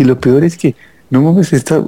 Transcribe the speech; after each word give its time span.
Y 0.00 0.04
lo 0.04 0.18
peor 0.18 0.44
es 0.44 0.56
que, 0.56 0.74
no 1.10 1.20
mames, 1.20 1.52
esta, 1.52 1.84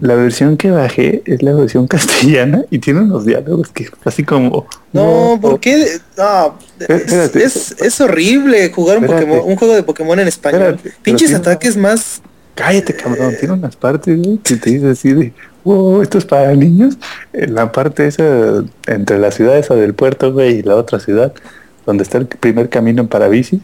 la 0.00 0.14
versión 0.14 0.58
que 0.58 0.70
bajé 0.70 1.22
es 1.24 1.42
la 1.42 1.54
versión 1.54 1.86
castellana 1.88 2.66
y 2.68 2.80
tiene 2.80 3.00
unos 3.00 3.24
diálogos 3.24 3.70
que 3.70 3.88
así 4.04 4.24
como... 4.24 4.66
No, 4.92 5.38
¿por 5.40 5.58
qué? 5.58 5.98
No, 6.18 6.58
es, 6.86 7.74
es, 7.80 8.00
horrible 8.02 8.70
jugar 8.70 8.98
un, 8.98 9.06
Pokémon, 9.06 9.40
un 9.42 9.56
juego 9.56 9.74
de 9.74 9.82
Pokémon 9.82 10.20
en 10.20 10.28
español. 10.28 10.78
Pinches 11.00 11.32
ataques 11.32 11.78
más... 11.78 12.20
Cállate, 12.54 12.94
cabrón, 12.94 13.34
tiene 13.40 13.54
unas 13.54 13.74
partes 13.74 14.18
que 14.44 14.56
te 14.56 14.70
dice 14.70 14.90
así 14.90 15.14
de, 15.14 15.32
wow, 15.64 16.02
esto 16.02 16.18
es 16.18 16.26
para 16.26 16.54
niños. 16.54 16.98
En 17.32 17.54
la 17.54 17.72
parte 17.72 18.06
esa, 18.06 18.64
entre 18.86 19.18
la 19.18 19.30
ciudad 19.30 19.56
esa 19.56 19.74
del 19.76 19.94
puerto, 19.94 20.30
güey, 20.34 20.58
y 20.58 20.62
la 20.62 20.76
otra 20.76 21.00
ciudad, 21.00 21.32
donde 21.86 22.02
está 22.02 22.18
el 22.18 22.26
primer 22.26 22.68
camino 22.68 23.06
para 23.06 23.28
bici. 23.28 23.62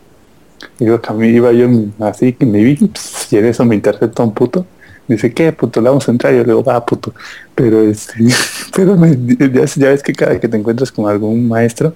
Digo, 0.78 1.00
iba 1.22 1.52
yo 1.52 1.68
así 2.00 2.32
que 2.32 2.46
mi 2.46 2.62
bici, 2.62 2.90
y 3.30 3.36
en 3.36 3.46
eso 3.46 3.64
me 3.64 3.74
intercepta 3.74 4.22
un 4.22 4.32
puto. 4.32 4.66
Dice, 5.08 5.32
¿qué 5.32 5.52
puto? 5.52 5.80
Le 5.80 5.88
vamos 5.88 6.08
a 6.08 6.12
entrar. 6.12 6.32
Y 6.32 6.38
yo 6.38 6.42
le 6.42 6.48
digo, 6.48 6.64
va 6.64 6.84
puto. 6.84 7.12
Pero 7.54 7.82
este, 7.82 8.14
pero 8.76 8.96
ya, 8.96 9.88
ves 9.88 10.02
que 10.02 10.12
cada 10.12 10.38
que 10.38 10.48
te 10.48 10.56
encuentras 10.56 10.92
con 10.92 11.08
algún 11.08 11.48
maestro, 11.48 11.94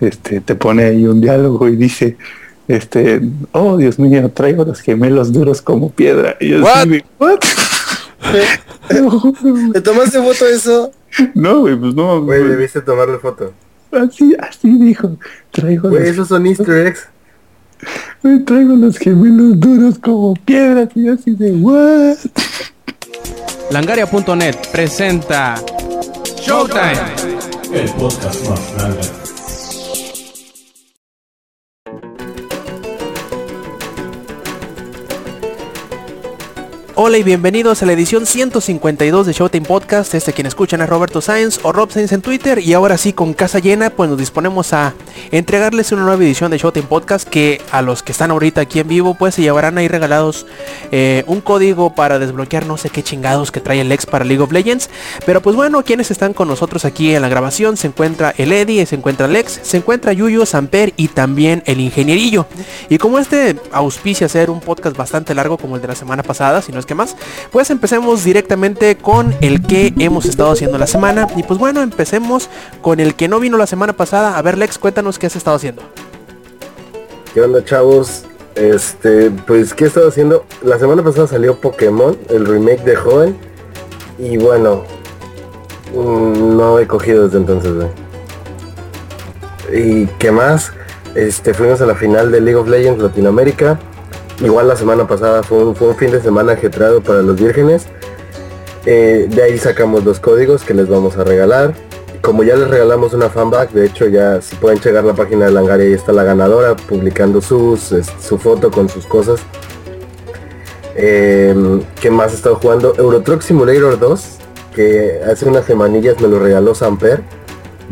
este, 0.00 0.40
te 0.40 0.54
pone 0.54 0.84
ahí 0.84 1.06
un 1.06 1.20
diálogo 1.20 1.68
y 1.68 1.76
dice, 1.76 2.16
este, 2.68 3.20
oh 3.52 3.76
Dios 3.76 3.98
mío, 3.98 4.30
traigo 4.30 4.64
los 4.64 4.80
gemelos 4.80 5.32
duros 5.32 5.62
como 5.62 5.90
piedra. 5.90 6.36
Y 6.40 6.50
yo 6.50 6.66
así, 6.66 7.02
¿what? 7.18 7.38
¿Te 9.72 9.80
tomaste 9.80 10.22
foto 10.22 10.44
de 10.44 10.54
eso? 10.54 10.92
No, 11.34 11.60
güey, 11.60 11.76
pues 11.76 11.94
no. 11.94 12.22
Güey, 12.22 12.42
debiste 12.44 12.80
tomarle 12.80 13.18
foto. 13.18 13.52
Así, 13.90 14.34
así 14.38 14.70
dijo. 14.78 15.16
Traigo 15.50 15.90
güey, 15.90 16.08
esos 16.08 16.28
son 16.28 16.46
easter 16.46 16.86
eggs. 16.86 17.08
Me 18.22 18.38
traigo 18.40 18.76
los 18.76 18.98
gemelos 18.98 19.58
duros 19.58 19.98
como 19.98 20.34
piedras 20.34 20.88
y 20.94 21.08
así 21.08 21.32
de 21.32 21.52
what. 21.52 22.16
Langaria.net 23.70 24.56
presenta 24.70 25.54
Showtime. 26.36 26.92
El 27.72 27.90
podcast 27.92 28.48
más 28.48 28.74
grande. 28.76 29.21
Hola 36.94 37.16
y 37.16 37.22
bienvenidos 37.22 37.82
a 37.82 37.86
la 37.86 37.94
edición 37.94 38.26
152 38.26 39.26
de 39.26 39.32
Showtime 39.32 39.66
Podcast. 39.66 40.12
Este 40.12 40.34
quien 40.34 40.46
escuchan 40.46 40.82
es 40.82 40.90
Roberto 40.90 41.22
Sainz 41.22 41.58
o 41.62 41.72
Rob 41.72 41.90
Sainz 41.90 42.12
en 42.12 42.20
Twitter. 42.20 42.58
Y 42.58 42.74
ahora 42.74 42.98
sí, 42.98 43.14
con 43.14 43.32
casa 43.32 43.60
llena, 43.60 43.88
pues 43.88 44.10
nos 44.10 44.18
disponemos 44.18 44.74
a 44.74 44.92
entregarles 45.30 45.90
una 45.92 46.02
nueva 46.02 46.22
edición 46.22 46.50
de 46.50 46.58
Showtime 46.58 46.86
Podcast 46.86 47.26
que 47.26 47.62
a 47.70 47.80
los 47.80 48.02
que 48.02 48.12
están 48.12 48.30
ahorita 48.30 48.60
aquí 48.60 48.78
en 48.78 48.88
vivo, 48.88 49.14
pues 49.14 49.34
se 49.36 49.40
llevarán 49.40 49.78
ahí 49.78 49.88
regalados 49.88 50.46
eh, 50.90 51.24
un 51.28 51.40
código 51.40 51.94
para 51.94 52.18
desbloquear 52.18 52.66
no 52.66 52.76
sé 52.76 52.90
qué 52.90 53.02
chingados 53.02 53.50
que 53.50 53.60
trae 53.60 53.80
el 53.80 53.90
ex 53.90 54.04
para 54.04 54.26
League 54.26 54.42
of 54.42 54.52
Legends. 54.52 54.90
Pero 55.24 55.40
pues 55.40 55.56
bueno, 55.56 55.82
quienes 55.84 56.10
están 56.10 56.34
con 56.34 56.46
nosotros 56.46 56.84
aquí 56.84 57.14
en 57.14 57.22
la 57.22 57.30
grabación, 57.30 57.78
se 57.78 57.86
encuentra 57.86 58.34
el 58.36 58.52
Eddie, 58.52 58.84
se 58.84 58.96
encuentra 58.96 59.28
Lex, 59.28 59.60
se 59.62 59.78
encuentra 59.78 60.12
Yuyo, 60.12 60.44
Samper 60.44 60.92
y 60.98 61.08
también 61.08 61.62
el 61.64 61.80
ingenierillo. 61.80 62.44
Y 62.90 62.98
como 62.98 63.18
este 63.18 63.56
auspicia 63.72 64.28
ser 64.28 64.50
un 64.50 64.60
podcast 64.60 64.94
bastante 64.94 65.34
largo 65.34 65.56
como 65.56 65.76
el 65.76 65.82
de 65.82 65.88
la 65.88 65.94
semana 65.94 66.22
pasada, 66.22 66.60
si 66.60 66.70
no 66.70 66.81
que 66.86 66.94
más, 66.94 67.16
pues 67.50 67.70
empecemos 67.70 68.24
directamente 68.24 68.96
con 68.96 69.34
el 69.40 69.66
que 69.66 69.92
hemos 69.98 70.26
estado 70.26 70.52
haciendo 70.52 70.78
la 70.78 70.86
semana. 70.86 71.26
Y 71.36 71.42
pues 71.42 71.58
bueno, 71.58 71.82
empecemos 71.82 72.48
con 72.80 73.00
el 73.00 73.14
que 73.14 73.28
no 73.28 73.40
vino 73.40 73.56
la 73.56 73.66
semana 73.66 73.92
pasada. 73.92 74.36
A 74.36 74.42
ver, 74.42 74.58
Lex, 74.58 74.78
cuéntanos 74.78 75.18
qué 75.18 75.26
has 75.26 75.36
estado 75.36 75.56
haciendo. 75.56 75.82
¿Qué 77.34 77.40
onda, 77.40 77.64
chavos? 77.64 78.24
Este, 78.54 79.30
pues, 79.30 79.72
¿qué 79.72 79.84
he 79.84 79.86
estado 79.86 80.08
haciendo? 80.08 80.44
La 80.62 80.78
semana 80.78 81.02
pasada 81.02 81.26
salió 81.26 81.58
Pokémon, 81.58 82.18
el 82.28 82.44
remake 82.44 82.84
de 82.84 82.96
Joven. 82.96 83.36
Y 84.18 84.36
bueno, 84.36 84.84
mm, 85.94 86.56
no 86.56 86.78
he 86.78 86.86
cogido 86.86 87.24
desde 87.24 87.38
entonces, 87.38 87.72
¿Y 89.72 90.06
qué 90.18 90.30
más? 90.30 90.72
Este, 91.14 91.54
fuimos 91.54 91.80
a 91.80 91.86
la 91.86 91.94
final 91.94 92.30
de 92.30 92.40
League 92.40 92.58
of 92.58 92.68
Legends 92.68 93.02
Latinoamérica. 93.02 93.78
Igual 94.42 94.66
la 94.66 94.74
semana 94.74 95.06
pasada 95.06 95.44
fue 95.44 95.64
un, 95.64 95.76
fin 95.96 96.10
de 96.10 96.20
semana 96.20 96.54
ajetrado 96.54 97.00
para 97.00 97.22
los 97.22 97.40
vírgenes. 97.40 97.86
Eh, 98.86 99.28
de 99.30 99.42
ahí 99.42 99.56
sacamos 99.56 100.04
los 100.04 100.18
códigos 100.18 100.64
que 100.64 100.74
les 100.74 100.88
vamos 100.88 101.16
a 101.16 101.22
regalar. 101.22 101.74
Como 102.20 102.42
ya 102.42 102.56
les 102.56 102.68
regalamos 102.68 103.14
una 103.14 103.30
fanback, 103.30 103.70
de 103.70 103.86
hecho 103.86 104.08
ya 104.08 104.42
si 104.42 104.56
pueden 104.56 104.80
checar 104.80 105.04
la 105.04 105.14
página 105.14 105.46
de 105.46 105.52
Langaria, 105.52 105.86
ahí 105.86 105.92
está 105.92 106.12
la 106.12 106.24
ganadora 106.24 106.74
publicando 106.74 107.40
sus, 107.40 107.94
su 108.20 108.38
foto 108.38 108.72
con 108.72 108.88
sus 108.88 109.06
cosas. 109.06 109.40
Eh, 110.96 111.80
¿Qué 112.00 112.10
más 112.10 112.32
he 112.32 112.36
estado 112.36 112.56
jugando? 112.56 112.94
Euro 112.98 113.22
Truck 113.22 113.42
Simulator 113.42 113.98
2, 113.98 114.38
que 114.74 115.20
hace 115.24 115.46
unas 115.46 115.66
semanillas 115.66 116.20
me 116.20 116.26
lo 116.26 116.40
regaló 116.40 116.74
Samper. 116.74 117.22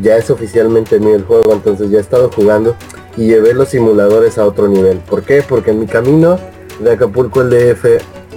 Ya 0.02 0.16
es 0.16 0.30
oficialmente 0.30 0.98
mío 0.98 1.14
el 1.14 1.24
juego, 1.24 1.52
entonces 1.52 1.90
ya 1.90 1.98
he 1.98 2.00
estado 2.00 2.30
jugando 2.34 2.74
y 3.16 3.26
llevé 3.26 3.54
los 3.54 3.68
simuladores 3.68 4.38
a 4.38 4.46
otro 4.46 4.68
nivel. 4.68 4.98
¿Por 4.98 5.22
qué? 5.22 5.42
Porque 5.46 5.70
en 5.70 5.80
mi 5.80 5.86
camino 5.86 6.38
de 6.80 6.92
Acapulco 6.92 7.40
al 7.40 7.50
DF 7.50 7.84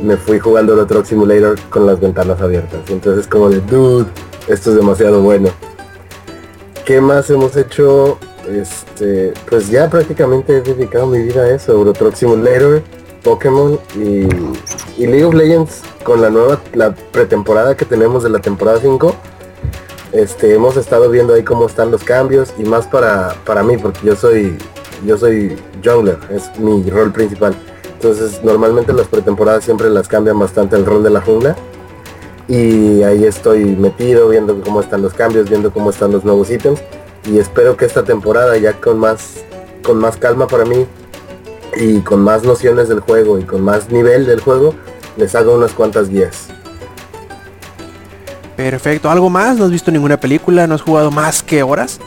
me 0.01 0.17
fui 0.17 0.39
jugando 0.39 0.73
el 0.73 0.79
otro 0.79 1.03
simulator 1.05 1.57
con 1.69 1.85
las 1.85 1.99
ventanas 1.99 2.41
abiertas. 2.41 2.81
Entonces 2.89 3.27
como 3.27 3.49
de 3.49 3.61
dude, 3.61 4.07
esto 4.47 4.71
es 4.71 4.75
demasiado 4.75 5.21
bueno. 5.21 5.49
¿Qué 6.85 6.99
más 6.99 7.29
hemos 7.29 7.55
hecho? 7.55 8.17
Este, 8.49 9.33
pues 9.49 9.69
ya 9.69 9.89
prácticamente 9.89 10.57
he 10.57 10.61
dedicado 10.61 11.07
mi 11.07 11.19
vida 11.19 11.43
a 11.43 11.49
eso, 11.49 11.71
Euro 11.71 11.93
Truck 11.93 12.13
Simulator, 12.13 12.81
Pokémon 13.23 13.79
y, 13.95 14.27
y, 15.01 15.07
League 15.07 15.23
of 15.23 15.33
Legends 15.33 15.81
con 16.03 16.21
la 16.21 16.29
nueva, 16.29 16.61
la 16.73 16.93
pretemporada 16.93 17.77
que 17.77 17.85
tenemos 17.85 18.21
de 18.21 18.29
la 18.29 18.39
temporada 18.39 18.79
5 18.81 19.15
este, 20.13 20.53
hemos 20.53 20.77
estado 20.77 21.09
viendo 21.09 21.33
ahí 21.33 21.43
cómo 21.43 21.65
están 21.65 21.89
los 21.89 22.03
cambios 22.03 22.53
y 22.57 22.63
más 22.63 22.85
para, 22.87 23.35
para 23.45 23.63
mí, 23.63 23.77
porque 23.77 23.99
yo 24.03 24.15
soy, 24.15 24.57
yo 25.05 25.17
soy 25.17 25.57
jungler, 25.83 26.19
es 26.29 26.57
mi 26.59 26.87
rol 26.89 27.11
principal. 27.11 27.55
Entonces 27.95 28.43
normalmente 28.43 28.93
las 28.93 29.07
pretemporadas 29.07 29.63
siempre 29.63 29.89
las 29.89 30.07
cambian 30.07 30.37
bastante 30.37 30.75
el 30.75 30.85
rol 30.85 31.03
de 31.03 31.09
la 31.09 31.21
jungla. 31.21 31.55
Y 32.47 33.01
ahí 33.03 33.23
estoy 33.23 33.75
metido, 33.75 34.29
viendo 34.29 34.61
cómo 34.61 34.81
están 34.81 35.01
los 35.01 35.13
cambios, 35.13 35.49
viendo 35.49 35.71
cómo 35.71 35.89
están 35.89 36.11
los 36.11 36.23
nuevos 36.23 36.51
ítems. 36.51 36.81
Y 37.25 37.39
espero 37.39 37.75
que 37.77 37.85
esta 37.85 38.03
temporada 38.03 38.57
ya 38.57 38.73
con 38.73 38.99
más, 38.99 39.43
con 39.83 39.97
más 39.97 40.17
calma 40.17 40.47
para 40.47 40.65
mí 40.65 40.85
y 41.75 42.01
con 42.01 42.21
más 42.21 42.43
nociones 42.43 42.89
del 42.89 42.99
juego 42.99 43.39
y 43.39 43.43
con 43.43 43.61
más 43.61 43.89
nivel 43.89 44.25
del 44.25 44.41
juego, 44.41 44.75
les 45.17 45.33
hago 45.33 45.55
unas 45.55 45.71
cuantas 45.71 46.09
guías. 46.09 46.49
Perfecto. 48.63 49.11
¿Algo 49.11 49.29
más? 49.29 49.57
¿No 49.57 49.65
has 49.65 49.71
visto 49.71 49.91
ninguna 49.91 50.17
película? 50.17 50.65
¿No 50.67 50.75
has 50.75 50.81
jugado 50.81 51.11
más 51.11 51.43
que 51.43 51.61
horas? 51.63 51.99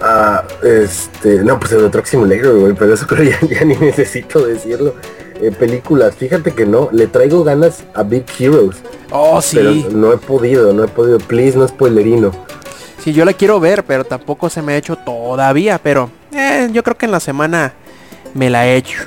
Ah, 0.00 0.44
este, 0.62 1.42
no, 1.42 1.58
pues 1.58 1.72
el 1.72 1.84
otro 1.84 2.04
Simulator, 2.04 2.56
güey, 2.56 2.72
pero 2.72 2.94
eso 2.94 3.04
creo 3.08 3.24
ya, 3.24 3.40
ya 3.48 3.64
ni 3.64 3.74
necesito 3.74 4.46
decirlo. 4.46 4.94
Eh, 5.40 5.50
películas, 5.50 6.14
fíjate 6.14 6.52
que 6.52 6.64
no, 6.64 6.88
le 6.92 7.08
traigo 7.08 7.42
ganas 7.42 7.82
a 7.94 8.04
Big 8.04 8.24
Heroes. 8.38 8.76
Oh, 9.10 9.42
sí. 9.42 9.56
Pero 9.56 9.96
no 9.96 10.12
he 10.12 10.18
podido, 10.18 10.72
no 10.72 10.84
he 10.84 10.88
podido. 10.88 11.18
Please, 11.18 11.58
no 11.58 11.66
spoilerino. 11.66 12.30
Sí, 13.02 13.12
yo 13.12 13.24
la 13.24 13.32
quiero 13.32 13.58
ver, 13.58 13.84
pero 13.84 14.04
tampoco 14.04 14.48
se 14.48 14.62
me 14.62 14.74
ha 14.74 14.76
hecho 14.76 14.94
todavía, 14.94 15.80
pero 15.82 16.10
eh, 16.32 16.68
yo 16.72 16.84
creo 16.84 16.96
que 16.96 17.06
en 17.06 17.12
la 17.12 17.20
semana 17.20 17.72
me 18.34 18.50
la 18.50 18.68
he 18.68 18.76
hecho. 18.76 19.00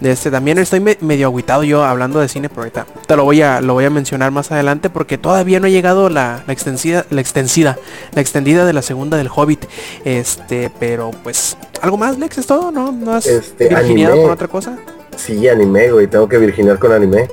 De 0.00 0.10
este 0.10 0.30
también 0.30 0.58
estoy 0.58 0.80
medio 0.80 1.28
aguitado 1.28 1.64
yo 1.64 1.82
hablando 1.82 2.20
de 2.20 2.28
cine, 2.28 2.48
pero 2.48 2.62
ahorita 2.62 2.86
te 3.06 3.16
lo 3.16 3.24
voy 3.24 3.40
a 3.40 3.60
lo 3.60 3.72
voy 3.72 3.86
a 3.86 3.90
mencionar 3.90 4.30
más 4.30 4.52
adelante 4.52 4.90
porque 4.90 5.16
todavía 5.16 5.58
no 5.58 5.66
ha 5.66 5.70
llegado 5.70 6.10
la, 6.10 6.42
la 6.46 6.52
extensida, 6.52 7.06
la 7.10 7.20
extensida, 7.20 7.78
la 8.12 8.20
extendida 8.20 8.66
de 8.66 8.72
la 8.74 8.82
segunda 8.82 9.16
del 9.16 9.28
Hobbit. 9.34 9.64
Este, 10.04 10.70
pero 10.78 11.12
pues 11.22 11.56
algo 11.80 11.96
más, 11.96 12.18
Lex, 12.18 12.38
es 12.38 12.46
todo, 12.46 12.70
¿no? 12.70 12.92
¿No 12.92 13.12
has 13.12 13.26
este, 13.26 13.68
virginiado 13.68 14.20
con 14.20 14.30
otra 14.30 14.48
cosa? 14.48 14.76
Sí, 15.16 15.48
anime, 15.48 15.90
güey, 15.90 16.06
tengo 16.06 16.28
que 16.28 16.38
virginar 16.38 16.78
con 16.78 16.92
anime. 16.92 17.28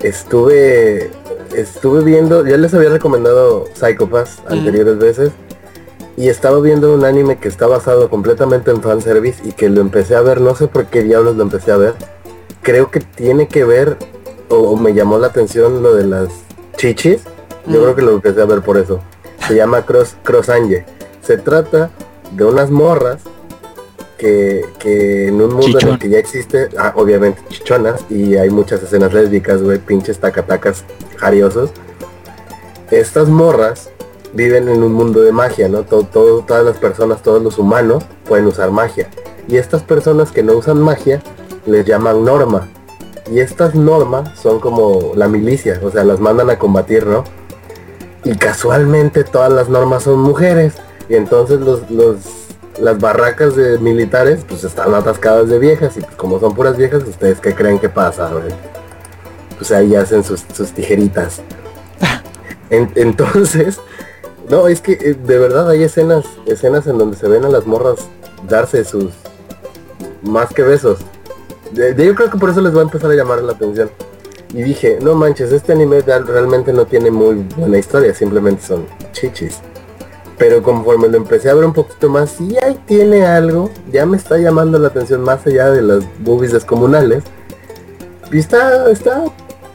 Estuve 0.00 1.10
estuve 1.54 2.02
viendo, 2.02 2.46
ya 2.46 2.56
les 2.56 2.74
había 2.74 2.88
recomendado 2.88 3.66
Psychopass 3.74 4.42
anteriores 4.48 4.98
veces 4.98 5.32
y 6.16 6.28
estaba 6.28 6.60
viendo 6.60 6.94
un 6.94 7.04
anime 7.04 7.38
que 7.38 7.48
está 7.48 7.66
basado 7.66 8.08
completamente 8.08 8.70
en 8.70 8.80
fanservice 8.82 9.42
y 9.44 9.52
que 9.52 9.68
lo 9.68 9.80
empecé 9.80 10.14
a 10.14 10.20
ver, 10.20 10.40
no 10.40 10.54
sé 10.54 10.68
por 10.68 10.86
qué 10.86 11.02
diablos 11.02 11.36
lo 11.36 11.42
empecé 11.42 11.72
a 11.72 11.76
ver. 11.76 11.94
Creo 12.62 12.90
que 12.90 13.00
tiene 13.00 13.48
que 13.48 13.64
ver, 13.64 13.96
o, 14.48 14.76
me 14.76 14.94
llamó 14.94 15.18
la 15.18 15.26
atención 15.28 15.82
lo 15.82 15.94
de 15.94 16.06
las 16.06 16.28
chichis. 16.76 17.22
Yo 17.66 17.82
creo 17.82 17.96
que 17.96 18.02
lo 18.02 18.12
empecé 18.12 18.40
a 18.40 18.44
ver 18.44 18.62
por 18.62 18.76
eso. 18.76 19.00
Se 19.46 19.56
llama 19.56 19.82
Cross, 19.82 20.16
Cross 20.22 20.50
Se 21.22 21.36
trata 21.38 21.90
de 22.32 22.44
unas 22.44 22.70
morras 22.70 23.22
que, 24.16 24.64
que 24.78 25.28
en 25.28 25.40
un 25.40 25.54
mundo 25.54 25.78
en 25.80 25.88
el 25.88 25.98
que 25.98 26.08
ya 26.08 26.18
existe, 26.18 26.68
ah, 26.78 26.92
obviamente 26.96 27.42
chichonas, 27.48 28.04
y 28.08 28.36
hay 28.36 28.50
muchas 28.50 28.82
escenas 28.82 29.12
lésbicas, 29.12 29.62
güey, 29.62 29.78
pinches 29.78 30.18
tacatacas 30.18 30.84
jariosos. 31.16 31.70
Estas 32.90 33.28
morras 33.28 33.90
viven 34.34 34.68
en 34.68 34.82
un 34.82 34.92
mundo 34.92 35.20
de 35.20 35.32
magia, 35.32 35.68
¿no? 35.68 35.82
Todo, 35.84 36.04
todas 36.04 36.64
las 36.64 36.76
personas, 36.76 37.22
todos 37.22 37.42
los 37.42 37.58
humanos 37.58 38.04
pueden 38.26 38.46
usar 38.46 38.70
magia. 38.70 39.08
Y 39.48 39.56
estas 39.56 39.82
personas 39.82 40.32
que 40.32 40.42
no 40.42 40.54
usan 40.54 40.80
magia 40.80 41.22
les 41.66 41.84
llaman 41.86 42.24
norma. 42.24 42.68
Y 43.30 43.40
estas 43.40 43.74
normas 43.74 44.38
son 44.38 44.60
como 44.60 45.12
la 45.14 45.28
milicia, 45.28 45.80
o 45.82 45.90
sea, 45.90 46.04
las 46.04 46.20
mandan 46.20 46.50
a 46.50 46.58
combatir, 46.58 47.06
¿no? 47.06 47.24
Y 48.24 48.36
casualmente 48.36 49.24
todas 49.24 49.52
las 49.52 49.68
normas 49.68 50.02
son 50.02 50.20
mujeres. 50.20 50.74
Y 51.08 51.14
entonces 51.14 51.60
los, 51.60 51.82
las 52.78 52.98
barracas 52.98 53.54
de 53.54 53.78
militares 53.78 54.44
pues 54.48 54.64
están 54.64 54.94
atascadas 54.94 55.48
de 55.48 55.58
viejas. 55.58 55.96
Y 55.96 56.00
pues, 56.00 56.16
como 56.16 56.40
son 56.40 56.54
puras 56.54 56.76
viejas, 56.76 57.02
¿ustedes 57.04 57.40
qué 57.40 57.54
creen 57.54 57.78
que 57.78 57.88
pasa? 57.88 58.30
Pues 59.56 59.70
ahí 59.72 59.94
hacen 59.94 60.24
sus, 60.24 60.44
tijeritas. 60.74 61.42
entonces, 62.70 63.78
no, 64.48 64.68
es 64.68 64.80
que 64.80 64.92
eh, 64.92 65.14
de 65.14 65.38
verdad 65.38 65.70
hay 65.70 65.82
escenas, 65.82 66.24
escenas 66.46 66.86
en 66.86 66.98
donde 66.98 67.16
se 67.16 67.28
ven 67.28 67.44
a 67.44 67.48
las 67.48 67.66
morras 67.66 68.00
darse 68.48 68.84
sus 68.84 69.12
más 70.22 70.52
que 70.52 70.62
besos. 70.62 71.00
yo 71.72 72.14
creo 72.14 72.30
que 72.30 72.38
por 72.38 72.50
eso 72.50 72.60
les 72.60 72.74
va 72.74 72.80
a 72.80 72.84
empezar 72.84 73.10
a 73.10 73.14
llamar 73.14 73.42
la 73.42 73.52
atención. 73.52 73.90
Y 74.52 74.62
dije, 74.62 74.98
no 75.00 75.14
manches, 75.14 75.50
este 75.50 75.72
anime 75.72 76.00
realmente 76.02 76.72
no 76.72 76.86
tiene 76.86 77.10
muy 77.10 77.44
buena 77.56 77.78
historia, 77.78 78.14
simplemente 78.14 78.62
son 78.62 78.86
chichis. 79.12 79.58
Pero 80.38 80.62
conforme 80.62 81.08
lo 81.08 81.16
empecé 81.16 81.50
a 81.50 81.54
ver 81.54 81.64
un 81.64 81.72
poquito 81.72 82.08
más, 82.08 82.40
y 82.40 82.56
ahí 82.58 82.78
tiene 82.86 83.24
algo, 83.24 83.70
ya 83.90 84.06
me 84.06 84.16
está 84.16 84.38
llamando 84.38 84.78
la 84.78 84.88
atención 84.88 85.22
más 85.22 85.44
allá 85.46 85.70
de 85.70 85.82
las 85.82 86.04
boobies 86.20 86.52
descomunales. 86.52 87.24
Y 88.30 88.38
está, 88.38 88.90
está, 88.90 89.24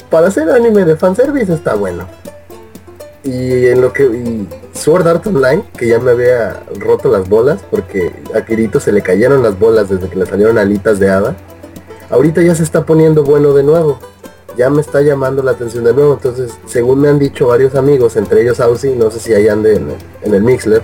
para 0.10 0.28
hacer 0.28 0.50
anime 0.50 0.86
de 0.86 0.96
fanservice 0.96 1.54
está 1.54 1.76
bueno. 1.76 2.06
Y 3.30 3.68
en 3.68 3.82
lo 3.82 3.94
que, 3.94 4.04
y 4.04 4.48
Sword 4.74 5.08
Art 5.08 5.28
Online, 5.28 5.64
que 5.78 5.88
ya 5.88 6.00
me 6.00 6.12
había 6.12 6.64
roto 6.80 7.12
las 7.12 7.30
bolas, 7.30 7.60
porque 7.70 8.12
a 8.34 8.44
Kirito 8.44 8.80
se 8.80 8.92
le 8.92 9.02
cayeron 9.02 9.44
las 9.44 9.60
bolas 9.60 9.90
desde 9.90 10.10
que 10.10 10.16
le 10.16 10.26
salieron 10.26 10.58
alitas 10.58 11.00
de 11.00 11.10
hada. 11.10 11.36
Ahorita 12.10 12.42
ya 12.42 12.56
se 12.56 12.64
está 12.64 12.86
poniendo 12.86 13.24
bueno 13.24 13.54
de 13.54 13.62
nuevo 13.62 14.00
ya 14.60 14.70
me 14.70 14.82
está 14.82 15.02
llamando 15.02 15.42
la 15.42 15.52
atención 15.52 15.86
de 15.86 15.94
nuevo. 15.94 16.14
Entonces, 16.14 16.52
según 16.66 17.00
me 17.00 17.08
han 17.08 17.18
dicho 17.18 17.48
varios 17.48 17.76
amigos, 17.76 18.18
entre 18.18 18.42
ellos 18.42 18.60
Aussie, 18.60 18.94
no 18.94 19.10
sé 19.10 19.20
si 19.20 19.34
ahí 19.34 19.48
ande 19.48 19.76
en, 19.76 20.34
el 20.34 20.44
Mixler, 20.44 20.84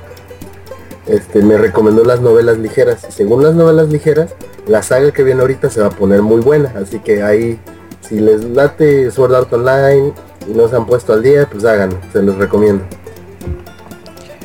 este, 1.07 1.41
me 1.41 1.57
recomendó 1.57 2.05
las 2.05 2.21
novelas 2.21 2.57
ligeras. 2.57 3.05
Según 3.09 3.43
las 3.43 3.53
novelas 3.53 3.89
ligeras, 3.89 4.33
la 4.65 4.81
saga 4.81 5.11
que 5.11 5.23
viene 5.23 5.41
ahorita 5.41 5.69
se 5.69 5.81
va 5.81 5.87
a 5.87 5.89
poner 5.89 6.21
muy 6.21 6.39
buena. 6.39 6.73
Así 6.81 6.99
que 6.99 7.21
ahí, 7.21 7.59
si 7.99 8.19
les 8.19 8.45
late 8.45 9.11
Sword 9.11 9.35
Art 9.35 9.51
Online 9.51 10.13
y 10.47 10.51
no 10.51 10.67
se 10.67 10.75
han 10.75 10.85
puesto 10.85 11.13
al 11.13 11.23
día, 11.23 11.47
pues 11.49 11.65
hagan, 11.65 11.91
se 12.11 12.21
los 12.21 12.37
recomiendo. 12.37 12.83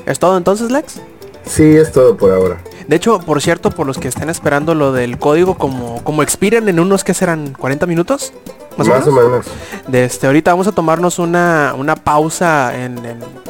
¿Es 0.06 0.18
todo 0.18 0.36
entonces, 0.36 0.70
Lex? 0.70 1.00
Sí, 1.44 1.76
es 1.76 1.92
todo 1.92 2.16
por 2.16 2.32
ahora. 2.32 2.60
De 2.86 2.96
hecho, 2.96 3.20
por 3.20 3.40
cierto, 3.40 3.70
por 3.70 3.86
los 3.86 3.98
que 3.98 4.08
estén 4.08 4.30
esperando 4.30 4.74
lo 4.74 4.92
del 4.92 5.18
código, 5.18 5.56
como, 5.56 6.02
como 6.02 6.22
expiran 6.22 6.68
en 6.68 6.80
unos 6.80 7.04
que 7.04 7.14
serán 7.14 7.52
40 7.52 7.86
minutos. 7.86 8.32
Más, 8.76 9.06
o, 9.06 9.12
menos? 9.12 9.46
De 9.86 10.04
este, 10.04 10.26
ahorita 10.26 10.52
vamos 10.52 10.66
a 10.66 10.72
tomarnos 10.72 11.18
una, 11.18 11.74
una 11.76 11.96
pausa 11.96 12.72
en, 12.82 12.98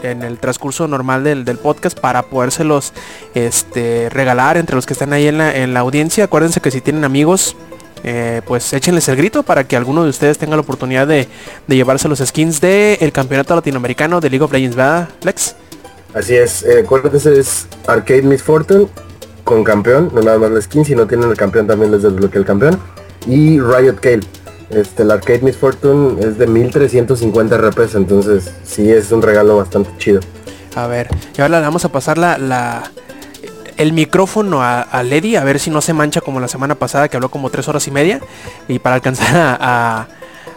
el 0.03 0.39
transcurso 0.39 0.89
normal 0.89 1.25
del, 1.25 1.59
podcast 1.59 1.99
para 1.99 2.23
podérselos 2.23 2.93
este, 3.35 4.09
regalar 4.11 4.57
entre 4.57 4.77
los 4.77 4.87
que 4.87 4.93
están 4.93 5.13
ahí 5.13 5.27
en 5.27 5.39
la, 5.39 5.57
en 5.57 5.73
la 5.73 5.81
audiencia. 5.81 6.25
Acuérdense 6.25 6.61
que 6.61 6.71
si 6.71 6.81
tienen 6.81 7.05
amigos, 7.05 7.57
eh, 8.05 8.43
pues 8.47 8.73
échenles 8.73 9.09
el 9.09 9.17
grito 9.17 9.43
para 9.43 9.65
que 9.65 9.77
alguno 9.77 10.05
de 10.05 10.11
ustedes 10.11 10.39
tenga 10.39 10.57
la 10.57 10.63
oportunidad 10.63 11.07
de, 11.07 11.29
llevarse 11.69 12.09
los 12.09 12.19
skins 12.21 12.61
del 12.61 13.13
campeonato 13.13 13.55
latinoamericano 13.55 14.21
de 14.21 14.31
League 14.31 14.45
of 14.45 14.53
Legends, 14.53 14.77
¿verdad, 14.77 15.09
Lex? 15.23 15.57
Así 16.15 16.35
es, 16.35 16.63
eh, 16.65 16.81
acuérdense 16.85 17.39
es 17.39 17.67
Arcade 17.87 18.23
Miss 18.23 18.43
Fortune 18.43 18.89
con 19.45 19.65
campeón, 19.65 20.11
no 20.15 20.23
nada 20.23 20.39
más 20.39 20.51
la 20.51 20.61
skin, 20.61 20.85
si 20.85 20.95
no 20.95 21.07
tienen 21.07 21.31
el 21.31 21.37
campeón 21.37 21.67
también 21.67 21.91
les 21.91 22.03
desbloquea 22.03 22.41
el 22.41 22.47
campeón. 22.47 22.79
Y 23.27 23.61
Riot 23.61 23.97
Kale. 24.01 24.21
Este, 24.71 25.03
el 25.03 25.11
Arcade 25.11 25.41
Miss 25.41 25.57
Fortune 25.57 26.21
es 26.25 26.39
de 26.39 26.47
1350 26.47 27.59
RPs, 27.59 27.97
entonces 27.97 28.55
sí 28.63 28.91
es 28.91 29.11
un 29.11 29.21
regalo 29.21 29.57
bastante 29.57 29.91
chido. 29.99 30.21
A 30.77 30.87
ver, 30.87 31.09
y 31.37 31.41
ahora 31.41 31.59
le 31.59 31.67
vamos 31.67 31.85
a 31.85 31.91
pasar 31.91 32.17
la, 32.17 32.91
el 33.81 33.95
micrófono 33.95 34.63
a, 34.63 35.03
Lady, 35.03 35.37
a 35.37 35.45
ver 35.45 35.59
si 35.59 35.71
no 35.71 35.81
se 35.81 35.95
mancha 35.95 36.21
como 36.21 36.39
la 36.39 36.49
semana 36.49 36.75
pasada 36.75 37.09
que 37.09 37.17
habló 37.17 37.31
como 37.31 37.49
tres 37.49 37.67
horas 37.67 37.87
y 37.89 37.91
media. 37.91 38.21
Y 38.69 38.79
para 38.79 38.97
alcanzar 38.97 39.59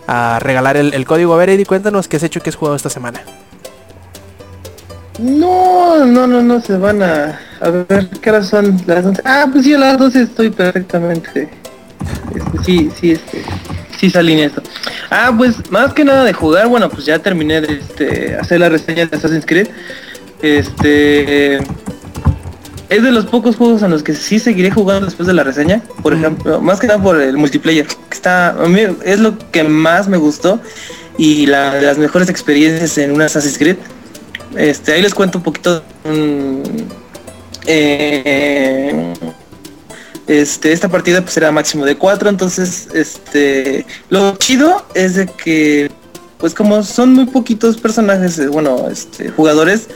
a, 0.06 0.40
regalar 0.42 0.76
el, 0.76 1.06
código. 1.06 1.34
A 1.34 1.38
ver, 1.38 1.52
Eddie, 1.52 1.66
cuéntanos 1.66 2.10
qué 2.10 2.18
has 2.18 2.24
hecho 2.24 2.40
y 2.40 2.42
qué 2.42 2.50
has 2.50 2.58
jugado 2.58 2.76
esta 2.76 2.90
semana. 2.90 3.22
No, 5.20 6.06
no, 6.06 6.28
no, 6.28 6.42
no 6.42 6.60
se 6.60 6.78
van 6.78 7.02
a... 7.02 7.40
A 7.62 7.70
ver, 7.70 8.10
¿qué 8.22 8.30
horas 8.30 8.48
son 8.48 8.82
las 8.88 9.06
11? 9.06 9.22
Ah, 9.24 9.48
pues 9.50 9.64
sí, 9.64 9.74
a 9.74 9.78
las 9.78 9.98
12 9.98 10.24
estoy 10.24 10.50
perfectamente. 10.50 11.48
Este, 12.36 12.64
sí, 12.66 12.92
sí, 13.00 13.12
este, 13.12 13.42
sí 13.98 14.10
salí 14.10 14.34
en 14.34 14.40
esto. 14.40 14.62
Ah, 15.10 15.34
pues 15.38 15.72
más 15.72 15.94
que 15.94 16.04
nada 16.04 16.26
de 16.26 16.34
jugar, 16.34 16.68
bueno, 16.68 16.90
pues 16.90 17.06
ya 17.06 17.20
terminé 17.20 17.62
de 17.62 17.80
este, 17.80 18.36
hacer 18.36 18.60
la 18.60 18.68
reseña 18.68 19.06
de 19.06 19.16
Assassin's 19.16 19.46
Creed. 19.46 19.70
Este... 20.42 21.60
Es 22.94 23.02
de 23.02 23.12
los 23.12 23.26
pocos 23.26 23.56
juegos 23.56 23.82
en 23.82 23.90
los 23.90 24.04
que 24.04 24.14
sí 24.14 24.38
seguiré 24.38 24.70
jugando 24.70 25.08
después 25.08 25.26
de 25.26 25.34
la 25.34 25.44
reseña. 25.44 25.82
Por 26.04 26.14
ejemplo, 26.14 26.62
más 26.62 26.80
que 26.80 26.86
nada 26.86 27.02
por 27.02 27.20
el 27.20 27.38
multiplayer. 27.38 27.88
Que 27.88 27.96
está, 28.12 28.50
a 28.50 28.68
mí 28.68 28.82
es 29.04 29.20
lo 29.20 29.36
que 29.50 29.64
más 29.64 30.08
me 30.08 30.18
gustó. 30.18 30.60
Y 31.18 31.48
la, 31.48 31.74
de 31.74 31.82
las 31.82 31.98
mejores 31.98 32.30
experiencias 32.30 33.00
en 33.00 33.12
un 33.12 33.24
Assassin's 33.24 33.58
Creed. 33.58 33.78
Este, 34.56 34.94
ahí 34.94 35.02
les 35.02 35.16
cuento 35.16 35.40
un 35.40 35.44
poquito. 35.44 35.84
Eh, 37.66 39.14
este, 40.28 40.72
esta 40.72 40.88
partida 40.88 41.22
pues 41.22 41.36
era 41.36 41.52
máximo 41.52 41.86
de 41.86 41.98
4, 41.98 42.30
entonces 42.30 42.90
este 42.94 43.86
lo 44.10 44.36
chido 44.38 44.86
es 44.94 45.16
de 45.16 45.26
que 45.26 45.92
pues 46.38 46.54
como 46.54 46.84
son 46.84 47.14
muy 47.14 47.26
poquitos 47.26 47.78
personajes, 47.78 48.38
eh, 48.38 48.48
bueno, 48.48 48.90
este, 48.90 49.30
jugadores, 49.30 49.88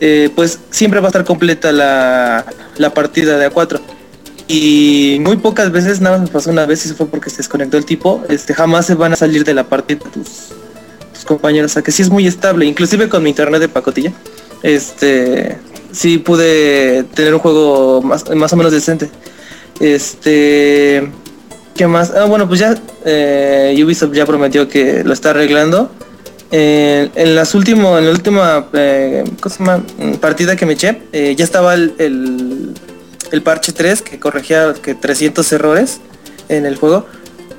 eh, 0.00 0.30
pues 0.34 0.58
siempre 0.70 1.00
va 1.00 1.06
a 1.06 1.10
estar 1.10 1.24
completa 1.24 1.72
la, 1.72 2.44
la 2.76 2.94
partida 2.94 3.38
de 3.38 3.50
A4. 3.50 3.80
Y 4.46 5.18
muy 5.20 5.36
pocas 5.36 5.72
veces, 5.72 6.00
nada 6.00 6.18
más 6.18 6.28
me 6.28 6.32
pasó 6.32 6.50
una 6.50 6.66
vez 6.66 6.84
y 6.84 6.88
eso 6.88 6.96
fue 6.96 7.06
porque 7.06 7.30
se 7.30 7.38
desconectó 7.38 7.78
el 7.78 7.86
tipo, 7.86 8.22
este, 8.28 8.52
jamás 8.52 8.86
se 8.86 8.94
van 8.94 9.14
a 9.14 9.16
salir 9.16 9.44
de 9.44 9.54
la 9.54 9.64
partida 9.64 10.00
tus, 10.12 10.52
compañeros, 11.24 11.70
o 11.70 11.74
sea 11.74 11.82
que 11.82 11.90
sí 11.90 12.02
es 12.02 12.10
muy 12.10 12.26
estable, 12.26 12.66
inclusive 12.66 13.08
con 13.08 13.22
mi 13.22 13.30
internet 13.30 13.58
de 13.58 13.68
pacotilla, 13.68 14.12
este, 14.62 15.56
sí 15.90 16.18
pude 16.18 17.04
tener 17.14 17.32
un 17.32 17.40
juego 17.40 18.02
más, 18.02 18.28
más 18.34 18.52
o 18.52 18.56
menos 18.56 18.72
decente. 18.72 19.08
Este, 19.80 21.10
¿qué 21.74 21.86
más? 21.86 22.10
Ah, 22.10 22.26
bueno, 22.26 22.46
pues 22.46 22.60
ya 22.60 22.78
eh, 23.06 23.74
Ubisoft 23.82 24.12
ya 24.12 24.26
prometió 24.26 24.68
que 24.68 25.02
lo 25.02 25.14
está 25.14 25.30
arreglando. 25.30 25.90
En 26.56 27.34
las 27.34 27.54
últimas, 27.56 27.98
en 27.98 28.06
la 28.06 28.12
última 28.12 28.66
eh, 28.74 29.24
partida 30.20 30.54
que 30.54 30.66
me 30.66 30.74
eché, 30.74 31.02
eh, 31.12 31.34
ya 31.36 31.44
estaba 31.44 31.74
el, 31.74 32.74
el, 33.32 33.42
parche 33.42 33.72
3 33.72 34.02
que 34.02 34.20
corregía 34.20 34.72
que 34.80 34.94
300 34.94 35.52
errores 35.52 36.00
en 36.48 36.64
el 36.64 36.76
juego. 36.76 37.06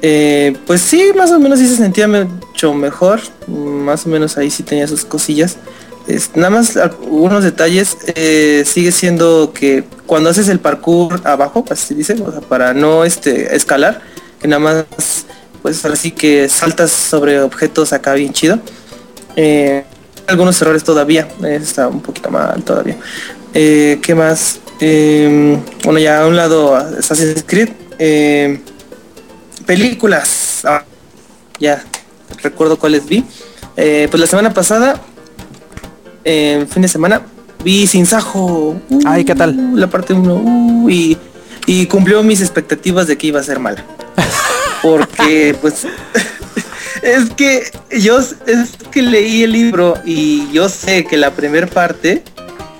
Eh, 0.02 0.56
pues 0.66 0.80
sí, 0.80 1.12
más 1.14 1.32
o 1.32 1.40
menos 1.40 1.60
sí 1.60 1.68
se 1.68 1.75
sentía 1.75 2.08
mucho 2.08 2.74
mejor. 2.74 3.20
Más 3.48 4.06
o 4.06 4.10
menos 4.10 4.38
ahí 4.38 4.50
sí 4.50 4.64
tenía 4.64 4.88
sus 4.88 5.04
cosillas. 5.04 5.58
nada 6.34 6.52
más 6.52 6.78
algunos 6.78 7.44
detalles. 7.44 7.98
Eh, 8.16 8.64
sigue 8.66 8.94
siendo 8.94 9.52
que 9.54 9.84
cuando 10.06 10.30
haces 10.30 10.48
el 10.48 10.60
parkour 10.60 11.20
abajo, 11.25 11.66
así 11.70 11.96
dice, 11.96 12.16
para 12.48 12.74
no 12.74 13.04
este 13.04 13.58
escalar, 13.58 14.02
que 14.40 14.48
nada 14.48 14.60
más 14.60 15.25
pues 15.62 15.84
así 15.84 16.12
que 16.12 16.48
saltas 16.48 16.92
sobre 16.92 17.42
objetos 17.42 17.92
acá 17.92 18.14
bien 18.14 18.32
chido. 18.32 18.60
Eh, 19.36 19.84
algunos 20.27 20.62
errores 20.62 20.84
todavía, 20.84 21.27
está 21.44 21.88
un 21.88 22.01
poquito 22.01 22.30
mal 22.32 22.63
todavía. 22.63 22.98
¿Qué 23.54 24.15
más? 24.15 24.60
bueno, 25.84 26.00
ya 26.00 26.24
a 26.24 26.27
un 26.27 26.36
lado 26.36 26.75
Assassin's 26.75 27.44
Creed 27.46 27.70
películas. 29.65 30.62
Ah, 30.65 30.84
ya 31.60 31.84
recuerdo 32.42 32.77
cuáles 32.77 33.06
vi. 33.06 33.24
Eh, 33.77 34.08
pues 34.10 34.20
la 34.22 34.27
semana 34.27 34.54
pasada, 34.54 35.01
fin 36.24 36.82
de 36.82 36.88
semana, 36.88 37.22
vi 37.63 37.88
Sin 37.88 38.06
Sajo. 38.06 38.80
Ay, 39.06 39.25
¿qué 39.25 39.36
tal? 39.36 39.58
Uh, 39.58 39.75
la 39.75 39.89
parte 39.89 40.13
1. 40.13 40.36
Uh, 40.36 40.89
y, 40.89 41.18
y 41.65 41.88
cumplió 41.88 42.24
mis 42.24 42.42
expectativas 42.42 43.08
de 43.08 43.18
que 43.18 43.27
iba 43.27 43.39
a 43.39 43.44
ser 43.44 43.60
mala. 43.60 43.84
Porque, 44.82 45.56
pues, 45.60 45.88
es 47.02 47.30
que 47.32 47.64
yo 47.92 48.20
es 48.20 48.70
que 48.92 49.02
leí 49.02 49.44
el 49.44 49.52
libro 49.52 49.96
y 50.06 50.52
yo 50.52 50.70
sé 50.70 51.06
que 51.06 51.18
la 51.18 51.32
primera 51.32 51.68
parte 51.68 52.24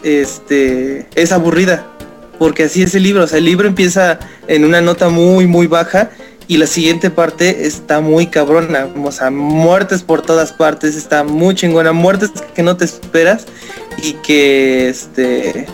este 0.04 1.08
es 1.16 1.32
aburrida 1.32 1.86
porque 2.38 2.64
así 2.64 2.84
es 2.84 2.96
el 2.96 3.04
libro 3.04 3.24
o 3.24 3.28
sea 3.28 3.40
el 3.40 3.46
libro 3.46 3.68
empieza 3.68 4.20
en 4.48 4.66
una 4.66 4.82
nota 4.82 5.10
muy 5.10 5.48
muy 5.48 5.68
baja 5.68 6.10
y 6.48 6.58
la 6.58 6.68
siguiente 6.68 7.10
parte 7.10 7.66
está 7.66 8.02
muy 8.02 8.28
cabrona, 8.28 8.88
o 9.04 9.12
sea, 9.12 9.32
muertes 9.32 10.04
por 10.04 10.22
todas 10.22 10.54
partes, 10.54 10.96
está 10.96 11.24
muy 11.24 11.56
chingona, 11.56 11.92
muertes 11.92 12.32
que 12.54 12.62
no 12.62 12.78
te 12.78 12.86
esperas 12.86 13.46
y 14.02 14.14
que 14.14 14.90
este 14.90 15.66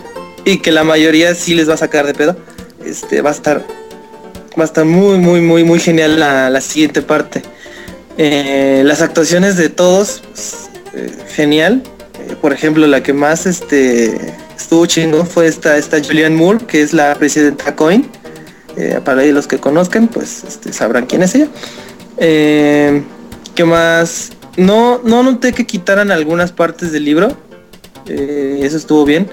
y 0.45 0.57
que 0.57 0.71
la 0.71 0.83
mayoría 0.83 1.35
sí 1.35 1.55
les 1.55 1.69
va 1.69 1.73
a 1.73 1.77
sacar 1.77 2.05
de 2.05 2.13
pedo. 2.13 2.37
Este 2.85 3.21
va 3.21 3.29
a 3.29 3.33
estar 3.33 3.65
va 4.57 4.63
a 4.63 4.65
estar 4.65 4.85
muy 4.85 5.17
muy 5.17 5.41
muy 5.41 5.63
muy 5.63 5.79
genial 5.79 6.19
la, 6.19 6.61
siguiente 6.61 7.01
parte. 7.01 7.41
Eh, 8.17 8.83
las 8.85 9.01
actuaciones 9.01 9.57
de 9.57 9.69
todos, 9.69 10.21
pues, 10.27 10.69
eh, 10.93 11.11
genial. 11.29 11.83
Eh, 12.19 12.35
por 12.39 12.53
ejemplo, 12.53 12.85
la 12.87 13.01
que 13.01 13.13
más 13.13 13.45
este, 13.45 14.15
estuvo 14.55 14.85
chingón 14.85 15.25
fue 15.27 15.47
esta, 15.47 15.77
esta 15.77 16.03
Julianne 16.03 16.35
Moore, 16.35 16.65
que 16.65 16.81
es 16.81 16.93
la 16.93 17.15
presidenta 17.15 17.75
Coin. 17.75 18.09
Para 19.03 19.23
los 19.25 19.47
que 19.47 19.57
conozcan, 19.59 20.07
pues 20.07 20.45
este, 20.47 20.71
sabrán 20.71 21.05
quién 21.05 21.21
es 21.21 21.35
ella. 21.35 21.49
¿Qué 22.17 23.65
más? 23.65 24.31
No, 24.55 25.01
no 25.03 25.23
noté 25.23 25.51
que 25.51 25.65
quitaran 25.67 26.09
algunas 26.09 26.53
partes 26.53 26.93
del 26.93 27.03
libro. 27.03 27.37
Eso 28.07 28.77
estuvo 28.77 29.03
bien. 29.03 29.29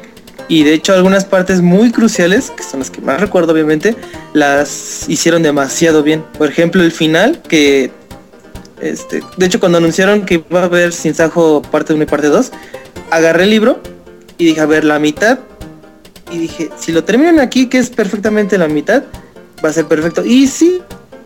Y 0.48 0.64
de 0.64 0.74
hecho 0.74 0.92
algunas 0.92 1.24
partes 1.24 1.62
muy 1.62 1.92
cruciales, 1.92 2.50
que 2.50 2.64
son 2.64 2.80
las 2.80 2.90
que 2.90 3.00
más 3.00 3.20
recuerdo 3.20 3.52
obviamente, 3.52 3.94
las 4.32 5.04
hicieron 5.08 5.42
demasiado 5.42 6.02
bien. 6.02 6.24
Por 6.36 6.48
ejemplo, 6.48 6.82
el 6.82 6.90
final, 6.90 7.40
que 7.48 7.92
este, 8.80 9.22
de 9.36 9.46
hecho 9.46 9.60
cuando 9.60 9.78
anunciaron 9.78 10.24
que 10.24 10.42
iba 10.48 10.60
a 10.60 10.64
haber 10.64 10.92
Sin 10.92 11.14
Sajo 11.14 11.62
parte 11.62 11.94
1 11.94 12.02
y 12.02 12.06
parte 12.06 12.28
2, 12.28 12.52
agarré 13.10 13.44
el 13.44 13.50
libro 13.50 13.80
y 14.38 14.46
dije, 14.46 14.60
a 14.60 14.66
ver, 14.66 14.84
la 14.84 14.98
mitad. 14.98 15.40
Y 16.30 16.38
dije, 16.38 16.70
si 16.78 16.92
lo 16.92 17.04
terminan 17.04 17.40
aquí, 17.40 17.66
que 17.66 17.78
es 17.78 17.90
perfectamente 17.90 18.56
la 18.58 18.68
mitad, 18.68 19.02
va 19.64 19.70
a 19.70 19.72
ser 19.72 19.86
perfecto. 19.86 20.24
Y 20.24 20.46
sí, 20.46 20.80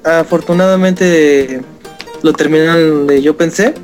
afortunadamente 0.04 1.61
lo 2.23 2.32
terminaron 2.32 2.90
donde 2.90 3.23
yo 3.23 3.37
pensé. 3.37 3.75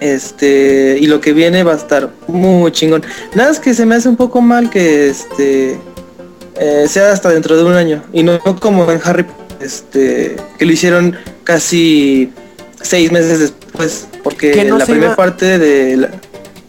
Este, 0.00 0.98
y 1.00 1.06
lo 1.06 1.20
que 1.20 1.32
viene 1.32 1.64
va 1.64 1.72
a 1.72 1.76
estar 1.76 2.10
muy 2.28 2.70
chingón. 2.70 3.02
Nada 3.34 3.50
es 3.50 3.58
que 3.58 3.74
se 3.74 3.86
me 3.86 3.94
hace 3.94 4.08
un 4.08 4.16
poco 4.16 4.42
mal 4.42 4.68
que 4.68 5.08
este 5.08 5.78
eh, 6.60 6.86
sea 6.86 7.12
hasta 7.12 7.30
dentro 7.30 7.56
de 7.56 7.64
un 7.64 7.72
año. 7.72 8.04
Y 8.12 8.22
no 8.22 8.38
como 8.60 8.90
en 8.92 9.00
Harry 9.02 9.24
este 9.60 10.36
que 10.58 10.66
lo 10.66 10.72
hicieron 10.72 11.16
casi 11.44 12.30
seis 12.86 13.10
meses 13.12 13.38
después. 13.40 14.06
Porque 14.22 14.50
Que 14.52 14.64
no 14.64 14.78
la 14.78 14.84
primera 14.86 15.06
iba- 15.08 15.16
parte 15.16 15.58
de 15.58 15.96
la, 15.96 16.10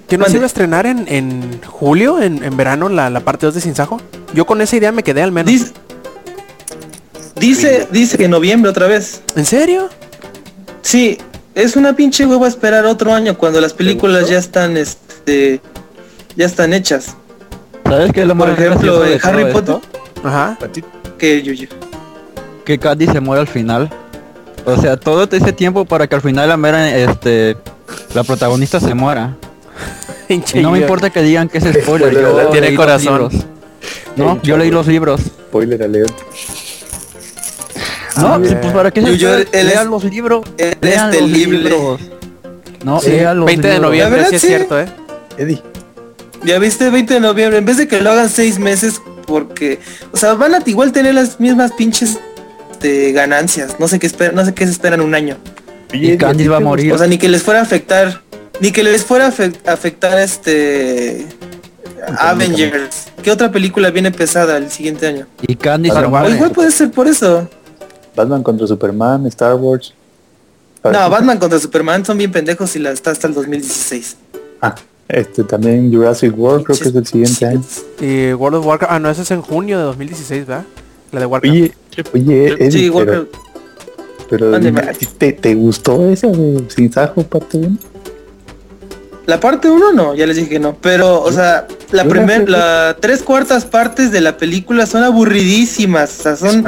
¿Que 0.07 0.17
no 0.17 0.25
se 0.25 0.33
iba 0.37 0.43
a 0.43 0.47
estrenar 0.47 0.85
en, 0.85 1.05
en 1.09 1.61
julio, 1.65 2.21
en, 2.21 2.43
en 2.43 2.55
verano, 2.55 2.87
la, 2.89 3.09
la 3.09 3.19
parte 3.21 3.45
2 3.45 3.55
de 3.55 3.61
Sin 3.61 3.75
Sajo? 3.75 3.99
Yo 4.33 4.45
con 4.45 4.61
esa 4.61 4.75
idea 4.77 4.91
me 4.93 5.03
quedé 5.03 5.21
al 5.21 5.31
menos. 5.33 5.51
Dice, 5.51 5.73
dice, 7.35 7.87
dice 7.91 8.17
que 8.17 8.25
en 8.25 8.31
noviembre 8.31 8.69
otra 8.71 8.87
vez. 8.87 9.21
¿En 9.35 9.45
serio? 9.45 9.89
Sí, 10.81 11.17
es 11.55 11.75
una 11.75 11.93
pinche 11.93 12.25
hueva 12.25 12.47
esperar 12.47 12.85
otro 12.85 13.13
año 13.13 13.37
cuando 13.37 13.59
las 13.59 13.73
películas 13.73 14.29
ya 14.29 14.37
están, 14.37 14.77
este, 14.77 15.59
ya 16.35 16.45
están 16.45 16.73
hechas. 16.73 17.15
¿Sabes 17.83 18.11
qué 18.13 18.21
es 18.21 18.27
lo 18.27 18.37
Por 18.37 18.47
más 18.49 18.59
ejemplo, 18.59 18.99
de 19.01 19.15
en 19.15 19.19
Harry 19.23 19.51
Potter, 19.51 19.75
esto? 19.75 19.81
Ajá. 20.23 20.57
que 21.17 21.41
Yuyu. 21.41 21.67
Que 22.65 22.77
Candy 22.79 23.07
se 23.07 23.19
muere 23.19 23.41
al 23.41 23.47
final. 23.47 23.89
O 24.67 24.81
sea, 24.81 24.97
todo 24.97 25.23
ese 25.31 25.53
tiempo 25.53 25.85
para 25.85 26.07
que 26.07 26.15
al 26.15 26.21
final 26.21 26.49
la 26.49 26.57
mera, 26.57 26.95
este, 26.95 27.55
la 28.13 28.23
protagonista 28.23 28.79
se 28.79 28.93
muera. 28.93 29.35
Y 30.29 30.59
no 30.59 30.71
me 30.71 30.79
yo. 30.79 30.83
importa 30.83 31.09
que 31.09 31.21
digan 31.21 31.47
que 31.47 31.57
es 31.59 31.63
spoiler. 31.63 31.83
Spoiler 32.13 32.21
yo. 32.21 32.49
Tiene 32.49 32.75
corazón. 32.75 33.29
No, 34.17 34.41
yo 34.43 34.57
leí 34.57 34.69
los 34.69 34.85
libros. 34.87 35.21
Spoiler 35.21 35.81
alert. 35.83 36.13
No, 38.17 38.33
Ah, 38.33 38.39
pues 38.39 38.53
para 38.73 38.91
qué 38.91 39.01
Yo- 39.01 39.07
se 39.07 39.17
yo- 39.17 39.37
es- 39.37 39.65
lean 39.65 39.89
los 39.89 40.03
libros. 40.03 40.43
Lean 40.81 41.11
los 41.13 41.29
libros. 41.29 42.01
No, 42.83 42.99
Sí, 42.99 43.11
lean 43.11 43.37
los 43.37 43.45
20 43.45 43.67
de 43.67 43.79
noviembre, 43.79 44.17
verdad, 44.17 44.29
sí 44.31 44.35
es 44.35 44.41
sí. 44.41 44.47
cierto, 44.47 44.79
¿eh? 44.79 44.87
Eddie. 45.37 45.61
Ya 46.43 46.57
viste 46.59 46.89
20 46.89 47.13
de 47.15 47.19
noviembre, 47.19 47.59
en 47.59 47.65
vez 47.65 47.77
de 47.77 47.87
que 47.87 48.01
lo 48.01 48.11
hagan 48.11 48.29
seis 48.29 48.59
meses, 48.59 49.01
porque, 49.25 49.79
o 50.11 50.17
sea, 50.17 50.33
van 50.33 50.55
a 50.55 50.59
igual 50.65 50.91
tener 50.91 51.13
las 51.15 51.39
mismas 51.39 51.71
pinches 51.73 52.17
este, 52.77 53.11
ganancias. 53.11 53.79
No 53.79 53.87
sé 53.87 53.97
qué 53.99 54.05
esperan, 54.07 54.35
no 54.35 54.45
sé 54.45 54.53
qué 54.53 54.65
se 54.65 54.71
esperan 54.71 55.01
un 55.01 55.15
año. 55.15 55.37
Y 55.91 56.15
Candice 56.17 56.49
va 56.49 56.57
a 56.57 56.59
morir. 56.59 56.93
O 56.93 56.97
sea, 56.97 57.07
ni 57.07 57.17
que 57.17 57.27
les 57.27 57.41
fuera 57.41 57.59
a 57.59 57.63
afectar, 57.63 58.21
ni 58.59 58.71
que 58.71 58.83
les 58.83 59.03
fuera 59.03 59.27
a 59.27 59.31
afec- 59.31 59.67
afectar 59.67 60.19
este 60.19 61.25
Avengers. 62.19 63.07
¿Qué 63.23 63.31
otra 63.31 63.51
película 63.51 63.89
viene 63.89 64.11
pesada 64.11 64.57
el 64.57 64.69
siguiente 64.69 65.07
año? 65.07 65.25
Y 65.41 65.55
Candy 65.55 65.89
se 65.89 65.95
O 65.97 66.29
igual 66.29 66.51
puede 66.51 66.71
ser 66.71 66.91
por 66.91 67.07
eso. 67.07 67.49
Batman 68.15 68.43
contra 68.43 68.67
Superman, 68.67 69.25
Star 69.27 69.55
Wars. 69.55 69.93
No, 70.83 71.09
Batman 71.09 71.37
contra 71.39 71.59
Superman 71.59 72.05
son 72.05 72.17
bien 72.17 72.31
pendejos 72.31 72.75
y 72.75 72.79
la 72.79 72.91
está 72.91 73.11
hasta 73.11 73.27
el 73.27 73.33
2016. 73.33 74.17
Ah, 74.61 74.75
este 75.07 75.43
también 75.43 75.91
Jurassic 75.91 76.37
World 76.37 76.65
creo 76.65 76.77
que 76.77 76.89
es 76.89 76.95
el 76.95 77.07
siguiente 77.07 77.45
año. 77.45 77.63
Y 77.99 78.33
World 78.33 78.59
of 78.59 78.65
Warcraft, 78.65 78.93
ah, 78.93 78.99
no, 78.99 79.09
eso 79.09 79.23
es 79.23 79.31
en 79.31 79.41
junio 79.41 79.77
de 79.77 79.83
2016, 79.85 80.45
¿verdad? 80.45 80.63
La 81.11 81.19
de 81.21 81.25
Warcraft. 81.25 81.53
Oye, 81.53 81.73
oye, 82.13 82.47
Eddie, 82.53 82.71
Sí, 82.71 82.79
igual 82.85 83.05
pero, 83.05 83.31
que- 83.31 83.37
pero 84.29 84.51
Mándeme. 84.51 84.81
dime, 84.81 84.91
¿a 84.91 84.93
ti 84.93 85.05
te, 85.17 85.33
te 85.33 85.55
gustó 85.55 86.09
esa 86.09 86.27
de 86.27 86.63
Sin 86.69 86.91
Sajo 86.91 87.23
parte 87.23 87.57
1? 87.57 87.77
La 89.25 89.39
parte 89.41 89.69
1 89.69 89.91
no, 89.91 90.15
ya 90.15 90.25
les 90.25 90.37
dije 90.37 90.47
que 90.47 90.59
no. 90.59 90.77
Pero, 90.81 91.21
o 91.21 91.31
sea, 91.33 91.67
la 91.91 92.03
yo 92.03 92.07
la 92.09 92.09
primer, 92.09 92.43
fui- 92.43 92.51
la 92.51 92.95
tres 92.99 93.21
cuartas 93.23 93.65
partes 93.65 94.09
de 94.11 94.21
la 94.21 94.37
película 94.37 94.85
son 94.85 95.03
aburridísimas. 95.03 96.19
O 96.19 96.23
sea, 96.23 96.35
son. 96.37 96.63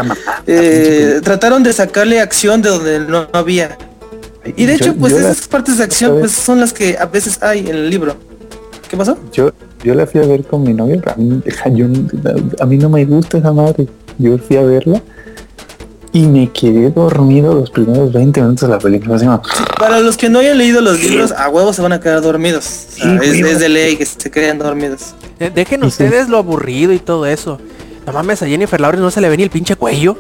Eh, 0.45 1.21
trataron 1.23 1.63
de 1.63 1.71
sacarle 1.71 2.19
acción 2.19 2.61
de 2.61 2.69
donde 2.69 2.99
no 2.99 3.27
había. 3.31 3.77
Y 4.57 4.65
de 4.65 4.73
hecho, 4.75 4.93
pues 4.95 5.13
la- 5.13 5.19
esas 5.31 5.47
partes 5.47 5.77
de 5.77 5.85
acción 5.85 6.19
pues 6.19 6.31
son 6.33 6.59
las 6.59 6.73
que 6.73 6.97
a 6.97 7.05
veces 7.05 7.41
hay 7.41 7.59
en 7.59 7.67
el 7.69 7.89
libro. 7.89 8.15
¿Qué 8.89 8.97
pasó? 8.97 9.17
Yo, 9.31 9.51
yo 9.83 9.93
la 9.95 10.05
fui 10.05 10.19
a 10.21 10.25
ver 10.25 10.43
con 10.43 10.63
mi 10.63 10.73
novia, 10.73 10.97
pero 10.99 11.13
a 11.13 11.15
mí, 11.15 11.41
yo- 11.75 11.85
a 12.59 12.65
mí 12.65 12.77
no 12.77 12.89
me 12.89 13.05
gusta 13.05 13.37
esa 13.37 13.53
madre. 13.53 13.87
Yo 14.17 14.37
fui 14.37 14.57
a 14.57 14.63
verla 14.63 15.01
y 16.11 16.21
me 16.27 16.51
quedé 16.51 16.89
dormido 16.89 17.53
los 17.53 17.69
primeros 17.69 18.11
20 18.11 18.41
minutos 18.41 18.67
de 18.67 18.75
la 18.75 18.79
película. 18.79 19.15
Así, 19.15 19.25
Para 19.77 19.99
los 19.99 20.17
que 20.17 20.29
no 20.29 20.39
hayan 20.39 20.57
leído 20.57 20.81
los 20.81 20.99
libros, 21.01 21.31
a 21.31 21.49
huevos 21.49 21.75
se 21.75 21.81
van 21.81 21.93
a 21.93 21.99
quedar 21.99 22.21
dormidos. 22.21 22.65
O 22.65 22.95
sea, 22.95 23.19
Sí, 23.21 23.41
es, 23.41 23.59
de 23.59 23.69
ley 23.69 23.95
que 23.95 24.05
se 24.05 24.29
queden 24.31 24.57
dormidos. 24.59 25.13
Dejen 25.53 25.81
sí. 25.81 25.87
ustedes 25.87 26.27
lo 26.29 26.37
aburrido 26.37 26.91
y 26.93 26.99
todo 26.99 27.25
eso. 27.25 27.59
No 28.07 28.13
mames, 28.13 28.41
a 28.41 28.47
Jennifer 28.47 28.79
Lawrence 28.81 29.01
no 29.03 29.11
se 29.11 29.21
le 29.21 29.29
ve 29.29 29.37
ni 29.37 29.43
el 29.43 29.49
pinche 29.51 29.75
cuello. 29.75 30.17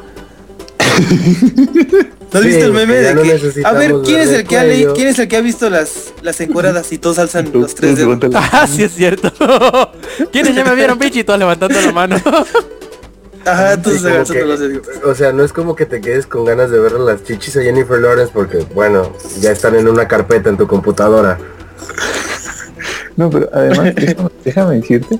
¿No 2.31 2.39
has 2.39 2.41
Sí, 2.43 2.47
visto 2.49 2.65
el 2.65 2.73
meme 2.73 2.93
ya 2.93 2.99
de 3.01 3.15
no 3.15 3.21
que 3.23 3.65
a 3.65 3.71
ver 3.73 3.93
quién 4.05 4.19
es 4.19 4.29
el 4.29 4.43
que 4.45 4.57
ha 4.59 4.63
leído, 4.63 4.93
quién 4.93 5.07
es 5.07 5.17
el 5.17 5.27
que 5.27 5.37
ha 5.37 5.41
visto 5.41 5.69
las 5.69 6.13
las 6.21 6.39
encueradas 6.41 6.91
y 6.91 6.97
todos 6.99 7.17
alzan 7.17 7.47
tú- 7.47 7.59
los 7.61 7.73
tres 7.73 7.97
dedos? 7.97 8.19
Ah, 8.35 8.67
sí 8.67 8.83
es 8.83 8.93
cierto. 8.93 9.31
¿Quiénes 10.31 10.53
ya 10.55 10.63
me 10.63 10.75
vieron, 10.75 10.99
pinche? 10.99 11.21
Y 11.21 11.23
todos 11.23 11.39
levantando 11.39 11.79
la 11.81 11.91
mano. 11.91 12.17
Ajá, 13.51 13.81
que- 13.81 13.89
los 14.45 14.59
dedos. 14.59 14.87
o 15.05 15.15
sea, 15.15 15.31
no 15.33 15.43
es 15.43 15.53
como 15.53 15.75
que 15.75 15.85
te 15.85 16.01
quedes 16.01 16.25
con 16.25 16.45
ganas 16.45 16.69
de 16.71 16.79
ver 16.79 16.93
las 16.93 17.23
chichis 17.23 17.55
a 17.57 17.61
Jennifer 17.61 17.99
Lawrence 17.99 18.31
porque, 18.33 18.65
bueno, 18.73 19.11
ya 19.39 19.51
están 19.51 19.75
en 19.75 19.87
una 19.87 20.07
carpeta 20.07 20.49
en 20.49 20.57
tu 20.57 20.67
computadora. 20.67 21.37
No, 23.15 23.29
pero 23.29 23.49
además, 23.53 23.93
déjame, 23.95 24.29
déjame 24.45 24.75
decirte, 24.77 25.19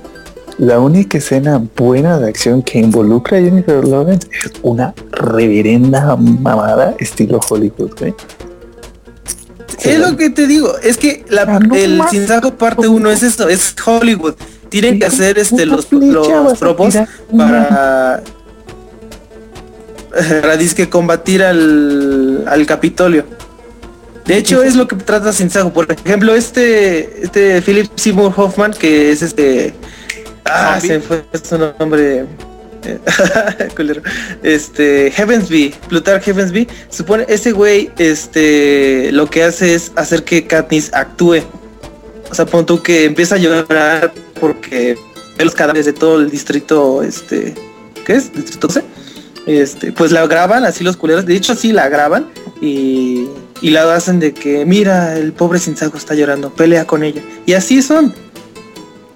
la 0.57 0.79
única 0.79 1.17
escena 1.17 1.61
buena 1.75 2.19
de 2.19 2.27
acción 2.29 2.61
que 2.63 2.79
involucra 2.79 3.37
a 3.37 3.41
Jennifer 3.41 3.83
Lawrence 3.85 4.27
es 4.31 4.51
una 4.61 4.93
reverenda 5.11 6.15
mamada 6.15 6.95
estilo 6.99 7.39
Hollywood, 7.49 7.91
güey. 7.99 8.13
Es 9.81 9.97
lo 9.99 10.17
que 10.17 10.29
te 10.29 10.45
digo, 10.45 10.77
es 10.83 10.97
que 10.97 11.23
la, 11.29 11.43
Ah, 11.43 11.59
no 11.59 11.73
el. 11.75 12.01
Sin 12.09 12.27
parte 12.57 12.87
1 12.87 13.11
es 13.11 13.23
esto, 13.23 13.47
es 13.47 13.73
Hollywood. 13.85 14.35
Tienen 14.69 14.99
que 14.99 15.05
hacer 15.05 15.37
este 15.39 15.65
los, 15.65 15.91
los 15.91 16.59
tirar. 16.59 17.07
para 17.35 18.23
para 20.41 20.57
disque 20.57 20.89
combatir 20.89 21.43
al, 21.43 22.43
al 22.47 22.65
Capitolio. 22.65 23.25
De 24.25 24.37
hecho 24.37 24.63
es 24.63 24.75
lo 24.75 24.87
que 24.87 24.95
trata 24.95 25.33
Sin 25.33 25.49
Sajo. 25.49 25.73
Por 25.73 25.91
ejemplo, 25.91 26.35
este 26.35 27.23
este 27.23 27.61
Philip 27.61 27.89
Seymour 27.95 28.33
Hoffman 28.35 28.73
que 28.73 29.11
es 29.11 29.21
este 29.21 29.73
ah, 30.45 30.79
se 30.79 30.99
me 30.99 30.99
fue 30.99 31.23
su 31.43 31.57
nombre 31.57 32.25
eh, 32.83 32.99
este 34.43 35.11
Heavensby, 35.11 35.73
Plutarch 35.87 36.23
Heavensby, 36.23 36.67
supone 36.89 37.25
ese 37.27 37.51
güey 37.51 37.91
este 37.97 39.11
lo 39.11 39.29
que 39.29 39.43
hace 39.43 39.75
es 39.75 39.91
hacer 39.95 40.23
que 40.23 40.45
Katniss 40.45 40.93
actúe. 40.93 41.41
O 42.31 42.35
sea, 42.35 42.45
pon 42.45 42.65
tú 42.65 42.83
que 42.83 43.05
empieza 43.05 43.35
a 43.35 43.37
llorar 43.39 44.13
porque 44.39 44.97
los 45.37 45.53
cadáveres 45.53 45.85
de 45.85 45.93
todo 45.93 46.19
el 46.19 46.29
distrito 46.29 47.03
este 47.03 47.53
¿qué 48.05 48.13
es? 48.13 48.33
Distrito 48.33 48.67
12. 48.67 48.83
Este, 49.45 49.91
pues 49.91 50.11
la 50.11 50.25
graban 50.27 50.65
así 50.65 50.83
los 50.83 50.97
culeros, 50.97 51.25
de 51.25 51.35
hecho 51.35 51.55
sí 51.55 51.71
la 51.71 51.89
graban 51.89 52.27
y 52.61 53.27
y 53.61 53.71
la 53.71 53.93
hacen 53.93 54.19
de 54.19 54.33
que 54.33 54.65
mira, 54.65 55.17
el 55.17 55.33
pobre 55.33 55.59
Sinsajo 55.59 55.97
está 55.97 56.15
llorando, 56.15 56.49
pelea 56.51 56.85
con 56.85 57.03
ella. 57.03 57.21
Y 57.45 57.53
así 57.53 57.81
son. 57.81 58.13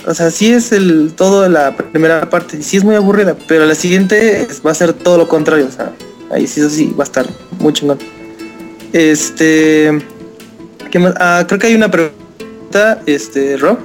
O 0.06 0.14
sea, 0.14 0.32
sí 0.32 0.52
es 0.52 0.74
el 0.74 1.14
todo 1.16 1.48
la 1.48 1.78
primera 1.78 2.30
parte, 2.30 2.58
y 2.58 2.64
sí 2.64 2.76
es 2.76 2.84
muy 2.84 2.96
aburrida, 2.96 3.38
pero 3.48 3.66
la 3.66 3.76
siguiente 3.76 4.46
va 4.66 4.72
a 4.72 4.76
ser 4.76 4.92
todo 4.92 5.18
lo 5.18 5.30
contrario, 5.30 5.66
o 5.66 5.72
sea, 5.72 5.94
ahí 6.30 6.46
sí 6.46 6.60
eso 6.60 6.70
sí 6.70 6.94
va 6.98 7.04
a 7.04 7.08
estar 7.08 7.26
muy 7.60 7.72
chingón. 7.72 8.00
Este. 8.92 9.92
Ah, 11.16 11.46
creo 11.48 11.60
que 11.60 11.68
hay 11.68 11.76
una 11.76 11.90
pregunta, 11.90 13.02
este, 13.06 13.58
Rob. 13.58 13.78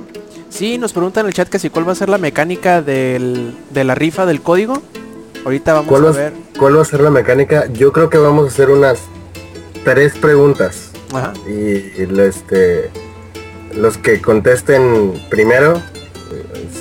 Sí, 0.50 0.78
nos 0.78 0.92
preguntan 0.92 1.24
en 1.24 1.28
el 1.28 1.34
chat 1.34 1.48
que 1.48 1.58
si 1.58 1.70
cuál 1.70 1.86
va 1.86 1.92
a 1.92 1.94
ser 1.96 2.08
la 2.08 2.18
mecánica 2.18 2.82
del, 2.82 3.54
de 3.70 3.84
la 3.84 3.94
rifa 3.94 4.26
del 4.26 4.40
código. 4.40 4.82
Ahorita 5.44 5.72
vamos 5.74 5.88
¿Cuál 5.88 6.02
a 6.06 6.10
va, 6.10 6.12
ver. 6.16 6.32
cuál 6.58 6.76
va 6.78 6.82
a 6.82 6.84
ser 6.84 7.00
la 7.00 7.10
mecánica? 7.10 7.66
Yo 7.72 7.92
creo 7.92 8.10
que 8.10 8.18
vamos 8.18 8.44
a 8.44 8.48
hacer 8.48 8.70
unas 8.70 8.98
tres 9.84 10.14
preguntas. 10.16 10.90
Ajá. 11.14 11.32
y 11.48 12.02
este 12.20 12.90
los 13.74 13.96
que 13.96 14.20
contesten 14.20 15.14
primero 15.30 15.80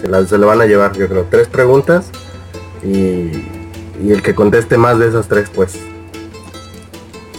se, 0.01 0.09
las, 0.09 0.27
se 0.27 0.37
lo 0.37 0.47
van 0.47 0.59
a 0.59 0.65
llevar, 0.65 0.91
yo 0.97 1.07
creo, 1.07 1.25
tres 1.29 1.47
preguntas 1.47 2.07
y, 2.83 3.31
y 4.03 4.11
el 4.11 4.21
que 4.21 4.35
conteste 4.35 4.77
más 4.77 4.99
de 4.99 5.07
esas 5.07 5.27
tres, 5.29 5.49
pues. 5.53 5.75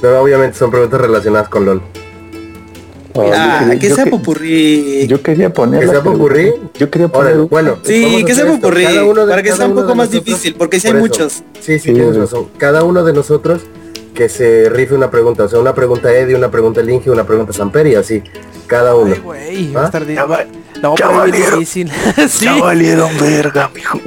Pero 0.00 0.22
obviamente 0.22 0.56
son 0.56 0.70
preguntas 0.70 0.98
relacionadas 1.00 1.48
con 1.50 1.66
LOL. 1.66 1.82
Oh, 3.14 3.24
yo 3.26 3.32
Ah, 3.34 3.70
que 3.80 3.88
yo 3.88 3.94
sea 3.94 4.04
que- 4.04 4.10
popurrí. 4.10 5.06
Yo 5.08 5.22
quería 5.22 5.52
poner. 5.52 5.80
¿Que 5.80 5.88
sea 5.88 6.02
popurrí? 6.02 6.52
Yo 6.78 6.90
quería 6.90 7.08
poner. 7.08 7.32
Ahora, 7.34 7.46
bueno, 7.50 7.78
Sí, 7.82 8.22
que 8.24 8.34
sea 8.34 8.46
popurrí, 8.46 8.84
Cada 8.84 9.04
uno 9.04 9.24
de- 9.26 9.30
para 9.30 9.42
que 9.42 9.52
sea 9.52 9.66
un 9.66 9.74
poco 9.74 9.94
más 9.94 10.08
nosotros- 10.10 10.24
difícil, 10.24 10.54
porque 10.54 10.78
si 10.80 10.88
hay 10.88 10.92
eso. 10.94 11.00
muchos. 11.00 11.32
Sí, 11.32 11.42
sí, 11.60 11.78
Sí, 11.78 11.92
tienes 11.94 12.14
sí. 12.14 12.20
razón. 12.20 12.46
Cada 12.58 12.84
uno 12.84 13.04
de 13.04 13.12
nosotros 13.12 13.62
que 14.14 14.28
se 14.28 14.68
rife 14.68 14.94
una 14.94 15.10
pregunta, 15.10 15.44
o 15.44 15.48
sea, 15.48 15.58
una 15.58 15.74
pregunta 15.74 16.08
a 16.08 16.12
Eddie, 16.16 16.34
una 16.34 16.50
pregunta 16.50 16.80
a 16.80 16.84
Linky, 16.84 17.08
una 17.08 17.24
pregunta 17.24 17.52
a 17.52 17.54
Samper 17.54 17.86
y 17.86 17.94
así. 17.94 18.22
Cada 18.66 18.94
uno. 18.94 19.14
Ay, 19.14 19.20
güey, 19.20 19.72
va 19.72 19.86
a 19.86 19.86
¿Ah? 19.86 19.90
difícil. 21.26 21.90
sí. 22.28 22.44
Ya 22.44 22.56
valieron 22.56 23.10
verga, 23.18 23.70
mijo. 23.74 24.00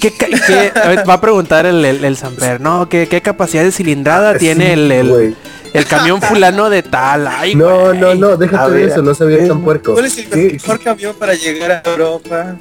¿Qué, 0.00 0.12
qué- 0.12 0.72
a 0.74 0.88
ver, 0.88 1.08
va 1.08 1.14
a 1.14 1.20
preguntar 1.20 1.64
el, 1.66 1.84
el, 1.84 2.04
el 2.04 2.16
Samper, 2.16 2.60
¿no? 2.60 2.88
¿Qué, 2.88 3.06
qué 3.08 3.20
capacidad 3.20 3.62
de 3.62 3.72
cilindrada 3.72 4.36
tiene 4.38 4.66
Sí, 4.66 4.72
el. 4.72 5.36
El 5.78 5.86
camión 5.86 6.20
fulano 6.22 6.68
de 6.70 6.82
tal? 6.82 7.26
Ay, 7.26 7.54
No, 7.54 7.92
no, 7.94 8.14
no, 8.14 8.36
déjate 8.36 8.70
de 8.72 8.78
ver, 8.78 8.88
eso, 8.90 9.02
no 9.02 9.14
se 9.14 9.42
es- 9.42 9.48
tan 9.48 9.62
puerco. 9.62 9.92
¿Cuál 9.94 10.04
es 10.06 10.18
el 10.18 10.26
¿Qué- 10.28 10.52
mejor 10.54 10.80
camión 10.80 11.14
para 11.18 11.34
llegar 11.34 11.70
a 11.70 11.82
Europa? 11.90 12.56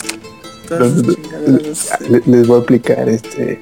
Le- 2.10 2.22
Les 2.26 2.48
voy 2.48 2.60
a 2.60 2.62
aplicar 2.64 3.08
este. 3.10 3.60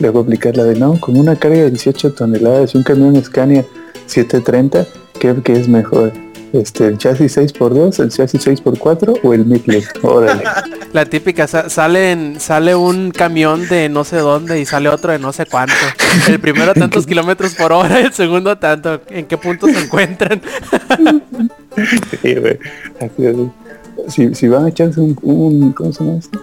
Les 0.00 0.12
voy 0.12 0.22
a 0.22 0.24
aplicar 0.24 0.56
la 0.56 0.64
de 0.64 0.74
no, 0.76 0.98
con 1.00 1.16
una 1.16 1.36
carga 1.36 1.58
de 1.58 1.70
18 1.70 2.12
toneladas 2.12 2.74
y 2.74 2.78
un 2.78 2.84
camión 2.84 3.22
Scania 3.24 3.64
730, 4.06 4.86
¿qué, 5.18 5.34
qué 5.44 5.52
es 5.54 5.68
mejor? 5.68 6.12
Este, 6.52 6.86
el 6.86 6.98
chasis 6.98 7.36
6x2, 7.36 8.02
el 8.02 8.10
chasis 8.10 8.46
6x4 8.46 9.20
o 9.22 9.34
el 9.34 9.44
Midlet. 9.44 9.84
Órale. 10.02 10.42
La 10.92 11.04
típica, 11.04 11.46
sa- 11.46 11.68
salen, 11.68 12.40
sale 12.40 12.74
un 12.74 13.10
camión 13.10 13.68
de 13.68 13.90
no 13.90 14.04
sé 14.04 14.16
dónde 14.16 14.58
y 14.58 14.64
sale 14.64 14.88
otro 14.88 15.12
de 15.12 15.18
no 15.18 15.32
sé 15.34 15.44
cuánto. 15.44 15.74
El 16.28 16.40
primero 16.40 16.72
tantos 16.78 17.06
kilómetros 17.06 17.54
por 17.54 17.72
hora, 17.72 18.00
el 18.00 18.12
segundo 18.14 18.56
tanto. 18.56 19.02
¿En 19.10 19.26
qué 19.26 19.36
punto 19.36 19.66
se 19.66 19.78
encuentran? 19.80 20.40
Sí, 22.22 22.34
güey. 22.34 22.58
Si, 24.08 24.34
si 24.34 24.48
van 24.48 24.64
a 24.64 24.68
echarse 24.70 25.00
un, 25.00 25.16
un 25.22 25.72
¿cómo 25.72 25.92
se 25.92 26.02
llama 26.04 26.18
esto? 26.18 26.40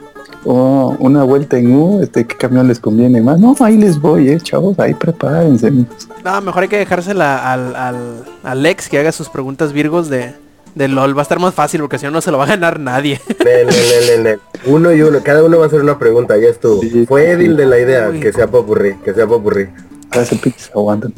Oh, 0.47 0.95
una 0.99 1.23
vuelta 1.23 1.57
en 1.57 1.75
U, 1.75 2.01
este, 2.03 2.25
¿qué 2.25 2.35
camión 2.37 2.67
les 2.67 2.79
conviene 2.79 3.19
más? 3.19 3.39
No, 3.39 3.55
ahí 3.61 3.77
les 3.77 3.99
voy, 3.99 4.29
eh, 4.29 4.39
chavos, 4.39 4.77
ahí 4.79 4.93
prepárense. 4.93 5.71
No, 5.71 6.41
mejor 6.41 6.63
hay 6.63 6.69
que 6.69 6.77
dejársela 6.77 7.51
al, 7.51 7.75
al, 7.75 7.95
al 8.43 8.61
Lex 8.63 8.87
que 8.87 8.99
haga 8.99 9.11
sus 9.11 9.29
preguntas 9.29 9.73
virgos 9.73 10.07
de, 10.07 10.33
de 10.75 10.87
LOL. 10.87 11.17
Va 11.17 11.21
a 11.21 11.23
estar 11.23 11.39
más 11.39 11.55
fácil 11.55 11.81
porque 11.81 11.97
si 11.97 12.05
no, 12.05 12.11
no 12.11 12.21
se 12.21 12.29
lo 12.31 12.37
va 12.37 12.43
a 12.43 12.47
ganar 12.47 12.79
nadie. 12.79 13.19
Nel, 13.43 13.65
nel, 13.67 14.23
nel. 14.23 14.39
Uno 14.67 14.93
y 14.93 15.01
uno, 15.01 15.17
cada 15.23 15.43
uno 15.43 15.57
va 15.57 15.63
a 15.63 15.67
hacer 15.67 15.81
una 15.81 15.97
pregunta, 15.97 16.37
ya 16.37 16.49
estuvo. 16.49 16.79
Sí. 16.81 17.05
Fue 17.07 17.31
Edil 17.31 17.57
de 17.57 17.65
la 17.65 17.79
idea, 17.79 18.09
Uy. 18.09 18.19
que 18.19 18.31
sea 18.31 18.45
popurrí, 18.45 18.95
que 19.03 19.13
sea 19.15 19.25
popurrí. 19.25 19.67
Pinches 20.43 20.69
aguantan. 20.75 21.13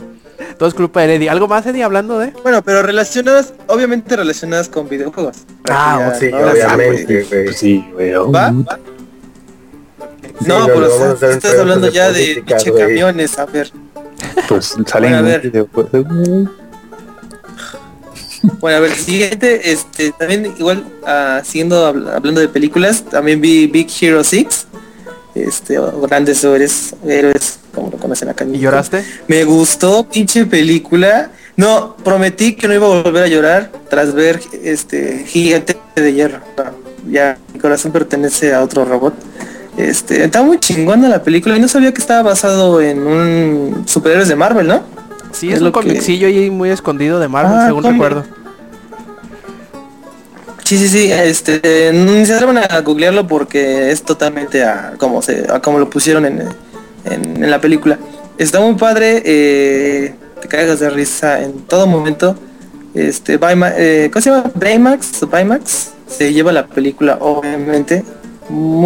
Todo 0.58 0.70
es 0.70 0.74
culpa 0.76 1.02
de 1.02 1.16
Eddie. 1.16 1.30
¿Algo 1.30 1.48
más, 1.50 1.66
Eddie, 1.66 1.84
hablando 1.84 2.18
de? 2.18 2.32
Bueno, 2.44 2.62
pero 2.64 2.82
relacionadas, 2.82 3.54
obviamente 3.68 4.16
relacionadas 4.16 4.70
con 4.70 4.88
videojuegos. 4.88 5.38
Ah, 5.70 6.14
Sí, 6.18 6.30
¿no? 6.32 6.38
obviamente, 6.38 7.24
güey. 7.30 7.44
Pues 7.46 7.58
sí, 7.58 7.86
güey. 7.94 8.14
oh, 8.16 8.32
¿Va? 8.32 8.52
¿Va? 8.52 8.80
Sí, 10.40 10.46
no, 10.48 10.60
no, 10.60 10.66
pero 10.68 11.14
o 11.14 11.18
sea, 11.18 11.30
estás 11.32 11.58
hablando 11.60 11.88
de 11.88 11.94
ya 11.94 12.12
de 12.12 12.44
pinche 12.46 12.74
camiones, 12.74 13.38
a 13.40 13.46
ver. 13.46 13.72
Pues 14.48 14.76
salen 14.86 15.12
Bueno, 15.12 15.18
a 15.18 15.22
ver. 15.22 15.68
güey. 15.72 16.48
Bueno, 18.60 18.78
a 18.78 18.80
ver, 18.82 18.92
siguiente, 18.96 19.72
este, 19.72 20.12
también 20.12 20.54
igual, 20.58 20.86
siguiendo 21.44 21.92
habl- 21.94 22.14
hablando 22.16 22.40
de 22.40 22.48
películas, 22.48 23.04
también 23.04 23.42
vi 23.42 23.68
Big 23.68 23.88
Hero 24.00 24.24
6, 24.24 24.68
este, 25.36 25.80
o 25.80 26.02
grandes 26.02 26.44
héroes, 26.44 26.96
héroes, 27.06 27.60
como 27.74 27.90
lo 27.92 27.98
conocen 27.98 28.30
acá 28.30 28.46
¿Y 28.46 28.60
lloraste? 28.60 29.04
Me 29.28 29.44
gustó, 29.44 30.08
pinche 30.08 30.46
película. 30.46 31.32
No, 31.56 31.96
prometí 32.04 32.56
que 32.56 32.68
no 32.68 32.76
iba 32.76 32.86
a 32.86 33.02
volver 33.02 33.24
a 33.24 33.28
llorar 33.28 33.72
tras 33.90 34.14
ver 34.14 34.40
este 34.64 35.24
Gigante 35.26 35.76
de 35.96 36.14
Hierro. 36.14 36.40
Ya 37.10 37.38
mi 37.54 37.60
corazón 37.60 37.92
pertenece 37.92 38.54
a 38.54 38.62
otro 38.62 38.86
robot. 38.86 39.16
Este, 39.78 40.24
está 40.24 40.42
muy 40.42 40.60
chingona 40.60 41.08
la 41.08 41.22
película 41.24 41.56
y 41.56 41.60
no 41.60 41.68
sabía 41.68 41.94
que 41.94 42.02
estaba 42.02 42.24
basado 42.24 42.82
en 42.82 43.06
un 43.06 43.84
superhéroes 43.88 44.28
de 44.28 44.36
Marvel, 44.36 44.68
¿no? 44.68 44.82
Sí, 45.32 45.50
Es 45.50 45.56
es, 45.56 45.60
un 45.60 45.66
lo 45.66 45.72
que- 45.72 45.82
comicillo 45.88 46.28
ahí 46.28 46.50
muy 46.50 46.70
escondido 46.72 47.20
de 47.20 47.28
Marvel, 47.28 47.54
Ah, 47.56 47.66
según 47.68 47.84
recuerdo. 47.84 48.24
Sí, 50.64 50.78
sí, 50.78 50.90
sí, 50.90 51.12
este, 51.12 51.92
ni 51.94 52.26
se 52.26 52.34
atrevan 52.34 52.58
a 52.58 52.82
googlearlo 52.82 53.26
porque 53.26 53.90
es 53.92 54.04
totalmente 54.04 54.64
a 54.66 54.96
como 54.98 55.22
se, 55.22 55.46
a 55.50 55.62
como 55.62 55.80
lo 55.80 55.90
pusieron 55.90 56.26
en, 56.26 56.42
en, 57.06 57.44
en 57.44 57.50
la 57.52 57.62
película. 57.62 57.98
Está 58.38 58.60
muy 58.60 58.76
padre, 58.76 59.22
eh, 59.26 60.14
te 60.42 60.48
cagas 60.50 60.80
de 60.82 60.90
risa 60.90 61.42
en 61.42 61.54
todo 61.62 61.88
momento. 61.88 62.36
Este, 62.94 63.40
Bayma- 63.40 63.74
eh, 63.78 64.10
¿cómo 64.12 64.22
se 64.22 64.30
llama? 64.30 64.52
Baymax, 64.56 65.22
Baymax, 65.30 65.92
se 66.08 66.34
lleva 66.34 66.52
la 66.52 66.68
película, 66.68 67.18
obviamente. 67.22 68.04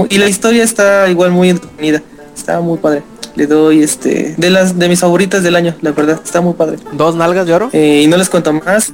Y 0.10 0.18
la 0.18 0.28
historia 0.28 0.64
está 0.64 1.08
igual 1.10 1.32
muy 1.32 1.50
entretenida, 1.50 2.02
está 2.36 2.60
muy 2.62 2.78
padre. 2.80 3.04
Le 3.36 3.48
doy 3.48 3.82
este, 3.84 4.34
de 4.38 4.50
las 4.50 4.78
de 4.78 4.90
mis 4.90 5.00
favoritas 5.00 5.42
del 5.44 5.56
año, 5.56 5.76
la 5.82 5.92
verdad, 5.92 6.20
está 6.24 6.42
muy 6.42 6.54
padre. 6.54 6.78
¿Dos 6.94 7.16
nalgas 7.16 7.46
de 7.46 7.54
oro? 7.54 7.70
Eh, 7.72 8.02
y 8.04 8.08
no 8.08 8.18
les 8.18 8.30
cuento 8.30 8.52
más. 8.54 8.92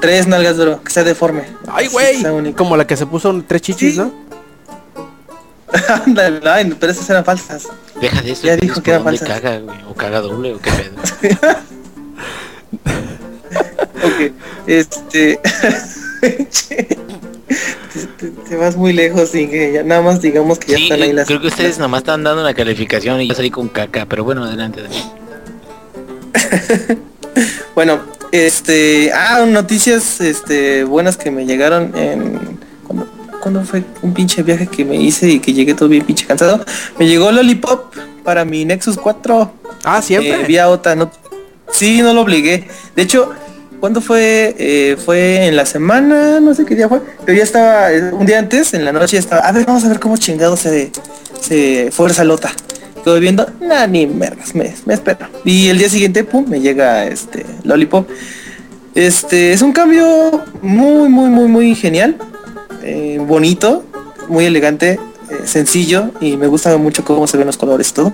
Tres 0.00 0.26
nalgas 0.26 0.56
de 0.56 0.62
oro, 0.64 0.82
que 0.82 0.90
sea 0.90 1.04
deforme. 1.04 1.44
¡Ay, 1.68 1.86
güey! 1.88 2.22
Como 2.54 2.76
la 2.76 2.86
que 2.86 2.96
se 2.96 3.06
puso 3.06 3.30
un- 3.30 3.44
tres 3.46 3.62
chichis, 3.62 3.94
Sí. 3.94 3.98
¿no? 4.00 4.12
Ándale, 6.04 6.40
ay, 6.50 6.74
pero 6.80 6.90
esas 6.92 7.08
eran 7.10 7.24
falsas. 7.24 7.68
Deja 8.00 8.20
de 8.22 8.32
eso. 8.32 8.42
Ya 8.46 8.56
¿tienes 8.56 8.60
dijo 8.74 8.82
que 8.82 8.90
era 8.90 8.98
dónde 9.00 9.18
falsa. 9.18 9.34
caga, 9.40 9.58
güey? 9.60 9.78
O 9.88 9.94
caga 9.94 10.20
doble 10.20 10.54
o 10.54 10.58
qué 10.58 10.70
pedo. 10.70 10.96
Ok, 14.02 14.32
este... 14.66 15.38
te, 18.48 18.56
vas 18.56 18.76
muy 18.76 18.92
lejos 18.92 19.34
y 19.34 19.48
que 19.48 19.72
ya 19.72 19.82
nada 19.82 20.02
más 20.02 20.20
digamos 20.20 20.58
que 20.58 20.72
ya 20.72 20.76
Sí, 20.76 20.84
están 20.84 21.02
ahí 21.02 21.12
las... 21.12 21.26
creo 21.26 21.40
que 21.40 21.48
ustedes 21.48 21.78
nomás 21.78 22.00
están 22.00 22.22
dando 22.22 22.42
una 22.42 22.54
calificación 22.54 23.20
y 23.20 23.28
yo 23.28 23.34
salí 23.34 23.50
con 23.50 23.68
caca, 23.68 24.06
pero 24.06 24.24
bueno, 24.24 24.44
adelante. 24.44 24.80
adelante. 24.80 25.10
Bueno, 27.74 28.00
este... 28.32 29.12
Ah, 29.14 29.46
noticias 29.46 30.20
este, 30.20 30.84
buenas 30.84 31.16
que 31.16 31.30
me 31.30 31.46
llegaron 31.46 31.96
en... 31.96 32.58
¿cuándo, 32.84 33.08
cuándo 33.40 33.64
fue 33.64 33.84
un 34.02 34.12
pinche 34.12 34.42
viaje 34.42 34.66
que 34.66 34.84
me 34.84 34.96
hice 34.96 35.28
y 35.28 35.38
que 35.38 35.52
llegué 35.52 35.74
todo 35.74 35.88
bien 35.88 36.04
pinche 36.04 36.26
cansado? 36.26 36.64
Me 36.98 37.06
llegó 37.06 37.30
Lollipop 37.30 37.94
para 38.24 38.44
mi 38.44 38.64
Nexus 38.64 38.96
4. 38.96 39.52
Ah, 39.84 40.02
siempre. 40.02 40.42
Eh, 40.42 40.46
vía 40.46 40.68
OTA, 40.68 40.96
no. 40.96 41.10
Sí, 41.70 42.02
no 42.02 42.12
lo 42.12 42.22
obligué. 42.22 42.68
De 42.96 43.02
hecho, 43.02 43.32
¿cuándo 43.80 44.00
fue? 44.00 44.54
Eh, 44.58 44.96
fue 45.04 45.46
en 45.46 45.56
la 45.56 45.66
semana, 45.66 46.38
no 46.40 46.54
sé 46.54 46.64
qué 46.64 46.74
día 46.76 46.88
fue. 46.88 47.00
Pero 47.24 47.36
ya 47.38 47.44
estaba, 47.44 47.88
un 48.12 48.26
día 48.26 48.38
antes, 48.38 48.74
en 48.74 48.84
la 48.84 48.92
noche, 48.92 49.16
estaba, 49.16 49.42
a 49.42 49.52
ver, 49.52 49.66
vamos 49.66 49.84
a 49.84 49.88
ver 49.88 49.98
cómo 49.98 50.16
chingado 50.16 50.56
se, 50.56 50.92
se 51.40 51.90
fuerza 51.90 52.22
Lota. 52.24 52.52
Estoy 52.96 53.20
viendo, 53.20 53.46
nada, 53.60 53.86
ni 53.86 54.06
mergas, 54.06 54.54
me, 54.54 54.74
me 54.84 54.94
espero. 54.94 55.26
Y 55.44 55.68
el 55.68 55.78
día 55.78 55.88
siguiente, 55.88 56.22
pum, 56.22 56.44
me 56.48 56.60
llega 56.60 57.06
este 57.06 57.46
Lollipop. 57.64 58.06
Este, 58.94 59.52
es 59.52 59.62
un 59.62 59.72
cambio 59.72 60.44
muy, 60.60 61.08
muy, 61.08 61.30
muy, 61.30 61.48
muy 61.48 61.74
genial. 61.74 62.16
eh, 62.82 63.18
bonito, 63.26 63.84
muy 64.28 64.44
elegante, 64.44 64.98
eh, 65.30 65.46
sencillo 65.46 66.10
y 66.20 66.36
me 66.36 66.46
gusta 66.46 66.76
mucho 66.76 67.04
cómo 67.04 67.26
se 67.26 67.36
ven 67.36 67.46
los 67.46 67.56
colores 67.56 67.90
y 67.90 67.92
todo. 67.94 68.12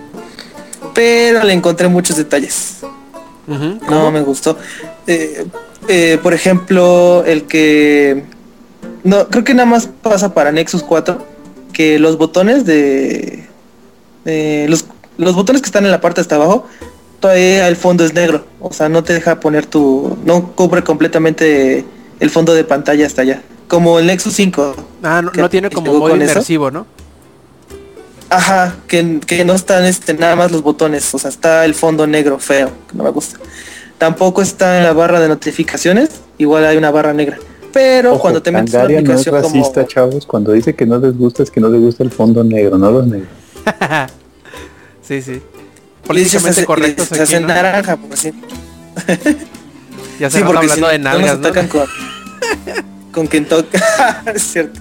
Pero 0.94 1.44
le 1.44 1.52
encontré 1.52 1.88
muchos 1.88 2.16
detalles. 2.16 2.78
No 3.46 4.10
me 4.10 4.20
gustó. 4.22 4.56
Eh, 5.06 5.46
eh, 5.88 6.18
por 6.22 6.34
ejemplo, 6.34 7.24
el 7.24 7.44
que... 7.44 8.24
No, 9.04 9.28
creo 9.28 9.44
que 9.44 9.54
nada 9.54 9.66
más 9.66 9.88
pasa 10.02 10.34
para 10.34 10.50
Nexus 10.52 10.82
4 10.82 11.24
que 11.72 11.98
los 11.98 12.18
botones 12.18 12.64
de... 12.64 13.46
los, 14.24 14.86
los 15.18 15.34
botones 15.34 15.62
que 15.62 15.66
están 15.66 15.84
en 15.84 15.90
la 15.90 16.00
parte 16.00 16.20
de 16.20 16.22
hasta 16.22 16.36
abajo, 16.36 16.66
todavía 17.20 17.68
el 17.68 17.76
fondo 17.76 18.04
es 18.04 18.14
negro. 18.14 18.46
O 18.60 18.72
sea, 18.72 18.88
no 18.88 19.04
te 19.04 19.12
deja 19.12 19.40
poner 19.40 19.66
tu... 19.66 20.16
No 20.24 20.52
cubre 20.54 20.82
completamente 20.82 21.84
el 22.18 22.30
fondo 22.30 22.54
de 22.54 22.64
pantalla 22.64 23.06
hasta 23.06 23.22
allá. 23.22 23.42
Como 23.68 23.98
el 23.98 24.06
Nexus 24.06 24.32
5. 24.34 24.74
Ah, 25.02 25.22
no, 25.22 25.30
no 25.32 25.50
tiene 25.50 25.70
como 25.70 25.92
modo 25.92 26.10
con 26.10 26.22
eso. 26.22 26.32
inmersivo, 26.32 26.70
¿no? 26.70 26.86
Ajá, 28.28 28.74
que, 28.88 29.20
que 29.24 29.44
no 29.44 29.54
están 29.54 29.84
este, 29.84 30.14
nada 30.14 30.34
más 30.36 30.50
los 30.50 30.62
botones, 30.62 31.14
o 31.14 31.18
sea, 31.18 31.30
está 31.30 31.64
el 31.64 31.74
fondo 31.74 32.06
negro 32.06 32.38
feo, 32.38 32.70
que 32.90 32.96
no 32.96 33.04
me 33.04 33.10
gusta. 33.10 33.38
Tampoco 33.98 34.42
está 34.42 34.78
en 34.78 34.84
la 34.84 34.92
barra 34.92 35.20
de 35.20 35.28
notificaciones, 35.28 36.10
igual 36.38 36.64
hay 36.66 36.76
una 36.76 36.90
barra 36.90 37.12
negra. 37.12 37.38
Pero 37.72 38.12
Ojo, 38.12 38.22
cuando 38.22 38.42
te 38.42 38.50
metes 38.50 38.74
en 38.74 38.80
una 38.80 38.88
Pandaria 38.88 39.00
no 39.02 39.14
es 39.14 39.20
aplicación 39.26 39.42
como... 39.42 39.54
racista, 39.62 39.86
chavos. 39.86 40.26
Cuando 40.26 40.52
dice 40.52 40.74
que 40.74 40.86
no 40.86 40.98
les 40.98 41.16
gusta 41.16 41.42
es 41.42 41.50
que 41.50 41.60
no 41.60 41.68
les 41.68 41.80
gusta 41.80 42.02
el 42.02 42.10
fondo 42.10 42.42
negro, 42.42 42.78
no 42.78 42.90
los 42.90 43.06
negros. 43.06 43.28
sí, 45.02 45.20
sí. 45.22 45.40
Políticamente 46.06 46.50
hace- 46.50 46.64
correcto. 46.66 47.04
se 47.04 47.22
hace 47.22 47.40
naranja, 47.40 47.96
por 47.96 48.12
así. 48.12 48.32
Ya 50.18 50.30
se 50.30 50.38
Sí, 50.38 50.44
porque 50.46 50.68
si 50.68 50.72
hablando 50.82 50.86
no, 50.86 50.92
de 50.92 50.98
no 50.98 51.04
nalgas, 51.04 51.30
nos 51.32 51.40
¿no? 51.40 51.46
atacan 51.48 51.68
con, 51.68 51.86
con 53.12 53.28
Kentucky. 53.28 53.76
es 54.34 54.42
cierto. 54.42 54.80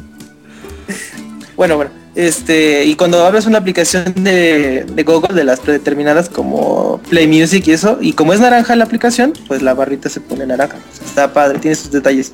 Bueno, 1.58 1.76
bueno. 1.76 1.92
Este, 2.16 2.86
y 2.86 2.96
cuando 2.96 3.26
abres 3.26 3.46
una 3.46 3.58
aplicación 3.58 4.14
de, 4.16 4.86
de 4.90 5.04
Google 5.04 5.36
de 5.36 5.44
las 5.44 5.60
predeterminadas 5.60 6.30
como 6.30 7.02
Play 7.10 7.28
Music 7.28 7.68
y 7.68 7.72
eso, 7.74 7.98
y 8.00 8.14
como 8.14 8.32
es 8.34 8.40
naranja 8.40 8.76
la 8.78 8.86
aplicación, 8.86 9.34
pues 9.48 9.62
la 9.62 9.74
barrita 9.74 10.08
se 10.10 10.22
pone 10.22 10.46
naranja. 10.46 10.78
Está 11.06 11.34
padre, 11.34 11.60
tiene 11.60 11.76
sus 11.76 11.92
detalles. 11.92 12.32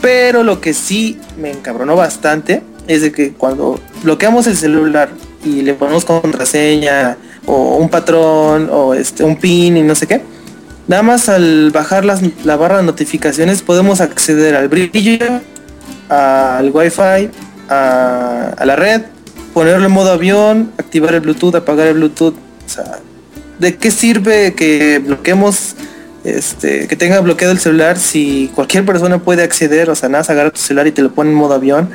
Pero 0.00 0.42
lo 0.42 0.60
que 0.62 0.72
sí 0.72 1.18
me 1.38 1.50
encabronó 1.50 1.94
bastante 1.94 2.62
es 2.88 3.02
de 3.02 3.12
que 3.12 3.32
cuando 3.32 3.78
bloqueamos 4.02 4.46
el 4.46 4.56
celular 4.56 5.10
y 5.44 5.60
le 5.62 5.74
ponemos 5.74 6.04
contraseña 6.06 7.16
o 7.46 7.76
un 7.76 7.88
patrón 7.90 8.68
o 8.72 8.94
este 8.94 9.24
un 9.24 9.36
pin 9.36 9.76
y 9.76 9.82
no 9.82 9.94
sé 9.94 10.06
qué, 10.06 10.22
nada 10.88 11.02
más 11.02 11.28
al 11.28 11.70
bajar 11.70 12.04
las- 12.04 12.22
la 12.44 12.56
barra 12.56 12.78
de 12.78 12.82
notificaciones 12.84 13.60
podemos 13.62 14.00
acceder 14.00 14.56
al 14.56 14.68
brillo, 14.68 15.18
al 16.08 16.70
wifi, 16.70 17.28
a, 17.72 18.64
la 18.64 18.76
red, 18.76 19.02
ponerlo 19.54 19.86
en 19.86 19.92
modo 19.92 20.12
avión, 20.12 20.72
activar 20.78 21.14
el 21.14 21.20
Bluetooth, 21.20 21.54
apagar 21.54 21.88
el 21.88 21.94
Bluetooth. 21.94 22.34
O 22.34 22.68
sea, 22.68 22.98
¿de 23.58 23.76
qué 23.76 23.90
sirve 23.90 24.54
que 24.54 24.98
bloqueemos, 24.98 25.74
este, 26.24 26.88
que 26.88 26.96
tenga 26.96 27.20
bloqueado 27.20 27.52
el 27.52 27.58
celular 27.58 27.98
si 27.98 28.50
cualquier 28.54 28.84
persona 28.84 29.18
puede 29.18 29.42
acceder? 29.42 29.90
O 29.90 29.94
sea, 29.94 30.08
nada, 30.08 30.24
agarra 30.28 30.50
tu 30.50 30.60
celular 30.60 30.86
y 30.86 30.92
te 30.92 31.02
lo 31.02 31.12
pone 31.12 31.30
en 31.30 31.36
modo 31.36 31.54
avión. 31.54 31.90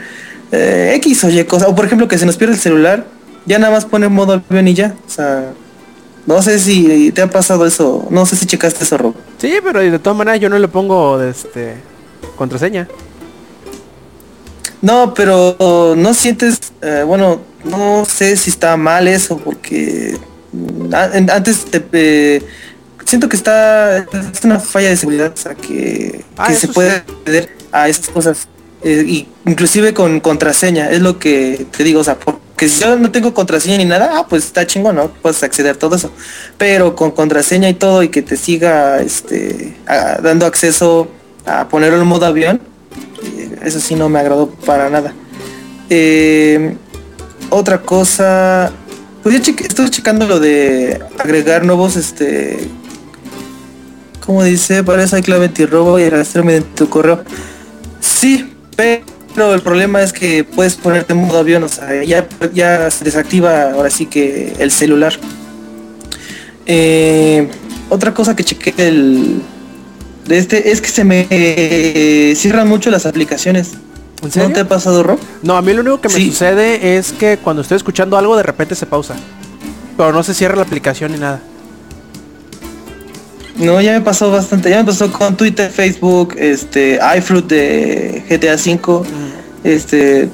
Eh, 0.51 0.93
X 0.95 1.23
o 1.23 1.29
Y 1.29 1.43
cosa. 1.45 1.67
O 1.67 1.75
por 1.75 1.85
ejemplo, 1.85 2.07
que 2.07 2.17
se 2.17 2.25
nos 2.25 2.37
pierde 2.37 2.53
el 2.53 2.59
celular, 2.59 3.05
ya 3.45 3.59
nada 3.59 3.73
más 3.73 3.85
pone 3.85 4.05
en 4.05 4.13
modo 4.13 4.33
avión 4.33 4.67
y 4.67 4.73
ya. 4.73 4.95
O 5.05 5.09
sea, 5.09 5.51
no 6.25 6.41
sé 6.41 6.59
si 6.59 7.11
te 7.13 7.21
ha 7.21 7.29
pasado 7.29 7.65
eso, 7.65 8.05
no 8.09 8.25
sé 8.25 8.35
si 8.35 8.45
checaste 8.45 8.83
eso, 8.83 8.97
Rob. 8.97 9.15
Sí, 9.37 9.53
pero 9.63 9.79
de 9.79 9.97
todas 9.97 10.17
maneras 10.17 10.41
yo 10.41 10.49
no 10.49 10.59
le 10.59 10.67
pongo 10.67 11.21
este 11.21 11.75
contraseña. 12.35 12.87
No, 14.81 15.13
pero 15.13 15.95
no 15.97 16.13
sientes, 16.13 16.59
eh, 16.81 17.03
bueno, 17.05 17.41
no 17.63 18.05
sé 18.05 18.37
si 18.37 18.49
está 18.49 18.77
mal 18.77 19.07
eso, 19.07 19.37
porque 19.37 20.17
mm, 20.53 20.93
antes 21.31 21.65
te, 21.65 21.83
eh, 21.93 22.43
siento 23.05 23.27
que 23.27 23.35
está 23.35 23.97
es 23.99 24.43
una 24.43 24.59
falla 24.59 24.89
de 24.89 24.97
seguridad, 24.97 25.33
o 25.33 25.37
sea, 25.37 25.55
que, 25.55 26.23
Ah, 26.37 26.47
que 26.47 26.55
se 26.55 26.67
puede 26.67 26.91
sí. 26.91 26.95
acceder 27.19 27.57
a 27.71 27.89
esas 27.89 28.09
cosas, 28.09 28.47
eh, 28.83 29.03
y 29.07 29.27
inclusive 29.45 29.93
con 29.93 30.19
contraseña, 30.19 30.91
es 30.91 31.01
lo 31.01 31.17
que 31.17 31.65
te 31.75 31.83
digo, 31.83 32.01
o 32.01 32.03
sea, 32.03 32.17
porque 32.19 32.69
si 32.69 32.81
yo 32.81 32.95
no 32.97 33.11
tengo 33.11 33.33
contraseña 33.33 33.77
ni 33.77 33.85
nada, 33.85 34.11
ah, 34.13 34.27
pues 34.27 34.45
está 34.45 34.67
chingón, 34.67 34.95
¿no? 34.95 35.07
Puedes 35.09 35.41
acceder 35.41 35.75
a 35.75 35.79
todo 35.79 35.95
eso, 35.95 36.11
pero 36.59 36.95
con 36.95 37.11
contraseña 37.11 37.67
y 37.69 37.73
todo 37.73 38.03
y 38.03 38.09
que 38.09 38.21
te 38.21 38.37
siga, 38.37 38.99
este, 39.01 39.75
a- 39.87 40.19
dando 40.21 40.45
acceso 40.45 41.07
a 41.45 41.67
ponerlo 41.67 41.99
en 42.01 42.07
modo 42.07 42.25
avión, 42.27 42.61
eso 43.63 43.79
sí 43.79 43.95
no 43.95 44.09
me 44.09 44.19
agradó 44.19 44.49
para 44.49 44.89
nada. 44.89 45.13
Eh, 45.89 46.75
otra 47.49 47.81
cosa, 47.81 48.71
pues 49.23 49.41
cheque- 49.41 49.65
estoy 49.67 49.89
checando 49.89 50.27
lo 50.27 50.39
de 50.39 50.99
agregar 51.17 51.65
nuevos, 51.65 51.95
este, 51.95 52.57
como 54.25 54.43
dice, 54.43 54.83
para 54.83 55.03
eso 55.03 55.15
hay 55.15 55.21
clave 55.21 55.45
antirrobo 55.45 55.99
y 55.99 56.03
arrastrar 56.03 56.43
mediante 56.43 56.69
tu 56.75 56.89
correo. 56.89 57.23
Sí, 58.01 58.53
pero 58.75 59.53
el 59.53 59.61
problema 59.61 60.01
es 60.01 60.11
que 60.11 60.43
puedes 60.43 60.75
ponerte 60.75 61.13
en 61.13 61.19
modo 61.19 61.39
avión, 61.39 61.63
o 61.63 61.69
sea, 61.69 62.03
ya, 62.03 62.27
ya 62.53 62.91
se 62.91 63.05
desactiva 63.05 63.71
ahora 63.71 63.89
sí 63.89 64.05
que 64.07 64.53
el 64.59 64.71
celular. 64.71 65.13
Eh, 66.65 67.47
otra 67.89 68.13
cosa 68.13 68.35
que 68.35 68.43
chequé 68.43 68.73
del, 68.73 69.41
de 70.27 70.37
este 70.37 70.71
es 70.71 70.81
que 70.81 70.89
se 70.89 71.03
me 71.03 71.27
eh, 71.29 72.33
cierran 72.35 72.67
mucho 72.67 72.89
las 72.91 73.05
aplicaciones. 73.05 73.73
¿En 74.23 74.41
¿No 74.41 74.51
te 74.51 74.61
ha 74.61 74.67
pasado, 74.67 75.03
Rob? 75.03 75.19
No, 75.43 75.55
a 75.57 75.61
mí 75.61 75.73
lo 75.73 75.81
único 75.81 76.01
que 76.01 76.09
me 76.09 76.15
Sí. 76.15 76.29
sucede 76.31 76.97
es 76.97 77.11
que 77.11 77.37
cuando 77.37 77.61
estoy 77.61 77.77
escuchando 77.77 78.17
algo 78.17 78.35
de 78.35 78.43
repente 78.43 78.73
se 78.75 78.85
pausa. 78.85 79.15
Pero 79.95 80.11
no 80.11 80.23
se 80.23 80.33
cierra 80.33 80.55
la 80.55 80.63
aplicación 80.63 81.11
ni 81.11 81.19
nada. 81.19 81.39
No, 83.57 83.81
ya 83.81 83.93
me 83.93 84.01
pasó 84.01 84.29
bastante. 84.31 84.69
Ya 84.69 84.77
me 84.79 84.85
pasó 84.85 85.11
con 85.11 85.35
Twitter, 85.35 85.71
Facebook, 85.71 86.35
este, 86.37 86.99
iFruit 87.17 87.45
de 87.47 88.23
GTA 88.29 88.55
V. 88.55 89.07
Este, 89.63 90.29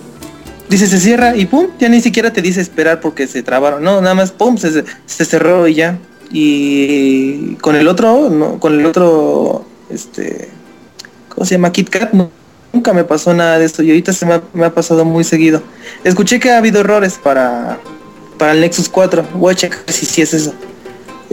dice 0.70 0.88
se 0.88 1.00
cierra 1.00 1.36
y 1.36 1.46
pum, 1.46 1.68
ya 1.80 1.88
ni 1.90 2.02
siquiera 2.02 2.32
te 2.34 2.42
dice 2.42 2.60
esperar 2.62 3.00
porque 3.00 3.28
se 3.28 3.42
trabaron. 3.44 3.84
No, 3.84 4.02
nada 4.02 4.16
más 4.16 4.32
pum, 4.32 4.58
se, 4.58 4.84
se 5.06 5.26
cerró 5.26 5.68
y 5.68 5.76
ya. 5.76 5.98
Y 6.32 7.56
con 7.56 7.76
el 7.76 7.88
otro, 7.88 8.30
no, 8.30 8.60
con 8.60 8.78
el 8.80 8.86
otro, 8.86 9.66
este, 9.94 10.50
¿cómo 11.30 11.46
se 11.46 11.56
llama? 11.56 11.72
KitKat, 11.72 12.14
no, 12.14 12.30
nunca 12.72 12.94
me 12.94 13.04
pasó 13.04 13.34
nada 13.34 13.60
de 13.60 13.66
esto 13.66 13.84
y 13.84 13.90
ahorita 13.90 14.14
se 14.14 14.26
me 14.26 14.66
ha, 14.66 14.74
pasado 14.74 15.06
muy 15.06 15.24
seguido. 15.24 15.62
Escuché 16.04 16.40
que 16.40 16.52
ha 16.52 16.58
habido 16.58 16.82
errores 16.82 17.20
para, 17.22 17.80
para 18.38 18.54
el 18.54 18.62
Nexus 18.62 18.90
4. 18.90 19.24
Voy 19.36 19.54
a 19.54 19.56
checar 19.56 19.80
si 19.88 20.06
sí 20.06 20.22
es 20.22 20.34
eso 20.34 20.54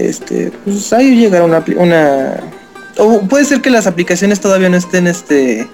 este 0.00 0.52
pues 0.64 0.92
ahí 0.92 1.16
llegará 1.16 1.44
una 1.44 1.64
una 1.76 2.40
o 2.98 3.20
puede 3.20 3.44
ser 3.44 3.60
que 3.60 3.70
las 3.70 3.86
aplicaciones 3.86 4.40
todavía 4.40 4.68
no 4.68 4.76
estén 4.76 5.06
este 5.06 5.68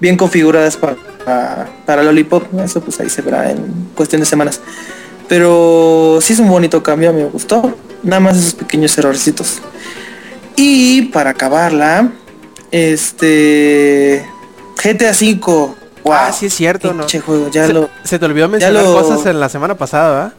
bien 0.00 0.16
configuradas 0.16 0.76
para 0.76 0.96
para 1.86 2.02
Lollipop 2.02 2.52
¿no? 2.52 2.62
eso 2.64 2.80
pues 2.80 2.98
ahí 3.00 3.10
se 3.10 3.22
verá 3.22 3.50
en 3.50 3.88
cuestión 3.94 4.20
de 4.20 4.26
semanas 4.26 4.60
pero 5.28 6.18
sí 6.20 6.32
es 6.32 6.38
un 6.38 6.48
bonito 6.48 6.82
cambio 6.82 7.12
me 7.12 7.24
gustó 7.24 7.76
nada 8.02 8.20
más 8.20 8.38
esos 8.38 8.54
pequeños 8.54 8.96
errorcitos 8.98 9.60
y 10.62 11.02
para 11.12 11.30
acabarla 11.30 12.10
este 12.70 14.24
GTA 14.82 15.14
5 15.14 15.76
Ah, 16.12 16.32
sí 16.32 16.46
es 16.46 16.54
cierto, 16.54 16.92
¿no? 16.92 17.06
juego 17.20 17.50
ya 17.50 17.66
se, 17.66 17.72
lo 17.72 17.88
se 18.04 18.18
te 18.18 18.24
olvidó 18.24 18.48
mencionar 18.48 18.82
lo- 18.82 18.94
cosas 18.94 19.24
en 19.26 19.38
la 19.38 19.48
semana 19.48 19.76
pasada, 19.76 20.10
¿verdad? 20.14 20.32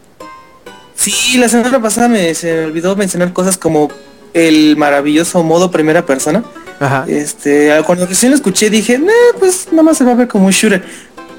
Sí, 0.94 1.38
la 1.38 1.48
semana 1.48 1.80
pasada 1.80 2.08
me 2.08 2.34
se 2.34 2.52
me 2.52 2.64
olvidó 2.66 2.94
mencionar 2.96 3.32
cosas 3.32 3.56
como 3.56 3.88
el 4.34 4.76
maravilloso 4.76 5.42
modo 5.42 5.70
primera 5.70 6.04
persona. 6.04 6.44
Ajá. 6.80 7.04
Este, 7.08 7.70
cuando 7.86 8.06
recién 8.06 8.30
lo 8.32 8.36
escuché 8.36 8.70
dije, 8.70 8.98
nah, 8.98 9.12
pues 9.38 9.68
nada 9.70 9.82
más 9.84 9.96
se 9.98 10.04
va 10.04 10.12
a 10.12 10.14
ver 10.14 10.28
como 10.28 10.46
un 10.46 10.52
shooter. 10.52 10.84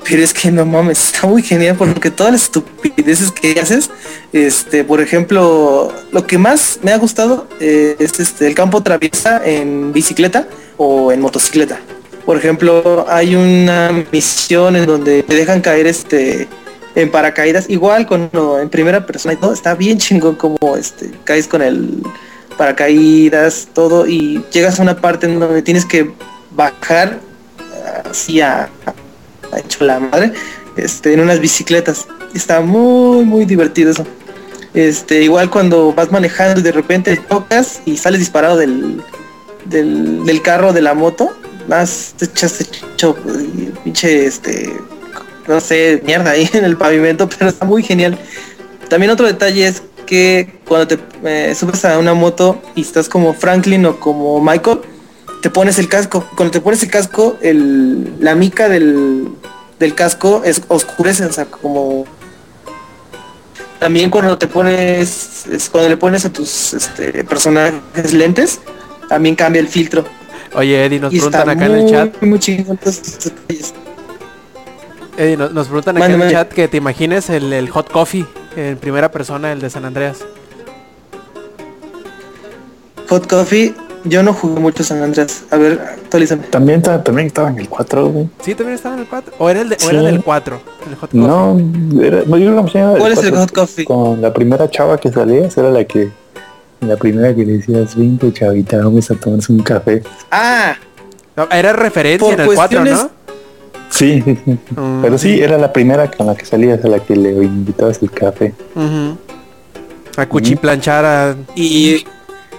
Pero 0.08 0.22
es 0.22 0.34
que 0.34 0.52
no 0.52 0.66
mames, 0.66 1.14
está 1.14 1.28
muy 1.28 1.42
genial 1.42 1.76
porque 1.78 2.12
todas 2.12 2.34
las 2.34 2.44
estupideces 2.44 3.32
que 3.32 3.60
haces, 3.60 3.90
este, 4.34 4.84
por 4.84 5.02
ejemplo, 5.02 5.94
lo 6.12 6.28
que 6.28 6.38
más 6.38 6.80
me 6.82 6.92
ha 6.92 6.98
gustado 6.98 7.48
eh, 7.60 7.96
es 8.00 8.20
este 8.20 8.48
el 8.48 8.56
campo 8.56 8.84
traviesa 8.84 9.42
en 9.46 9.94
bicicleta 9.94 10.48
o 10.78 11.12
en 11.12 11.22
motocicleta. 11.22 11.80
Por 12.26 12.38
ejemplo, 12.38 13.06
hay 13.10 13.36
una 13.36 14.06
misión 14.12 14.76
en 14.76 14.86
donde 14.86 15.24
te 15.24 15.36
dejan 15.36 15.62
caer 15.62 15.88
este 15.88 16.48
en 16.96 17.10
paracaídas, 17.10 17.70
igual 17.70 18.06
con 18.06 18.30
no, 18.34 18.60
en 18.60 18.70
primera 18.70 19.06
persona 19.06 19.34
y 19.34 19.38
todo, 19.38 19.54
está 19.54 19.74
bien 19.74 19.98
chingón 19.98 20.36
como 20.36 20.58
este 20.78 21.12
caes 21.24 21.48
con 21.48 21.62
el 21.62 22.04
paracaídas, 22.58 23.68
todo, 23.74 24.06
y 24.08 24.44
llegas 24.52 24.80
a 24.80 24.84
una 24.84 24.98
parte 24.98 25.26
en 25.26 25.40
donde 25.40 25.62
tienes 25.62 25.86
que 25.86 26.12
bajar 26.52 27.20
así 28.10 28.42
a, 29.54 29.58
a 29.58 29.60
hecho 29.60 29.86
la 29.86 30.00
madre, 30.00 30.34
este, 30.76 31.14
en 31.14 31.20
unas 31.20 31.40
bicicletas. 31.40 32.08
Está 32.34 32.62
muy 32.62 33.26
muy 33.26 33.46
divertido 33.46 33.92
eso. 33.92 34.06
Este, 34.74 35.24
igual 35.24 35.50
cuando 35.50 35.94
vas 35.94 36.12
manejando 36.12 36.60
y 36.60 36.64
de 36.64 36.72
repente 36.72 37.16
tocas 37.18 37.82
y 37.86 37.98
sales 37.98 38.20
disparado 38.20 38.58
del, 38.58 39.02
del, 39.66 40.26
del 40.26 40.42
carro 40.42 40.74
de 40.74 40.82
la 40.82 40.96
moto, 40.96 41.32
más 41.68 42.16
te 42.18 42.26
echaste 42.26 42.66
hecho 42.94 43.16
pinche 43.84 44.26
este 44.26 44.74
no 45.48 45.60
sé, 45.60 46.02
mierda 46.06 46.32
ahí 46.32 46.50
en 46.54 46.66
el 46.66 46.78
pavimento, 46.78 47.28
pero 47.38 47.50
está 47.50 47.66
muy 47.66 47.84
genial. 47.84 48.18
También 48.90 49.12
otro 49.12 49.26
detalle 49.26 49.68
es 49.68 49.84
que 50.06 50.60
cuando 50.68 50.88
te 50.88 51.00
eh, 51.24 51.56
subes 51.56 51.86
a 51.86 51.98
una 51.98 52.14
moto 52.14 52.62
y 52.76 52.82
estás 52.82 53.10
como 53.10 53.34
Franklin 53.34 53.86
o 53.86 54.00
como 54.00 54.42
Michael, 54.42 54.73
te 55.44 55.50
pones 55.50 55.78
el 55.78 55.90
casco. 55.90 56.26
Cuando 56.38 56.52
te 56.52 56.62
pones 56.62 56.82
el 56.84 56.90
casco, 56.90 57.36
el, 57.42 58.16
la 58.22 58.34
mica 58.34 58.70
del, 58.70 59.28
del 59.78 59.94
casco 59.94 60.42
es 60.46 60.62
oscurece, 60.70 61.26
o 61.26 61.34
sea, 61.34 61.46
como 61.46 62.06
también 63.78 64.10
cuando 64.10 64.38
te 64.38 64.48
pones, 64.48 65.46
es 65.52 65.70
cuando 65.70 65.90
le 65.90 65.98
pones 65.98 66.24
a 66.24 66.32
tus 66.32 66.74
este, 66.74 67.26
personajes 67.26 68.14
lentes, 68.14 68.62
también 69.10 69.36
cambia 69.36 69.60
el 69.60 69.68
filtro. 69.68 70.06
Oye, 70.56 70.86
Eddie, 70.86 71.02
nos 71.02 71.14
y 71.14 71.18
preguntan 71.18 71.50
acá 71.50 71.66
muy, 71.66 71.80
en 71.80 71.86
el 71.86 71.92
chat. 71.92 72.22
muy 72.22 72.40
chingón. 72.40 72.80
Eddie, 75.18 75.36
nos, 75.36 75.52
nos 75.52 75.68
preguntan 75.68 75.98
acá 75.98 76.06
en 76.06 76.22
el 76.22 76.32
chat 76.32 76.54
que 76.54 76.70
te 76.70 76.78
imagines 76.78 77.30
el, 77.30 77.52
el 77.52 77.70
hot 77.70 77.92
coffee 77.92 78.26
en 78.56 78.78
primera 78.78 79.12
persona, 79.12 79.52
el 79.52 79.60
de 79.60 79.70
San 79.70 79.84
Andreas. 79.84 80.20
Hot 83.10 83.28
Coffee, 83.28 83.76
yo 84.06 84.24
no 84.24 84.34
jugué 84.34 84.60
mucho 84.60 84.84
San 84.84 85.02
Andrés. 85.02 85.44
A 85.52 85.58
ver, 85.58 85.80
actualízame. 85.82 86.44
También, 86.48 86.82
ta- 86.82 87.04
también 87.04 87.28
estaba 87.28 87.50
en 87.50 87.60
el 87.60 87.70
4, 87.70 88.08
güey. 88.10 88.30
Sí, 88.42 88.54
también 88.56 88.76
estaba 88.76 88.96
en 88.96 89.02
el 89.02 89.08
4. 89.08 89.34
O 89.40 89.50
era, 89.50 89.62
el 89.62 89.70
de, 89.70 89.78
o 89.86 89.90
era 89.90 90.02
del 90.02 90.24
4, 90.24 90.62
el 90.90 90.96
hot 90.96 91.10
coffee. 91.12 91.20
No, 91.22 91.58
era, 92.02 92.24
no, 92.26 92.38
yo 92.38 92.52
creo 92.52 92.66
que 92.66 92.72
se 92.72 92.78
llama 92.80 92.98
¿Cuál 92.98 93.12
el 93.14 93.18
es 93.18 93.24
el 93.24 93.30
4. 93.32 93.40
Hot 93.42 93.52
Coffee? 93.52 93.86
Con 93.86 94.22
la 94.22 94.34
primera 94.34 94.70
chava 94.70 94.98
que 94.98 95.12
salía, 95.12 95.46
esa 95.48 95.62
era 95.62 95.70
la 95.72 95.84
que 95.86 96.10
La 96.82 96.98
primera 96.98 97.34
que 97.34 97.46
le 97.46 97.54
decías, 97.60 97.96
vengo 97.96 98.30
chavita, 98.32 98.78
vamos 98.78 99.10
a 99.10 99.16
tomarse 99.16 99.52
un 99.54 99.60
café. 99.64 100.04
Ah, 100.32 100.76
No, 101.38 101.48
era 101.50 101.72
referencia 101.74 102.20
Por 102.28 102.34
en 102.36 102.40
el 102.42 102.56
4, 102.56 102.80
cuestiones- 102.82 103.04
¿no? 103.04 103.10
Sí. 103.90 104.24
Mm, 104.76 105.02
Pero 105.04 105.18
sí, 105.20 105.40
era 105.40 105.58
la 105.58 105.72
primera 105.72 106.10
con 106.12 106.26
la 106.28 106.36
que 106.36 106.46
salías, 106.46 106.84
a 106.84 106.88
la 106.88 107.00
que 107.00 107.16
le 107.16 107.30
invitabas 107.32 108.02
el 108.02 108.10
café. 108.12 108.54
ujú. 108.76 109.18
A 110.18 110.26
cuchiplanchar 110.28 111.06
a... 111.06 111.36
y 111.56 112.06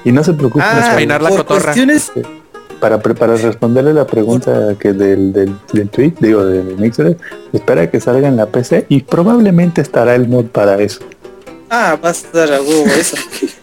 Y 0.05 0.13
no 0.13 0.23
se 0.23 0.33
preocupen, 0.35 0.63
ah, 0.67 0.79
chavos, 0.81 0.97
peinar 0.97 1.23
la 1.23 1.29
por 1.31 1.39
cotorra. 1.39 1.63
cuestiones 1.73 2.13
para, 2.81 3.01
pre- 3.01 3.15
para 3.15 3.37
responderle 3.37 3.95
la 3.95 4.07
pregunta 4.07 4.75
que 4.79 4.93
del, 4.93 5.33
del, 5.33 5.55
del 5.73 5.89
tweet, 5.89 6.13
digo, 6.21 6.45
del 6.45 6.77
mixer, 6.77 7.17
espera 7.53 7.91
que 7.91 8.01
salga 8.01 8.29
en 8.29 8.37
la 8.37 8.47
PC 8.47 8.85
y 8.91 9.03
probablemente 9.03 9.81
estará 9.81 10.15
el 10.15 10.29
mod 10.29 10.47
para 10.47 10.79
eso. 10.81 11.01
Ah, 11.71 11.99
va 12.03 12.11
a 12.11 12.13
estar 12.13 12.53
a 12.53 12.61
huevo 12.61 12.85
eso. 12.87 13.17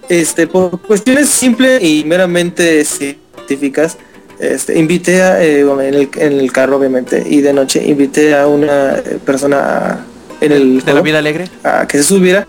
Este, 0.10 0.48
por 0.48 0.82
cuestiones 0.82 1.30
simples 1.30 1.82
y 1.84 2.04
meramente 2.06 2.84
científicas, 2.84 3.98
este, 4.40 4.78
invité 4.80 5.22
a, 5.22 5.44
eh, 5.44 5.64
bueno, 5.64 5.82
en, 5.84 5.94
el, 5.94 6.10
en 6.18 6.34
el 6.40 6.52
carro 6.52 6.78
obviamente, 6.78 7.24
y 7.30 7.42
de 7.42 7.54
noche 7.54 7.84
invité 7.86 8.36
a 8.36 8.48
una 8.48 8.94
eh, 8.98 9.20
persona 9.24 9.58
a- 9.60 10.06
en 10.42 10.52
el 10.52 10.82
De 10.82 10.94
la 10.94 11.02
vida 11.02 11.20
alegre. 11.20 11.46
a 11.64 11.88
que 11.88 11.98
se 12.00 12.04
subiera. 12.04 12.48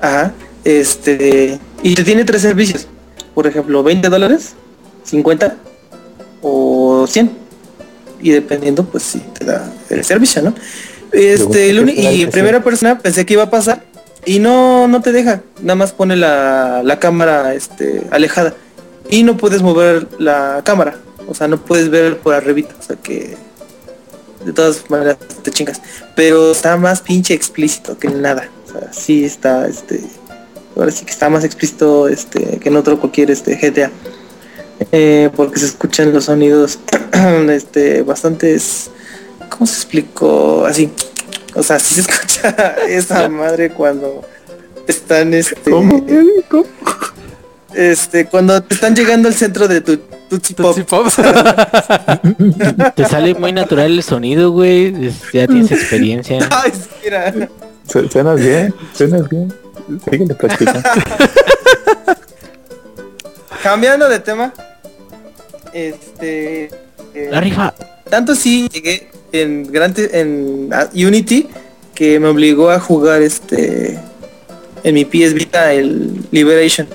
Ajá. 0.00 0.32
Este, 0.64 1.58
y 1.82 1.94
te 1.94 2.02
tiene 2.04 2.24
tres 2.24 2.40
servicios. 2.42 2.88
Por 3.38 3.46
ejemplo, 3.46 3.84
20 3.84 4.08
dólares, 4.08 4.54
50 5.04 5.54
o 6.42 7.06
100. 7.06 7.30
Y 8.20 8.30
dependiendo, 8.32 8.82
pues 8.82 9.04
sí, 9.04 9.22
te 9.38 9.44
da 9.44 9.72
el 9.90 10.04
servicio, 10.04 10.42
¿no? 10.42 10.54
Este, 11.12 11.70
el 11.70 11.78
uni- 11.78 11.92
¿qué 11.94 11.98
será 11.98 12.10
el 12.10 12.16
y 12.18 12.22
en 12.22 12.30
primera 12.30 12.64
persona 12.64 12.98
pensé 12.98 13.24
que 13.24 13.34
iba 13.34 13.44
a 13.44 13.48
pasar 13.50 13.84
y 14.26 14.40
no, 14.40 14.88
no 14.88 15.02
te 15.02 15.12
deja. 15.12 15.42
Nada 15.62 15.76
más 15.76 15.92
pone 15.92 16.16
la, 16.16 16.82
la 16.82 16.98
cámara 16.98 17.54
este, 17.54 18.02
alejada. 18.10 18.54
Y 19.08 19.22
no 19.22 19.36
puedes 19.36 19.62
mover 19.62 20.08
la 20.18 20.62
cámara. 20.64 20.96
O 21.28 21.32
sea, 21.32 21.46
no 21.46 21.58
puedes 21.58 21.90
ver 21.90 22.18
por 22.18 22.34
arribita. 22.34 22.74
O 22.76 22.82
sea 22.82 22.96
que 22.96 23.36
de 24.44 24.52
todas 24.52 24.90
maneras 24.90 25.16
te 25.44 25.52
chingas. 25.52 25.80
Pero 26.16 26.50
está 26.50 26.76
más 26.76 27.02
pinche 27.02 27.34
explícito 27.34 27.96
que 27.96 28.08
nada. 28.08 28.48
O 28.66 28.72
sea, 28.72 28.92
sí 28.92 29.24
está, 29.24 29.68
este, 29.68 30.02
ahora 30.78 30.90
sí 30.92 31.04
que 31.04 31.10
está 31.10 31.28
más 31.28 31.44
explícito, 31.44 32.08
este, 32.08 32.58
que 32.58 32.68
en 32.68 32.76
otro 32.76 32.98
cualquier, 32.98 33.30
este, 33.30 33.56
GTA. 33.56 33.90
Eh, 34.92 35.30
porque 35.34 35.58
se 35.58 35.66
escuchan 35.66 36.12
los 36.12 36.26
sonidos, 36.26 36.78
este, 37.50 38.02
bastantes, 38.02 38.90
¿cómo 39.50 39.66
se 39.66 39.74
explicó? 39.74 40.64
Así, 40.66 40.90
o 41.54 41.62
sea, 41.62 41.78
sí 41.78 41.94
se 41.94 42.00
escucha 42.02 42.76
esa 42.88 43.28
madre 43.28 43.70
cuando 43.70 44.22
están, 44.86 45.34
este, 45.34 45.70
¿Cómo? 45.70 46.04
¿Cómo? 46.48 46.64
este, 47.74 48.26
cuando 48.26 48.62
te 48.62 48.74
están 48.74 48.94
llegando 48.94 49.28
al 49.28 49.34
centro 49.34 49.68
de 49.68 49.80
tu 49.80 49.98
Pop. 50.56 50.76
Te 52.94 53.04
sale 53.06 53.34
muy 53.34 53.52
natural 53.52 53.92
el 53.92 54.02
sonido, 54.02 54.50
güey. 54.50 55.10
Ya 55.32 55.46
tienes 55.46 55.72
experiencia. 55.72 56.46
Ay, 56.50 56.72
mira. 57.02 57.34
Su- 57.90 58.08
Suenas 58.08 58.38
bien, 58.38 58.74
suenas 58.94 59.28
bien. 59.28 59.52
Síguele 60.10 60.34
practicando. 60.34 60.80
Cambiando 63.62 64.08
de 64.08 64.20
tema, 64.20 64.52
este, 65.72 66.64
eh, 67.14 67.28
La 67.30 67.40
rifa. 67.40 67.74
tanto 68.08 68.34
sí 68.34 68.68
llegué 68.72 69.08
en 69.32 69.70
grande 69.70 70.08
en 70.12 70.70
ah, 70.72 70.88
Unity 70.94 71.48
que 71.94 72.20
me 72.20 72.28
obligó 72.28 72.70
a 72.70 72.78
jugar 72.78 73.22
este 73.22 73.98
en 74.84 74.94
mi 74.94 75.04
PS 75.04 75.34
Vita 75.34 75.72
el 75.72 76.20
Liberation. 76.30 76.86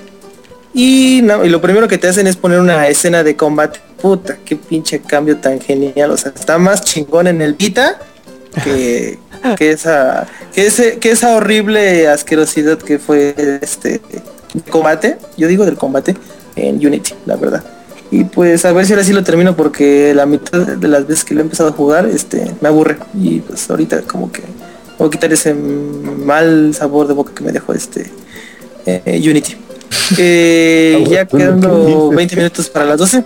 Y, 0.72 1.20
no, 1.22 1.44
y 1.44 1.48
lo 1.48 1.60
primero 1.60 1.86
que 1.86 1.98
te 1.98 2.08
hacen 2.08 2.26
es 2.26 2.36
poner 2.36 2.58
una 2.58 2.88
escena 2.88 3.22
de 3.22 3.36
combate. 3.36 3.80
Puta, 4.00 4.38
qué 4.44 4.56
pinche 4.56 5.00
cambio 5.00 5.36
tan 5.36 5.60
genial. 5.60 6.10
O 6.10 6.16
sea, 6.16 6.32
está 6.34 6.58
más 6.58 6.82
chingón 6.82 7.26
en 7.28 7.40
el 7.40 7.54
Vita 7.54 8.00
que, 8.64 9.18
que 9.56 9.70
esa 9.70 10.26
que 10.54 10.66
ese 10.66 10.98
que 10.98 11.10
esa 11.10 11.34
horrible 11.36 12.08
asquerosidad 12.08 12.78
que 12.78 12.98
fue 12.98 13.34
este 13.60 14.00
combate. 14.70 15.18
Yo 15.36 15.48
digo 15.48 15.64
del 15.64 15.76
combate 15.76 16.16
en 16.56 16.76
Unity, 16.76 17.14
la 17.26 17.36
verdad. 17.36 17.64
Y 18.10 18.24
pues 18.24 18.64
a 18.64 18.72
ver 18.72 18.86
si 18.86 18.92
ahora 18.92 19.04
sí 19.04 19.12
lo 19.12 19.24
termino 19.24 19.56
porque 19.56 20.14
la 20.14 20.26
mitad 20.26 20.60
de 20.60 20.88
las 20.88 21.06
veces 21.06 21.24
que 21.24 21.34
lo 21.34 21.40
he 21.40 21.42
empezado 21.42 21.70
a 21.70 21.72
jugar, 21.72 22.06
este, 22.06 22.50
me 22.60 22.68
aburre. 22.68 22.96
Y 23.14 23.40
pues 23.40 23.68
ahorita 23.68 24.02
como 24.02 24.30
que 24.30 24.42
voy 24.98 25.08
a 25.08 25.10
quitar 25.10 25.32
ese 25.32 25.52
mal 25.52 26.74
sabor 26.74 27.08
de 27.08 27.14
boca 27.14 27.32
que 27.34 27.42
me 27.42 27.52
dejó 27.52 27.72
este 27.72 28.10
eh, 28.86 29.22
Unity. 29.28 29.56
Eh, 30.18 31.02
ya 31.08 31.24
quedando 31.24 31.86
dices. 31.86 32.16
20 32.16 32.36
minutos 32.36 32.68
para 32.68 32.84
las 32.84 32.98
12. 32.98 33.24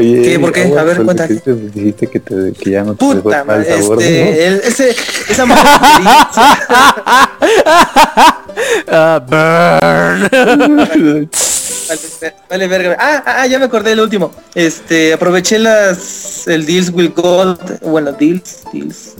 Oye, 0.00 0.22
¿Qué? 0.22 0.38
¿Por 0.38 0.52
qué? 0.52 0.62
Agua, 0.62 0.80
A 0.80 0.84
ver, 0.84 1.04
cuenta. 1.04 1.26
Dijiste, 1.26 1.54
dijiste 1.54 2.06
que, 2.06 2.20
te, 2.20 2.52
que 2.58 2.70
ya 2.70 2.82
no 2.84 2.94
te 2.94 3.04
Puta 3.04 3.44
mal 3.44 3.58
madre, 3.58 3.82
sabor, 3.82 4.00
este, 4.02 4.46
el- 4.46 4.60
ese, 4.60 4.96
esa 5.28 5.44
Ah, 8.88 9.20
burn. 9.26 10.22
¿no? 10.72 11.28
Vale, 11.88 12.34
vale, 12.48 12.68
verga. 12.68 12.96
Ah, 12.98 13.22
ah, 13.26 13.34
ah, 13.42 13.46
ya 13.46 13.58
me 13.58 13.64
acordé 13.66 13.90
del 13.90 14.00
último. 14.00 14.30
Este, 14.54 15.12
aproveché 15.12 15.58
las 15.58 16.46
el 16.48 16.64
Deals 16.64 16.90
with 16.90 17.12
Gold, 17.14 17.80
bueno, 17.82 18.12
deals, 18.12 18.62
deals, 18.72 19.16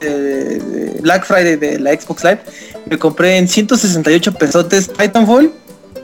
de, 0.00 0.08
de 0.10 1.00
Black 1.00 1.24
Friday 1.26 1.56
de 1.56 1.78
la 1.80 1.92
Xbox 1.98 2.22
Live. 2.22 2.40
Me 2.88 2.98
compré 2.98 3.38
en 3.38 3.48
168 3.48 4.32
pesotes 4.34 4.88
Titanfall 4.92 5.52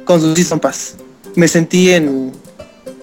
con 0.05 0.21
su 0.21 0.35
Season 0.35 0.59
Pass. 0.59 0.95
Me 1.37 1.47
sentí 1.47 1.93
en 1.93 2.33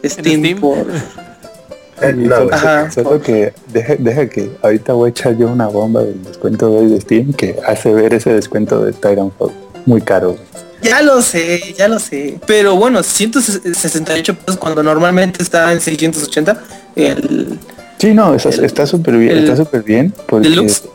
Steam, 0.05 0.39
Steam? 0.41 0.59
por 0.59 0.77
no, 0.87 2.35
Solo- 2.35 2.45
güey. 2.45 2.49
Ajá. 2.53 2.91
Solo 2.91 3.21
que 3.21 3.53
deja, 3.73 3.95
deja 3.99 4.29
que 4.29 4.51
ahorita 4.61 4.93
voy 4.93 5.07
a 5.07 5.11
echar 5.11 5.35
yo 5.37 5.47
una 5.49 5.67
bomba 5.67 6.01
del 6.03 6.23
descuento 6.23 6.69
de 6.69 6.77
hoy 6.77 6.87
de 6.87 7.01
Steam 7.01 7.33
que 7.33 7.57
hace 7.65 7.93
ver 7.93 8.13
ese 8.13 8.33
descuento 8.33 8.83
de 8.85 8.93
Titanfall 8.93 9.51
muy 9.85 10.01
caro. 10.01 10.37
Ya 10.81 11.01
lo 11.01 11.21
sé, 11.21 11.75
ya 11.77 11.89
lo 11.89 11.99
sé. 11.99 12.39
Pero 12.47 12.77
bueno, 12.77 13.03
168 13.03 14.33
pesos 14.37 14.57
cuando 14.57 14.81
normalmente 14.81 15.43
está 15.43 15.73
en 15.73 15.81
680. 15.81 16.61
El, 16.95 17.59
Sí, 17.97 18.13
no, 18.13 18.33
está 18.33 18.47
El- 18.49 18.63
está 18.63 18.87
súper 18.87 19.17
bien, 19.17 19.31
el 19.31 19.43
está 19.43 19.57
súper 19.57 19.83
bien 19.83 20.13
porque 20.25 20.47
Deluxe. 20.47 20.83
de 20.83 20.89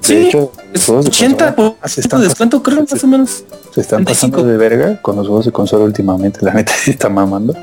Sí, 0.00 0.16
hecho 0.26 0.50
los 0.72 0.80
es 0.80 0.84
juegos 0.86 1.04
de 1.04 1.10
80 1.10 1.54
consola 1.54 1.76
por 1.78 1.88
se 1.88 2.00
están 2.00 2.20
de 2.22 2.26
descuento, 2.26 2.60
creo, 2.60 2.84
se- 2.86 2.94
más 2.94 3.04
o 3.04 3.06
menos. 3.06 3.44
se 3.72 3.80
están 3.82 4.04
35. 4.04 4.06
pasando 4.38 4.44
de 4.50 4.56
verga 4.58 5.00
con 5.00 5.14
los 5.14 5.28
juegos 5.28 5.44
de 5.46 5.52
consola 5.52 5.84
últimamente, 5.84 6.40
la 6.42 6.52
neta 6.52 6.72
sí 6.82 6.90
está 6.90 7.08
mamando. 7.08 7.54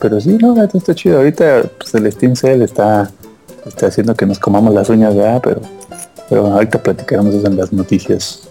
Pero 0.00 0.20
sí, 0.20 0.36
no, 0.40 0.54
neta 0.54 0.78
está 0.78 0.94
chido. 0.94 1.18
Ahorita 1.18 1.62
pues, 1.78 1.94
el 1.94 2.10
Steam 2.12 2.36
Sale 2.36 2.64
está, 2.64 3.10
está 3.66 3.86
haciendo 3.86 4.14
que 4.14 4.26
nos 4.26 4.38
comamos 4.38 4.74
las 4.74 4.88
uñas, 4.88 5.14
¿verdad? 5.14 5.40
Pero, 5.42 5.60
pero 6.28 6.46
ahorita 6.46 6.82
platicaremos 6.82 7.34
eso 7.34 7.46
en 7.46 7.56
las 7.56 7.72
noticias. 7.72 8.48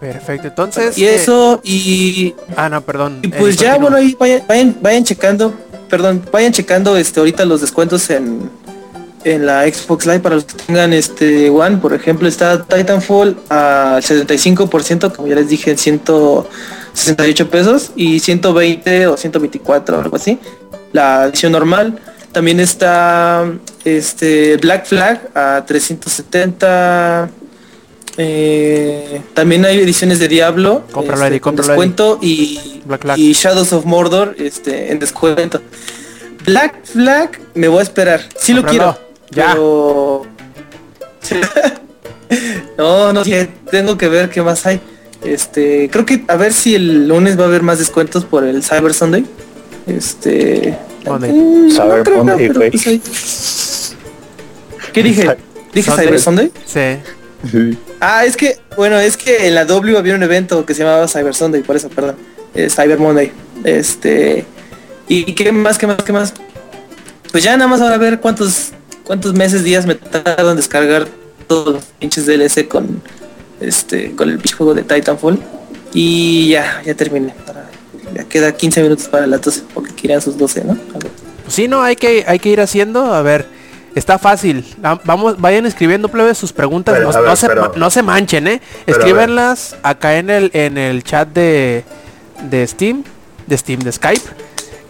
Perfecto, 0.00 0.48
entonces... 0.48 0.98
Y 0.98 1.04
eh, 1.04 1.14
eso, 1.14 1.60
y, 1.62 2.34
ah, 2.56 2.68
no, 2.68 2.80
perdón. 2.80 3.20
y 3.22 3.28
eh, 3.28 3.34
pues 3.38 3.56
ya, 3.56 3.78
bueno, 3.78 3.96
ahí 3.96 4.16
vayan, 4.18 4.42
vayan, 4.48 4.76
vayan 4.80 5.04
checando, 5.04 5.54
perdón, 5.88 6.22
vayan 6.32 6.52
checando 6.52 6.96
este 6.96 7.20
ahorita 7.20 7.44
los 7.44 7.60
descuentos 7.60 8.10
en, 8.10 8.50
en 9.22 9.46
la 9.46 9.62
Xbox 9.62 10.06
Live 10.06 10.18
para 10.18 10.34
los 10.34 10.44
que 10.44 10.54
tengan 10.54 10.92
este 10.92 11.50
One, 11.50 11.76
por 11.76 11.92
ejemplo, 11.94 12.26
está 12.26 12.64
Titanfall 12.64 13.36
al 13.48 14.02
75%, 14.02 15.14
como 15.14 15.28
ya 15.28 15.36
les 15.36 15.48
dije, 15.48 15.70
en 15.70 15.78
168 16.94 17.50
pesos 17.50 17.92
y 17.96 18.20
120 18.20 19.06
o 19.06 19.16
124 19.16 20.00
algo 20.00 20.16
así. 20.16 20.38
La 20.92 21.24
edición 21.24 21.52
normal. 21.52 21.98
También 22.32 22.60
está 22.60 23.50
este 23.84 24.56
Black 24.56 24.86
Flag 24.86 25.30
a 25.34 25.64
370 25.66 27.30
eh, 28.18 29.22
también 29.32 29.64
hay 29.64 29.78
ediciones 29.80 30.18
de 30.18 30.28
Diablo 30.28 30.84
Cómpralo, 30.92 31.24
este, 31.24 31.36
Eddie, 31.38 31.56
descuento 31.56 32.18
y, 32.20 32.82
Black 32.84 33.02
Flag. 33.02 33.18
y 33.18 33.32
Shadows 33.32 33.72
of 33.72 33.86
Mordor 33.86 34.36
este, 34.38 34.92
en 34.92 34.98
descuento. 34.98 35.62
Black 36.44 36.84
Flag 36.84 37.40
me 37.54 37.68
voy 37.68 37.80
a 37.80 37.82
esperar. 37.82 38.20
Sí 38.36 38.52
lo 38.52 38.62
Cómpralo, 38.62 38.98
quiero. 39.30 39.46
ya. 39.48 39.52
Pero... 39.52 40.26
no, 42.78 43.12
no 43.12 43.24
sé, 43.24 43.48
tengo 43.70 43.96
que 43.96 44.08
ver 44.08 44.28
qué 44.28 44.42
más 44.42 44.66
hay. 44.66 44.80
Este, 45.24 45.88
creo 45.90 46.04
que 46.04 46.24
a 46.28 46.36
ver 46.36 46.52
si 46.52 46.74
el 46.74 47.08
lunes 47.08 47.38
va 47.38 47.44
a 47.44 47.46
haber 47.46 47.62
más 47.62 47.78
descuentos 47.78 48.24
por 48.24 48.44
el 48.44 48.62
Cyber 48.62 48.92
Sunday. 48.94 49.24
Este, 49.86 50.76
mm, 51.04 51.70
Cyber 51.70 52.02
creo, 52.02 52.24
Monday, 52.24 52.48
pero 52.48 52.60
güey. 52.60 52.70
pues 52.70 52.86
ahí. 52.86 53.02
¿Qué 54.92 55.02
dije? 55.02 55.36
¿Dije 55.72 55.90
Sunday. 55.90 56.06
Cyber 56.06 56.20
Sunday? 56.20 56.52
Sí. 56.66 57.50
Sí. 57.50 57.78
Ah, 58.00 58.24
es 58.24 58.36
que, 58.36 58.58
bueno, 58.76 58.98
es 58.98 59.16
que 59.16 59.48
en 59.48 59.54
la 59.54 59.64
W 59.64 59.96
había 59.98 60.14
un 60.14 60.22
evento 60.22 60.64
que 60.64 60.74
se 60.74 60.84
llamaba 60.84 61.08
Cyber 61.08 61.34
Sunday, 61.34 61.62
por 61.62 61.76
eso, 61.76 61.88
perdón. 61.88 62.16
Eh, 62.54 62.68
Cyber 62.68 62.98
Monday. 62.98 63.32
Este. 63.64 64.44
¿Y 65.08 65.32
qué 65.34 65.50
más, 65.52 65.78
qué 65.78 65.86
más, 65.86 66.02
qué 66.02 66.12
más? 66.12 66.34
Pues 67.30 67.42
ya 67.44 67.56
nada 67.56 67.68
más 67.68 67.80
ahora 67.80 67.94
a 67.94 67.98
ver 67.98 68.20
cuántos 68.20 68.72
cuántos 69.04 69.34
meses, 69.34 69.64
días 69.64 69.86
me 69.86 69.94
tardan 69.94 70.50
en 70.50 70.56
descargar 70.56 71.06
todos 71.46 71.74
los 71.74 71.84
pinches 71.98 72.26
DLC 72.26 72.68
con 72.68 73.02
este 73.68 74.12
con 74.16 74.28
el 74.28 74.36
pinche 74.38 74.54
juego 74.56 74.74
de 74.74 74.82
Titanfall. 74.82 75.38
Y 75.94 76.48
ya, 76.48 76.82
ya 76.84 76.94
terminé. 76.94 77.34
Para, 77.46 77.68
ya 78.14 78.24
queda 78.24 78.52
15 78.52 78.82
minutos 78.82 79.08
para 79.08 79.26
las 79.26 79.40
12, 79.42 79.62
porque 79.74 79.94
querían 79.94 80.20
sus 80.20 80.36
12, 80.38 80.64
¿no? 80.64 80.74
Ver. 80.74 81.10
Sí, 81.48 81.68
no, 81.68 81.82
hay 81.82 81.96
que, 81.96 82.24
hay 82.26 82.38
que 82.38 82.48
ir 82.48 82.60
haciendo, 82.60 83.12
a 83.12 83.20
ver, 83.22 83.46
está 83.94 84.18
fácil. 84.18 84.64
Vamos, 85.04 85.38
vayan 85.40 85.66
escribiendo 85.66 86.08
plebes 86.08 86.38
sus 86.38 86.52
preguntas, 86.52 86.94
Pero, 86.94 87.10
no, 87.10 87.16
a 87.16 87.20
ver, 87.20 87.28
no 87.30 87.36
se, 87.36 87.46
pero- 87.46 87.72
no 87.76 87.90
se 87.90 88.02
manchen, 88.02 88.46
eh. 88.48 88.62
Escríbenlas 88.86 89.76
acá 89.82 90.16
en 90.16 90.30
el, 90.30 90.50
en 90.54 90.78
el 90.78 91.02
chat 91.04 91.28
de, 91.28 91.84
de 92.50 92.66
Steam, 92.66 93.04
de 93.46 93.58
Steam, 93.58 93.80
de 93.80 93.92
Skype. 93.92 94.22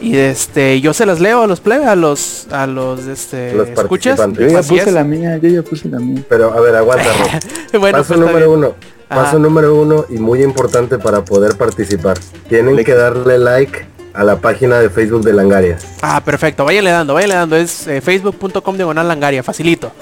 Y 0.03 0.17
este, 0.17 0.81
yo 0.81 0.93
se 0.93 1.07
las 1.07 1.21
leo 1.21 1.43
a 1.43 1.47
los 1.47 1.61
plebes, 1.61 1.87
a 1.87 1.95
los, 1.97 2.47
a 2.51 2.67
los, 2.67 3.07
este, 3.07 3.53
Los 3.55 3.69
escuchas. 3.69 4.19
Yo 4.19 4.47
ya 4.49 4.59
puse 4.63 4.77
es. 4.83 4.93
la 4.93 5.05
mía, 5.05 5.37
yo 5.39 5.49
ya 5.49 5.63
puse 5.63 5.89
la 5.89 5.99
mía. 5.99 6.23
Pero 6.29 6.53
a 6.53 6.61
ver, 6.61 6.75
aguanta, 6.77 7.05
bueno, 7.79 7.99
Paso 7.99 8.09
pues, 8.15 8.21
número 8.21 8.39
bien. 8.39 8.51
uno. 8.51 8.75
Ajá. 9.09 9.25
Paso 9.25 9.39
número 9.39 9.75
uno 9.75 10.07
y 10.09 10.15
muy 10.15 10.43
importante 10.43 10.99
para 10.99 11.25
poder 11.25 11.57
participar. 11.57 12.19
Tienen 12.49 12.77
Le- 12.77 12.85
que 12.85 12.95
darle 12.95 13.39
like 13.39 13.87
a 14.15 14.25
la 14.25 14.37
página 14.37 14.79
de 14.81 14.91
Facebook 14.91 15.23
de 15.23 15.33
Langaria. 15.35 15.79
Ah, 16.03 16.21
perfecto, 16.25 16.65
váyanle 16.65 16.91
dando, 16.91 17.15
váyanle 17.15 17.35
dando. 17.37 17.57
Es 17.57 17.87
eh, 17.87 18.01
facebook.com 18.01 18.77
diagonal 18.77 19.07
langaria, 19.09 19.43
facilito. 19.43 19.93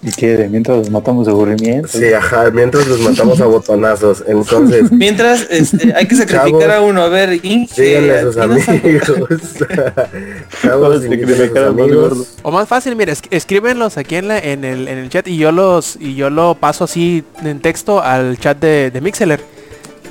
Y 0.00 0.12
que 0.12 0.36
de 0.36 0.48
mientras 0.48 0.78
los 0.78 0.90
matamos 0.90 1.26
de 1.26 1.32
aburrimiento. 1.32 1.88
Sí, 1.88 2.12
ajá, 2.12 2.50
mientras 2.52 2.86
los 2.86 3.00
matamos 3.00 3.40
a 3.40 3.46
botonazos. 3.46 4.22
Entonces, 4.28 4.92
Mientras, 4.92 5.46
este, 5.50 5.92
hay 5.94 6.06
que 6.06 6.14
sacrificar 6.14 6.60
Chavos, 6.60 6.64
a 6.72 6.80
uno. 6.82 7.02
A 7.02 7.08
ver, 7.08 7.44
Inge, 7.44 7.82
díganle 7.82 8.18
a 8.18 8.22
sus 8.22 8.36
amigos. 8.36 8.64
Chavos, 10.62 11.02
Sacrificar 11.02 11.04
inviten 11.04 11.42
a 11.42 11.48
sus 11.48 11.56
al 11.56 11.74
más 11.74 11.82
amigos. 11.84 12.08
gordo. 12.10 12.24
O 12.42 12.50
más 12.52 12.68
fácil, 12.68 12.94
mira, 12.96 13.12
es- 13.12 13.22
escríbenlos 13.30 13.96
aquí 13.98 14.14
en, 14.16 14.28
la- 14.28 14.38
en, 14.38 14.64
el, 14.64 14.86
en 14.88 14.98
el 14.98 15.08
chat 15.08 15.26
y 15.26 15.36
yo 15.36 15.50
los 15.52 15.96
y 16.00 16.14
yo 16.14 16.30
lo 16.30 16.54
paso 16.54 16.84
así 16.84 17.24
en 17.42 17.60
texto 17.60 18.00
al 18.02 18.38
chat 18.38 18.58
de, 18.60 18.90
de 18.92 19.00
Mixeler. 19.00 19.40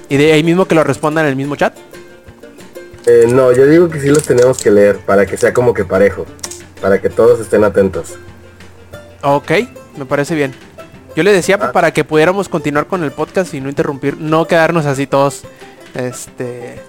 Y 0.10 0.17
de 0.17 0.34
ahí 0.34 0.43
mismo 0.43 0.65
que 0.65 0.76
lo 0.76 0.84
respondan 0.84 1.26
en 1.26 1.30
el 1.32 1.36
mismo 1.38 1.56
chat. 1.56 1.73
Eh, 3.06 3.26
no, 3.30 3.54
yo 3.54 3.65
digo 3.67 3.89
que 3.89 4.02
sí 4.02 4.08
los 4.10 4.23
tenemos 4.23 4.58
que 4.58 4.69
leer 4.71 4.97
para 4.97 5.26
que 5.26 5.38
sea 5.38 5.54
como 5.54 5.73
que 5.73 5.86
parejo. 5.86 6.26
Para 6.82 7.00
que 7.02 7.10
todos 7.10 7.39
estén 7.39 7.63
atentos. 7.63 8.15
Ok, 9.23 9.51
me 9.97 10.06
parece 10.06 10.36
bien. 10.36 10.53
Yo 11.15 11.23
le 11.23 11.34
decía 11.34 11.58
Ah. 11.60 11.71
para 11.71 11.91
que 11.91 12.03
pudiéramos 12.03 12.47
continuar 12.49 12.86
con 12.88 13.03
el 13.03 13.12
podcast 13.12 13.53
y 13.53 13.62
no 13.62 13.69
interrumpir, 13.69 14.17
no 14.19 14.45
quedarnos 14.45 14.86
así 14.86 15.08
todos. 15.08 15.41
Este. 15.95 16.80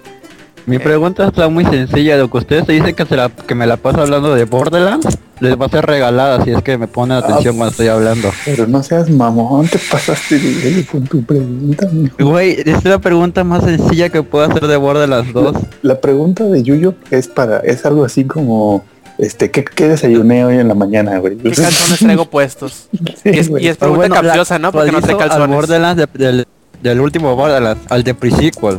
Mi 0.66 0.76
Eh. 0.76 0.80
pregunta 0.80 1.26
está 1.26 1.48
muy 1.48 1.64
sencilla, 1.64 2.18
lo 2.18 2.28
que 2.30 2.36
ustedes 2.38 2.66
se 2.66 2.72
dicen 2.72 2.94
que, 2.94 3.06
se 3.06 3.16
la, 3.16 3.30
que 3.30 3.54
me 3.54 3.66
la 3.66 3.78
paso 3.78 4.02
hablando 4.02 4.34
de 4.34 4.44
Borderlands, 4.44 5.16
les 5.40 5.58
va 5.58 5.64
a 5.64 5.68
ser 5.70 5.86
regalada 5.86 6.44
si 6.44 6.50
es 6.50 6.62
que 6.62 6.76
me 6.76 6.86
ponen 6.86 7.16
atención 7.16 7.56
cuando 7.56 7.70
estoy 7.70 7.88
hablando. 7.88 8.30
Pero 8.44 8.66
no 8.66 8.82
seas 8.82 9.08
mamón, 9.08 9.66
te 9.68 9.78
pasaste 9.78 10.38
de 10.38 10.70
verga 10.74 10.92
con 10.92 11.04
tu 11.06 11.22
pregunta, 11.22 11.88
mijo. 11.90 12.16
Güey, 12.22 12.60
es 12.66 12.84
la 12.84 12.98
pregunta 12.98 13.44
más 13.44 13.64
sencilla 13.64 14.10
que 14.10 14.22
puedo 14.22 14.44
hacer 14.44 14.66
de 14.66 14.76
Borderlands 14.76 15.32
2. 15.32 15.56
La 15.80 15.98
pregunta 16.02 16.44
de 16.44 16.62
Yuyo 16.62 16.92
es 17.10 17.28
para, 17.28 17.60
es 17.60 17.86
algo 17.86 18.04
así 18.04 18.24
como, 18.24 18.84
este, 19.18 19.50
¿qué, 19.50 19.64
qué 19.64 19.88
desayuné 19.88 20.44
hoy 20.44 20.58
en 20.58 20.68
la 20.68 20.74
mañana, 20.74 21.18
güey? 21.18 21.36
¿Qué 21.36 21.50
calzones 21.50 21.98
traigo 21.98 22.24
puestos? 22.26 22.88
Sí, 23.22 23.30
Y 23.30 23.38
es, 23.38 23.50
y 23.58 23.68
es 23.68 23.76
pregunta 23.76 24.08
bueno, 24.08 24.14
capciosa, 24.14 24.58
¿no? 24.58 24.70
Porque 24.72 24.92
no 24.92 25.00
trae 25.00 25.12
al 25.14 25.18
calzones. 25.28 25.56
Borderlands 25.56 26.06
de- 26.12 26.24
del, 26.24 26.46
del 26.82 27.00
último 27.00 27.34
Borderlands, 27.36 27.82
al 27.90 28.02
de 28.04 28.14
pre-sequel. 28.14 28.78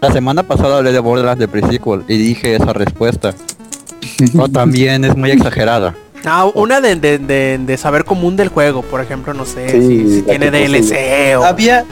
La 0.00 0.12
semana 0.12 0.42
pasada 0.42 0.78
hablé 0.78 0.92
de 0.92 0.98
Borderlands 0.98 1.38
de 1.38 1.48
pre-sequel 1.48 2.02
y 2.08 2.18
dije 2.18 2.54
esa 2.56 2.72
respuesta. 2.72 3.34
O 4.38 4.48
también 4.48 5.04
es 5.04 5.16
muy 5.16 5.30
exagerada. 5.30 5.94
No, 6.24 6.50
una 6.52 6.80
de, 6.80 6.96
de, 6.96 7.18
de- 7.18 7.58
de 7.58 7.76
saber 7.76 8.04
común 8.04 8.36
del 8.36 8.48
juego, 8.48 8.82
por 8.82 9.00
ejemplo, 9.00 9.32
no 9.34 9.44
sé, 9.44 9.68
Sí, 9.70 9.80
si, 9.80 10.14
si 10.16 10.22
tiene 10.22 10.50
DLC 10.50 11.36
o... 11.38 11.44
Había, 11.44 11.84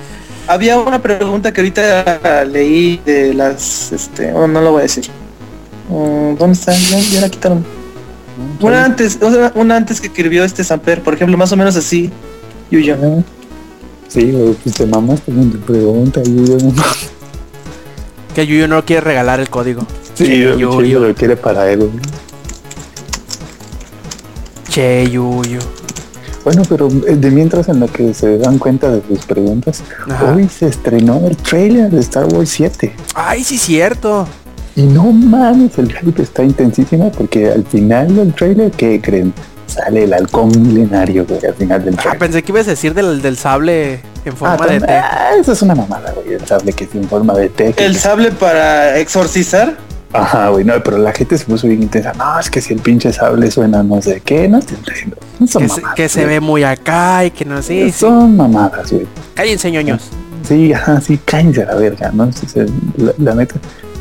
había 0.47 0.79
una 0.79 1.01
pregunta 1.01 1.53
que 1.53 1.61
ahorita 1.61 2.45
leí 2.45 3.01
de 3.05 3.35
las, 3.35 3.91
este, 3.93 4.33
oh, 4.33 4.47
no 4.47 4.61
lo 4.61 4.73
voy 4.73 4.81
a 4.81 4.83
decir. 4.83 5.09
¿Dónde 5.91 6.53
está? 6.53 6.73
Ya, 6.73 6.99
ya 7.01 7.21
la 7.23 7.29
quitaron. 7.29 7.65
Una 8.61 8.85
antes, 8.85 9.19
o 9.21 9.31
sea, 9.31 9.53
una 9.55 9.77
antes 9.77 10.01
que 10.01 10.07
escribió 10.07 10.45
este 10.45 10.65
Samper, 10.65 11.03
por 11.03 11.15
ejemplo, 11.15 11.37
más 11.37 11.53
o 11.53 11.57
menos 11.57 11.77
así. 11.77 12.11
Yuyo. 12.71 12.97
Ah, 13.03 13.23
Sí, 14.09 14.35
pues 14.65 14.75
te 14.75 14.87
mamaste 14.87 15.31
con 15.33 15.51
tu 15.53 15.59
pregunta, 15.61 16.21
Yuyo. 16.23 16.59
Que 18.35 18.47
Yuyo 18.47 18.67
no 18.67 18.85
quiere 18.85 19.03
regalar 19.03 19.39
el 19.41 19.49
código. 19.49 19.83
Sí, 20.15 20.27
Yuyo. 20.27 20.81
Yuyo 20.81 21.01
lo 21.01 21.15
quiere 21.15 21.37
para 21.37 21.71
él. 21.71 21.91
Che, 24.69 25.09
Yuyo. 25.11 25.59
Bueno, 26.45 26.63
pero 26.69 26.89
eh, 27.07 27.17
de 27.17 27.31
mientras 27.31 27.69
en 27.69 27.81
la 27.81 27.87
que 27.87 28.15
se 28.15 28.39
dan 28.39 28.59
cuenta 28.59 28.91
de 28.91 29.03
sus 29.07 29.27
preguntas, 29.27 29.83
Ajá. 30.09 30.33
hoy 30.35 30.49
se 30.49 30.69
estrenó 30.69 31.21
el 31.27 31.37
trailer 31.37 31.91
de 31.91 32.01
Star 32.01 32.25
Wars 32.33 32.49
7. 32.51 32.95
Ay, 33.15 33.45
sí, 33.45 33.59
cierto. 33.59 34.27
Y 34.77 34.83
no 34.83 35.11
mames, 35.13 35.77
el 35.79 35.93
hype 35.93 36.23
está 36.23 36.43
intensísimo 36.45 37.11
porque 37.13 37.51
al 37.51 37.65
final 37.65 38.15
del 38.15 38.33
trailer, 38.35 38.71
¿qué 38.71 39.01
creen? 39.01 39.33
Sale 39.67 40.05
el 40.05 40.13
halcón 40.13 40.51
milenario, 40.63 41.25
güey, 41.27 41.45
al 41.45 41.55
final 41.55 41.85
del 41.85 41.95
Ah, 41.95 42.03
trailer. 42.03 42.19
pensé 42.19 42.43
que 42.43 42.53
ibas 42.53 42.67
a 42.67 42.71
decir 42.71 42.93
del, 42.95 43.23
del 43.23 43.37
sable 43.37 43.95
en 44.25 44.33
Ah, 44.33 44.37
forma 44.37 44.67
de 44.67 44.81
tam- 44.81 44.87
T. 44.87 44.93
ah, 44.93 45.31
eso 45.41 45.53
es 45.53 45.63
una 45.63 45.75
mamada, 45.75 46.13
güey, 46.13 46.35
el 46.35 46.47
sable 46.47 46.73
que 46.73 46.85
es 46.85 46.95
en 46.95 47.05
forma 47.09 47.35
de 47.35 47.49
T. 47.51 47.73
que- 47.73 47.85
El 47.85 47.97
sable 47.97 48.31
para 48.33 48.99
exorcizar. 48.99 49.77
Ajá, 50.13 50.49
güey, 50.49 50.65
no, 50.65 50.73
pero 50.83 50.99
la 50.99 51.13
gente 51.13 51.39
se 51.39 51.45
puso 51.45 51.69
bien 51.69 51.83
intensa. 51.83 52.13
No, 52.15 52.41
es 52.41 52.51
que 52.51 52.61
si 52.61 52.75
el 52.75 52.81
pinche 52.81 53.13
sable 53.13 53.49
suena 53.49 53.83
no 53.85 54.03
sé 54.03 54.21
qué, 54.25 54.49
no 54.49 54.59
te 54.61 54.75
entiendo. 54.75 55.17
No 55.39 55.47
son 55.47 55.63
Que, 55.63 55.69
se, 55.69 55.75
mamadas, 55.77 55.95
que 55.95 56.09
se 56.09 56.25
ve 56.27 56.41
muy 56.41 56.65
acá 56.65 57.25
y 57.27 57.31
que 57.31 57.45
no 57.45 57.63
sé. 57.63 57.85
Sí, 57.85 57.93
sí. 57.93 57.99
Son 58.01 58.37
mamadas, 58.37 58.91
güey. 58.91 59.07
Cállense, 59.35 59.71
ñoños. 59.71 60.09
Sí, 60.49 60.73
ajá, 60.73 61.01
sí, 61.01 61.17
cállense 61.25 61.63
a 61.63 61.67
la 61.67 61.75
verga, 61.77 62.11
¿no? 62.13 62.33
Sí, 62.33 62.47
sí, 62.53 62.61
la, 62.97 63.13
la 63.19 63.35
neta, 63.37 63.55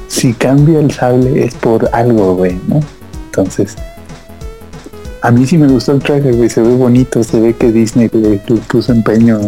si 0.09 0.33
cambia 0.33 0.79
el 0.79 0.91
sable 0.91 1.45
es 1.45 1.55
por 1.55 1.89
algo, 1.93 2.35
güey, 2.35 2.59
¿no? 2.67 2.81
Entonces, 3.27 3.75
a 5.21 5.31
mí 5.31 5.45
sí 5.45 5.57
me 5.57 5.67
gustó 5.67 5.93
el 5.93 5.99
trailer, 5.99 6.35
güey, 6.35 6.49
se 6.49 6.61
ve 6.61 6.75
bonito, 6.75 7.23
se 7.23 7.39
ve 7.39 7.53
que 7.53 7.71
Disney 7.71 8.09
le, 8.11 8.37
puso 8.67 8.91
empeño 8.91 9.39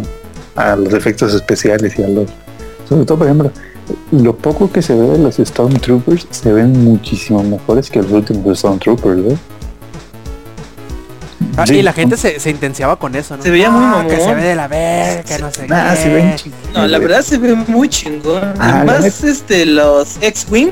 a 0.55 0.75
los 0.75 0.93
efectos 0.93 1.33
especiales 1.33 1.97
y 1.97 2.03
a 2.03 2.07
los... 2.07 2.29
Sobre 2.87 3.05
todo, 3.05 3.17
por 3.17 3.27
ejemplo, 3.27 3.51
lo 4.11 4.35
poco 4.35 4.71
que 4.71 4.81
se 4.81 4.93
ve 4.93 5.07
de 5.07 5.17
los 5.17 5.35
Stormtroopers 5.37 6.27
se 6.29 6.53
ven 6.53 6.83
muchísimo 6.83 7.43
mejores 7.43 7.89
que 7.89 8.01
los 8.01 8.11
últimos 8.11 8.59
Stormtroopers, 8.59 9.21
güey. 9.21 9.37
Ah, 11.57 11.65
Sí, 11.67 11.75
y 11.75 11.81
la 11.81 11.93
gente 11.93 12.17
se, 12.17 12.39
se 12.39 12.49
intensiaba 12.49 12.97
con 12.97 13.15
eso, 13.15 13.35
¿no? 13.37 13.43
Se 13.43 13.49
veía 13.51 13.69
muy 13.69 13.83
Ah, 13.83 14.05
Que 14.07 14.17
mamón. 14.17 14.29
se 14.29 14.35
ve 14.35 14.43
de 14.43 14.55
la 14.55 14.67
verga, 14.67 15.23
que 15.23 15.39
no 15.39 15.51
sé 15.51 15.67
Ah, 15.69 15.93
qué. 15.95 16.01
se 16.03 16.09
ven 16.13 16.35
No, 16.73 16.87
la 16.87 16.97
verdad 16.99 17.21
se 17.21 17.37
ve 17.37 17.53
muy 17.55 17.89
chingón. 17.89 18.53
Ah, 18.59 18.69
Y 18.69 18.77
la 18.79 18.83
más 18.85 19.01
neta. 19.01 19.27
este 19.27 19.65
los 19.65 20.17
X-Wing. 20.21 20.71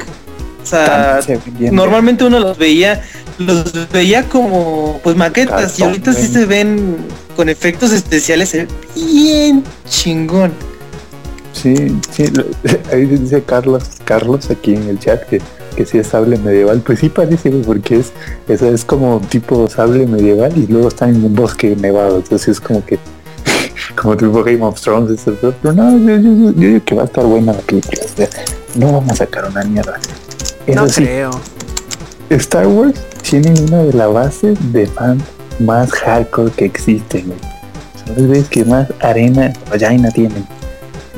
O 0.61 0.65
sea, 0.65 1.21
se 1.21 1.39
ven 1.57 1.73
normalmente 1.75 2.23
uno 2.25 2.39
los 2.39 2.57
veía, 2.57 3.01
los 3.39 3.89
veía 3.91 4.23
como 4.25 4.99
pues 5.03 5.15
maquetas 5.15 5.79
y 5.79 5.83
ahorita 5.83 6.13
sí 6.13 6.19
güey. 6.27 6.33
se 6.33 6.45
ven 6.45 6.97
con 7.35 7.49
efectos 7.49 7.91
especiales, 7.91 8.49
se 8.49 8.65
ve 8.65 8.67
bien 8.95 9.63
chingón. 9.89 10.51
Sí, 11.53 11.97
sí, 12.11 12.25
ahí 12.91 13.05
dice 13.05 13.41
Carlos, 13.43 13.83
Carlos 14.05 14.49
aquí 14.51 14.75
en 14.75 14.87
el 14.89 14.99
chat 14.99 15.23
que, 15.23 15.41
que 15.75 15.85
sí 15.85 15.97
es 15.97 16.07
sable 16.07 16.37
medieval, 16.37 16.81
pues 16.85 16.99
sí 16.99 17.09
parece, 17.09 17.49
porque 17.51 17.97
es, 17.99 18.11
eso 18.47 18.67
es 18.67 18.83
como 18.85 19.19
tipo 19.29 19.67
sable 19.69 20.05
medieval 20.05 20.51
y 20.57 20.67
luego 20.67 20.87
está 20.89 21.07
en 21.09 21.23
un 21.23 21.33
bosque 21.35 21.75
nevado, 21.75 22.17
entonces 22.17 22.47
es 22.49 22.59
como 22.59 22.85
que, 22.85 22.97
como 24.01 24.15
tipo 24.17 24.43
Game 24.43 24.61
of 24.63 24.79
Thrones, 24.81 25.11
eso, 25.11 25.33
pero 25.61 25.73
no, 25.73 25.91
yo, 25.97 26.17
yo, 26.17 26.21
yo- 26.21 26.51
yo 26.53 26.67
digo 26.69 26.85
que 26.85 26.95
va 26.95 27.03
a 27.03 27.05
estar 27.05 27.25
buena 27.25 27.53
la 27.53 27.59
película, 27.59 28.01
o 28.05 28.17
sea, 28.17 28.29
no 28.75 28.91
vamos 28.93 29.11
a 29.13 29.15
sacar 29.15 29.45
una 29.49 29.63
mierda. 29.63 29.97
Eso 30.67 30.81
No 30.81 30.87
sí, 30.89 31.03
creo. 31.03 31.31
Star 32.29 32.67
Wars 32.67 32.99
tiene 33.27 33.53
una 33.61 33.83
de 33.83 33.93
las 33.93 34.13
bases 34.13 34.57
de 34.71 34.85
fan 34.85 35.19
más 35.59 35.91
hardcore 35.91 36.51
que 36.51 36.65
existen. 36.65 37.33
Son 38.05 38.43
que 38.45 38.65
más 38.65 38.87
arena 39.01 39.51
vagina 39.71 40.09
tienen. 40.11 40.45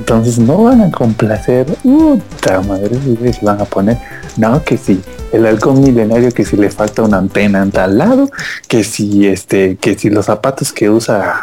Entonces 0.02 0.39
no 0.39 0.64
van 0.64 0.82
a 0.82 0.89
complacer. 0.91 1.68
Puta 1.84 2.60
madre, 2.62 2.89
se 3.32 3.45
van 3.45 3.62
a 3.62 3.66
poner. 3.66 3.99
No, 4.36 4.64
que 4.64 4.76
sí. 4.76 4.99
El 5.32 5.45
halcón 5.45 5.80
milenario 5.80 6.32
que 6.32 6.43
si 6.43 6.58
le 6.58 6.72
falta 6.72 7.04
una 7.04 7.20
antena 7.20 7.62
en 7.62 7.70
tal 7.72 7.99
lado, 7.99 8.30
que 8.68 8.84
si 8.84 9.28
este, 9.28 9.78
que 9.78 9.95
si 9.97 10.10
los 10.10 10.26
zapatos 10.26 10.74
que 10.74 10.89
usa, 10.89 11.39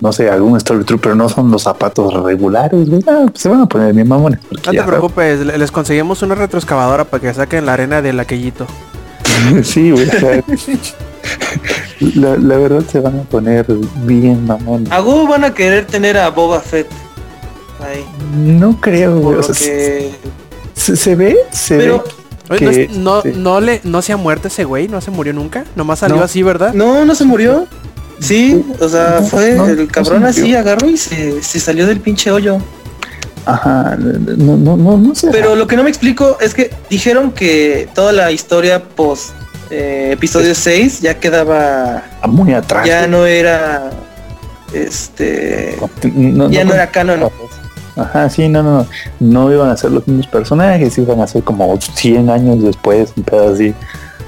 no 0.00 0.12
sé, 0.12 0.28
algún 0.28 0.58
Stormtrooper 0.58 1.14
no 1.14 1.28
son 1.28 1.52
los 1.52 1.62
zapatos 1.62 2.12
regulares, 2.22 2.90
güey. 2.90 3.02
Ah, 3.06 3.26
pues 3.30 3.40
se 3.42 3.48
van 3.48 3.60
a 3.60 3.66
poner 3.66 3.94
bien 3.94 4.08
mamones. 4.08 4.40
No 4.66 4.72
te 4.72 4.82
preocupes, 4.82 5.46
le- 5.46 5.56
les 5.56 5.70
conseguimos 5.70 6.20
una 6.22 6.34
retroexcavadora 6.34 7.04
para 7.04 7.20
que 7.22 7.32
saquen 7.32 7.64
la 7.64 7.74
arena 7.74 8.02
del 8.02 8.18
aquellito. 8.18 8.66
Sí, 9.62 9.90
güey. 9.92 10.06
la, 12.16 12.36
la 12.36 12.56
verdad 12.56 12.82
se 12.90 12.98
van 13.00 13.20
a 13.20 13.22
poner 13.22 13.64
bien 14.04 14.44
mamón. 14.46 14.84
A 14.90 15.00
huevo 15.00 15.28
van 15.28 15.44
a 15.44 15.54
querer 15.54 15.86
tener 15.86 16.18
a 16.18 16.28
Boba 16.30 16.60
Fett 16.60 16.88
ahí. 17.82 18.04
No 18.34 18.80
creo, 18.80 19.18
güey. 19.20 19.34
o 19.34 19.38
lo 19.38 19.42
sea, 19.42 19.54
que... 19.54 20.10
se, 20.74 20.96
se 20.96 21.14
ve, 21.16 21.36
se 21.52 21.76
Pero 21.76 22.04
ve. 22.48 22.56
Oye, 22.56 22.64
no, 22.64 22.70
es- 22.70 22.90
no, 22.96 23.22
sí. 23.22 23.32
no 23.36 23.60
le, 23.60 23.80
no 23.84 24.02
se 24.02 24.12
ha 24.12 24.16
muerto 24.16 24.48
ese 24.48 24.64
güey, 24.64 24.88
no 24.88 25.00
se 25.00 25.10
murió 25.12 25.32
nunca, 25.32 25.64
nomás 25.76 26.00
salió 26.00 26.16
No. 26.16 26.24
así, 26.24 26.42
¿verdad? 26.42 26.72
no, 26.74 27.04
no 27.04 27.14
se 27.14 27.24
murió. 27.24 27.66
Sí, 28.18 28.64
o 28.80 28.88
sea, 28.88 29.22
fue 29.22 29.52
No, 29.54 29.66
el 29.66 29.86
no 29.86 29.88
cabrón 29.88 30.24
así, 30.26 30.54
agarró 30.54 30.88
y 30.90 30.96
se, 30.96 31.42
se 31.42 31.58
salió 31.60 31.86
del 31.86 32.00
pinche 32.00 32.30
hoyo. 32.30 32.58
Ajá, 33.46 33.96
no, 33.98 34.56
no, 34.58 34.76
no, 34.76 34.98
no 34.98 35.14
sé. 35.14 35.28
Pero 35.32 35.56
lo 35.56 35.66
que 35.66 35.74
no 35.76 35.82
me 35.84 35.88
explico 35.88 36.36
es 36.40 36.52
que 36.52 36.70
dijeron 36.90 37.30
que 37.32 37.88
toda 37.94 38.12
la 38.12 38.30
historia 38.32 38.82
post 38.84 39.30
eh, 39.70 40.10
episodio 40.12 40.54
6 40.54 41.00
ya 41.00 41.14
quedaba, 41.18 42.02
Ah, 42.20 42.26
muy 42.26 42.52
atrás. 42.52 42.84
ya 42.86 42.98
güey. 43.06 43.10
no 43.10 43.24
era, 43.24 43.90
este, 44.74 45.76
No, 46.14 46.50
ya 46.50 46.64
no 46.64 46.70
no- 46.70 46.74
era 46.74 46.90
canon. 46.90 47.30
Ajá, 48.02 48.28
sí, 48.30 48.48
no, 48.48 48.62
no, 48.62 48.78
no. 48.78 48.86
No 49.20 49.52
iban 49.52 49.68
a 49.70 49.76
ser 49.76 49.92
los 49.92 50.06
mismos 50.08 50.26
personajes, 50.26 50.96
iban 50.98 51.20
a 51.20 51.26
ser 51.26 51.42
como 51.42 51.78
100 51.80 52.30
años 52.30 52.62
después, 52.62 53.12
un 53.16 53.22
pedo 53.24 53.52
así 53.54 53.74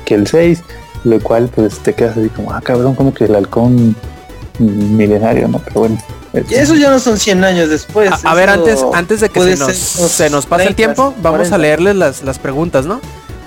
que 0.04 0.14
el 0.14 0.26
6, 0.26 0.62
lo 1.04 1.20
cual 1.20 1.48
pues 1.54 1.78
te 1.78 1.94
quedas 1.94 2.16
así 2.16 2.28
como, 2.28 2.52
ah, 2.52 2.60
cabrón, 2.62 2.94
como 2.94 3.12
que 3.14 3.24
el 3.24 3.34
halcón 3.34 3.94
milenario, 4.58 5.48
¿no? 5.48 5.58
Pero 5.58 5.80
bueno. 5.80 5.98
es- 6.32 6.50
Y 6.50 6.54
eso 6.54 6.74
ya 6.74 6.90
no 6.90 6.98
son 6.98 7.18
100 7.18 7.44
años 7.44 7.68
después. 7.68 8.10
A, 8.24 8.30
a 8.30 8.34
ver, 8.34 8.48
antes, 8.50 8.84
antes 8.94 9.20
de 9.20 9.28
que 9.28 9.40
se 9.42 9.56
nos, 9.56 9.72
se 9.76 10.30
pase 10.30 10.64
el 10.68 10.74
30, 10.74 10.74
tiempo, 10.74 11.14
vamos 11.22 11.38
40. 11.48 11.54
a 11.54 11.58
leerles 11.58 11.96
las, 11.96 12.22
las 12.22 12.38
preguntas, 12.38 12.86
¿no? 12.86 13.00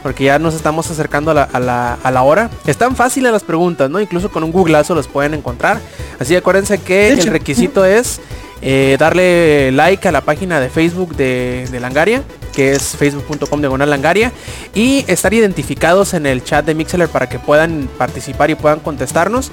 Porque 0.03 0.23
ya 0.25 0.37
nos 0.37 0.53
estamos 0.53 0.89
acercando 0.91 1.31
a 1.31 1.33
la, 1.33 1.43
a, 1.43 1.59
la, 1.59 1.93
a 2.03 2.11
la 2.11 2.21
hora. 2.21 2.51
Están 2.67 2.95
fáciles 2.95 3.31
las 3.31 3.41
preguntas, 3.43 3.89
¿no? 3.89 3.99
Incluso 3.99 4.29
con 4.31 4.43
un 4.43 4.51
googlazo 4.51 4.93
las 4.93 5.07
pueden 5.07 5.33
encontrar. 5.33 5.79
Así 6.19 6.29
que 6.33 6.37
acuérdense 6.37 6.77
que 6.77 7.09
el 7.09 7.25
requisito 7.25 7.83
es 7.85 8.19
eh, 8.67 8.97
darle 8.97 9.71
like 9.71 10.07
a 10.07 10.11
la 10.11 10.21
página 10.21 10.59
de 10.59 10.69
Facebook 10.69 11.15
de, 11.15 11.69
Langaria, 11.79 12.23
que 12.51 12.71
es 12.71 12.97
facebook.com 12.97 13.59
diagonal 13.59 13.91
Langaria, 13.91 14.31
y 14.73 15.05
estar 15.07 15.35
identificados 15.35 16.15
en 16.15 16.25
el 16.25 16.43
chat 16.43 16.65
de 16.65 16.73
Mixler 16.73 17.07
para 17.07 17.29
que 17.29 17.37
puedan 17.37 17.87
participar 17.99 18.49
y 18.49 18.55
puedan 18.55 18.79
contestarnos. 18.79 19.51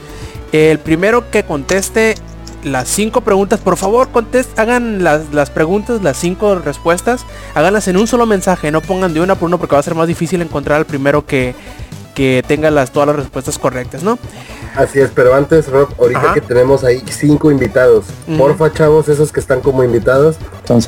El 0.53 0.79
primero 0.79 1.31
que 1.31 1.45
conteste 1.45 2.15
las 2.65 2.89
cinco 2.89 3.21
preguntas, 3.21 3.61
por 3.61 3.77
favor, 3.77 4.09
contest, 4.09 4.59
hagan 4.59 5.05
las, 5.05 5.35
las 5.35 5.51
preguntas, 5.51 6.01
las 6.03 6.17
cinco 6.17 6.55
respuestas, 6.55 7.27
háganlas 7.55 7.89
en 7.89 7.99
un 7.99 8.07
solo 8.07 8.25
mensaje, 8.25 8.71
no 8.71 8.81
pongan 8.81 9.13
de 9.13 9.21
una 9.21 9.35
por 9.35 9.49
uno 9.49 9.59
porque 9.59 9.75
va 9.75 9.81
a 9.81 9.83
ser 9.83 9.95
más 9.95 10.09
difícil 10.09 10.41
encontrar 10.41 10.79
al 10.79 10.87
primero 10.87 11.27
que, 11.27 11.55
que 12.15 12.43
tenga 12.49 12.71
las, 12.71 12.93
todas 12.93 13.09
las 13.09 13.17
respuestas 13.17 13.59
correctas, 13.59 14.03
¿no? 14.03 14.19
Así 14.75 15.01
es, 15.01 15.11
pero 15.15 15.35
antes, 15.35 15.69
Rob, 15.69 15.89
ahorita 15.99 16.21
Ajá. 16.21 16.35
que 16.35 16.41
tenemos 16.41 16.85
ahí 16.85 17.03
cinco 17.11 17.51
invitados, 17.51 18.07
porfa, 18.39 18.73
chavos, 18.73 19.09
esos 19.09 19.31
que 19.33 19.41
están 19.41 19.61
como 19.61 19.85
invitados, 19.85 20.37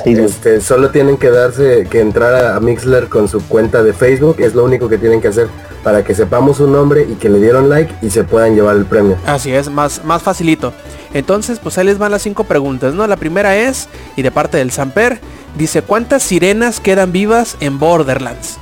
güey. 0.03 0.19
este, 0.19 0.61
solo 0.61 0.89
tienen 0.89 1.17
que 1.17 1.29
darse, 1.29 1.87
que 1.89 1.99
entrar 1.99 2.33
a, 2.33 2.55
a 2.55 2.59
Mixler 2.59 3.09
con 3.09 3.27
su 3.27 3.41
cuenta 3.47 3.83
de 3.83 3.93
Facebook, 3.93 4.37
es 4.39 4.55
lo 4.55 4.63
único 4.63 4.89
que 4.89 4.97
tienen 4.97 5.21
que 5.21 5.27
hacer 5.27 5.47
para 5.83 6.03
que 6.03 6.15
sepamos 6.15 6.57
su 6.57 6.67
nombre 6.67 7.05
y 7.07 7.13
que 7.15 7.29
le 7.29 7.39
dieron 7.39 7.69
like 7.69 7.93
y 8.01 8.09
se 8.09 8.23
puedan 8.23 8.55
llevar 8.55 8.75
el 8.75 8.85
premio. 8.85 9.17
Así 9.25 9.53
es, 9.53 9.69
más, 9.69 10.03
más 10.03 10.23
facilito. 10.23 10.73
Entonces, 11.13 11.59
pues 11.59 11.77
ahí 11.77 11.85
les 11.85 11.97
van 11.97 12.11
las 12.11 12.23
cinco 12.23 12.43
preguntas, 12.45 12.93
¿no? 12.93 13.05
La 13.07 13.17
primera 13.17 13.55
es, 13.55 13.87
y 14.15 14.21
de 14.23 14.31
parte 14.31 14.57
del 14.57 14.71
Samper, 14.71 15.19
dice, 15.57 15.81
¿cuántas 15.81 16.23
sirenas 16.23 16.79
quedan 16.79 17.11
vivas 17.11 17.55
en 17.59 17.79
Borderlands? 17.79 18.57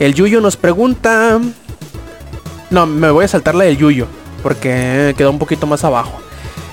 El 0.00 0.14
Yuyo 0.14 0.40
nos 0.40 0.56
pregunta... 0.56 1.38
No, 2.70 2.86
me 2.86 3.10
voy 3.10 3.24
a 3.24 3.28
saltar 3.28 3.54
la 3.54 3.64
del 3.64 3.76
Yuyo, 3.76 4.06
porque 4.42 5.14
quedó 5.16 5.30
un 5.30 5.38
poquito 5.38 5.66
más 5.66 5.84
abajo. 5.84 6.20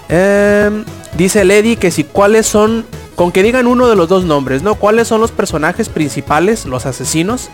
Em, 0.09 0.83
dice 1.17 1.45
Lady 1.45 1.75
que 1.75 1.91
si 1.91 2.03
cuáles 2.03 2.45
son... 2.45 2.85
Con 3.15 3.31
que 3.31 3.41
digan 3.41 3.65
uno 3.65 3.87
de 3.89 3.95
los 3.95 4.07
dos 4.09 4.25
nombres, 4.25 4.61
¿no? 4.61 4.75
¿Cuáles 4.75 5.07
son 5.07 5.19
los 5.21 5.31
personajes 5.31 5.89
principales, 5.89 6.65
los 6.65 6.85
asesinos, 6.85 7.49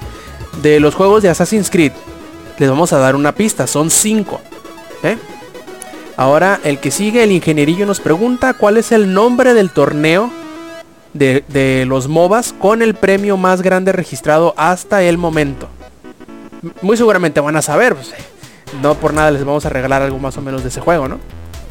de 0.61 0.82
los 0.82 0.93
juegos 0.93 1.24
de 1.24 1.30
Assassin's 1.30 1.70
Creed? 1.70 1.93
Les 2.57 2.70
vamos 2.70 2.91
a 2.91 2.97
dar 2.97 3.16
una 3.16 3.34
pista, 3.34 3.66
son 3.66 3.89
cinco. 3.89 4.41
¿eh? 5.03 5.18
Ahora 6.18 6.59
el 6.64 6.80
que 6.80 6.91
sigue, 6.91 7.24
el 7.24 7.32
ingenierillo 7.32 7.86
nos 7.86 8.01
pregunta 8.01 8.53
cuál 8.53 8.78
es 8.78 8.91
el 8.91 9.14
nombre 9.14 9.53
del 9.53 9.72
torneo 9.72 10.30
de, 11.14 11.86
los 11.88 12.07
MOBAs 12.07 12.53
con 12.53 12.82
el 12.82 12.95
premio 12.95 13.38
más 13.38 13.61
grande 13.61 13.91
registrado 13.91 14.53
hasta 14.57 15.03
el 15.03 15.18
momento. 15.18 15.68
Muy 16.82 16.97
seguramente 16.97 17.39
van 17.39 17.55
a 17.55 17.61
saber, 17.61 17.95
pues, 17.95 18.09
eh, 18.09 18.16
no 18.82 18.96
por 18.96 19.14
nada 19.14 19.32
les 19.32 19.44
vamos 19.46 19.66
a 19.66 19.70
regalar 19.70 20.02
algo 20.02 20.20
más 20.20 20.38
o 20.38 20.42
menos 20.42 20.64
de 20.64 20.70
ese 20.70 20.82
juego, 20.82 21.08
¿no? 21.08 21.20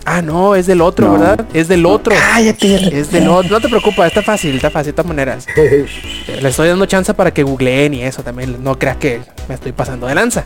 Ah, 0.05 0.21
no, 0.21 0.57
es 0.57 0.67
del 0.67 0.81
otro, 0.81 1.07
No. 1.07 1.13
¿verdad? 1.13 1.47
Es 1.55 1.69
del 1.69 1.87
otro. 1.87 2.13
Cállate, 2.17 2.69
ya 2.69 2.79
le- 2.79 2.99
Es 2.99 3.13
del 3.13 3.29
otro. 3.29 3.51
No 3.51 3.61
te 3.61 3.69
preocupes, 3.69 4.05
está 4.07 4.21
fácil, 4.23 4.57
está 4.57 4.69
fácil 4.69 4.87
de 4.89 4.93
todas 4.95 5.07
maneras. 5.09 5.47
Le 5.57 6.49
estoy 6.49 6.69
dando 6.69 6.87
chance 6.87 7.15
para 7.15 7.33
que 7.33 7.45
googleen 7.45 7.95
y 7.95 8.03
eso 8.03 8.23
también. 8.25 8.65
No 8.65 8.77
creas 8.79 8.97
que 8.97 9.21
me 9.49 9.55
estoy 9.55 9.71
pasando 9.73 10.09
de 10.09 10.15
lanza. 10.17 10.45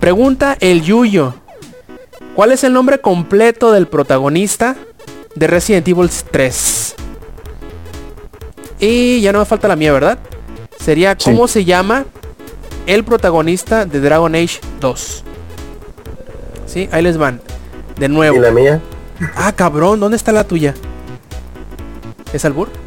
Pregunta 0.00 0.56
el 0.58 0.82
Yuyo. 0.82 1.34
¿Cuál 2.34 2.50
es 2.52 2.64
el 2.64 2.72
nombre 2.72 3.00
completo 3.00 3.70
del 3.70 3.86
protagonista 3.86 4.74
de 5.36 5.46
Resident 5.46 5.86
Evil 5.86 6.10
3? 6.30 6.94
Y 8.80 9.20
ya 9.20 9.32
no 9.32 9.40
me 9.40 9.44
falta 9.44 9.68
la 9.68 9.76
mía, 9.76 9.92
¿verdad? 9.92 10.18
Sería 10.78 11.16
Sí. 11.18 11.30
¿cómo 11.30 11.48
se 11.48 11.64
llama 11.64 12.04
el 12.86 13.04
protagonista 13.04 13.84
de 13.84 14.00
Dragon 14.00 14.34
Age 14.34 14.60
2? 14.80 15.24
Sí, 16.68 16.88
ahí 16.92 17.02
les 17.02 17.16
van. 17.18 17.40
De 17.98 18.06
¿Y 18.06 18.08
nuevo. 18.08 18.38
la 18.40 18.52
mía? 18.52 18.80
Ah, 19.34 19.52
cabrón, 19.52 19.98
¿dónde 19.98 20.16
está 20.16 20.30
la 20.30 20.44
tuya? 20.44 20.74
¿Es 22.32 22.44
Albur? 22.44 22.68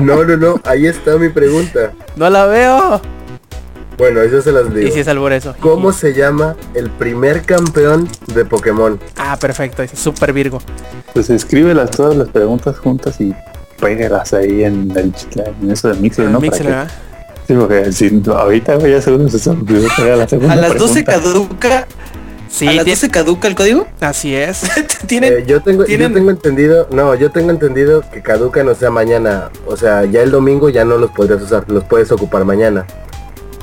No, 0.00 0.22
no, 0.24 0.36
no, 0.36 0.60
ahí 0.64 0.86
está 0.86 1.16
mi 1.16 1.28
pregunta. 1.28 1.92
No 2.16 2.28
la 2.30 2.46
veo. 2.46 3.00
Bueno, 3.98 4.20
eso 4.22 4.40
se 4.42 4.50
las 4.52 4.66
Y 4.66 4.74
digo. 4.74 4.94
si 4.94 5.00
es 5.00 5.08
Albur 5.08 5.32
eso. 5.32 5.54
¿Cómo 5.60 5.92
se 5.92 6.12
llama 6.14 6.56
el 6.74 6.90
primer 6.90 7.42
campeón 7.42 8.08
de 8.34 8.44
Pokémon? 8.44 8.98
Ah, 9.16 9.36
perfecto, 9.40 9.82
es 9.82 9.90
super 9.92 10.32
Virgo. 10.32 10.60
Pues 11.12 11.30
escríbelas 11.30 11.90
todas 11.90 12.16
las 12.16 12.28
preguntas 12.28 12.78
juntas 12.78 13.20
y 13.20 13.34
pégalas 13.80 14.32
ahí 14.34 14.64
en, 14.64 14.90
el, 14.96 15.12
en 15.62 15.70
eso 15.70 15.88
de 15.88 15.94
Mixer, 16.00 16.28
¿no? 16.30 16.40
Sí, 17.46 17.54
porque 17.54 17.92
si 17.92 18.22
ahorita 18.26 18.76
güey, 18.76 18.92
ya 18.92 19.00
seguro 19.00 19.28
se 19.28 19.50
olvidó 19.50 19.88
pegar 19.96 20.18
la 20.18 20.28
segunda 20.28 20.52
A 20.52 20.56
las 20.56 20.76
12 20.78 21.02
pregunta. 21.04 21.12
caduca. 21.30 21.86
Sí, 22.48 22.68
a 22.68 22.72
las 22.72 22.84
ti- 22.84 22.90
12 22.92 23.10
caduca 23.10 23.48
el 23.48 23.54
código. 23.56 23.86
así 24.00 24.34
es. 24.34 24.62
Tienen. 25.06 25.32
Eh, 25.32 25.44
yo 25.46 25.60
tengo, 25.60 25.84
yo 25.86 26.12
tengo 26.12 26.30
entendido, 26.30 26.86
no, 26.92 27.14
yo 27.16 27.30
tengo 27.30 27.50
entendido 27.50 28.02
que 28.12 28.22
caduca 28.22 28.62
no 28.62 28.74
sea 28.74 28.90
mañana, 28.90 29.50
o 29.66 29.76
sea, 29.76 30.04
ya 30.04 30.22
el 30.22 30.30
domingo 30.30 30.68
ya 30.68 30.84
no 30.84 30.96
los 30.96 31.10
podrías 31.10 31.42
usar, 31.42 31.64
los 31.68 31.82
puedes 31.84 32.12
ocupar 32.12 32.44
mañana. 32.44 32.86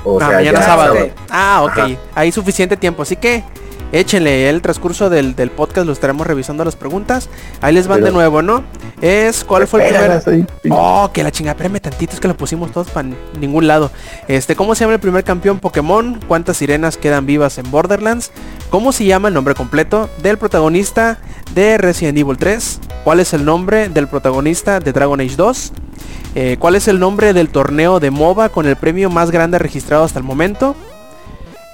O 0.04 0.20
Ah, 0.20 0.28
sea, 0.28 0.38
mañana 0.40 0.60
ya 0.60 0.66
sábado. 0.66 0.94
sábado. 0.96 1.12
Ah, 1.30 1.62
ok. 1.64 1.78
Ajá. 1.78 1.88
Hay 2.16 2.32
suficiente 2.32 2.76
tiempo. 2.76 3.04
Así 3.04 3.16
que 3.16 3.44
échenle 3.92 4.50
el 4.50 4.62
transcurso 4.62 5.10
del, 5.10 5.36
del 5.36 5.52
podcast. 5.52 5.86
Lo 5.86 5.94
estaremos 5.94 6.26
revisando 6.28 6.64
las 6.66 6.76
preguntas. 6.76 7.30
Ahí 7.62 7.74
les 7.74 7.88
van 7.88 8.02
de 8.02 8.12
nuevo, 8.12 8.42
¿no? 8.42 8.64
Es 9.02 9.44
¿cuál 9.44 9.68
fue 9.68 9.88
el 9.88 9.96
primer? 10.22 10.46
Oh, 10.70 11.10
que 11.12 11.24
la 11.24 11.32
chingada, 11.32 11.54
espérame 11.54 11.82
tantito, 11.82 12.14
es 12.14 12.20
que 12.20 12.28
lo 12.28 12.38
pusimos 12.38 12.72
todos 12.72 12.90
para 12.90 13.10
ningún 13.40 13.68
lado. 13.68 13.92
Este, 14.28 14.56
¿cómo 14.56 14.76
se 14.76 14.82
llama 14.84 14.94
el 14.94 15.00
primer 15.00 15.24
campeón 15.24 15.60
Pokémon? 15.60 16.20
¿Cuántas 16.28 16.58
sirenas 16.58 16.98
quedan 16.98 17.26
vivas 17.26 17.58
en 17.58 17.70
Borderlands? 17.72 18.32
¿Cómo 18.70 18.92
se 18.92 19.06
llama 19.06 19.30
el 19.30 19.34
nombre 19.34 19.56
completo 19.56 20.10
del 20.22 20.38
protagonista 20.38 21.18
de 21.56 21.78
Resident 21.78 22.18
Evil 22.18 22.38
3? 22.38 22.80
¿Cuál 23.04 23.20
es 23.20 23.34
el 23.34 23.44
nombre 23.44 23.90
del 23.90 24.08
protagonista 24.08 24.80
de 24.80 24.94
Dragon 24.94 25.20
Age 25.20 25.36
2? 25.36 25.74
Eh, 26.36 26.58
¿Cuál 26.60 26.76
es 26.76 26.88
el 26.88 27.00
nombre 27.00 27.34
del 27.34 27.50
torneo 27.50 28.00
de 28.00 28.12
MOBA 28.12 28.50
con 28.50 28.68
el 28.68 28.76
premio 28.76 29.10
más 29.10 29.32
grande 29.32 29.60
registrado 29.60 30.04
hasta 30.04 30.20
el 30.20 30.26
momento? 30.26 30.76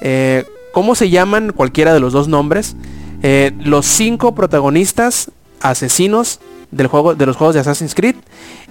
Eh, 0.01 0.45
¿Cómo 0.77 0.93
se 0.93 1.09
llaman 1.09 1.53
cualquiera 1.53 1.91
de 1.91 1.99
los 1.99 2.13
dos 2.13 2.27
nombres? 2.27 2.75
Eh, 3.23 3.51
los 3.59 3.87
cinco 3.87 4.35
protagonistas 4.35 5.31
asesinos 5.59 6.39
del 6.69 6.85
juego, 6.85 7.15
de 7.15 7.25
los 7.25 7.35
juegos 7.35 7.55
de 7.55 7.61
Assassin's 7.61 7.95
Creed. 7.95 8.13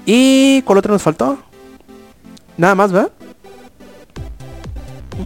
¿Y 0.07 0.63
cuál 0.63 0.79
otro 0.79 0.93
nos 0.93 1.03
faltó? 1.03 1.37
Nada 2.57 2.77
más, 2.77 2.93
¿verdad? 2.93 3.11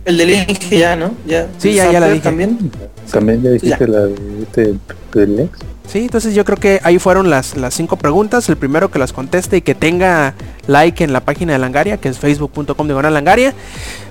El 0.06 0.16
del 0.16 0.30
Inge 0.30 0.78
ya, 0.78 0.96
¿no? 0.96 1.10
Ya. 1.26 1.48
Sí, 1.58 1.74
ya- 1.74 1.92
ya 1.92 2.00
la 2.00 2.08
dije. 2.08 2.22
También. 2.22 2.70
También 3.12 3.42
ya 3.42 3.50
dijiste 3.50 3.86
la 3.86 3.98
de 4.06 4.42
este 4.42 4.74
del 5.12 5.38
ex. 5.38 5.58
Sí, 5.86 5.98
entonces 5.98 6.34
yo 6.34 6.46
creo 6.46 6.56
que 6.56 6.80
ahí 6.82 6.98
fueron 6.98 7.28
las, 7.28 7.58
las 7.58 7.74
cinco 7.74 7.96
preguntas. 7.98 8.48
El 8.48 8.56
primero 8.56 8.90
que 8.90 8.98
las 8.98 9.12
conteste 9.12 9.58
y 9.58 9.60
que 9.60 9.74
tenga 9.74 10.32
like 10.66 11.04
en 11.04 11.12
la 11.12 11.20
página 11.20 11.52
de 11.52 11.58
Langaria, 11.58 11.98
que 11.98 12.08
es 12.08 12.18
facebook.com 12.18 12.86
diagonal 12.86 13.12
Langaria, 13.12 13.52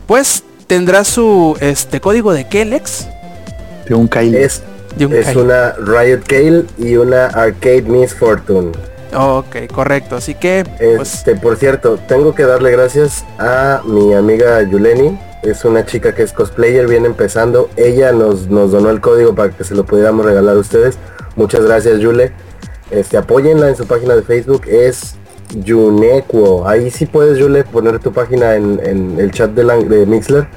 pues 0.05 0.43
tendrá 0.69 1.03
su 1.03 1.57
este 1.59 1.99
código 1.99 2.31
de 2.31 2.47
qué, 2.47 2.63
Lex? 2.63 3.07
De 3.87 3.95
un 3.95 4.07
Kyle. 4.07 4.35
Es, 4.37 4.61
De 4.95 5.07
un 5.07 5.13
es 5.13 5.25
Kyle. 5.27 5.39
una 5.39 5.73
Riot 5.73 6.21
Gale 6.27 6.65
y 6.77 6.95
una 6.95 7.25
Arcade 7.25 7.81
Miss 7.81 8.13
Fortune. 8.13 8.71
Ok, 9.15 9.55
correcto. 9.73 10.15
Así 10.15 10.35
que, 10.35 10.63
pues, 10.77 11.15
Este, 11.15 11.35
por 11.35 11.57
cierto, 11.57 11.97
tengo 12.07 12.35
que 12.35 12.43
darle 12.43 12.71
gracias 12.71 13.25
a 13.39 13.81
mi 13.83 14.13
amiga 14.13 14.61
Yuleni. 14.61 15.19
Es 15.41 15.65
una 15.65 15.85
chica 15.85 16.13
que 16.13 16.21
es 16.21 16.33
cosplayer, 16.33 16.87
viene 16.87 17.07
empezando. 17.07 17.69
Ella 17.75 18.11
nos, 18.11 18.47
nos 18.47 18.71
donó 18.71 18.91
el 18.91 19.01
código 19.01 19.33
para 19.33 19.49
que 19.49 19.63
se 19.63 19.73
lo 19.73 19.85
pudiéramos 19.85 20.23
regalar 20.23 20.55
a 20.55 20.59
ustedes. 20.59 20.99
Muchas 21.35 21.65
gracias, 21.65 21.99
Yule. 21.99 22.31
Este, 22.91 23.17
apóyenla 23.17 23.69
en 23.69 23.75
su 23.75 23.87
página 23.87 24.15
de 24.15 24.21
Facebook. 24.21 24.63
Es 24.67 25.15
Yunequo. 25.55 26.67
Ahí 26.67 26.91
sí 26.91 27.05
puedes, 27.05 27.37
Yule, 27.37 27.63
poner 27.63 27.99
tu 27.99 28.11
página 28.11 28.55
en, 28.55 28.79
el 29.17 29.31
chat 29.31 29.51
de, 29.51 29.63
la- 29.63 29.77
Mixler 29.77 30.47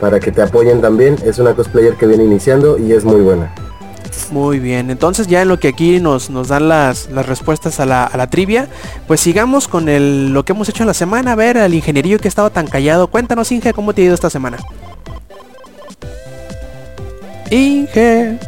para 0.00 0.20
que 0.20 0.30
te 0.32 0.42
apoyen 0.42 0.80
también. 0.80 1.16
Es 1.24 1.38
una 1.38 1.54
cosplayer 1.54 1.94
que 1.94 2.06
viene 2.06 2.24
iniciando 2.24 2.78
y 2.78 2.92
es 2.92 3.04
muy 3.04 3.20
buena. 3.20 3.52
Muy 4.30 4.58
bien, 4.58 4.90
entonces 4.90 5.26
ya 5.26 5.42
en 5.42 5.48
lo 5.48 5.60
que 5.60 5.68
aquí 5.68 6.00
nos, 6.00 6.30
nos 6.30 6.48
dan 6.48 6.68
las, 6.68 7.10
las 7.10 7.26
respuestas 7.26 7.78
a 7.80 7.86
la, 7.86 8.04
a 8.04 8.16
la 8.16 8.28
trivia, 8.28 8.66
pues 9.06 9.20
sigamos 9.20 9.68
con 9.68 9.88
el, 9.88 10.32
lo 10.32 10.44
que 10.44 10.52
hemos 10.52 10.68
hecho 10.68 10.82
en 10.82 10.86
la 10.88 10.94
semana. 10.94 11.32
A 11.32 11.34
ver, 11.36 11.58
al 11.58 11.74
ingenierillo 11.74 12.18
que 12.18 12.26
estaba 12.28 12.50
tan 12.50 12.66
callado. 12.66 13.08
Cuéntanos, 13.08 13.52
Inge, 13.52 13.72
¿cómo 13.72 13.92
te 13.92 14.02
ha 14.02 14.04
ido 14.06 14.14
esta 14.14 14.30
semana? 14.30 14.58
Inge. 17.50 18.38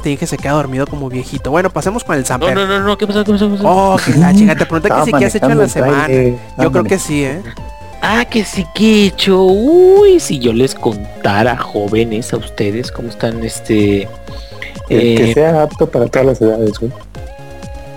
Este 0.00 0.10
Inge 0.12 0.26
se 0.26 0.38
queda 0.38 0.52
dormido 0.52 0.86
como 0.86 1.10
viejito. 1.10 1.50
Bueno, 1.50 1.68
pasemos 1.68 2.04
con 2.04 2.16
el 2.16 2.22
No, 2.22 2.26
Samper. 2.26 2.54
no, 2.54 2.66
no, 2.66 2.80
no, 2.80 2.96
¿qué 2.96 3.06
pasó? 3.06 3.22
¿Qué 3.22 3.32
pasó? 3.32 3.50
¿Qué 3.50 3.56
pasó? 3.58 3.68
Oh, 3.68 3.96
que 4.02 4.14
la 4.18 4.34
chica, 4.34 4.56
te 4.56 4.64
pregunté 4.64 4.88
que 4.88 5.04
si 5.04 5.12
qué 5.12 5.24
has 5.26 5.34
hecho 5.34 5.50
en 5.50 5.58
la 5.58 5.68
semana. 5.68 6.08
Yo 6.58 6.72
creo 6.72 6.84
que 6.84 6.98
sí, 6.98 7.24
¿eh? 7.24 7.42
Ah, 8.00 8.24
que 8.24 8.42
sí 8.44 8.64
que 8.74 9.02
he 9.02 9.06
hecho. 9.08 9.42
Uy, 9.44 10.18
si 10.20 10.38
yo 10.38 10.54
les 10.54 10.74
contara, 10.74 11.58
jóvenes, 11.58 12.32
a 12.32 12.38
ustedes, 12.38 12.90
cómo 12.90 13.10
están, 13.10 13.44
este... 13.44 14.08
El 14.88 15.16
que 15.18 15.30
eh, 15.30 15.34
sea 15.34 15.62
apto 15.64 15.86
para 15.86 16.06
todas 16.06 16.26
las 16.28 16.40
edades, 16.40 16.78
güey. 16.78 16.90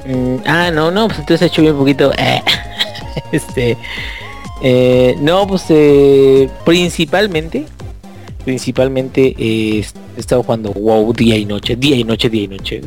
Mm, 0.05 0.35
ah, 0.45 0.69
no, 0.71 0.91
no, 0.91 1.07
pues 1.07 1.19
entonces 1.19 1.43
he 1.43 1.45
hecho 1.45 1.61
bien 1.61 1.77
poquito. 1.77 2.11
eh, 2.17 2.41
este. 3.31 3.77
eh, 4.61 5.15
no, 5.21 5.47
pues 5.47 5.63
eh, 5.69 6.49
principalmente. 6.65 7.65
Principalmente 8.45 9.35
eh, 9.37 9.85
he 10.17 10.19
estado 10.19 10.43
jugando 10.43 10.71
WoW 10.71 11.13
día 11.13 11.37
y 11.37 11.45
noche, 11.45 11.75
día 11.75 11.95
y 11.95 12.03
noche, 12.03 12.29
día 12.29 12.43
y 12.43 12.47
noche. 12.47 12.81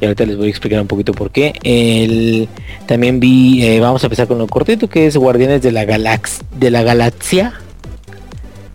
Y 0.00 0.04
ahorita 0.04 0.26
les 0.26 0.36
voy 0.36 0.48
a 0.48 0.50
explicar 0.50 0.80
un 0.80 0.88
poquito 0.88 1.12
por 1.12 1.30
qué. 1.30 1.54
El, 1.62 2.48
también 2.86 3.20
vi, 3.20 3.64
eh, 3.64 3.80
vamos 3.80 4.02
a 4.02 4.06
empezar 4.06 4.26
con 4.26 4.38
lo 4.38 4.46
cortito, 4.46 4.88
que 4.88 5.06
es 5.06 5.16
Guardianes 5.16 5.62
de 5.62 5.72
la 5.72 5.84
Galax 5.84 6.40
de 6.58 6.70
la 6.70 6.82
Galaxia. 6.82 7.54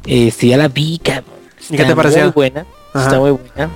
Este, 0.06 0.48
ya 0.48 0.58
la 0.58 0.70
vi, 0.70 1.00
cabrón. 1.00 1.26
¿Y 1.70 1.76
qué 1.76 1.84
te 1.84 1.96
pareció? 1.96 2.24
Muy 2.24 2.32
buena. 2.32 2.66
Ajá. 2.94 3.06
Está 3.06 3.20
muy 3.20 3.32
buena. 3.32 3.70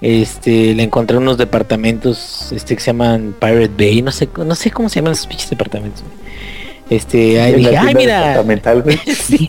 Este, 0.00 0.74
le 0.74 0.82
encontré 0.82 1.16
uunos 1.16 1.38
departamentos 1.38 2.52
este 2.52 2.74
que 2.76 2.80
se 2.80 2.86
llaman 2.86 3.34
Pirate 3.38 3.70
Bay, 3.78 4.02
no 4.02 4.12
sé, 4.12 4.28
no 4.36 4.54
sé 4.54 4.70
cómo 4.70 4.88
se 4.88 4.96
llaman 4.96 5.12
esos 5.12 5.26
pinches 5.26 5.50
departamentos. 5.50 6.02
güey. 6.02 6.55
Este, 6.88 7.40
ahí 7.40 7.54
dije, 7.54 7.76
ay 7.76 7.94
mira. 7.94 8.44
Sí. 9.06 9.48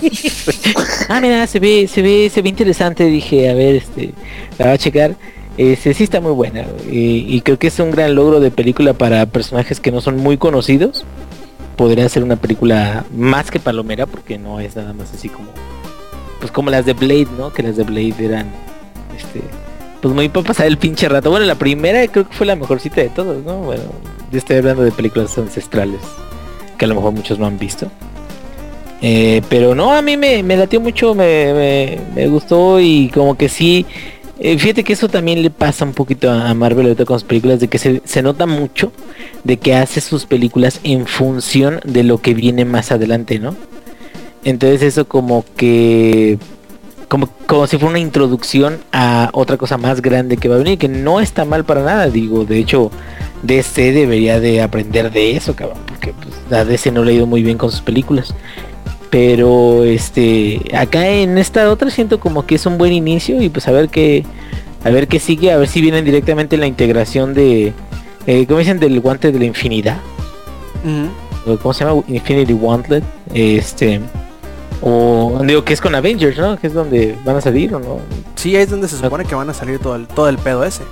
ah, 1.09 1.21
mira, 1.21 1.45
se 1.47 1.59
ve, 1.59 1.87
se 1.87 2.01
ve, 2.01 2.31
se 2.33 2.41
ve 2.41 2.49
interesante, 2.49 3.05
dije, 3.05 3.49
a 3.49 3.53
ver, 3.53 3.75
este, 3.75 4.13
la 4.57 4.65
voy 4.65 4.73
a 4.73 4.77
checar. 4.77 5.15
Este, 5.57 5.93
sí 5.93 6.03
está 6.03 6.21
muy 6.21 6.31
buena. 6.31 6.65
Y, 6.89 7.25
y 7.27 7.41
creo 7.41 7.57
que 7.57 7.67
es 7.67 7.79
un 7.79 7.91
gran 7.91 8.15
logro 8.15 8.39
de 8.39 8.51
película 8.51 8.93
para 8.93 9.25
personajes 9.25 9.79
que 9.79 9.91
no 9.91 10.01
son 10.01 10.17
muy 10.17 10.37
conocidos. 10.37 11.05
Podría 11.75 12.09
ser 12.09 12.23
una 12.23 12.37
película 12.37 13.05
más 13.15 13.51
que 13.51 13.59
palomera, 13.59 14.07
porque 14.07 14.37
no 14.37 14.59
es 14.59 14.75
nada 14.75 14.93
más 14.93 15.13
así 15.13 15.29
como. 15.29 15.49
Pues 16.39 16.51
como 16.51 16.69
las 16.69 16.85
de 16.85 16.93
Blade, 16.93 17.27
¿no? 17.37 17.53
Que 17.53 17.63
las 17.63 17.77
de 17.77 17.83
Blade 17.83 18.15
eran. 18.19 18.51
Este. 19.15 19.41
Pues 20.01 20.13
muy 20.13 20.29
para 20.29 20.45
pasar 20.47 20.67
el 20.67 20.77
pinche 20.77 21.09
rato. 21.09 21.29
Bueno, 21.31 21.45
la 21.45 21.55
primera 21.55 22.07
creo 22.07 22.27
que 22.27 22.35
fue 22.35 22.45
la 22.45 22.55
mejorcita 22.55 23.01
de 23.01 23.09
todos, 23.09 23.43
¿no? 23.43 23.57
Bueno, 23.57 23.83
yo 24.31 24.37
estoy 24.37 24.57
hablando 24.57 24.83
de 24.83 24.91
películas 24.91 25.37
ancestrales. 25.37 26.01
Que 26.77 26.85
a 26.85 26.87
lo 26.87 26.95
mejor 26.95 27.13
muchos 27.13 27.39
no 27.39 27.45
han 27.45 27.57
visto. 27.57 27.89
Eh, 29.01 29.41
pero 29.49 29.75
no, 29.75 29.93
a 29.93 30.01
mí 30.01 30.17
me, 30.17 30.41
me 30.41 30.57
latió 30.57 30.81
mucho, 30.81 31.13
me, 31.13 31.99
me, 32.15 32.27
gustó 32.27 32.79
y 32.79 33.09
como 33.13 33.35
que 33.35 33.47
sí. 33.47 33.85
eh, 34.39 34.57
fíjate 34.57 34.83
que 34.83 34.93
eso 34.93 35.07
también 35.07 35.43
le 35.43 35.51
pasa 35.51 35.85
un 35.85 35.93
poquito 35.93 36.31
a 36.31 36.49
a 36.49 36.53
Marvel 36.55 36.87
ahorita 36.87 37.05
con 37.05 37.19
sus 37.19 37.27
películas, 37.27 37.59
de 37.59 37.67
que 37.67 37.77
se, 37.77 38.01
se 38.05 38.23
nota 38.23 38.47
mucho 38.47 38.91
de 39.43 39.57
que 39.57 39.75
hace 39.75 40.01
sus 40.01 40.25
películas 40.25 40.79
en 40.83 41.05
función 41.05 41.79
de 41.83 42.03
lo 42.03 42.19
que 42.19 42.33
viene 42.33 42.65
más 42.65 42.91
adelante, 42.91 43.37
¿no? 43.39 43.55
Entonces 44.43 44.81
eso 44.81 45.07
como 45.07 45.45
que... 45.55 46.39
Como, 47.07 47.29
como 47.45 47.67
si 47.67 47.77
fuera 47.77 47.91
una 47.91 47.99
introducción 47.99 48.79
a 48.91 49.29
otra 49.31 49.55
cosa 49.55 49.77
más 49.77 50.01
grande 50.01 50.35
que 50.35 50.49
va 50.49 50.55
a 50.55 50.57
venir, 50.57 50.77
que 50.77 50.89
no 50.89 51.21
está 51.21 51.45
mal 51.45 51.63
para 51.63 51.81
nada, 51.81 52.07
digo, 52.07 52.43
de 52.43 52.59
hecho, 52.59 52.91
DC 53.43 53.91
debería 53.93 54.39
de 54.39 54.61
aprender 54.61 55.11
de 55.11 55.35
eso, 55.35 55.55
cabrón, 55.55 55.79
porque 55.87 56.13
pues, 56.13 56.59
a 56.59 56.65
DC 56.65 56.91
no 56.91 57.03
le 57.03 57.11
ha 57.11 57.15
ido 57.15 57.27
muy 57.27 57.43
bien 57.43 57.57
con 57.57 57.71
sus 57.71 57.81
películas. 57.81 58.33
Pero 59.09 59.83
este 59.85 60.61
acá 60.75 61.07
en 61.07 61.37
esta 61.37 61.71
otra 61.71 61.89
siento 61.89 62.19
como 62.19 62.45
que 62.45 62.55
es 62.55 62.65
un 62.65 62.77
buen 62.77 62.91
inicio 62.91 63.41
y 63.41 63.47
pues 63.47 63.67
a 63.67 63.71
ver 63.71 63.87
qué 63.87 64.25
a 64.83 64.89
ver 64.89 65.07
qué 65.07 65.19
sigue, 65.19 65.51
a 65.51 65.57
ver 65.57 65.69
si 65.69 65.79
vienen 65.81 66.03
directamente 66.03 66.57
la 66.57 66.67
integración 66.67 67.33
de 67.33 67.73
eh, 68.25 68.45
¿cómo 68.47 68.59
dicen? 68.59 68.79
del 68.79 68.99
guante 68.99 69.31
de 69.31 69.39
la 69.39 69.45
infinidad. 69.45 69.97
O 71.45 71.57
¿Cómo 71.57 71.73
se 71.73 71.85
llama? 71.85 72.03
Infinity 72.07 72.53
Gauntlet. 72.53 73.03
Este 73.33 74.01
o 74.81 75.41
digo 75.43 75.63
que 75.63 75.73
es 75.73 75.81
con 75.81 75.95
Avengers, 75.95 76.37
¿no? 76.37 76.57
Que 76.57 76.67
es 76.67 76.73
donde 76.73 77.17
van 77.25 77.37
a 77.37 77.41
salir 77.41 77.73
o 77.73 77.79
no. 77.79 77.99
Sí, 78.35 78.55
ahí 78.55 78.63
es 78.63 78.69
donde 78.69 78.87
se 78.87 78.97
supone 78.97 79.25
que 79.25 79.33
van 79.33 79.49
a 79.49 79.53
salir 79.53 79.79
todo 79.79 79.95
el, 79.95 80.07
todo 80.07 80.29
el 80.29 80.37
pedo 80.37 80.63
ese. 80.63 80.83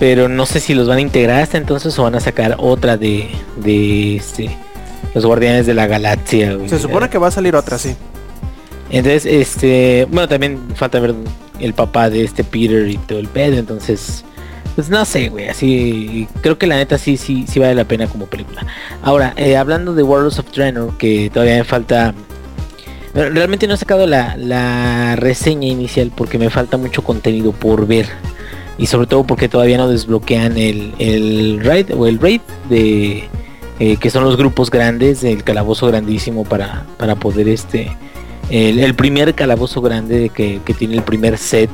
Pero 0.00 0.28
no 0.28 0.46
sé 0.46 0.58
si 0.58 0.74
los 0.74 0.88
van 0.88 0.98
a 0.98 1.02
integrar 1.02 1.42
hasta 1.42 1.58
entonces 1.58 1.96
o 1.98 2.02
van 2.02 2.16
a 2.16 2.20
sacar 2.20 2.56
otra 2.58 2.96
de 2.96 3.28
de 3.58 4.16
este 4.16 4.50
los 5.14 5.24
Guardianes 5.24 5.66
de 5.66 5.74
la 5.74 5.86
Galaxia. 5.86 6.54
güey. 6.54 6.68
Se 6.68 6.78
supone 6.78 7.08
que 7.08 7.18
va 7.18 7.28
a 7.28 7.30
salir 7.30 7.54
otra, 7.54 7.78
sí. 7.78 7.94
Entonces, 8.90 9.24
este, 9.26 10.06
bueno, 10.10 10.28
también 10.28 10.58
falta 10.74 10.98
ver 10.98 11.14
el 11.60 11.74
papá 11.74 12.10
de 12.10 12.24
este 12.24 12.42
Peter 12.42 12.88
y 12.88 12.96
todo 12.96 13.20
el 13.20 13.28
pedo, 13.28 13.56
entonces, 13.56 14.24
pues 14.74 14.88
no 14.88 15.04
sé, 15.04 15.28
güey, 15.28 15.48
así, 15.48 16.26
creo 16.40 16.58
que 16.58 16.66
la 16.66 16.76
neta 16.76 16.98
sí, 16.98 17.16
sí, 17.16 17.44
sí 17.48 17.60
vale 17.60 17.74
la 17.74 17.84
pena 17.84 18.08
como 18.08 18.26
película. 18.26 18.66
Ahora, 19.02 19.32
eh, 19.36 19.56
hablando 19.56 19.94
de 19.94 20.02
Warlords 20.02 20.40
of 20.40 20.50
Draenor, 20.52 20.96
que 20.98 21.30
todavía 21.32 21.58
me 21.58 21.64
falta, 21.64 22.14
realmente 23.14 23.68
no 23.68 23.74
he 23.74 23.76
sacado 23.76 24.06
la, 24.08 24.36
la 24.36 25.14
reseña 25.16 25.68
inicial 25.68 26.10
porque 26.16 26.38
me 26.38 26.50
falta 26.50 26.76
mucho 26.76 27.02
contenido 27.02 27.52
por 27.52 27.86
ver. 27.86 28.08
Y 28.80 28.86
sobre 28.86 29.06
todo 29.06 29.24
porque 29.24 29.46
todavía 29.46 29.76
no 29.76 29.88
desbloquean 29.88 30.56
el, 30.56 30.94
el 30.98 31.60
raid 31.62 31.94
o 31.94 32.06
el 32.06 32.18
raid 32.18 32.40
de 32.70 33.28
eh, 33.78 33.98
que 33.98 34.08
son 34.08 34.24
los 34.24 34.38
grupos 34.38 34.70
grandes, 34.70 35.22
el 35.22 35.44
calabozo 35.44 35.86
grandísimo 35.88 36.44
para, 36.44 36.86
para 36.96 37.14
poder 37.14 37.46
este 37.50 37.94
el, 38.48 38.94
primer 38.94 39.34
calabozo 39.34 39.82
grande 39.82 40.30
que, 40.34 40.62
que 40.64 40.72
tiene 40.72 40.96
el 40.96 41.02
primer 41.02 41.36
set 41.36 41.68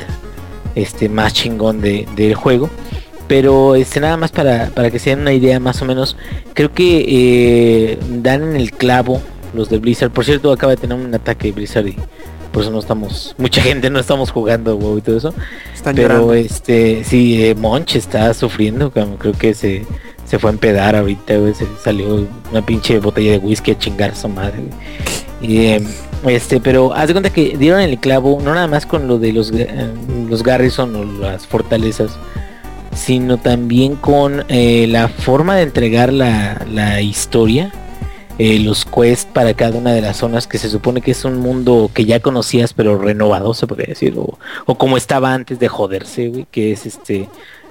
este 0.75 1.09
más 1.09 1.33
chingón 1.33 1.81
de, 1.81 2.09
del 2.17 2.35
juego. 2.35 2.69
Pero 3.29 3.77
este 3.77 4.01
nada 4.01 4.17
más 4.17 4.33
para, 4.33 4.71
para 4.71 4.91
que 4.91 4.99
se 4.99 5.11
den 5.11 5.21
una 5.21 5.33
idea 5.33 5.61
más 5.61 5.81
o 5.83 5.85
menos 5.85 6.17
creo 6.55 6.73
que 6.73 7.05
eh, 7.09 7.99
dan 8.21 8.43
en 8.43 8.57
el 8.57 8.73
clavo 8.73 9.23
los 9.55 9.69
de 9.69 9.79
Blizzard. 9.79 10.11
Por 10.11 10.25
cierto 10.25 10.51
acaba 10.51 10.75
de 10.75 10.81
tener 10.81 10.99
un 10.99 11.15
ataque 11.15 11.53
Blizzard 11.53 11.87
y 11.87 11.97
por 12.57 12.63
eso 12.63 12.73
no 12.73 12.79
estamos 12.79 13.35
mucha 13.37 13.61
gente 13.61 13.91
no 13.91 13.99
estamos 13.99 14.31
jugando 14.31 14.77
WoW 14.79 14.97
y 14.97 15.01
todo 15.03 15.19
eso 15.19 15.35
Están 15.75 15.95
pero 15.95 16.09
llorando. 16.15 16.33
este 16.35 17.05
sí 17.05 17.45
eh, 17.45 17.55
Monch 17.55 17.97
está 17.97 18.33
sufriendo 18.33 18.91
creo 18.91 19.33
que 19.35 19.53
se 19.53 19.85
se 20.25 20.39
fue 20.39 20.49
a 20.49 20.55
empedar 20.55 20.97
ahorita 20.97 21.37
güey, 21.37 21.53
se 21.53 21.67
salió 21.85 22.27
una 22.51 22.65
pinche 22.65 22.99
botella 22.99 23.33
de 23.33 23.39
whisky 23.39 23.73
a 23.73 23.79
chingar 23.79 24.13
a 24.13 24.15
su 24.15 24.29
madre 24.31 24.55
güey. 25.41 25.53
y 25.53 25.67
eh, 25.67 25.83
este 26.29 26.59
pero 26.59 26.95
haz 26.95 27.09
de 27.09 27.13
cuenta 27.13 27.29
que 27.29 27.59
dieron 27.59 27.81
el 27.81 27.99
clavo 27.99 28.41
no 28.43 28.55
nada 28.55 28.69
más 28.69 28.87
con 28.87 29.07
lo 29.07 29.19
de 29.19 29.35
los 29.35 29.53
eh, 29.53 29.69
los 30.27 30.43
Garrison 30.43 30.97
o 30.97 31.05
las 31.05 31.47
fortalezas 31.47 32.13
sino 32.95 33.37
también 33.37 33.97
con 33.97 34.45
eh, 34.49 34.87
la 34.89 35.09
forma 35.09 35.57
de 35.57 35.63
entregar 35.65 36.11
la, 36.11 36.65
la 36.73 37.03
historia 37.03 37.71
eh, 38.39 38.59
los 38.59 38.85
quests 38.85 39.27
para 39.33 39.55
cada 39.55 39.79
una 39.79 39.93
de 39.93 40.03
las 40.03 40.19
zonas 40.19 40.47
que 40.47 40.59
se 40.59 40.69
supone 40.69 41.01
que 41.01 41.13
es 41.13 41.25
un 41.25 41.39
mundo 41.39 41.91
que 41.95 42.05
ya 42.05 42.21
conocías 42.21 42.75
pero 42.75 42.99
renovado 42.99 43.55
se 43.55 43.67
podría 43.67 43.87
decir 43.87 44.15
o, 44.17 44.39
como 44.75 44.97
estaba 44.97 45.33
antes 45.33 45.59
de 45.59 45.69
joderse 45.69 46.47
que 46.51 46.73
es 46.73 46.85
este 46.85 47.29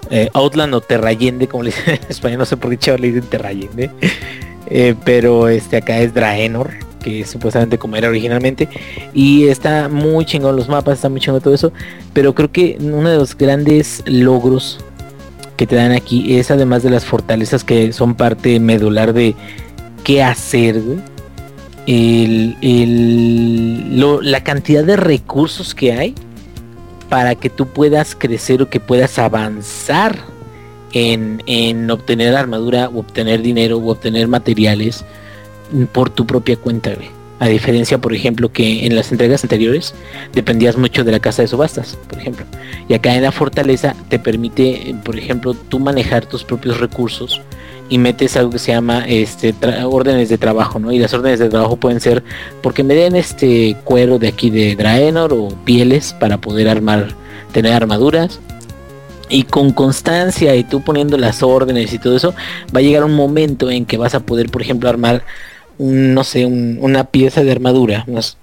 eh, 0.10 0.30
Outland 0.34 0.74
o 0.74 0.82
Terrayende 0.82 1.48
como 1.48 1.64
le 1.64 1.70
dicen 1.76 1.96
en 1.96 2.10
español 2.10 2.40
no 2.40 2.46
sé 2.46 2.58
por 2.58 2.72
qué 2.72 2.78
chaval 2.78 3.02
le 3.02 3.08
dicen 3.12 3.30
Terrayende. 3.30 3.92
Eh, 4.68 4.96
pero 5.06 5.48
este 5.48 5.78
acá 5.78 6.00
es 6.00 6.12
Draenor 6.12 6.72
que 7.04 7.20
es 7.20 7.30
supuestamente 7.30 7.78
como 7.78 7.98
era 7.98 8.10
originalmente 8.10 8.68
y 9.14 9.48
está 9.48 9.90
muy 9.90 10.26
chingón 10.26 10.56
los 10.56 10.68
mapas 10.68 10.96
está 10.96 11.08
muy 11.08 11.20
chingón 11.20 11.40
todo 11.40 11.54
eso 11.54 11.72
pero 12.14 12.34
creo 12.34 12.52
que 12.52 12.76
uno 12.80 13.08
de 13.12 13.18
los 13.18 13.38
grandes 13.38 14.02
logros 14.08 14.80
que 15.56 15.68
te 15.68 15.76
dan 15.76 15.92
aquí 15.92 16.40
es 16.40 16.50
además 16.50 16.82
de 16.82 16.90
las 16.90 17.06
fortalezas 17.06 17.64
que 17.64 17.94
son 17.94 18.16
parte 18.16 18.60
medular 18.60 19.14
de 19.14 19.36
qué 20.06 20.24
hacer, 20.24 20.82
güey, 20.82 21.00
la 24.22 24.44
cantidad 24.44 24.84
de 24.86 24.96
recursos 24.96 25.76
que 25.76 25.92
hay 25.92 26.16
para 27.10 27.36
que 27.36 27.50
tú 27.50 27.68
puedas 27.68 28.16
crecer 28.16 28.62
o 28.62 28.70
que 28.70 28.80
puedas 28.80 29.20
avanzar 29.20 30.18
en, 30.94 31.44
en 31.48 31.92
obtener 31.92 32.36
armadura, 32.36 32.88
o 32.88 33.00
obtener 33.00 33.42
dinero, 33.42 33.78
o 33.78 33.92
obtener 33.92 34.28
materiales 34.28 35.04
por 35.92 36.10
tu 36.10 36.26
propia 36.26 36.56
cuenta. 36.56 36.94
A 37.40 37.48
diferencia, 37.48 37.98
por 37.98 38.14
ejemplo, 38.14 38.52
que 38.52 38.86
en 38.86 38.96
las 38.96 39.12
entregas 39.12 39.44
anteriores 39.44 39.94
dependías 40.34 40.78
mucho 40.78 41.04
de 41.04 41.12
la 41.12 41.20
casa 41.20 41.42
de 41.42 41.50
subastas, 41.50 41.98
por 42.08 42.20
ejemplo. 42.20 42.46
Y 42.88 42.94
acá 42.94 43.14
en 43.16 43.24
la 43.24 43.32
fortaleza 43.32 43.96
te 44.08 44.20
permite, 44.20 44.96
por 45.04 45.18
ejemplo, 45.18 45.54
tú 45.54 45.80
manejar 45.80 46.26
tus 46.28 46.44
propios 46.44 46.80
recursos 46.80 47.42
y 47.90 47.98
metes 47.98 48.36
algo 48.36 48.52
que 48.52 48.60
se 48.60 48.72
llama 48.72 49.06
este 49.08 49.54
órdenes 49.84 50.30
de 50.30 50.38
trabajo, 50.38 50.80
¿no? 50.80 50.92
Y 50.92 51.00
las 51.00 51.14
órdenes 51.14 51.40
de 51.40 51.50
trabajo 51.50 51.76
pueden 51.78 52.00
ser 52.00 52.24
porque 52.62 52.84
me 52.84 52.96
den 52.96 53.16
este 53.16 53.76
cuero 53.84 54.18
de 54.18 54.28
aquí 54.28 54.50
de 54.50 54.76
Draenor 54.76 55.34
o 55.34 55.50
pieles 55.66 56.14
para 56.14 56.40
poder 56.40 56.68
armar, 56.68 57.10
tener 57.52 57.74
armaduras. 57.74 58.40
Y 59.28 59.44
con 59.44 59.72
constancia 59.72 60.56
y 60.56 60.64
tú 60.64 60.84
poniendo 60.84 61.18
las 61.18 61.42
órdenes 61.42 61.92
y 61.94 61.98
todo 61.98 62.16
eso, 62.16 62.36
va 62.76 62.80
a 62.80 62.84
llegar 62.84 63.04
un 63.04 63.16
momento 63.16 63.72
en 63.72 63.86
que 63.86 63.98
vas 63.98 64.14
a 64.14 64.20
poder, 64.20 64.52
por 64.52 64.62
ejemplo, 64.62 64.88
armar 64.88 65.24
un, 65.80 66.14
no 66.14 66.24
sé, 66.24 66.46
una 66.46 67.06
pieza 67.06 67.44
de 67.44 67.52
armadura, 67.52 68.04
unas 68.06 68.38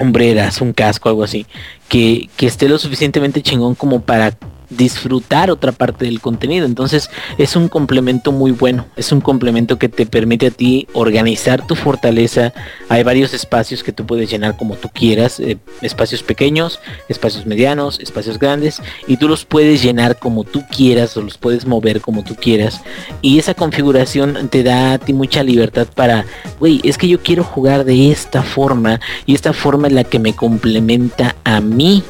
hombreras, 0.00 0.60
un 0.60 0.72
casco, 0.72 1.08
algo 1.08 1.22
así, 1.22 1.46
que, 1.88 2.28
que 2.36 2.46
esté 2.46 2.68
lo 2.68 2.78
suficientemente 2.78 3.42
chingón 3.42 3.76
como 3.76 4.02
para 4.02 4.36
disfrutar 4.76 5.50
otra 5.50 5.72
parte 5.72 6.04
del 6.04 6.20
contenido. 6.20 6.66
Entonces 6.66 7.10
es 7.38 7.56
un 7.56 7.68
complemento 7.68 8.32
muy 8.32 8.50
bueno. 8.52 8.86
Es 8.96 9.12
un 9.12 9.20
complemento 9.20 9.78
que 9.78 9.88
te 9.88 10.06
permite 10.06 10.48
a 10.48 10.50
ti 10.50 10.88
organizar 10.92 11.66
tu 11.66 11.74
fortaleza. 11.74 12.52
Hay 12.88 13.02
varios 13.02 13.34
espacios 13.34 13.82
que 13.82 13.92
tú 13.92 14.06
puedes 14.06 14.30
llenar 14.30 14.56
como 14.56 14.76
tú 14.76 14.88
quieras. 14.88 15.40
Eh, 15.40 15.58
espacios 15.80 16.22
pequeños, 16.22 16.80
espacios 17.08 17.46
medianos, 17.46 18.00
espacios 18.00 18.38
grandes. 18.38 18.82
Y 19.06 19.16
tú 19.16 19.28
los 19.28 19.44
puedes 19.44 19.82
llenar 19.82 20.18
como 20.18 20.44
tú 20.44 20.62
quieras 20.74 21.16
o 21.16 21.22
los 21.22 21.38
puedes 21.38 21.66
mover 21.66 22.00
como 22.00 22.24
tú 22.24 22.34
quieras. 22.34 22.82
Y 23.20 23.38
esa 23.38 23.54
configuración 23.54 24.48
te 24.48 24.62
da 24.62 24.94
a 24.94 24.98
ti 24.98 25.12
mucha 25.12 25.42
libertad 25.42 25.86
para, 25.94 26.24
güey, 26.58 26.80
es 26.84 26.98
que 26.98 27.08
yo 27.08 27.22
quiero 27.22 27.44
jugar 27.44 27.84
de 27.84 28.10
esta 28.10 28.42
forma. 28.42 29.00
Y 29.26 29.34
esta 29.34 29.52
forma 29.52 29.88
es 29.88 29.92
la 29.92 30.04
que 30.04 30.18
me 30.18 30.34
complementa 30.34 31.36
a 31.44 31.60
mí 31.60 32.02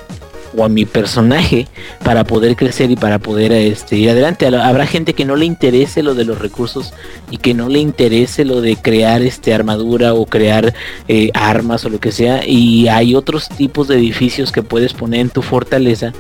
o 0.57 0.64
a 0.64 0.68
mi 0.68 0.84
personaje 0.84 1.68
para 2.05 2.24
poder 2.24 2.57
crecer 2.57 2.90
y 2.90 2.96
para 2.96 3.18
poder 3.18 3.53
este, 3.53 3.96
ir 3.96 4.11
adelante. 4.11 4.46
Habrá 4.46 4.86
gente 4.86 5.14
que 5.14 5.24
no 5.24 5.36
le 5.36 5.46
interese 5.46 6.03
lo 6.03 6.14
de 6.14 6.24
los 6.24 6.38
recursos 6.38 6.92
y 7.30 7.38
que 7.38 7.55
no 7.55 7.68
le 7.68 7.78
interese 7.78 8.44
lo 8.44 8.61
de 8.61 8.76
crear 8.76 9.22
este 9.22 9.55
armadura 9.55 10.14
o 10.14 10.26
crear 10.26 10.74
eh, 11.09 11.30
armas 11.34 11.84
o 11.84 11.88
lo 11.88 12.00
que 12.00 12.12
sea. 12.12 12.46
Y 12.46 12.88
hay 12.88 13.14
otros 13.14 13.48
tipos 13.48 13.88
de 13.88 13.96
edificios 13.96 14.53
que 14.53 14.62
puedes 14.62 14.92
poner 14.92 15.20
en 15.20 15.30
tu 15.30 15.42
fortaleza 15.42 16.12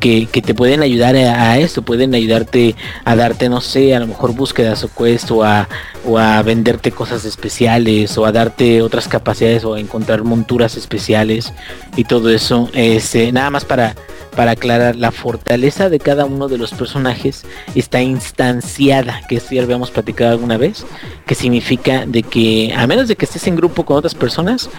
que, 0.00 0.26
te 0.26 0.54
pueden 0.54 0.82
ayudar 0.82 1.16
a, 1.16 1.58
esto, 1.58 1.82
pueden 1.82 2.14
ayudarte 2.14 2.74
a 3.04 3.16
darte, 3.16 3.48
no 3.48 3.60
sé, 3.60 3.94
a 3.94 4.00
lo 4.00 4.06
mejor 4.06 4.34
búsquedas 4.34 4.84
o 4.84 4.88
quest 4.88 5.30
o 5.30 5.44
a, 5.44 5.68
o 6.06 6.18
a 6.18 6.42
venderte 6.42 6.92
cosas 6.92 7.24
especiales 7.24 8.16
o 8.18 8.26
a 8.26 8.32
darte 8.32 8.82
otras 8.82 9.08
capacidades 9.08 9.64
o 9.64 9.74
a 9.74 9.80
encontrar 9.80 10.24
monturas 10.24 10.76
especiales 10.76 11.52
y 11.96 12.04
todo 12.04 12.30
eso. 12.30 12.68
Este, 12.74 13.32
nada 13.32 13.50
más 13.50 13.64
para, 13.64 13.94
para 14.36 14.52
aclarar, 14.52 14.96
la 14.96 15.12
fortaleza 15.12 15.88
de 15.88 15.98
cada 15.98 16.24
uno 16.24 16.48
de 16.48 16.58
los 16.58 16.72
personajes 16.72 17.44
está 17.74 18.02
instanciada, 18.02 19.20
que 19.28 19.36
esto 19.36 19.54
ya 19.54 19.62
habíamos 19.62 19.90
platicado 19.90 20.32
alguna 20.32 20.56
vez, 20.56 20.84
que 21.26 21.34
significa 21.34 22.06
de 22.06 22.22
que 22.22 22.72
a 22.76 22.86
menos 22.86 23.08
de 23.08 23.16
que 23.16 23.24
estés 23.24 23.46
en 23.46 23.56
grupo 23.56 23.84
con 23.84 23.96
otras 23.96 24.14
personas, 24.14 24.70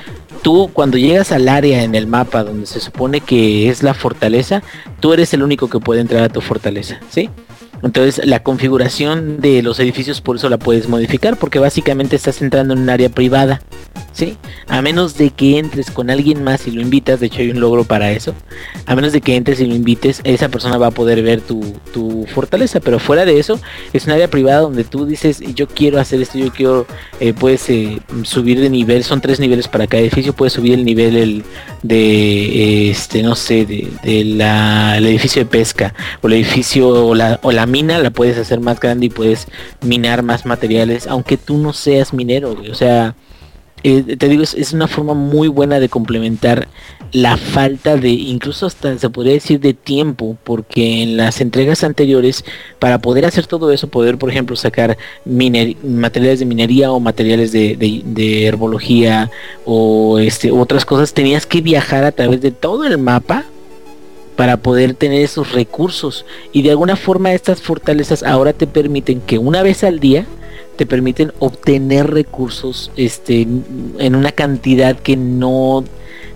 tú 0.44 0.70
cuando 0.72 0.98
llegas 0.98 1.32
al 1.32 1.50
área 1.50 1.84
en 1.84 1.96
el 1.96 2.06
mapa 2.06 2.44
donde 2.44 2.68
se 2.68 2.80
supone 2.80 3.22
que 3.22 3.70
es 3.70 3.82
la 3.82 3.96
fortaleza, 3.96 4.62
tú 5.00 5.14
eres 5.14 5.34
el 5.34 5.42
único 5.42 5.70
que 5.70 5.80
puede 5.80 6.02
entrar 6.02 6.22
a 6.22 6.30
tu 6.30 6.42
fortaleza, 6.42 7.00
¿sí? 7.10 7.30
Entonces 7.84 8.26
la 8.26 8.42
configuración 8.42 9.42
de 9.42 9.62
los 9.62 9.80
edificios 9.80 10.22
por 10.22 10.38
eso 10.38 10.50
la 10.50 10.58
puedes 10.58 10.88
modificar 10.88 11.38
porque 11.38 11.60
básicamente 11.60 12.16
estás 12.16 12.42
entrando 12.42 12.74
en 12.74 12.82
un 12.82 12.90
área 12.90 13.10
privada. 13.10 13.62
¿Sí? 14.14 14.38
A 14.68 14.84
menos 14.84 15.18
de 15.18 15.32
que 15.32 15.58
entres 15.58 15.90
con 15.90 16.12
alguien 16.12 16.44
más 16.44 16.68
y 16.68 16.72
lo 16.72 16.82
invitas, 16.82 17.20
de 17.20 17.26
hecho 17.26 17.40
hay 17.40 17.50
un 17.50 17.60
logro 17.60 17.84
para 17.84 18.12
eso, 18.12 18.36
a 18.86 18.96
menos 18.96 19.12
de 19.12 19.22
que 19.22 19.36
entres 19.36 19.60
y 19.60 19.66
lo 19.66 19.74
invites, 19.74 20.22
esa 20.24 20.50
persona 20.50 20.78
va 20.78 20.88
a 20.88 20.92
poder 20.92 21.24
ver 21.24 21.42
tu, 21.42 21.64
fortaleza, 22.32 22.80
pero 22.80 23.00
fuera 23.00 23.26
de 23.26 23.40
eso, 23.40 23.60
es 23.92 24.06
un 24.06 24.12
área 24.12 24.28
privada 24.28 24.62
donde 24.62 24.84
tú 24.84 25.08
dices, 25.08 25.42
yo 25.56 25.68
quiero 25.68 26.00
hacer 26.00 26.22
esto, 26.22 26.38
yo 26.38 26.52
quiero, 26.52 26.86
eh, 27.20 27.34
puedes 27.34 27.68
eh, 27.72 28.00
subir 28.22 28.60
de 28.60 28.70
nivel, 28.70 29.04
son 29.04 29.20
tres 29.20 29.40
niveles 29.40 29.68
para 29.68 29.88
cada 29.88 30.04
edificio, 30.04 30.34
puedes 30.34 30.54
subir 30.54 30.74
el 30.74 30.86
nivel 30.86 31.44
de, 31.82 32.92
este, 32.92 33.24
no 33.24 33.36
sé, 33.36 33.66
de, 33.66 34.24
la, 34.26 34.98
el 34.98 35.08
edificio 35.08 35.42
de 35.42 35.50
pesca, 35.50 35.96
o 36.22 36.28
el 36.28 36.34
edificio, 36.34 37.08
o 37.08 37.16
la, 37.16 37.40
o 37.42 37.52
la 37.52 37.66
mina, 37.74 37.98
la 37.98 38.12
puedes 38.12 38.38
hacer 38.38 38.60
más 38.60 38.80
grande 38.80 39.08
y 39.08 39.10
puedes 39.10 39.48
minar 39.82 40.22
más 40.22 40.46
materiales, 40.46 41.08
aunque 41.08 41.38
tú 41.38 41.58
no 41.58 41.74
seas 41.74 42.14
minero, 42.14 42.56
o 42.72 42.76
sea, 42.76 43.16
eh, 43.84 44.16
te 44.16 44.30
digo, 44.30 44.44
es, 44.44 44.72
una 44.72 44.88
forma 44.88 45.14
muy 45.14 45.50
buena 45.50 45.80
de 45.80 45.90
complementar 45.90 46.70
la 47.12 47.36
falta 47.36 47.98
de, 47.98 48.10
incluso 48.10 48.66
hasta 48.66 48.98
se 48.98 49.10
podría 49.10 49.34
decir 49.34 49.60
de 49.60 49.74
tiempo, 49.74 50.38
porque 50.46 51.04
en 51.04 51.18
las 51.18 51.42
entregas 51.42 51.84
anteriores, 51.84 52.46
para 52.80 53.00
poder 53.00 53.26
hacer 53.26 53.46
todo 53.46 53.72
eso, 53.72 53.90
poder, 53.90 54.18
por 54.18 54.30
ejemplo, 54.30 54.56
sacar 54.56 54.98
materiales 55.26 56.40
de 56.40 56.46
minería 56.46 56.92
o 56.92 57.00
materiales 57.02 57.52
de, 57.52 58.48
herbología 58.48 59.30
o 59.66 60.18
este, 60.20 60.50
otras 60.52 60.86
cosas, 60.86 61.14
tenías 61.14 61.46
que 61.46 61.62
viajar 61.62 62.06
a 62.06 62.14
través 62.14 62.40
de 62.42 62.52
todo 62.52 62.86
el 62.86 62.98
mapa 62.98 63.46
para 64.36 64.58
poder 64.58 64.94
tener 64.94 65.22
esos 65.22 65.52
recursos. 65.52 66.26
Y 66.52 66.62
de 66.62 66.72
alguna 66.72 66.96
forma 66.96 67.34
estas 67.34 67.62
fortalezas 67.62 68.24
ahora 68.24 68.54
te 68.54 68.68
permiten 68.68 69.22
que 69.22 69.38
una 69.38 69.64
vez 69.64 69.84
al 69.84 70.00
día, 70.00 70.26
te 70.76 70.86
permiten 70.86 71.32
obtener 71.40 72.12
recursos 72.12 72.92
este, 72.96 73.42
en 73.42 74.16
una 74.16 74.32
cantidad 74.32 74.98
que 74.98 75.16
no, 75.16 75.84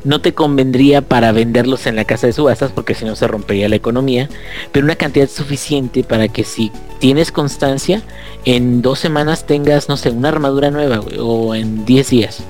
no 0.03 0.21
te 0.21 0.33
convendría 0.33 1.01
para 1.01 1.31
venderlos 1.31 1.87
en 1.87 1.95
la 1.95 2.05
casa 2.05 2.27
de 2.27 2.33
subastas 2.33 2.71
porque 2.71 2.93
si 2.93 3.05
no 3.05 3.15
se 3.15 3.27
rompería 3.27 3.67
la 3.67 3.75
economía, 3.75 4.29
pero 4.71 4.85
una 4.85 4.95
cantidad 4.95 5.27
suficiente 5.27 6.03
para 6.03 6.27
que 6.27 6.43
si 6.43 6.71
tienes 6.99 7.31
constancia, 7.31 8.03
en 8.45 8.81
dos 8.81 8.99
semanas 8.99 9.45
tengas, 9.45 9.89
no 9.89 9.97
sé, 9.97 10.11
una 10.11 10.29
armadura 10.29 10.71
nueva 10.71 11.01
o 11.19 11.55
en 11.55 11.85
10 11.85 12.09
días. 12.09 12.43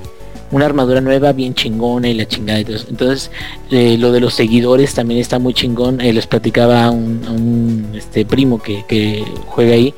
Una 0.51 0.65
armadura 0.65 1.01
nueva 1.01 1.33
bien 1.33 1.53
chingona 1.53 2.09
y 2.09 2.13
la 2.13 2.27
chingada. 2.27 2.59
Entonces, 2.59 3.31
eh, 3.69 3.97
lo 3.97 4.11
de 4.11 4.19
los 4.19 4.33
seguidores 4.33 4.93
también 4.93 5.19
está 5.19 5.39
muy 5.39 5.53
chingón. 5.53 5.99
Eh, 5.99 6.13
les 6.13 6.27
platicaba 6.27 6.89
un, 6.89 7.27
un 7.27 7.95
este, 7.95 8.25
primo 8.25 8.61
que, 8.61 9.23
juega 9.47 9.73
ahí 9.73 9.93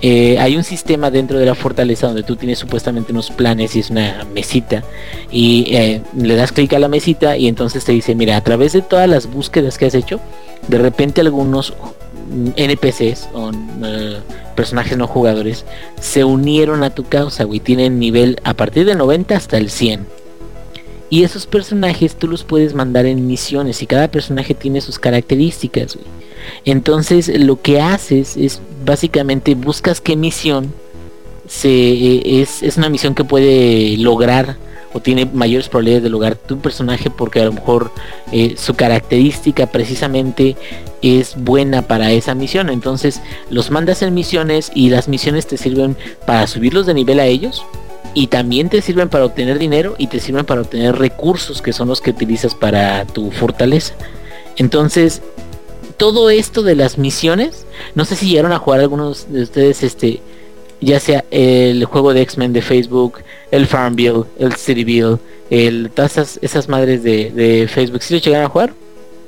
eh, 0.00 0.38
hay 0.38 0.56
un 0.56 0.62
sistema 0.62 1.10
dentro 1.10 1.40
de 1.40 1.46
la 1.46 1.56
fortaleza 1.56 2.06
donde 2.06 2.22
tú 2.22 2.36
tienes 2.36 2.60
supuestamente 2.60 3.10
unos 3.10 3.30
planes 3.30 3.74
y 3.74 3.80
es 3.80 3.90
una 3.90 4.24
mesita 4.32 4.84
y 5.32 6.00
le 6.16 6.36
das 6.36 6.52
clic 6.52 6.72
a 6.74 6.78
la 6.78 6.86
mesita 6.86 7.36
y 7.36 7.48
entonces 7.48 7.84
te 7.84 7.90
dice 7.90 8.14
mira 8.14 8.36
a 8.36 8.44
través 8.44 8.74
de 8.74 8.82
todas 8.82 9.08
las 9.08 9.26
búsquedas 9.28 9.76
que 9.76 9.86
has 9.86 9.96
hecho 9.96 10.20
de 10.68 10.78
repente 10.78 11.20
algunos 11.20 11.74
NPCs 12.56 13.28
o 13.32 13.50
eh, 13.84 14.18
personajes 14.56 14.96
no 14.96 15.06
jugadores 15.06 15.64
se 16.00 16.24
unieron 16.24 16.82
a 16.82 16.90
tu 16.90 17.04
causa 17.04 17.44
güey. 17.44 17.60
Tienen 17.60 17.98
nivel 17.98 18.40
a 18.44 18.54
partir 18.54 18.86
de 18.86 18.94
90 18.94 19.36
hasta 19.36 19.56
el 19.56 19.70
100 19.70 20.06
y 21.10 21.24
esos 21.24 21.46
personajes 21.46 22.16
tú 22.16 22.28
los 22.28 22.44
puedes 22.44 22.74
mandar 22.74 23.06
en 23.06 23.26
misiones 23.26 23.82
y 23.82 23.86
cada 23.86 24.08
personaje 24.08 24.54
tiene 24.54 24.80
sus 24.80 24.98
características 24.98 25.98
entonces 26.64 27.28
lo 27.28 27.60
que 27.60 27.80
haces 27.80 28.36
es 28.36 28.60
básicamente 28.84 29.54
buscas 29.54 30.00
qué 30.00 30.16
misión 30.16 30.72
se, 31.46 31.70
eh, 31.70 32.42
es, 32.42 32.76
una 32.76 32.90
misión 32.90 33.14
que 33.14 33.24
puede 33.24 33.96
lograr 33.96 34.56
o 34.92 35.00
tiene 35.00 35.26
mayores 35.26 35.68
probabilidades 35.68 36.02
de 36.02 36.10
lograr 36.10 36.36
tu 36.36 36.58
personaje 36.58 37.10
porque 37.10 37.40
a 37.40 37.46
lo 37.46 37.52
mejor 37.52 37.90
eh, 38.32 38.54
su 38.56 38.74
característica 38.74 39.66
precisamente 39.66 40.56
es 41.02 41.34
buena 41.36 41.82
para 41.82 42.12
esa 42.12 42.34
misión. 42.34 42.70
Entonces 42.70 43.20
los 43.50 43.70
mandas 43.70 44.02
en 44.02 44.14
misiones 44.14 44.70
y 44.74 44.90
las 44.90 45.08
misiones 45.08 45.46
te 45.46 45.56
sirven 45.56 45.96
para 46.26 46.46
subirlos 46.46 46.86
de 46.86 46.94
nivel 46.94 47.20
a 47.20 47.26
ellos 47.26 47.64
y 48.14 48.28
también 48.28 48.68
te 48.68 48.82
sirven 48.82 49.08
para 49.08 49.24
obtener 49.24 49.58
dinero 49.58 49.94
y 49.98 50.08
te 50.08 50.20
sirven 50.20 50.44
para 50.44 50.62
obtener 50.62 50.96
recursos 50.96 51.62
que 51.62 51.72
son 51.72 51.88
los 51.88 52.00
que 52.00 52.10
utilizas 52.10 52.54
para 52.54 53.04
tu 53.04 53.30
fortaleza. 53.30 53.94
Entonces 54.56 55.22
todo 55.98 56.30
esto 56.30 56.62
de 56.62 56.76
las 56.76 56.96
misiones, 56.96 57.66
no 57.94 58.04
sé 58.04 58.16
si 58.16 58.28
llegaron 58.28 58.52
a 58.52 58.58
jugar 58.58 58.80
algunos 58.80 59.30
de 59.30 59.42
ustedes, 59.42 59.82
este, 59.82 60.20
ya 60.80 61.00
sea 61.00 61.24
el 61.30 61.84
juego 61.84 62.14
de 62.14 62.22
X-Men 62.22 62.52
de 62.52 62.62
Facebook, 62.62 63.18
el 63.50 63.66
Farmville, 63.66 64.24
el 64.38 64.54
Cityville, 64.54 65.18
el, 65.50 65.90
todas 65.92 66.38
esas, 66.40 66.68
madres 66.68 67.02
de, 67.02 67.68
Facebook, 67.68 68.02
¿sí 68.02 68.14
lo 68.14 68.20
llegaron 68.20 68.46
a 68.46 68.48
jugar? 68.48 68.72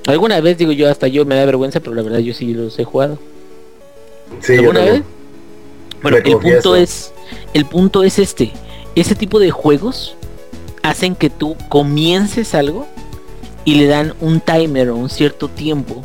Alguna 0.06 0.40
vez 0.40 0.58
digo 0.58 0.72
yo, 0.72 0.88
hasta 0.88 1.08
yo 1.08 1.24
me 1.24 1.36
da 1.36 1.44
vergüenza, 1.44 1.80
pero 1.80 1.94
la 1.94 2.02
verdad 2.02 2.18
yo 2.18 2.34
sí 2.34 2.52
los 2.54 2.78
he 2.78 2.84
jugado. 2.84 3.18
Sí, 4.40 4.56
¿Alguna 4.56 4.80
vez? 4.80 5.02
Bueno, 6.02 6.16
el 6.16 6.38
punto 6.38 6.76
es, 6.76 7.12
el 7.52 7.66
punto 7.66 8.02
es 8.02 8.18
este, 8.18 8.52
ese 8.94 9.14
tipo 9.14 9.38
de 9.38 9.50
juegos 9.50 10.16
hacen 10.82 11.14
que 11.14 11.28
tú 11.28 11.56
comiences 11.68 12.54
algo 12.54 12.86
y 13.64 13.74
le 13.74 13.86
dan 13.86 14.14
un 14.20 14.40
timer 14.40 14.90
o 14.90 14.96
un 14.96 15.10
cierto 15.10 15.48
tiempo 15.48 16.02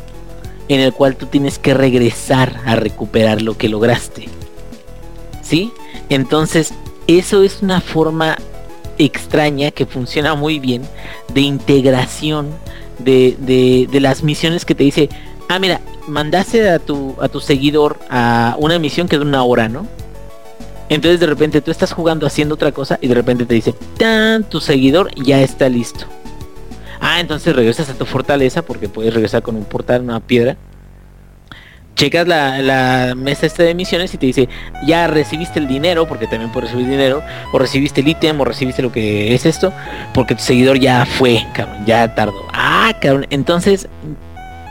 en 0.68 0.80
el 0.80 0.92
cual 0.92 1.16
tú 1.16 1.26
tienes 1.26 1.58
que 1.58 1.74
regresar 1.74 2.60
a 2.66 2.76
recuperar 2.76 3.40
lo 3.40 3.56
que 3.56 3.68
lograste. 3.68 4.28
¿Sí? 5.42 5.72
Entonces, 6.08 6.74
eso 7.06 7.42
es 7.42 7.62
una 7.62 7.80
forma 7.80 8.36
extraña 8.98 9.70
que 9.70 9.86
funciona 9.86 10.34
muy 10.34 10.58
bien 10.58 10.82
de 11.32 11.42
integración 11.42 12.48
de, 12.98 13.86
de, 13.90 14.00
las 14.00 14.22
misiones 14.22 14.64
que 14.64 14.74
te 14.74 14.84
dice, 14.84 15.08
ah, 15.48 15.58
mira, 15.58 15.80
mandaste 16.08 16.68
a 16.68 16.78
tu, 16.78 17.14
a 17.20 17.28
tu 17.28 17.40
seguidor 17.40 17.98
a 18.10 18.56
una 18.58 18.78
misión 18.78 19.08
que 19.08 19.18
de 19.18 19.24
una 19.24 19.42
hora, 19.42 19.68
¿no? 19.68 19.86
Entonces 20.88 21.18
de 21.18 21.26
repente 21.26 21.60
tú 21.60 21.70
estás 21.70 21.92
jugando 21.92 22.26
haciendo 22.26 22.54
otra 22.54 22.72
cosa 22.72 22.98
y 23.00 23.08
de 23.08 23.14
repente 23.14 23.44
te 23.44 23.54
dice, 23.54 23.74
tan, 23.98 24.44
tu 24.44 24.60
seguidor 24.60 25.12
ya 25.16 25.40
está 25.40 25.68
listo. 25.68 26.06
Ah, 27.00 27.20
entonces 27.20 27.54
regresas 27.54 27.90
a 27.90 27.94
tu 27.94 28.06
fortaleza 28.06 28.62
porque 28.62 28.88
puedes 28.88 29.12
regresar 29.12 29.42
con 29.42 29.56
un 29.56 29.64
portal, 29.64 30.02
una 30.02 30.20
piedra. 30.20 30.56
Checas 31.96 32.28
la, 32.28 33.14
mesa 33.16 33.46
esta 33.46 33.62
de 33.62 33.74
misiones 33.74 34.12
y 34.14 34.18
te 34.18 34.26
dice, 34.26 34.48
ya 34.86 35.06
recibiste 35.06 35.58
el 35.58 35.66
dinero, 35.66 36.06
porque 36.06 36.26
también 36.26 36.52
puedes 36.52 36.70
recibir 36.70 36.90
dinero, 36.90 37.22
o 37.52 37.58
recibiste 37.58 38.02
el 38.02 38.08
ítem, 38.08 38.38
o 38.38 38.44
recibiste 38.44 38.82
lo 38.82 38.92
que 38.92 39.34
es 39.34 39.46
esto, 39.46 39.72
porque 40.12 40.34
tu 40.34 40.42
seguidor 40.42 40.78
ya 40.78 41.06
fue, 41.06 41.42
cabrón, 41.54 41.84
ya 41.86 42.14
tardó. 42.14 42.46
Ah, 42.52 42.92
cabrón, 43.00 43.26
entonces 43.30 43.88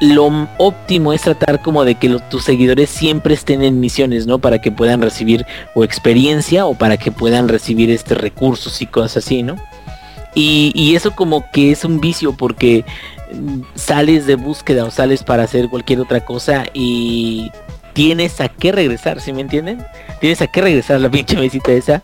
lo 0.01 0.47
óptimo 0.57 1.13
es 1.13 1.21
tratar 1.21 1.61
como 1.61 1.83
de 1.83 1.95
que 1.95 2.09
tus 2.29 2.43
seguidores 2.43 2.89
siempre 2.89 3.33
estén 3.33 3.63
en 3.63 3.79
misiones, 3.79 4.27
¿no? 4.27 4.39
Para 4.39 4.59
que 4.61 4.71
puedan 4.71 5.01
recibir 5.01 5.45
o 5.73 5.83
experiencia 5.83 6.65
o 6.65 6.75
para 6.75 6.97
que 6.97 7.11
puedan 7.11 7.47
recibir 7.47 7.89
este 7.89 8.13
recursos 8.13 8.81
y 8.81 8.85
cosas 8.85 9.25
así, 9.25 9.41
¿no? 9.41 9.55
Y, 10.37 10.95
eso 10.95 11.11
como 11.11 11.49
que 11.51 11.71
es 11.71 11.85
un 11.85 12.01
vicio 12.01 12.33
porque 12.33 12.83
sales 13.75 14.25
de 14.25 14.35
búsqueda 14.35 14.85
o 14.85 14.91
sales 14.91 15.23
para 15.23 15.43
hacer 15.43 15.69
cualquier 15.69 15.99
otra 15.99 16.25
cosa 16.25 16.65
y 16.73 17.51
tienes 17.93 18.41
a 18.41 18.49
qué 18.49 18.71
regresar, 18.71 19.21
¿sí 19.21 19.33
me 19.33 19.41
entienden? 19.41 19.85
Tienes 20.19 20.41
a 20.41 20.47
qué 20.47 20.61
regresar 20.61 20.99
la 20.99 21.09
pinche 21.09 21.37
mesita 21.37 21.71
esa 21.71 22.03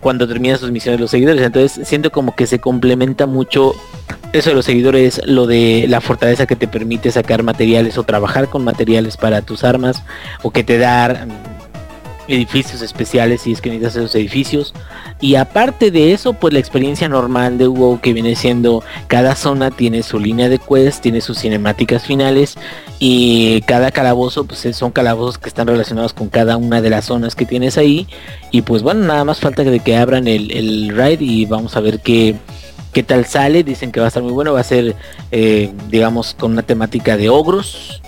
cuando 0.00 0.28
terminas 0.28 0.60
sus 0.60 0.70
misiones 0.70 1.00
los 1.00 1.10
seguidores. 1.10 1.42
Entonces 1.42 1.86
siento 1.86 2.10
como 2.10 2.34
que 2.34 2.46
se 2.46 2.58
complementa 2.58 3.26
mucho 3.26 3.74
eso 4.32 4.50
de 4.50 4.56
los 4.56 4.64
seguidores, 4.64 5.20
lo 5.24 5.46
de 5.46 5.86
la 5.88 6.00
fortaleza 6.00 6.46
que 6.46 6.56
te 6.56 6.68
permite 6.68 7.10
sacar 7.10 7.42
materiales 7.42 7.98
o 7.98 8.04
trabajar 8.04 8.48
con 8.48 8.62
materiales 8.62 9.16
para 9.16 9.42
tus 9.42 9.64
armas 9.64 10.02
o 10.42 10.50
que 10.50 10.64
te 10.64 10.78
da 10.78 11.26
edificios 12.28 12.82
especiales 12.82 13.42
si 13.42 13.52
es 13.52 13.60
que 13.60 13.70
necesitas 13.70 13.96
esos 13.96 14.14
edificios. 14.14 14.74
Y 15.20 15.34
aparte 15.34 15.90
de 15.90 16.12
eso, 16.12 16.34
pues 16.34 16.52
la 16.52 16.60
experiencia 16.60 17.08
normal 17.08 17.58
de 17.58 17.66
WoW 17.66 18.00
que 18.00 18.12
viene 18.12 18.36
siendo 18.36 18.84
cada 19.08 19.34
zona 19.34 19.70
tiene 19.70 20.02
su 20.02 20.20
línea 20.20 20.48
de 20.48 20.58
quest, 20.58 21.02
tiene 21.02 21.20
sus 21.20 21.38
cinemáticas 21.38 22.04
finales 22.04 22.56
y 22.98 23.62
cada 23.62 23.90
calabozo 23.90 24.44
pues 24.44 24.66
son 24.76 24.92
calabozos 24.92 25.38
que 25.38 25.48
están 25.48 25.66
relacionados 25.66 26.12
con 26.12 26.28
cada 26.28 26.56
una 26.56 26.80
de 26.80 26.90
las 26.90 27.06
zonas 27.06 27.34
que 27.34 27.46
tienes 27.46 27.78
ahí. 27.78 28.06
Y 28.50 28.62
pues 28.62 28.82
bueno, 28.82 29.06
nada 29.06 29.24
más 29.24 29.40
falta 29.40 29.64
de 29.64 29.80
que 29.80 29.96
abran 29.96 30.28
el, 30.28 30.52
el 30.52 30.94
raid 30.96 31.20
y 31.20 31.46
vamos 31.46 31.76
a 31.76 31.80
ver 31.80 32.00
qué, 32.00 32.36
qué 32.92 33.02
tal 33.02 33.24
sale. 33.24 33.64
Dicen 33.64 33.90
que 33.90 34.00
va 34.00 34.06
a 34.06 34.08
estar 34.08 34.22
muy 34.22 34.32
bueno, 34.32 34.52
va 34.52 34.60
a 34.60 34.64
ser 34.64 34.94
eh, 35.32 35.72
digamos 35.88 36.34
con 36.34 36.52
una 36.52 36.62
temática 36.62 37.16
de 37.16 37.28
ogros 37.30 38.02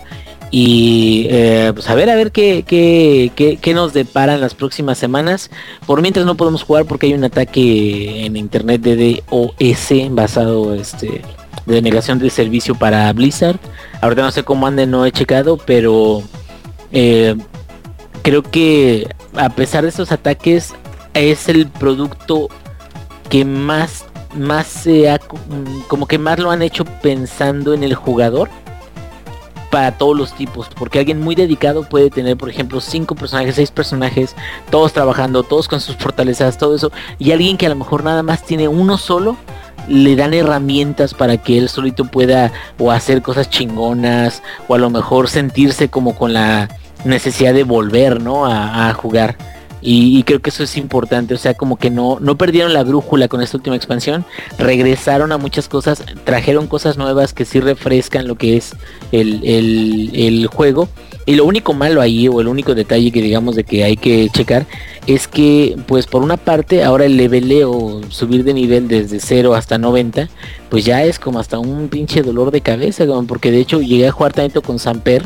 y 0.50 1.26
eh, 1.30 1.70
pues 1.72 1.88
a 1.88 1.94
ver 1.94 2.10
a 2.10 2.16
ver 2.16 2.32
qué, 2.32 2.64
qué, 2.66 3.30
qué, 3.36 3.56
qué, 3.56 3.74
nos 3.74 3.92
deparan 3.92 4.40
las 4.40 4.54
próximas 4.54 4.98
semanas. 4.98 5.50
Por 5.86 6.02
mientras 6.02 6.26
no 6.26 6.36
podemos 6.36 6.64
jugar 6.64 6.86
porque 6.86 7.06
hay 7.06 7.14
un 7.14 7.24
ataque 7.24 8.26
en 8.26 8.36
internet 8.36 8.80
de 8.80 9.22
DOS 9.30 10.14
basado 10.14 10.74
este 10.74 11.22
de 11.66 11.74
denegación 11.74 12.18
de 12.18 12.30
servicio 12.30 12.74
para 12.74 13.12
Blizzard. 13.12 13.60
Ahorita 14.00 14.22
no 14.22 14.32
sé 14.32 14.42
cómo 14.42 14.66
ande 14.66 14.86
no 14.86 15.06
he 15.06 15.12
checado 15.12 15.56
pero 15.56 16.22
eh, 16.90 17.36
creo 18.22 18.42
que 18.42 19.08
a 19.34 19.50
pesar 19.50 19.82
de 19.82 19.90
esos 19.90 20.10
ataques 20.10 20.74
es 21.14 21.48
el 21.48 21.68
producto 21.68 22.48
que 23.28 23.44
más 23.44 24.04
más 24.34 24.66
se 24.66 25.10
ha 25.10 25.20
como 25.88 26.06
que 26.06 26.18
más 26.18 26.38
lo 26.38 26.50
han 26.50 26.62
hecho 26.62 26.84
pensando 26.84 27.74
en 27.74 27.82
el 27.82 27.94
jugador 27.94 28.48
para 29.70 29.92
todos 29.92 30.16
los 30.16 30.32
tipos, 30.34 30.68
porque 30.76 30.98
alguien 30.98 31.20
muy 31.20 31.34
dedicado 31.34 31.84
puede 31.84 32.10
tener, 32.10 32.36
por 32.36 32.50
ejemplo, 32.50 32.80
cinco 32.80 33.14
personajes, 33.14 33.54
seis 33.54 33.70
personajes, 33.70 34.34
todos 34.70 34.92
trabajando, 34.92 35.44
todos 35.44 35.68
con 35.68 35.80
sus 35.80 35.96
fortalezas, 35.96 36.58
todo 36.58 36.74
eso, 36.74 36.90
y 37.18 37.30
alguien 37.30 37.56
que 37.56 37.66
a 37.66 37.70
lo 37.70 37.76
mejor 37.76 38.02
nada 38.02 38.22
más 38.22 38.44
tiene 38.44 38.68
uno 38.68 38.98
solo, 38.98 39.36
le 39.88 40.16
dan 40.16 40.34
herramientas 40.34 41.14
para 41.14 41.38
que 41.38 41.56
él 41.58 41.68
solito 41.68 42.04
pueda 42.04 42.52
o 42.78 42.90
hacer 42.90 43.22
cosas 43.22 43.48
chingonas, 43.48 44.42
o 44.68 44.74
a 44.74 44.78
lo 44.78 44.90
mejor 44.90 45.28
sentirse 45.28 45.88
como 45.88 46.14
con 46.16 46.32
la 46.32 46.68
necesidad 47.04 47.54
de 47.54 47.64
volver, 47.64 48.20
¿no? 48.20 48.46
A, 48.46 48.88
a 48.88 48.94
jugar. 48.94 49.36
Y, 49.82 50.22
creo 50.24 50.40
que 50.40 50.50
eso 50.50 50.62
es 50.62 50.76
importante, 50.76 51.34
o 51.34 51.38
sea, 51.38 51.54
como 51.54 51.76
que 51.76 51.90
no, 51.90 52.18
no 52.20 52.36
perdieron 52.36 52.72
la 52.72 52.84
brújula 52.84 53.28
con 53.28 53.40
esta 53.40 53.56
última 53.56 53.76
expansión, 53.76 54.24
regresaron 54.58 55.32
a 55.32 55.38
muchas 55.38 55.68
cosas, 55.68 56.04
trajeron 56.24 56.66
cosas 56.66 56.98
nuevas 56.98 57.32
que 57.32 57.44
sí 57.44 57.60
refrescan 57.60 58.28
lo 58.28 58.34
que 58.34 58.56
es 58.56 58.76
el, 59.12 59.40
el, 60.14 60.46
juego. 60.46 60.88
Y 61.26 61.34
lo 61.34 61.44
único 61.44 61.74
malo 61.74 62.00
ahí, 62.00 62.28
o 62.28 62.40
el 62.40 62.48
único 62.48 62.74
detalle 62.74 63.12
que 63.12 63.22
digamos 63.22 63.54
de 63.54 63.64
que 63.64 63.84
hay 63.84 63.96
que 63.96 64.28
checar, 64.30 64.66
es 65.06 65.28
que 65.28 65.76
pues 65.86 66.06
por 66.06 66.22
una 66.22 66.36
parte 66.36 66.82
ahora 66.82 67.04
el 67.04 67.16
leveleo, 67.16 68.00
subir 68.08 68.44
de 68.44 68.54
nivel 68.54 68.88
desde 68.88 69.20
0 69.20 69.54
hasta 69.54 69.78
90, 69.78 70.28
pues 70.68 70.84
ya 70.84 71.04
es 71.04 71.18
como 71.18 71.38
hasta 71.38 71.58
un 71.58 71.88
pinche 71.88 72.22
dolor 72.22 72.50
de 72.50 72.60
cabeza, 72.60 73.04
porque 73.26 73.50
de 73.50 73.60
hecho 73.60 73.80
llegué 73.80 74.08
a 74.08 74.12
jugar 74.12 74.32
tanto 74.32 74.62
con 74.62 74.78
Samper 74.78 75.24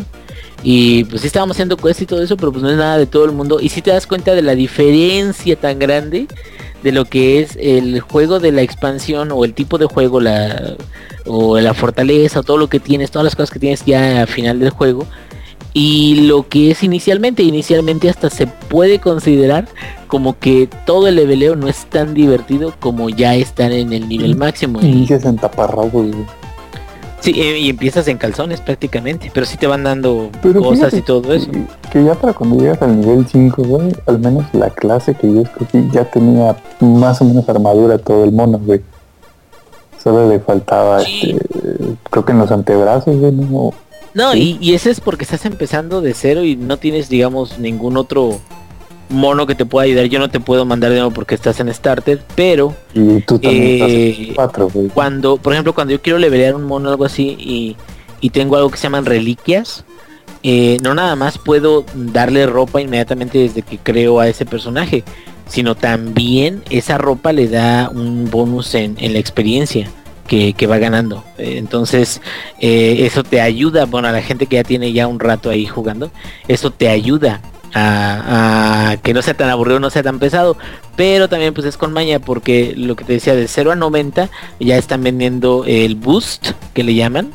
y 0.65 1.05
pues 1.05 1.21
sí 1.21 1.27
estábamos 1.27 1.57
haciendo 1.57 1.77
quest 1.77 2.01
y 2.01 2.07
todo 2.07 2.23
eso, 2.23 2.39
pero 2.39 2.51
pues 2.51 2.63
no 2.63 2.71
es 2.71 2.77
nada 2.79 2.97
de 2.97 3.07
todo 3.07 3.27
el 3.27 3.33
mundo. 3.33 3.61
Y 3.61 3.69
si 3.69 3.83
te 3.83 3.91
das 3.91 4.07
cuenta 4.07 4.35
de 4.35 4.41
la 4.41 4.55
diferencia 4.55 5.57
tan 5.57 5.79
grande 5.79 6.27
de 6.83 6.93
lo 6.93 7.05
que 7.05 7.41
es 7.41 7.59
el 7.61 8.01
juego 8.01 8.41
de 8.41 8.51
la 8.51 8.63
expansión 8.63 9.31
o 9.31 9.45
el 9.45 9.53
tipo 9.53 9.77
de 9.77 9.85
juego, 9.85 10.21
la 10.21 10.77
o 11.27 11.59
la 11.61 11.75
fortaleza, 11.75 12.41
o 12.41 12.43
todo 12.43 12.57
lo 12.57 12.69
que 12.69 12.81
tienes, 12.81 13.11
todas 13.11 13.25
las 13.25 13.37
cosas 13.37 13.51
que 13.51 13.59
tienes 13.59 13.85
ya 13.85 14.23
al 14.23 14.29
final 14.29 14.59
del 14.59 14.71
juego. 14.71 15.07
Y 15.75 16.27
lo 16.27 16.49
que 16.49 16.71
es 16.71 16.83
inicialmente, 16.83 17.43
inicialmente 17.43 18.09
hasta 18.09 18.31
se 18.31 18.47
puede 18.47 19.01
considerar 19.01 19.67
como 20.07 20.39
que 20.39 20.69
todo 20.87 21.09
el 21.09 21.17
leveleo 21.17 21.57
no 21.57 21.69
es 21.69 21.87
tan 21.87 22.15
divertido 22.15 22.73
como 22.79 23.11
ya 23.11 23.35
estar 23.35 23.73
en 23.73 23.93
el 23.93 24.09
nivel 24.09 24.37
máximo. 24.37 24.81
Y 24.81 25.07
se 25.09 25.17
en 25.17 25.39
Sí, 27.25 27.33
y 27.33 27.71
empiezas 27.71 28.07
en 28.09 28.19
calzones 28.19 28.61
prácticamente, 28.61 29.31
pero 29.33 29.47
sí 29.47 29.57
te 29.57 29.67
van 29.67 29.83
dando 29.83 30.31
cosas 30.43 30.93
y 30.93 31.01
todo 31.01 31.33
eso. 31.33 31.51
Que 31.91 32.05
ya 32.05 32.15
para 32.15 32.35
cuando 32.35 32.59
llegas 32.59 32.83
al 32.83 33.01
nivel 33.01 33.27
5, 33.27 33.63
güey, 33.63 33.97
al 34.05 34.19
menos 34.19 34.45
la 34.53 34.69
clase 34.69 35.15
que 35.15 35.33
yo 35.33 35.41
escogí 35.41 35.89
ya 35.91 36.05
tenía 36.05 36.55
más 36.81 37.23
o 37.23 37.25
menos 37.25 37.49
armadura 37.49 37.97
todo 37.97 38.25
el 38.25 38.33
mono, 38.33 38.59
güey. 38.59 38.83
Solo 40.03 40.29
le 40.29 40.39
faltaba, 40.39 41.01
este, 41.01 41.39
creo 42.11 42.27
que 42.27 42.33
en 42.33 42.39
los 42.41 42.51
antebrazos, 42.51 43.17
güey, 43.17 43.33
no. 43.33 43.73
No, 44.13 44.35
y, 44.35 44.59
y 44.61 44.75
ese 44.75 44.91
es 44.91 45.01
porque 45.01 45.25
estás 45.25 45.47
empezando 45.47 46.03
de 46.03 46.13
cero 46.13 46.45
y 46.45 46.57
no 46.57 46.77
tienes, 46.77 47.09
digamos, 47.09 47.59
ningún 47.59 47.97
otro 47.97 48.39
mono 49.09 49.47
que 49.47 49.55
te 49.55 49.67
pueda 49.67 49.85
ayudar. 49.85 50.07
Yo 50.07 50.19
no 50.19 50.31
te 50.31 50.41
puedo 50.41 50.65
mandar 50.65 50.91
de 50.91 50.97
nuevo 50.97 51.13
porque 51.13 51.35
estás 51.35 51.61
en 51.61 51.73
starter, 51.73 52.23
pero 52.35 52.75
eh, 53.43 54.35
cuando, 54.93 55.37
por 55.37 55.53
ejemplo, 55.53 55.75
cuando 55.75 55.93
yo 55.93 56.03
quiero 56.03 56.19
levelear 56.19 56.55
un 56.55 56.65
mono 56.65 56.89
o 56.89 56.93
algo 56.93 57.05
así 57.05 57.37
y, 57.39 57.77
y, 58.21 58.31
tengo 58.31 58.57
algo 58.57 58.71
que 58.71 58.77
se 58.77 58.85
llaman 58.85 59.07
reliquias, 59.07 59.85
eh, 60.43 60.79
no 60.83 60.95
nada 60.95 61.17
más 61.17 61.39
puedo 61.39 61.85
darle 61.95 62.47
ropa 62.47 62.81
inmediatamente 62.81 63.39
desde 63.39 63.63
que 63.63 63.79
creo 63.79 64.21
a 64.21 64.29
ese 64.29 64.45
personaje, 64.45 65.05
sino 65.49 65.75
también 65.75 66.63
esa 66.71 66.99
ropa 66.99 67.33
le 67.33 67.49
da 67.49 67.91
un 67.91 68.31
bonus 68.31 68.75
en, 68.75 68.97
en 68.99 69.13
la 69.13 69.19
experiencia. 69.19 69.91
Que, 70.27 70.55
que, 70.55 70.67
va 70.67 70.79
ganando. 70.79 71.23
entonces, 71.37 72.23
eh, 72.59 72.97
eso 73.01 73.23
te 73.23 73.43
ayuda, 73.43 73.85
bueno, 73.85 74.09
a 74.09 74.11
la 74.11 74.23
gente 74.23 74.47
que 74.47 74.57
ya 74.57 74.65
tiene 74.65 74.91
ya 74.95 75.07
un 75.07 75.21
rato 75.21 75.51
ahí 75.51 75.67
jugando, 75.67 76.11
eso 76.49 76.71
te 76.71 76.89
ayuda 76.89 77.43
a, 77.75 78.97
que 79.03 79.13
no 79.13 79.23
sea 79.23 79.35
tan 79.35 79.51
aburrido, 79.51 79.81
no 79.81 79.91
sea 79.91 80.03
tan 80.03 80.19
pesado. 80.19 80.57
Pero 80.97 81.29
también 81.29 81.55
pues 81.55 81.67
es 81.67 81.77
con 81.77 81.93
maña 81.93 82.19
porque 82.19 82.75
lo 82.77 82.97
que 82.97 83.05
te 83.05 83.15
decía 83.15 83.35
de 83.35 83.49
0 83.49 83.73
a 83.73 83.77
90 83.77 84.31
ya 84.61 84.77
están 84.77 85.03
vendiendo 85.03 85.65
el 85.67 85.97
boost 85.97 86.53
que 86.73 86.85
le 86.85 86.95
llaman. 86.95 87.33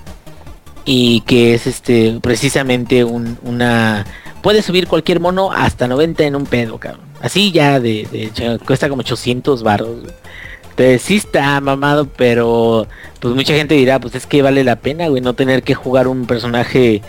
Y 0.86 1.22
que 1.22 1.54
es 1.54 1.68
este 1.68 2.20
precisamente 2.22 3.04
un, 3.04 3.38
una... 3.44 4.06
Puede 4.42 4.62
subir 4.62 4.88
cualquier 4.88 5.20
mono 5.20 5.52
hasta 5.52 5.88
90 5.88 6.24
en 6.24 6.36
un 6.36 6.46
pedo, 6.46 6.80
cabrón. 6.80 7.10
Así 7.22 7.52
ya 7.52 7.80
de, 7.80 8.32
cuesta 8.66 8.88
como 8.88 9.02
800 9.02 9.64
barros. 9.64 9.98
Entonces 10.70 11.02
sí 11.02 11.18
está 11.18 11.60
mamado, 11.60 12.08
pero 12.08 12.88
pues 13.20 13.36
mucha 13.36 13.54
gente 13.54 13.76
dirá, 13.76 14.00
pues 14.00 14.16
es 14.16 14.26
que 14.26 14.42
vale 14.42 14.64
la 14.64 14.78
pena, 14.78 15.10
güey, 15.10 15.22
no 15.22 15.34
tener 15.34 15.62
que 15.62 15.76
jugar 15.76 16.08
un 16.08 16.26
personaje 16.26 17.02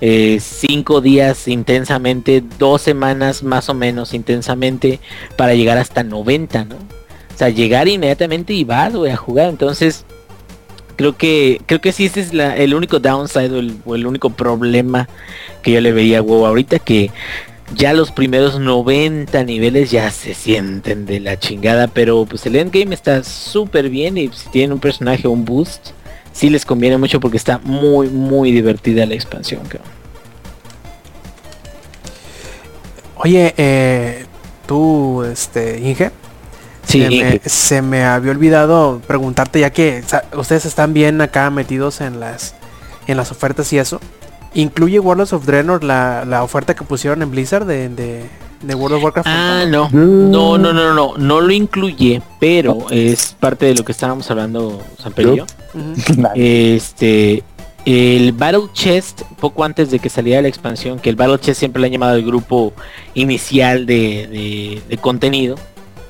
eh, 0.00 0.38
cinco 0.40 1.00
días 1.00 1.48
intensamente, 1.48 2.42
dos 2.58 2.82
semanas 2.82 3.42
más 3.42 3.68
o 3.68 3.74
menos 3.74 4.14
intensamente 4.14 5.00
para 5.36 5.54
llegar 5.54 5.78
hasta 5.78 6.02
90, 6.02 6.64
¿no? 6.64 6.76
O 6.76 7.38
sea, 7.38 7.48
llegar 7.50 7.88
inmediatamente 7.88 8.52
y 8.52 8.64
vas, 8.64 8.94
a 8.94 9.16
jugar. 9.16 9.48
Entonces, 9.48 10.04
creo 10.96 11.16
que 11.16 11.60
creo 11.66 11.80
que 11.80 11.92
sí 11.92 12.06
ese 12.06 12.20
es 12.20 12.32
el 12.32 12.74
único 12.74 12.98
downside 12.98 13.52
o 13.84 13.94
el, 13.94 14.06
único 14.06 14.30
problema 14.30 15.08
que 15.62 15.70
yo 15.72 15.80
le 15.80 15.92
veía 15.92 16.18
a 16.18 16.22
WoW 16.22 16.46
ahorita 16.46 16.80
que 16.80 17.12
ya 17.74 17.92
los 17.92 18.10
primeros 18.10 18.58
90 18.58 19.44
niveles 19.44 19.90
ya 19.90 20.10
se 20.10 20.34
sienten 20.34 21.06
de 21.06 21.20
la 21.20 21.38
chingada, 21.38 21.86
pero 21.86 22.24
pues 22.24 22.44
el 22.46 22.56
endgame 22.56 22.94
está 22.94 23.22
súper 23.22 23.90
bien 23.90 24.16
y 24.18 24.28
si 24.28 24.48
tienen 24.50 24.72
un 24.72 24.80
personaje 24.80 25.28
un 25.28 25.44
boost, 25.44 25.90
sí 26.32 26.50
les 26.50 26.64
conviene 26.64 26.98
mucho 26.98 27.20
porque 27.20 27.36
está 27.36 27.58
muy, 27.58 28.08
muy 28.08 28.52
divertida 28.52 29.06
la 29.06 29.14
expansión. 29.14 29.62
Oye, 33.16 33.54
eh, 33.56 34.24
tú, 34.66 35.24
este, 35.24 35.80
Inge, 35.80 36.12
Sí, 36.88 37.02
se, 37.02 37.10
me, 37.10 37.40
se 37.44 37.82
me 37.82 38.04
había 38.04 38.30
olvidado 38.30 39.02
preguntarte 39.06 39.60
ya 39.60 39.68
que 39.68 40.02
ustedes 40.32 40.64
están 40.64 40.94
bien 40.94 41.20
acá 41.20 41.50
metidos 41.50 42.00
en 42.00 42.18
las 42.18 42.54
en 43.06 43.18
las 43.18 43.30
ofertas 43.30 43.70
y 43.74 43.78
eso. 43.78 44.00
¿Incluye 44.54 44.98
Warlords 44.98 45.34
of 45.34 45.44
Draenor 45.44 45.84
la, 45.84 46.24
la 46.24 46.42
oferta 46.42 46.74
que 46.74 46.84
pusieron 46.84 47.20
en 47.22 47.30
Blizzard 47.30 47.66
de, 47.66 47.90
de, 47.90 48.24
de 48.62 48.74
World 48.74 48.96
of 48.96 49.04
Warcraft? 49.04 49.28
Ah, 49.30 49.64
no. 49.68 49.88
No, 49.90 50.58
no, 50.58 50.72
no, 50.72 50.92
no, 50.94 51.16
no 51.16 51.40
lo 51.40 51.52
incluye, 51.52 52.20
pero 52.40 52.86
es 52.90 53.34
parte 53.38 53.66
de 53.66 53.74
lo 53.74 53.84
que 53.84 53.92
estábamos 53.92 54.30
hablando. 54.30 54.82
Ujú. 55.74 55.94
Nadie. 56.20 56.74
Este, 56.76 57.42
el 57.84 58.32
Battle 58.32 58.64
Chest, 58.72 59.22
poco 59.40 59.64
antes 59.64 59.90
de 59.90 59.98
que 59.98 60.08
saliera 60.10 60.42
la 60.42 60.48
expansión, 60.48 60.98
que 60.98 61.08
el 61.10 61.16
Battle 61.16 61.38
Chest 61.38 61.58
siempre 61.60 61.80
le 61.80 61.86
han 61.86 61.92
llamado 61.92 62.16
el 62.16 62.24
grupo 62.26 62.72
inicial 63.14 63.86
de, 63.86 64.26
de- 64.26 64.82
de 64.88 64.96
contenido, 64.98 65.56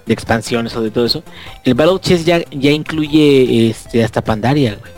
de 0.06 0.14
expansiones 0.14 0.74
o 0.74 0.80
de 0.80 0.90
todo 0.90 1.04
eso. 1.06 1.22
El 1.64 1.74
Battle 1.74 2.00
Chest 2.00 2.24
ya, 2.26 2.42
ya 2.50 2.70
incluye 2.70 3.68
este, 3.68 4.02
hasta 4.02 4.22
Pandaria, 4.24 4.76
güey. 4.80 4.92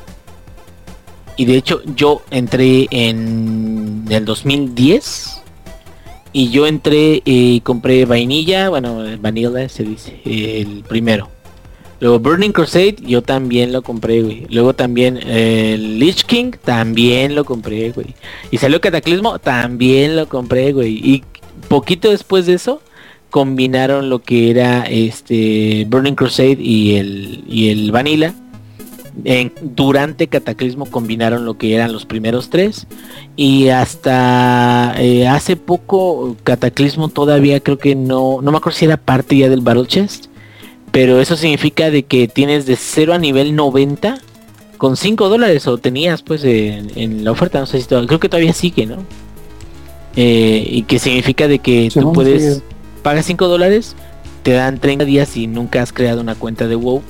Y 1.37 1.47
de 1.47 1.57
hecho 1.57 1.81
yo 1.97 2.21
entré 2.31 2.87
en 2.91 4.05
el 4.11 4.25
2010 4.27 5.41
y 6.33 6.51
yo 6.51 6.67
entré 6.67 7.23
y 7.25 7.61
compré 7.61 8.05
vainilla, 8.05 8.69
bueno, 8.69 9.05
vanilla 9.21 9.69
se 9.69 9.85
dice, 9.85 10.21
el 10.25 10.85
primero. 10.89 11.29
Luego 12.01 12.19
Burning 12.19 12.53
Crusade, 12.53 12.97
yo 13.03 13.23
también 13.23 13.73
lo 13.73 13.83
compré, 13.83 14.23
güey. 14.23 14.47
Luego 14.49 14.75
también 14.75 15.21
eh, 15.23 15.77
Lich 15.79 16.25
King, 16.25 16.53
también 16.65 17.35
lo 17.35 17.45
compré, 17.45 17.91
güey. 17.91 18.15
Y 18.51 18.57
salió 18.57 18.81
Cataclismo, 18.81 19.39
también 19.39 20.17
lo 20.17 20.27
compré, 20.27 20.73
güey. 20.73 20.95
Y 20.95 21.25
poquito 21.69 22.11
después 22.11 22.47
de 22.47 22.55
eso, 22.55 22.81
combinaron 23.29 24.09
lo 24.09 24.21
que 24.21 24.51
era 24.51 24.85
este 24.85 25.87
Burning 25.89 26.15
Crusade 26.15 26.59
y 26.59 26.97
el, 26.97 27.45
y 27.47 27.69
el 27.69 27.93
Vanilla. 27.93 28.35
En- 29.25 29.53
durante 29.61 30.29
Cataclismo 30.29 30.87
combinaron 30.87 31.45
lo 31.45 31.59
que 31.59 31.75
eran 31.75 31.93
los 31.93 32.05
primeros 32.07 32.51
tres. 32.51 32.87
Y 33.37 33.69
hasta 33.69 34.95
eh, 34.99 35.27
hace 35.29 35.57
poco 35.57 36.37
Cataclismo 36.45 37.09
todavía 37.09 37.61
creo 37.61 37.79
que 37.79 37.95
no, 37.95 38.41
no 38.43 38.51
me 38.53 38.59
acuerdo 38.59 38.79
si 38.79 38.85
era 38.87 38.97
parte 38.97 39.37
ya 39.37 39.49
del 39.49 39.61
Battle 39.61 39.87
Chest. 39.87 40.27
Pero 40.93 41.21
eso 41.21 41.37
significa 41.37 41.91
de 41.91 42.03
que 42.03 42.27
tienes 42.29 42.67
de 42.67 42.77
0 42.77 43.15
a 43.15 43.19
nivel 43.19 43.55
90 43.55 44.19
con 44.77 44.97
5 44.97 45.29
dólares 45.29 45.67
o 45.69 45.79
tenías 45.79 46.23
pues 46.23 46.43
en, 46.43 46.91
en 46.97 47.23
la 47.23 47.31
oferta, 47.33 47.61
no 47.61 47.67
sé 47.67 47.81
si 47.81 47.87
todavía, 47.87 48.09
creo 48.09 48.19
que 48.21 48.29
todavía 48.29 48.53
sigue, 48.53 48.87
¿no? 48.87 48.97
Eh, 50.17 50.67
y 50.69 50.83
que 50.83 50.99
significa 50.99 51.47
de 51.47 51.59
que 51.61 51.91
tú 51.93 52.13
puedes, 52.13 52.55
sigue. 52.55 52.67
pagas 53.03 53.27
5 53.27 53.47
dólares, 53.47 53.95
te 54.43 54.53
dan 54.53 54.79
30 54.79 55.05
días 55.05 55.37
y 55.37 55.47
nunca 55.47 55.83
has 55.83 55.93
creado 55.93 56.21
una 56.21 56.35
cuenta 56.35 56.67
de 56.67 56.75
WoW. 56.77 57.03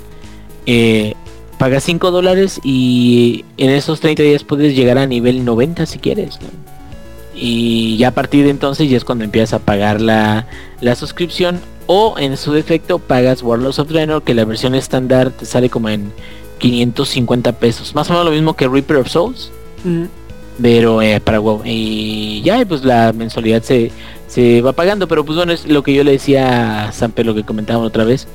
Eh, 0.67 1.15
pagas 1.61 1.85
5 1.85 2.11
dólares 2.11 2.59
y 2.65 3.45
en 3.59 3.69
esos 3.69 4.01
30 4.01 4.23
días 4.23 4.45
puedes 4.45 4.75
llegar 4.75 4.97
a 4.97 5.07
nivel 5.07 5.45
90 5.45 5.85
si 5.85 5.99
quieres, 5.99 6.41
¿no? 6.41 6.49
Y 7.35 7.99
ya 7.99 8.09
a 8.09 8.11
partir 8.13 8.45
de 8.45 8.51
entonces 8.51 8.89
ya 8.89 8.97
es 8.97 9.05
cuando 9.05 9.25
empiezas 9.25 9.53
a 9.53 9.59
pagar 9.59 10.01
la, 10.01 10.47
la 10.81 10.95
suscripción 10.95 11.61
o 11.87 12.15
en 12.19 12.39
su 12.39 12.55
defecto 12.55 12.99
pagas 12.99 13.43
Warlords 13.43 13.79
of 13.79 13.91
Draenor 13.91 14.23
que 14.23 14.33
la 14.33 14.47
versión 14.47 14.75
estándar 14.75 15.33
te 15.33 15.45
sale 15.45 15.69
como 15.69 15.91
en 15.91 16.11
550 16.61 17.53
pesos. 17.53 17.95
Más 17.95 18.09
o 18.09 18.15
menos 18.15 18.25
lo 18.25 18.33
mismo 18.33 18.57
que 18.57 18.67
Reaper 18.67 18.97
of 18.97 19.09
Souls, 19.09 19.53
pero 20.63 21.03
eh, 21.03 21.21
para 21.21 21.41
WoW. 21.41 21.61
Y 21.67 22.41
ya 22.41 22.65
pues 22.65 22.85
la 22.85 23.13
mensualidad 23.13 23.63
se, 23.63 23.93
se 24.29 24.63
va 24.63 24.73
pagando. 24.73 25.07
Pero 25.09 25.27
pues 25.27 25.37
bueno, 25.37 25.53
es 25.53 25.67
lo 25.67 25.83
que 25.83 25.93
yo 25.93 26.05
le 26.05 26.13
decía 26.13 26.87
a 26.87 26.93
Samper, 26.93 27.27
lo 27.27 27.35
que 27.35 27.45
comentaban 27.45 27.85
otra 27.85 28.05
vez. 28.05 28.27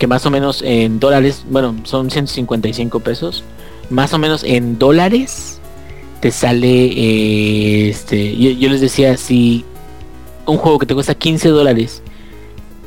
Que 0.00 0.06
más 0.06 0.24
o 0.24 0.30
menos 0.30 0.62
en 0.62 0.98
dólares, 0.98 1.44
bueno, 1.50 1.76
son 1.84 2.10
155 2.10 3.00
pesos. 3.00 3.44
Más 3.90 4.14
o 4.14 4.18
menos 4.18 4.42
en 4.44 4.78
dólares 4.78 5.60
te 6.20 6.30
sale, 6.30 6.86
eh, 6.86 7.90
este, 7.90 8.34
yo, 8.36 8.68
les 8.70 8.80
decía, 8.80 9.18
si 9.18 9.64
un 10.46 10.56
juego 10.56 10.78
que 10.78 10.86
te 10.86 10.94
cuesta 10.94 11.14
15 11.14 11.50
dólares, 11.50 12.02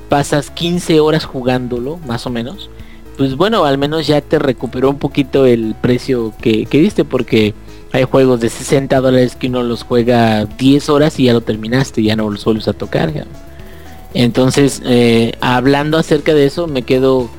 pasas 0.10 0.50
15 0.50 1.00
horas 1.02 1.24
jugándolo, 1.26 2.00
más 2.08 2.26
o 2.26 2.32
menos, 2.32 2.72
pues 3.16 3.36
bueno, 3.36 3.64
al 3.66 3.78
menos 3.78 4.08
ya 4.08 4.20
te 4.20 4.40
recuperó 4.40 4.90
un 4.90 4.98
poquito 4.98 5.46
el 5.46 5.76
precio 5.80 6.34
que, 6.42 6.66
que 6.66 6.80
diste, 6.80 7.06
porque 7.06 7.54
hay 7.92 8.06
juegos 8.06 8.40
de 8.40 8.50
60 8.50 9.00
dólares 9.02 9.36
que 9.36 9.50
uno 9.50 9.62
los 9.62 9.84
juega 9.84 10.46
10 10.46 10.90
horas 10.90 11.20
y 11.20 11.26
ya 11.26 11.34
lo 11.34 11.42
terminaste, 11.42 12.02
ya 12.02 12.16
no 12.16 12.28
los 12.28 12.44
vuelves 12.44 12.68
a 12.68 12.74
tocar. 12.74 13.14
Entonces, 14.14 14.82
eh, 14.86 15.34
hablando 15.42 15.98
acerca 15.98 16.34
de 16.34 16.46
eso, 16.46 16.68
me 16.68 16.84
quedo, 16.84 17.30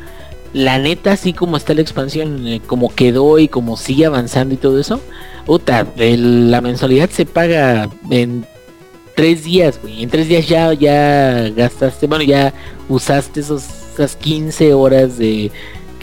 la 0.52 0.78
neta, 0.78 1.12
así 1.12 1.32
como 1.32 1.56
está 1.56 1.74
la 1.74 1.80
expansión, 1.82 2.46
eh, 2.46 2.60
como 2.66 2.94
quedó 2.94 3.38
y 3.38 3.48
como 3.48 3.76
sigue 3.76 4.06
avanzando 4.06 4.54
y 4.54 4.58
todo 4.58 4.78
eso, 4.80 5.00
puta, 5.46 5.86
el- 5.96 6.50
la 6.50 6.60
mensualidad 6.60 7.10
se 7.10 7.26
paga 7.26 7.88
en 8.10 8.44
tres 9.14 9.44
días, 9.44 9.78
güey. 9.80 10.02
En 10.02 10.10
tres 10.10 10.28
días 10.28 10.48
ya, 10.48 10.72
ya 10.74 11.48
gastaste, 11.50 12.06
bueno, 12.06 12.24
ya 12.24 12.52
usaste 12.88 13.40
esas 13.40 14.16
15 14.16 14.74
horas 14.74 15.18
de 15.18 15.52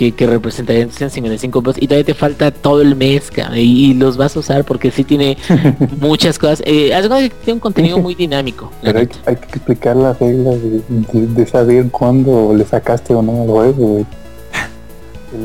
que, 0.01 0.11
que 0.13 0.25
representarían 0.25 0.89
155 0.89 1.61
pesos 1.61 1.79
y 1.79 1.85
todavía 1.87 2.05
te 2.05 2.15
falta 2.15 2.49
todo 2.49 2.81
el 2.81 2.95
mes, 2.95 3.29
y, 3.53 3.91
y 3.91 3.93
los 3.93 4.17
vas 4.17 4.35
a 4.35 4.39
usar 4.39 4.63
porque 4.63 4.89
sí 4.89 5.03
tiene 5.03 5.37
muchas 5.99 6.39
cosas. 6.39 6.63
Eh, 6.65 6.89
cuenta 6.91 7.19
que 7.21 7.29
tiene 7.29 7.53
un 7.53 7.59
contenido 7.59 7.99
muy 7.99 8.15
dinámico. 8.15 8.71
Pero 8.81 8.97
hay, 8.97 9.09
hay 9.27 9.35
que 9.35 9.45
explicar 9.45 9.95
las 9.95 10.17
reglas 10.19 10.55
de, 10.59 10.81
de- 11.19 11.27
de 11.27 11.45
saber 11.45 11.85
cuándo 11.91 12.51
le 12.55 12.65
sacaste 12.65 13.13
o 13.13 13.21
no 13.21 13.43
al 13.43 13.47
juego. 13.47 14.03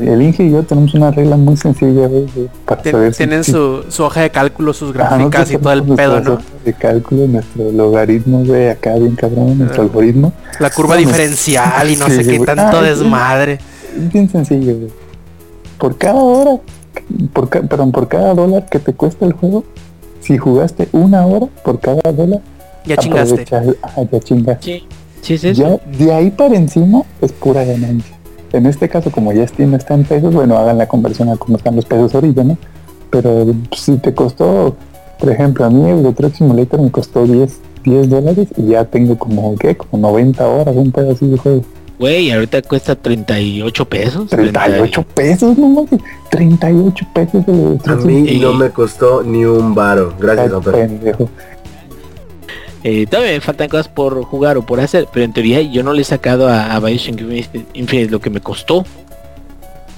El, 0.01 0.07
el 0.07 0.21
Inge 0.23 0.43
y 0.45 0.51
yo 0.51 0.63
tenemos 0.63 0.93
una 0.95 1.11
regla 1.11 1.37
muy 1.37 1.55
sencilla, 1.55 2.07
güey, 2.07 2.25
para 2.65 2.83
saber 2.83 3.15
Tienen 3.15 3.43
si- 3.43 3.51
su, 3.51 3.85
su 3.89 4.03
hoja 4.03 4.21
de 4.21 4.31
cálculo, 4.31 4.73
sus 4.73 4.91
gráficas 4.91 5.51
y 5.51 5.57
todo 5.59 5.71
el 5.73 5.83
pedo, 5.83 6.19
¿no? 6.19 6.39
De 6.65 6.73
cálculo, 6.73 7.27
nuestro 7.27 7.71
logaritmo, 7.71 8.43
güey, 8.43 8.69
acá 8.69 8.95
bien 8.95 9.15
cabrón, 9.15 9.59
nuestro 9.59 9.83
algoritmo. 9.83 10.33
La 10.59 10.71
curva 10.71 10.95
No, 10.95 11.01
diferencial 11.01 11.89
y 11.91 11.95
no 11.95 12.07
Sí, 12.07 12.23
sé 12.23 12.25
qué 12.25 12.39
tanto 12.39 12.79
Ah, 12.79 12.83
sí. 12.95 13.03
Es 13.95 14.11
bien 14.11 14.29
sencillo, 14.29 14.75
güey. 14.77 14.89
Por 15.77 15.97
cada 15.97 16.21
hora, 16.21 16.59
por 17.33 17.49
ca- 17.49 17.61
perdón, 17.61 17.91
por 17.91 18.07
cada 18.07 18.33
dólar 18.33 18.65
que 18.69 18.79
te 18.79 18.93
cuesta 18.93 19.25
el 19.25 19.33
juego, 19.33 19.63
si 20.21 20.37
jugaste 20.37 20.89
una 20.91 21.25
hora 21.25 21.47
por 21.63 21.79
cada 21.79 22.01
dólar, 22.11 22.41
Ya 22.85 22.97
chingaste. 22.97 23.45
ah, 23.83 24.03
ya 24.11 24.19
chingaste. 24.19 24.83
Sí, 25.21 25.37
sí 25.37 25.47
eso. 25.49 25.61
Ya 25.91 25.97
de 25.97 26.13
ahí 26.13 26.31
para 26.31 26.55
encima 26.55 27.03
es 27.21 27.31
pura 27.31 27.63
ganancia. 27.63 28.15
En 28.53 28.65
este 28.65 28.87
caso, 28.89 29.11
como 29.11 29.31
ya 29.33 29.45
Steam 29.47 29.75
está 29.75 29.93
en 29.93 30.03
pesos, 30.05 30.33
bueno, 30.33 30.57
hagan 30.57 30.77
la 30.77 30.87
conversión 30.87 31.29
a 31.29 31.35
cómo 31.37 31.57
están 31.57 31.75
los 31.75 31.85
pesos 31.85 32.15
ahorita, 32.15 32.43
¿no? 32.43 32.57
Pero 33.09 33.45
si 33.75 33.97
te 33.97 34.13
costó, 34.13 34.75
por 35.19 35.29
ejemplo, 35.29 35.65
a 35.65 35.69
mí 35.69 35.87
el 35.89 36.13
Truck 36.15 36.33
Simulator 36.33 36.81
me 36.81 36.89
costó 36.91 37.25
10, 37.25 37.59
10 37.83 38.09
dólares 38.09 38.47
y 38.57 38.67
ya 38.67 38.85
tengo 38.85 39.17
como, 39.17 39.55
¿qué? 39.57 39.75
Como 39.75 39.97
90 40.01 40.47
horas, 40.47 40.75
un 40.75 40.91
pedo 40.91 41.11
así 41.11 41.27
de 41.27 41.37
juego. 41.37 41.61
Güey, 41.99 42.31
ahorita 42.31 42.61
cuesta 42.61 42.95
38 42.95 43.85
pesos. 43.85 44.29
38 44.29 45.03
pesos, 45.15 45.57
no 45.57 45.67
mames. 45.69 45.99
38 46.29 47.05
pesos 47.13 47.45
de 47.45 47.79
A 47.91 47.95
mí 47.95 48.29
Y- 48.29 48.39
no 48.39 48.53
me 48.53 48.69
costó 48.69 49.23
ni 49.23 49.45
un 49.45 49.73
varo. 49.73 50.13
Gracias, 50.19 50.51
pendejo. 50.63 51.29
Eh, 52.83 53.07
todavía 53.07 53.33
me 53.33 53.41
faltan 53.41 53.67
cosas 53.67 53.87
por 53.87 54.23
jugar 54.23 54.57
o 54.57 54.61
por 54.65 54.79
hacer, 54.79 55.07
pero 55.11 55.25
en 55.25 55.33
teoría 55.33 55.61
yo 55.61 55.83
no 55.83 55.91
le 55.93 56.01
he 56.01 56.05
sacado 56.05 56.47
a, 56.47 56.73
a 56.75 56.79
Bioshock 56.79 57.19
Infinite, 57.19 57.65
Infinite 57.73 58.11
lo 58.11 58.19
que 58.19 58.29
me 58.29 58.39
costó. 58.39 58.85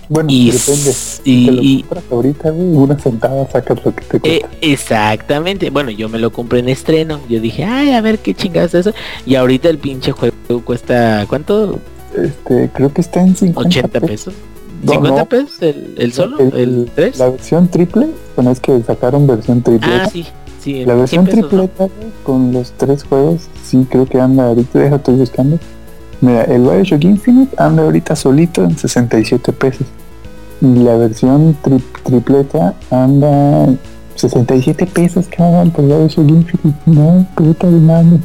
Bueno, 0.10 0.28
Y, 0.32 0.49
depende. 0.51 0.91
te 1.24 1.51
lo 1.51 1.62
y, 1.62 1.86
ahorita, 2.12 2.49
güey, 2.49 2.68
una 2.76 2.97
centava 2.97 3.47
sacas 3.49 3.78
lo 3.86 3.93
que 3.95 4.03
te 4.05 4.18
eh, 4.18 4.39
cuesta. 4.41 4.49
exactamente, 4.62 5.70
bueno, 5.70 5.91
yo 5.91 6.10
me 6.10 6.18
lo 6.18 6.32
compré 6.32 6.60
en 6.60 6.70
estreno. 6.70 7.20
Yo 7.30 7.39
dije, 7.39 7.64
ay, 7.64 7.91
a 7.93 8.01
ver 8.01 8.18
qué 8.20 8.34
chingados 8.34 8.74
es 8.74 8.88
eso. 8.88 8.95
Y 9.26 9.36
ahorita 9.36 9.70
el 9.70 9.78
pinche 9.78 10.12
juego 10.12 10.34
cuesta, 10.66 11.26
¿cuánto? 11.30 11.80
este, 12.18 12.70
creo 12.74 12.91
que 12.91 13.01
está 13.01 13.22
en 13.22 13.36
50 13.36 13.70
80 13.70 13.99
pesos. 14.01 14.34
No, 14.82 14.93
50 14.93 15.20
no. 15.20 15.26
pesos 15.30 15.62
el, 15.62 15.93
el 15.97 16.12
solo, 16.14 16.39
El- 16.39 16.55
el 16.57 16.91
3. 16.95 17.20
La 17.20 17.30
versión 17.30 17.68
triple, 17.68 18.07
bueno, 18.36 18.49
es 18.51 18.60
que 18.60 18.82
sacaron 18.82 19.28
versión 19.28 19.62
triple. 19.62 19.89
Ah, 19.93 20.10
sí, 20.12 20.26
sí, 20.60 20.86
la 20.86 20.95
versión 20.95 21.26
100 21.28 21.36
pesos, 21.36 21.53
¿no? 21.53 21.68
tripleta 21.68 21.84
güey, 21.95 22.12
con 22.24 22.51
los 22.51 22.72
tres 22.72 23.03
juegos, 23.03 23.41
sí 23.64 23.86
creo 23.88 24.07
que 24.07 24.20
anda 24.20 24.47
ahorita, 24.47 24.80
deja 24.80 24.95
estoy 24.95 25.16
buscando. 25.16 25.60
Mira, 26.22 26.43
el 26.45 26.62
Bioshock 26.64 27.03
Infinite 27.03 27.55
anda 27.57 27.84
ahorita 27.84 28.16
solito 28.16 28.64
en 28.64 28.76
67 28.78 29.53
pesos. 29.53 29.86
La 30.62 30.95
versión 30.97 31.55
tri- 31.64 31.82
tripleta 32.03 32.74
anda 32.91 33.64
en 33.66 33.80
67 34.16 34.86
pesos, 34.88 35.28
cabrón, 35.36 35.72
por 35.72 35.86
Bioshock 35.86 36.28
Infinite. 36.30 36.80
No, 36.86 37.26
puta 37.36 37.68
de 37.68 37.80
mano. 37.80 38.20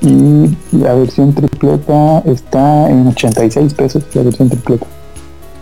Y 0.00 0.56
la 0.76 0.94
versión 0.94 1.32
tripleta 1.32 2.18
está 2.26 2.90
en 2.90 3.06
86 3.06 3.74
pesos, 3.74 4.02
la 4.14 4.22
versión 4.22 4.48
tripleta. 4.48 4.86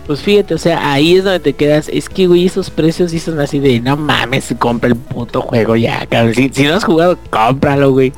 Pues 0.06 0.22
fíjate, 0.22 0.54
o 0.54 0.58
sea, 0.58 0.92
ahí 0.92 1.16
es 1.16 1.24
donde 1.24 1.40
te 1.40 1.52
quedas. 1.52 1.88
Es 1.92 2.08
que, 2.08 2.26
güey, 2.26 2.46
esos 2.46 2.70
precios 2.70 3.10
sí 3.10 3.18
son 3.20 3.38
así 3.38 3.58
de, 3.58 3.80
no 3.80 3.96
mames, 3.98 4.54
compra 4.58 4.88
el 4.88 4.96
puto 4.96 5.42
juego 5.42 5.76
ya, 5.76 6.06
cabrón. 6.06 6.34
Si, 6.34 6.48
si 6.48 6.64
no 6.64 6.74
has 6.74 6.84
jugado, 6.84 7.18
cómpralo, 7.30 7.92
güey. 7.92 8.12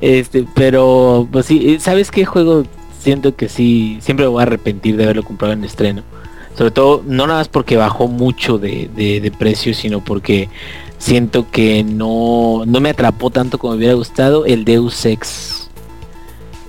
Este, 0.00 0.46
pero 0.54 1.28
pues 1.30 1.46
sí, 1.46 1.74
eh, 1.74 1.80
¿sabes 1.80 2.10
qué 2.10 2.24
juego? 2.24 2.64
Siento 3.00 3.36
que 3.36 3.48
sí, 3.48 3.98
siempre 4.00 4.24
me 4.26 4.30
voy 4.30 4.40
a 4.40 4.42
arrepentir 4.44 4.96
de 4.96 5.04
haberlo 5.04 5.22
comprado 5.22 5.52
en 5.52 5.62
estreno. 5.64 6.02
Sobre 6.58 6.72
todo, 6.72 7.04
no 7.06 7.28
nada 7.28 7.38
más 7.38 7.46
porque 7.46 7.76
bajó 7.76 8.08
mucho 8.08 8.58
de, 8.58 8.90
de, 8.96 9.30
precio, 9.30 9.72
sino 9.74 10.02
porque 10.02 10.48
siento 10.98 11.48
que 11.52 11.84
no, 11.84 12.64
no 12.66 12.80
me 12.80 12.90
atrapó 12.90 13.30
tanto 13.30 13.58
como 13.58 13.74
me 13.74 13.78
hubiera 13.78 13.94
gustado 13.94 14.44
el 14.44 14.64
Deus 14.64 15.06
Ex. 15.06 15.70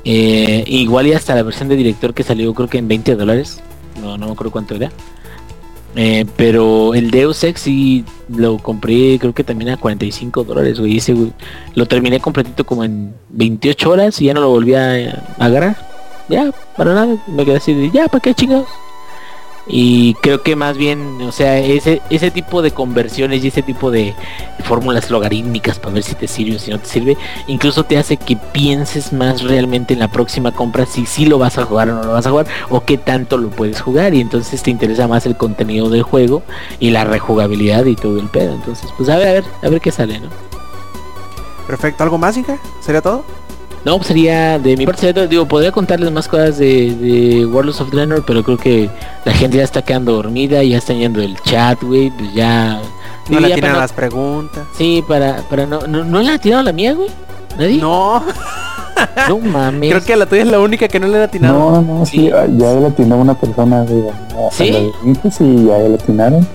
Eh, 0.05 0.63
igual 0.67 1.07
y 1.07 1.13
hasta 1.13 1.33
la 1.33 1.41
versión 1.41 1.69
de 1.69 1.75
director 1.75 2.13
que 2.13 2.21
salió 2.21 2.53
creo 2.53 2.69
que 2.69 2.77
en 2.77 2.87
20 2.87 3.15
dólares. 3.15 3.61
No, 3.99 4.15
no 4.15 4.27
me 4.27 4.33
acuerdo 4.33 4.51
cuánto 4.51 4.75
era. 4.75 4.91
Eh, 5.95 6.23
pero 6.35 6.93
el 6.93 7.09
Deus 7.09 7.43
Ex 7.43 7.61
sí 7.61 8.05
lo 8.27 8.59
compré 8.59 9.17
creo 9.19 9.33
que 9.33 9.43
también 9.43 9.71
a 9.71 9.77
45 9.77 10.43
dólares, 10.43 10.79
Lo 11.73 11.85
terminé 11.87 12.19
completito 12.19 12.63
como 12.63 12.83
en 12.83 13.15
28 13.29 13.89
horas 13.89 14.21
y 14.21 14.25
ya 14.25 14.35
no 14.35 14.41
lo 14.41 14.49
volví 14.49 14.75
a, 14.75 15.23
a 15.39 15.45
agarrar. 15.45 15.77
Ya, 16.29 16.51
para 16.77 16.93
nada. 16.93 17.17
Me 17.25 17.43
quedé 17.43 17.55
así 17.55 17.73
de, 17.73 17.89
ya, 17.89 18.07
¿para 18.07 18.21
qué 18.21 18.35
chingados? 18.35 18.67
Y 19.71 20.15
creo 20.15 20.41
que 20.41 20.55
más 20.55 20.77
bien, 20.77 21.21
o 21.21 21.31
sea, 21.31 21.59
ese, 21.59 22.01
ese 22.09 22.31
tipo 22.31 22.63
de 22.63 22.71
conversiones 22.71 23.43
y 23.43 23.49
ese 23.49 23.61
tipo 23.61 23.91
de 23.91 24.15
fórmulas 24.63 25.11
logarítmicas 25.11 25.77
para 25.77 25.93
ver 25.93 26.03
si 26.03 26.15
te 26.15 26.27
sirve 26.27 26.55
o 26.55 26.59
si 26.59 26.71
no 26.71 26.79
te 26.79 26.87
sirve, 26.87 27.17
incluso 27.45 27.83
te 27.83 27.97
hace 27.97 28.17
que 28.17 28.35
pienses 28.35 29.13
más 29.13 29.43
realmente 29.43 29.93
en 29.93 29.99
la 29.99 30.07
próxima 30.07 30.51
compra 30.51 30.87
si 30.87 31.05
sí 31.05 31.25
lo 31.27 31.37
vas 31.37 31.59
a 31.59 31.65
jugar 31.65 31.89
o 31.89 31.95
no 31.95 32.03
lo 32.03 32.13
vas 32.13 32.25
a 32.25 32.31
jugar 32.31 32.47
o 32.69 32.83
qué 32.83 32.97
tanto 32.97 33.37
lo 33.37 33.49
puedes 33.51 33.79
jugar 33.79 34.15
y 34.15 34.21
entonces 34.21 34.63
te 34.63 34.71
interesa 34.71 35.07
más 35.07 35.27
el 35.27 35.37
contenido 35.37 35.89
del 35.89 36.01
juego 36.01 36.41
y 36.79 36.89
la 36.89 37.03
rejugabilidad 37.03 37.85
y 37.85 37.95
todo 37.95 38.19
el 38.19 38.27
pedo. 38.27 38.55
Entonces, 38.55 38.89
pues 38.97 39.07
a 39.09 39.17
ver, 39.17 39.27
a 39.27 39.31
ver, 39.33 39.43
a 39.61 39.69
ver 39.69 39.81
qué 39.81 39.91
sale, 39.91 40.19
¿no? 40.19 40.29
Perfecto, 41.67 42.03
¿algo 42.03 42.17
más, 42.17 42.35
Inca? 42.35 42.57
¿Sería 42.81 43.01
todo? 43.01 43.23
No, 43.85 43.95
pues 43.97 44.07
sería 44.07 44.59
de 44.59 44.75
mi 44.75 44.85
parte, 44.85 45.13
digo, 45.27 45.45
podría 45.47 45.71
contarles 45.71 46.11
más 46.11 46.27
cosas 46.27 46.57
de, 46.57 46.93
de 46.95 47.45
Warlords 47.45 47.79
of 47.81 47.91
Draenor, 47.91 48.23
pero 48.25 48.43
creo 48.43 48.57
que 48.57 48.89
la 49.25 49.31
gente 49.33 49.57
ya 49.57 49.63
está 49.63 49.81
quedando 49.81 50.11
dormida, 50.13 50.61
ya 50.63 50.77
está 50.77 50.93
yendo 50.93 51.21
el 51.21 51.37
chat, 51.43 51.81
güey, 51.81 52.11
pues 52.11 52.33
ya... 52.33 52.79
No 53.29 53.39
le 53.39 53.51
tiran 53.53 53.77
las 53.77 53.93
preguntas. 53.93 54.63
Sí, 54.77 55.03
para, 55.07 55.37
para 55.49 55.65
no, 55.65 55.81
no, 55.87 56.03
¿no 56.03 56.19
le 56.21 56.31
ha 56.31 56.39
tirado 56.39 56.63
la 56.63 56.73
mía, 56.73 56.93
güey? 56.93 57.09
¿Nadie? 57.57 57.77
No, 57.79 58.23
No 59.29 59.37
mames. 59.39 59.89
creo 59.91 60.03
que 60.03 60.15
la 60.15 60.25
tuya 60.25 60.41
es 60.41 60.47
la 60.47 60.59
única 60.59 60.87
que 60.87 60.99
no 60.99 61.07
le 61.07 61.19
ha 61.19 61.23
atinado. 61.25 61.57
No, 61.57 61.81
no, 61.81 62.05
sí, 62.05 62.17
Sí. 62.17 62.29
ya 62.29 62.73
le 62.73 62.87
atinó 62.87 63.17
una 63.17 63.33
persona 63.35 63.81
a 63.83 63.85
¿Sí? 64.51 64.91
y 65.39 65.65
ya 65.65 65.77
le 65.77 65.93
atinaron. 65.95 66.45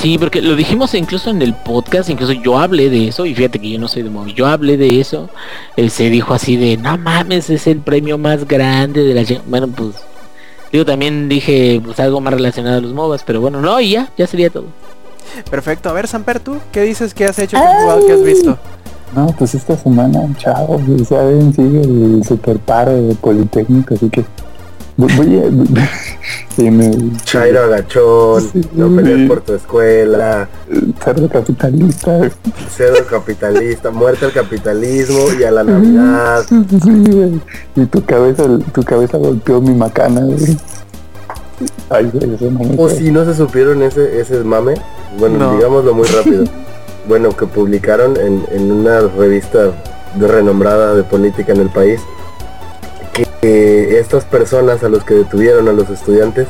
Sí, 0.00 0.16
porque 0.16 0.40
lo 0.40 0.56
dijimos 0.56 0.94
incluso 0.94 1.28
en 1.28 1.42
el 1.42 1.52
podcast, 1.52 2.08
incluso 2.08 2.32
yo 2.32 2.58
hablé 2.58 2.88
de 2.88 3.08
eso, 3.08 3.26
y 3.26 3.34
fíjate 3.34 3.58
que 3.58 3.68
yo 3.68 3.78
no 3.78 3.86
soy 3.86 4.02
de 4.02 4.08
móvil, 4.08 4.34
yo 4.34 4.46
hablé 4.46 4.78
de 4.78 4.98
eso, 4.98 5.28
eh, 5.76 5.90
se 5.90 6.08
dijo 6.08 6.32
así 6.32 6.56
de, 6.56 6.78
no 6.78 6.96
mames, 6.96 7.50
es 7.50 7.66
el 7.66 7.80
premio 7.80 8.16
más 8.16 8.48
grande 8.48 9.04
de 9.04 9.12
la... 9.12 9.24
chi-". 9.24 9.42
Bueno, 9.46 9.68
pues, 9.68 9.96
digo, 10.72 10.86
también 10.86 11.28
dije, 11.28 11.82
pues 11.84 12.00
algo 12.00 12.22
más 12.22 12.32
relacionado 12.32 12.78
a 12.78 12.80
los 12.80 12.94
MOBAs, 12.94 13.24
pero 13.24 13.42
bueno, 13.42 13.60
no, 13.60 13.78
y 13.78 13.90
ya, 13.90 14.10
ya 14.16 14.26
sería 14.26 14.48
todo. 14.48 14.64
Perfecto, 15.50 15.90
a 15.90 15.92
ver, 15.92 16.08
Samper, 16.08 16.40
¿tú 16.40 16.56
qué 16.72 16.80
dices 16.80 17.12
que 17.12 17.26
has 17.26 17.38
hecho, 17.38 17.58
qué 17.58 17.62
has 17.62 17.82
jugado, 17.82 18.06
qué 18.06 18.12
has 18.14 18.24
visto? 18.24 18.58
No, 19.14 19.26
pues 19.38 19.54
esta 19.54 19.76
semana, 19.76 20.26
chao, 20.38 20.80
saben, 21.06 21.52
sigue 21.52 21.82
el 21.82 22.22
super 22.26 22.58
paro 22.58 22.92
de 22.92 23.14
Politécnico, 23.16 23.92
así 23.92 24.08
que 24.08 24.24
voy, 25.00 25.12
voy 25.16 25.38
a... 25.38 25.88
sí, 26.56 26.70
me- 26.70 26.90
Chairo 27.24 27.64
agachón, 27.64 28.42
Sí. 28.52 28.60
no 28.74 28.94
pelees 28.94 29.28
por 29.28 29.40
tu 29.40 29.54
escuela, 29.54 30.48
cerdo 31.02 31.28
capitalista. 31.28 32.30
cerdo 32.70 33.06
capitalista, 33.08 33.90
muerte 33.90 34.26
al 34.26 34.32
capitalismo 34.32 35.18
y 35.38 35.44
a 35.44 35.50
la 35.50 35.64
Navidad. 35.64 36.44
Sí, 36.48 37.04
güey. 37.10 37.40
Y 37.76 37.86
tu 37.86 38.04
cabeza, 38.04 38.44
tu 38.72 38.82
cabeza 38.82 39.18
golpeó 39.18 39.60
mi 39.60 39.74
macana, 39.74 40.20
güey. 40.22 40.56
Ay, 41.90 42.10
güey, 42.12 42.34
eso 42.34 42.50
no 42.50 42.60
me 42.60 42.74
O 42.78 42.88
si 42.88 43.10
no 43.10 43.24
se 43.24 43.34
supieron 43.34 43.82
ese, 43.82 44.20
ese 44.20 44.42
mame, 44.44 44.74
bueno, 45.18 45.38
No. 45.38 45.56
digámoslo 45.56 45.94
muy 45.94 46.06
rápido. 46.08 46.44
bueno, 47.08 47.36
que 47.36 47.46
publicaron 47.46 48.16
en, 48.16 48.44
en 48.52 48.70
una 48.72 49.00
revista 49.00 49.72
de 50.14 50.26
renombrada 50.28 50.94
de 50.94 51.02
política 51.02 51.52
en 51.52 51.60
el 51.60 51.68
país, 51.70 52.00
que, 53.12 53.26
que 53.40 53.69
estas 54.00 54.24
personas 54.24 54.82
a 54.82 54.88
los 54.88 55.04
que 55.04 55.14
detuvieron 55.14 55.68
a 55.68 55.72
los 55.72 55.88
estudiantes, 55.90 56.48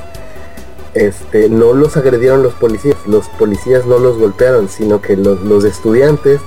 este, 0.94 1.48
no 1.48 1.72
los 1.72 1.96
agredieron 1.96 2.42
los 2.42 2.54
policías, 2.54 2.96
los 3.06 3.28
policías 3.28 3.86
no 3.86 3.98
los 3.98 4.18
golpearon, 4.18 4.68
sino 4.68 5.00
que 5.00 5.16
los, 5.16 5.40
los 5.42 5.64
estudiantes 5.64 6.40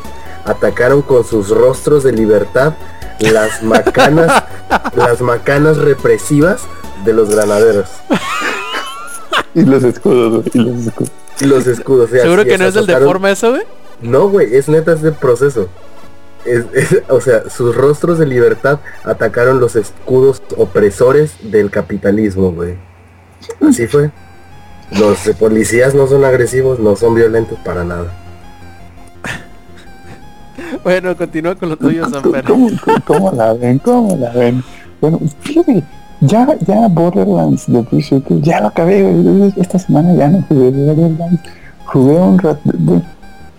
atacaron 0.45 1.01
con 1.01 1.23
sus 1.23 1.49
rostros 1.49 2.03
de 2.03 2.11
libertad 2.11 2.73
las 3.19 3.63
macanas, 3.63 4.43
las 4.95 5.21
macanas 5.21 5.77
represivas 5.77 6.63
de 7.05 7.13
los 7.13 7.29
granaderos. 7.29 7.89
Y 9.53 9.63
los 9.63 9.83
escudos, 9.83 10.45
y 10.53 10.59
los 10.59 10.87
escudos. 10.87 11.11
Y 11.39 11.45
los 11.45 11.67
escudos. 11.67 12.09
y 12.11 12.19
¿Seguro 12.19 12.41
así 12.41 12.49
que 12.51 12.57
no 12.57 12.65
es 12.65 12.73
del 12.73 12.87
de 12.87 12.97
forma 12.97 13.31
eso, 13.31 13.51
güey? 13.51 13.63
No, 14.01 14.27
güey, 14.29 14.55
es 14.55 14.67
neta, 14.67 14.93
es 14.93 15.01
de 15.01 15.11
proceso. 15.11 15.67
Es- 16.45 16.65
es- 16.73 17.03
o 17.09 17.21
sea, 17.21 17.49
sus 17.49 17.75
rostros 17.75 18.19
de 18.19 18.25
libertad 18.25 18.79
atacaron 19.03 19.59
los 19.59 19.75
escudos 19.75 20.41
opresores 20.57 21.33
del 21.43 21.69
capitalismo, 21.71 22.51
güey. 22.51 22.75
Así 23.61 23.87
fue. 23.87 24.11
Los 24.99 25.19
policías 25.39 25.95
no 25.95 26.07
son 26.07 26.23
agresivos, 26.25 26.79
no 26.79 26.95
son 26.95 27.15
violentos 27.15 27.57
para 27.63 27.83
nada. 27.83 28.05
Bueno, 30.83 31.15
continúa 31.15 31.55
con 31.55 31.69
lo 31.69 31.77
tuyo, 31.77 32.07
Samper. 32.09 32.43
¿Cómo, 32.45 32.67
cómo, 32.83 32.97
cómo 33.05 33.31
la 33.31 33.53
ven? 33.53 33.79
¿Cómo 33.79 34.15
la 34.17 34.31
ven? 34.31 34.63
Bueno, 34.99 35.19
fíjate, 35.41 35.83
ya, 36.21 36.47
ya 36.65 36.87
Borderlands 36.89 37.65
de 37.71 37.83
Pre-Shooter, 37.83 38.41
ya 38.41 38.59
lo 38.61 38.67
acabé, 38.67 39.01
güey. 39.03 39.53
Esta 39.57 39.79
semana 39.79 40.13
ya 40.15 40.27
no 40.29 40.41
jugué 40.47 40.71
Borderlands. 40.71 41.41
Jugué 41.85 42.13
un 42.15 42.39
rato, 42.39 42.61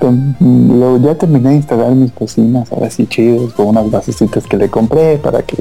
lo- 0.01 0.99
ya 0.99 1.15
terminé 1.15 1.51
de 1.51 1.57
instalar 1.57 1.93
mis 1.93 2.13
cocinas, 2.13 2.71
ahora 2.73 2.91
sí 2.91 3.07
chidos, 3.07 3.53
con 3.55 3.69
unas 3.69 3.91
basecitas 3.91 4.45
que 4.45 4.57
le 4.57 4.69
compré 4.69 5.19
para 5.19 5.43
que, 5.43 5.57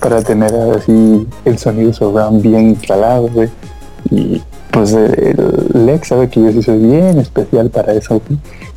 para 0.00 0.22
tener 0.22 0.54
ahora 0.54 0.80
sí 0.80 1.26
el 1.44 1.58
sonido 1.58 1.92
surround 1.92 2.42
bien 2.42 2.70
instalado. 2.70 3.28
Y 4.10 4.40
pues 4.70 4.92
el 4.92 5.86
Lex 5.86 6.08
sabe 6.08 6.28
que 6.28 6.40
yo 6.40 6.52
sí 6.52 6.62
soy 6.62 6.78
bien 6.78 7.18
especial 7.18 7.70
para 7.70 7.92
eso. 7.94 8.20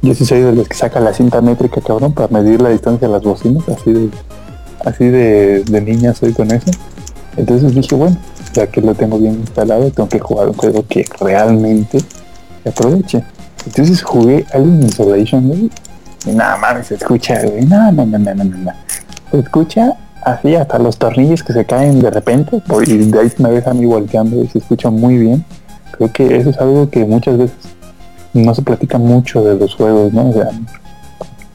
Yo 0.01 0.15
sí 0.15 0.25
soy 0.25 0.39
de 0.41 0.53
los 0.53 0.67
que 0.67 0.75
saca 0.75 0.99
la 0.99 1.13
cinta 1.13 1.41
métrica, 1.41 1.81
cabrón, 1.81 2.13
para 2.13 2.27
medir 2.29 2.61
la 2.61 2.69
distancia 2.69 3.07
de 3.07 3.13
las 3.13 3.23
bocinas, 3.23 3.63
así 3.69 3.91
de, 3.93 4.09
así 4.85 5.05
de, 5.05 5.63
de 5.63 5.81
niña 5.81 6.13
soy 6.13 6.33
con 6.33 6.49
eso. 6.51 6.71
Entonces 7.37 7.73
dije, 7.75 7.95
bueno, 7.95 8.17
ya 8.53 8.67
que 8.67 8.81
lo 8.81 8.93
tengo 8.95 9.17
bien 9.19 9.35
instalado, 9.35 9.89
tengo 9.91 10.09
que 10.09 10.19
jugar 10.19 10.47
un 10.49 10.55
juego 10.55 10.83
que 10.87 11.05
realmente 11.19 11.99
aproveche. 12.65 13.23
Entonces 13.65 14.01
jugué 14.01 14.45
Alien 14.53 14.83
Isolation, 14.83 15.47
güey. 15.47 15.69
Y 16.25 16.31
nada 16.31 16.57
más 16.57 16.87
se 16.87 16.95
escucha, 16.95 17.41
güey. 17.43 17.65
No, 17.65 17.91
no, 17.91 18.05
no, 18.05 18.17
no, 18.19 18.33
no, 18.35 18.43
no. 18.43 18.71
Se 19.31 19.39
escucha 19.39 19.93
así 20.23 20.55
hasta 20.55 20.77
los 20.79 20.97
tornillos 20.97 21.43
que 21.43 21.53
se 21.53 21.65
caen 21.65 21.99
de 21.99 22.09
repente. 22.11 22.61
por- 22.67 22.87
Y 22.87 22.97
de 22.97 23.19
ahí 23.19 23.31
me 23.37 23.49
ves 23.51 23.65
a 23.67 23.73
mí 23.73 23.85
volteando 23.85 24.43
y 24.43 24.47
se 24.47 24.59
escucha 24.59 24.89
muy 24.89 25.17
bien. 25.17 25.43
Creo 25.97 26.11
que 26.11 26.37
eso 26.37 26.49
es 26.51 26.57
algo 26.57 26.89
que 26.89 27.05
muchas 27.05 27.37
veces 27.37 27.55
no 28.33 28.53
se 28.55 28.61
platica 28.61 28.97
mucho 28.97 29.43
de 29.43 29.55
los 29.55 29.75
juegos, 29.75 30.13
¿no? 30.13 30.29
O 30.29 30.33
sea, 30.33 30.49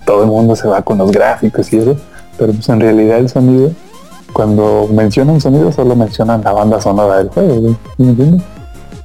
todo 0.04 0.22
el 0.24 0.30
mundo 0.30 0.54
se 0.56 0.68
va 0.68 0.82
con 0.82 0.98
los 0.98 1.10
gráficos 1.10 1.72
y 1.72 1.78
eso, 1.78 1.96
pero 2.38 2.52
pues 2.52 2.68
en 2.68 2.80
realidad 2.80 3.18
el 3.18 3.28
sonido, 3.28 3.70
cuando 4.32 4.86
mencionan 4.92 5.40
sonido 5.40 5.72
solo 5.72 5.96
mencionan 5.96 6.42
la 6.44 6.52
banda 6.52 6.80
sonora 6.80 7.18
del 7.18 7.28
juego, 7.28 7.54
güey, 7.56 7.72
¿sí 7.96 8.02
¿me 8.02 8.08
entiendes? 8.10 8.42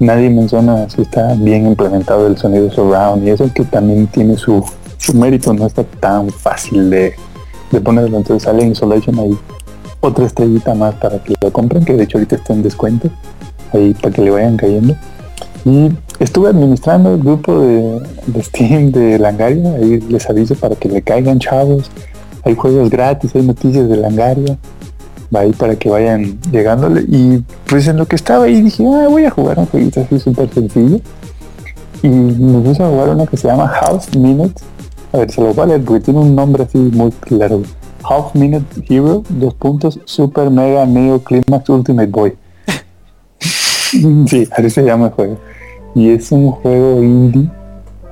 Nadie 0.02 0.32
menciona 0.32 0.89
si 0.89 1.04
está 1.04 1.36
bien 1.36 1.68
implementado 1.68 2.26
el 2.26 2.36
sonido 2.36 2.72
surround 2.72 3.24
y 3.24 3.30
eso 3.30 3.47
que 3.54 3.64
también 3.64 4.08
tiene 4.08 4.36
su, 4.36 4.66
su 4.97 5.14
mérito, 5.14 5.54
no 5.54 5.68
está 5.68 5.84
tan 5.84 6.32
fácil 6.32 6.89
de, 6.89 7.14
de 7.72 7.82
ponerlo, 7.82 8.18
entonces 8.18 8.41
sale 8.41 8.66
Isolation 8.66 9.20
ahí 9.20 9.38
otra 9.99 10.26
estrellita 10.26 10.74
más 10.74 10.95
para 10.95 11.20
que 11.20 11.36
lo 11.39 11.54
compren, 11.54 11.86
que 11.86 11.93
de 11.93 12.06
hecho 12.06 12.18
ahorita 12.18 12.36
está 12.36 12.54
en 12.54 12.64
descuento, 12.64 13.12
ahí 13.74 13.93
para 13.93 14.12
que 14.12 14.24
le 14.24 14.32
vayan 14.32 14.58
cayendo. 14.58 14.95
Y 15.66 15.91
estuve 16.20 16.49
administrando 16.49 17.14
el 17.14 17.20
grupo 17.20 17.60
de, 17.60 18.02
de 18.26 18.41
Steam 18.41 18.91
de 18.91 19.20
Langaria, 19.20 19.76
ahí 19.76 19.99
les 20.10 20.28
aviso 20.28 20.56
para 20.56 20.76
que 20.76 20.89
le 20.89 21.04
caigan 21.04 21.38
chavos. 21.38 21.91
Hay 22.43 22.56
juegos 22.56 22.89
gratis, 22.89 23.36
hay 23.36 23.43
noticias 23.43 23.88
de 23.88 23.97
Langaria. 23.97 24.58
Ahí 25.34 25.52
para 25.54 25.76
que 25.76 25.90
vayan 25.90 26.40
llegándole. 26.52 27.06
Y 27.08 27.44
pues 27.68 27.88
en 27.88 27.98
lo 27.98 28.06
que 28.06 28.16
estaba 28.16 28.46
ahí 28.46 28.62
dije, 28.62 28.86
ah, 28.86 29.08
voy 29.10 29.26
a 29.26 29.32
jugar 29.32 29.60
un 29.60 29.66
jueguito 29.66 30.02
así 30.02 30.20
súper 30.20 30.54
sencillo. 30.54 31.00
Y 32.04 32.10
me 32.10 32.60
puse 32.62 32.84
a 32.84 32.88
jugar 32.88 33.10
uno 33.10 33.26
que 33.26 33.38
se 33.38 33.48
llama 33.48 33.72
Half 33.72 34.16
Minute. 34.16 34.62
A 35.14 35.18
ver, 35.20 35.32
se 35.32 35.42
lo 35.42 35.66
leer 35.66 35.84
porque 35.84 36.02
tiene 36.02 36.20
un 36.20 36.36
nombre 36.36 36.64
así 36.64 36.78
muy 36.78 37.12
claro. 37.12 37.62
Half 38.04 38.36
Minute 38.36 38.66
Hero, 38.90 39.24
dos 39.30 39.54
puntos, 39.54 40.00
Super 40.06 40.50
Mega 40.50 40.86
Neo 40.86 41.20
Climax 41.24 41.70
Ultimate 41.70 42.08
Boy. 42.08 42.34
sí, 44.28 44.48
así 44.52 44.70
se 44.70 44.84
llama 44.84 45.08
el 45.08 45.12
juego. 45.12 45.38
Y 45.94 46.10
es 46.10 46.32
un 46.32 46.52
juego 46.52 47.04
indie, 47.04 47.50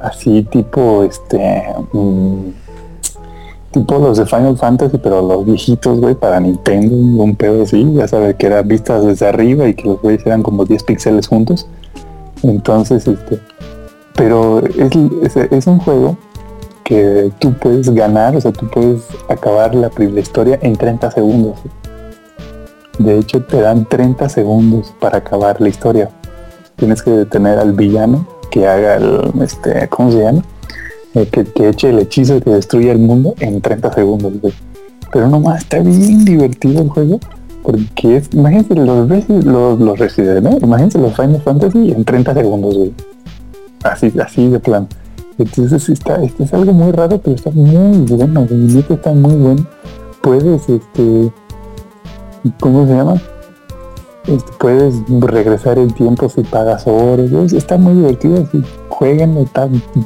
así 0.01 0.43
tipo, 0.43 1.03
este, 1.03 1.63
mm, 1.93 2.49
tipo 3.71 3.99
los 3.99 4.17
de 4.17 4.25
Final 4.25 4.57
Fantasy, 4.57 4.97
pero 4.97 5.21
los 5.21 5.45
viejitos, 5.45 5.99
güey, 5.99 6.15
para 6.15 6.39
Nintendo, 6.39 7.23
un 7.23 7.35
pedo 7.35 7.63
así, 7.63 7.91
ya 7.93 8.07
sabes 8.07 8.35
que 8.35 8.47
eran 8.47 8.67
vistas 8.67 9.05
desde 9.05 9.27
arriba 9.27 9.67
y 9.67 9.73
que 9.73 9.87
los 9.87 10.01
güeyes 10.01 10.25
eran 10.25 10.43
como 10.43 10.65
10 10.65 10.83
píxeles 10.83 11.27
juntos. 11.27 11.67
Entonces, 12.43 13.07
este, 13.07 13.39
pero 14.15 14.59
es, 14.65 15.35
es, 15.35 15.67
un 15.67 15.79
juego 15.79 16.17
que 16.83 17.31
tú 17.39 17.53
puedes 17.53 17.89
ganar, 17.89 18.35
o 18.35 18.41
sea, 18.41 18.51
tú 18.51 18.67
puedes 18.69 19.03
acabar 19.27 19.75
la, 19.75 19.91
la 19.97 20.19
historia 20.19 20.57
en 20.61 20.75
30 20.75 21.11
segundos. 21.11 21.59
De 22.97 23.17
hecho, 23.17 23.43
te 23.43 23.61
dan 23.61 23.85
30 23.85 24.27
segundos 24.29 24.93
para 24.99 25.19
acabar 25.19 25.61
la 25.61 25.69
historia. 25.69 26.09
Tienes 26.75 27.01
que 27.01 27.11
detener 27.11 27.59
al 27.59 27.73
villano 27.73 28.25
que 28.49 28.67
haga 28.67 28.95
el, 28.95 29.31
este, 29.41 29.87
¿cómo 29.89 30.11
se 30.11 30.23
llama? 30.23 30.41
Que, 31.13 31.43
que 31.43 31.69
eche 31.69 31.89
el 31.89 31.99
hechizo 31.99 32.39
que 32.39 32.51
destruya 32.51 32.91
el 32.91 32.99
mundo 32.99 33.33
en 33.39 33.61
30 33.61 33.93
segundos, 33.93 34.33
güey. 34.41 34.53
Pero 35.11 35.27
nomás 35.27 35.63
está 35.63 35.79
bien 35.79 36.23
divertido 36.23 36.81
el 36.83 36.89
juego. 36.89 37.19
Porque 37.63 38.17
es, 38.17 38.29
imagínense 38.33 38.75
los, 38.75 39.09
los. 39.79 40.17
Imagínense 40.61 40.99
los 40.99 41.15
Final 41.15 41.41
Fantasy 41.41 41.91
en 41.91 42.05
30 42.05 42.33
segundos, 42.33 42.77
güey. 42.77 42.93
Así, 43.83 44.11
así 44.19 44.47
de 44.47 44.59
plan. 44.59 44.87
Entonces 45.37 45.87
está, 45.89 46.21
este 46.21 46.43
es 46.43 46.53
algo 46.53 46.73
muy 46.73 46.91
raro, 46.91 47.19
pero 47.19 47.35
está 47.35 47.49
muy 47.51 47.97
bueno, 48.05 48.45
güey. 48.45 48.59
Neta 48.59 48.93
está 48.93 49.13
muy 49.13 49.35
bueno. 49.35 49.65
Puedes, 50.21 50.67
este, 50.67 51.31
¿cómo 52.59 52.85
se 52.85 52.93
llama? 52.93 53.21
Este, 54.27 54.51
puedes 54.59 54.95
regresar 55.21 55.79
el 55.79 55.93
tiempo 55.93 56.27
si 56.27 56.41
pagas 56.41 56.85
horas. 56.87 57.53
Está 57.53 57.77
muy 57.77 57.93
divertido. 57.93 58.45
Si 58.51 58.61
jueguen, 58.99 59.49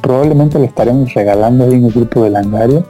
probablemente 0.00 0.56
le 0.60 0.66
estaremos 0.66 1.12
regalando 1.14 1.64
ahí 1.64 1.74
en 1.74 1.86
el 1.86 1.92
grupo 1.92 2.22
de 2.22 2.30
Langaria. 2.30 2.84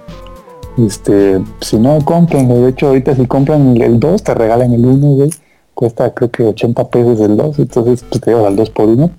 Este, 0.76 1.40
si 1.60 1.78
no, 1.78 1.98
comprenlo. 2.04 2.56
De 2.56 2.70
hecho, 2.70 2.88
ahorita 2.88 3.16
si 3.16 3.26
compran 3.26 3.74
el 3.80 3.98
2, 3.98 4.22
te 4.22 4.34
regalan 4.34 4.74
el 4.74 4.84
1, 4.84 5.06
güey. 5.06 5.30
Cuesta 5.72 6.12
creo 6.12 6.30
que 6.30 6.42
80 6.44 6.88
pesos 6.88 7.20
el 7.20 7.36
2, 7.38 7.58
entonces 7.58 8.04
pues 8.08 8.20
te 8.20 8.30
llevas 8.30 8.46
al 8.46 8.56
2 8.56 8.70
por 8.70 8.86
1. 8.86 9.10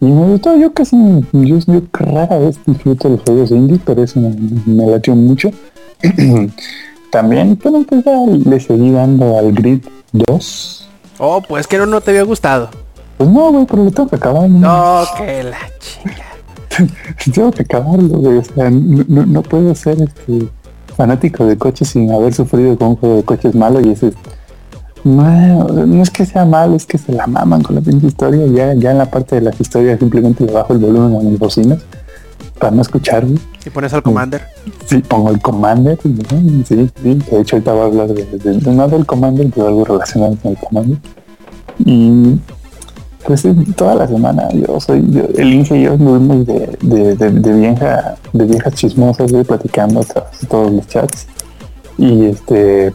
Y 0.00 0.06
me 0.06 0.26
gustó, 0.26 0.56
yo 0.56 0.72
casi, 0.74 0.96
yo, 1.32 1.56
yo 1.58 1.82
rara 1.92 2.38
vez 2.38 2.60
disfruto 2.66 3.08
los 3.08 3.22
juegos 3.22 3.50
indie, 3.50 3.80
pero 3.84 4.02
eso 4.02 4.20
me, 4.20 4.36
me 4.66 4.86
latió 4.86 5.16
mucho. 5.16 5.50
También, 7.10 7.58
bueno, 7.62 7.84
pues 7.88 8.04
ya 8.04 8.26
le 8.26 8.60
seguí 8.60 8.90
dando 8.90 9.38
al 9.38 9.52
Grid 9.52 9.80
2. 10.12 10.88
Oh, 11.18 11.40
pues 11.40 11.66
que 11.66 11.78
no, 11.78 11.86
no 11.86 12.02
te 12.02 12.10
había 12.10 12.24
gustado. 12.24 12.68
Pues 13.18 13.28
no, 13.30 13.50
güey, 13.52 13.66
pero 13.66 13.84
lo 13.84 13.90
tengo 13.90 14.08
que 14.08 14.16
acabar. 14.16 14.48
¿no? 14.48 14.58
No, 14.60 15.04
que 15.16 15.42
la 15.42 15.58
chinga. 15.80 16.92
tengo 17.34 17.50
que 17.50 17.62
acabarlo, 17.62 18.08
güey. 18.18 18.38
O 18.38 18.44
sea, 18.44 18.70
no, 18.70 19.26
no- 19.26 19.42
puedo 19.42 19.74
ser 19.74 20.00
este 20.00 20.48
fanático 20.96 21.44
de 21.46 21.56
coches 21.58 21.88
sin 21.90 22.10
haber 22.12 22.32
sufrido 22.34 22.76
con 22.78 22.88
un 22.88 22.96
juego 22.96 23.16
de 23.16 23.22
coches 23.24 23.54
malo 23.54 23.80
y 23.80 23.90
ese 23.90 24.08
es- 24.08 24.14
no, 25.04 25.22
no 25.68 26.02
es 26.02 26.10
que 26.10 26.26
sea 26.26 26.44
malo, 26.44 26.74
es 26.76 26.84
que 26.84 26.98
se 26.98 27.12
la 27.12 27.26
maman 27.26 27.62
con 27.62 27.74
la 27.76 27.80
pinche 27.80 28.06
historia. 28.08 28.46
Ya, 28.46 28.74
ya 28.74 28.90
en 28.92 28.98
la 28.98 29.06
parte 29.10 29.36
de 29.36 29.42
las 29.42 29.60
historias 29.60 29.98
simplemente 29.98 30.44
le 30.44 30.52
bajo 30.52 30.72
el 30.72 30.78
volumen 30.80 31.16
a 31.18 31.22
mis 31.22 31.38
bocinas 31.38 31.78
para 32.58 32.72
no 32.72 32.82
escuchar, 32.82 33.24
güey. 33.24 33.38
Y 33.64 33.70
pones 33.70 33.92
al 33.94 34.02
Commander. 34.02 34.42
Sí, 34.86 34.98
pongo 34.98 35.30
el 35.30 35.40
Commander, 35.40 35.98
sí, 36.02 36.16
sí, 36.66 36.90
de 37.04 37.40
hecho 37.40 37.56
ahorita 37.56 37.72
voy 37.72 37.80
a 37.82 37.84
hablar 37.84 38.08
de, 38.08 38.24
de- 38.24 38.58
de- 38.58 38.72
no 38.72 38.88
del 38.88 39.06
Commander, 39.06 39.48
pero 39.54 39.68
algo 39.68 39.84
relacionado 39.84 40.36
con 40.42 40.50
el 40.52 40.58
Commander. 40.58 40.98
Y 41.84 42.38
pues 43.24 43.44
toda 43.76 43.94
la 43.94 44.06
semana 44.06 44.48
yo 44.52 44.80
soy, 44.80 45.04
yo- 45.10 45.28
el 45.36 45.52
Inge 45.52 45.76
y 45.78 45.82
yo 45.82 45.92
anduvimos 45.92 46.46
de, 46.46 46.78
de, 46.82 47.14
de, 47.16 47.52
vieja, 47.52 48.16
de 48.32 48.44
viejas 48.46 48.74
chismosas, 48.74 49.30
güey, 49.32 49.44
platicando 49.44 50.04
todos 50.48 50.72
los 50.72 50.86
chats. 50.86 51.26
Y 51.98 52.26
este 52.26 52.92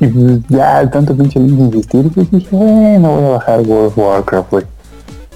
y 0.00 0.06
pues, 0.06 0.40
ya 0.48 0.88
tanto 0.90 1.16
pinche 1.16 1.38
Inge 1.40 1.62
insistir, 1.64 2.10
pues 2.14 2.30
dije, 2.30 2.48
bueno, 2.54 3.14
voy 3.14 3.24
a 3.24 3.28
bajar 3.30 3.60
World 3.60 3.86
of 3.86 3.98
Warcraft, 3.98 4.50
güey. 4.50 4.64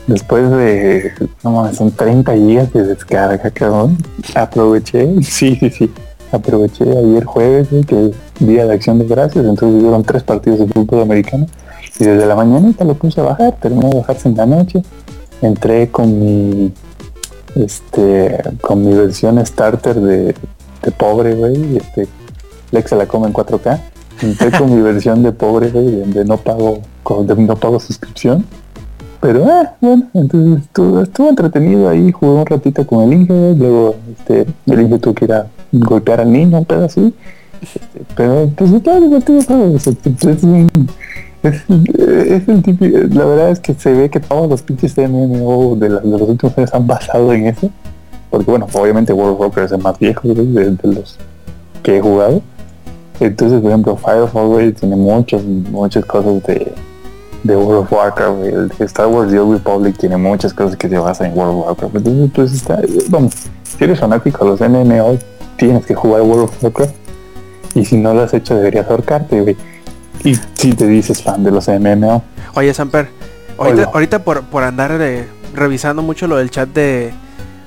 Después 0.08 0.50
de, 0.50 1.12
no 1.44 1.52
mames, 1.52 1.76
son 1.76 1.90
30 1.92 2.34
gigas 2.34 2.72
de 2.72 2.84
descarga, 2.84 3.50
cabrón. 3.50 3.96
Aproveché, 4.34 5.14
sí, 5.22 5.56
sí, 5.56 5.70
sí. 5.70 5.90
Aproveché 6.32 6.84
ayer 6.84 7.24
jueves, 7.24 7.68
que 7.86 8.06
es 8.06 8.46
día 8.46 8.66
de 8.66 8.74
acción 8.74 8.98
de 8.98 9.04
gracias, 9.04 9.44
entonces 9.44 9.80
hubieron 9.80 10.02
tres 10.02 10.22
partidos 10.24 10.58
de 10.60 10.66
fútbol 10.66 11.02
americano. 11.02 11.46
Y 12.00 12.04
desde 12.04 12.26
la 12.26 12.34
mañanita 12.34 12.84
lo 12.84 12.94
puse 12.94 13.20
a 13.20 13.24
bajar, 13.24 13.56
terminé 13.60 13.90
de 13.90 13.96
bajarse 13.98 14.28
en 14.28 14.36
la 14.36 14.46
noche. 14.46 14.82
Entré 15.42 15.88
con 15.90 16.18
mi, 16.18 16.72
este, 17.54 18.38
con 18.60 18.84
mi 18.84 18.92
versión 18.94 19.44
starter 19.44 20.00
de, 20.00 20.34
pobre, 20.96 21.34
güey. 21.34 21.76
Este, 21.76 22.08
Lex 22.70 22.92
la 22.92 23.06
come 23.06 23.26
en 23.28 23.34
4K. 23.34 23.80
Entré 24.22 24.50
con 24.58 24.74
mi 24.74 24.80
versión 24.80 25.22
de 25.22 25.32
pobre, 25.32 25.70
güey, 25.70 26.00
donde 26.00 26.24
no 26.24 26.36
pago, 26.38 26.80
con- 27.02 27.26
de 27.26 27.34
no 27.36 27.56
pago 27.56 27.78
suscripción. 27.80 28.44
Pero 29.20 29.44
ah, 29.48 29.74
bueno, 29.80 30.04
entonces 30.14 30.64
estuvo, 30.64 31.00
estuvo 31.02 31.28
entretenido 31.28 31.88
ahí, 31.88 32.10
jugué 32.10 32.32
un 32.40 32.46
ratito 32.46 32.84
con 32.86 33.04
el 33.04 33.12
Inge, 33.20 33.54
luego 33.56 33.94
este, 34.18 34.46
el 34.66 34.80
Inge 34.80 34.98
tuvo 34.98 35.14
que 35.14 35.24
ir 35.26 35.32
a 35.32 35.46
golpear 35.70 36.20
al 36.20 36.32
niño, 36.32 36.58
un 36.58 36.64
pedo 36.64 36.84
así. 36.86 37.14
Este, 37.62 37.80
pero 38.16 38.50
pues 38.56 38.72
está 38.72 38.98
divertido 38.98 39.38
el 39.38 39.46
juego, 39.46 39.74
o 39.74 39.78
sea, 39.78 39.92
es, 39.92 40.42
un- 40.42 40.68
es, 41.42 41.62
es 41.68 42.48
el 42.48 42.62
típico, 42.62 42.96
la 43.10 43.24
verdad 43.24 43.50
es 43.50 43.60
que 43.60 43.74
se 43.74 43.92
ve 43.92 44.08
que 44.10 44.20
todos 44.20 44.48
los 44.48 44.62
pinches 44.62 44.96
MMO 44.96 45.76
de, 45.76 45.88
la- 45.88 46.00
de 46.00 46.10
los 46.10 46.22
últimos 46.22 46.56
años 46.58 46.72
han 46.74 46.86
basado 46.86 47.32
en 47.32 47.46
eso. 47.46 47.70
Porque 48.30 48.50
bueno, 48.50 48.66
obviamente 48.72 49.12
World 49.12 49.34
of 49.34 49.40
Warcraft 49.40 49.66
es 49.66 49.78
el 49.78 49.82
más 49.82 49.98
viejo 49.98 50.28
de, 50.28 50.44
de 50.44 50.76
los 50.94 51.18
que 51.82 51.98
he 51.98 52.00
jugado. 52.00 52.40
Entonces, 53.20 53.60
por 53.60 53.70
ejemplo, 53.70 53.96
Firefall 53.96 54.48
güey, 54.48 54.72
tiene 54.72 54.96
muchas, 54.96 55.42
muchas 55.44 56.04
cosas 56.06 56.42
de, 56.44 56.72
de 57.44 57.56
World 57.56 57.82
of 57.84 57.92
Warcraft, 57.92 58.38
güey. 58.38 58.52
El 58.54 58.70
Star 58.80 59.06
Wars 59.08 59.30
The 59.30 59.38
Old 59.38 59.52
Republic 59.58 59.96
tiene 59.98 60.16
muchas 60.16 60.54
cosas 60.54 60.76
que 60.76 60.88
se 60.88 60.96
basan 60.98 61.32
en 61.32 61.38
World 61.38 61.58
of 61.58 61.66
Warcraft. 61.82 61.96
Entonces, 62.06 62.30
pues 62.34 62.52
está, 62.54 62.80
vamos, 63.10 63.34
si 63.64 63.84
eres 63.84 64.00
fanático 64.00 64.44
de 64.44 64.50
los 64.52 64.60
MMO, 64.60 65.18
tienes 65.56 65.84
que 65.84 65.94
jugar 65.94 66.22
World 66.22 66.44
of 66.44 66.64
Warcraft. 66.64 66.94
Y 67.74 67.84
si 67.84 67.96
no 67.98 68.14
lo 68.14 68.22
has 68.22 68.32
hecho, 68.34 68.54
deberías 68.56 68.88
ahorcarte, 68.88 69.40
güey. 69.42 69.56
Y 70.24 70.36
si 70.54 70.72
te 70.72 70.86
dices 70.86 71.22
fan 71.22 71.42
de 71.42 71.50
los 71.50 71.68
MMO, 71.68 72.22
Oye, 72.54 72.74
Samper, 72.74 73.08
ahorita, 73.56 74.24
por, 74.24 74.42
por 74.44 74.62
andar 74.62 74.98
eh, 75.00 75.26
revisando 75.54 76.02
mucho 76.02 76.26
lo 76.26 76.36
del 76.36 76.50
chat 76.50 76.68
de, 76.68 77.12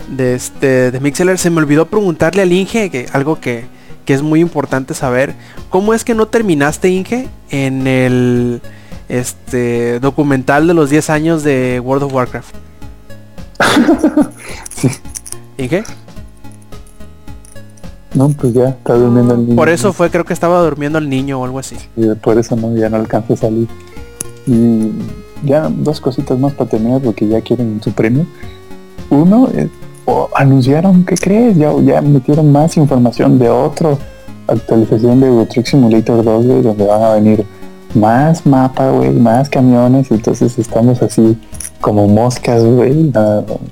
de 0.10 0.36
este 0.36 0.92
de 0.92 1.00
Mixeler, 1.00 1.40
se 1.40 1.50
me 1.50 1.58
olvidó 1.58 1.88
preguntarle 1.88 2.44
al 2.44 2.52
Inge 2.52 2.90
que 2.92 3.08
algo 3.14 3.40
que, 3.40 3.66
que 4.06 4.14
es 4.14 4.22
muy 4.22 4.42
importante 4.42 4.94
saber. 4.94 5.34
¿Cómo 5.70 5.94
es 5.94 6.04
que 6.04 6.14
no 6.14 6.28
terminaste, 6.28 6.90
Inge, 6.90 7.28
en 7.50 7.88
el 7.88 8.62
este 9.10 10.00
documental 10.00 10.68
de 10.68 10.74
los 10.74 10.90
10 10.90 11.10
años 11.10 11.44
de 11.44 11.80
World 11.84 12.04
of 12.04 12.14
Warcraft? 12.14 12.56
Sí. 14.76 14.90
¿Inge? 15.58 15.84
No, 18.16 18.30
pues 18.30 18.54
ya 18.54 18.70
está 18.70 18.96
durmiendo 18.96 19.34
el 19.34 19.46
niño. 19.46 19.56
Por 19.56 19.70
eso 19.70 19.94
fue, 19.94 20.10
creo 20.10 20.26
que 20.26 20.34
estaba 20.34 20.62
durmiendo 20.62 20.98
el 20.98 21.10
niño 21.10 21.40
o 21.40 21.46
algo 21.46 21.60
así. 21.60 21.76
Y 21.96 22.08
por 22.16 22.38
eso 22.38 22.56
no, 22.56 22.76
ya 22.76 22.90
no 22.90 22.98
alcanza 22.98 23.34
a 23.34 23.38
salir. 23.38 23.68
Y 24.48 24.92
ya 25.44 25.70
dos 25.70 26.00
cositas 26.02 26.40
más 26.40 26.54
para 26.54 26.70
terminar 26.70 27.02
porque 27.02 27.28
ya 27.28 27.42
quieren 27.42 27.82
su 27.84 27.92
premio. 27.92 28.26
Uno, 29.10 29.50
o 30.06 30.30
anunciaron, 30.36 31.06
¿qué 31.06 31.16
crees? 31.16 31.58
Ya, 31.58 31.72
ya 31.82 32.02
metieron 32.02 32.52
más 32.52 32.78
información 32.78 33.38
de 33.38 33.50
otro 33.50 33.98
actualización 34.48 35.20
de 35.20 35.28
Euro 35.28 35.46
Truck 35.48 35.66
Simulator 35.66 36.24
2, 36.24 36.46
güey, 36.46 36.62
donde 36.62 36.86
van 36.86 37.02
a 37.02 37.14
venir 37.14 37.46
más 37.94 38.46
mapa, 38.46 38.90
güey, 38.92 39.12
más 39.12 39.50
camiones, 39.50 40.12
entonces 40.12 40.58
estamos 40.60 41.02
así 41.02 41.38
como 41.82 42.08
moscas, 42.08 42.64
güey, 42.64 43.12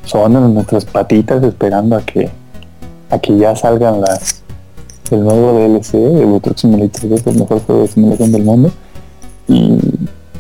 son 0.06 0.36
en 0.36 0.54
nuestras 0.54 0.86
patitas 0.86 1.44
esperando 1.44 1.98
a 1.98 2.02
que 2.02 2.30
a 3.14 3.20
que 3.20 3.38
ya 3.38 3.56
salgan 3.56 4.02
las 4.02 4.44
el 5.12 5.24
nuevo 5.24 5.54
DLC 5.54 5.94
Euro 5.96 6.40
Truck 6.40 6.58
Simulator 6.58 7.10
2, 7.10 7.28
el 7.28 7.40
mejor 7.40 7.62
juego 7.66 7.82
de 7.84 7.88
simulación 7.88 8.32
del 8.32 8.44
mundo. 8.44 8.72
Y, 9.48 9.78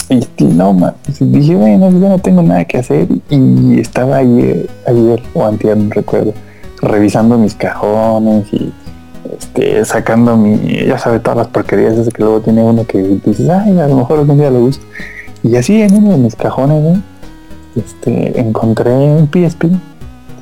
y, 0.09 0.43
no, 0.45 0.73
man, 0.73 0.95
dije, 1.19 1.55
bueno, 1.55 1.91
yo 1.91 2.09
no 2.09 2.17
tengo 2.17 2.41
nada 2.41 2.65
que 2.65 2.79
hacer 2.79 3.07
y 3.29 3.79
estaba 3.79 4.17
ayer, 4.17 4.67
ayer 4.87 5.21
o 5.33 5.45
antier, 5.45 5.77
no 5.77 5.89
recuerdo, 5.91 6.33
revisando 6.81 7.37
mis 7.37 7.53
cajones 7.53 8.51
y 8.51 8.71
este, 9.37 9.85
sacando 9.85 10.35
mi, 10.35 10.57
ya 10.87 10.97
sabe, 10.97 11.19
todas 11.19 11.37
las 11.37 11.47
porquerías 11.47 11.93
esas 11.93 12.11
que 12.11 12.23
luego 12.23 12.41
tiene 12.41 12.63
uno 12.63 12.85
que 12.87 12.99
dices, 13.25 13.49
ay, 13.49 13.79
a 13.79 13.87
lo 13.87 13.97
mejor 13.97 14.19
algún 14.19 14.37
día 14.37 14.49
lo 14.49 14.59
uso. 14.59 14.81
Y 15.43 15.55
así 15.55 15.81
en 15.81 15.93
uno 15.95 16.11
de 16.11 16.17
mis 16.17 16.35
cajones, 16.35 16.81
¿no? 16.81 17.01
este, 17.75 18.39
encontré 18.39 18.91
un 18.91 19.27
PSP. 19.27 19.65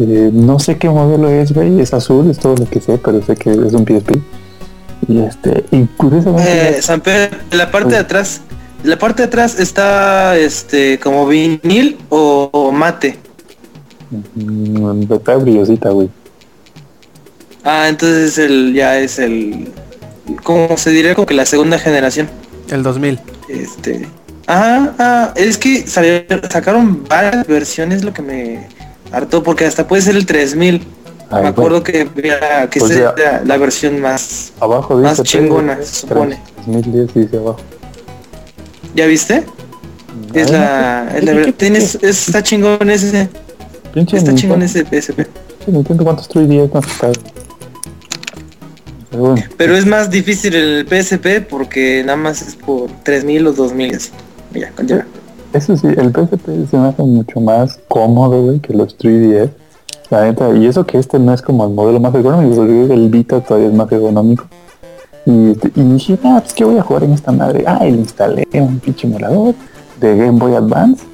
Eh, 0.03 0.29
no 0.33 0.59
sé 0.59 0.77
qué 0.77 0.89
modelo 0.89 1.29
es, 1.29 1.53
güey, 1.53 1.79
es 1.81 1.93
azul, 1.93 2.29
es 2.29 2.39
todo 2.39 2.55
lo 2.55 2.65
que 2.69 2.79
sé, 2.81 2.97
pero 2.97 3.21
sé 3.23 3.35
que 3.35 3.51
es 3.51 3.73
un 3.73 3.85
PSP. 3.85 4.17
Y 5.07 5.19
este, 5.19 5.65
y 5.71 5.85
curiosamente, 5.97 6.77
Eh, 6.77 6.81
Samper, 6.81 7.39
en 7.51 7.57
la 7.57 7.71
parte 7.71 7.93
de 7.95 7.97
atrás, 7.97 8.41
la 8.83 8.97
parte 8.97 9.23
de 9.23 9.27
atrás 9.27 9.59
está 9.59 10.37
este 10.37 10.99
como 10.99 11.27
vinil 11.27 11.97
o, 12.09 12.49
o 12.51 12.71
mate. 12.71 13.17
mm, 14.35 15.11
está 15.11 15.35
brillosita, 15.37 15.89
güey. 15.89 16.09
Ah, 17.63 17.87
entonces 17.89 18.37
el 18.37 18.73
ya 18.73 18.97
es 18.99 19.19
el 19.19 19.71
como 20.43 20.77
se 20.77 20.89
diría 20.91 21.15
como 21.15 21.25
que 21.27 21.33
la 21.33 21.45
segunda 21.45 21.77
generación. 21.79 22.29
El 22.69 22.83
2000. 22.83 23.19
Este, 23.49 24.07
ah, 24.47 24.91
ah, 24.97 25.33
es 25.35 25.57
que 25.57 25.85
sacaron 25.87 27.03
varias 27.07 27.45
versiones 27.47 28.03
lo 28.03 28.13
que 28.13 28.21
me 28.21 28.67
hartó 29.11 29.43
porque 29.43 29.65
hasta 29.65 29.87
puede 29.87 30.01
ser 30.01 30.15
el 30.15 30.25
3000. 30.25 30.85
Ay, 31.29 31.43
me 31.43 31.47
acuerdo 31.49 31.81
que 31.83 32.07
era- 32.23 32.69
que 32.69 32.79
esa 32.79 32.93
era 33.17 33.41
la 33.45 33.57
versión 33.57 34.01
más 34.01 34.51
Abajo 34.59 34.95
Más 34.97 35.23
chingona, 35.23 35.77
PS3, 35.77 35.83
se 35.85 36.07
supone. 36.07 36.39
2010 36.65 37.13
dice 37.13 37.37
abajo. 37.37 37.57
¿Ya 38.95 39.05
viste? 39.05 39.45
Es 40.33 40.49
la, 40.51 41.09
es 41.15 41.23
la 41.23 41.31
¿qué- 41.31 41.37
ver- 41.37 41.45
qué- 41.45 41.53
tienes, 41.53 41.95
es- 42.01 42.27
está 42.27 42.43
chingón 42.43 42.89
ese, 42.89 43.29
Pinche 43.93 44.17
está 44.17 44.35
chingón 44.35 44.61
ese 44.61 44.83
PSP. 44.85 45.25
Nintendo, 45.67 46.03
¿cuántos 46.03 46.27
3DS 46.29 46.69
no 46.73 46.81
sacaron? 46.81 47.15
Pero 49.57 49.75
es 49.75 49.85
más 49.85 50.09
difícil 50.09 50.55
el 50.55 50.85
PSP 50.87 51.41
porque 51.41 52.01
nada 52.03 52.17
más 52.17 52.41
es 52.41 52.55
por 52.55 52.89
3000 53.03 53.47
o 53.47 53.53
2000 53.53 53.95
así. 53.95 54.09
Mira, 54.53 54.71
continúa. 54.75 55.05
Eso 55.53 55.75
sí, 55.75 55.87
el 55.87 56.11
PSP 56.11 56.69
se 56.69 56.77
me 56.77 56.87
hace 56.87 57.03
mucho 57.03 57.41
más 57.41 57.77
cómodo, 57.89 58.41
güey, 58.43 58.59
que 58.59 58.73
los 58.73 58.97
3DS. 58.97 59.49
La 60.09 60.23
neta, 60.23 60.49
y 60.55 60.65
eso 60.65 60.85
que 60.85 60.97
este 60.97 61.19
no 61.19 61.33
es 61.33 61.41
como 61.41 61.65
el 61.65 61.71
modelo 61.71 61.99
más 61.99 62.13
que 62.13 62.19
el 62.19 63.09
Vita 63.09 63.41
todavía 63.41 63.67
es 63.67 63.73
más 63.73 63.91
ergonómico. 63.91 64.45
Y, 65.25 65.51
y 65.51 65.83
dije, 65.83 66.17
ah, 66.23 66.39
pues 66.41 66.53
que 66.53 66.63
voy 66.63 66.77
a 66.77 66.81
jugar 66.81 67.03
en 67.03 67.13
esta 67.13 67.31
madre. 67.31 67.63
Ah, 67.67 67.85
y 67.85 67.91
le 67.91 67.97
instalé 67.97 68.47
un 68.53 68.79
pinche 68.79 69.07
emulador 69.07 69.55
de 69.99 70.17
Game 70.17 70.39
Boy 70.39 70.55
Advance. 70.55 71.05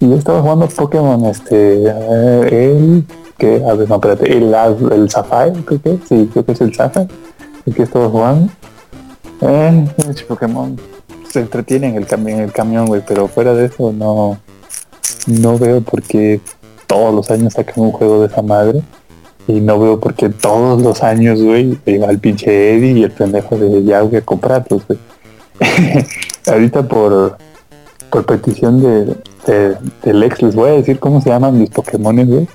Y 0.00 0.08
yo 0.08 0.16
estaba 0.16 0.40
jugando 0.40 0.66
Pokémon, 0.68 1.24
este, 1.26 1.84
eh, 1.86 2.48
el, 2.50 3.04
que, 3.38 3.62
a 3.64 3.74
ver, 3.74 3.88
no, 3.88 3.96
espérate, 3.96 4.36
el, 4.36 4.54
el 4.90 5.10
Sapphire, 5.10 5.64
creo 5.64 5.80
que, 5.80 5.98
sí, 6.08 6.28
creo 6.32 6.44
que 6.44 6.52
es 6.52 6.60
el 6.60 6.74
Sapphire, 6.74 7.08
el 7.66 7.74
que 7.74 7.82
estaba 7.82 8.08
jugando. 8.08 8.50
Eh, 9.42 9.86
Pokémon 10.28 10.76
se 11.32 11.40
entretiene 11.40 11.88
en 11.88 11.96
el, 11.96 12.06
cami- 12.06 12.30
en 12.32 12.40
el 12.40 12.52
camión, 12.52 12.86
güey, 12.86 13.02
pero 13.06 13.26
fuera 13.28 13.54
de 13.54 13.66
eso 13.66 13.92
no, 13.92 14.38
no 15.26 15.58
veo 15.58 15.80
por 15.80 16.02
qué 16.02 16.40
todos 16.86 17.14
los 17.14 17.30
años 17.30 17.54
sacan 17.54 17.84
un 17.84 17.92
juego 17.92 18.20
de 18.20 18.26
esa 18.26 18.42
madre. 18.42 18.82
Y 19.48 19.60
no 19.60 19.78
veo 19.80 19.98
por 19.98 20.14
qué 20.14 20.28
todos 20.28 20.80
los 20.82 21.02
años, 21.02 21.42
güey, 21.42 21.76
va 21.98 22.10
el 22.10 22.20
pinche 22.20 22.74
Eddie 22.76 22.92
y 22.92 23.02
el 23.02 23.10
pendejo 23.10 23.56
de 23.58 23.82
ya 23.82 24.02
voy 24.02 24.16
a 24.16 24.20
comprarlos, 24.20 24.82
güey. 24.86 24.98
Ahorita 26.46 26.82
por, 26.86 27.36
por 28.10 28.24
petición 28.26 28.80
de, 28.80 29.16
de- 29.46 29.76
del 30.02 30.22
ex 30.22 30.42
les 30.42 30.54
voy 30.54 30.70
a 30.70 30.74
decir 30.74 30.98
cómo 31.00 31.20
se 31.20 31.30
llaman 31.30 31.58
mis 31.58 31.70
Pokémones, 31.70 32.28
güey. 32.28 32.46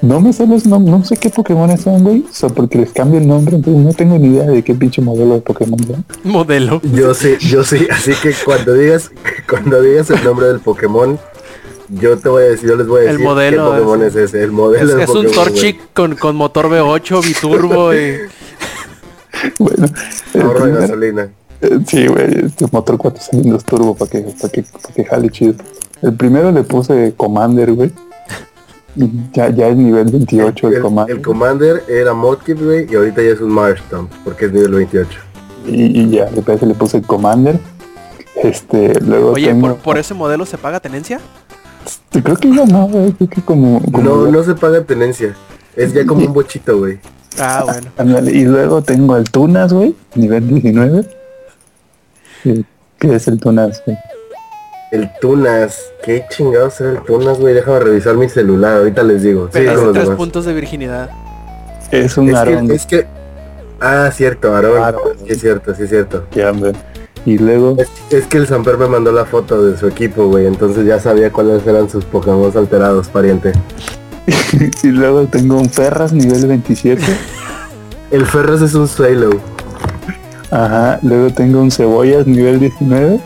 No 0.00 0.20
me 0.20 0.32
sé 0.32 0.46
los 0.46 0.66
nom- 0.66 0.84
no 0.84 1.04
sé 1.04 1.16
qué 1.16 1.30
Pokémon 1.30 1.76
son, 1.78 2.02
güey. 2.02 2.24
O 2.28 2.32
sea, 2.32 2.48
porque 2.48 2.78
les 2.78 2.92
cambio 2.92 3.20
el 3.20 3.28
nombre, 3.28 3.56
entonces 3.56 3.82
no 3.84 3.92
tengo 3.92 4.18
ni 4.18 4.28
idea 4.28 4.44
de 4.50 4.62
qué 4.64 4.74
pinche 4.74 5.00
modelo 5.02 5.34
de 5.34 5.40
Pokémon 5.42 5.78
son. 5.86 6.04
Modelo. 6.24 6.80
Yo 6.94 7.14
sí, 7.14 7.36
yo 7.40 7.62
sí, 7.62 7.86
así 7.90 8.12
que 8.22 8.32
cuando 8.44 8.74
digas, 8.74 9.10
cuando 9.48 9.80
digas 9.82 10.10
el 10.10 10.24
nombre 10.24 10.46
del 10.46 10.60
Pokémon, 10.60 11.18
yo 11.90 12.16
te 12.18 12.28
voy 12.28 12.42
a 12.44 12.46
decir, 12.46 12.70
yo 12.70 12.76
les 12.76 12.86
voy 12.88 13.00
a 13.00 13.04
El 13.04 13.08
decir 13.12 13.24
modelo, 13.26 13.64
qué 13.64 13.70
Pokémon 13.78 14.02
es- 14.02 14.16
es 14.16 14.30
ese, 14.30 14.38
el 14.38 14.44
Es, 14.46 14.50
modelo 14.52 14.94
de 14.96 15.02
es 15.04 15.08
un 15.10 15.24
Pokémon. 15.26 15.34
Torchic 15.44 15.80
con, 15.92 16.16
con 16.16 16.36
motor 16.36 16.66
V8, 16.68 17.24
biturbo 17.24 17.94
y... 17.94 18.16
Bueno, 19.58 19.86
el 20.34 20.40
Ahorro 20.42 20.66
de 20.66 20.72
gasolina. 20.72 21.28
Eh, 21.60 21.78
Sí, 21.86 22.06
güey, 22.06 22.46
este 22.46 22.66
motor 22.72 22.96
4 22.98 23.22
cilindros 23.30 23.64
turbo 23.64 23.94
para 23.94 24.10
que, 24.10 24.20
para 24.20 24.48
que, 24.52 24.62
para 24.62 24.94
que 24.94 25.04
jale 25.04 25.30
chido. 25.30 25.54
El 26.00 26.14
primero 26.14 26.50
le 26.52 26.62
puse 26.64 27.14
Commander, 27.16 27.72
güey. 27.72 27.90
Y 28.96 29.08
Ya, 29.32 29.48
ya 29.48 29.68
es 29.68 29.76
nivel 29.76 30.04
28 30.10 30.68
el, 30.68 30.74
El, 30.74 30.82
Commander. 30.82 31.16
el 31.16 31.22
Commander 31.22 31.84
era 31.88 32.12
Modkit, 32.12 32.60
güey, 32.62 32.86
y 32.90 32.94
ahorita 32.94 33.22
ya 33.22 33.30
es 33.30 33.40
un 33.40 33.50
Marstomp, 33.50 34.10
porque 34.24 34.46
es 34.46 34.52
nivel 34.52 34.72
28. 34.72 35.18
y, 35.66 36.00
y 36.02 36.10
ya, 36.10 36.26
después 36.26 36.60
le 36.62 36.74
puse 36.74 37.00
Commander. 37.02 37.58
Este, 38.42 38.98
luego 39.00 39.32
Oye, 39.32 39.48
tengo... 39.48 39.68
¿por, 39.68 39.76
por 39.78 39.98
ese 39.98 40.14
modelo 40.14 40.44
se 40.46 40.58
paga 40.58 40.80
tenencia? 40.80 41.20
Creo 42.10 42.36
que 42.36 42.54
ya 42.54 42.64
no, 42.66 42.88
güey, 42.88 43.12
creo 43.12 43.28
que 43.28 43.42
como... 43.42 43.80
como 43.90 44.02
No, 44.02 44.30
no 44.30 44.42
se 44.42 44.54
paga 44.54 44.82
tenencia. 44.84 45.34
Es 45.76 45.92
ya 45.92 46.04
como 46.06 46.26
un 46.26 46.32
bochito, 46.32 46.78
güey. 46.78 46.98
Ah, 47.38 47.64
bueno. 47.96 48.18
Y 48.30 48.44
luego 48.44 48.82
tengo 48.82 49.16
el 49.16 49.24
Tunas, 49.30 49.72
güey, 49.72 49.94
nivel 50.14 50.48
19. 50.48 51.06
Sí, 52.42 52.64
¿Qué 52.98 53.14
es 53.14 53.28
el 53.28 53.38
Tunas, 53.40 53.82
güey? 53.86 53.96
El 54.92 55.10
Tunas. 55.22 55.80
¿Qué 56.04 56.26
chingados 56.28 56.78
era 56.82 56.90
el 56.90 57.02
Tunas, 57.02 57.40
güey? 57.40 57.54
Déjame 57.54 57.80
revisar 57.80 58.14
mi 58.14 58.28
celular, 58.28 58.76
ahorita 58.76 59.02
les 59.02 59.22
digo. 59.22 59.46
Sí, 59.46 59.60
tres 59.60 59.80
demás. 59.94 60.10
puntos 60.10 60.44
de 60.44 60.52
virginidad. 60.52 61.08
Es 61.90 62.18
un 62.18 62.28
Es 62.28 62.42
que, 62.42 62.74
es 62.74 62.86
que... 62.86 63.06
Ah, 63.80 64.10
cierto, 64.12 64.54
Aarón. 64.54 64.94
Sí, 65.18 65.32
es 65.32 65.40
cierto, 65.40 65.74
sí 65.74 65.84
es 65.84 65.88
cierto. 65.88 66.24
ya, 66.32 66.50
hombre. 66.50 66.72
Y 67.24 67.38
luego... 67.38 67.76
Es, 67.78 67.88
es 68.10 68.26
que 68.26 68.36
el 68.36 68.46
Samper 68.46 68.76
me 68.76 68.86
mandó 68.86 69.12
la 69.12 69.24
foto 69.24 69.64
de 69.64 69.78
su 69.78 69.88
equipo, 69.88 70.26
güey, 70.26 70.46
entonces 70.46 70.84
ya 70.84 71.00
sabía 71.00 71.32
cuáles 71.32 71.66
eran 71.66 71.88
sus 71.88 72.04
Pokémon 72.04 72.52
alterados, 72.54 73.08
pariente. 73.08 73.52
Y 74.82 74.88
luego 74.88 75.24
tengo 75.24 75.56
un 75.56 75.70
Ferras 75.70 76.12
nivel 76.12 76.46
27. 76.46 77.02
El 78.10 78.26
Ferras 78.26 78.60
es 78.60 78.74
un 78.74 78.86
Swallow. 78.86 79.40
Ajá, 80.50 80.98
luego 81.02 81.30
tengo 81.30 81.62
un 81.62 81.70
cebollas 81.70 82.26
nivel 82.26 82.60
19. 82.60 83.18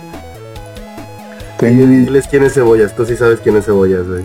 Diles 1.60 2.26
quién 2.28 2.42
es 2.44 2.54
Cebollas, 2.54 2.94
tú 2.94 3.04
sí 3.06 3.16
sabes 3.16 3.40
quién 3.40 3.56
es 3.56 3.64
Cebollas, 3.64 4.06
güey. 4.06 4.22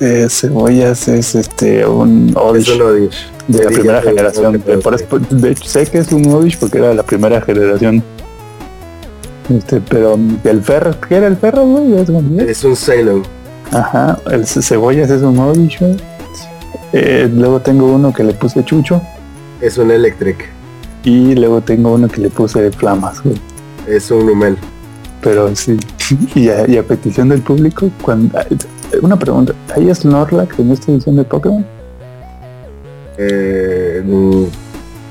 eh, 0.00 0.26
cebollas 0.28 1.06
es 1.08 1.34
este 1.34 1.86
un 1.86 2.28
Es 2.30 2.36
Odish 2.36 2.70
un 2.74 2.82
Odish. 2.82 3.26
de 3.48 3.64
la 3.64 3.70
primera 3.70 4.02
generación. 4.02 4.60
te 4.60 4.76
de, 4.76 4.78
por 4.82 4.94
eso- 4.94 5.06
de 5.30 5.50
hecho 5.50 5.64
sé 5.64 5.86
que 5.86 5.98
es 5.98 6.10
un 6.12 6.26
Odish 6.32 6.58
porque 6.58 6.78
era 6.78 6.88
de 6.88 6.94
la 6.94 7.02
primera 7.04 7.40
generación. 7.40 8.02
Este, 9.54 9.80
pero 9.80 10.18
el 10.44 10.62
Ferras, 10.62 10.96
¿qué 11.08 11.16
era 11.16 11.26
el 11.26 11.36
Ferras, 11.36 11.64
güey? 11.66 11.94
Es 12.48 12.64
un 12.64 12.74
Swallow. 12.76 13.22
Ajá, 13.72 14.18
el 14.30 14.46
ce- 14.46 14.62
cebollas 14.62 15.10
es 15.10 15.22
un 15.22 15.38
Odish, 15.38 15.78
güey. 15.80 15.96
Eh, 16.92 17.28
luego 17.34 17.60
tengo 17.60 17.86
uno 17.92 18.12
que 18.14 18.22
le 18.22 18.34
puse 18.34 18.64
Chucho 18.64 19.02
Es 19.60 19.78
un 19.78 19.90
Electric. 19.90 20.48
y 21.02 21.34
luego 21.34 21.60
tengo 21.60 21.92
uno 21.94 22.08
que 22.08 22.20
le 22.20 22.30
puse 22.30 22.70
Flamas, 22.72 23.22
güey. 23.22 23.36
Es 23.86 24.10
un 24.10 24.24
Numel. 24.26 24.56
Pero 25.24 25.56
sí, 25.56 25.78
y 26.34 26.50
a, 26.50 26.68
y 26.68 26.76
a 26.76 26.82
petición 26.82 27.30
del 27.30 27.40
público, 27.40 27.90
cuando 28.02 28.38
una 29.02 29.18
pregunta, 29.18 29.54
¿hay 29.74 29.92
Snorlax 29.92 30.58
en 30.58 30.70
esta 30.70 30.92
edición 30.92 31.16
de 31.16 31.24
Pokémon? 31.24 31.66
Eh, 33.16 34.02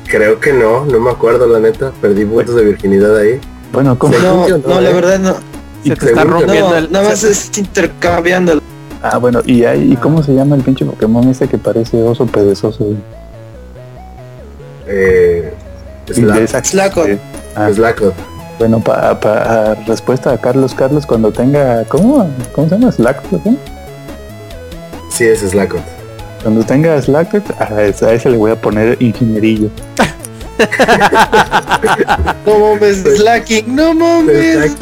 creo 0.07 0.39
que 0.39 0.53
no, 0.53 0.85
no 0.85 0.99
me 0.99 1.09
acuerdo 1.09 1.47
la 1.47 1.59
neta. 1.59 1.91
Perdí 1.99 2.25
puntos 2.25 2.55
de 2.55 2.63
virginidad 2.63 3.17
ahí. 3.17 3.41
Bueno, 3.71 3.97
¿cómo? 3.97 4.15
No, 4.19 4.47
no, 4.47 4.57
no, 4.59 4.81
la 4.81 4.89
eh. 4.89 4.93
verdad 4.93 5.19
no. 5.19 5.35
Se 5.83 5.95
te 5.95 6.05
está 6.05 6.23
rompiendo 6.23 6.69
No, 6.69 6.75
el... 6.77 6.91
nada 6.91 7.09
más 7.09 7.19
se- 7.19 7.31
es 7.31 7.57
intercambiando. 7.57 8.61
Ah, 9.01 9.17
bueno, 9.17 9.41
y 9.45 9.63
hay, 9.65 9.91
¿y 9.91 9.95
cómo 9.97 10.23
se 10.23 10.33
llama 10.33 10.55
el 10.55 10.61
pinche 10.61 10.85
Pokémon 10.85 11.27
ese 11.27 11.47
que 11.47 11.57
parece 11.57 12.01
oso 12.03 12.25
perezoso? 12.25 12.85
güey? 12.85 12.97
Eh, 14.87 15.53
Slack, 16.07 16.97
eh, 16.97 17.19
ah, 17.55 17.69
Slackot. 17.73 18.13
Bueno, 18.63 18.79
para 18.79 19.75
respuesta 19.85 20.31
a 20.31 20.37
Carlos, 20.37 20.73
Carlos, 20.73 21.05
cuando 21.05 21.33
tenga, 21.33 21.83
¿cómo? 21.83 22.25
¿Cómo 22.53 22.69
se 22.69 22.75
llama? 22.75 22.93
Slack, 22.93 23.21
¿no? 23.43 23.57
Sí, 25.09 25.25
es 25.25 25.41
Slackot. 25.41 25.81
Cuando 26.43 26.63
tenga 26.63 27.01
Slack, 27.01 27.43
a 27.59 27.83
ese, 27.83 28.05
a 28.05 28.13
ese 28.13 28.29
le 28.29 28.37
voy 28.37 28.51
a 28.51 28.55
poner 28.55 28.95
ingenierillo. 29.01 29.69
No 32.45 32.59
mames, 32.59 33.03
slacking, 33.03 33.75
no 33.75 33.93
mames. 33.93 34.77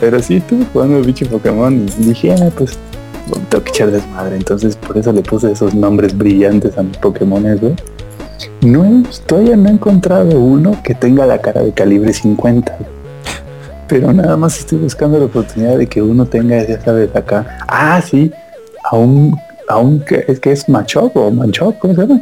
Pero 0.00 0.22
sí, 0.22 0.36
estuve 0.36 0.64
jugando 0.72 0.98
el 0.98 1.04
pinche 1.04 1.26
Pokémon 1.26 1.86
y 1.98 2.04
dije, 2.04 2.34
ah, 2.34 2.50
pues 2.56 2.78
tengo 3.50 3.64
que 3.64 3.70
echar 3.70 3.90
desmadre. 3.90 4.36
Entonces 4.36 4.76
por 4.76 4.96
eso 4.96 5.12
le 5.12 5.22
puse 5.22 5.50
esos 5.50 5.74
nombres 5.74 6.16
brillantes 6.16 6.78
a 6.78 6.82
mis 6.84 6.96
Pokémones, 6.98 7.60
güey. 7.60 7.74
No 8.60 9.02
todavía 9.26 9.56
no 9.56 9.68
he 9.68 9.72
encontrado 9.72 10.38
uno 10.38 10.80
que 10.82 10.94
tenga 10.94 11.26
la 11.26 11.38
cara 11.38 11.62
de 11.62 11.72
calibre 11.72 12.12
50. 12.12 12.76
güey. 12.78 12.98
Pero 13.88 14.12
nada 14.12 14.36
más 14.36 14.58
estoy 14.58 14.78
buscando 14.78 15.18
la 15.18 15.24
oportunidad 15.24 15.78
de 15.78 15.86
que 15.86 16.02
uno 16.02 16.26
tenga, 16.26 16.62
ya 16.66 16.80
sabes, 16.80 17.14
acá. 17.16 17.58
Ah, 17.66 18.02
sí, 18.02 18.30
a 18.84 18.96
un, 18.96 19.34
a 19.66 19.78
un 19.78 20.00
que 20.00 20.24
es 20.28 20.38
que 20.40 20.52
es 20.52 20.68
Machop 20.68 21.16
o 21.16 21.30
Manchop, 21.30 21.78
¿cómo 21.78 21.94
se 21.94 22.02
llama? 22.02 22.20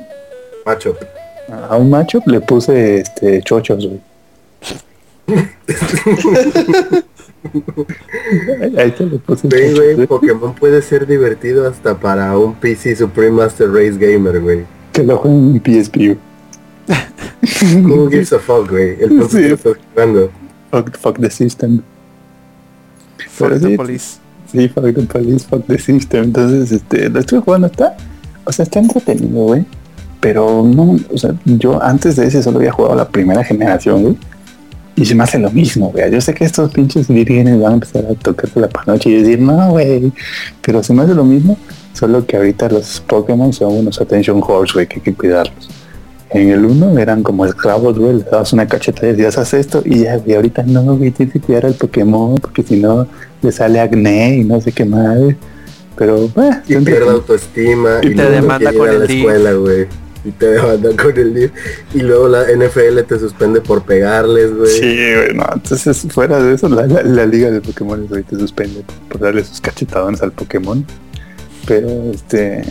Macho. 0.64 0.96
A 1.68 1.76
un 1.76 1.90
Machop 1.90 2.26
le 2.28 2.40
puse 2.40 3.00
este 3.00 3.42
chochos, 3.42 3.86
güey. 3.86 4.00
Ahí 8.76 8.94
se 8.96 9.06
le 9.06 9.18
puse 9.18 9.48
Ve, 9.48 9.74
chochos. 9.74 10.06
Pokémon 10.06 10.54
puede 10.54 10.82
ser 10.82 11.06
divertido 11.06 11.68
hasta 11.68 11.98
para 11.98 12.38
un 12.38 12.54
PC 12.54 12.94
Supreme 12.94 13.32
Master 13.32 13.68
Race 13.70 13.96
Gamer, 13.98 14.40
güey. 14.40 14.75
Que 14.96 15.02
lo 15.04 15.18
jueguen 15.18 15.60
en 15.64 15.82
PSP. 15.82 16.16
Who 17.84 18.08
gives 18.10 18.32
a 18.32 18.38
fuck, 18.38 18.70
güey? 18.70 18.96
El 19.00 19.22
Sí. 19.28 19.54
jugando. 19.94 20.30
fuck, 20.70 20.96
fuck 20.96 21.20
the 21.20 21.30
system. 21.30 21.80
Pero 23.38 23.60
the 23.60 23.68
sí, 23.68 23.76
police. 23.76 24.18
Sí, 24.50 24.68
fuck 24.68 24.84
the 24.94 25.02
police, 25.02 25.46
fuck 25.46 25.66
the 25.66 25.78
system. 25.78 26.24
Entonces, 26.24 26.72
este, 26.72 27.08
lo 27.10 27.20
estuve 27.20 27.40
jugando 27.40 27.66
hasta. 27.66 27.96
o 28.44 28.52
sea, 28.52 28.62
está 28.62 28.78
entretenido, 28.78 29.44
güey. 29.44 29.64
Pero 30.20 30.62
no, 30.64 30.96
o 31.12 31.18
sea, 31.18 31.34
yo 31.44 31.82
antes 31.82 32.16
de 32.16 32.26
ese 32.26 32.42
solo 32.42 32.58
había 32.58 32.72
jugado 32.72 32.94
la 32.96 33.08
primera 33.08 33.44
generación, 33.44 34.02
güey. 34.02 34.16
Y 34.96 35.04
se 35.04 35.14
me 35.14 35.24
hace 35.24 35.38
lo 35.38 35.50
mismo, 35.50 35.90
güey. 35.90 36.10
Yo 36.10 36.20
sé 36.22 36.32
que 36.32 36.44
estos 36.44 36.72
pinches 36.72 37.08
vírgenes 37.08 37.60
van 37.60 37.72
a 37.72 37.74
empezar 37.74 38.06
a 38.06 38.14
tocarse 38.14 38.58
la 38.60 38.68
panoche 38.68 39.10
y 39.10 39.20
decir, 39.22 39.40
no, 39.40 39.70
güey. 39.72 40.10
Pero 40.62 40.82
se 40.82 40.94
me 40.94 41.02
hace 41.02 41.14
lo 41.14 41.24
mismo, 41.24 41.58
solo 41.96 42.26
que 42.26 42.36
ahorita 42.36 42.68
los 42.68 43.00
Pokémon 43.00 43.52
son 43.52 43.72
unos 43.74 44.00
attention 44.00 44.40
horse, 44.46 44.74
güey, 44.74 44.86
que 44.86 44.96
hay 44.96 45.00
que 45.02 45.14
cuidarlos. 45.14 45.68
En 46.30 46.50
el 46.50 46.64
1 46.64 46.98
eran 46.98 47.22
como 47.22 47.46
esclavos, 47.46 47.98
güey, 47.98 48.14
le 48.18 48.24
dabas 48.24 48.52
una 48.52 48.66
cacheta 48.66 49.06
y 49.06 49.10
decías, 49.10 49.38
haz 49.38 49.54
esto, 49.54 49.80
y 49.84 50.00
ya, 50.04 50.16
güey, 50.18 50.34
ahorita 50.36 50.64
no, 50.64 50.82
güey, 50.96 51.10
tienes 51.12 51.32
que 51.32 51.40
cuidar 51.40 51.66
al 51.66 51.74
Pokémon, 51.74 52.34
porque 52.36 52.62
si 52.64 52.76
no, 52.80 53.06
le 53.42 53.52
sale 53.52 53.80
acné 53.80 54.36
y 54.38 54.44
no 54.44 54.60
sé 54.60 54.72
qué 54.72 54.84
más. 54.84 55.16
Pero, 55.96 56.28
bueno, 56.34 56.60
Y 56.68 56.76
pierde 56.76 57.08
autoestima. 57.10 58.00
Y 58.02 58.14
te 58.14 58.28
demanda 58.30 58.72
con 58.72 58.88
a 58.88 58.92
el 58.92 58.98
la 58.98 59.04
escuela, 59.06 59.52
güey. 59.52 59.86
Y 60.24 60.30
te 60.32 60.46
demanda 60.50 60.90
con 61.00 61.16
el 61.16 61.32
DIF. 61.32 61.52
Y 61.94 62.00
luego 62.00 62.28
la 62.28 62.42
NFL 62.42 63.00
te 63.08 63.18
suspende 63.18 63.60
por 63.60 63.82
pegarles, 63.84 64.52
güey. 64.54 64.70
Sí, 64.72 64.82
güey, 65.14 65.34
no, 65.34 65.46
entonces 65.54 66.06
fuera 66.10 66.42
de 66.42 66.54
eso, 66.54 66.68
la, 66.68 66.86
la- 66.86 67.02
la 67.04 67.24
liga 67.24 67.50
de 67.50 67.60
Pokémon 67.60 68.06
hoy 68.10 68.24
te 68.24 68.36
suspende 68.36 68.84
por 69.08 69.20
darle 69.20 69.44
sus 69.44 69.60
cachetadones 69.60 70.20
al 70.22 70.32
Pokémon. 70.32 70.84
Pero, 71.66 71.88
este... 72.12 72.64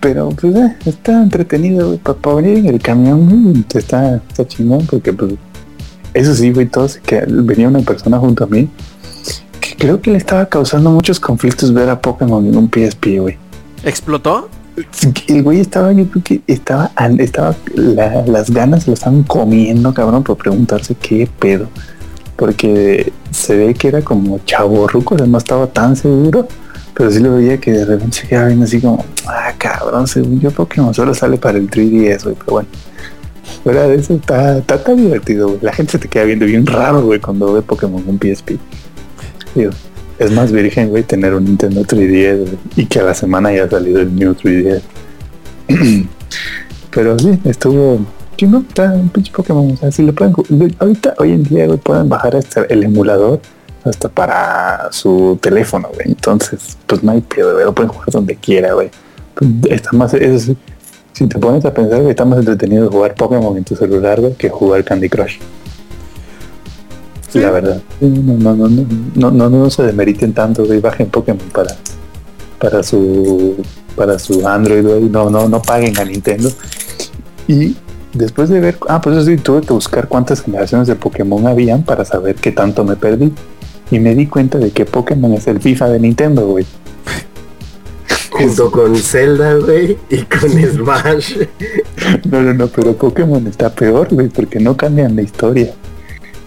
Pero, 0.00 0.28
pues, 0.30 0.54
eh, 0.54 0.76
está 0.84 1.22
entretenido, 1.22 1.86
güey, 1.88 1.98
para 1.98 2.36
venir 2.36 2.58
en 2.58 2.66
el 2.66 2.80
camión, 2.80 3.64
está, 3.74 4.16
está 4.16 4.46
chingón, 4.46 4.86
porque, 4.86 5.12
pues, 5.12 5.32
eso 6.12 6.34
sí, 6.34 6.52
güey, 6.52 6.66
todos, 6.66 6.98
que 6.98 7.24
venía 7.26 7.68
una 7.68 7.80
persona 7.80 8.18
junto 8.18 8.44
a 8.44 8.46
mí, 8.46 8.68
que 9.60 9.76
creo 9.76 10.00
que 10.02 10.10
le 10.10 10.18
estaba 10.18 10.44
causando 10.46 10.90
muchos 10.90 11.18
conflictos 11.18 11.72
ver 11.72 11.88
a 11.88 12.00
Pokémon 12.00 12.44
en 12.46 12.56
un 12.56 12.68
PSP, 12.70 13.18
güey. 13.18 13.38
¿Explotó? 13.82 14.48
El 15.28 15.42
güey 15.42 15.60
estaba, 15.60 15.92
yo 15.92 16.04
creo 16.06 16.22
que 16.22 16.40
estaba, 16.48 16.90
estaba 17.18 17.54
la- 17.74 18.26
las 18.26 18.50
ganas 18.50 18.82
se 18.84 18.90
lo 18.90 18.94
estaban 18.94 19.22
comiendo, 19.22 19.94
cabrón, 19.94 20.22
por 20.22 20.36
preguntarse 20.36 20.94
qué 20.96 21.28
pedo. 21.38 21.68
Porque 22.36 23.12
se 23.30 23.56
ve 23.56 23.74
que 23.74 23.88
era 23.88 24.02
como 24.02 24.38
chavo 24.44 24.86
ruco, 24.88 25.16
no 25.16 25.38
estaba 25.38 25.68
tan 25.68 25.94
seguro, 25.96 26.46
pero 26.94 27.10
sí 27.10 27.18
lo 27.18 27.34
veía 27.34 27.58
que 27.58 27.72
de 27.72 27.84
repente 27.84 28.18
se 28.18 28.28
quedaba 28.28 28.46
viendo 28.48 28.64
así 28.64 28.80
como, 28.80 29.04
ah, 29.26 29.52
cabrón, 29.58 30.06
según 30.06 30.40
yo 30.40 30.50
Pokémon 30.50 30.94
solo 30.94 31.12
sale 31.12 31.36
para 31.36 31.58
el 31.58 31.68
3DS, 31.68 32.24
güey, 32.24 32.36
pero 32.36 32.52
bueno. 32.52 32.68
Fuera 33.62 33.88
de 33.88 33.96
eso, 33.96 34.14
está, 34.14 34.58
está, 34.58 34.94
divertido, 34.94 35.48
güey. 35.48 35.60
La 35.62 35.72
gente 35.72 35.92
se 35.92 35.98
te 35.98 36.08
queda 36.08 36.24
viendo 36.24 36.46
bien 36.46 36.66
raro, 36.66 37.02
güey, 37.02 37.20
cuando 37.20 37.52
ve 37.52 37.62
Pokémon 37.62 38.02
en 38.08 38.18
PSP. 38.18 38.52
Es 40.18 40.30
más 40.30 40.52
virgen, 40.52 40.90
güey, 40.90 41.02
tener 41.02 41.34
un 41.34 41.44
Nintendo 41.44 41.82
3DS 41.82 42.38
güey, 42.38 42.58
y 42.76 42.86
que 42.86 43.00
a 43.00 43.02
la 43.02 43.14
semana 43.14 43.48
haya 43.50 43.68
salido 43.68 44.00
el 44.00 44.14
New 44.14 44.34
3DS. 44.34 44.82
Pero 46.90 47.18
sí, 47.18 47.38
estuvo 47.44 48.00
chingón, 48.36 48.66
está 48.68 48.92
un 48.92 49.08
pinche 49.08 49.32
Pokémon. 49.32 49.72
O 49.72 49.76
sea, 49.76 49.90
si 49.90 50.02
le 50.02 50.12
pueden 50.12 50.34
ahorita, 50.78 51.14
hoy 51.18 51.32
en 51.32 51.42
día, 51.42 51.66
güey, 51.66 51.78
pueden 51.78 52.08
bajar 52.08 52.36
hasta 52.36 52.62
el 52.64 52.84
emulador 52.84 53.40
hasta 53.84 54.08
para 54.08 54.88
su 54.92 55.38
teléfono, 55.40 55.88
güey. 55.94 56.08
Entonces, 56.08 56.76
pues 56.86 57.02
no 57.02 57.12
hay 57.12 57.20
pedo, 57.20 57.52
güey, 57.54 57.64
lo 57.64 57.74
pueden 57.74 57.90
jugar 57.92 58.08
donde 58.10 58.36
quiera, 58.36 58.72
güey. 58.72 58.90
Pues, 59.34 59.50
Está 59.70 59.90
más, 59.92 60.14
es- 60.14 60.52
si 61.12 61.26
te 61.28 61.38
pones 61.38 61.64
a 61.64 61.72
pensar, 61.72 61.98
güey, 62.00 62.10
está 62.10 62.24
más 62.24 62.38
entretenido 62.40 62.90
jugar 62.90 63.14
Pokémon 63.14 63.56
en 63.56 63.62
tu 63.64 63.76
celular, 63.76 64.20
güey, 64.20 64.34
que 64.34 64.48
jugar 64.50 64.82
Candy 64.84 65.08
Crush. 65.08 65.38
Sí. 67.30 67.40
La 67.40 67.50
verdad. 67.50 67.80
No, 68.00 68.34
no, 68.34 68.54
no, 68.54 68.68
no, 68.68 68.86
no, 69.14 69.30
no, 69.30 69.50
no 69.50 69.70
se 69.70 69.82
demeriten 69.82 70.32
tanto, 70.32 70.64
güey, 70.64 70.80
bajen 70.80 71.08
Pokémon 71.08 71.48
para, 71.52 71.74
para 72.58 72.82
su 72.82 73.56
para 73.96 74.18
su 74.18 74.46
Android, 74.46 74.84
güey. 74.84 75.02
No, 75.04 75.30
no, 75.30 75.48
no 75.48 75.60
paguen 75.62 75.96
a 75.98 76.04
Nintendo. 76.04 76.50
Y 77.48 77.76
después 78.12 78.48
de 78.48 78.60
ver, 78.60 78.78
ah, 78.88 79.00
pues 79.00 79.24
sí, 79.24 79.36
tuve 79.36 79.60
que 79.62 79.72
buscar 79.72 80.08
cuántas 80.08 80.42
generaciones 80.42 80.86
de 80.88 80.94
Pokémon 80.96 81.46
habían 81.46 81.82
para 81.84 82.04
saber 82.04 82.36
qué 82.36 82.50
tanto 82.52 82.84
me 82.84 82.96
perdí. 82.96 83.32
Y 83.94 84.00
me 84.00 84.12
di 84.16 84.26
cuenta 84.26 84.58
de 84.58 84.72
que 84.72 84.86
Pokémon 84.86 85.32
es 85.34 85.46
el 85.46 85.60
FIFA 85.60 85.90
de 85.90 86.00
Nintendo, 86.00 86.48
güey. 86.48 86.66
Junto 88.32 88.68
con 88.72 88.96
Zelda, 88.96 89.54
güey. 89.54 89.96
Y 90.10 90.22
con 90.22 90.50
Smash. 90.50 91.36
No, 92.28 92.42
no, 92.42 92.54
no, 92.54 92.66
pero 92.66 92.96
Pokémon 92.96 93.46
está 93.46 93.72
peor, 93.72 94.08
güey, 94.10 94.28
porque 94.30 94.58
no 94.58 94.76
cambian 94.76 95.14
la 95.14 95.22
historia. 95.22 95.72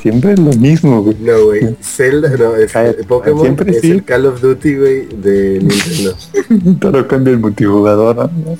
Siempre 0.01 0.33
es 0.33 0.39
lo 0.39 0.51
mismo, 0.51 1.01
güey. 1.01 1.15
No, 1.21 1.45
güey. 1.45 1.77
Zelda, 1.81 2.35
no, 2.35 2.53
es 2.57 2.73
Cállate, 2.73 3.05
Pokémon 3.05 3.41
siempre 3.43 3.71
es 3.71 3.79
sí. 3.79 3.91
el 3.91 4.03
Call 4.03 4.25
of 4.25 4.41
Duty, 4.41 4.75
güey, 4.75 5.07
de 5.07 5.61
Nintendo. 5.61 6.17
Todo 6.81 7.07
cambia 7.07 7.31
el 7.31 7.39
multijugador, 7.39 8.29
¿no? 8.29 8.57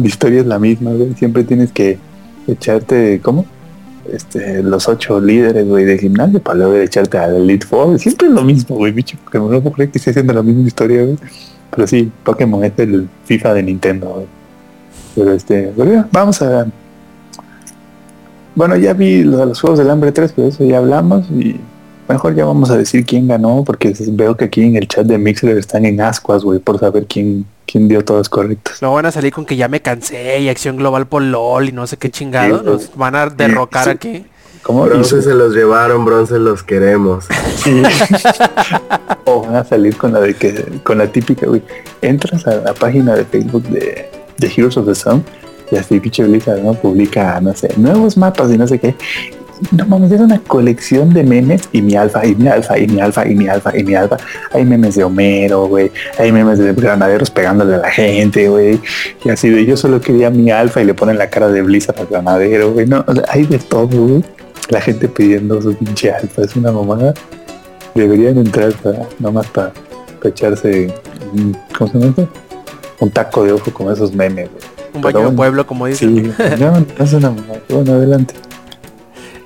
La 0.00 0.04
historia 0.04 0.40
es 0.40 0.46
la 0.46 0.58
misma, 0.58 0.90
güey. 0.90 1.14
Siempre 1.14 1.44
tienes 1.44 1.70
que 1.70 2.00
echarte, 2.48 3.20
¿cómo? 3.22 3.46
Este, 4.12 4.62
los 4.62 4.88
ocho 4.88 5.20
líderes, 5.20 5.66
güey, 5.66 5.84
de 5.84 5.98
gimnasio 5.98 6.40
para 6.40 6.58
luego 6.58 6.74
echarte 6.76 7.18
al 7.18 7.36
Elite 7.36 7.66
Four. 7.66 7.98
Siempre 7.98 8.28
es 8.28 8.34
lo 8.34 8.42
mismo, 8.42 8.76
güey, 8.76 8.92
bicho. 8.92 9.16
Pokémon 9.24 9.50
no 9.50 9.60
puedo 9.60 9.74
creer 9.74 9.90
que 9.90 9.98
esté 9.98 10.10
haciendo 10.10 10.32
la 10.32 10.42
misma 10.42 10.66
historia. 10.66 11.06
Pero 11.70 11.86
sí, 11.86 12.10
Pokémon 12.24 12.64
es 12.64 12.72
el 12.78 13.08
FIFA 13.24 13.54
de 13.54 13.62
Nintendo. 13.62 14.26
Pero 15.14 15.32
este, 15.32 15.72
vamos 16.12 16.40
a... 16.42 16.66
Bueno, 18.54 18.76
ya 18.76 18.92
vi 18.92 19.22
lo 19.22 19.44
los 19.46 19.60
Juegos 19.60 19.78
del 19.78 19.90
Hambre 19.90 20.10
3, 20.10 20.32
pero 20.34 20.48
eso 20.48 20.64
ya 20.64 20.78
hablamos 20.78 21.30
y 21.30 21.60
mejor 22.08 22.34
ya 22.34 22.44
vamos 22.44 22.70
a 22.70 22.76
decir 22.76 23.04
quién 23.04 23.28
ganó, 23.28 23.62
porque 23.64 23.94
veo 24.12 24.36
que 24.36 24.46
aquí 24.46 24.62
en 24.62 24.76
el 24.76 24.88
chat 24.88 25.06
de 25.06 25.18
Mixler 25.18 25.58
están 25.58 25.84
en 25.84 26.00
ascuas, 26.00 26.42
güey, 26.42 26.58
por 26.58 26.78
saber 26.78 27.06
quién, 27.06 27.44
quién 27.70 27.86
dio 27.86 28.04
todos 28.04 28.28
correctos. 28.28 28.80
Luego 28.80 28.96
van 28.96 29.06
a 29.06 29.12
salir 29.12 29.32
con 29.32 29.44
que 29.44 29.56
ya 29.56 29.68
me 29.68 29.80
cansé 29.80 30.40
y 30.40 30.48
acción 30.48 30.76
global 30.76 31.06
por 31.06 31.22
LOL 31.22 31.68
y 31.68 31.72
no 31.72 31.86
sé 31.86 31.96
qué 31.98 32.10
chingado. 32.10 32.58
Sí, 32.60 32.64
Nos 32.64 32.96
van 32.96 33.14
a 33.14 33.26
derrocar 33.26 33.84
sí. 33.84 33.90
aquí. 33.90 34.26
¿Cómo? 34.62 34.84
Bronce 34.84 35.22
se 35.22 35.34
los 35.34 35.54
llevaron, 35.54 36.04
bronce 36.04 36.38
los 36.38 36.62
queremos. 36.62 37.26
O 39.24 39.42
van 39.42 39.56
a 39.56 39.64
salir 39.64 39.94
con 39.96 40.14
la 40.14 40.20
de 40.20 40.34
que, 40.34 40.64
con 40.82 40.96
la 40.96 41.06
típica, 41.12 41.46
güey. 41.46 41.62
Entras 42.00 42.46
a 42.46 42.56
la 42.56 42.72
página 42.72 43.14
de 43.14 43.26
Facebook 43.26 43.62
de, 43.64 44.08
de 44.38 44.46
Heroes 44.46 44.78
of 44.78 44.86
the 44.86 44.94
Sun 44.94 45.22
y 45.70 45.76
así 45.76 46.00
pinche 46.00 46.24
Blizzard, 46.24 46.62
¿no? 46.62 46.72
Publica, 46.72 47.38
no 47.40 47.54
sé, 47.54 47.74
nuevos 47.76 48.16
mapas 48.16 48.50
y 48.50 48.56
no 48.56 48.66
sé 48.66 48.78
qué. 48.78 48.94
No 49.72 49.86
mames, 49.86 50.12
es 50.12 50.20
una 50.20 50.38
colección 50.40 51.12
de 51.12 51.24
memes 51.24 51.68
y 51.72 51.82
mi 51.82 51.94
alfa, 51.94 52.24
y 52.26 52.34
mi 52.34 52.48
alfa, 52.48 52.78
y 52.78 52.86
mi 52.86 53.00
alfa, 53.00 53.28
y 53.28 53.34
mi 53.34 53.48
alfa, 53.48 53.76
y 53.76 53.84
mi 53.84 53.94
alfa. 53.94 54.16
Hay 54.52 54.64
memes 54.64 54.94
de 54.94 55.04
Homero, 55.04 55.66
güey. 55.66 55.90
Hay 56.18 56.32
memes 56.32 56.58
de 56.58 56.72
granaderos 56.72 57.30
pegándole 57.30 57.74
a 57.74 57.78
la 57.78 57.90
gente, 57.90 58.48
güey. 58.48 58.80
Y 59.24 59.30
así 59.30 59.50
de 59.50 59.64
yo 59.66 59.76
solo 59.76 60.00
quería 60.00 60.30
mi 60.30 60.50
alfa 60.50 60.80
y 60.80 60.84
le 60.84 60.94
ponen 60.94 61.18
la 61.18 61.28
cara 61.30 61.48
de 61.48 61.62
Blizzard 61.62 61.98
al 61.98 62.06
granadero, 62.06 62.72
güey. 62.72 62.86
No, 62.86 63.04
o 63.06 63.14
sea, 63.14 63.24
hay 63.28 63.44
de 63.44 63.58
todo, 63.58 63.88
güey. 63.88 64.24
La 64.68 64.80
gente 64.80 65.08
pidiendo 65.08 65.60
su 65.60 65.74
pinche 65.74 66.12
alfa. 66.12 66.42
Es 66.42 66.54
una 66.56 66.70
mamada 66.70 67.14
deberían 67.94 68.38
entrar 68.38 68.72
para, 68.74 69.06
nomás 69.18 69.46
para, 69.48 69.72
echarse 70.24 70.92
un, 71.32 71.56
¿cómo 71.76 71.90
se 71.90 71.98
llama 71.98 72.10
esto? 72.10 72.28
Un 73.00 73.10
taco 73.10 73.44
de 73.44 73.52
ojo 73.52 73.72
con 73.72 73.92
esos 73.92 74.12
memes, 74.12 74.48
güey. 74.50 74.62
Un 74.94 75.02
baño 75.02 75.30
de 75.30 75.36
pueblo, 75.36 75.66
como 75.66 75.86
dicen. 75.86 76.34
Sí, 76.36 76.44
no, 76.58 76.80
no 76.80 77.04
es 77.04 77.12
una 77.12 77.30
mamada. 77.30 77.60
Bueno, 77.68 77.92
adelante. 77.92 78.34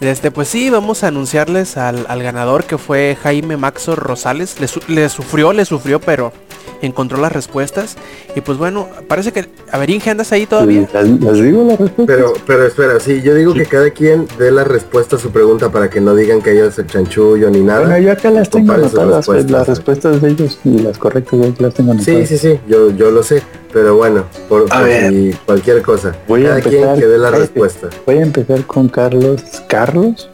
Este, 0.02 0.32
pues 0.32 0.48
sí, 0.48 0.68
vamos 0.68 1.04
a 1.04 1.08
anunciarles 1.08 1.76
al, 1.76 2.06
al 2.08 2.22
ganador 2.24 2.64
que 2.64 2.76
fue 2.76 3.16
Jaime 3.22 3.56
Maxo 3.56 3.94
Rosales. 3.94 4.60
Le, 4.60 4.66
su- 4.66 4.80
le 4.88 5.08
sufrió, 5.08 5.52
le 5.52 5.64
sufrió, 5.64 6.00
pero 6.00 6.32
encontró 6.80 7.18
las 7.20 7.30
respuestas. 7.30 7.96
Y 8.34 8.40
pues 8.40 8.58
bueno, 8.58 8.88
parece 9.06 9.30
que... 9.30 9.48
A 9.70 9.78
ver, 9.78 9.90
Inge, 9.90 10.10
¿andas 10.10 10.32
ahí 10.32 10.44
todavía? 10.46 10.88
¿Las, 10.92 11.08
las 11.08 11.34
digo 11.40 11.62
la 11.64 11.76
respuesta? 11.76 12.04
Pero, 12.04 12.32
pero 12.44 12.66
espera, 12.66 12.98
sí, 12.98 13.22
yo 13.22 13.32
digo 13.36 13.54
que 13.54 13.64
cada 13.64 13.90
quien 13.90 14.26
dé 14.38 14.50
la 14.50 14.64
respuesta 14.64 15.14
a 15.14 15.18
su 15.20 15.30
pregunta 15.30 15.70
para 15.70 15.88
que 15.88 16.00
no 16.00 16.16
digan 16.16 16.42
que 16.42 16.50
ellos 16.52 16.76
el 16.80 16.88
chanchullo 16.88 17.48
ni 17.50 17.60
nada. 17.60 17.82
bueno, 17.86 17.98
yo 17.98 18.10
acá 18.10 18.30
las 18.32 18.50
tengo 18.50 18.72
anotadas, 18.72 19.24
pues, 19.24 19.44
respuestas. 19.44 19.50
las 19.52 19.68
respuestas 19.68 20.20
de 20.20 20.28
ellos 20.30 20.58
y 20.64 20.78
las 20.80 20.98
correctas 20.98 21.38
yo 21.40 21.54
las 21.60 21.74
tengo 21.74 21.92
anotadas. 21.92 22.28
Sí, 22.28 22.36
sí, 22.36 22.38
sí, 22.38 22.58
yo, 22.66 22.90
yo 22.90 23.12
lo 23.12 23.22
sé, 23.22 23.40
pero 23.72 23.96
bueno, 23.96 24.24
por, 24.48 24.68
si 24.70 25.32
cualquier 25.46 25.82
cosa. 25.82 26.14
Voy 26.28 26.46
a 26.46 26.56
empezar- 26.58 26.70
quien 26.70 26.94
que 27.00 27.06
dé 27.06 27.18
la 27.18 27.30
cállate. 27.30 27.40
respuesta. 27.42 27.88
Voy 28.06 28.16
a 28.18 28.22
empezar 28.22 28.64
con 28.66 28.88
Carlos. 28.88 29.42
Carlos, 29.68 30.28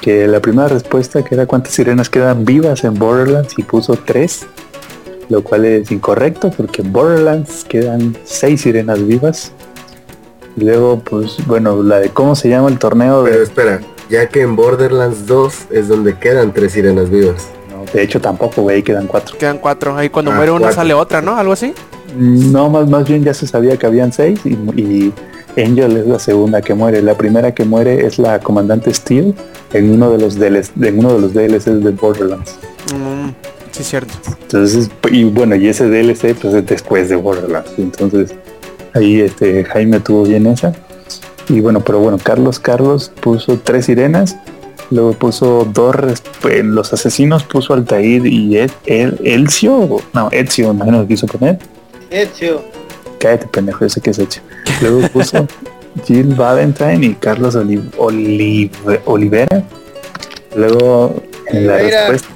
que 0.00 0.26
la 0.26 0.40
primera 0.40 0.68
respuesta 0.68 1.22
que 1.24 1.34
era 1.34 1.46
cuántas 1.46 1.72
sirenas 1.74 2.08
quedan 2.10 2.44
vivas 2.44 2.84
en 2.84 2.94
Borderlands 2.94 3.54
y 3.56 3.62
puso 3.62 3.94
tres, 4.04 4.46
lo 5.28 5.42
cual 5.42 5.64
es 5.64 5.90
incorrecto 5.90 6.50
porque 6.50 6.82
en 6.82 6.92
Borderlands 6.92 7.64
quedan 7.68 8.16
seis 8.24 8.62
sirenas 8.62 9.06
vivas. 9.06 9.52
Y 10.56 10.64
luego, 10.64 10.98
pues, 10.98 11.36
bueno, 11.46 11.82
la 11.82 11.98
de 12.00 12.10
cómo 12.10 12.34
se 12.36 12.48
llama 12.50 12.68
el 12.68 12.78
torneo 12.78 13.22
Pero 13.24 13.38
de... 13.38 13.42
espera, 13.44 13.80
ya 14.10 14.28
que 14.28 14.42
en 14.42 14.54
Borderlands 14.54 15.26
2 15.26 15.54
es 15.70 15.88
donde 15.88 16.18
quedan 16.18 16.52
tres 16.52 16.72
sirenas 16.72 17.08
vivas. 17.08 17.46
no, 17.70 17.90
de 17.90 18.02
hecho, 18.02 18.20
tampoco, 18.20 18.60
güey, 18.60 18.76
ahí 18.76 18.82
quedan 18.82 19.06
cuatro. 19.06 19.38
Quedan 19.38 19.56
cuatro. 19.56 19.96
Ahí 19.96 20.10
cuando 20.10 20.30
Ah, 20.30 20.34
muere 20.34 20.50
una 20.50 20.60
cuatro. 20.62 20.76
sale 20.76 20.92
otra, 20.92 21.22
¿no? 21.22 21.38
Algo 21.38 21.52
así. 21.54 21.72
No, 22.16 22.68
más, 22.70 22.88
más 22.88 23.08
bien 23.08 23.24
ya 23.24 23.34
se 23.34 23.46
sabía 23.46 23.76
que 23.76 23.86
habían 23.86 24.12
seis 24.12 24.40
y, 24.44 24.50
y 24.80 25.12
Angel 25.56 25.96
es 25.96 26.06
la 26.06 26.18
segunda 26.18 26.60
que 26.62 26.74
muere. 26.74 27.02
La 27.02 27.14
primera 27.16 27.54
que 27.54 27.64
muere 27.64 28.06
es 28.06 28.18
la 28.18 28.38
comandante 28.40 28.92
Steel 28.92 29.34
en 29.72 29.90
uno 29.90 30.10
de 30.10 30.18
los 30.18 30.36
DLCs, 30.38 30.72
en 30.80 30.98
uno 30.98 31.14
de 31.14 31.20
los 31.20 31.34
DLCs 31.34 31.82
de 31.84 31.90
Borderlands. 31.90 32.56
Mm, 32.94 33.30
Sí, 33.70 33.82
cierto. 33.84 34.12
Entonces, 34.42 34.90
y 35.10 35.24
bueno, 35.24 35.56
y 35.56 35.66
ese 35.66 35.88
DLC 35.88 36.34
pues 36.38 36.52
es 36.52 36.66
después 36.66 37.08
de 37.08 37.16
Borderlands. 37.16 37.70
Entonces, 37.78 38.34
ahí 38.92 39.22
este 39.22 39.64
Jaime 39.64 39.98
tuvo 40.00 40.24
bien 40.24 40.46
esa. 40.46 40.74
Y 41.48 41.60
bueno, 41.60 41.80
pero 41.80 41.98
bueno, 41.98 42.18
Carlos 42.22 42.58
Carlos 42.58 43.10
puso 43.22 43.58
tres 43.58 43.86
sirenas, 43.86 44.36
luego 44.90 45.12
puso 45.14 45.66
dos 45.72 45.96
pues, 46.42 46.62
los 46.64 46.92
asesinos 46.92 47.44
puso 47.44 47.72
Altair 47.72 48.26
y 48.26 48.58
Ed, 48.58 48.70
El- 48.84 49.18
Elcio, 49.24 49.88
no, 50.12 50.28
Ezio, 50.32 50.72
imagino 50.72 51.00
que 51.02 51.08
quiso 51.08 51.26
poner. 51.26 51.58
Ezio. 52.12 52.62
Cállate, 53.18 53.46
pendejo, 53.48 53.80
yo 53.84 53.88
sé 53.88 54.00
que 54.00 54.10
es 54.10 54.18
hecho. 54.18 54.40
Luego 54.80 55.08
puso 55.08 55.46
Jill 56.04 56.34
Valentine 56.34 57.04
y 57.06 57.14
Carlos 57.14 57.54
Oli- 57.56 57.82
Olive- 57.98 59.00
Olivera. 59.06 59.62
Luego 60.56 61.14
en 61.48 61.66
la 61.66 61.74
Olivera. 61.74 62.08
respuesta. 62.08 62.28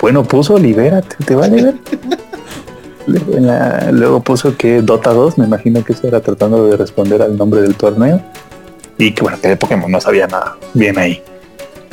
Bueno, 0.00 0.24
puso 0.24 0.54
Olivera, 0.54 1.00
¿te, 1.02 1.16
te 1.24 1.34
vale 1.34 1.62
ver? 1.62 1.74
Luego, 3.06 3.36
en 3.36 3.46
la- 3.46 3.90
luego 3.92 4.20
puso 4.20 4.56
que 4.56 4.82
Dota 4.82 5.12
2, 5.12 5.38
me 5.38 5.44
imagino 5.46 5.84
que 5.84 5.92
eso 5.92 6.08
era 6.08 6.20
tratando 6.20 6.66
de 6.66 6.76
responder 6.76 7.22
al 7.22 7.36
nombre 7.36 7.62
del 7.62 7.76
torneo. 7.76 8.20
Y 8.98 9.12
que 9.12 9.22
bueno, 9.22 9.38
que 9.40 9.48
de 9.48 9.56
Pokémon 9.56 9.90
no 9.90 10.00
sabía 10.00 10.26
nada. 10.26 10.56
Bien 10.74 10.98
ahí. 10.98 11.22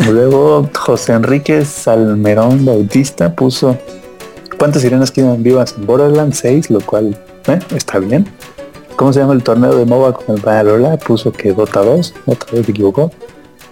Luego 0.10 0.70
José 0.76 1.14
Enrique 1.14 1.64
Salmerón 1.66 2.66
Bautista 2.66 3.34
puso 3.36 3.78
¿Cuántas 4.64 4.82
sirenas 4.84 5.12
quedan 5.12 5.44
vivas 5.44 5.76
en 5.78 5.86
Borderlands 5.86 6.38
6? 6.38 6.70
Lo 6.70 6.80
cual 6.80 7.18
eh, 7.48 7.60
está 7.76 8.00
bien. 8.00 8.26
¿Cómo 8.96 9.12
se 9.12 9.20
llama 9.20 9.34
el 9.34 9.44
torneo 9.44 9.76
de 9.76 9.84
MOBA 9.84 10.14
con 10.14 10.38
el 10.38 10.42
Valhalla? 10.42 10.96
Puso 10.96 11.34
que 11.34 11.52
Dota 11.52 11.82
2, 11.82 12.14
otra 12.28 12.50
vez 12.54 12.66
se 12.66 12.72
equivocó. 12.72 13.12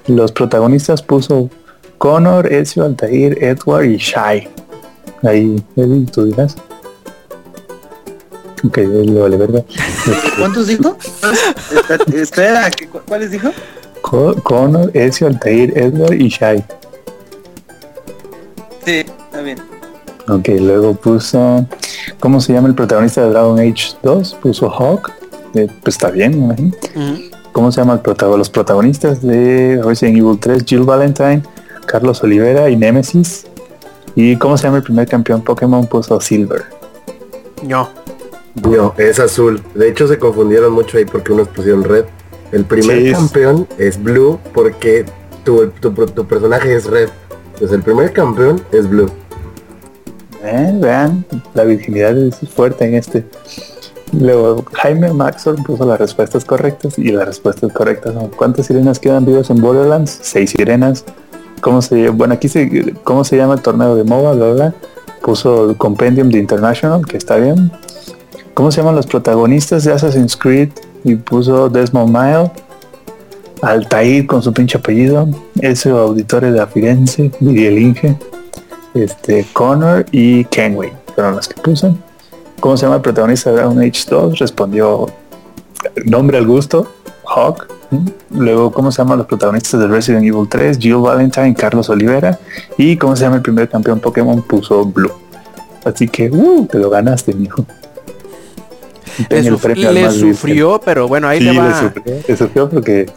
Los 0.07 0.33
protagonistas 0.33 1.01
puso 1.01 1.49
Connor, 1.97 2.51
Ezio, 2.51 2.83
Altair, 2.83 3.41
Edward 3.41 3.85
y 3.85 3.95
Shai. 3.95 4.49
Ahí, 5.23 5.63
Eddie, 5.77 6.05
tú 6.07 6.25
dirás. 6.25 6.57
Ok, 8.65 8.75
le 8.79 9.17
vale 9.17 9.37
verga. 9.37 9.63
¿Cuántos 10.37 10.67
dijo? 10.67 10.97
Espera, 10.99 12.03
espera, 12.21 12.69
¿qué- 12.71 12.89
cu- 12.89 12.99
¿cuáles 13.07 13.31
dijo? 13.31 13.49
Co- 14.01 14.35
Connor, 14.43 14.91
Ezio, 14.93 15.27
Altair, 15.27 15.71
Edward 15.73 16.15
y 16.19 16.27
Shai. 16.27 16.61
Sí, 18.83 19.05
está 19.05 19.41
bien. 19.41 19.70
Ok, 20.31 20.47
luego 20.59 20.93
puso. 20.93 21.65
¿Cómo 22.19 22.39
se 22.39 22.53
llama 22.53 22.67
el 22.69 22.75
protagonista 22.75 23.21
de 23.23 23.29
Dragon 23.31 23.59
Age 23.59 23.95
2? 24.03 24.35
Puso 24.41 24.69
Hawk. 24.69 25.11
Eh, 25.55 25.67
pues 25.83 25.95
está 25.95 26.09
bien, 26.09 26.31
me 26.39 26.45
imagino. 26.45 26.71
Ujú. 26.95 27.21
¿Cómo 27.51 27.71
se 27.71 27.81
llama 27.81 27.93
el 27.93 27.99
protagonista? 27.99 28.37
Los 28.37 28.49
protagonistas 28.49 29.21
de 29.21 29.81
Resident 29.83 30.17
Evil 30.19 30.39
3, 30.39 30.63
Jill 30.65 30.83
Valentine, 30.83 31.43
Carlos 31.85 32.23
Olivera 32.23 32.69
y 32.69 32.77
Nemesis. 32.77 33.45
¿Y 34.15 34.37
cómo 34.37 34.57
se 34.57 34.63
llama 34.65 34.77
el 34.77 34.83
primer 34.83 35.07
campeón 35.07 35.41
Pokémon? 35.41 35.85
Puso 35.87 36.19
Silver. 36.21 36.63
No. 37.67 37.89
No, 38.69 38.93
es 38.97 39.19
azul. 39.19 39.61
De 39.75 39.89
hecho 39.89 40.07
se 40.07 40.17
confundieron 40.17 40.73
mucho 40.73 40.97
ahí 40.97 41.05
porque 41.05 41.31
unos 41.33 41.47
pusieron 41.49 41.83
red. 41.83 42.05
El 42.51 42.65
primer 42.65 42.97
Sí, 42.99 43.07
es- 43.07 43.17
campeón 43.17 43.67
es 43.77 44.01
blue 44.01 44.39
porque 44.53 45.05
tu, 45.43 45.67
tu, 45.79 45.91
tu 45.91 46.25
personaje 46.25 46.75
es 46.75 46.85
red. 46.85 47.09
Entonces 47.53 47.71
el 47.77 47.83
primer 47.83 48.11
campeón 48.13 48.61
es 48.71 48.89
blue. 48.89 49.09
Vean, 50.41 51.25
la 51.53 51.63
virginidad 51.63 52.17
es 52.17 52.37
fuerte 52.49 52.85
en 52.85 52.95
este. 52.95 53.25
Luego 54.11 54.65
Jaime 54.73 55.13
Maxor 55.13 55.55
puso 55.63 55.85
las 55.85 55.99
respuestas 55.99 56.43
correctas 56.43 56.97
y 56.97 57.11
las 57.11 57.25
respuestas 57.25 57.71
correctas 57.71 58.13
son 58.13 58.27
¿cuántas 58.29 58.65
sirenas 58.65 58.99
quedan 58.99 59.25
vivas 59.25 59.49
en 59.49 59.61
Borderlands? 59.61 60.19
Seis 60.21 60.49
sirenas. 60.49 61.05
¿Cómo 61.61 61.81
se 61.81 62.09
bueno 62.09 62.33
aquí 62.33 62.49
se 62.49 62.93
cómo 63.03 63.23
se 63.23 63.37
llama 63.37 63.53
el 63.53 63.61
torneo 63.61 63.95
de 63.95 64.03
MOBA? 64.03 64.33
Bla, 64.33 64.51
bla. 64.53 64.73
Puso 65.21 65.69
el 65.69 65.77
Compendium 65.77 66.29
de 66.29 66.39
International, 66.39 67.05
que 67.05 67.17
está 67.17 67.37
bien. 67.37 67.71
¿Cómo 68.53 68.71
se 68.71 68.81
llaman 68.81 68.95
los 68.95 69.07
protagonistas 69.07 69.83
de 69.83 69.93
Assassin's 69.93 70.35
Creed? 70.35 70.69
Y 71.03 71.15
puso 71.15 71.69
Desmond 71.69 72.09
Mile. 72.09 72.51
Altair 73.61 74.25
con 74.25 74.41
su 74.41 74.51
pinche 74.51 74.77
apellido. 74.77 75.29
Ese 75.61 75.89
auditore 75.91 76.51
de 76.51 76.65
Firenze, 76.65 77.31
Miguel 77.39 77.77
Inge 77.77 78.17
este 78.93 79.45
Connor 79.53 80.05
y 80.11 80.45
Kenway 80.45 80.91
fueron 81.15 81.35
las 81.35 81.47
que 81.47 81.59
puse. 81.61 81.91
¿Cómo 82.59 82.77
se 82.77 82.85
llama 82.85 82.97
el 82.97 83.01
protagonista 83.01 83.49
de 83.49 83.57
Dragon 83.57 83.79
Age 83.79 84.03
2? 84.09 84.39
Respondió 84.39 85.07
nombre 86.05 86.37
al 86.37 86.45
gusto, 86.47 86.87
Hawk. 87.25 87.67
Luego, 88.29 88.71
¿cómo 88.71 88.91
se 88.91 88.99
llaman 89.01 89.17
los 89.17 89.27
protagonistas 89.27 89.79
de 89.79 89.87
Resident 89.87 90.23
Evil 90.23 90.47
3? 90.47 90.77
Jill 90.77 90.97
Valentine, 90.97 91.53
Carlos 91.55 91.89
Olivera. 91.89 92.39
Y 92.77 92.95
¿cómo 92.97 93.15
se 93.15 93.23
llama 93.23 93.37
el 93.37 93.41
primer 93.41 93.67
campeón 93.67 93.99
Pokémon? 93.99 94.41
Puso 94.43 94.85
Blue. 94.85 95.11
Así 95.83 96.07
que, 96.07 96.29
uh, 96.29 96.65
te 96.67 96.77
lo 96.77 96.89
ganaste, 96.89 97.33
mijo. 97.33 97.65
Le, 99.29 99.43
suf- 99.43 99.65
le 99.67 99.73
virgen. 99.91 100.11
sufrió, 100.11 100.79
pero 100.83 101.07
bueno, 101.07 101.27
ahí 101.27 101.39
Sí, 101.39 101.45
le 101.45 101.53
le 101.53 101.59
va. 101.59 101.79
sufrió, 101.81 102.15
le 102.27 102.37
sufrió 102.37 102.69
porque 102.69 103.07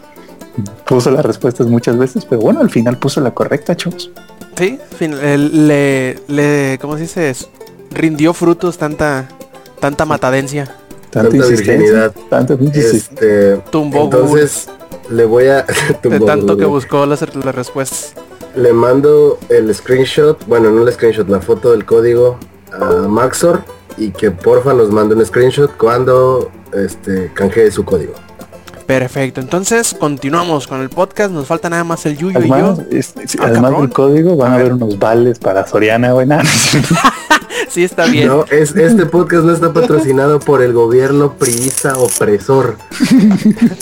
puso 0.85 1.09
las 1.11 1.25
respuestas 1.25 1.67
muchas 1.67 1.97
veces, 1.97 2.25
pero 2.25 2.41
bueno, 2.41 2.59
al 2.59 2.69
final 2.69 2.97
puso 2.97 3.21
la 3.21 3.31
correcta, 3.31 3.75
chavos. 3.77 4.11
Sí, 4.57 4.79
fin- 4.97 5.15
le, 5.67 6.19
le, 6.27 6.77
¿cómo 6.79 6.95
se 6.95 7.03
dice? 7.03 7.33
Rindió 7.91 8.33
frutos 8.33 8.77
tanta, 8.77 9.27
tanta 9.79 10.05
matadencia. 10.05 10.73
Tanta, 11.09 11.45
virginidad. 11.47 12.13
tanta. 12.29 12.57
Este, 12.73 13.57
Tumbó 13.69 14.03
entonces 14.03 14.67
le 15.09 15.25
voy 15.25 15.47
a 15.47 15.61
de 15.63 15.93
tumbó 16.01 16.25
tanto 16.25 16.57
que 16.57 16.65
buscó 16.65 17.05
las, 17.05 17.21
las 17.35 17.55
respuestas. 17.55 18.13
le 18.55 18.73
mando 18.73 19.37
el 19.49 19.73
screenshot, 19.73 20.45
bueno 20.47 20.71
no 20.71 20.85
el 20.85 20.93
screenshot, 20.93 21.27
la 21.29 21.39
foto 21.41 21.71
del 21.71 21.85
código 21.85 22.37
a 22.73 23.07
Maxor 23.07 23.63
y 23.97 24.11
que 24.11 24.31
porfa 24.31 24.73
nos 24.73 24.89
mande 24.89 25.15
un 25.15 25.25
screenshot 25.25 25.75
cuando 25.77 26.51
este 26.73 27.31
canjee 27.33 27.71
su 27.71 27.85
código. 27.85 28.13
Perfecto, 28.85 29.41
entonces 29.41 29.95
continuamos 29.99 30.67
con 30.67 30.79
el 30.81 30.89
podcast. 30.89 31.31
Nos 31.31 31.47
falta 31.47 31.69
nada 31.69 31.83
más 31.83 32.05
el 32.05 32.17
Yuyo 32.17 32.39
y 32.39 32.47
yo. 32.47 32.77
es- 32.91 33.13
es- 33.17 33.35
Ah, 33.39 33.45
además 33.45 33.71
cabrón. 33.71 33.81
del 33.81 33.89
código 33.93 34.35
van 34.37 34.51
A 34.51 34.55
a, 34.55 34.57
ver. 34.57 34.65
haber 34.67 34.73
unos 34.83 34.99
vales 34.99 35.39
para 35.39 35.65
Soriana, 35.67 36.11
güey. 36.11 36.27
Sí, 37.69 37.83
está 37.83 38.05
bien. 38.05 38.27
No, 38.27 38.45
es, 38.51 38.75
este 38.75 39.05
podcast 39.05 39.43
no 39.43 39.51
está 39.53 39.73
patrocinado 39.73 40.39
por 40.39 40.61
el 40.61 40.71
gobierno 40.71 41.33
priista 41.33 41.97
opresor. 41.97 42.77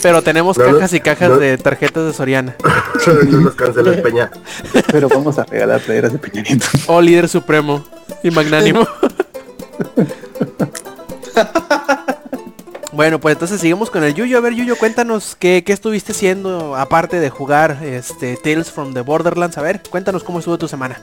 Pero 0.01 0.21
tenemos 0.21 0.57
No, 0.57 0.63
cajas 0.65 0.93
y 0.93 0.99
cajas 1.01 1.30
no. 1.31 1.38
de 1.38 1.57
tarjetas 1.57 2.05
de 2.05 2.13
Soriana. 2.13 2.55
no 3.30 3.39
nos 3.41 3.55
cancela 3.55 3.91
el 3.93 4.01
peña. 4.01 4.31
Pero 4.91 5.09
vamos 5.09 5.38
a 5.38 5.43
regalar 5.43 5.81
playeras 5.81 6.13
de 6.13 6.17
Peña 6.19 6.43
Nieto. 6.43 6.65
O 6.88 7.01
líder 7.01 7.27
supremo 7.27 7.84
y 8.23 8.31
magnánimo. 8.31 8.88
Bueno, 12.93 13.19
pues 13.19 13.33
entonces 13.33 13.59
seguimos 13.59 13.89
con 13.89 14.03
el 14.03 14.13
Yuyo. 14.13 14.37
A 14.37 14.41
ver, 14.41 14.53
Yuyo, 14.53 14.75
cuéntanos 14.75 15.35
qué, 15.37 15.63
qué 15.65 15.73
estuviste 15.73 16.11
haciendo 16.11 16.75
aparte 16.75 17.19
de 17.19 17.29
jugar 17.29 17.79
este 17.83 18.37
Tales 18.37 18.71
from 18.71 18.93
the 18.93 19.01
Borderlands. 19.01 19.57
A 19.57 19.61
ver, 19.61 19.81
cuéntanos 19.89 20.23
cómo 20.23 20.39
estuvo 20.39 20.57
tu 20.57 20.67
semana. 20.67 20.99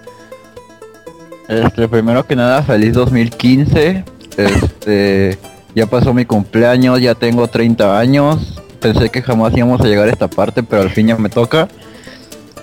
Este, 1.49 1.89
primero 1.89 2.25
que 2.25 2.37
nada, 2.37 2.63
feliz 2.63 2.93
2015. 2.95 4.05
Este, 4.37 5.39
ya 5.75 5.87
pasó 5.87 6.15
mi 6.15 6.25
cumpleaños, 6.25 7.01
ya 7.01 7.15
tengo 7.15 7.49
30 7.49 7.99
años. 7.99 8.63
Pensé 8.81 9.11
que 9.11 9.21
jamás 9.21 9.57
íbamos 9.57 9.81
a 9.81 9.85
llegar 9.85 10.09
a 10.09 10.13
esta 10.13 10.29
parte, 10.29 10.63
pero 10.63 10.83
al 10.83 10.91
fin 10.91 11.09
ya 11.09 11.17
me 11.17 11.29
toca. 11.29 11.69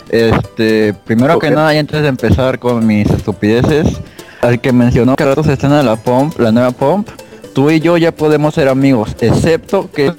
Este, 0.09 0.93
primero 0.93 1.37
que 1.37 1.51
nada, 1.51 1.73
y 1.75 1.77
antes 1.77 2.01
de 2.01 2.07
empezar 2.07 2.59
con 2.59 2.87
mis 2.87 3.09
estupideces, 3.09 3.99
al 4.41 4.61
que 4.61 4.71
mencionó 4.71 5.15
que 5.15 5.25
rato 5.25 5.43
se 5.43 5.53
estrena 5.53 5.83
la 5.83 5.97
Pump, 5.97 6.39
la 6.39 6.51
nueva 6.51 6.71
Pump, 6.71 7.09
tú 7.57 7.71
y 7.71 7.79
yo 7.79 7.97
ya 7.97 8.11
podemos 8.11 8.53
ser 8.53 8.67
amigos, 8.67 9.15
excepto 9.19 9.89
que 9.91 10.13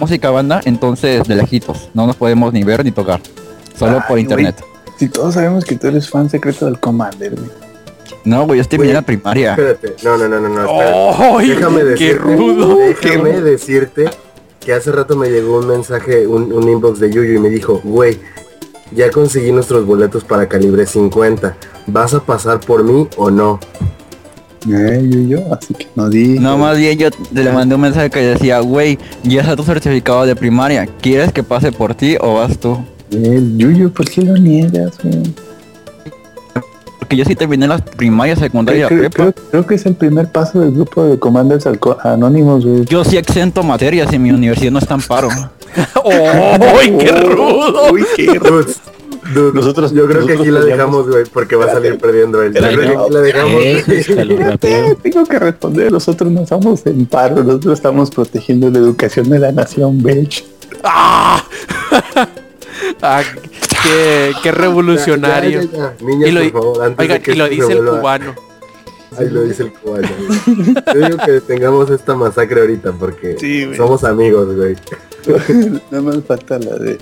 música 0.00 0.30
banda, 0.30 0.60
entonces 0.64 1.22
de 1.28 1.36
lejitos, 1.36 1.90
no 1.94 2.08
nos 2.08 2.16
podemos 2.16 2.52
ni 2.52 2.64
ver 2.64 2.84
ni 2.84 2.90
tocar, 2.90 3.20
solo 3.78 3.98
Ay, 3.98 4.02
por 4.08 4.18
internet. 4.18 4.56
Si 4.96 5.08
todos 5.08 5.34
sabemos 5.34 5.64
que 5.64 5.76
tú 5.76 5.86
eres 5.86 6.10
fan 6.10 6.28
secreto 6.28 6.66
del 6.66 6.80
Commander, 6.80 7.36
güey. 7.36 7.50
No, 8.24 8.46
güey, 8.46 8.56
yo 8.56 8.62
estoy 8.62 8.80
en 8.80 8.94
la 8.94 9.02
primaria. 9.02 9.52
Espérate, 9.52 9.94
no, 10.02 10.18
no, 10.18 10.28
no, 10.28 10.40
no, 10.40 10.48
no. 10.48 10.60
espérate. 10.64 11.38
¡Ay, 11.38 11.48
déjame 11.50 11.78
qué 11.78 11.84
decirte, 11.84 12.18
rudo! 12.18 12.78
déjame 12.78 13.40
decirte 13.42 14.10
que 14.58 14.72
hace 14.72 14.90
rato 14.90 15.14
me 15.14 15.30
llegó 15.30 15.60
un 15.60 15.68
mensaje, 15.68 16.26
un, 16.26 16.52
un 16.52 16.68
inbox 16.68 16.98
de 16.98 17.12
Yuyu 17.12 17.36
y 17.36 17.38
me 17.38 17.48
dijo, 17.48 17.80
güey, 17.84 18.18
ya 18.90 19.08
conseguí 19.12 19.52
nuestros 19.52 19.86
boletos 19.86 20.24
para 20.24 20.48
calibre 20.48 20.84
50. 20.84 21.56
¿Vas 21.86 22.12
a 22.12 22.24
pasar 22.24 22.58
por 22.58 22.82
mí 22.82 23.06
o 23.16 23.30
no? 23.30 23.60
Eh, 24.68 25.08
yo, 25.08 25.20
yo, 25.38 25.54
así 25.54 25.72
que 25.74 25.86
no 25.94 26.08
di. 26.10 26.38
No, 26.38 26.58
más 26.58 26.76
bien 26.76 26.98
yo 26.98 27.10
te 27.10 27.42
le 27.44 27.50
mandé 27.52 27.74
un 27.74 27.80
mensaje 27.80 28.10
que 28.10 28.20
decía, 28.20 28.60
güey, 28.60 28.98
ya 29.22 29.40
está 29.40 29.56
tu 29.56 29.62
certificado 29.62 30.26
de 30.26 30.36
primaria, 30.36 30.86
¿quieres 31.00 31.32
que 31.32 31.42
pase 31.42 31.72
por 31.72 31.94
ti 31.94 32.16
o 32.20 32.34
vas 32.34 32.58
tú? 32.58 32.78
El 33.10 33.56
Yuyo, 33.56 33.90
¿por 33.92 34.08
qué 34.08 34.22
lo 34.22 34.34
niegas, 34.36 34.98
güey? 35.02 35.22
Porque 36.98 37.16
yo 37.16 37.24
sí 37.24 37.34
terminé 37.34 37.66
las 37.66 37.82
primarias, 37.82 38.38
secundaria 38.38 38.86
Creo, 38.86 39.10
creo- 39.10 39.66
que 39.66 39.74
es 39.74 39.84
el 39.86 39.94
primer 39.94 40.30
paso 40.30 40.60
del 40.60 40.70
grupo 40.72 41.02
de 41.04 41.18
Commanders 41.18 41.66
Alco- 41.66 41.96
Anónimos, 42.04 42.64
güey. 42.64 42.84
Yo 42.84 43.04
sí 43.04 43.16
exento 43.16 43.62
materias 43.64 44.12
y 44.12 44.18
mi 44.18 44.30
universidad 44.30 44.70
no 44.70 44.78
está 44.78 44.94
en 44.94 45.02
paro. 45.02 45.28
¡Ay, 46.04 46.96
qué 46.98 47.10
rudo! 47.12 47.92
Uy, 47.92 48.04
qué 48.14 48.34
rudo. 48.34 48.64
Dude, 49.34 49.52
Nosotros- 49.52 49.92
yo 49.92 50.06
creo 50.06 50.26
que 50.26 50.32
aquí 50.34 50.50
la 50.50 50.60
dejamos, 50.60 51.08
güey, 51.08 51.24
porque 51.32 51.56
va 51.56 51.66
a 51.66 51.72
salir 51.72 51.98
perdiendo 51.98 52.42
él. 52.42 52.52
Yo 52.54 52.60
creo 52.60 52.80
que 52.80 52.86
aquí 52.96 53.12
la 53.12 53.20
dejamos. 53.20 53.62
Rápido. 54.38 54.96
Tengo 55.02 55.24
que 55.26 55.38
responder, 55.38 55.92
nosotros 55.92 56.30
no 56.32 56.42
estamos 56.42 56.84
en 56.86 57.06
paro, 57.06 57.42
nosotros 57.44 57.74
estamos 57.74 58.10
protegiendo 58.10 58.70
la 58.70 58.78
educación 58.78 59.28
de 59.30 59.38
la 59.38 59.52
nación, 59.52 60.02
bitch. 60.02 60.44
¡Ah! 60.82 61.44
Ah, 63.02 63.22
qué, 63.82 64.32
qué 64.42 64.52
revolucionario. 64.52 65.62
Ya, 65.62 65.66
ya, 65.70 65.72
ya, 65.72 65.94
ya. 65.98 66.04
Niños, 66.06 66.28
Y 66.28 66.32
lo, 66.32 66.40
por 66.52 66.62
favor, 66.62 66.84
antes 66.84 66.98
oigan, 67.02 67.16
de 67.18 67.22
que 67.22 67.32
y 67.32 67.34
lo 67.36 67.48
dice 67.48 67.72
el 67.72 67.84
cubano. 67.84 68.34
Ahí 69.18 69.28
lo 69.30 69.42
dice 69.42 69.62
el 69.64 69.72
cubano. 69.72 70.08
güey. 70.26 70.74
Yo 70.94 71.06
digo 71.06 71.18
que 71.24 71.40
tengamos 71.40 71.90
esta 71.90 72.14
masacre 72.14 72.60
ahorita 72.60 72.92
porque 72.92 73.36
Sí, 73.38 73.70
somos 73.76 74.04
amigos, 74.04 74.54
güey. 74.54 74.76
Nada 75.90 76.02
más 76.02 76.18
falta 76.26 76.58
la 76.58 76.76
de 76.76 76.98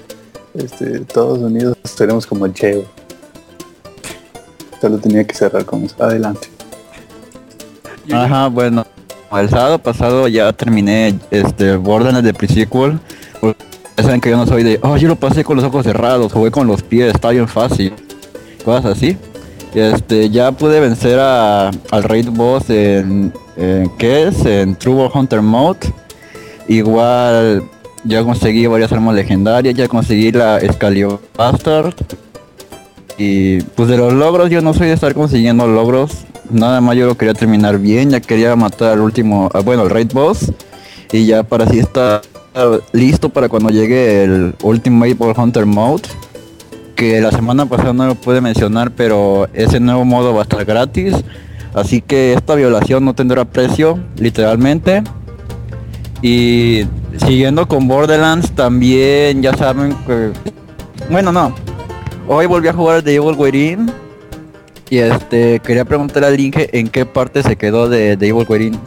este, 0.54 0.96
Estados 0.98 1.38
Unidos 1.38 1.76
tenemos 1.96 2.26
como 2.26 2.48
Cheo. 2.48 2.84
Solo 4.80 4.98
tenía 4.98 5.24
que 5.24 5.34
cerrar 5.34 5.64
con 5.64 5.84
eso. 5.84 5.94
Adelante. 5.98 6.48
Ajá, 8.12 8.48
bueno. 8.48 8.86
El 9.32 9.50
sábado 9.50 9.78
pasado 9.78 10.26
ya 10.28 10.52
terminé 10.54 11.18
este 11.30 11.76
Borderlands 11.76 12.24
de 12.24 12.32
pre-sequel. 12.32 12.98
ya 13.96 14.02
Saben 14.02 14.20
que 14.20 14.30
yo 14.30 14.36
no 14.38 14.46
soy 14.46 14.62
de, 14.62 14.78
oh, 14.82 14.96
yo 14.96 15.08
lo 15.08 15.16
pasé 15.16 15.44
con 15.44 15.56
los 15.56 15.64
ojos 15.66 15.84
cerrados, 15.84 16.32
jugué 16.32 16.50
con 16.50 16.66
los 16.66 16.82
pies, 16.82 17.12
está 17.14 17.30
bien 17.30 17.46
fácil. 17.48 17.92
Cosas 18.64 18.96
así. 18.96 19.18
Este, 19.74 20.30
ya 20.30 20.52
pude 20.52 20.80
vencer 20.80 21.18
a, 21.20 21.68
al 21.90 22.02
raid 22.04 22.30
boss 22.30 22.70
en, 22.70 23.32
en- 23.56 23.90
¿qué 23.98 24.28
es? 24.28 24.46
En 24.46 24.74
True 24.76 24.94
War 24.94 25.10
Hunter 25.12 25.42
Mode. 25.42 25.80
Igual 26.68 27.64
ya 28.04 28.22
conseguí 28.22 28.66
varias 28.66 28.92
armas 28.92 29.14
legendarias, 29.14 29.74
ya 29.74 29.88
conseguí 29.88 30.32
la 30.32 30.58
Excalibur 30.58 31.20
Bastard. 31.36 31.94
Y 33.16 33.60
pues 33.62 33.88
de 33.88 33.96
los 33.96 34.12
logros 34.12 34.48
yo 34.50 34.60
no 34.60 34.72
soy 34.74 34.88
de 34.88 34.92
estar 34.94 35.14
consiguiendo 35.14 35.66
logros. 35.66 36.24
Nada 36.50 36.80
más 36.80 36.96
yo 36.96 37.06
lo 37.06 37.16
quería 37.16 37.34
terminar 37.34 37.78
bien, 37.78 38.10
ya 38.10 38.20
quería 38.20 38.54
matar 38.56 38.92
al 38.92 39.00
último, 39.00 39.50
ah, 39.52 39.60
bueno, 39.60 39.82
el 39.82 39.90
raid 39.90 40.12
boss. 40.12 40.52
Y 41.12 41.26
ya 41.26 41.42
para 41.42 41.64
así 41.64 41.78
estar 41.78 42.22
listo 42.92 43.28
para 43.28 43.48
cuando 43.48 43.70
llegue 43.70 44.24
el 44.24 44.54
Ultimate 44.62 45.14
Ball 45.14 45.34
Hunter 45.36 45.66
Mode. 45.66 46.02
Que 46.94 47.20
la 47.20 47.30
semana 47.30 47.66
pasada 47.66 47.92
no 47.92 48.06
lo 48.06 48.14
pude 48.14 48.40
mencionar, 48.40 48.90
pero 48.92 49.48
ese 49.52 49.78
nuevo 49.78 50.04
modo 50.04 50.34
va 50.34 50.40
a 50.40 50.42
estar 50.42 50.64
gratis. 50.64 51.14
Así 51.74 52.00
que 52.00 52.32
esta 52.32 52.54
violación 52.54 53.04
no 53.04 53.14
tendrá 53.14 53.44
precio, 53.44 53.98
literalmente. 54.16 55.02
Y 56.22 56.84
siguiendo 57.18 57.66
con 57.66 57.88
Borderlands, 57.88 58.50
también 58.52 59.42
ya 59.42 59.54
saben 59.56 59.94
que... 60.06 60.32
Bueno, 61.10 61.32
no. 61.32 61.54
Hoy 62.26 62.46
volví 62.46 62.68
a 62.68 62.72
jugar 62.72 63.02
The 63.02 63.14
Evil 63.14 63.34
Within. 63.36 63.90
Y 64.90 64.98
este, 64.98 65.60
quería 65.60 65.84
preguntarle 65.84 66.28
al 66.28 66.40
Inge 66.40 66.68
en 66.78 66.88
qué 66.88 67.04
parte 67.04 67.42
se 67.42 67.56
quedó 67.56 67.88
de 67.88 68.16
The 68.16 68.28
Evil 68.28 68.46
Within. 68.48 68.78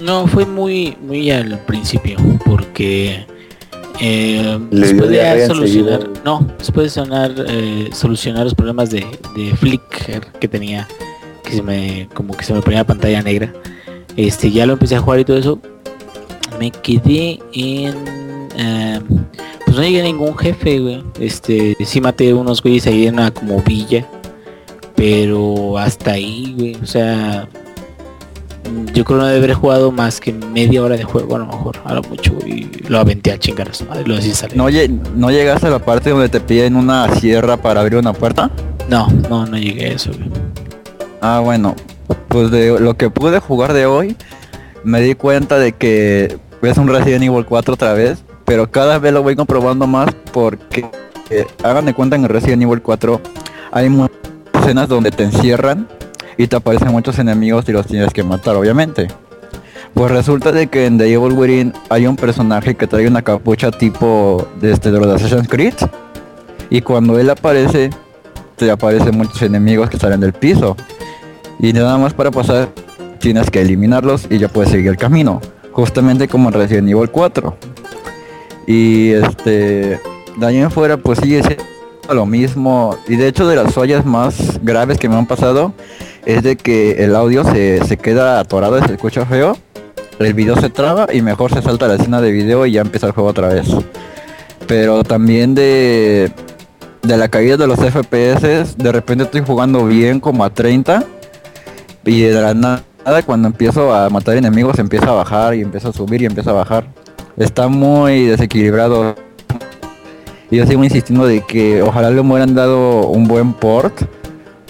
No, 0.00 0.26
fue 0.26 0.46
muy, 0.46 0.96
muy 1.02 1.30
al 1.30 1.58
principio, 1.66 2.16
porque 2.46 3.26
eh, 4.00 4.58
Le 4.70 4.76
dio 4.76 4.86
después 4.86 5.10
diarrea 5.10 5.34
de 5.34 5.46
solucionar, 5.46 6.08
no, 6.24 6.46
después 6.58 6.84
de 6.84 6.90
sonar, 6.90 7.34
eh, 7.48 7.90
solucionar 7.92 8.44
los 8.44 8.54
problemas 8.54 8.90
de, 8.90 9.04
de 9.36 9.54
Flickr 9.56 10.26
que 10.40 10.48
tenía, 10.48 10.88
que 11.44 11.52
se 11.52 11.62
me, 11.62 12.08
como 12.14 12.34
que 12.34 12.44
se 12.44 12.54
me 12.54 12.62
ponía 12.62 12.78
la 12.78 12.86
pantalla 12.86 13.22
negra, 13.22 13.52
este, 14.16 14.50
ya 14.50 14.64
lo 14.64 14.72
empecé 14.72 14.96
a 14.96 15.00
jugar 15.00 15.20
y 15.20 15.24
todo 15.26 15.36
eso, 15.36 15.60
me 16.60 16.70
quedé 16.70 17.40
en, 17.54 17.94
eh, 18.56 19.00
pues 19.64 19.76
no 19.76 19.82
llegué 19.82 20.00
a 20.02 20.04
ningún 20.04 20.36
jefe, 20.36 20.78
güey, 20.78 21.02
este, 21.18 21.74
sí 21.82 22.02
maté 22.02 22.34
unos 22.34 22.62
güeyes 22.62 22.86
ahí 22.86 23.06
en 23.06 23.14
una 23.14 23.30
como 23.30 23.62
villa, 23.62 24.06
pero 24.94 25.78
hasta 25.78 26.12
ahí, 26.12 26.54
güey, 26.58 26.76
o 26.76 26.84
sea, 26.84 27.48
yo 28.92 29.04
creo 29.06 29.18
no 29.18 29.24
haber 29.24 29.54
jugado 29.54 29.90
más 29.90 30.20
que 30.20 30.34
media 30.34 30.82
hora 30.82 30.98
de 30.98 31.04
juego 31.04 31.36
a 31.36 31.38
lo 31.38 31.46
mejor, 31.46 31.78
a 31.82 31.94
lo 31.94 32.02
mucho, 32.02 32.36
y 32.44 32.70
lo 32.88 32.98
aventé 32.98 33.32
a 33.32 33.38
chingar 33.38 33.70
a 33.70 33.72
su 33.72 33.86
madre, 33.86 34.06
lo 34.06 34.20
sale. 34.20 34.54
¿No, 34.54 34.66
¿No 35.16 35.30
llegaste 35.30 35.66
a 35.66 35.70
la 35.70 35.78
parte 35.78 36.10
donde 36.10 36.28
te 36.28 36.40
piden 36.40 36.76
una 36.76 37.14
sierra 37.14 37.56
para 37.56 37.80
abrir 37.80 37.98
una 37.98 38.12
puerta? 38.12 38.50
No, 38.90 39.08
no, 39.30 39.46
no 39.46 39.56
llegué 39.56 39.86
a 39.86 39.92
eso, 39.94 40.10
güey. 40.12 40.30
Ah, 41.22 41.40
bueno, 41.42 41.74
pues 42.28 42.50
de 42.50 42.78
lo 42.78 42.98
que 42.98 43.08
pude 43.08 43.40
jugar 43.40 43.72
de 43.72 43.86
hoy, 43.86 44.14
me 44.84 45.00
di 45.00 45.14
cuenta 45.14 45.58
de 45.58 45.72
que 45.72 46.38
es 46.62 46.76
un 46.76 46.88
Resident 46.88 47.24
Evil 47.24 47.46
4 47.46 47.74
otra 47.74 47.94
vez, 47.94 48.22
pero 48.44 48.70
cada 48.70 48.98
vez 48.98 49.12
lo 49.12 49.22
voy 49.22 49.36
comprobando 49.36 49.86
más 49.86 50.14
porque 50.32 50.86
eh, 51.30 51.46
hagan 51.62 51.86
de 51.86 51.94
cuenta 51.94 52.16
en 52.16 52.28
Resident 52.28 52.62
Evil 52.62 52.82
4 52.82 53.20
hay 53.72 53.88
muchas 53.88 54.18
escenas 54.54 54.88
donde 54.88 55.10
te 55.10 55.24
encierran 55.24 55.88
y 56.36 56.46
te 56.46 56.56
aparecen 56.56 56.88
muchos 56.88 57.18
enemigos 57.18 57.68
y 57.68 57.72
los 57.72 57.86
tienes 57.86 58.12
que 58.12 58.22
matar, 58.22 58.56
obviamente. 58.56 59.08
Pues 59.94 60.10
resulta 60.10 60.52
de 60.52 60.68
que 60.68 60.86
en 60.86 60.98
The 60.98 61.12
Evil 61.12 61.32
Within 61.32 61.72
hay 61.88 62.06
un 62.06 62.16
personaje 62.16 62.74
que 62.74 62.86
trae 62.86 63.08
una 63.08 63.22
capucha 63.22 63.70
tipo 63.70 64.46
de, 64.60 64.72
este, 64.72 64.90
de 64.90 65.00
los 65.00 65.08
Assassin's 65.08 65.48
Creed 65.48 65.74
y 66.68 66.80
cuando 66.82 67.18
él 67.18 67.28
aparece 67.30 67.90
te 68.56 68.70
aparecen 68.70 69.16
muchos 69.16 69.42
enemigos 69.42 69.90
que 69.90 69.98
salen 69.98 70.20
del 70.20 70.32
piso 70.32 70.76
y 71.58 71.72
nada 71.72 71.98
más 71.98 72.14
para 72.14 72.30
pasar 72.30 72.68
tienes 73.18 73.50
que 73.50 73.60
eliminarlos 73.60 74.26
y 74.30 74.38
ya 74.38 74.48
puedes 74.48 74.70
seguir 74.70 74.88
el 74.88 74.96
camino 74.96 75.40
justamente 75.72 76.28
como 76.28 76.48
en 76.48 76.54
Resident 76.54 76.88
Evil 76.88 77.10
4 77.10 77.56
y 78.66 79.10
este 79.10 80.00
de 80.36 80.60
en 80.60 80.70
fuera 80.70 80.96
pues 80.96 81.18
sigue 81.18 81.42
siendo 81.42 81.64
lo 82.14 82.26
mismo. 82.26 82.96
Y 83.08 83.16
de 83.16 83.28
hecho 83.28 83.46
de 83.46 83.56
las 83.56 83.74
fallas 83.74 84.04
más 84.04 84.60
graves 84.62 84.98
que 84.98 85.08
me 85.08 85.16
han 85.16 85.26
pasado 85.26 85.72
es 86.26 86.42
de 86.42 86.56
que 86.56 87.04
el 87.04 87.14
audio 87.14 87.44
se, 87.44 87.84
se 87.84 87.96
queda 87.96 88.40
atorado 88.40 88.84
se 88.84 88.92
escucha 88.92 89.24
feo 89.26 89.56
el 90.18 90.34
video 90.34 90.54
se 90.60 90.68
traba 90.68 91.06
y 91.12 91.22
mejor 91.22 91.52
se 91.52 91.62
salta 91.62 91.88
la 91.88 91.94
escena 91.94 92.20
de 92.20 92.30
video 92.30 92.66
y 92.66 92.72
ya 92.72 92.82
empieza 92.82 93.06
el 93.06 93.12
juego 93.12 93.30
otra 93.30 93.48
vez. 93.48 93.68
Pero 94.66 95.02
también 95.02 95.54
de 95.54 96.30
de 97.02 97.16
la 97.16 97.28
caída 97.28 97.56
de 97.56 97.66
los 97.66 97.78
FPS, 97.78 98.76
de 98.76 98.92
repente 98.92 99.24
estoy 99.24 99.40
jugando 99.40 99.86
bien 99.86 100.20
como 100.20 100.44
a 100.44 100.50
30 100.50 101.04
y 102.04 102.20
de 102.22 102.40
la 102.40 102.54
nada 102.54 102.84
cuando 103.24 103.48
empiezo 103.48 103.92
a 103.94 104.08
matar 104.08 104.36
enemigos 104.36 104.78
empieza 104.78 105.10
a 105.10 105.12
bajar 105.12 105.54
y 105.54 105.62
empieza 105.62 105.88
a 105.88 105.92
subir 105.92 106.22
y 106.22 106.26
empieza 106.26 106.50
a 106.50 106.54
bajar. 106.54 106.86
Está 107.36 107.68
muy 107.68 108.26
desequilibrado. 108.26 109.14
Y 110.50 110.56
yo 110.56 110.66
sigo 110.66 110.82
insistiendo 110.82 111.26
de 111.26 111.42
que 111.42 111.82
ojalá 111.82 112.10
le 112.10 112.20
hubieran 112.20 112.54
dado 112.54 113.06
un 113.06 113.26
buen 113.26 113.52
port. 113.52 114.02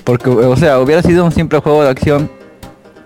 Porque, 0.05 0.31
o 0.31 0.57
sea, 0.57 0.81
hubiera 0.81 1.03
sido 1.03 1.25
un 1.25 1.33
simple 1.33 1.59
juego 1.61 1.83
de 1.83 1.91
acción. 1.91 2.31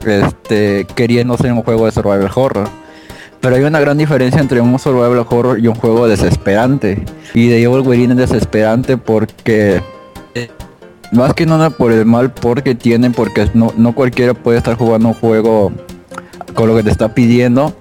Este, 0.04 0.86
queriendo 0.94 1.36
ser 1.36 1.52
un 1.52 1.62
juego 1.62 1.86
de 1.86 1.92
survival 1.92 2.30
horror. 2.34 2.68
Pero 3.40 3.56
hay 3.56 3.62
una 3.62 3.80
gran 3.80 3.98
diferencia 3.98 4.40
entre 4.40 4.60
un 4.60 4.78
survival 4.78 5.26
horror 5.28 5.58
y 5.58 5.68
un 5.68 5.74
juego 5.74 6.08
desesperante. 6.08 7.04
Y 7.34 7.48
de 7.48 7.62
Evil 7.62 7.86
Within 7.86 8.12
es 8.12 8.16
desesperante 8.16 8.96
porque 8.96 9.82
más 11.12 11.34
que 11.34 11.46
nada 11.46 11.70
por 11.70 11.92
el 11.92 12.04
mal 12.04 12.32
por 12.32 12.62
que 12.62 12.74
tienen, 12.74 13.12
porque 13.12 13.48
no, 13.54 13.72
no 13.76 13.94
cualquiera 13.94 14.34
puede 14.34 14.58
estar 14.58 14.76
jugando 14.76 15.08
un 15.08 15.14
juego 15.14 15.72
con 16.54 16.68
lo 16.68 16.76
que 16.76 16.82
te 16.82 16.90
está 16.90 17.14
pidiendo. 17.14 17.74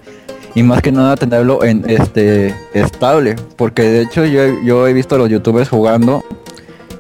Y 0.56 0.62
más 0.62 0.82
que 0.82 0.92
nada 0.92 1.16
tenerlo 1.16 1.64
en 1.64 1.90
este 1.90 2.56
estable. 2.74 3.36
Porque 3.56 3.84
de 3.84 4.02
hecho 4.04 4.26
yo, 4.26 4.62
yo 4.64 4.88
he 4.88 4.94
visto 4.94 5.16
a 5.16 5.18
los 5.18 5.30
youtubers 5.30 5.70
jugando. 5.70 6.24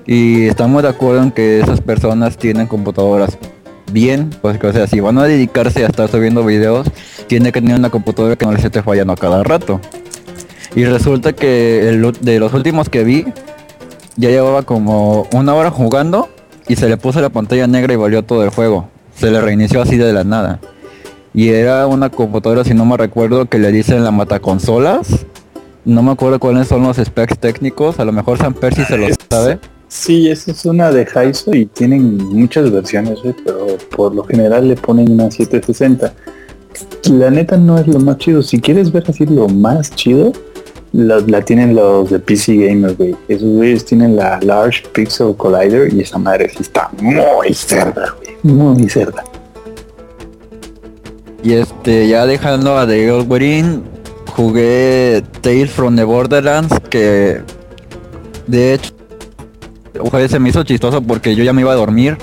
Y 0.06 0.48
estamos 0.48 0.84
de 0.84 0.90
acuerdo 0.90 1.24
en 1.24 1.32
que 1.32 1.60
esas 1.60 1.80
personas 1.80 2.38
tienen 2.38 2.68
computadoras 2.68 3.38
bien. 3.92 4.32
Pues 4.42 4.62
o 4.62 4.74
sea, 4.74 4.88
si 4.88 5.00
van 5.00 5.18
a 5.20 5.24
dedicarse 5.24 5.86
a 5.86 5.88
estar 5.88 6.10
subiendo 6.10 6.44
videos, 6.44 6.88
tiene 7.28 7.52
que 7.52 7.62
tener 7.62 7.78
una 7.78 7.90
computadora 7.90 8.36
que 8.36 8.46
no 8.46 8.54
les 8.54 8.66
esté 8.66 8.82
fallando 8.82 9.14
a 9.14 9.18
cada 9.18 9.44
rato. 9.44 9.80
Y 10.76 10.86
resulta 10.86 11.34
que 11.34 12.12
de 12.22 12.40
los 12.40 12.54
últimos 12.54 12.90
que 12.90 13.04
vi, 13.04 13.26
ya 14.16 14.30
llevaba 14.30 14.64
como 14.64 15.28
una 15.34 15.54
hora 15.54 15.72
jugando 15.72 16.30
y 16.68 16.76
se 16.76 16.88
le 16.88 16.98
puso 16.98 17.22
la 17.22 17.30
pantalla 17.30 17.68
negra 17.68 17.94
y 17.94 17.98
valió 17.98 18.24
todo 18.24 18.44
el 18.44 18.50
juego. 18.50 18.90
Se 19.16 19.32
le 19.32 19.42
reinició 19.42 19.82
así 19.82 19.98
de 19.98 20.14
la 20.14 20.24
nada. 20.24 20.60
Y 21.34 21.50
era 21.50 21.88
una 21.88 22.10
computadora, 22.10 22.64
si 22.64 22.74
no 22.74 22.86
me 22.86 22.96
recuerdo, 22.96 23.46
que 23.46 23.58
le 23.58 23.72
dicen 23.72 24.04
la 24.04 24.12
mataconsolas. 24.12 25.26
No 25.86 26.04
me 26.04 26.12
acuerdo 26.12 26.40
cuáles 26.40 26.68
son 26.68 26.84
los 26.84 26.98
specs 26.98 27.40
técnicos. 27.40 28.00
A 28.00 28.06
lo 28.06 28.12
mejor 28.12 28.38
San 28.38 28.54
Percy 28.54 28.86
se 28.86 28.98
los 28.98 29.18
sabe. 29.30 29.60
Sí, 29.88 30.30
esa 30.30 30.52
es 30.52 30.66
una 30.66 30.92
de 30.92 31.08
Haiso 31.14 31.54
y 31.54 31.66
tienen 31.66 32.18
muchas 32.18 32.72
versiones, 32.72 33.22
güey, 33.22 33.36
pero 33.46 33.78
por 33.96 34.16
lo 34.16 34.24
general 34.24 34.68
le 34.68 34.76
ponen 34.76 35.12
una 35.12 35.30
760. 35.30 36.14
La 37.12 37.30
neta 37.30 37.58
no 37.58 37.78
es 37.78 37.88
lo 37.88 38.00
más 38.00 38.18
chido. 38.18 38.42
Si 38.42 38.60
quieres 38.60 38.92
ver 38.92 39.04
así 39.08 39.26
lo 39.26 39.48
más 39.48 39.92
chido, 39.92 40.32
la, 40.94 41.20
la 41.26 41.42
tienen 41.42 41.76
los 41.76 42.10
de 42.10 42.20
PC 42.20 42.56
Gamer, 42.56 42.96
güey. 42.96 43.16
Esos 43.28 43.50
güeyes 43.50 43.84
tienen 43.84 44.16
la 44.16 44.40
Large 44.42 44.84
Pixel 44.94 45.36
Collider 45.36 45.92
y 45.94 46.02
esa 46.02 46.18
madre 46.18 46.50
sí 46.50 46.62
está 46.62 46.90
muy 47.02 47.54
cerda, 47.54 48.14
güey. 48.18 48.38
Muy 48.44 48.88
cerda. 48.88 49.24
Y 51.44 51.54
este, 51.54 52.08
ya 52.08 52.26
dejando 52.26 52.78
a 52.78 52.88
The 52.88 53.08
Evil 53.08 53.26
Within, 53.28 53.84
jugué 54.36 55.24
Tales 55.42 55.72
from 55.72 55.96
the 55.96 56.04
Borderlands, 56.04 56.80
que 56.90 57.42
de 58.48 58.76
hecho 58.76 58.94
se 60.30 60.40
me 60.40 60.50
hizo 60.50 60.64
chistoso 60.64 61.02
porque 61.02 61.36
yo 61.36 61.44
ya 61.44 61.54
me 61.54 61.62
iba 61.62 61.74
a 61.74 61.76
dormir. 61.76 62.18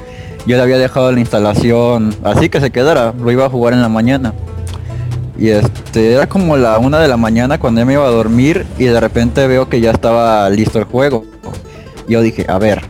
Yo 0.46 0.56
le 0.56 0.62
había 0.62 0.78
dejado 0.78 1.12
la 1.12 1.20
instalación 1.20 2.14
así 2.24 2.48
que 2.48 2.60
se 2.60 2.70
quedara. 2.70 3.12
Lo 3.20 3.30
iba 3.30 3.46
a 3.46 3.50
jugar 3.50 3.74
en 3.74 3.82
la 3.82 3.88
mañana. 3.88 4.32
Y 5.38 5.48
este, 5.48 5.79
era 5.94 6.28
como 6.28 6.56
la 6.56 6.78
una 6.78 6.98
de 7.00 7.08
la 7.08 7.16
mañana 7.16 7.58
cuando 7.58 7.80
ya 7.80 7.84
me 7.84 7.94
iba 7.94 8.06
a 8.06 8.10
dormir 8.10 8.66
y 8.78 8.84
de 8.84 9.00
repente 9.00 9.46
veo 9.46 9.68
que 9.68 9.80
ya 9.80 9.90
estaba 9.90 10.48
listo 10.50 10.78
el 10.78 10.84
juego. 10.84 11.24
Yo 12.08 12.22
dije, 12.22 12.44
a 12.48 12.58
ver, 12.58 12.82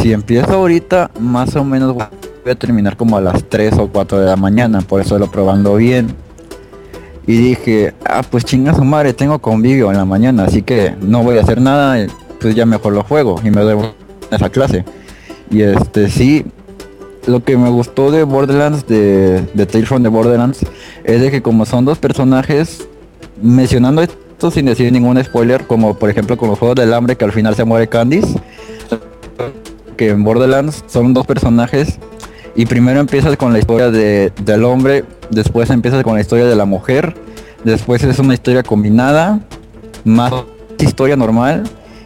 si 0.00 0.12
empiezo 0.12 0.54
ahorita, 0.54 1.10
más 1.18 1.54
o 1.56 1.64
menos 1.64 1.94
voy 1.94 2.04
a 2.50 2.54
terminar 2.54 2.96
como 2.96 3.16
a 3.16 3.20
las 3.20 3.44
3 3.48 3.74
o 3.78 3.88
4 3.88 4.20
de 4.20 4.26
la 4.26 4.36
mañana, 4.36 4.80
por 4.80 5.00
eso 5.00 5.18
lo 5.18 5.30
probando 5.30 5.76
bien. 5.76 6.14
Y 7.26 7.36
dije, 7.36 7.94
ah, 8.04 8.22
pues 8.28 8.44
chinga 8.44 8.74
su 8.74 8.84
madre, 8.84 9.12
tengo 9.12 9.38
convivio 9.38 9.90
en 9.90 9.96
la 9.96 10.04
mañana, 10.04 10.44
así 10.44 10.62
que 10.62 10.94
no 11.00 11.22
voy 11.22 11.38
a 11.38 11.42
hacer 11.42 11.60
nada, 11.60 12.06
pues 12.40 12.54
ya 12.54 12.66
mejor 12.66 12.92
lo 12.92 13.04
juego 13.04 13.40
y 13.44 13.50
me 13.50 13.64
debo 13.64 13.94
esa 14.30 14.48
clase. 14.50 14.84
Y 15.50 15.62
este 15.62 16.08
sí, 16.08 16.46
lo 17.26 17.44
que 17.44 17.56
me 17.56 17.70
gustó 17.70 18.10
de 18.10 18.24
Borderlands, 18.24 18.86
de, 18.86 19.42
de 19.54 19.66
Tales 19.66 19.88
from 19.88 20.02
the 20.02 20.08
Borderlands, 20.08 20.60
es 21.04 21.20
de 21.20 21.30
que 21.30 21.42
como 21.42 21.66
son 21.66 21.84
dos 21.84 21.98
personajes, 21.98 22.88
mencionando 23.42 24.02
esto 24.02 24.50
sin 24.50 24.66
decir 24.66 24.90
ningún 24.92 25.22
spoiler, 25.22 25.66
como 25.66 25.94
por 25.98 26.08
ejemplo 26.08 26.36
con 26.36 26.48
los 26.48 26.58
Juegos 26.58 26.76
del 26.76 26.94
Hambre, 26.94 27.16
que 27.16 27.24
al 27.24 27.32
final 27.32 27.54
se 27.54 27.64
muere 27.64 27.88
Candice, 27.88 28.40
que 29.96 30.08
en 30.08 30.24
Borderlands 30.24 30.82
son 30.86 31.12
dos 31.12 31.26
personajes 31.26 31.98
y 32.56 32.66
primero 32.66 33.00
empiezas 33.00 33.36
con 33.36 33.52
la 33.52 33.58
historia 33.58 33.90
de, 33.90 34.32
del 34.42 34.64
hombre, 34.64 35.04
después 35.30 35.68
empiezas 35.70 36.02
con 36.02 36.14
la 36.14 36.20
historia 36.20 36.46
de 36.46 36.56
la 36.56 36.64
mujer, 36.64 37.14
después 37.64 38.02
es 38.02 38.18
una 38.18 38.34
historia 38.34 38.62
combinada, 38.62 39.40
más 40.04 40.32
historia 40.78 41.16
normal, 41.16 41.64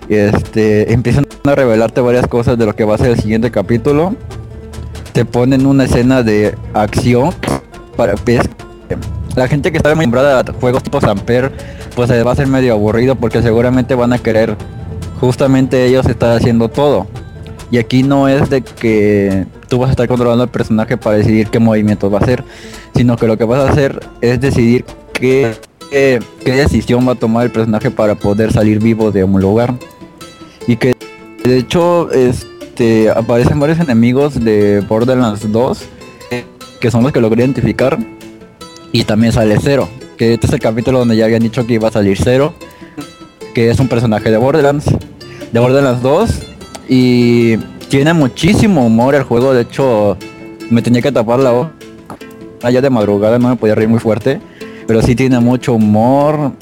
este, 0.09 0.93
empiezan 0.93 1.27
a 1.45 1.55
revelarte 1.55 2.01
varias 2.01 2.27
cosas 2.27 2.59
de 2.59 2.67
lo 2.67 2.75
que 2.75 2.85
va 2.85 2.97
a 2.97 2.99
ser 2.99 3.11
el 3.11 3.21
siguiente 3.21 3.51
capítulo, 3.51 4.15
te 5.15 5.25
ponen 5.25 5.65
una 5.65 5.85
escena 5.85 6.25
de 6.25 6.57
acción 6.75 7.33
para 7.97 8.17
pues, 8.17 8.41
la 9.37 9.47
gente 9.47 9.71
que 9.71 9.77
está 9.77 9.91
acostumbrada 9.91 10.41
a 10.41 10.53
juegos 10.53 10.83
tipo 10.83 11.01
Samper, 11.01 11.53
pues 11.95 12.11
se 12.11 12.21
va 12.25 12.33
a 12.33 12.37
ser 12.37 12.49
medio 12.49 12.73
aburrido 12.73 13.15
porque 13.15 13.41
seguramente 13.41 13.95
van 13.95 14.13
a 14.13 14.19
querer 14.19 14.57
justamente 15.21 15.87
ellos 15.87 16.05
estar 16.07 16.37
haciendo 16.37 16.69
todo. 16.69 17.07
Y 17.71 17.79
aquí 17.79 18.03
no 18.03 18.29
es 18.29 18.51
de 18.51 18.63
que 18.63 19.47
tú 19.69 19.79
vas 19.79 19.89
a 19.89 19.93
estar 19.93 20.09
controlando 20.09 20.43
al 20.43 20.51
personaje 20.51 20.97
para 20.97 21.17
decidir 21.17 21.47
qué 21.49 21.61
movimientos 21.61 22.13
va 22.13 22.19
a 22.19 22.23
hacer, 22.23 22.43
sino 22.97 23.17
que 23.17 23.29
lo 23.29 23.39
que 23.39 23.45
vas 23.45 23.61
a 23.61 23.71
hacer 23.71 24.01
es 24.21 24.41
decidir 24.41 24.85
qué, 25.13 25.55
qué, 25.91 26.21
decisión 26.45 27.07
va 27.07 27.13
a 27.13 27.17
tomar 27.17 27.45
el 27.45 27.53
personaje 27.53 27.93
para 27.93 28.17
poder 28.17 28.53
salir 28.53 28.81
vivo 28.81 29.13
de 29.13 29.23
un 29.23 29.41
lugar. 29.41 29.75
Y 30.67 30.77
que 30.77 30.95
de 31.45 31.57
hecho 31.57 32.11
este 32.75 33.09
aparecen 33.09 33.61
varios 33.61 33.79
enemigos 33.79 34.43
de 34.43 34.81
Borderlands 34.81 35.53
2 35.53 35.85
que 36.81 36.91
son 36.91 37.05
los 37.05 37.13
que 37.13 37.21
logré 37.21 37.45
identificar. 37.45 37.97
Y 38.91 39.05
también 39.05 39.33
sale 39.33 39.57
Cero, 39.63 39.89
que 40.19 40.35
este 40.35 40.49
es 40.49 40.53
el 40.53 40.59
capítulo 40.59 40.99
donde 40.99 41.17
ya 41.17 41.25
habían 41.25 41.43
dicho 41.43 41.65
que 41.67 41.75
iba 41.75 41.89
a 41.89 41.93
salir 41.93 42.19
Cero, 42.21 42.53
que 43.55 43.71
es 43.71 43.79
un 43.79 43.89
personaje 43.89 44.29
de 44.31 44.37
Borderlands, 44.37 44.87
de 45.53 45.61
Borderlands 45.61 46.03
2 46.03 46.31
y 46.89 47.57
tiene 47.89 48.13
muchísimo 48.13 48.85
humor 48.85 49.15
el 49.15 49.23
juego, 49.23 49.55
de 49.55 49.63
hecho 49.63 50.19
me 50.69 50.83
tenía 50.83 51.01
que 51.01 51.13
tapar 51.13 51.39
la 51.39 51.53
voz 51.53 51.69
allá 52.63 52.81
de 52.81 52.91
madrugada, 52.91 53.39
no 53.39 53.51
me 53.51 53.57
podía 53.57 53.77
reír 53.77 53.89
muy 53.89 54.01
fuerte, 54.01 54.41
pero 54.87 55.01
sí 55.01 55.15
tiene 55.15 55.39
mucho 55.39 55.75
humor. 55.75 56.53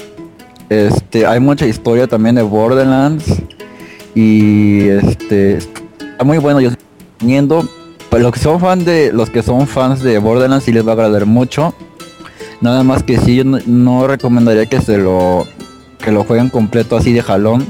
Este, 0.69 1.25
hay 1.25 1.39
mucha 1.39 1.65
historia 1.65 2.05
también 2.07 2.35
de 2.35 2.43
Borderlands. 2.43 3.41
Y 4.15 4.89
este 4.89 5.57
muy 6.23 6.37
bueno 6.37 6.61
yo 6.61 6.69
viendo 7.21 7.67
los 8.19 8.31
que 8.31 8.39
son 8.39 8.59
fan 8.59 8.85
de 8.85 9.11
los 9.11 9.29
que 9.29 9.41
son 9.41 9.67
fans 9.67 10.01
de 10.03 10.19
Borderlands 10.19 10.65
sí 10.65 10.71
les 10.71 10.85
va 10.85 10.91
a 10.91 10.93
agradar 10.93 11.25
mucho. 11.25 11.73
Nada 12.61 12.83
más 12.83 13.03
que 13.03 13.17
sí 13.17 13.35
yo 13.37 13.43
no, 13.43 14.07
recomendaría 14.07 14.65
que 14.67 14.81
se 14.81 14.97
lo 14.97 15.47
que 15.99 16.11
lo 16.11 16.23
jueguen 16.23 16.49
completo 16.49 16.95
así 16.95 17.13
de 17.13 17.21
jalón 17.21 17.65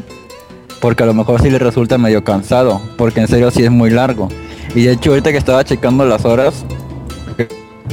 porque 0.82 1.04
a 1.04 1.06
lo 1.06 1.14
mejor 1.14 1.42
sí 1.42 1.50
les 1.50 1.62
resulta 1.62 1.98
medio 1.98 2.26
cansado, 2.26 2.82
porque 2.98 3.22
en 3.22 3.30
serio 3.30 3.52
sí 3.52 3.64
es 3.64 3.72
muy 3.72 3.90
largo. 3.90 4.28
Y 4.76 4.84
de 4.84 4.92
hecho 4.92 5.12
ahorita 5.12 5.32
que 5.32 5.38
estaba 5.38 5.64
checando 5.64 6.06
las 6.06 6.26
horas, 6.26 6.66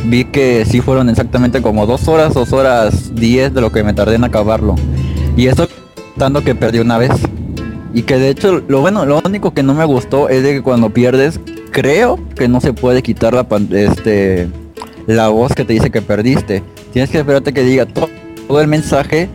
vi 0.07 0.25
que 0.25 0.65
sí 0.69 0.81
fueron 0.81 1.09
exactamente 1.09 1.63
como 1.63 1.87
dos 1.87 2.09
horas, 2.09 2.35
dos 2.35 2.53
horas 2.53 3.15
diez 3.15 3.55
de 3.55 3.61
lo 3.61 3.71
que 3.71 3.85
me 3.85 3.95
tardé 3.95 4.17
en 4.17 4.25
acabarlo. 4.25 4.75
Y 5.37 5.47
eso 5.47 5.69
tanto 6.19 6.43
que 6.43 6.57
perdí 6.57 6.81
una 6.81 6.99
vez. 6.99 7.13
Y 7.93 8.03
que 8.03 8.17
de 8.19 8.29
hecho 8.31 8.63
lo 8.69 8.81
bueno, 8.81 9.05
lo 9.05 9.21
único 9.25 9.53
que 9.53 9.63
no 9.63 9.75
me 9.75 9.85
gustó 9.85 10.29
es 10.29 10.43
de 10.43 10.53
que 10.55 10.63
cuando 10.63 10.91
pierdes, 10.91 11.41
creo 11.73 12.19
que 12.37 12.47
no 12.49 12.61
se 12.61 12.73
puede 12.73 13.03
quitar 13.03 13.35
la 13.35 13.49
pan- 13.49 13.69
este 13.73 14.49
la 15.07 15.29
voz 15.29 15.53
que 15.55 15.65
te 15.65 15.73
dice 15.73 15.91
que 15.91 16.01
perdiste. 16.03 16.63
Tienes 16.93 17.11
que 17.11 17.19
esperarte 17.19 17.53
que 17.53 17.63
diga 17.65 17.87
to- 17.87 18.09
todo 18.47 18.61
el 18.61 18.69
mensaje 18.69 19.29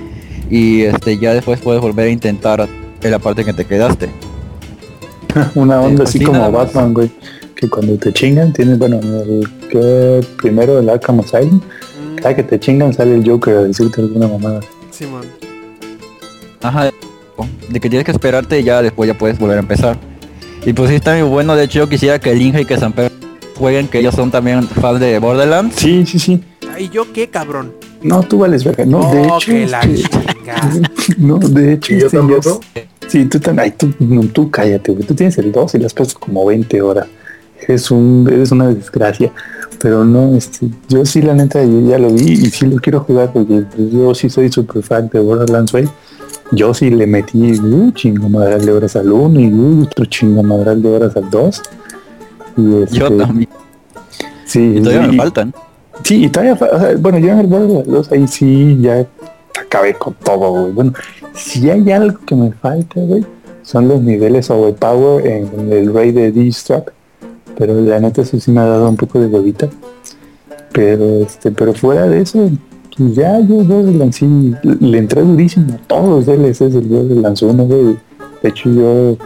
y 0.50 0.84
este 0.84 1.18
ya 1.18 1.34
después 1.34 1.60
puedes 1.60 1.82
volver 1.82 2.08
a 2.08 2.12
intentar 2.12 2.68
en 3.02 3.12
la 3.12 3.20
parte 3.20 3.44
que 3.44 3.52
te 3.54 3.66
quedaste. 3.66 4.10
Una 5.56 5.82
onda 5.82 5.98
pues 5.98 6.10
así 6.10 6.20
sí, 6.20 6.26
como. 6.26 6.50
Batman, 6.52 6.94
güey. 6.94 7.12
Que 7.56 7.70
cuando 7.70 7.96
te 7.98 8.12
chingan, 8.14 8.52
tienes, 8.54 8.78
bueno, 8.78 9.00
el 9.00 9.48
que 9.70 10.26
primero 10.38 10.80
el 10.80 10.90
Arkham 10.90 11.20
Asylum, 11.22 11.60
Mm, 11.62 12.16
cada 12.18 12.36
que 12.36 12.44
te 12.44 12.60
chingan 12.60 12.94
sale 12.94 13.16
el 13.16 13.28
Joker 13.30 13.56
a 13.58 13.64
decirte 13.64 14.02
alguna 14.02 14.28
mamada. 14.28 14.60
Simón. 14.92 15.24
Ajá, 16.62 16.90
de 17.70 17.80
que 17.80 17.90
tienes 17.90 18.06
que 18.06 18.12
esperarte 18.12 18.60
y 18.60 18.64
ya 18.64 18.82
después 18.82 19.08
ya 19.08 19.18
puedes 19.18 19.38
volver 19.40 19.58
a 19.58 19.62
empezar. 19.62 19.98
Y 20.66 20.74
pues 20.74 20.90
sí 20.90 20.96
está 20.96 21.14
muy 21.16 21.28
bueno, 21.30 21.56
de 21.56 21.66
hecho 21.66 21.80
yo 21.80 21.90
quisiera 21.90 22.20
que 22.20 22.32
el 22.32 22.42
Inge 22.42 22.62
y 22.62 22.66
que 22.66 22.78
Samper 22.78 23.12
jueguen, 23.56 23.88
que 23.88 24.00
ellos 24.00 24.16
son 24.16 24.32
también 24.32 24.64
fans 24.68 25.00
de 25.00 25.20
Borderlands. 25.20 25.76
Sí, 25.76 26.06
sí, 26.06 26.20
sí. 26.20 26.44
Ay, 26.74 26.90
¿yo 26.92 27.12
qué, 27.14 27.28
cabrón? 27.30 27.74
No, 28.02 28.22
tú 28.24 28.40
vales 28.40 28.64
verga. 28.64 28.86
No, 28.86 29.12
de 29.12 29.20
Oh, 29.22 29.38
hecho. 29.38 29.52
que 29.52 29.66
la 29.68 29.82
este, 29.82 30.10
no, 31.18 31.38
de 31.40 31.74
hecho. 31.74 31.94
¿Y 31.94 32.00
yo 32.00 32.06
este, 32.08 32.18
tampoco? 32.18 32.60
Sí, 33.08 33.26
tú 33.26 33.40
también. 33.40 33.66
Ay, 33.66 33.74
tú, 33.78 33.94
no, 34.00 34.22
tú 34.28 34.50
cállate, 34.52 34.92
güey. 34.92 35.06
Tú 35.06 35.14
tienes 35.16 35.38
el 35.38 35.52
2 35.52 35.76
y 35.76 35.78
le 35.80 35.86
has 35.86 35.94
puesto 35.94 36.20
como 36.20 36.46
20 36.46 36.82
horas. 36.82 37.08
Eres 37.68 37.90
un, 37.92 38.28
eres 38.32 38.52
una 38.52 38.68
desgracia. 38.68 39.32
Pero 39.80 40.04
no, 40.04 40.36
este, 40.36 40.68
yo 40.90 41.06
sí 41.06 41.22
la 41.22 41.34
neta 41.34 41.64
yo 41.64 41.82
ya 41.88 41.98
lo 42.00 42.10
vi 42.12 42.32
y 42.32 42.46
sí 42.50 42.66
lo 42.66 42.78
quiero 42.78 43.02
jugar 43.02 43.32
porque 43.34 43.64
pues, 43.76 43.92
yo 43.92 44.14
sí 44.16 44.30
soy 44.30 44.52
super 44.52 44.82
fan 44.84 45.10
de 45.12 45.20
Borderlands, 45.20 45.72
güey. 45.72 45.86
Yo 46.52 46.74
sí 46.74 46.90
le 46.90 47.08
metí 47.08 47.60
uh, 47.60 47.92
chingamadral 47.92 48.66
de 48.66 48.72
horas 48.72 48.96
al 48.96 49.12
1 49.12 49.40
y 49.40 49.54
uh, 49.54 49.84
otro 49.84 50.06
chingamadral 50.06 50.82
de 50.82 50.90
horas 50.90 51.16
al 51.18 51.30
2. 51.30 51.62
Y 52.58 52.84
este, 52.84 52.96
Yo 52.98 53.18
también. 53.18 53.50
Sí, 54.46 54.76
Y 54.78 54.82
todavía 54.82 55.08
me 55.08 55.18
faltan. 55.18 55.54
Sí, 56.04 56.26
y 56.26 56.30
todavía, 56.30 56.56
fa- 56.56 56.70
o 56.72 56.80
sea, 56.80 56.96
bueno, 56.98 57.18
yo 57.18 57.30
en 57.30 57.40
el 57.40 57.48
Borderlands 57.48 57.88
2 57.88 58.12
ahí 58.12 58.28
sí 58.28 58.78
ya 58.80 59.06
acabé 59.60 59.96
con 59.96 60.14
todo, 60.14 60.52
güey. 60.52 60.72
Bueno, 60.74 60.94
si 61.34 61.70
hay 61.70 61.92
algo 61.92 62.20
que 62.26 62.36
me 62.36 62.52
falta, 62.52 63.00
güey, 63.02 63.26
son 63.64 63.88
los 63.88 64.02
niveles 64.02 64.50
overpower 64.52 65.26
en 65.26 65.72
el 65.74 65.92
Rey 65.94 66.12
de 66.12 66.32
D-Strap. 66.32 66.90
Pero 67.58 67.74
la 67.82 68.00
neta 68.00 68.22
eso 68.22 68.40
sí 68.40 68.52
me 68.52 68.60
ha 68.60 68.66
dado 68.66 68.88
un 68.90 68.98
poco 68.98 69.20
de 69.20 69.28
huevita. 69.28 69.68
Pero 70.74 71.22
este, 71.22 71.52
pero 71.52 71.74
fuera 71.74 72.06
de 72.08 72.22
eso, 72.22 72.50
pues 72.98 73.16
ya 73.16 73.40
yo 73.40 73.56
Borderlands 73.56 74.16
sí 74.18 74.54
le 74.64 74.98
entré 74.98 75.22
durísimo 75.22 75.74
a 75.74 75.78
todos 75.88 76.26
los 76.26 76.26
DLCs 76.26 76.74
del 76.74 76.88
Borderlands 76.88 77.42
1, 77.42 77.66
güey. 77.66 77.98
De 78.42 78.50
hecho 78.50 78.70
yo 78.70 79.18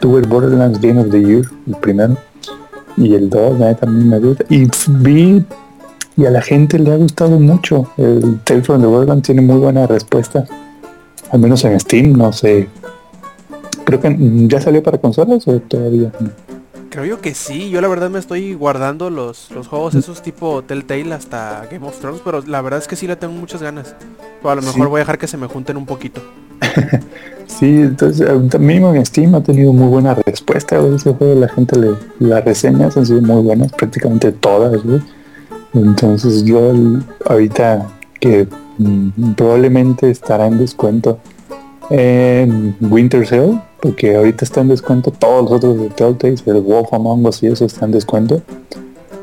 tuve 0.00 0.20
el 0.20 0.28
Borderlands 0.28 0.80
Game 0.80 1.00
of 1.00 1.10
the 1.10 1.22
Year, 1.22 1.44
el 1.66 1.76
primero. 1.76 2.16
Y 2.96 3.14
el 3.14 3.30
2, 3.30 3.58
la 3.58 3.68
neta, 3.68 3.80
también 3.86 4.08
me 4.08 4.18
gusta. 4.18 4.44
Y 4.48 4.68
vi 4.88 5.44
y 6.16 6.26
a 6.26 6.30
la 6.30 6.42
gente 6.42 6.78
le 6.78 6.92
ha 6.92 6.96
gustado 6.96 7.40
mucho. 7.40 7.88
El 7.96 8.40
Tales 8.44 8.66
from 8.66 8.80
the 8.80 8.86
Borderlands 8.86 9.26
tiene 9.26 9.42
muy 9.42 9.58
buena 9.58 9.86
respuesta. 9.86 10.44
Al 11.30 11.40
menos 11.40 11.64
en 11.64 11.80
Steam, 11.80 12.12
no 12.12 12.32
sé. 12.32 12.68
Creo 13.84 14.00
que 14.00 14.16
ya 14.48 14.60
salió 14.60 14.82
para 14.82 14.98
consolas 14.98 15.48
o 15.48 15.58
todavía 15.60 16.12
no. 16.20 16.53
Creo 16.94 17.06
yo 17.06 17.20
que 17.20 17.34
sí, 17.34 17.70
yo 17.70 17.80
la 17.80 17.88
verdad 17.88 18.08
me 18.08 18.20
estoy 18.20 18.54
guardando 18.54 19.10
los, 19.10 19.50
los 19.50 19.66
juegos 19.66 19.96
esos 19.96 20.22
tipo 20.22 20.62
Telltale 20.62 21.12
hasta 21.12 21.66
Game 21.68 21.84
of 21.84 21.98
Thrones, 21.98 22.20
pero 22.24 22.40
la 22.46 22.60
verdad 22.62 22.78
es 22.78 22.86
que 22.86 22.94
sí 22.94 23.08
le 23.08 23.16
tengo 23.16 23.34
muchas 23.34 23.60
ganas. 23.60 23.96
O 24.44 24.48
a 24.48 24.54
lo 24.54 24.62
mejor 24.62 24.74
Sí. 24.84 24.88
voy 24.90 24.98
a 24.98 25.00
dejar 25.00 25.18
que 25.18 25.26
se 25.26 25.36
me 25.36 25.48
junten 25.48 25.76
un 25.76 25.86
poquito. 25.86 26.22
Sí, 27.46 27.66
entonces 27.66 28.26
eh, 28.28 28.58
mismo 28.58 28.94
en 28.94 29.04
Steam 29.04 29.34
ha 29.34 29.42
tenido 29.42 29.72
muy 29.72 29.88
buena 29.88 30.14
respuesta. 30.14 30.78
güey, 30.78 30.94
Ese 30.94 31.12
juego 31.14 31.34
la 31.40 31.48
gente 31.48 31.78
le, 31.78 31.90
las 32.20 32.44
reseñas 32.44 32.96
han 32.96 33.04
sido 33.06 33.20
muy 33.22 33.42
buenas, 33.42 33.72
prácticamente 33.72 34.30
todas. 34.32 34.80
Entonces 35.74 36.44
yo 36.44 36.72
ahorita 37.26 37.86
que 38.20 38.46
mm, 38.78 39.32
probablemente 39.34 40.10
estará 40.10 40.46
en 40.46 40.58
descuento 40.58 41.18
en 41.90 42.76
Winter 42.80 43.26
Sale, 43.26 43.60
porque 43.80 44.16
ahorita 44.16 44.44
está 44.44 44.60
en 44.60 44.68
descuento 44.68 45.10
todos 45.10 45.44
los 45.44 45.52
otros 45.52 45.78
de 45.78 45.88
Telltale, 45.90 46.36
el 46.46 46.60
Wolf 46.60 46.92
Among 46.92 47.26
Us 47.26 47.42
y 47.42 47.48
eso 47.48 47.64
está 47.64 47.84
en 47.84 47.92
descuento. 47.92 48.42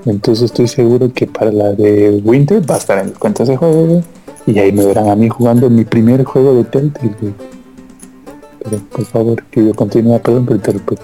Entonces 0.06 0.46
estoy 0.46 0.68
seguro 0.68 1.12
que 1.14 1.28
para 1.28 1.52
la 1.52 1.74
de 1.74 2.22
Winter 2.24 2.62
va 2.70 2.76
a 2.76 2.78
estar 2.78 2.98
en 3.00 3.10
descuento 3.10 3.44
ese 3.44 3.58
juego. 3.58 4.02
Y 4.48 4.58
ahí 4.58 4.72
me 4.72 4.86
verán 4.86 5.10
a 5.10 5.16
mí 5.16 5.30
jugando 5.30 5.70
mi 5.70 5.86
primer 5.86 6.24
juego 6.24 6.56
de 6.56 6.64
Telltale, 6.64 7.16
güey. 7.22 7.34
Pero 8.64 8.78
por 8.92 9.06
favor, 9.06 9.44
que 9.46 9.66
yo 9.66 9.74
continúe, 9.74 10.20
perdón, 10.20 10.46
pero 10.46 10.60
te 10.60 10.72
repito. 10.72 11.04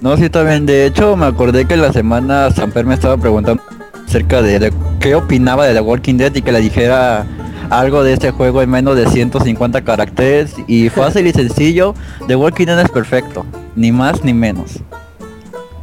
No, 0.00 0.16
sí, 0.16 0.28
también. 0.28 0.66
De 0.66 0.86
hecho, 0.86 1.16
me 1.16 1.26
acordé 1.26 1.64
que 1.64 1.76
la 1.76 1.92
semana 1.92 2.50
Samper 2.50 2.84
me 2.84 2.94
estaba 2.94 3.16
preguntando 3.16 3.62
acerca 4.06 4.42
de, 4.42 4.58
de 4.58 4.72
qué 5.00 5.14
opinaba 5.14 5.66
de 5.66 5.74
The 5.74 5.80
Walking 5.80 6.16
Dead 6.16 6.34
y 6.34 6.42
que 6.42 6.52
le 6.52 6.60
dijera 6.60 7.26
algo 7.70 8.02
de 8.02 8.12
este 8.12 8.30
juego 8.30 8.62
en 8.62 8.70
menos 8.70 8.96
de 8.96 9.06
150 9.06 9.82
caracteres 9.82 10.54
y 10.66 10.88
fácil 10.90 11.26
y 11.26 11.32
sencillo. 11.32 11.94
The 12.26 12.36
Walking 12.36 12.66
Dead 12.66 12.80
es 12.80 12.90
perfecto, 12.90 13.44
ni 13.76 13.92
más 13.92 14.24
ni 14.24 14.32
menos. 14.34 14.80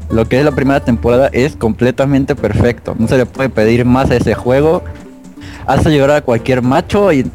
Lo 0.09 0.27
que 0.27 0.39
es 0.39 0.45
la 0.45 0.51
primera 0.51 0.81
temporada 0.81 1.29
es 1.31 1.55
completamente 1.55 2.35
perfecto. 2.35 2.95
No 2.99 3.07
se 3.07 3.17
le 3.17 3.25
puede 3.25 3.49
pedir 3.49 3.85
más 3.85 4.11
a 4.11 4.17
ese 4.17 4.33
juego. 4.33 4.83
Hace 5.65 5.89
llegar 5.89 6.11
a 6.11 6.21
cualquier 6.21 6.61
macho 6.61 7.13
y 7.13 7.29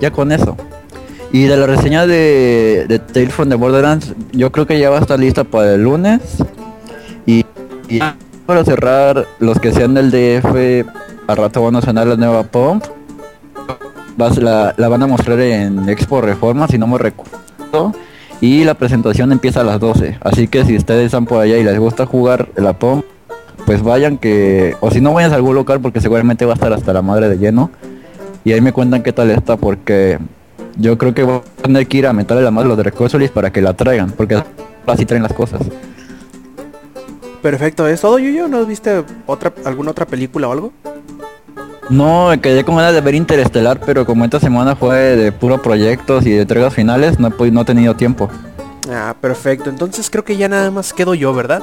ya 0.00 0.10
con 0.10 0.32
eso. 0.32 0.56
Y 1.30 1.44
de 1.44 1.56
la 1.56 1.66
reseña 1.66 2.06
de, 2.06 2.86
de 2.88 2.98
Tales 2.98 3.32
from 3.32 3.48
the 3.48 3.54
Borderlands, 3.54 4.14
yo 4.32 4.52
creo 4.52 4.66
que 4.66 4.78
ya 4.78 4.90
va 4.90 4.98
a 4.98 5.00
estar 5.00 5.18
lista 5.18 5.44
para 5.44 5.74
el 5.74 5.82
lunes. 5.82 6.20
Y, 7.26 7.44
y 7.88 8.00
para 8.46 8.64
cerrar, 8.64 9.26
los 9.38 9.58
que 9.58 9.72
sean 9.72 9.94
del 9.94 10.10
DF, 10.10 10.86
al 11.26 11.36
rato 11.36 11.62
van 11.62 11.76
a 11.76 11.82
sonar 11.82 12.06
la 12.06 12.16
nueva 12.16 12.42
Pump. 12.44 12.84
La, 14.16 14.74
van 14.76 15.02
a 15.02 15.06
mostrar 15.06 15.40
en 15.40 15.88
Expo 15.88 16.20
Reforma, 16.20 16.68
si 16.68 16.78
no 16.78 16.86
me 16.86 16.98
recuerdo. 16.98 17.92
Y 18.40 18.64
la 18.64 18.74
presentación 18.74 19.32
empieza 19.32 19.60
a 19.60 19.64
las 19.64 19.80
12. 19.80 20.18
Así 20.20 20.48
que 20.48 20.64
si 20.64 20.76
ustedes 20.76 21.06
están 21.06 21.26
por 21.26 21.40
allá 21.40 21.56
y 21.58 21.64
les 21.64 21.78
gusta 21.78 22.06
jugar 22.06 22.48
la 22.56 22.78
Pump, 22.78 23.04
pues 23.64 23.82
vayan 23.82 24.18
que... 24.18 24.76
O 24.80 24.90
si 24.90 25.00
no 25.00 25.14
vayan 25.14 25.32
a 25.32 25.36
algún 25.36 25.54
local 25.54 25.80
porque 25.80 26.00
seguramente 26.00 26.44
va 26.44 26.52
a 26.52 26.54
estar 26.54 26.72
hasta 26.72 26.92
la 26.92 27.02
madre 27.02 27.28
de 27.28 27.38
lleno. 27.38 27.70
Y 28.44 28.52
ahí 28.52 28.60
me 28.60 28.72
cuentan 28.72 29.02
qué 29.02 29.12
tal 29.12 29.30
está 29.30 29.56
porque 29.56 30.18
yo 30.76 30.98
creo 30.98 31.14
que 31.14 31.22
voy 31.22 31.36
a 31.36 31.62
tener 31.62 31.86
que 31.86 31.98
ir 31.98 32.06
a 32.06 32.12
meterle 32.12 32.42
la 32.42 32.50
madre 32.50 32.66
a 32.66 32.68
los 32.70 32.76
de 32.76 32.82
Recosolis 32.82 33.30
para 33.30 33.52
que 33.52 33.62
la 33.62 33.74
traigan. 33.74 34.10
Porque 34.10 34.42
así 34.86 35.06
traen 35.06 35.22
las 35.22 35.32
cosas. 35.32 35.62
Perfecto, 37.40 37.88
¿es 37.88 38.00
todo, 38.00 38.18
Yuyo? 38.18 38.46
¿No 38.46 38.64
viste 38.66 39.04
otra, 39.26 39.52
alguna 39.64 39.90
otra 39.90 40.06
película 40.06 40.48
o 40.48 40.52
algo? 40.52 40.72
No, 41.92 42.30
me 42.30 42.40
quedé 42.40 42.64
con 42.64 42.76
ganas 42.76 42.94
de 42.94 43.02
ver 43.02 43.14
Interestelar, 43.14 43.78
pero 43.78 44.06
como 44.06 44.24
esta 44.24 44.40
semana 44.40 44.74
fue 44.74 44.96
de 45.14 45.30
puro 45.30 45.60
proyectos 45.60 46.24
y 46.24 46.30
de 46.30 46.40
entregas 46.40 46.72
finales, 46.72 47.18
no 47.18 47.28
no 47.28 47.60
he 47.60 47.64
tenido 47.66 47.94
tiempo. 47.94 48.30
Ah, 48.90 49.14
perfecto. 49.20 49.68
Entonces 49.68 50.08
creo 50.08 50.24
que 50.24 50.38
ya 50.38 50.48
nada 50.48 50.70
más 50.70 50.94
quedo 50.94 51.12
yo, 51.12 51.34
¿verdad? 51.34 51.62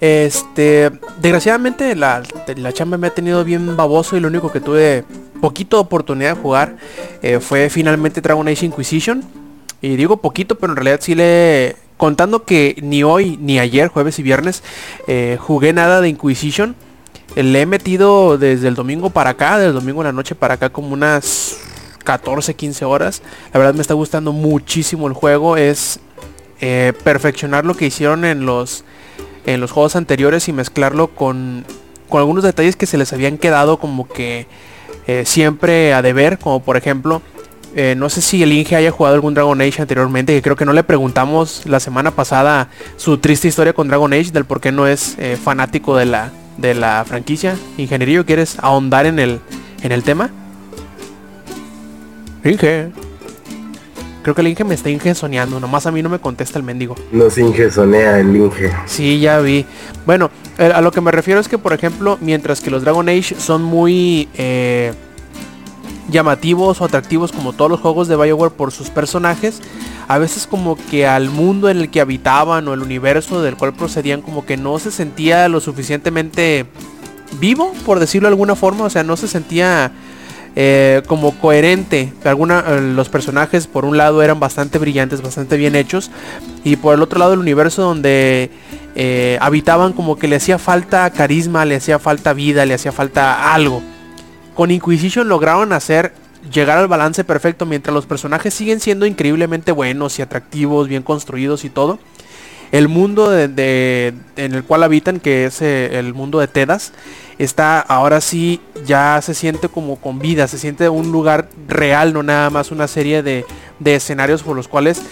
Este, 0.00 0.90
desgraciadamente 1.20 1.94
la, 1.96 2.22
la 2.56 2.72
chamba 2.72 2.96
me 2.96 3.08
ha 3.08 3.14
tenido 3.14 3.44
bien 3.44 3.76
baboso 3.76 4.16
y 4.16 4.20
lo 4.20 4.28
único 4.28 4.50
que 4.50 4.60
tuve 4.60 5.04
poquito 5.42 5.78
oportunidad 5.78 6.34
de 6.34 6.40
jugar 6.40 6.76
eh, 7.20 7.38
fue 7.38 7.68
finalmente 7.68 8.22
Dragon 8.22 8.48
Age 8.48 8.64
Inquisition. 8.64 9.22
Y 9.82 9.96
digo 9.96 10.16
poquito, 10.16 10.54
pero 10.54 10.72
en 10.72 10.76
realidad 10.76 11.00
sí 11.02 11.14
le... 11.14 11.76
Contando 11.98 12.44
que 12.44 12.76
ni 12.80 13.02
hoy 13.02 13.36
ni 13.38 13.58
ayer, 13.58 13.88
jueves 13.88 14.18
y 14.18 14.22
viernes, 14.22 14.62
eh, 15.08 15.36
jugué 15.38 15.74
nada 15.74 16.00
de 16.00 16.08
Inquisition. 16.08 16.74
Le 17.34 17.60
he 17.60 17.66
metido 17.66 18.38
desde 18.38 18.68
el 18.68 18.74
domingo 18.74 19.10
para 19.10 19.30
acá, 19.30 19.58
desde 19.58 19.68
el 19.68 19.74
domingo 19.74 20.00
en 20.00 20.06
la 20.06 20.12
noche 20.12 20.34
para 20.34 20.54
acá 20.54 20.70
como 20.70 20.92
unas 20.92 21.58
14, 22.08 22.54
15 22.54 22.84
horas. 22.86 23.22
La 23.52 23.60
verdad 23.60 23.74
me 23.74 23.82
está 23.82 23.94
gustando 23.94 24.32
muchísimo 24.32 25.06
el 25.08 25.12
juego. 25.12 25.56
Es 25.56 26.00
eh, 26.60 26.94
perfeccionar 27.04 27.66
lo 27.66 27.74
que 27.74 27.86
hicieron 27.86 28.24
en 28.24 28.46
los 28.46 28.84
en 29.46 29.60
los 29.60 29.70
juegos 29.70 29.94
anteriores 29.94 30.48
y 30.48 30.52
mezclarlo 30.52 31.08
con, 31.08 31.64
con 32.08 32.18
algunos 32.18 32.44
detalles 32.44 32.76
que 32.76 32.86
se 32.86 32.98
les 32.98 33.12
habían 33.12 33.38
quedado 33.38 33.78
como 33.78 34.06
que 34.06 34.46
eh, 35.06 35.24
siempre 35.24 35.94
a 35.94 36.02
deber, 36.02 36.38
como 36.38 36.60
por 36.60 36.76
ejemplo, 36.76 37.22
eh, 37.74 37.94
no 37.96 38.10
sé 38.10 38.20
si 38.20 38.42
el 38.42 38.52
Inge 38.52 38.76
haya 38.76 38.90
jugado 38.90 39.14
algún 39.14 39.32
Dragon 39.32 39.58
Age 39.58 39.80
anteriormente, 39.80 40.34
que 40.34 40.42
creo 40.42 40.56
que 40.56 40.66
no 40.66 40.74
le 40.74 40.84
preguntamos 40.84 41.62
la 41.64 41.80
semana 41.80 42.10
pasada 42.10 42.68
su 42.96 43.18
triste 43.18 43.48
historia 43.48 43.72
con 43.72 43.88
Dragon 43.88 44.12
Age, 44.12 44.32
del 44.32 44.44
por 44.44 44.60
qué 44.60 44.70
no 44.70 44.86
es 44.86 45.16
fanático 45.42 45.96
de 45.96 46.04
la, 46.04 46.30
de 46.58 46.74
la 46.74 47.04
franquicia. 47.06 47.56
Ingenierillo, 47.78 48.26
¿quieres 48.26 48.58
ahondar 48.60 49.06
en 49.06 49.18
el, 49.18 49.40
en 49.82 49.92
el 49.92 50.02
tema? 50.02 50.30
Inge. 52.44 52.90
Creo 54.22 54.34
que 54.34 54.40
el 54.42 54.48
Inge 54.48 54.64
me 54.64 54.74
está 54.74 54.90
ingesoneando, 54.90 55.58
nomás 55.58 55.86
a 55.86 55.92
mí 55.92 56.02
no 56.02 56.10
me 56.10 56.18
contesta 56.18 56.58
el 56.58 56.64
mendigo. 56.64 56.96
Nos 57.12 57.38
ingesonea 57.38 58.18
el 58.18 58.36
Inge. 58.36 58.72
Sí, 58.84 59.20
ya 59.20 59.38
vi. 59.38 59.64
Bueno, 60.04 60.30
eh, 60.58 60.70
a 60.74 60.80
lo 60.82 60.90
que 60.92 61.00
me 61.00 61.10
refiero 61.10 61.40
es 61.40 61.48
que, 61.48 61.56
por 61.56 61.72
ejemplo, 61.72 62.18
mientras 62.20 62.60
que 62.60 62.70
los 62.70 62.82
Dragon 62.82 63.08
Age 63.08 63.36
son 63.38 63.62
muy 63.62 64.28
eh, 64.34 64.92
llamativos 66.10 66.80
o 66.80 66.84
atractivos 66.84 67.32
como 67.32 67.52
todos 67.52 67.70
los 67.70 67.80
juegos 67.80 68.08
de 68.08 68.16
Bioware 68.16 68.52
por 68.52 68.72
sus 68.72 68.90
personajes, 68.90 69.60
a 70.08 70.18
veces 70.18 70.46
como 70.46 70.76
que 70.90 71.06
al 71.06 71.30
mundo 71.30 71.68
en 71.68 71.78
el 71.78 71.90
que 71.90 72.00
habitaban 72.00 72.66
o 72.68 72.74
el 72.74 72.82
universo 72.82 73.42
del 73.42 73.56
cual 73.56 73.74
procedían 73.74 74.22
como 74.22 74.46
que 74.46 74.56
no 74.56 74.78
se 74.78 74.90
sentía 74.90 75.48
lo 75.48 75.60
suficientemente 75.60 76.66
vivo, 77.40 77.72
por 77.84 77.98
decirlo 77.98 78.28
de 78.28 78.32
alguna 78.32 78.56
forma, 78.56 78.84
o 78.84 78.90
sea, 78.90 79.02
no 79.02 79.16
se 79.16 79.28
sentía 79.28 79.92
eh, 80.56 81.02
como 81.06 81.38
coherente. 81.38 82.12
Alguna, 82.24 82.64
eh, 82.66 82.80
los 82.80 83.08
personajes 83.08 83.66
por 83.66 83.84
un 83.84 83.96
lado 83.96 84.22
eran 84.22 84.40
bastante 84.40 84.78
brillantes, 84.78 85.22
bastante 85.22 85.56
bien 85.56 85.76
hechos, 85.76 86.10
y 86.64 86.76
por 86.76 86.94
el 86.94 87.02
otro 87.02 87.18
lado 87.18 87.34
el 87.34 87.38
universo 87.38 87.82
donde 87.82 88.50
eh, 88.96 89.38
habitaban 89.40 89.92
como 89.92 90.16
que 90.16 90.26
le 90.26 90.36
hacía 90.36 90.58
falta 90.58 91.08
carisma, 91.10 91.64
le 91.64 91.76
hacía 91.76 91.98
falta 91.98 92.32
vida, 92.32 92.64
le 92.66 92.74
hacía 92.74 92.92
falta 92.92 93.54
algo. 93.54 93.82
Con 94.58 94.72
Inquisition 94.72 95.28
lograron 95.28 95.72
hacer 95.72 96.12
llegar 96.52 96.78
al 96.78 96.88
balance 96.88 97.22
perfecto 97.22 97.64
mientras 97.64 97.94
los 97.94 98.06
personajes 98.06 98.52
siguen 98.52 98.80
siendo 98.80 99.06
increíblemente 99.06 99.70
buenos 99.70 100.18
y 100.18 100.22
atractivos, 100.22 100.88
bien 100.88 101.04
construidos 101.04 101.64
y 101.64 101.70
todo. 101.70 102.00
El 102.72 102.88
mundo 102.88 103.32
en 103.38 103.54
el 104.36 104.64
cual 104.64 104.82
habitan, 104.82 105.20
que 105.20 105.44
es 105.44 105.62
eh, 105.62 105.96
el 106.00 106.12
mundo 106.12 106.40
de 106.40 106.48
Tedas, 106.48 106.92
está 107.38 107.78
ahora 107.78 108.20
sí 108.20 108.60
ya 108.84 109.20
se 109.22 109.32
siente 109.32 109.68
como 109.68 109.94
con 109.94 110.18
vida, 110.18 110.48
se 110.48 110.58
siente 110.58 110.88
un 110.88 111.12
lugar 111.12 111.48
real, 111.68 112.12
no 112.12 112.24
nada 112.24 112.50
más 112.50 112.72
una 112.72 112.88
serie 112.88 113.22
de 113.22 113.44
escenarios 113.84 114.42
por 114.42 114.56
los 114.56 114.66
cuales 114.66 115.02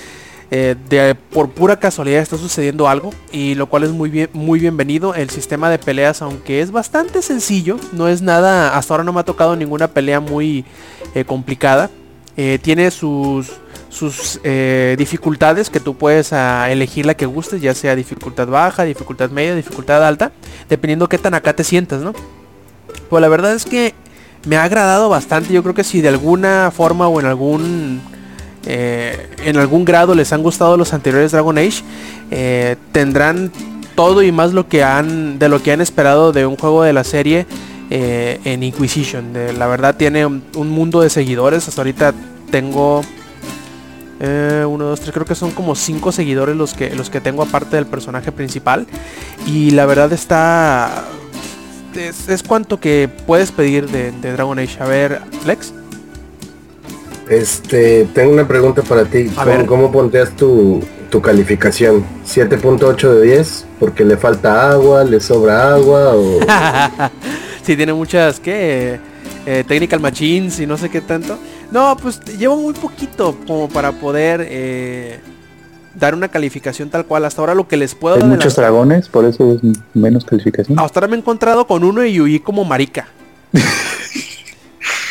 eh, 0.51 0.77
de, 0.89 1.15
por 1.15 1.51
pura 1.51 1.79
casualidad 1.79 2.21
está 2.21 2.37
sucediendo 2.37 2.89
algo 2.89 3.13
y 3.33 3.55
lo 3.55 3.67
cual 3.67 3.85
es 3.85 3.91
muy 3.91 4.11
bien 4.11 4.31
muy 4.33 4.61
bienvenido. 4.61 5.15
El 5.15 5.31
sistema 5.31 5.71
de 5.71 5.79
peleas 5.79 6.23
aunque 6.23 6.61
es 6.61 6.71
bastante 6.71 7.23
sencillo 7.23 7.79
no 7.93 8.09
es 8.09 8.23
nada 8.23 8.77
hasta 8.77 8.95
ahora 8.95 9.05
no 9.05 9.13
me 9.13 9.21
ha 9.21 9.25
tocado 9.25 9.57
ninguna 9.57 9.89
pelea 9.89 10.21
muy 10.21 10.65
eh, 11.15 11.25
complicada. 11.25 11.91
Eh, 12.37 12.59
tiene 12.63 12.91
sus 12.91 13.53
sus 13.89 14.41
dificultades 14.99 15.71
que 15.71 15.81
tú 15.81 15.97
puedes 15.97 16.35
ah, 16.35 16.71
elegir 16.71 17.07
la 17.07 17.15
que 17.15 17.25
gustes 17.25 17.63
ya 17.63 17.75
sea 17.75 17.97
dificultad 17.97 18.47
baja 18.47 18.85
dificultad 18.85 19.31
media 19.31 19.55
dificultad 19.55 20.07
alta 20.07 20.33
dependiendo 20.69 21.09
qué 21.09 21.17
tan 21.17 21.33
acá 21.33 21.57
te 21.57 21.65
sientas 21.65 22.03
no 22.03 22.13
pues 23.09 23.23
la 23.23 23.29
verdad 23.29 23.55
es 23.55 23.65
que 23.65 23.95
me 24.47 24.57
ha 24.57 24.65
agradado 24.65 25.09
bastante. 25.09 25.53
Yo 25.53 25.63
creo 25.63 25.75
que 25.75 25.85
si 25.85 26.01
de 26.01 26.09
alguna 26.09 26.71
forma 26.71 27.09
o 27.09 27.21
en 27.21 27.27
algún 27.27 28.01
eh, 28.67 29.29
en 29.45 29.57
algún 29.57 29.85
grado 29.85 30.15
les 30.15 30.33
han 30.33 30.43
gustado 30.43 30.77
los 30.77 30.93
anteriores 30.93 31.33
Dragon 31.33 31.57
Age, 31.57 31.83
eh, 32.31 32.77
tendrán 32.93 33.51
todo 33.95 34.23
y 34.23 34.31
más 34.33 34.53
lo 34.53 34.69
que 34.69 34.85
han 34.85 35.39
de 35.39 35.49
lo 35.49 35.63
que 35.63 35.73
han 35.73 35.81
esperado 35.81 36.33
de 36.33 36.45
un 36.45 36.57
juego 36.57 36.83
de 36.83 36.93
la 36.93 37.05
serie 37.05 37.47
eh, 37.91 38.41
en 38.45 38.63
Inquisition. 38.63 39.33
De- 39.33 39.53
la 39.55 39.67
verdad 39.67 39.97
tiene 39.97 40.27
un, 40.27 40.43
un 40.57 40.69
mundo 40.69 41.01
de 41.01 41.09
seguidores. 41.09 41.67
Hasta 41.67 41.81
ahorita 41.81 42.13
tengo 42.51 43.03
uno, 44.19 44.85
dos, 44.87 45.01
tres, 45.01 45.13
creo 45.13 45.27
que 45.27 45.35
son 45.35 45.51
como 45.51 45.75
cinco 45.75 46.11
seguidores 46.11 46.57
los 46.57 46.73
que 46.73 46.95
los 46.95 47.11
que 47.11 47.21
tengo 47.21 47.43
aparte 47.43 47.77
del 47.77 47.87
personaje 47.87 48.33
principal. 48.33 48.87
Y 49.47 49.71
la 49.73 49.85
verdad 49.87 50.13
está 50.13 51.05
es, 51.95 52.43
cuanto 52.43 52.81
que 52.81 53.09
puedes 53.27 53.53
pedir 53.53 53.89
de, 53.91 54.13
de 54.13 54.33
Dragon 54.33 54.59
Age. 54.59 54.83
A 54.83 54.87
ver, 54.87 55.21
Lex. 55.47 55.73
Este, 57.29 58.07
tengo 58.15 58.33
una 58.33 58.47
pregunta 58.47 58.83
para 58.83 59.05
ti. 59.05 59.31
A 59.37 59.45
¿Cómo, 59.45 59.57
ver. 59.57 59.67
cómo 59.67 59.93
pondrías 59.93 60.31
tu, 60.37 60.83
tu 61.11 61.21
calificación? 61.21 62.05
¿7.8 62.27 63.15
de 63.15 63.23
10? 63.27 63.67
¿Porque 63.81 64.05
le 64.05 64.17
falta 64.17 64.71
agua, 64.71 65.05
le 65.05 65.21
sobra 65.21 65.75
agua 65.75 66.15
o...? 66.15 66.41
sí, 67.63 67.77
tiene 67.77 67.93
muchas, 67.93 68.39
¿qué? 68.41 69.01
Eh, 69.45 69.65
technical 69.67 70.01
machines 70.01 70.59
y 70.61 70.67
no 70.67 70.77
sé 70.77 70.89
qué 70.89 71.01
tanto. 71.01 71.39
No, 71.71 71.97
pues 71.97 72.21
llevo 72.39 72.57
muy 72.57 72.75
poquito 72.75 73.37
como 73.47 73.69
para 73.69 73.93
poder 73.93 74.47
eh, 74.49 75.21
dar 75.95 76.15
una 76.15 76.29
calificación 76.29 76.91
tal 76.91 77.07
cual. 77.07 77.25
Hasta 77.25 77.43
ahora 77.43 77.55
lo 77.55 77.67
que 77.67 77.77
les 77.77 77.95
puedo 77.95 78.17
Hay 78.17 78.25
muchos 78.25 78.57
dragones, 78.57 79.09
por 79.09 79.25
eso 79.25 79.53
es 79.53 79.61
menos 79.95 80.25
calificación. 80.25 80.79
Hasta 80.79 81.01
ahora 81.01 81.09
me 81.09 81.17
he 81.17 81.19
encontrado 81.21 81.67
con 81.67 81.85
uno 81.85 82.05
y 82.05 82.21
huí 82.21 82.41
como 82.41 82.65
marica. 82.65 83.09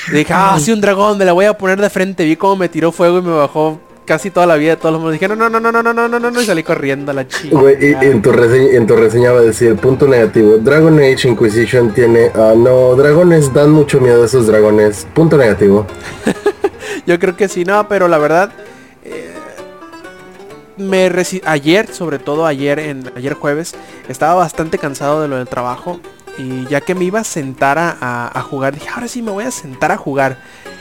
Y 0.10 0.18
dije, 0.18 0.34
ah, 0.34 0.57
sí, 0.60 0.72
un 0.72 0.82
dragón, 0.82 1.18
me 1.18 1.26
la 1.26 1.34
voy 1.34 1.45
a 1.45 1.57
poner 1.57 1.80
de 1.82 1.90
frente. 1.90 2.26
Vi 2.26 2.36
cómo 2.36 2.56
me 2.56 2.69
tiró 2.69 2.91
fuego 2.91 3.19
y 3.19 3.22
me 3.22 3.32
bajó 3.32 3.80
casi 4.06 4.30
toda 4.30 4.45
la 4.45 4.56
vida 4.56 4.72
de 4.72 4.77
todos 4.77 5.02
los. 5.02 5.11
Dije, 5.11 5.27
no, 5.27 5.36
no, 5.36 5.49
no, 5.49 5.60
no, 5.60 5.72
no, 5.72 5.82
no, 5.82 5.94
no, 5.94 6.07
no, 6.07 6.19
no, 6.19 6.32
no, 6.32 6.41
y 6.41 6.45
salí 6.45 6.61
corriendo 6.64 7.11
a 7.11 7.15
la 7.15 7.27
chica. 7.27 7.57
Güey, 7.57 7.76
y- 7.84 7.91
y 8.06 8.10
en, 8.11 8.22
tu 8.22 8.32
reseña, 8.32 8.77
en 8.77 8.86
tu 8.88 8.95
reseña 8.95 9.32
va 9.32 9.40
a 9.40 9.44
decir, 9.44 9.76
punto 9.77 10.07
negativo, 10.07 10.57
Dragon 10.57 10.98
Age 10.99 11.27
Inquisition 11.27 11.91
tiene... 11.94 12.30
ah, 12.36 12.53
no, 12.56 12.95
dragones 12.95 13.52
dan 13.53 13.72
mucho 13.72 13.99
miedo 13.99 14.22
a 14.22 14.26
esos 14.27 14.45
dragones. 14.48 15.07
Punto 15.14 15.38
negativo. 15.38 15.88
Yo 17.07 17.19
creo 17.19 17.36
que 17.36 17.48
sí, 17.48 17.65
no, 17.65 17.88
pero 17.88 18.07
la 18.07 18.18
verdad, 18.19 18.52
eh, 19.03 19.32
me 20.77 21.11
ayer, 21.45 21.88
sobre 21.94 22.19
todo 22.19 22.45
ayer 22.45 22.80
en 22.80 23.11
ayer 23.15 23.34
jueves, 23.34 23.76
estaba 24.07 24.36
bastante 24.36 24.77
cansado 24.77 25.22
de 25.22 25.27
lo 25.27 25.38
del 25.38 25.48
trabajo 25.48 25.99
y 26.38 26.66
ya 26.68 26.82
que 26.82 26.95
me 26.95 27.06
iba 27.06 27.20
a 27.20 27.24
sentar 27.24 27.78
a, 27.78 27.91
a- 28.34 28.41
jugar, 28.41 28.74
dije, 28.74 28.90
ahora 28.94 29.07
sí 29.07 29.22
me 29.22 29.32
voy 29.32 29.45
a 29.45 29.52
sentar 29.52 29.91
a 29.91 29.98
jugar. 29.98 30.38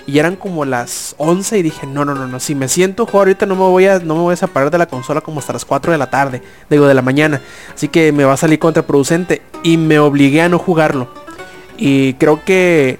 Y 0.06 0.18
eran 0.18 0.36
como 0.36 0.64
las 0.66 1.14
11 1.16 1.58
y 1.58 1.62
dije, 1.62 1.86
no, 1.86 2.04
no, 2.04 2.14
no, 2.14 2.26
no, 2.26 2.38
si 2.38 2.54
me 2.54 2.68
siento 2.68 3.04
a 3.04 3.06
jugar 3.06 3.28
ahorita 3.28 3.46
no 3.46 3.54
me 3.54 3.62
voy 3.62 3.86
a 3.86 4.00
no 4.00 4.14
me 4.16 4.20
voy 4.20 4.34
a 4.34 4.36
separar 4.36 4.70
de 4.70 4.76
la 4.76 4.84
consola 4.86 5.22
como 5.22 5.40
hasta 5.40 5.54
las 5.54 5.64
4 5.64 5.92
de 5.92 5.98
la 5.98 6.10
tarde, 6.10 6.42
digo 6.68 6.86
de 6.86 6.92
la 6.94 7.00
mañana. 7.02 7.40
Así 7.74 7.88
que 7.88 8.12
me 8.12 8.24
va 8.24 8.34
a 8.34 8.36
salir 8.36 8.58
contraproducente 8.58 9.40
y 9.62 9.78
me 9.78 9.98
obligué 9.98 10.42
a 10.42 10.48
no 10.50 10.58
jugarlo. 10.58 11.08
Y 11.78 12.14
creo 12.14 12.44
que 12.44 12.98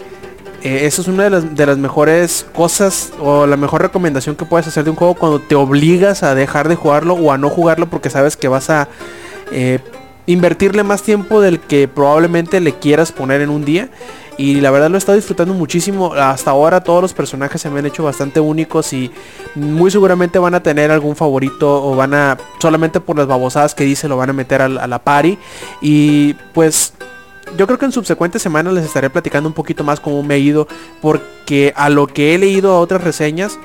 eh, 0.62 0.86
eso 0.86 1.02
es 1.02 1.09
una 1.09 1.24
de 1.24 1.31
las, 1.31 1.55
de 1.55 1.66
las 1.66 1.76
mejores 1.76 2.47
cosas 2.55 3.12
o 3.20 3.47
la 3.47 3.59
mejor 3.59 3.82
recomendación 3.82 4.35
que 4.35 4.47
puedes 4.47 4.66
hacer 4.66 4.85
de 4.85 4.90
un 4.90 4.97
juego 4.97 5.12
cuando 5.14 5.40
te 5.40 5.55
obligas 5.56 6.22
a 6.22 6.35
dejar 6.35 6.68
de 6.68 6.74
jugarlo 6.76 7.12
o 7.14 7.32
a 7.32 7.36
no 7.36 7.51
jugarlo 7.51 7.90
porque 7.90 8.09
sabes 8.09 8.39
que 8.39 8.48
vas 8.48 8.70
a 8.70 8.89
eh, 9.52 9.78
invertirle 10.26 10.82
más 10.82 11.02
tiempo 11.02 11.40
del 11.40 11.60
que 11.60 11.88
probablemente 11.88 12.60
le 12.60 12.74
quieras 12.74 13.12
poner 13.12 13.40
en 13.40 13.51
un 13.51 13.64
día. 13.64 13.90
Y 14.36 14.60
la 14.60 14.70
verdad 14.72 14.90
lo 14.90 14.96
he 14.96 14.98
estado 14.98 15.16
disfrutando 15.16 15.55
muchísimo. 15.55 16.12
Hasta 16.14 16.51
ahora 16.51 16.82
todos 16.82 17.01
los 17.01 17.14
personajes 17.14 17.60
se 17.60 17.70
me 17.70 17.78
han 17.78 17.86
hecho 17.86 18.02
bastante 18.02 18.40
únicos 18.40 18.92
y 18.92 19.10
muy 19.55 19.90
seguramente 19.90 20.38
van 20.38 20.55
a 20.55 20.62
tener 20.62 20.90
algún 20.90 21.14
favorito 21.14 21.84
o 21.84 21.94
van 21.94 22.14
a, 22.14 22.36
solamente 22.60 23.01
por 23.01 23.16
las 23.16 23.28
babosadas 23.28 23.74
que 23.74 23.84
dice, 23.84 24.09
lo 24.09 24.16
van 24.16 24.30
a 24.30 24.32
meter 24.32 24.60
a, 24.62 24.68
la 24.68 24.98
party. 24.98 25.38
Y 25.80 26.34
pues 26.52 26.94
yo 27.56 27.66
creo 27.66 27.78
que 27.78 27.84
en 27.84 27.92
subsecuentes 27.92 28.42
semanas 28.42 28.74
les 28.74 28.84
estaré 28.84 29.09
platicando 29.09 29.48
un 29.48 29.55
poquito 29.55 29.84
más 29.84 30.01
cómo 30.01 30.22
me 30.24 30.34
ha 30.34 30.38
ido. 30.38 30.66
Porque 31.01 31.72
a 31.76 31.88
lo 31.88 32.09
que 32.09 32.34
he 32.34 32.38
leído 32.38 32.72
a 32.72 32.80
otras 32.80 33.05
reseñas, 33.05 33.59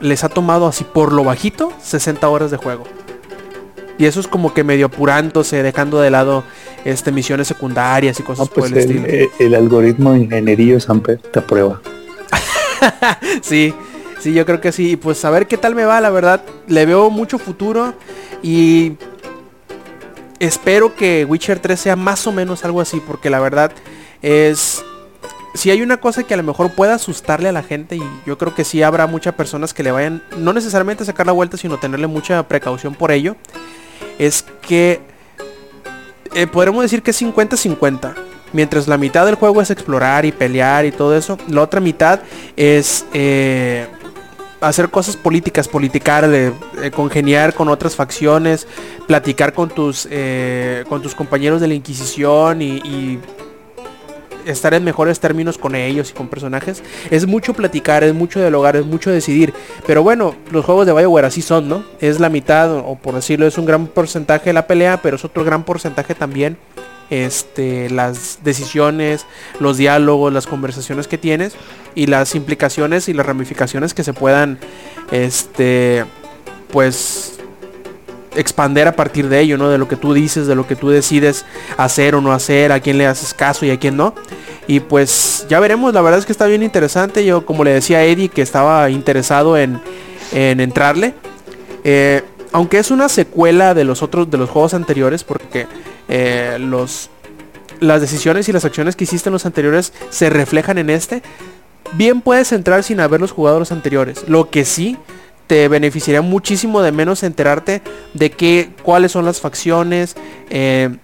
les 0.00 0.24
ha 0.24 0.28
tomado 0.28 0.66
así 0.66 0.82
por 0.82 1.12
lo 1.12 1.22
bajito 1.22 1.72
60 1.82 2.28
horas 2.28 2.50
de 2.50 2.56
juego. 2.56 2.84
Y 3.98 4.04
eso 4.04 4.20
es 4.20 4.28
como 4.28 4.52
que 4.52 4.62
medio 4.62 4.86
apurándose, 4.86 5.62
dejando 5.62 6.00
de 6.00 6.10
lado 6.10 6.44
este 6.84 7.12
misiones 7.12 7.48
secundarias 7.48 8.18
y 8.18 8.22
No, 8.22 8.26
cosas 8.26 8.48
por 8.48 8.68
pues 8.68 8.72
el, 8.72 8.78
el, 8.78 8.84
estilo. 8.84 9.06
el- 9.06 9.28
el 9.46 9.54
algoritmo 9.54 10.14
ingeniería 10.14 10.78
Samper 10.80 11.18
te 11.18 11.38
aprueba. 11.38 11.80
Sí, 13.42 13.74
sí, 14.20 14.32
yo 14.34 14.44
creo 14.44 14.60
que 14.60 14.70
sí. 14.72 14.92
Y 14.92 14.96
pues 14.96 15.24
a 15.24 15.30
ver 15.30 15.46
qué 15.46 15.56
tal 15.56 15.74
me 15.74 15.84
va, 15.84 16.00
la 16.00 16.10
verdad. 16.10 16.42
Le 16.68 16.84
veo 16.86 17.08
mucho 17.10 17.38
futuro 17.38 17.94
y 18.42 18.92
espero 20.38 20.94
que 20.94 21.24
Witcher 21.24 21.58
3 21.58 21.78
sea 21.80 21.96
más 21.96 22.26
o 22.26 22.32
menos 22.32 22.64
algo 22.64 22.80
así, 22.80 23.00
porque 23.00 23.30
la 23.30 23.40
verdad 23.40 23.72
es... 24.22 24.84
Si 25.54 25.70
hay 25.70 25.80
una 25.80 25.96
cosa 25.96 26.22
que 26.22 26.34
a 26.34 26.36
lo 26.36 26.42
mejor 26.42 26.70
pueda 26.72 26.94
asustarle 26.96 27.48
a 27.48 27.52
la 27.52 27.62
gente 27.62 27.96
y 27.96 28.02
yo 28.26 28.36
creo 28.36 28.54
que 28.54 28.62
sí 28.62 28.82
habrá 28.82 29.06
muchas 29.06 29.34
personas 29.34 29.72
que 29.72 29.82
le 29.82 29.90
vayan, 29.90 30.22
no 30.36 30.52
necesariamente 30.52 31.02
a 31.02 31.06
sacar 31.06 31.24
la 31.24 31.32
vuelta, 31.32 31.56
sino 31.56 31.78
tenerle 31.78 32.06
mucha 32.08 32.46
precaución 32.46 32.94
por 32.94 33.10
ello, 33.10 33.36
es 34.18 34.44
que 34.62 35.00
eh, 36.34 36.46
podremos 36.46 36.82
decir 36.82 37.02
que 37.02 37.10
es 37.10 37.22
50-50. 37.22 38.14
Mientras 38.52 38.88
la 38.88 38.96
mitad 38.96 39.26
del 39.26 39.34
juego 39.34 39.60
es 39.60 39.70
explorar 39.70 40.24
y 40.24 40.32
pelear 40.32 40.84
y 40.86 40.92
todo 40.92 41.16
eso, 41.16 41.36
la 41.48 41.62
otra 41.62 41.80
mitad 41.80 42.20
es 42.56 43.04
eh, 43.12 43.86
hacer 44.60 44.88
cosas 44.88 45.16
políticas, 45.16 45.68
politicar, 45.68 46.24
eh, 46.32 46.52
congeniar 46.94 47.54
con 47.54 47.68
otras 47.68 47.96
facciones, 47.96 48.66
platicar 49.06 49.52
con 49.52 49.68
tus, 49.68 50.08
con 50.88 51.02
tus 51.02 51.14
compañeros 51.14 51.60
de 51.60 51.68
la 51.68 51.74
Inquisición 51.74 52.62
y, 52.62 52.76
y 52.78 53.20
estar 54.46 54.74
en 54.74 54.84
mejores 54.84 55.20
términos 55.20 55.58
con 55.58 55.74
ellos 55.74 56.10
y 56.10 56.14
con 56.14 56.28
personajes. 56.28 56.82
Es 57.10 57.26
mucho 57.26 57.52
platicar, 57.54 58.04
es 58.04 58.14
mucho 58.14 58.40
dialogar, 58.40 58.76
es 58.76 58.86
mucho 58.86 59.10
decidir. 59.10 59.52
Pero 59.86 60.02
bueno, 60.02 60.34
los 60.50 60.64
juegos 60.64 60.86
de 60.86 60.92
Bioware 60.92 61.26
así 61.26 61.42
son, 61.42 61.68
¿no? 61.68 61.84
Es 62.00 62.20
la 62.20 62.28
mitad, 62.28 62.72
o 62.72 62.96
por 62.96 63.14
decirlo, 63.14 63.46
es 63.46 63.58
un 63.58 63.66
gran 63.66 63.86
porcentaje 63.86 64.46
de 64.46 64.54
la 64.54 64.66
pelea, 64.66 65.02
pero 65.02 65.16
es 65.16 65.24
otro 65.24 65.44
gran 65.44 65.64
porcentaje 65.64 66.14
también 66.14 66.56
este 67.10 67.88
las 67.90 68.40
decisiones, 68.42 69.26
los 69.60 69.76
diálogos, 69.76 70.32
las 70.32 70.46
conversaciones 70.46 71.06
que 71.06 71.18
tienes 71.18 71.54
y 71.94 72.06
las 72.06 72.34
implicaciones 72.34 73.08
y 73.08 73.12
las 73.12 73.26
ramificaciones 73.26 73.94
que 73.94 74.02
se 74.02 74.12
puedan 74.12 74.58
este 75.12 76.04
pues 76.72 77.38
expander 78.36 78.88
a 78.88 78.96
partir 78.96 79.28
de 79.28 79.40
ello, 79.40 79.58
¿no? 79.58 79.68
De 79.68 79.78
lo 79.78 79.88
que 79.88 79.96
tú 79.96 80.14
dices, 80.14 80.46
de 80.46 80.54
lo 80.54 80.66
que 80.66 80.76
tú 80.76 80.88
decides 80.88 81.44
hacer 81.76 82.14
o 82.14 82.20
no 82.20 82.32
hacer, 82.32 82.72
a 82.72 82.80
quién 82.80 82.98
le 82.98 83.06
haces 83.06 83.34
caso 83.34 83.66
y 83.66 83.70
a 83.70 83.78
quién 83.78 83.96
no. 83.96 84.14
Y 84.66 84.80
pues 84.80 85.46
ya 85.48 85.60
veremos, 85.60 85.94
la 85.94 86.00
verdad 86.02 86.18
es 86.18 86.26
que 86.26 86.32
está 86.32 86.46
bien 86.46 86.62
interesante. 86.62 87.24
Yo 87.24 87.46
como 87.46 87.64
le 87.64 87.72
decía 87.72 87.98
a 87.98 88.04
Eddie 88.04 88.28
que 88.28 88.42
estaba 88.42 88.88
interesado 88.90 89.56
en, 89.56 89.80
en 90.32 90.60
entrarle. 90.60 91.14
Eh, 91.84 92.22
aunque 92.52 92.78
es 92.78 92.90
una 92.90 93.08
secuela 93.08 93.74
de 93.74 93.84
los 93.84 94.02
otros, 94.02 94.30
de 94.30 94.38
los 94.38 94.50
juegos 94.50 94.74
anteriores, 94.74 95.24
porque 95.24 95.66
eh, 96.08 96.56
los 96.60 97.10
las 97.80 98.00
decisiones 98.00 98.48
y 98.48 98.52
las 98.52 98.64
acciones 98.64 98.96
que 98.96 99.04
hiciste 99.04 99.28
en 99.28 99.34
los 99.34 99.46
anteriores 99.46 99.92
se 100.10 100.30
reflejan 100.30 100.78
en 100.78 100.90
este. 100.90 101.22
Bien 101.92 102.20
puedes 102.20 102.52
entrar 102.52 102.82
sin 102.82 103.00
haberlos 103.00 103.32
jugado 103.32 103.58
los 103.58 103.72
anteriores. 103.72 104.28
Lo 104.28 104.50
que 104.50 104.64
sí 104.64 104.96
te 105.46 105.68
beneficiaría 105.68 106.22
muchísimo 106.22 106.82
de 106.82 106.92
menos 106.92 107.22
enterarte 107.22 107.82
de 108.14 108.30
qué, 108.30 108.70
cuáles 108.82 109.12
son 109.12 109.24
las 109.24 109.40
facciones, 109.40 110.16
eh, 110.50 110.96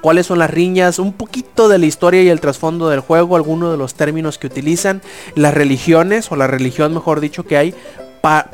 cuáles 0.00 0.26
son 0.26 0.38
las 0.38 0.50
riñas, 0.50 0.98
un 0.98 1.12
poquito 1.12 1.68
de 1.68 1.78
la 1.78 1.86
historia 1.86 2.22
y 2.22 2.28
el 2.28 2.40
trasfondo 2.40 2.88
del 2.88 3.00
juego, 3.00 3.36
algunos 3.36 3.70
de 3.70 3.78
los 3.78 3.94
términos 3.94 4.38
que 4.38 4.46
utilizan, 4.46 5.02
las 5.34 5.54
religiones 5.54 6.30
o 6.32 6.36
la 6.36 6.46
religión 6.46 6.92
mejor 6.92 7.20
dicho 7.20 7.44
que 7.44 7.56
hay, 7.56 7.74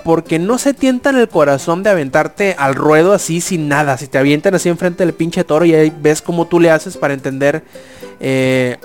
porque 0.05 0.39
no 0.39 0.57
se 0.59 0.73
tientan 0.73 1.16
el 1.16 1.29
corazón 1.29 1.83
de 1.83 1.91
aventarte 1.91 2.57
al 2.59 2.75
ruedo 2.75 3.12
así 3.12 3.41
sin 3.41 3.69
nada, 3.69 3.99
si 3.99 4.07
te 4.07 4.19
avientan 4.19 4.55
así 4.55 4.69
enfrente 4.69 5.05
del 5.05 5.15
pinche 5.15 5.45
toro 5.45 5.65
y 5.65 5.75
ahí 5.75 5.93
ves 6.01 6.23
cómo 6.23 6.47
tú 6.47 6.59
le 6.59 6.70
haces 6.70 6.97
para 6.97 7.15
entender 7.15 7.62
eh, 8.19 8.79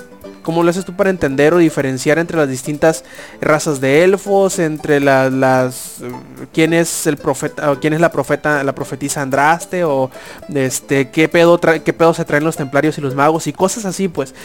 ¿Cómo 0.44 0.62
lo 0.62 0.70
haces 0.70 0.86
tú 0.86 0.94
para 0.94 1.10
entender 1.10 1.54
o 1.54 1.58
diferenciar 1.58 2.20
entre 2.20 2.38
las 2.38 2.50
distintas 2.50 3.04
razas 3.42 3.82
de 3.82 4.04
elfos, 4.04 4.60
entre 4.60 5.00
la- 5.00 5.30
las 5.30 6.02
eh, 6.02 6.12
quién 6.54 6.74
es 6.74 7.08
el 7.08 7.18
profeta, 7.18 7.76
quién 7.82 7.94
es 7.94 8.02
la 8.02 8.12
profeta, 8.12 8.64
la 8.64 8.76
profetisa 8.76 9.22
Andraste 9.22 9.84
o 9.86 10.12
este 10.54 11.10
qué 11.10 11.28
pedo 11.30 11.60
qué 11.60 11.94
pedo 11.94 12.14
se 12.14 12.26
traen 12.26 12.44
los 12.44 12.58
templarios 12.58 12.98
y 12.98 13.02
los 13.02 13.16
magos 13.16 13.48
y 13.48 13.54
cosas 13.54 13.86
así, 13.86 14.08
pues 14.10 14.36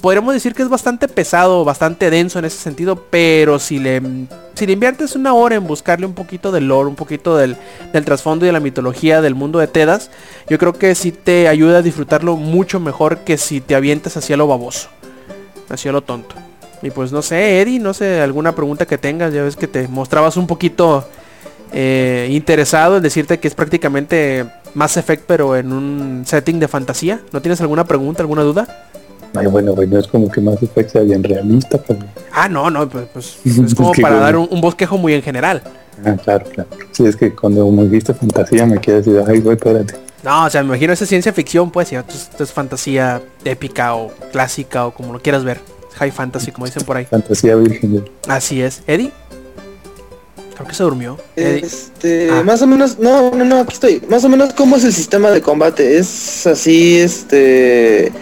podríamos 0.00 0.34
decir 0.34 0.54
que 0.54 0.62
es 0.62 0.68
bastante 0.68 1.08
pesado, 1.08 1.64
bastante 1.64 2.10
denso 2.10 2.38
en 2.38 2.44
ese 2.44 2.58
sentido, 2.58 3.04
pero 3.10 3.58
si 3.58 3.78
le 3.78 4.00
si 4.54 4.66
le 4.66 4.72
inviertes 4.72 5.14
una 5.16 5.34
hora 5.34 5.54
en 5.54 5.66
buscarle 5.66 6.04
un 6.04 6.14
poquito 6.14 6.50
del 6.52 6.66
lore, 6.68 6.88
un 6.88 6.96
poquito 6.96 7.36
del, 7.36 7.56
del 7.92 8.04
trasfondo 8.04 8.44
y 8.44 8.48
de 8.48 8.52
la 8.52 8.60
mitología 8.60 9.22
del 9.22 9.36
mundo 9.36 9.60
de 9.60 9.68
Tedas, 9.68 10.10
yo 10.48 10.58
creo 10.58 10.72
que 10.72 10.94
sí 10.96 11.12
te 11.12 11.46
ayuda 11.48 11.78
a 11.78 11.82
disfrutarlo 11.82 12.34
mucho 12.36 12.80
mejor 12.80 13.18
que 13.18 13.38
si 13.38 13.60
te 13.60 13.76
avientas 13.76 14.16
hacia 14.16 14.36
lo 14.36 14.46
baboso 14.48 14.88
hacia 15.70 15.92
lo 15.92 16.02
tonto. 16.02 16.34
Y 16.82 16.90
pues 16.90 17.12
no 17.12 17.22
sé, 17.22 17.60
Eddie, 17.60 17.80
no 17.80 17.92
sé, 17.92 18.20
alguna 18.20 18.54
pregunta 18.54 18.86
que 18.86 18.98
tengas, 18.98 19.32
ya 19.32 19.42
ves 19.42 19.56
que 19.56 19.66
te 19.66 19.88
mostrabas 19.88 20.36
un 20.36 20.46
poquito 20.46 21.04
eh, 21.72 22.28
interesado 22.30 22.96
en 22.98 23.02
decirte 23.02 23.38
que 23.38 23.48
es 23.48 23.54
prácticamente 23.54 24.46
Mass 24.74 24.96
Effect 24.96 25.24
pero 25.26 25.56
en 25.56 25.72
un 25.72 26.22
setting 26.24 26.60
de 26.60 26.68
fantasía. 26.68 27.20
¿No 27.32 27.42
tienes 27.42 27.60
alguna 27.60 27.84
pregunta, 27.84 28.22
alguna 28.22 28.42
duda? 28.42 28.86
Ay, 29.34 29.46
bueno, 29.46 29.74
bueno, 29.74 29.98
es 29.98 30.06
como 30.06 30.30
que 30.30 30.40
más 30.40 30.62
Effect 30.62 30.90
sea 30.90 31.02
bien 31.02 31.22
realista, 31.22 31.78
pero... 31.86 32.00
Ah, 32.32 32.48
no, 32.48 32.70
no, 32.70 32.88
pues, 32.88 33.06
pues, 33.12 33.38
es 33.44 33.74
como 33.74 33.92
para 33.92 34.14
bueno. 34.14 34.20
dar 34.20 34.36
un, 34.36 34.48
un 34.50 34.60
bosquejo 34.60 34.96
muy 34.96 35.14
en 35.14 35.22
general. 35.22 35.62
Ah, 36.04 36.16
claro, 36.22 36.44
claro. 36.52 36.70
Sí, 36.92 37.04
es 37.04 37.16
que 37.16 37.34
cuando 37.34 37.68
me 37.70 37.84
dijiste 37.84 38.14
fantasía 38.14 38.64
me 38.66 38.80
quedé 38.80 38.98
así, 38.98 39.10
ay, 39.26 39.40
güey, 39.40 39.56
espérate. 39.56 39.94
No, 40.28 40.44
o 40.44 40.50
sea, 40.50 40.62
me 40.62 40.68
imagino 40.68 40.92
esa 40.92 41.06
ciencia 41.06 41.32
ficción, 41.32 41.70
pues, 41.70 41.90
y 41.90 41.96
esto 41.96 42.12
es, 42.12 42.22
esto 42.30 42.44
es 42.44 42.52
fantasía 42.52 43.22
épica 43.46 43.94
o 43.94 44.10
clásica 44.30 44.84
o 44.86 44.90
como 44.92 45.14
lo 45.14 45.20
quieras 45.22 45.42
ver. 45.42 45.58
High 45.94 46.10
fantasy, 46.12 46.52
como 46.52 46.66
dicen 46.66 46.84
por 46.84 46.98
ahí. 46.98 47.06
Fantasía 47.06 47.54
virgen. 47.56 48.04
Así 48.28 48.60
es. 48.60 48.82
¿Eddie? 48.86 49.10
Creo 50.54 50.68
que 50.68 50.74
se 50.74 50.82
durmió. 50.82 51.16
Eddie. 51.34 51.64
Este, 51.64 52.28
Ah. 52.30 52.42
más 52.44 52.60
o 52.60 52.66
menos, 52.66 52.98
no, 52.98 53.30
no, 53.30 53.42
no, 53.44 53.60
aquí 53.60 53.72
estoy. 53.72 54.02
Más 54.10 54.22
o 54.24 54.28
menos, 54.28 54.52
¿cómo 54.52 54.76
es 54.76 54.84
el 54.84 54.92
sistema 54.92 55.30
de 55.30 55.40
combate? 55.40 55.96
Es 55.98 56.46
así, 56.46 56.98
este, 56.98 58.12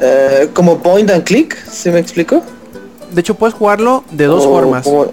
eh, 0.00 0.48
como 0.54 0.78
point 0.78 1.10
and 1.10 1.24
click, 1.24 1.56
¿se 1.68 1.90
me 1.90 1.98
explicó? 1.98 2.42
De 3.10 3.20
hecho, 3.22 3.34
puedes 3.34 3.54
jugarlo 3.54 4.04
de 4.12 4.26
dos 4.26 4.44
O 4.46 4.50
formas. 4.50 4.84
como- 4.84 5.10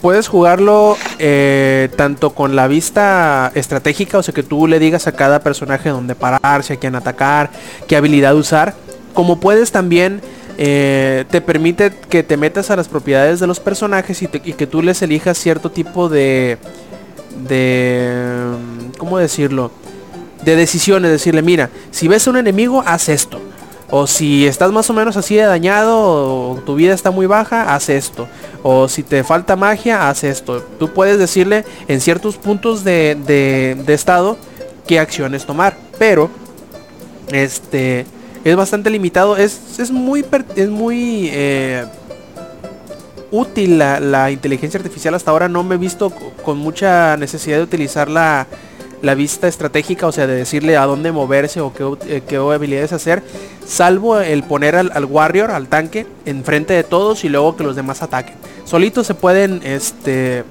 Puedes 0.00 0.28
jugarlo 0.28 0.96
eh, 1.18 1.88
tanto 1.96 2.30
con 2.30 2.54
la 2.54 2.68
vista 2.68 3.50
estratégica, 3.54 4.18
o 4.18 4.22
sea 4.22 4.32
que 4.32 4.44
tú 4.44 4.68
le 4.68 4.78
digas 4.78 5.08
a 5.08 5.12
cada 5.12 5.40
personaje 5.40 5.88
dónde 5.88 6.14
pararse, 6.14 6.74
a 6.74 6.76
quién 6.76 6.94
atacar, 6.94 7.50
qué 7.88 7.96
habilidad 7.96 8.36
usar. 8.36 8.74
Como 9.12 9.40
puedes 9.40 9.72
también, 9.72 10.20
eh, 10.56 11.24
te 11.30 11.40
permite 11.40 11.92
que 12.08 12.22
te 12.22 12.36
metas 12.36 12.70
a 12.70 12.76
las 12.76 12.86
propiedades 12.86 13.40
de 13.40 13.48
los 13.48 13.58
personajes 13.58 14.22
y, 14.22 14.28
y 14.44 14.52
que 14.52 14.68
tú 14.68 14.82
les 14.82 15.02
elijas 15.02 15.36
cierto 15.36 15.70
tipo 15.70 16.08
de... 16.08 16.58
de... 17.48 18.36
¿Cómo 18.98 19.18
decirlo? 19.18 19.72
De 20.44 20.54
decisiones, 20.54 21.10
decirle, 21.10 21.42
mira, 21.42 21.70
si 21.90 22.06
ves 22.06 22.26
a 22.28 22.30
un 22.30 22.36
enemigo, 22.36 22.84
haz 22.86 23.08
esto. 23.08 23.40
O 23.90 24.06
si 24.06 24.46
estás 24.46 24.70
más 24.70 24.90
o 24.90 24.92
menos 24.92 25.16
así 25.16 25.34
de 25.34 25.42
dañado 25.44 25.96
o 25.98 26.56
tu 26.66 26.74
vida 26.74 26.92
está 26.92 27.10
muy 27.10 27.24
baja, 27.26 27.74
haz 27.74 27.88
esto. 27.88 28.28
O 28.62 28.86
si 28.86 29.02
te 29.02 29.24
falta 29.24 29.56
magia, 29.56 30.08
haz 30.10 30.24
esto. 30.24 30.60
Tú 30.78 30.92
puedes 30.92 31.18
decirle 31.18 31.64
en 31.88 32.00
ciertos 32.02 32.36
puntos 32.36 32.84
de, 32.84 33.16
de- 33.26 33.94
estado 33.94 34.36
qué 34.86 34.98
acciones 35.00 35.46
tomar. 35.46 35.74
Pero, 35.98 36.28
este, 37.32 38.04
es 38.44 38.56
bastante 38.56 38.90
limitado. 38.90 39.38
Es, 39.38 39.78
es 39.78 39.90
muy, 39.90 40.22
es 40.54 40.68
muy 40.68 41.30
eh, 41.32 41.86
útil 43.30 43.78
la, 43.78 44.00
la 44.00 44.30
inteligencia 44.30 44.76
artificial. 44.78 45.14
Hasta 45.14 45.30
ahora 45.30 45.48
no 45.48 45.62
me 45.64 45.76
he 45.76 45.78
visto 45.78 46.10
co- 46.10 46.32
con 46.44 46.58
mucha 46.58 47.16
necesidad 47.16 47.56
de 47.56 47.62
utilizar 47.62 48.10
la, 49.02 49.14
vista 49.14 49.48
estratégica, 49.48 50.06
o 50.06 50.12
sea, 50.12 50.26
de 50.26 50.34
decirle 50.34 50.76
a 50.76 50.84
dónde 50.86 51.12
moverse 51.12 51.60
o 51.60 51.72
qué, 51.72 52.16
eh, 52.16 52.22
qué 52.26 52.36
habilidades 52.36 52.92
hacer, 52.92 53.22
salvo 53.66 54.18
el 54.20 54.42
poner 54.42 54.76
al, 54.76 54.90
al 54.94 55.04
warrior, 55.04 55.50
al 55.50 55.68
tanque, 55.68 56.06
enfrente 56.24 56.74
de 56.74 56.84
todos 56.84 57.24
y 57.24 57.28
luego 57.28 57.56
que 57.56 57.64
los 57.64 57.76
demás 57.76 58.02
ataquen. 58.02 58.34
Solitos 58.64 59.06
se 59.06 59.14
pueden, 59.14 59.60
este, 59.64 60.44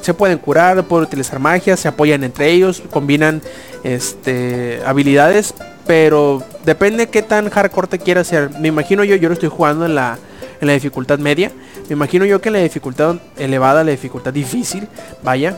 se 0.00 0.12
pueden 0.12 0.38
curar, 0.38 0.84
pueden 0.84 1.06
utilizar 1.06 1.38
magia, 1.38 1.76
se 1.76 1.88
apoyan 1.88 2.24
entre 2.24 2.50
ellos, 2.50 2.82
combinan, 2.90 3.40
este, 3.84 4.80
habilidades, 4.84 5.54
pero 5.86 6.42
depende 6.64 7.08
qué 7.08 7.22
tan 7.22 7.48
hardcore 7.48 7.86
te 7.86 7.98
quieras 7.98 8.26
hacer. 8.26 8.50
Me 8.58 8.68
imagino 8.68 9.04
yo, 9.04 9.16
yo 9.16 9.28
lo 9.28 9.34
estoy 9.34 9.48
jugando 9.48 9.86
en 9.86 9.94
la, 9.94 10.18
en 10.60 10.66
la 10.66 10.74
dificultad 10.74 11.18
media. 11.18 11.52
Me 11.88 11.94
imagino 11.94 12.24
yo 12.24 12.40
que 12.40 12.48
en 12.48 12.54
la 12.54 12.58
dificultad 12.60 13.16
elevada, 13.36 13.84
la 13.84 13.92
dificultad 13.92 14.32
difícil, 14.32 14.88
vaya, 15.22 15.56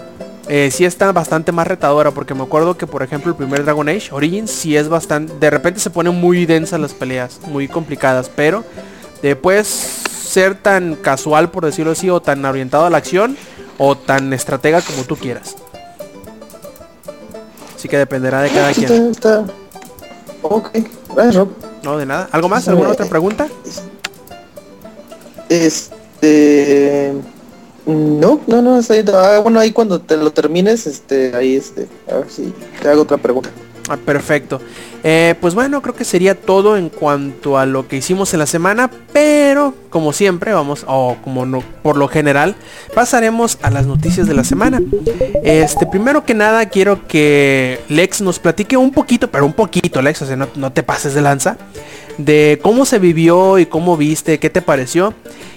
eh, 0.49 0.71
sí 0.71 0.85
está 0.85 1.11
bastante 1.13 1.51
más 1.53 1.67
retadora 1.67 2.13
porque 2.13 2.35
me 2.35 2.43
acuerdo 2.45 2.77
que 2.77 2.87
por 2.87 3.03
ejemplo 3.03 3.31
el 3.31 3.37
primer 3.37 3.65
Dragon 3.65 3.89
Age 3.89 4.11
Origins 4.13 4.51
sí 4.51 4.77
es 4.77 4.89
bastante 4.89 5.33
de 5.39 5.51
repente 5.51 5.81
se 5.81 5.91
ponen 5.91 6.15
muy 6.15 6.47
densas 6.47 6.79
las 6.81 6.95
peleas 6.95 7.41
muy 7.47 7.67
complicadas 7.67 8.31
pero 8.35 8.65
eh, 9.23 9.35
puedes 9.35 9.67
ser 9.67 10.55
tan 10.55 10.95
casual 10.95 11.51
por 11.51 11.65
decirlo 11.65 11.93
así 11.93 12.09
o 12.11 12.21
tan 12.21 12.45
orientado 12.45 12.85
a 12.85 12.91
la 12.91 12.99
acción 12.99 13.37
o 13.79 13.97
tan 13.97 14.33
estratega 14.33 14.81
como 14.83 15.05
tú 15.05 15.17
quieras 15.17 15.57
así 17.75 17.89
que 17.89 17.99
dependerá 17.99 18.41
de 18.43 18.51
cada 18.51 18.73
quien. 18.73 19.13
Ok, 20.43 20.71
gracias 21.15 21.35
Rob. 21.35 21.49
no 21.83 21.99
de 21.99 22.07
nada 22.07 22.29
algo 22.31 22.49
más 22.49 22.69
alguna 22.69 22.91
otra 22.91 23.07
pregunta 23.07 23.49
Este. 25.49 27.13
No, 27.87 28.41
no, 28.49 28.63
no. 28.63 28.81
Ah, 29.15 29.41
bueno, 29.43 29.61
ahí 29.61 29.71
cuando 29.71 30.01
te 30.01 30.17
lo 30.17 30.33
termines, 30.33 30.87
este, 30.87 31.35
ahí 31.37 31.55
este, 31.55 31.87
a 32.11 32.17
ver 32.17 32.27
si 32.29 32.53
te 32.83 32.89
hago 32.89 33.03
otra 33.03 33.17
pregunta. 33.17 33.51
Ah, 33.89 33.97
perfecto. 33.97 34.61
Eh, 35.05 35.37
pues 35.41 35.55
bueno, 35.55 35.81
creo 35.81 35.95
que 35.95 36.05
sería 36.05 36.35
todo 36.35 36.77
en 36.77 36.89
cuanto 36.89 37.57
a 37.57 37.67
lo 37.67 37.87
que 37.87 37.97
hicimos 37.97 38.33
en 38.33 38.41
la 38.41 38.47
semana, 38.47 38.91
pero 39.13 39.73
como 39.89 40.13
siempre 40.13 40.53
vamos, 40.53 40.85
o 40.89 41.17
como 41.23 41.47
no, 41.47 41.63
por 41.85 41.97
lo 41.97 42.09
general, 42.09 42.57
pasaremos 42.93 43.59
a 43.63 43.71
las 43.71 43.87
noticias 43.87 44.27
de 44.27 44.35
la 44.35 44.43
semana. 44.43 44.83
Este, 45.45 45.87
primero 45.87 46.25
que 46.25 46.35
nada 46.35 46.67
quiero 46.67 47.07
que 47.07 47.79
Lex 47.89 48.21
nos 48.23 48.41
platique 48.41 48.77
un 48.77 48.91
poquito, 48.91 49.31
pero 49.31 49.47
un 49.47 49.53
poquito, 49.53 50.03
Lex, 50.03 50.23
o 50.23 50.27
sea, 50.27 50.35
no, 50.35 50.49
no 50.57 50.73
te 50.73 50.83
pases 50.83 51.15
de 51.15 51.23
lanza, 51.23 51.57
de 52.19 52.59
cómo 52.61 52.85
se 52.85 52.99
vivió 52.99 53.61
y 53.61 53.67
cómo 53.67 53.97
viste, 53.97 54.41
qué 54.41 54.51
te 54.51 54.63
pareció 54.63 55.15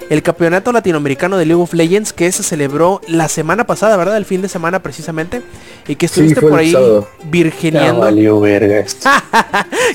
el 0.10 0.23
campeonato 0.23 0.72
latinoamericano 0.72 1.38
de 1.38 1.45
League 1.45 1.61
of 1.61 1.73
Legends 1.73 2.14
que 2.14 2.31
se 2.31 2.44
celebró 2.44 2.99
la 3.07 3.27
semana 3.27 3.65
pasada, 3.65 3.95
¿verdad? 3.95 4.18
El 4.18 4.26
fin 4.26 4.41
de 4.41 4.49
semana 4.49 4.81
precisamente. 4.81 5.41
Y 5.88 5.95
que 5.95 6.07
estuviste 6.07 6.41
por 6.41 6.60
ahí 6.60 6.72
sábado. 6.72 7.07
Ya 7.19 7.30
virgineando 7.30 8.02
valió 8.02 8.40
verga 8.40 8.80
esto. 8.80 9.10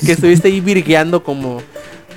que 0.05 0.13
estuviste 0.13 0.47
ahí 0.47 0.61
virgueando 0.61 1.23
como, 1.23 1.61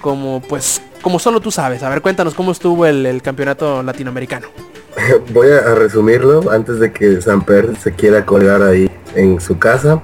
como 0.01 0.41
pues, 0.49 0.81
como 1.03 1.19
solo 1.19 1.41
tú 1.41 1.51
sabes. 1.51 1.83
A 1.83 1.89
ver, 1.89 2.01
cuéntanos 2.01 2.35
cómo 2.35 2.53
estuvo 2.53 2.87
el, 2.87 3.05
el 3.05 3.21
campeonato 3.21 3.83
latinoamericano. 3.83 4.49
Voy 5.33 5.49
a, 5.51 5.59
a 5.59 5.75
resumirlo 5.75 6.51
antes 6.51 6.79
de 6.79 6.93
que 6.93 7.21
Samper 7.21 7.77
se 7.77 7.93
quiera 7.93 8.25
colgar 8.25 8.63
ahí 8.63 8.91
en 9.15 9.41
su 9.41 9.59
casa. 9.59 10.01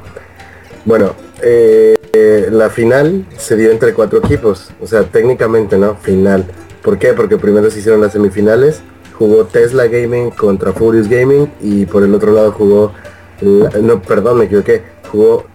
Bueno, 0.85 1.15
eh, 1.43 1.95
eh, 2.13 2.49
la 2.51 2.71
final 2.71 3.27
se 3.37 3.57
dio 3.57 3.71
entre 3.71 3.93
cuatro 3.95 4.19
equipos, 4.19 4.71
o 4.81 4.87
sea, 4.87 5.05
técnicamente 5.05 5.77
no, 5.79 5.97
final. 5.97 6.45
¿Por 6.85 6.99
qué? 6.99 7.15
Porque 7.15 7.39
primero 7.39 7.71
se 7.71 7.79
hicieron 7.79 8.03
las 8.03 8.13
semifinales, 8.13 8.83
jugó 9.19 9.47
Tesla 9.47 9.87
Gaming 9.87 10.31
contra 10.31 10.75
Furious 10.75 11.09
Gaming 11.09 11.51
y 11.63 11.87
por 11.87 12.03
el 12.03 12.15
otro 12.15 12.33
lado 12.33 12.53
jugó, 12.53 12.93
no, 13.41 14.03
perdón, 14.03 14.39
me 14.39 14.45
equivoqué, 14.45 14.83
jugó 15.11 15.47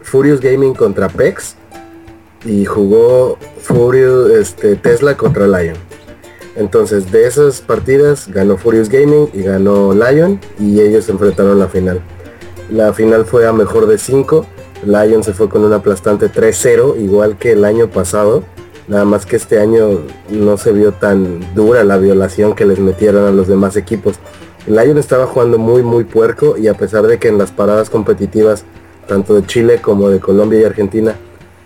Furious 0.00 0.40
Gaming 0.40 0.72
contra 0.72 1.08
PEX 1.10 1.56
y 2.46 2.64
jugó 2.64 3.36
Furious, 3.60 4.30
este, 4.30 4.76
Tesla 4.76 5.14
contra 5.14 5.46
Lion. 5.46 5.76
Entonces, 6.56 7.12
de 7.12 7.26
esas 7.26 7.60
partidas 7.60 8.26
ganó 8.26 8.56
Furious 8.56 8.88
Gaming 8.88 9.28
y 9.34 9.42
ganó 9.42 9.92
Lion 9.92 10.40
y 10.58 10.80
ellos 10.80 11.04
se 11.04 11.12
enfrentaron 11.12 11.58
la 11.58 11.68
final. 11.68 12.00
La 12.70 12.94
final 12.94 13.26
fue 13.26 13.46
a 13.46 13.52
mejor 13.52 13.86
de 13.86 13.98
5. 13.98 14.46
Lion 14.86 15.22
se 15.22 15.34
fue 15.34 15.50
con 15.50 15.64
un 15.64 15.72
aplastante 15.74 16.32
3-0, 16.32 16.98
igual 16.98 17.36
que 17.36 17.52
el 17.52 17.66
año 17.66 17.88
pasado. 17.90 18.42
Nada 18.88 19.04
más 19.04 19.26
que 19.26 19.36
este 19.36 19.60
año 19.60 20.00
no 20.30 20.56
se 20.56 20.72
vio 20.72 20.92
tan 20.92 21.40
dura 21.54 21.84
la 21.84 21.98
violación 21.98 22.54
que 22.54 22.64
les 22.64 22.78
metieron 22.78 23.26
a 23.26 23.30
los 23.30 23.46
demás 23.46 23.76
equipos. 23.76 24.16
Lion 24.66 24.96
estaba 24.96 25.26
jugando 25.26 25.58
muy 25.58 25.82
muy 25.82 26.04
puerco 26.04 26.56
y 26.56 26.68
a 26.68 26.74
pesar 26.74 27.06
de 27.06 27.18
que 27.18 27.28
en 27.28 27.36
las 27.36 27.52
paradas 27.52 27.90
competitivas, 27.90 28.64
tanto 29.06 29.34
de 29.34 29.46
Chile 29.46 29.80
como 29.82 30.08
de 30.08 30.20
Colombia 30.20 30.60
y 30.60 30.64
Argentina, 30.64 31.16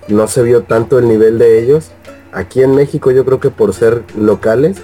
no 0.08 0.26
se 0.26 0.42
vio 0.42 0.62
tanto 0.62 0.98
el 0.98 1.06
nivel 1.06 1.38
de 1.38 1.62
ellos, 1.62 1.92
aquí 2.32 2.60
en 2.62 2.74
México 2.74 3.12
yo 3.12 3.24
creo 3.24 3.38
que 3.38 3.50
por 3.50 3.72
ser 3.72 4.02
locales, 4.18 4.78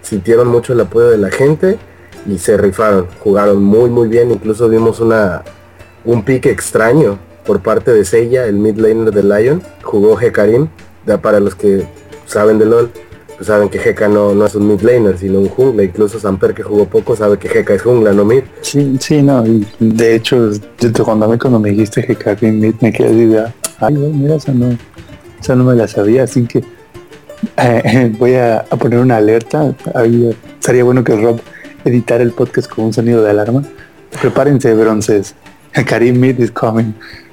sintieron 0.00 0.48
mucho 0.48 0.72
el 0.72 0.80
apoyo 0.80 1.10
de 1.10 1.18
la 1.18 1.30
gente 1.30 1.78
y 2.26 2.38
se 2.38 2.56
rifaron, 2.56 3.06
jugaron 3.20 3.62
muy 3.62 3.90
muy 3.90 4.08
bien, 4.08 4.30
incluso 4.30 4.68
vimos 4.68 4.98
una 5.00 5.42
un 6.06 6.24
pique 6.24 6.50
extraño 6.50 7.18
por 7.44 7.60
parte 7.60 7.92
de 7.92 8.04
Seiya, 8.04 8.46
el 8.46 8.56
mid 8.56 8.78
laner 8.78 9.12
de 9.12 9.22
Lion, 9.22 9.62
jugó 9.82 10.18
Hekarim, 10.18 10.68
ya 11.06 11.20
para 11.20 11.40
los 11.40 11.54
que 11.54 11.84
saben 12.26 12.58
de 12.58 12.66
LOL, 12.66 12.90
pues 13.36 13.46
saben 13.46 13.68
que 13.68 13.78
Heka 13.78 14.08
no, 14.08 14.34
no 14.34 14.46
es 14.46 14.54
un 14.54 14.68
mid 14.68 14.80
laner, 14.82 15.18
sino 15.18 15.40
un 15.40 15.48
jungla, 15.48 15.82
incluso 15.82 16.18
Samper 16.20 16.54
que 16.54 16.62
jugó 16.62 16.86
poco 16.86 17.16
sabe 17.16 17.38
que 17.38 17.48
Heka 17.48 17.74
es 17.74 17.82
jungla, 17.82 18.12
no 18.12 18.24
mid. 18.24 18.42
Sí, 18.60 18.96
sí, 19.00 19.22
no, 19.22 19.44
y 19.46 19.66
de 19.80 20.14
hecho, 20.14 20.50
yo 20.78 20.92
te- 20.92 21.02
cuando, 21.02 21.28
me, 21.28 21.38
cuando 21.38 21.58
me 21.58 21.70
dijiste 21.70 22.04
que 22.06 22.14
Karim 22.14 22.60
Mead 22.60 22.74
me 22.80 22.92
quedé 22.92 23.08
así 23.08 23.24
de, 23.26 23.44
ay, 23.80 23.94
güey, 23.96 24.12
mira, 24.12 24.36
esa 24.36 24.52
no, 24.52 24.76
esa 25.40 25.56
no 25.56 25.64
me 25.64 25.74
la 25.74 25.88
sabía, 25.88 26.22
así 26.24 26.46
que 26.46 26.62
eh, 27.56 28.12
voy 28.18 28.34
a, 28.34 28.58
a 28.58 28.76
poner 28.76 28.98
una 29.00 29.16
alerta, 29.16 29.74
ahí, 29.94 30.30
sería 30.60 30.84
bueno 30.84 31.02
que 31.02 31.16
Rob 31.16 31.40
editara 31.84 32.22
el 32.22 32.30
podcast 32.32 32.70
con 32.70 32.84
un 32.86 32.92
sonido 32.92 33.22
de 33.24 33.30
alarma. 33.30 33.64
Prepárense, 34.20 34.72
bronces, 34.74 35.34
Karim 35.86 36.20
Mead 36.20 36.38
is 36.38 36.50
coming. 36.52 36.92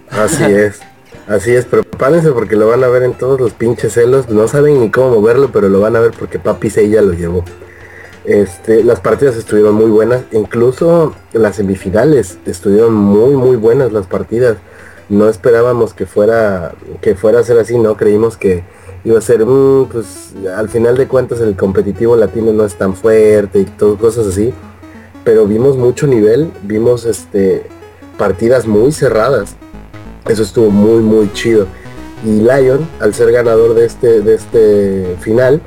Así 0.09 0.43
es. 0.43 0.79
Así 1.29 1.51
es, 1.51 1.65
prepárense 1.65 2.31
porque 2.31 2.55
lo 2.55 2.67
van 2.67 2.83
a 2.83 2.87
ver 2.87 3.03
en 3.03 3.13
todos 3.13 3.39
los 3.39 3.53
pinches 3.53 3.93
celos. 3.93 4.29
No 4.29 4.47
saben 4.47 4.79
ni 4.79 4.89
cómo 4.89 5.11
moverlo, 5.11 5.51
pero 5.53 5.69
lo 5.69 5.79
van 5.79 5.95
a 5.95 5.99
ver 5.99 6.11
porque 6.17 6.39
Papi 6.39 6.71
Seiya 6.71 7.03
lo 7.03 7.13
llevó. 7.13 7.45
Este, 8.25 8.83
las 8.83 8.99
partidas 8.99 9.37
estuvieron 9.37 9.75
muy 9.75 9.91
buenas, 9.91 10.23
incluso 10.31 11.13
las 11.31 11.57
semifinales 11.57 12.39
estuvieron 12.45 12.95
muy 12.95 13.35
muy 13.35 13.57
buenas 13.57 13.93
las 13.93 14.07
partidas. 14.07 14.57
No 15.07 15.29
esperábamos 15.29 15.93
que 15.93 16.07
fuera 16.07 16.73
que 16.99 17.13
fuera 17.13 17.39
a 17.39 17.43
ser 17.43 17.59
así, 17.59 17.77
no 17.77 17.95
creímos 17.95 18.35
que 18.35 18.63
iba 19.03 19.19
a 19.19 19.21
ser, 19.21 19.45
mm, 19.45 19.85
pues 19.91 20.33
al 20.55 20.67
final 20.69 20.97
de 20.97 21.07
cuentas 21.07 21.41
el 21.41 21.55
competitivo 21.55 22.15
latino 22.15 22.51
no 22.53 22.65
es 22.65 22.75
tan 22.75 22.95
fuerte 22.95 23.59
y 23.59 23.65
todo 23.65 23.97
cosas 23.97 24.25
así, 24.27 24.51
pero 25.23 25.45
vimos 25.45 25.77
mucho 25.77 26.07
nivel, 26.07 26.51
vimos 26.63 27.05
este 27.05 27.67
partidas 28.17 28.65
muy 28.65 28.91
cerradas. 28.91 29.55
Eso 30.27 30.43
estuvo 30.43 30.69
muy 30.69 31.01
muy 31.01 31.31
chido. 31.33 31.67
Y 32.23 32.41
Lion, 32.41 32.87
al 32.99 33.13
ser 33.13 33.31
ganador 33.31 33.73
de 33.73 33.85
este 33.85 34.21
de 34.21 34.35
este 34.35 35.15
final, 35.21 35.61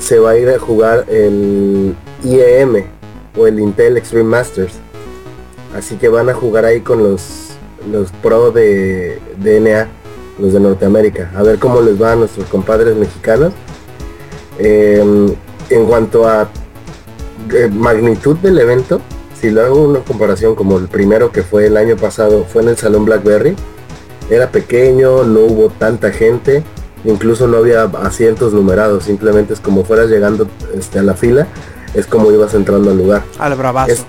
se 0.00 0.18
va 0.18 0.30
a 0.30 0.38
ir 0.38 0.48
a 0.48 0.58
jugar 0.58 1.04
el 1.08 1.94
IEM 2.24 2.84
o 3.38 3.46
el 3.46 3.60
Intel 3.60 3.96
Extreme 3.96 4.28
Masters. 4.28 4.74
Así 5.76 5.96
que 5.96 6.08
van 6.08 6.28
a 6.28 6.34
jugar 6.34 6.64
ahí 6.64 6.80
con 6.80 7.02
los, 7.02 7.50
los 7.90 8.10
pro 8.22 8.50
de 8.50 9.20
DNA, 9.38 9.88
los 10.40 10.52
de 10.52 10.60
Norteamérica. 10.60 11.30
A 11.36 11.42
ver 11.42 11.58
cómo 11.58 11.80
les 11.80 12.00
va 12.00 12.12
a 12.12 12.16
nuestros 12.16 12.46
compadres 12.48 12.96
mexicanos. 12.96 13.52
Eh, 14.58 15.36
en 15.70 15.86
cuanto 15.86 16.28
a 16.28 16.48
eh, 17.54 17.70
magnitud 17.72 18.36
del 18.38 18.58
evento, 18.58 19.00
si 19.40 19.50
lo 19.50 19.62
hago 19.62 19.82
una 19.82 20.00
comparación 20.00 20.54
como 20.54 20.78
el 20.78 20.88
primero 20.88 21.32
que 21.32 21.42
fue 21.42 21.66
el 21.66 21.76
año 21.76 21.96
pasado, 21.96 22.44
fue 22.44 22.62
en 22.62 22.68
el 22.68 22.76
Salón 22.76 23.04
Blackberry, 23.04 23.56
era 24.28 24.50
pequeño, 24.50 25.24
no 25.24 25.40
hubo 25.40 25.68
tanta 25.70 26.10
gente, 26.12 26.62
incluso 27.04 27.46
no 27.48 27.56
había 27.58 27.84
asientos 27.84 28.52
numerados, 28.52 29.04
simplemente 29.04 29.54
es 29.54 29.60
como 29.60 29.84
fueras 29.84 30.08
llegando 30.08 30.46
este, 30.74 30.98
a 30.98 31.02
la 31.02 31.14
fila, 31.14 31.46
es 31.94 32.06
como 32.06 32.30
ibas 32.30 32.54
entrando 32.54 32.90
al 32.90 32.98
lugar, 32.98 33.22
Al 33.38 33.54
bravazo. 33.56 33.90
Es- 33.92 34.04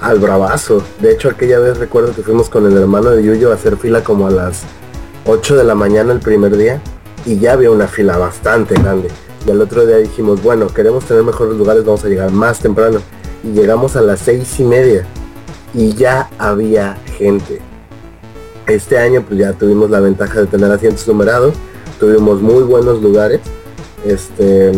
al 0.00 0.18
bravazo. 0.18 0.82
De 1.00 1.12
hecho, 1.12 1.28
aquella 1.28 1.58
vez 1.58 1.76
recuerdo 1.76 2.14
que 2.14 2.22
fuimos 2.22 2.48
con 2.48 2.64
el 2.64 2.74
hermano 2.74 3.10
de 3.10 3.22
Yuyo 3.22 3.50
a 3.52 3.54
hacer 3.56 3.76
fila 3.76 4.02
como 4.02 4.26
a 4.28 4.30
las 4.30 4.62
8 5.26 5.56
de 5.56 5.64
la 5.64 5.74
mañana 5.74 6.10
el 6.14 6.20
primer 6.20 6.56
día 6.56 6.80
y 7.26 7.38
ya 7.38 7.52
había 7.52 7.70
una 7.70 7.86
fila 7.86 8.16
bastante 8.16 8.74
grande. 8.76 9.08
Y 9.46 9.50
al 9.50 9.60
otro 9.60 9.84
día 9.84 9.98
dijimos, 9.98 10.42
bueno, 10.42 10.68
queremos 10.68 11.04
tener 11.04 11.22
mejores 11.22 11.54
lugares, 11.54 11.84
vamos 11.84 12.02
a 12.02 12.08
llegar 12.08 12.30
más 12.30 12.60
temprano. 12.60 13.00
Y 13.42 13.52
llegamos 13.52 13.96
a 13.96 14.02
las 14.02 14.20
seis 14.20 14.58
y 14.60 14.64
media 14.64 15.06
y 15.74 15.94
ya 15.94 16.30
había 16.38 16.96
gente. 17.16 17.60
Este 18.66 18.98
año 18.98 19.24
pues 19.26 19.40
ya 19.40 19.52
tuvimos 19.52 19.90
la 19.90 20.00
ventaja 20.00 20.40
de 20.40 20.46
tener 20.46 20.70
asientos 20.70 21.06
numerados, 21.08 21.54
tuvimos 21.98 22.40
muy 22.40 22.62
buenos 22.62 23.02
lugares. 23.02 23.40
Este 24.04 24.70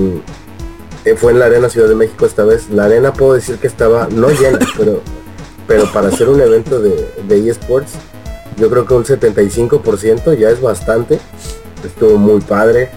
eh, 1.04 1.14
fue 1.16 1.32
en 1.32 1.38
la 1.38 1.46
Arena 1.46 1.68
Ciudad 1.68 1.88
de 1.88 1.94
México 1.94 2.26
esta 2.26 2.44
vez. 2.44 2.70
La 2.70 2.84
arena 2.84 3.12
puedo 3.12 3.34
decir 3.34 3.56
que 3.56 3.66
estaba 3.66 4.08
no 4.10 4.28
llena, 4.30 4.58
pero 4.76 5.00
pero 5.66 5.90
para 5.92 6.08
hacer 6.08 6.28
un 6.28 6.40
evento 6.40 6.80
de, 6.80 7.08
de 7.26 7.48
eSports, 7.48 7.92
yo 8.58 8.68
creo 8.68 8.84
que 8.84 8.94
un 8.94 9.04
75% 9.04 10.36
ya 10.36 10.50
es 10.50 10.60
bastante. 10.60 11.18
Estuvo 11.84 12.18
muy 12.18 12.40
padre, 12.40 12.90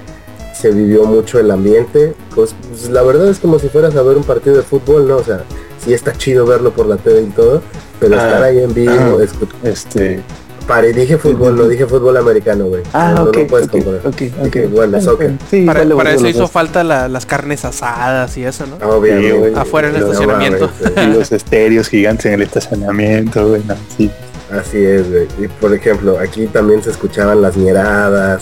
se 0.57 0.71
vivió 0.71 1.05
mucho 1.05 1.39
el 1.39 1.51
ambiente. 1.51 2.13
Pues, 2.33 2.55
pues, 2.69 2.89
la 2.89 3.01
verdad 3.03 3.27
es 3.29 3.39
como 3.39 3.59
si 3.59 3.67
fueras 3.69 3.95
a 3.95 4.01
ver 4.01 4.17
un 4.17 4.23
partido 4.23 4.55
de 4.55 4.63
fútbol, 4.63 5.07
¿no? 5.07 5.17
O 5.17 5.23
sea, 5.23 5.41
sí 5.83 5.93
está 5.93 6.13
chido 6.13 6.45
verlo 6.45 6.71
por 6.71 6.85
la 6.87 6.97
TV 6.97 7.21
y 7.21 7.25
todo, 7.31 7.61
pero 7.99 8.15
Ah, 8.19 8.25
estar 8.25 8.43
ahí 8.43 8.59
en 8.59 8.73
vivo, 8.73 8.93
ah. 8.93 9.23
escu- 9.23 9.47
Este. 9.63 10.21
Pare, 10.67 10.93
dije 10.93 11.19
fútbol, 11.19 11.55
no 11.55 11.67
dije 11.67 11.85
fútbol 11.85 12.17
americano, 12.17 12.65
güey. 12.65 12.81
Ah, 12.91 13.11
no, 13.15 13.25
no 13.25 13.29
ok, 13.29 13.37
puedes 13.47 13.67
comparar. 13.67 13.99
ok, 14.03 14.15
ok. 14.39 14.43
Dije, 14.45 14.65
bueno, 14.65 14.99
soccer. 14.99 15.33
Sí, 15.51 15.63
Para, 15.63 15.81
vale, 15.81 15.93
para 15.95 16.09
vale, 16.09 16.17
eso 16.17 16.27
hizo 16.27 16.47
falta 16.47 16.83
la- 16.83 17.07
las 17.07 17.27
carnes 17.27 17.63
asadas 17.65 18.35
y 18.37 18.45
eso, 18.45 18.65
¿no? 18.65 18.77
Obviamente. 18.89 19.31
Sí, 19.31 19.37
güey. 19.37 19.53
Afuera 19.53 19.89
en 19.89 19.95
el 19.95 20.01
No 20.01 20.07
estacionamiento. 20.07 20.69
Y 20.97 21.13
los 21.13 21.31
estéreos 21.31 21.87
gigantes 21.87 22.25
en 22.25 22.33
el 22.33 22.41
estacionamiento, 22.41 23.47
güey. 23.47 23.61
no, 23.67 23.75
sí. 23.95 24.09
Así 24.51 24.83
es, 24.83 25.07
güey. 25.07 25.27
Y 25.39 25.47
por 25.49 25.71
ejemplo, 25.71 26.17
aquí 26.17 26.47
también 26.47 26.81
se 26.81 26.89
escuchaban 26.89 27.43
las 27.43 27.55
miradas. 27.57 28.41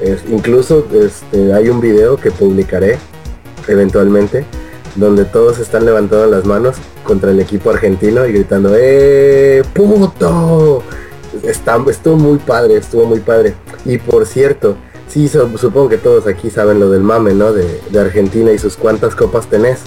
Es- 0.00 0.22
incluso 0.30 0.86
este, 0.92 1.52
hay 1.52 1.68
un 1.68 1.80
video 1.80 2.16
que 2.16 2.30
publicaré 2.30 2.98
eventualmente 3.66 4.44
donde 4.96 5.24
todos 5.24 5.58
están 5.58 5.84
levantando 5.84 6.26
las 6.26 6.44
manos 6.44 6.76
contra 7.04 7.30
el 7.30 7.40
equipo 7.40 7.70
argentino 7.70 8.26
y 8.26 8.32
gritando 8.32 8.72
¡Eh, 8.76 9.62
puto! 9.74 10.82
Está, 11.42 11.78
estuvo 11.90 12.16
muy 12.16 12.38
padre, 12.38 12.76
estuvo 12.78 13.04
muy 13.06 13.20
padre. 13.20 13.54
Y 13.84 13.98
por 13.98 14.26
cierto, 14.26 14.76
sí, 15.08 15.28
so- 15.28 15.48
supongo 15.58 15.88
que 15.88 15.98
todos 15.98 16.26
aquí 16.26 16.50
saben 16.50 16.80
lo 16.80 16.90
del 16.90 17.02
mame, 17.02 17.34
¿no? 17.34 17.52
De, 17.52 17.80
de 17.90 18.00
Argentina 18.00 18.50
y 18.50 18.58
sus 18.58 18.76
cuántas 18.76 19.14
copas 19.14 19.46
tenés 19.46 19.80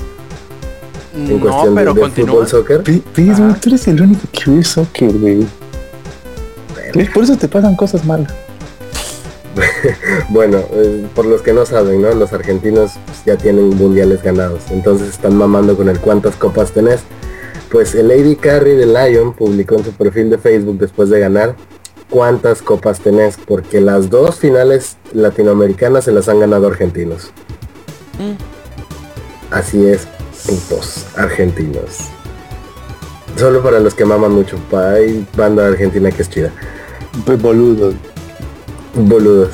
en 1.15 1.33
No, 1.35 1.41
cuestión 1.41 1.75
de- 1.75 1.81
pero 1.81 1.93
de, 1.93 2.01
continúa. 2.01 2.31
fútbol, 2.35 2.47
soccer. 2.47 2.83
Tú 2.83 3.21
eres 3.69 3.87
el 3.87 4.01
único 4.01 4.21
que 4.31 4.51
ve 4.51 4.63
soccer, 4.63 5.11
güey. 5.17 5.45
Por 7.13 7.23
eso 7.23 7.35
te 7.37 7.47
pasan 7.47 7.75
cosas 7.75 8.05
malas. 8.05 8.33
Bueno, 10.29 10.59
eh, 10.71 11.05
por 11.15 11.25
los 11.25 11.41
que 11.41 11.53
no 11.53 11.65
saben, 11.65 12.01
¿no? 12.01 12.13
Los 12.13 12.33
argentinos 12.33 12.93
pues, 13.05 13.25
ya 13.25 13.37
tienen 13.37 13.69
mundiales 13.69 14.23
ganados, 14.23 14.63
entonces 14.69 15.09
están 15.09 15.35
mamando 15.35 15.75
con 15.75 15.89
el 15.89 15.99
cuántas 15.99 16.35
copas 16.35 16.71
tenés. 16.71 17.01
Pues 17.69 17.95
el 17.95 18.09
Lady 18.09 18.35
Carry 18.35 18.75
de 18.75 18.85
Lion 18.85 19.33
publicó 19.33 19.75
en 19.75 19.85
su 19.85 19.91
perfil 19.91 20.29
de 20.29 20.37
Facebook 20.37 20.77
después 20.77 21.09
de 21.09 21.19
ganar 21.19 21.55
cuántas 22.09 22.61
copas 22.61 22.99
tenés, 22.99 23.37
porque 23.37 23.79
las 23.81 24.09
dos 24.09 24.35
finales 24.35 24.97
latinoamericanas 25.13 26.03
se 26.05 26.11
las 26.11 26.27
han 26.27 26.41
ganado 26.41 26.67
argentinos. 26.67 27.31
Mm. 28.19 28.35
Así 29.51 29.85
es, 29.87 30.07
putos 30.45 31.05
argentinos. 31.15 31.99
Solo 33.37 33.63
para 33.63 33.79
los 33.79 33.95
que 33.95 34.03
maman 34.05 34.33
mucho, 34.33 34.57
hay 34.73 35.25
banda 35.35 35.67
argentina 35.67 36.11
que 36.11 36.21
es 36.21 36.29
chida. 36.29 36.51
Pues 37.25 37.41
boludo. 37.41 37.93
Boludos. 38.93 39.51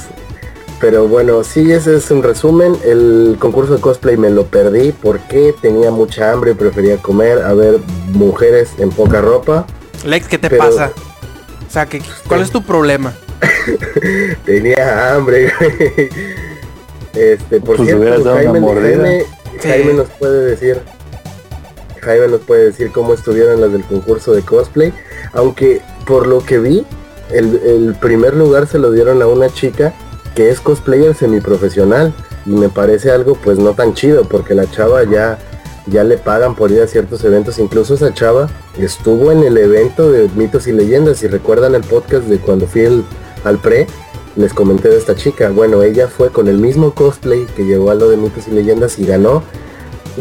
Pero 0.79 1.07
bueno, 1.07 1.43
sí, 1.43 1.71
ese 1.71 1.95
es 1.95 2.11
un 2.11 2.21
resumen. 2.21 2.75
El 2.85 3.37
concurso 3.39 3.75
de 3.75 3.81
cosplay 3.81 4.15
me 4.15 4.29
lo 4.29 4.45
perdí 4.45 4.91
porque 4.91 5.53
tenía 5.61 5.89
mucha 5.89 6.31
hambre 6.31 6.51
y 6.51 6.53
prefería 6.53 6.97
comer, 6.97 7.39
a 7.39 7.53
ver 7.53 7.79
mujeres 8.13 8.69
en 8.77 8.89
poca 8.91 9.21
ropa. 9.21 9.65
Lex, 10.05 10.27
¿qué 10.27 10.37
te 10.37 10.49
Pero- 10.49 10.63
pasa? 10.65 10.91
O 11.67 11.71
sea, 11.71 11.85
que, 11.87 12.01
¿cuál 12.27 12.41
es 12.41 12.51
tu 12.51 12.61
problema? 12.63 13.13
Tenía 14.45 15.15
hambre, 15.15 15.51
güey. 15.59 16.09
Este, 17.13 17.59
por 17.59 17.77
Pues 17.77 17.89
cierto, 17.89 18.33
Jaime. 18.35 18.59
Jaime, 18.61 19.25
Sí. 19.59 19.67
Jaime 19.69 19.93
nos 19.93 20.07
puede 20.19 20.45
decir. 20.51 20.79
Jaime 22.01 22.27
nos 22.27 22.41
puede 22.41 22.65
decir 22.65 22.91
cómo 22.91 23.13
estuvieron 23.15 23.59
las 23.59 23.71
del 23.71 23.83
concurso 23.83 24.31
de 24.33 24.43
cosplay. 24.43 24.93
Aunque 25.33 25.81
por 26.05 26.27
lo 26.27 26.45
que 26.45 26.59
vi, 26.59 26.85
el, 27.31 27.95
primer 27.99 28.35
lugar 28.35 28.67
se 28.67 28.79
lo 28.79 28.91
dieron 28.91 29.21
a 29.21 29.27
una 29.27 29.49
chica 29.49 29.93
que 30.35 30.49
es 30.49 30.59
cosplayer 30.59 31.15
semiprofesional. 31.15 32.13
Y 32.45 32.51
me 32.51 32.69
parece 32.69 33.11
algo 33.11 33.35
pues 33.35 33.59
no 33.59 33.73
tan 33.73 33.93
chido 33.93 34.23
porque 34.23 34.55
la 34.55 34.69
chava 34.71 35.03
ya, 35.03 35.37
ya 35.87 36.03
le 36.03 36.17
pagan 36.17 36.55
por 36.55 36.71
ir 36.71 36.81
a 36.81 36.87
ciertos 36.87 37.23
eventos. 37.25 37.59
Incluso 37.59 37.95
esa 37.95 38.13
chava 38.13 38.49
estuvo 38.79 39.31
en 39.31 39.43
el 39.43 39.57
evento 39.57 40.11
de 40.11 40.29
mitos 40.35 40.67
y 40.67 40.71
leyendas. 40.71 41.17
Si 41.17 41.27
recuerdan 41.27 41.75
el 41.75 41.83
podcast 41.83 42.25
de 42.27 42.37
cuando 42.37 42.65
fui 42.67 43.03
al 43.43 43.57
pre, 43.57 43.87
les 44.37 44.53
comenté 44.53 44.87
de 44.87 44.97
esta 44.97 45.15
chica. 45.15 45.49
Bueno, 45.49 45.83
ella 45.83 46.07
fue 46.07 46.29
con 46.29 46.47
el 46.47 46.57
mismo 46.57 46.93
cosplay 46.93 47.45
que 47.55 47.65
llegó 47.65 47.91
a 47.91 47.95
lo 47.95 48.09
de 48.09 48.17
mitos 48.17 48.47
y 48.47 48.51
leyendas 48.51 48.97
y 48.99 49.05
ganó. 49.05 49.43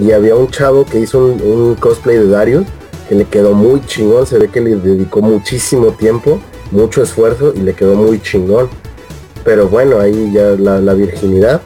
Y 0.00 0.10
había 0.10 0.34
un 0.34 0.48
chavo 0.48 0.84
que 0.84 0.98
hizo 0.98 1.18
un, 1.18 1.40
un 1.42 1.74
cosplay 1.76 2.16
de 2.16 2.28
Darius 2.28 2.66
que 3.08 3.14
le 3.14 3.24
quedó 3.26 3.52
muy 3.52 3.80
chingón. 3.86 4.26
Se 4.26 4.38
ve 4.38 4.48
que 4.48 4.60
le 4.60 4.76
dedicó 4.76 5.20
muchísimo 5.20 5.92
tiempo, 5.92 6.40
mucho 6.70 7.02
esfuerzo 7.02 7.52
y 7.55 7.60
le 7.60 7.74
quedó 7.74 7.94
muy 7.94 8.20
chingón. 8.20 8.68
Pero 9.44 9.68
bueno, 9.68 10.01
ahí 10.01 10.32
ya 10.32 10.51
la, 10.59 10.80
la 10.80 10.94
virginidad 10.94 11.60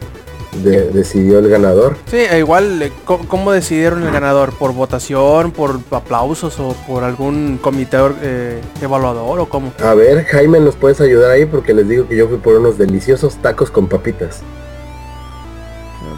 de- 0.62 0.90
decidió 0.90 1.38
el 1.38 1.48
ganador. 1.48 1.96
Sí, 2.10 2.18
e 2.18 2.38
igual, 2.40 2.82
eh, 2.82 2.92
¿cómo, 3.04 3.52
decidieron 3.52 4.02
el 4.02 4.10
ganador? 4.12 4.52
¿Por 4.58 4.72
votación, 4.74 5.52
por 5.52 5.78
aplausos 5.92 6.58
o 6.60 6.74
por 6.86 7.04
algún 7.04 7.58
comité 7.62 7.96
eh, 8.22 8.60
evaluador 8.82 9.38
o 9.40 9.46
cómo? 9.48 9.72
A 9.82 9.94
ver, 9.94 10.24
Jaime, 10.26 10.60
¿nos 10.60 10.76
puedes 10.76 11.00
ayudar 11.00 11.30
ahí? 11.30 11.46
Porque 11.46 11.72
les 11.72 11.88
digo 11.88 12.06
que 12.06 12.16
yo 12.16 12.28
fui 12.28 12.36
por 12.38 12.56
unos 12.56 12.76
deliciosos 12.76 13.36
tacos 13.36 13.70
con 13.70 13.86
papitas. 13.88 14.40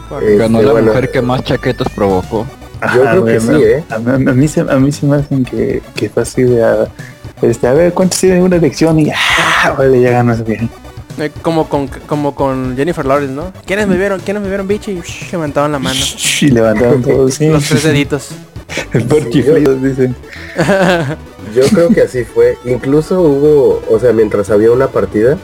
Ganó 0.09 0.59
Este, 0.59 0.65
la 0.65 0.71
bueno. 0.73 0.87
mujer 0.87 1.11
que 1.11 1.21
más 1.21 1.43
chaquetas 1.43 1.87
provocó. 1.95 2.45
Yo 2.93 3.01
creo 3.01 3.25
que 3.25 3.39
güey, 3.39 3.39
sí, 3.39 3.63
a- 3.63 3.77
¿eh? 3.77 3.83
A, 3.89 3.97
mí- 3.99 4.29
a 4.29 4.33
mí 4.33 4.47
se, 4.47 4.61
a 4.61 4.75
mí 4.77 4.91
se 4.91 5.05
me 5.05 5.15
hacen 5.15 5.45
que, 5.45 5.81
que 5.95 6.09
fue 6.09 6.23
así 6.23 6.43
de... 6.43 6.63
ah, 6.63 6.87
este, 7.43 7.67
a 7.67 7.73
ver, 7.73 7.93
¿cuántos 7.93 8.19
tienen 8.19 8.43
una 8.43 8.55
elección? 8.55 8.99
Y 8.99 9.09
ah, 9.11 9.75
vale, 9.77 10.01
ya 10.01 10.11
ganó 10.11 10.33
ese 10.33 10.43
bien. 10.43 10.69
Eh, 11.19 11.29
como 11.43 11.69
con 11.69 11.87
como 12.07 12.33
con 12.33 12.75
Jennifer 12.75 13.05
Lawrence, 13.05 13.33
¿no? 13.33 13.53
¿Quiénes 13.65 13.87
me 13.87 13.97
vieron? 13.97 14.19
¿Quiénes 14.19 14.41
me 14.41 14.49
vieron, 14.49 14.67
bicho? 14.67 14.89
Y 14.89 14.99
shh, 15.01 15.31
levantaban 15.31 15.71
la 15.71 15.79
mano. 15.79 15.99
Y 16.41 16.47
levantaron 16.49 17.01
todos, 17.03 17.35
sí. 17.35 17.49
Los 17.49 17.65
tres 17.67 17.83
deditos. 17.83 18.29
El 18.93 19.07
Sí, 19.31 19.43
yo- 19.43 19.75
dicen. 19.75 20.15
Yo 21.53 21.63
creo 21.71 21.89
que 21.89 22.01
así 22.01 22.23
fue. 22.23 22.57
Incluso 22.65 23.21
hubo, 23.21 23.83
o 23.89 23.99
sea, 23.99 24.11
mientras 24.13 24.49
había 24.49 24.71
una 24.71 24.87
partida, 24.87 25.37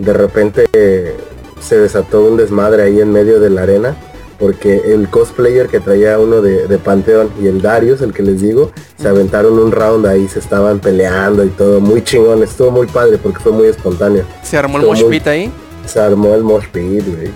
de 0.00 0.12
repente 0.12 0.64
eh, 0.72 1.16
se 1.60 1.78
desató 1.78 2.24
un 2.24 2.36
desmadre 2.36 2.82
ahí 2.82 3.00
en 3.00 3.12
medio 3.12 3.38
de 3.38 3.50
la 3.50 3.62
arena, 3.62 3.94
porque 4.38 4.92
el 4.92 5.08
cosplayer 5.08 5.68
que 5.68 5.80
traía 5.80 6.18
uno 6.18 6.40
de, 6.42 6.66
de 6.66 6.78
Panteón 6.78 7.30
y 7.40 7.46
el 7.46 7.62
Darius, 7.62 8.00
el 8.02 8.12
que 8.12 8.22
les 8.22 8.40
digo, 8.40 8.70
se 9.00 9.08
aventaron 9.08 9.58
un 9.58 9.70
round 9.72 10.06
ahí, 10.06 10.26
se 10.28 10.38
estaban 10.38 10.80
peleando 10.80 11.44
y 11.44 11.48
todo, 11.50 11.80
muy 11.80 12.02
chingón, 12.02 12.42
estuvo 12.42 12.70
muy 12.70 12.86
padre 12.86 13.18
porque 13.18 13.38
fue 13.40 13.52
muy 13.52 13.66
espontáneo. 13.68 14.24
Se 14.42 14.56
armó 14.56 14.78
el 14.78 14.86
mosh 14.86 15.02
muy- 15.02 15.10
pit 15.18 15.26
ahí. 15.26 15.52
Se 15.86 16.00
armó 16.00 16.34
el 16.34 16.42
mosh 16.42 16.66
pit, 16.72 17.04
güey. 17.06 17.30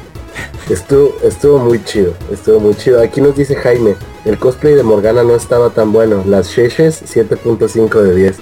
Estuvo, 0.70 1.14
estuvo 1.22 1.58
muy 1.58 1.82
chido, 1.84 2.12
estuvo 2.32 2.60
muy 2.60 2.74
chido. 2.74 3.00
Aquí 3.00 3.20
nos 3.20 3.34
dice 3.36 3.56
Jaime, 3.56 3.94
el 4.24 4.38
cosplay 4.38 4.74
de 4.74 4.82
Morgana 4.82 5.22
no 5.22 5.34
estaba 5.34 5.70
tan 5.70 5.92
bueno. 5.92 6.22
Las 6.26 6.48
Sheshes 6.48 7.02
7.5 7.14 8.00
de 8.02 8.14
10. 8.14 8.36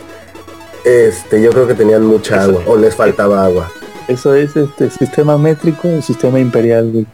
Este, 0.84 1.42
yo 1.42 1.50
creo 1.50 1.66
que 1.66 1.74
tenían 1.74 2.04
mucha 2.04 2.42
agua, 2.42 2.62
o 2.66 2.76
les 2.76 2.94
faltaba 2.94 3.44
agua. 3.44 3.70
Eso 4.08 4.34
es 4.34 4.56
este 4.56 4.88
sistema 4.90 5.36
métrico, 5.36 5.88
el 5.88 6.02
sistema 6.02 6.38
imperial, 6.38 6.90
güey. 6.92 7.06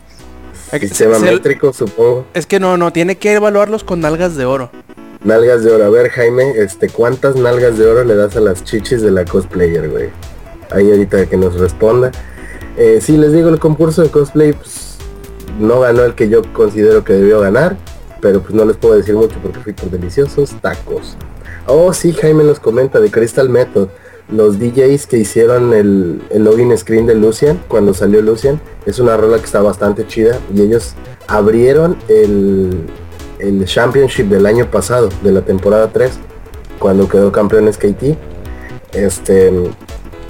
Es 0.72 0.80
que 0.80 0.88
Sistema 0.88 1.18
se- 1.18 1.26
se- 1.26 1.32
métrico, 1.32 1.72
supongo. 1.72 2.26
Es 2.34 2.46
que 2.46 2.58
no, 2.58 2.76
no, 2.76 2.92
tiene 2.92 3.16
que 3.16 3.32
evaluarlos 3.34 3.84
con 3.84 4.00
nalgas 4.00 4.36
de 4.36 4.44
oro. 4.46 4.70
Nalgas 5.24 5.62
de 5.62 5.70
oro. 5.72 5.84
A 5.84 5.90
ver, 5.90 6.08
Jaime, 6.10 6.52
este, 6.56 6.88
¿cuántas 6.88 7.36
nalgas 7.36 7.78
de 7.78 7.86
oro 7.86 8.04
le 8.04 8.14
das 8.16 8.34
a 8.36 8.40
las 8.40 8.64
chichis 8.64 9.02
de 9.02 9.10
la 9.10 9.24
cosplayer, 9.24 9.88
güey? 9.88 10.08
Ahí 10.70 10.90
ahorita 10.90 11.26
que 11.26 11.36
nos 11.36 11.54
responda. 11.60 12.10
Eh, 12.76 13.00
sí, 13.02 13.16
les 13.18 13.32
digo, 13.32 13.50
el 13.50 13.58
concurso 13.58 14.02
de 14.02 14.08
cosplay, 14.10 14.52
pues, 14.52 14.96
no 15.60 15.80
ganó 15.80 16.02
el 16.04 16.14
que 16.14 16.28
yo 16.28 16.42
considero 16.54 17.04
que 17.04 17.12
debió 17.12 17.40
ganar, 17.40 17.76
pero 18.20 18.40
pues 18.40 18.54
no 18.54 18.64
les 18.64 18.76
puedo 18.78 18.94
decir 18.96 19.14
mucho 19.14 19.36
porque 19.42 19.60
fui 19.60 19.72
por 19.74 19.90
deliciosos 19.90 20.50
tacos. 20.62 21.16
Oh, 21.66 21.92
sí, 21.92 22.12
Jaime 22.14 22.42
nos 22.44 22.58
comenta 22.58 22.98
de 22.98 23.10
Crystal 23.10 23.48
Method. 23.48 23.88
Los 24.32 24.58
DJs 24.58 25.06
que 25.06 25.18
hicieron 25.18 25.74
el, 25.74 26.22
el 26.30 26.44
login 26.44 26.76
screen 26.76 27.06
de 27.06 27.14
Lucian, 27.14 27.60
cuando 27.68 27.92
salió 27.92 28.22
Lucian, 28.22 28.60
es 28.86 28.98
una 28.98 29.16
rola 29.16 29.38
que 29.38 29.44
está 29.44 29.60
bastante 29.60 30.06
chida 30.06 30.40
y 30.54 30.62
ellos 30.62 30.94
abrieron 31.26 31.96
el, 32.08 32.86
el 33.38 33.64
Championship 33.66 34.26
del 34.26 34.46
año 34.46 34.70
pasado, 34.70 35.10
de 35.22 35.32
la 35.32 35.42
temporada 35.42 35.90
3, 35.92 36.12
cuando 36.78 37.08
quedó 37.08 37.30
campeón 37.30 37.70
SKT. 37.72 38.16
Este 38.92 39.52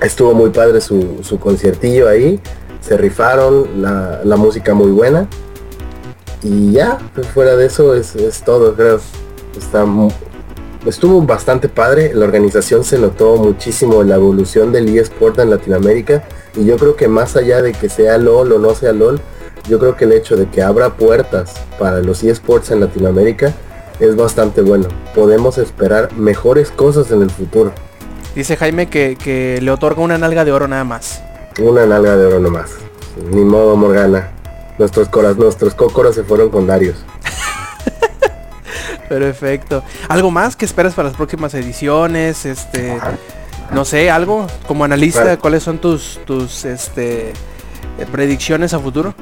estuvo 0.01 0.35
muy 0.35 0.51
padre 0.51 0.81
su, 0.81 1.21
su 1.23 1.39
conciertillo 1.39 2.09
ahí. 2.09 2.41
se 2.81 2.97
rifaron, 2.97 3.81
la, 3.81 4.21
la 4.25 4.37
música 4.37 4.75
muy 4.75 4.91
buena. 4.91 5.29
Y 6.43 6.73
ya, 6.73 6.99
fuera 7.33 7.55
de 7.57 7.67
eso 7.67 7.95
es, 7.95 8.17
es 8.17 8.43
todo, 8.43 8.75
creo. 8.75 8.99
Está 9.57 9.85
estuvo 10.87 11.23
bastante 11.23 11.69
padre, 11.69 12.13
la 12.15 12.25
organización 12.25 12.85
se 12.85 12.99
notó 12.99 13.37
muchísimo 13.37 14.03
en 14.03 14.09
la 14.09 14.17
evolución 14.17 14.73
del 14.73 14.97
eSport 14.97 15.39
en 15.39 15.51
Latinoamérica 15.51 16.25
y 16.57 16.65
yo 16.65 16.77
creo 16.77 16.97
que 16.97 17.09
más 17.09 17.37
allá 17.37 17.63
de 17.63 17.73
que 17.73 17.89
sea 17.89 18.19
LOL 18.19 18.53
o 18.53 18.59
no 18.59 18.75
sea 18.75 18.93
LOL, 18.93 19.21
yo 19.69 19.79
creo 19.79 19.97
que 19.97 20.05
el 20.05 20.13
hecho 20.13 20.37
de 20.37 20.49
que 20.49 20.63
abra 20.63 20.97
puertas 20.97 21.55
para 21.79 22.01
los 22.01 22.23
eSports 22.23 22.71
en 22.71 22.81
Latinoamérica 22.81 23.55
es 24.01 24.17
bastante 24.17 24.61
bueno. 24.61 24.89
Podemos 25.15 25.59
esperar 25.59 26.13
mejores 26.15 26.71
cosas 26.71 27.11
en 27.13 27.23
el 27.23 27.31
futuro. 27.31 27.73
Dice 28.35 28.57
Jaime 28.57 28.89
que, 28.89 29.17
que 29.23 29.61
le 29.61 29.71
otorga 29.71 30.03
una 30.03 30.19
nalga 30.19 30.45
de 30.45 30.53
oro 30.53 30.67
nada 30.67 30.85
más. 30.85 31.23
Una 31.61 31.87
nalga 31.87 32.17
de 32.17 32.27
oro 32.27 32.41
nomás. 32.41 32.73
Ni 33.31 33.43
modo 33.43 33.77
Morgana. 33.77 34.33
Nuestros 34.79 35.09
coras, 35.09 35.37
nuestros 35.37 35.75
cócoros 35.75 36.15
se 36.15 36.25
fueron 36.25 36.49
con 36.49 36.67
Darius. 36.67 36.97
Perfecto. 39.13 39.83
¿Algo 40.09 40.31
más 40.31 40.57
que 40.57 40.65
esperas 40.65 40.95
para 40.95 41.09
las 41.09 41.17
próximas 41.19 41.53
ediciones? 41.53 42.47
Este, 42.47 42.99
no 43.71 43.85
sé, 43.85 44.11
algo 44.11 44.47
como 44.67 44.85
analista. 44.85 45.37
¿cuáles 45.37 45.63
son 45.63 45.79
tus 45.79 46.19
tus 46.25 46.65
este 46.65 47.29
eh, 47.31 48.07
predicciones 48.11 48.73
a 48.73 48.79
futuro? 48.79 49.15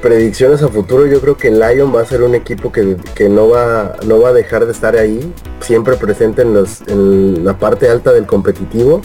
predicciones 0.00 0.62
a 0.62 0.68
futuro, 0.68 1.06
yo 1.06 1.20
creo 1.20 1.36
que 1.36 1.50
Lion 1.50 1.94
va 1.94 2.00
a 2.00 2.06
ser 2.06 2.22
un 2.22 2.34
equipo 2.34 2.72
que, 2.72 2.96
que 3.14 3.28
no, 3.28 3.50
va, 3.50 3.96
no 4.06 4.18
va 4.18 4.30
a 4.30 4.32
dejar 4.32 4.64
de 4.64 4.72
estar 4.72 4.96
ahí, 4.96 5.30
siempre 5.60 5.96
presente 5.96 6.40
en, 6.40 6.54
los, 6.54 6.80
en 6.86 7.44
la 7.44 7.58
parte 7.58 7.86
alta 7.90 8.10
del 8.12 8.26
competitivo. 8.26 9.02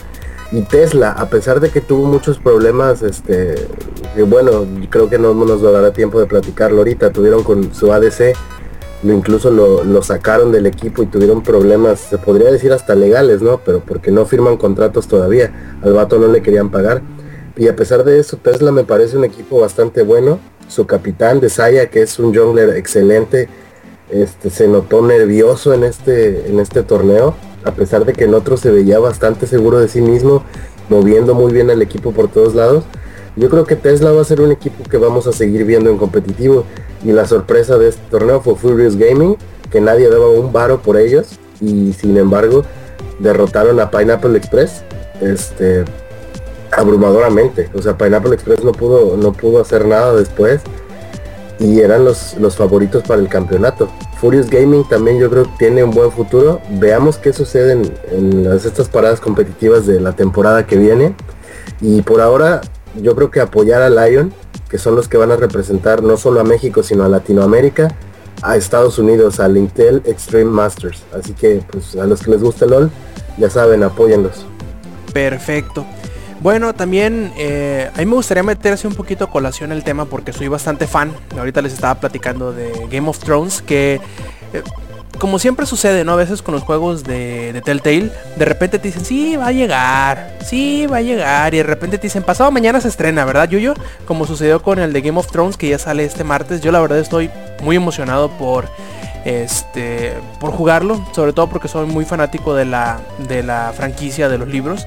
Y 0.53 0.61
Tesla, 0.61 1.11
a 1.11 1.27
pesar 1.27 1.59
de 1.59 1.69
que 1.69 1.81
tuvo 1.81 2.05
muchos 2.05 2.37
problemas, 2.37 3.01
este, 3.01 3.55
bueno, 4.25 4.65
creo 4.89 5.09
que 5.09 5.17
no 5.17 5.33
nos 5.33 5.61
dará 5.61 5.91
tiempo 5.91 6.19
de 6.19 6.27
platicarlo 6.27 6.77
ahorita, 6.77 7.11
tuvieron 7.11 7.43
con 7.43 7.73
su 7.73 7.91
ADC, 7.91 8.35
incluso 9.13 9.51
lo, 9.51 10.01
sacaron 10.01 10.51
del 10.51 10.65
equipo 10.65 11.03
y 11.03 11.07
tuvieron 11.07 11.43
problemas, 11.43 11.99
se 11.99 12.17
podría 12.17 12.51
decir 12.51 12.71
hasta 12.71 12.95
legales, 12.95 13.41
¿no? 13.41 13.59
Pero 13.65 13.81
porque 13.81 14.11
no 14.11 14.25
firman 14.25 14.57
contratos 14.57 15.07
todavía, 15.07 15.77
al 15.81 15.93
vato 15.93 16.17
no 16.17 16.27
le 16.27 16.41
querían 16.41 16.69
pagar. 16.69 17.01
Y 17.57 17.67
a 17.67 17.75
pesar 17.75 18.03
de 18.03 18.19
eso, 18.19 18.37
Tesla 18.37 18.71
me 18.71 18.83
parece 18.83 19.17
un 19.17 19.23
equipo 19.23 19.59
bastante 19.59 20.01
bueno. 20.01 20.39
Su 20.67 20.85
capitán 20.87 21.39
de 21.39 21.49
Saya, 21.49 21.89
que 21.89 22.01
es 22.01 22.19
un 22.19 22.35
jungler 22.35 22.69
excelente, 22.71 23.49
este, 24.09 24.49
se 24.49 24.67
notó 24.67 25.01
nervioso 25.01 25.73
en 25.73 25.83
este, 25.83 26.47
en 26.49 26.59
este 26.59 26.83
torneo, 26.83 27.35
a 27.63 27.71
pesar 27.71 28.05
de 28.05 28.13
que 28.13 28.25
en 28.25 28.33
otros 28.33 28.59
se 28.59 28.71
veía 28.71 28.99
bastante 28.99 29.47
seguro 29.47 29.79
de 29.79 29.87
sí 29.87 30.01
mismo, 30.01 30.43
moviendo 30.89 31.33
muy 31.33 31.51
bien 31.51 31.69
al 31.69 31.81
equipo 31.81 32.11
por 32.11 32.27
todos 32.27 32.55
lados. 32.55 32.83
Yo 33.35 33.49
creo 33.49 33.65
que 33.65 33.75
Tesla 33.75 34.11
va 34.11 34.21
a 34.21 34.25
ser 34.25 34.41
un 34.41 34.51
equipo 34.51 34.83
que 34.89 34.97
vamos 34.97 35.27
a 35.27 35.31
seguir 35.33 35.65
viendo 35.65 35.89
en 35.89 35.97
competitivo. 35.97 36.63
Y 37.03 37.11
la 37.11 37.25
sorpresa 37.25 37.77
de 37.77 37.89
este 37.89 38.01
torneo 38.09 38.41
fue 38.41 38.55
Furious 38.55 38.95
Gaming, 38.95 39.35
que 39.69 39.81
nadie 39.81 40.09
daba 40.09 40.29
un 40.29 40.53
varo 40.53 40.79
por 40.81 40.97
ellos. 40.97 41.37
Y 41.61 41.93
sin 41.93 42.17
embargo, 42.17 42.63
derrotaron 43.19 43.79
a 43.79 43.91
Pineapple 43.91 44.37
Express. 44.37 44.83
Este, 45.21 45.85
abrumadoramente. 46.71 47.69
O 47.73 47.81
sea, 47.81 47.97
Pineapple 47.97 48.33
Express 48.35 48.63
no 48.63 48.71
pudo, 48.71 49.17
no 49.17 49.33
pudo 49.33 49.61
hacer 49.61 49.85
nada 49.85 50.13
después. 50.15 50.61
Y 51.59 51.79
eran 51.79 52.03
los, 52.03 52.35
los 52.37 52.55
favoritos 52.55 53.03
para 53.03 53.21
el 53.21 53.29
campeonato. 53.29 53.89
Furious 54.19 54.49
Gaming 54.49 54.87
también 54.89 55.19
yo 55.19 55.29
creo 55.29 55.43
que 55.43 55.51
tiene 55.57 55.83
un 55.83 55.91
buen 55.91 56.11
futuro. 56.11 56.59
Veamos 56.71 57.17
qué 57.17 57.31
sucede 57.31 57.73
en, 57.73 57.93
en 58.11 58.49
las- 58.49 58.65
estas 58.65 58.89
paradas 58.89 59.19
competitivas 59.21 59.85
de 59.85 59.99
la 60.01 60.13
temporada 60.13 60.65
que 60.67 60.75
viene. 60.77 61.15
Y 61.81 62.01
por 62.01 62.19
ahora 62.21 62.61
yo 63.01 63.15
creo 63.15 63.31
que 63.31 63.41
apoyar 63.41 63.81
a 63.81 63.89
Lion, 63.89 64.33
que 64.69 64.77
son 64.77 64.95
los 64.95 65.07
que 65.07 65.17
van 65.17 65.31
a 65.31 65.35
representar 65.35 66.03
no 66.03 66.17
solo 66.17 66.39
a 66.39 66.43
México, 66.43 66.83
sino 66.83 67.03
a 67.03 67.09
Latinoamérica, 67.09 67.95
a 68.41 68.55
Estados 68.55 68.99
Unidos, 68.99 69.39
al 69.39 69.57
Intel 69.57 70.01
Extreme 70.05 70.51
Masters. 70.51 71.03
Así 71.17 71.33
que 71.33 71.61
pues 71.71 71.95
a 71.95 72.05
los 72.05 72.21
que 72.21 72.31
les 72.31 72.41
gusta 72.41 72.65
el 72.65 72.71
LOL, 72.71 72.91
ya 73.37 73.49
saben, 73.49 73.83
apóyenlos. 73.83 74.45
Perfecto. 75.13 75.85
Bueno, 76.41 76.73
también 76.73 77.31
eh, 77.37 77.89
a 77.93 77.97
mí 77.99 78.05
me 78.05 78.15
gustaría 78.15 78.43
meterse 78.43 78.87
un 78.87 78.93
poquito 78.93 79.25
a 79.25 79.31
colación 79.31 79.71
el 79.71 79.83
tema 79.83 80.05
porque 80.05 80.33
soy 80.33 80.47
bastante 80.47 80.85
fan. 80.85 81.11
Ahorita 81.37 81.61
les 81.61 81.73
estaba 81.73 81.95
platicando 81.99 82.51
de 82.51 82.71
Game 82.91 83.09
of 83.09 83.17
Thrones 83.19 83.61
que 83.61 83.99
eh, 84.53 84.61
como 85.19 85.39
siempre 85.39 85.65
sucede, 85.65 86.03
¿no? 86.03 86.13
A 86.13 86.17
veces 86.17 86.41
con 86.41 86.53
los 86.53 86.63
juegos 86.63 87.03
de, 87.03 87.61
Telltale, 87.63 88.11
de 88.35 88.45
repente 88.45 88.79
te 88.79 88.87
dicen, 88.89 89.05
sí, 89.05 89.35
va 89.35 89.47
a 89.47 89.51
llegar, 89.51 90.37
sí, 90.43 90.87
va 90.87 90.97
a 90.97 91.01
llegar, 91.01 91.53
y 91.53 91.57
de 91.57 91.63
repente 91.63 91.97
te 91.97 92.07
dicen, 92.07 92.23
pasado 92.23 92.51
mañana 92.51 92.81
se 92.81 92.87
estrena, 92.87 93.25
¿verdad, 93.25 93.49
Yuyo? 93.49 93.73
Como 94.05 94.25
sucedió 94.25 94.61
con 94.61 94.79
el 94.79 94.93
de 94.93 95.01
Game 95.01 95.19
of 95.19 95.27
Thrones, 95.27 95.57
que 95.57 95.69
ya 95.69 95.79
sale 95.79 96.05
este 96.05 96.23
martes, 96.23 96.61
yo 96.61 96.71
la 96.71 96.79
verdad 96.79 96.99
estoy 96.99 97.29
muy 97.63 97.75
emocionado 97.75 98.29
por 98.31 98.65
este 99.25 100.13
por 100.39 100.51
jugarlo 100.51 101.03
sobre 101.11 101.33
todo 101.33 101.47
porque 101.49 101.67
soy 101.67 101.87
muy 101.87 102.05
fanático 102.05 102.53
de 102.53 102.65
la 102.65 102.99
de 103.27 103.41
la 103.41 103.73
franquicia 103.75 104.29
de 104.29 104.37
los 104.37 104.47
libros 104.47 104.85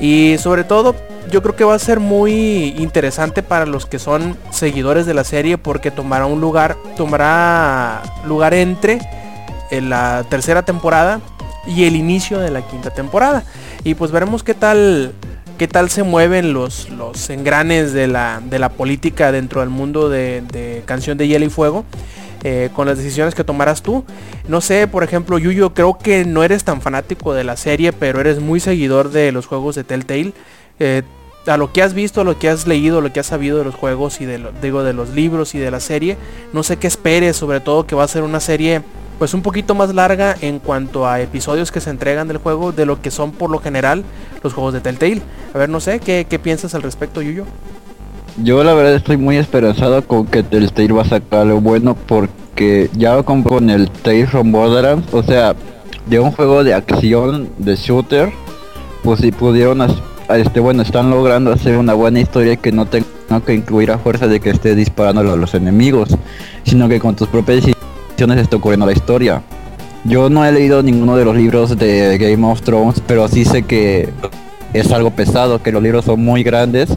y 0.00 0.36
sobre 0.38 0.62
todo 0.62 0.94
yo 1.30 1.42
creo 1.42 1.56
que 1.56 1.64
va 1.64 1.74
a 1.74 1.78
ser 1.78 1.98
muy 1.98 2.68
interesante 2.78 3.42
para 3.42 3.66
los 3.66 3.86
que 3.86 3.98
son 3.98 4.36
seguidores 4.50 5.06
de 5.06 5.14
la 5.14 5.24
serie 5.24 5.58
porque 5.58 5.90
tomará 5.90 6.26
un 6.26 6.40
lugar 6.40 6.76
tomará 6.96 8.02
lugar 8.24 8.54
entre 8.54 9.00
en 9.70 9.90
la 9.90 10.24
tercera 10.28 10.64
temporada 10.64 11.20
y 11.66 11.84
el 11.84 11.96
inicio 11.96 12.38
de 12.38 12.50
la 12.50 12.62
quinta 12.62 12.90
temporada 12.90 13.44
y 13.84 13.94
pues 13.94 14.10
veremos 14.10 14.42
qué 14.42 14.54
tal 14.54 15.12
qué 15.60 15.68
tal 15.68 15.90
se 15.90 16.04
mueven 16.04 16.54
los, 16.54 16.88
los 16.88 17.28
engranes 17.28 17.92
de 17.92 18.06
la, 18.06 18.40
de 18.42 18.58
la 18.58 18.70
política 18.70 19.30
dentro 19.30 19.60
del 19.60 19.68
mundo 19.68 20.08
de, 20.08 20.82
canción 20.86 21.18
de 21.18 21.28
hielo 21.28 21.44
y 21.44 21.50
fuego 21.50 21.84
eh, 22.44 22.70
con 22.74 22.86
las 22.86 22.96
decisiones 22.96 23.34
que 23.34 23.44
tomarás 23.44 23.82
tú. 23.82 24.02
No 24.48 24.62
sé, 24.62 24.88
por 24.88 25.04
ejemplo, 25.04 25.36
Yuyo, 25.36 25.74
creo 25.74 25.98
que 25.98 26.24
no 26.24 26.42
eres 26.44 26.64
tan 26.64 26.80
fanático 26.80 27.34
de 27.34 27.44
la 27.44 27.58
serie, 27.58 27.92
pero 27.92 28.20
eres 28.20 28.40
muy 28.40 28.58
seguidor 28.58 29.10
de 29.10 29.32
los 29.32 29.44
juegos 29.44 29.74
de 29.74 29.84
Telltale. 29.84 30.32
Eh, 30.78 31.02
a 31.46 31.58
lo 31.58 31.70
que 31.74 31.82
has 31.82 31.92
visto, 31.92 32.24
lo 32.24 32.38
que 32.38 32.48
has 32.48 32.66
leído, 32.66 33.02
lo 33.02 33.12
que 33.12 33.20
has 33.20 33.26
sabido 33.26 33.58
de 33.58 33.64
los 33.64 33.74
juegos 33.74 34.22
y 34.22 34.24
de, 34.24 34.42
digo, 34.62 34.82
de 34.82 34.94
los 34.94 35.10
libros 35.10 35.54
y 35.54 35.58
de 35.58 35.70
la 35.70 35.80
serie, 35.80 36.16
no 36.54 36.62
sé 36.62 36.78
qué 36.78 36.86
esperes, 36.86 37.36
sobre 37.36 37.60
todo 37.60 37.86
que 37.86 37.94
va 37.94 38.04
a 38.04 38.08
ser 38.08 38.22
una 38.22 38.40
serie 38.40 38.80
pues 39.20 39.34
un 39.34 39.42
poquito 39.42 39.74
más 39.74 39.94
larga 39.94 40.34
en 40.40 40.60
cuanto 40.60 41.06
a 41.06 41.20
episodios 41.20 41.70
que 41.70 41.82
se 41.82 41.90
entregan 41.90 42.26
del 42.26 42.38
juego 42.38 42.72
de 42.72 42.86
lo 42.86 43.02
que 43.02 43.10
son 43.10 43.32
por 43.32 43.50
lo 43.50 43.58
general 43.58 44.02
los 44.42 44.54
juegos 44.54 44.72
de 44.72 44.80
Telltale. 44.80 45.20
A 45.52 45.58
ver, 45.58 45.68
no 45.68 45.78
sé, 45.78 46.00
¿qué, 46.00 46.26
qué 46.26 46.38
piensas 46.38 46.74
al 46.74 46.80
respecto, 46.80 47.20
Yuyo? 47.20 47.44
Yo 48.42 48.64
la 48.64 48.72
verdad 48.72 48.94
estoy 48.94 49.18
muy 49.18 49.36
esperanzado 49.36 50.00
con 50.06 50.26
que 50.26 50.42
Telltale 50.42 50.94
va 50.94 51.02
a 51.02 51.04
sacar 51.04 51.40
algo 51.40 51.60
bueno 51.60 51.94
porque 52.06 52.88
ya 52.94 53.22
con, 53.22 53.68
el 53.68 53.90
Tales 53.90 54.30
from 54.30 54.52
Borderlands, 54.52 55.12
o 55.12 55.22
sea, 55.22 55.54
de 56.06 56.18
un 56.18 56.32
juego 56.32 56.64
de 56.64 56.72
acción, 56.72 57.50
de 57.58 57.76
shooter, 57.76 58.32
pues 59.04 59.20
si 59.20 59.32
pudieron, 59.32 59.86
este 60.30 60.60
bueno, 60.60 60.80
están 60.80 61.10
logrando 61.10 61.52
hacer 61.52 61.76
una 61.76 61.92
buena 61.92 62.20
historia 62.20 62.56
que 62.56 62.72
no 62.72 62.86
tenga 62.86 63.04
que 63.44 63.52
incluir 63.52 63.90
a 63.90 63.98
fuerza 63.98 64.28
de 64.28 64.40
que 64.40 64.48
estés 64.48 64.76
disparando 64.76 65.20
a 65.20 65.36
los 65.36 65.52
enemigos, 65.52 66.16
sino 66.64 66.88
que 66.88 66.98
con 66.98 67.14
tus 67.16 67.28
propias 67.28 67.66
decisiones 68.20 68.42
esté 68.42 68.56
ocurriendo 68.56 68.84
la 68.86 68.92
historia. 68.92 69.42
Yo 70.04 70.28
no 70.28 70.44
he 70.44 70.52
leído 70.52 70.82
ninguno 70.82 71.16
de 71.16 71.24
los 71.24 71.34
libros 71.34 71.76
de 71.78 72.18
Game 72.18 72.46
of 72.46 72.60
Thrones, 72.62 73.02
pero 73.06 73.28
sí 73.28 73.44
sé 73.46 73.62
que 73.62 74.10
es 74.74 74.92
algo 74.92 75.10
pesado, 75.10 75.62
que 75.62 75.72
los 75.72 75.82
libros 75.82 76.04
son 76.04 76.22
muy 76.22 76.42
grandes 76.42 76.90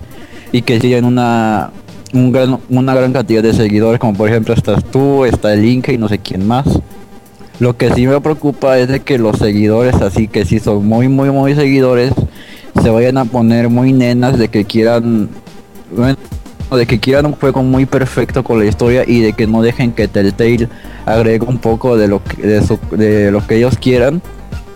y 0.52 0.62
que 0.62 0.80
tienen 0.80 1.06
una 1.06 1.72
un 2.14 2.32
gran- 2.32 2.60
una 2.70 2.94
gran 2.94 3.12
cantidad 3.14 3.41
de 3.41 3.54
seguidores, 3.54 4.00
como 4.00 4.14
por 4.14 4.30
ejemplo 4.30 4.54
estás 4.54 4.84
tú, 4.86 5.26
está 5.26 5.54
el 5.54 5.62
Link 5.64 5.88
y 5.90 5.98
no 5.98 6.08
sé 6.10 6.20
quién 6.20 6.45
más. 6.45 6.66
Lo 7.60 7.76
que 7.78 7.91
sí 7.94 8.06
me 8.06 8.20
preocupa 8.20 8.78
es 8.78 8.88
de 8.90 9.00
que 9.00 9.18
los 9.18 9.38
seguidores, 9.38 9.95
así 9.95 10.28
que 10.28 10.45
sí 10.45 10.60
son 10.60 10.86
muy 10.86 11.08
muy 11.08 11.30
muy 11.32 11.56
seguidores, 11.56 12.12
se 12.82 12.90
vayan 12.90 13.18
a 13.18 13.26
poner 13.26 13.70
muy 13.70 13.94
nenas 13.94 14.38
de 14.38 14.50
que 14.50 14.66
quieran 14.66 15.30
bueno, 15.95 16.18
de 16.72 16.86
que 16.86 17.00
quieran 17.00 17.26
un 17.28 17.34
juego 17.34 17.64
muy 17.64 17.86
perfecto 17.86 18.44
con 18.44 18.60
la 18.60 18.66
historia 18.66 19.04
y 19.08 19.22
de 19.22 19.34
que 19.34 19.48
no 19.48 19.62
dejen 19.62 19.91
que 19.94 20.08
Telltale 20.08 20.68
agregue 21.06 21.46
un 21.46 21.58
poco 21.58 21.98
de 21.98 22.08
lo 22.08 22.24
que 22.24 22.42
de, 22.42 22.66
su- 22.66 22.80
de 22.92 23.32
lo 23.32 23.46
que 23.46 23.58
ellos 23.58 23.78
quieran 23.78 24.22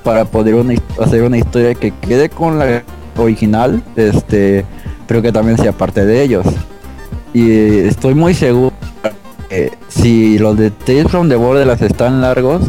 para 0.04 0.26
poder 0.26 0.56
hacer 1.02 1.24
una 1.24 1.38
historia 1.38 1.74
que 1.76 1.91
quede 1.91 2.30
con 2.30 2.60
la 2.60 2.84
original, 3.18 3.82
este, 3.95 4.66
pero 5.08 5.22
que 5.22 5.32
también 5.32 5.58
sea 5.58 5.72
parte 5.72 6.06
de 6.06 6.22
ellos. 6.24 6.45
Y 7.34 7.80
estoy 7.80 8.14
muy 8.16 8.34
seguro 8.34 8.74
que 9.49 9.72
si 9.90 10.38
los 10.40 10.58
de 10.58 10.72
Tales 10.72 11.10
from 11.10 11.30
the 11.30 11.36
Borderlands 11.36 11.82
están 11.82 12.22
largos, 12.22 12.62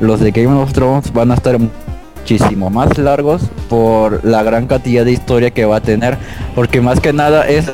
los 0.00 0.20
de 0.20 0.30
Game 0.32 0.54
of 0.60 0.72
Thrones 0.72 1.12
van 1.12 1.30
a 1.30 1.34
estar 1.34 1.56
muchísimo 1.58 2.70
más 2.70 2.96
largos 2.98 3.42
por 3.68 4.24
la 4.24 4.42
gran 4.42 4.66
cantidad 4.66 5.04
de 5.04 5.12
historia 5.12 5.50
que 5.50 5.64
va 5.64 5.76
a 5.76 5.80
tener, 5.80 6.18
porque 6.54 6.80
más 6.80 7.00
que 7.00 7.12
nada 7.12 7.46
es 7.48 7.72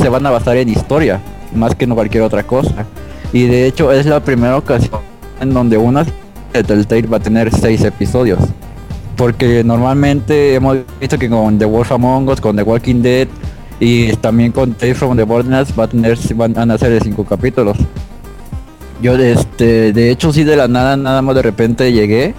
se 0.00 0.08
van 0.08 0.24
a 0.26 0.30
basar 0.30 0.56
en 0.56 0.68
historia, 0.70 1.20
más 1.54 1.74
que 1.74 1.84
en 1.84 1.94
cualquier 1.94 2.22
otra 2.22 2.42
cosa. 2.44 2.86
Y 3.34 3.48
de 3.48 3.66
hecho 3.66 3.90
es 3.90 4.06
la 4.06 4.20
primera 4.20 4.56
ocasión 4.56 5.00
en 5.40 5.52
donde 5.52 5.76
una 5.76 6.06
de 6.52 6.62
Telltale 6.62 7.08
va 7.08 7.16
a 7.16 7.20
tener 7.20 7.52
seis 7.52 7.82
episodios. 7.82 8.38
Porque 9.16 9.64
normalmente 9.64 10.54
hemos 10.54 10.78
visto 11.00 11.18
que 11.18 11.28
con 11.28 11.58
The 11.58 11.64
Wolf 11.64 11.90
Among 11.90 12.28
Us, 12.28 12.40
con 12.40 12.56
The 12.56 12.62
Walking 12.62 13.02
Dead 13.02 13.28
Y 13.80 14.12
también 14.16 14.52
con 14.52 14.74
Tales 14.74 14.96
from 14.96 15.16
the 15.16 15.24
Borderlands 15.24 15.72
va 15.78 15.84
a 15.84 15.88
tener, 15.88 16.16
van 16.36 16.70
a 16.70 16.78
ser 16.78 17.02
cinco 17.02 17.24
capítulos. 17.24 17.76
Yo 19.02 19.16
este, 19.16 19.92
de 19.92 20.12
hecho 20.12 20.32
sí 20.32 20.44
de 20.44 20.56
la 20.56 20.68
nada, 20.68 20.96
nada 20.96 21.20
más 21.20 21.34
de 21.34 21.42
repente 21.42 21.92
llegué 21.92 22.34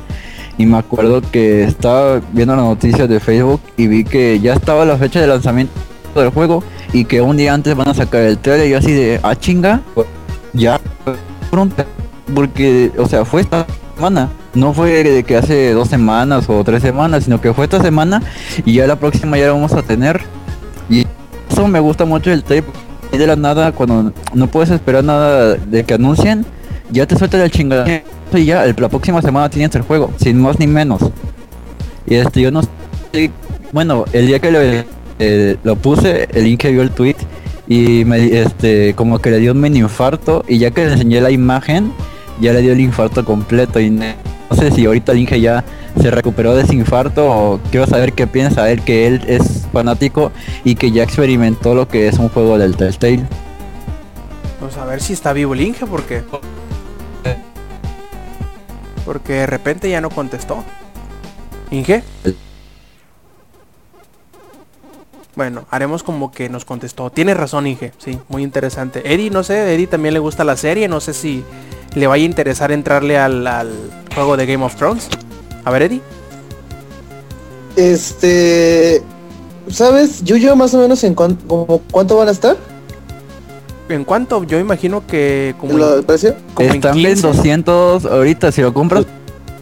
y 0.58 0.66
me 0.66 0.78
acuerdo 0.78 1.22
que 1.22 1.66
estaba 1.66 2.22
viendo 2.32 2.56
las 2.56 2.64
noticias 2.64 3.10
de 3.10 3.20
Facebook 3.20 3.60
y 3.76 3.88
vi 3.88 4.06
que 4.06 4.40
ya 4.40 4.54
estaba 4.54 4.86
la 4.86 4.98
fecha 4.98 5.20
de 5.20 5.28
lanzamiento 5.28 5.74
del 6.16 6.30
juego 6.30 6.64
y 6.94 7.04
que 7.04 7.20
un 7.20 7.36
día 7.36 7.54
antes 7.54 7.76
van 7.76 7.90
a 7.90 7.94
sacar 7.94 8.22
el 8.22 8.38
trailer 8.38 8.68
y 8.68 8.72
yo 8.72 8.78
así 8.78 8.94
de, 8.94 9.20
ah 9.22 9.36
chinga, 9.36 9.82
porque, 12.34 12.92
o 12.98 13.08
sea, 13.08 13.26
fue 13.26 13.42
esta 13.42 13.66
semana, 13.96 14.30
no 14.54 14.74
fue 14.74 15.04
de 15.04 15.24
que 15.24 15.38
hace 15.38 15.72
dos 15.74 15.88
semanas 15.88 16.46
o 16.50 16.64
tres 16.64 16.82
semanas, 16.82 17.26
sino 17.26 17.40
que 17.40 17.54
fue 17.54 17.66
esta 17.66 17.82
semana 17.82 18.22
y 18.66 18.74
ya 18.74 18.88
la 18.88 18.98
próxima 18.98 19.38
ya 19.38 19.48
la 19.48 19.54
vamos 19.54 19.74
a 19.74 19.82
tener 19.82 20.22
y 20.90 21.06
eso 21.50 21.68
me 21.68 21.80
gusta 21.80 22.06
mucho 22.06 22.32
el 22.32 22.44
tape 22.44 22.66
y 23.12 23.18
de 23.18 23.28
la 23.28 23.36
nada 23.36 23.72
cuando 23.72 24.12
no 24.34 24.48
puedes 24.48 24.70
esperar 24.72 25.04
nada 25.04 25.56
de 25.56 25.84
que 25.84 25.94
anuncien, 25.94 26.46
ya 26.92 27.06
te 27.06 27.16
suelta 27.18 27.44
el 27.44 27.52
chingada 27.52 27.86
y 28.34 28.46
ya 28.46 28.66
el, 28.66 28.76
la 28.78 28.90
próxima 28.90 29.22
semana 29.22 29.50
tienes 29.50 29.74
el 29.76 29.84
juego, 29.84 30.12
sin 30.18 30.42
más 30.42 30.60
ni 30.60 30.68
menos. 30.68 31.02
Y 32.06 32.16
este 32.16 32.42
yo 32.42 32.52
no 32.52 32.62
sé, 32.64 33.32
bueno, 33.72 34.06
el 34.12 34.28
día 34.28 34.40
que 34.40 34.52
lo, 34.52 34.60
eh, 35.20 35.58
lo 35.64 35.76
puse, 35.76 36.28
el 36.34 36.44
link 36.44 36.60
que 36.60 36.72
vio 36.72 36.82
el 36.82 36.92
tweet 36.92 37.16
y 37.68 38.06
me 38.06 38.42
este 38.42 38.94
como 38.96 39.20
que 39.20 39.32
le 39.32 39.40
dio 39.40 39.52
un 39.52 39.62
mini 39.62 39.80
infarto 39.80 40.44
y 40.48 40.58
ya 40.58 40.72
que 40.72 40.86
le 40.86 40.94
enseñé 40.94 41.22
la 41.22 41.32
imagen, 41.32 41.92
ya 42.40 42.54
le 42.54 42.62
dio 42.62 42.74
el 42.74 42.80
infarto 42.80 43.26
completo 43.26 43.80
y 43.80 43.90
no 43.90 44.06
sé 44.56 44.72
si 44.72 44.86
ahorita 44.86 45.12
el 45.12 45.20
Inge 45.20 45.42
ya 45.42 45.64
se 46.00 46.12
recuperó 46.12 46.56
de 46.56 46.64
ese 46.64 46.76
infarto 46.76 47.26
o 47.26 47.60
quiero 47.72 47.88
saber 47.88 48.14
qué 48.14 48.28
piensa 48.28 48.70
él 48.70 48.82
que 48.82 49.08
él 49.08 49.22
es 49.28 49.68
fanático 49.72 50.32
y 50.64 50.76
que 50.76 50.92
ya 50.92 51.04
experimentó 51.04 51.74
lo 51.74 51.88
que 51.88 52.08
es 52.08 52.20
un 52.20 52.30
juego 52.30 52.58
del 52.58 52.76
Telltale. 52.76 53.26
Pues 54.60 54.78
a 54.78 54.86
ver 54.86 55.02
si 55.02 55.14
está 55.14 55.34
vivo 55.34 55.54
el 55.54 55.62
Inge 55.62 55.86
porque 55.86 56.24
porque 59.06 59.34
de 59.34 59.48
repente 59.48 59.90
ya 59.90 60.02
no 60.02 60.10
contestó. 60.10 60.64
Inge. 61.72 62.04
Bueno, 65.36 65.66
haremos 65.70 66.02
como 66.04 66.32
que 66.32 66.48
nos 66.50 66.64
contestó. 66.66 67.10
Tiene 67.10 67.34
razón, 67.34 67.68
Inge. 67.68 67.92
Sí, 67.98 68.18
muy 68.30 68.42
interesante. 68.44 69.02
Eddie, 69.14 69.30
no 69.30 69.44
sé, 69.44 69.74
Eddie 69.74 69.88
también 69.88 70.14
le 70.14 70.20
gusta 70.20 70.44
la 70.44 70.56
serie. 70.56 70.88
No 70.88 71.02
sé 71.02 71.14
si 71.14 71.44
le 71.94 72.08
vaya 72.08 72.24
a 72.24 72.26
interesar 72.26 72.72
entrarle 72.72 73.18
al, 73.18 73.46
al 73.46 73.72
juego 74.14 74.38
de 74.38 74.46
Game 74.46 74.64
of 74.64 74.76
Thrones. 74.76 75.10
A 75.66 75.72
ver, 75.72 75.82
Eddie. 75.84 76.02
Este... 77.76 79.02
¿Sabes, 79.70 80.24
Yuyo, 80.24 80.56
más 80.56 80.74
o 80.76 80.78
menos 80.80 81.04
en 81.04 81.16
cuan- 81.16 81.38
como 81.48 81.82
cuánto 81.92 82.16
van 82.18 82.28
a 82.28 82.32
estar? 82.32 82.56
¿En 83.90 84.04
cuánto? 84.04 84.44
Yo 84.44 84.60
imagino 84.60 85.06
que 85.08 85.56
como, 85.60 85.78
¿Lo 85.78 85.98
en- 85.98 86.04
precio? 86.06 86.36
como 86.54 86.70
en 86.70 86.76
Están 86.76 86.98
en 86.98 87.04
15. 87.04 87.28
200 87.28 88.06
ahorita, 88.06 88.52
si 88.52 88.62
lo 88.62 88.74
compras, 88.74 89.06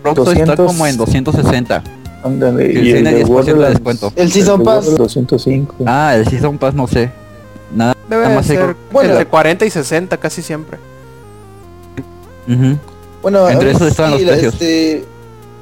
Roxo 0.04 0.24
está 0.34 0.56
200. 0.56 0.68
como 0.68 0.86
en 0.88 0.98
260. 0.98 1.84
Ándale, 2.24 2.68
Que 2.72 2.74
y 2.74 2.90
el 2.92 2.94
tiene 3.04 3.14
de 3.14 3.26
10% 3.26 3.26
de 3.26 3.54
Borderlands- 3.54 3.70
descuento. 3.70 4.14
El 4.16 4.32
Season 4.32 4.64
Pass. 4.64 4.86
Borderlands 4.86 4.98
205. 5.16 5.76
Ah, 5.86 6.16
el 6.16 6.28
Season 6.28 6.58
Pass 6.58 6.74
no 6.74 6.88
sé. 6.88 7.12
Nada, 7.76 7.96
Debe 8.10 8.24
nada 8.24 8.36
más 8.36 8.46
ser 8.46 8.76
Bueno. 8.92 9.10
entre 9.12 9.26
40 9.26 9.66
y 9.66 9.70
60 9.70 10.18
casi 10.18 10.42
siempre. 10.42 10.78
Bueno, 13.22 13.50
Entre 13.50 13.72
esos 13.72 13.88
están 13.88 14.12
los 14.12 14.22
la, 14.22 14.32
precios. 14.34 14.54
este, 14.54 15.06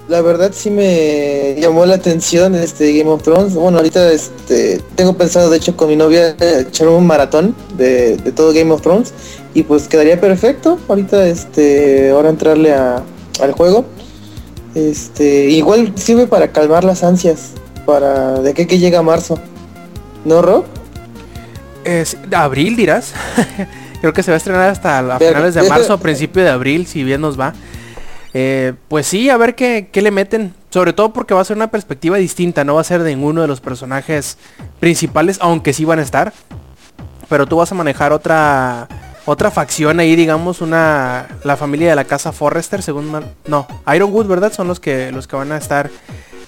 la 0.07 0.21
verdad 0.21 0.51
sí 0.53 0.69
me 0.71 1.55
llamó 1.59 1.85
la 1.85 1.95
atención 1.95 2.55
este 2.55 2.97
Game 2.97 3.09
of 3.09 3.21
Thrones. 3.21 3.53
Bueno, 3.53 3.77
ahorita 3.77 4.11
este, 4.11 4.81
tengo 4.95 5.13
pensado, 5.13 5.49
de 5.49 5.57
hecho, 5.57 5.77
con 5.77 5.87
mi 5.89 5.95
novia 5.95 6.35
eh, 6.39 6.65
echar 6.67 6.87
un 6.87 7.05
maratón 7.05 7.55
de, 7.77 8.17
de 8.17 8.31
todo 8.31 8.51
Game 8.51 8.71
of 8.71 8.81
Thrones 8.81 9.13
y 9.53 9.63
pues 9.63 9.87
quedaría 9.87 10.19
perfecto. 10.19 10.79
Ahorita, 10.89 11.27
este, 11.27 12.09
ahora 12.11 12.29
entrarle 12.29 12.73
a, 12.73 13.03
al 13.41 13.51
juego. 13.51 13.85
Este, 14.75 15.49
igual 15.49 15.93
sirve 15.95 16.27
para 16.27 16.51
calmar 16.51 16.83
las 16.83 17.03
ansias, 17.03 17.51
para 17.85 18.39
de 18.39 18.53
que, 18.53 18.67
que 18.67 18.79
llega 18.79 19.01
marzo. 19.01 19.39
¿No, 20.23 20.41
Rob? 20.41 20.65
Es, 21.83 22.17
abril 22.31 22.75
dirás. 22.75 23.13
Creo 24.01 24.13
que 24.13 24.23
se 24.23 24.31
va 24.31 24.35
a 24.35 24.37
estrenar 24.37 24.69
hasta 24.69 24.99
a 24.99 25.17
Pero- 25.19 25.31
finales 25.33 25.55
de 25.55 25.63
marzo, 25.63 25.93
a 25.93 25.99
principio 25.99 26.43
de 26.43 26.49
abril, 26.49 26.87
si 26.87 27.03
bien 27.03 27.21
nos 27.21 27.39
va. 27.39 27.53
Eh, 28.33 28.73
pues 28.87 29.07
sí, 29.07 29.29
a 29.29 29.37
ver 29.37 29.55
qué, 29.55 29.89
qué 29.91 30.01
le 30.01 30.11
meten. 30.11 30.53
Sobre 30.69 30.93
todo 30.93 31.11
porque 31.11 31.33
va 31.33 31.41
a 31.41 31.45
ser 31.45 31.57
una 31.57 31.69
perspectiva 31.69 32.17
distinta. 32.17 32.63
No 32.63 32.75
va 32.75 32.81
a 32.81 32.85
ser 32.85 33.03
de 33.03 33.13
ninguno 33.13 33.41
de 33.41 33.47
los 33.47 33.59
personajes 33.59 34.37
principales, 34.79 35.37
aunque 35.41 35.73
sí 35.73 35.85
van 35.85 35.99
a 35.99 36.01
estar. 36.01 36.33
Pero 37.27 37.45
tú 37.45 37.57
vas 37.57 37.71
a 37.71 37.75
manejar 37.75 38.13
otra 38.13 38.87
otra 39.25 39.51
facción 39.51 39.99
ahí, 39.99 40.15
digamos, 40.15 40.61
una 40.61 41.27
la 41.43 41.55
familia 41.57 41.89
de 41.89 41.95
la 41.95 42.05
casa 42.05 42.31
Forrester, 42.31 42.81
según 42.81 43.11
ma- 43.11 43.23
no, 43.45 43.67
Ironwood, 43.93 44.25
¿verdad? 44.27 44.51
Son 44.53 44.67
los 44.67 44.79
que 44.79 45.11
los 45.11 45.27
que 45.27 45.35
van 45.35 45.51
a 45.51 45.57
estar 45.57 45.89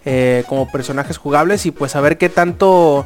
eh, 0.06 0.44
como 0.48 0.70
personajes 0.72 1.18
jugables 1.18 1.66
y 1.66 1.72
pues 1.72 1.96
a 1.96 2.02
ver 2.02 2.18
qué 2.18 2.30
tanto 2.30 3.06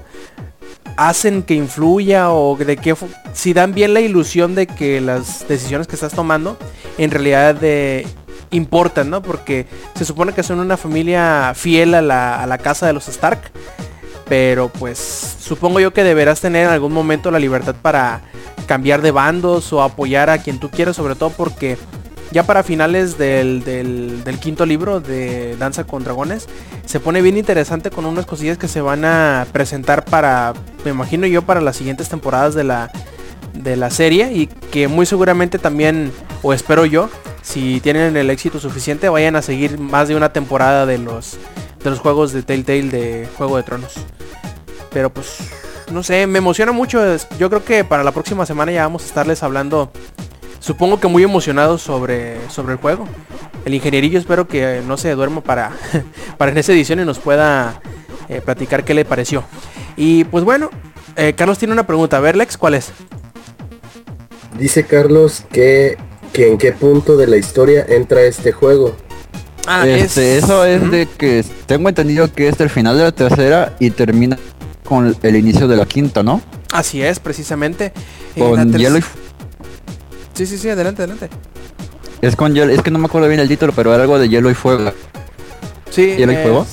hacen 0.96 1.44
que 1.44 1.54
influya 1.54 2.32
o 2.32 2.56
de 2.58 2.78
qué 2.78 2.96
si 3.34 3.54
dan 3.54 3.74
bien 3.74 3.94
la 3.94 4.00
ilusión 4.00 4.56
de 4.56 4.68
que 4.68 5.00
las 5.02 5.48
decisiones 5.48 5.86
que 5.88 5.96
estás 5.96 6.14
tomando 6.14 6.58
en 6.98 7.12
realidad 7.12 7.54
de 7.54 8.08
importan, 8.52 9.10
¿no? 9.10 9.22
Porque 9.22 9.68
se 9.96 10.06
supone 10.06 10.32
que 10.34 10.42
son 10.44 10.60
una 10.60 10.78
familia 10.78 11.52
fiel 11.56 11.94
a 11.94 12.02
la, 12.02 12.42
a 12.42 12.48
la 12.48 12.58
casa 12.58 12.88
de 12.88 12.94
los 12.94 13.08
Stark, 13.10 13.52
pero 14.30 14.70
pues 14.70 15.36
supongo 15.40 15.80
yo 15.82 15.94
que 15.94 16.04
deberás 16.04 16.40
tener 16.42 16.66
en 16.66 16.72
algún 16.72 16.94
momento 16.94 17.30
la 17.30 17.40
libertad 17.40 17.76
para 17.82 18.22
cambiar 18.68 19.02
de 19.02 19.12
bandos 19.12 19.74
o 19.74 19.82
apoyar 19.82 20.30
a 20.30 20.38
quien 20.38 20.60
tú 20.60 20.70
quieras, 20.70 20.96
sobre 20.96 21.16
todo 21.16 21.32
porque 21.32 21.78
ya 22.32 22.44
para 22.44 22.62
finales 22.62 23.18
del, 23.18 23.64
del- 23.64 24.24
del 24.26 24.40
quinto 24.40 24.66
libro 24.66 25.00
de 25.00 25.56
Danza 25.58 25.86
con 25.86 26.04
Dragones 26.04 26.48
se 26.86 27.00
pone 27.00 27.22
bien 27.22 27.38
interesante 27.38 27.90
con 27.90 28.06
unas 28.06 28.26
cosillas 28.26 28.58
que 28.58 28.68
se 28.68 28.82
van 28.82 29.06
a 29.06 29.48
presentar 29.54 30.04
para, 30.06 30.54
me 30.84 30.92
imagino 30.92 31.26
yo, 31.26 31.42
para 31.44 31.62
las 31.62 31.78
siguientes 31.78 32.10
temporadas 32.10 32.54
de 32.54 32.66
la, 32.66 32.92
de 33.54 33.78
la 33.78 33.90
serie 33.90 34.34
y 34.34 34.48
que 34.48 34.90
muy 34.90 35.06
seguramente 35.06 35.58
también, 35.58 36.12
o 36.44 36.52
espero 36.54 36.86
yo, 36.86 37.10
si 37.42 37.80
tienen 37.80 38.18
el 38.18 38.30
éxito 38.30 38.60
suficiente, 38.60 39.08
vayan 39.08 39.38
a 39.38 39.42
seguir 39.42 39.80
más 39.80 40.10
de 40.10 40.18
una 40.18 40.34
temporada 40.34 40.86
de 40.86 40.98
los, 40.98 41.38
de 41.82 41.90
los 41.90 42.00
juegos 42.00 42.34
de 42.34 42.44
Telltale 42.44 42.90
de 42.90 43.30
Juego 43.38 43.56
de 43.56 43.64
Tronos. 43.64 43.94
Pero 44.92 45.10
pues, 45.14 45.38
no 45.92 46.04
sé, 46.04 46.28
me 46.28 46.40
emociona 46.40 46.72
mucho. 46.72 47.00
Yo 47.40 47.50
creo 47.50 47.64
que 47.64 47.84
para 47.84 48.04
la 48.04 48.12
próxima 48.12 48.46
semana 48.46 48.72
ya 48.72 48.84
vamos 48.84 49.04
a 49.04 49.06
estarles 49.06 49.44
hablando, 49.44 49.92
supongo 50.60 51.00
que 51.00 51.08
muy 51.08 51.24
emocionados 51.24 51.82
sobre, 51.82 52.38
sobre 52.50 52.74
el 52.74 52.80
juego. 52.80 53.08
El 53.66 53.74
ingenierillo 53.74 54.20
espero 54.20 54.48
que 54.48 54.82
no 54.86 54.98
se 54.98 55.12
duerma 55.12 55.42
para, 55.42 55.72
para 56.38 56.52
en 56.52 56.58
esa 56.58 56.74
edición 56.74 57.00
y 57.00 57.06
nos 57.06 57.20
pueda 57.20 57.82
eh, 58.30 58.42
platicar 58.42 58.84
qué 58.84 58.94
le 58.94 59.06
pareció. 59.06 59.44
Y 59.96 60.24
pues 60.26 60.44
bueno, 60.44 60.70
eh, 61.16 61.34
Carlos 61.36 61.58
tiene 61.58 61.74
una 61.74 61.88
pregunta. 61.88 62.18
A 62.18 62.22
ver, 62.22 62.36
Lex, 62.36 62.58
¿cuál 62.58 62.76
es? 62.76 62.92
Dice 64.58 64.86
Carlos 64.86 65.44
que, 65.52 65.98
que 66.34 66.48
en 66.48 66.58
qué 66.58 66.72
punto 66.72 67.16
de 67.18 67.28
la 67.28 67.38
historia 67.38 67.86
entra 67.88 68.22
este 68.22 68.52
juego. 68.52 68.96
Ah, 69.66 69.86
Este, 69.86 70.38
eso 70.38 70.64
es 70.64 70.90
de 70.90 71.08
que 71.08 71.44
tengo 71.66 71.90
entendido 71.90 72.32
que 72.34 72.48
es 72.48 72.60
el 72.62 72.70
final 72.70 72.98
de 72.98 73.04
la 73.04 73.12
tercera 73.12 73.76
y 73.80 73.92
termina 73.92 74.38
con 74.88 75.16
el 75.22 75.36
inicio 75.36 75.68
de 75.68 75.76
la 75.76 75.86
quinta, 75.86 76.24
¿no? 76.24 76.42
Así 76.72 77.02
es, 77.02 77.20
precisamente. 77.20 77.92
Con 78.38 78.72
terc- 78.72 78.78
hielo 78.80 78.98
y 79.00 79.04
Sí, 80.34 80.46
sí, 80.46 80.58
sí, 80.58 80.70
adelante, 80.70 81.02
adelante. 81.04 81.30
es 82.22 82.36
con 82.36 82.54
hielo, 82.54 82.72
es 82.72 82.82
que 82.82 82.92
no 82.92 83.00
me 83.00 83.06
acuerdo 83.08 83.28
bien 83.28 83.40
el 83.40 83.48
título, 83.48 83.74
pero 83.74 83.94
era 83.94 84.04
algo 84.04 84.18
de 84.20 84.30
hielo 84.30 84.50
y 84.52 84.54
fuego. 84.54 84.92
Sí, 85.90 86.16
¿Hielo 86.16 86.32
y 86.32 86.36
es- 86.36 86.42
fuego? 86.44 86.66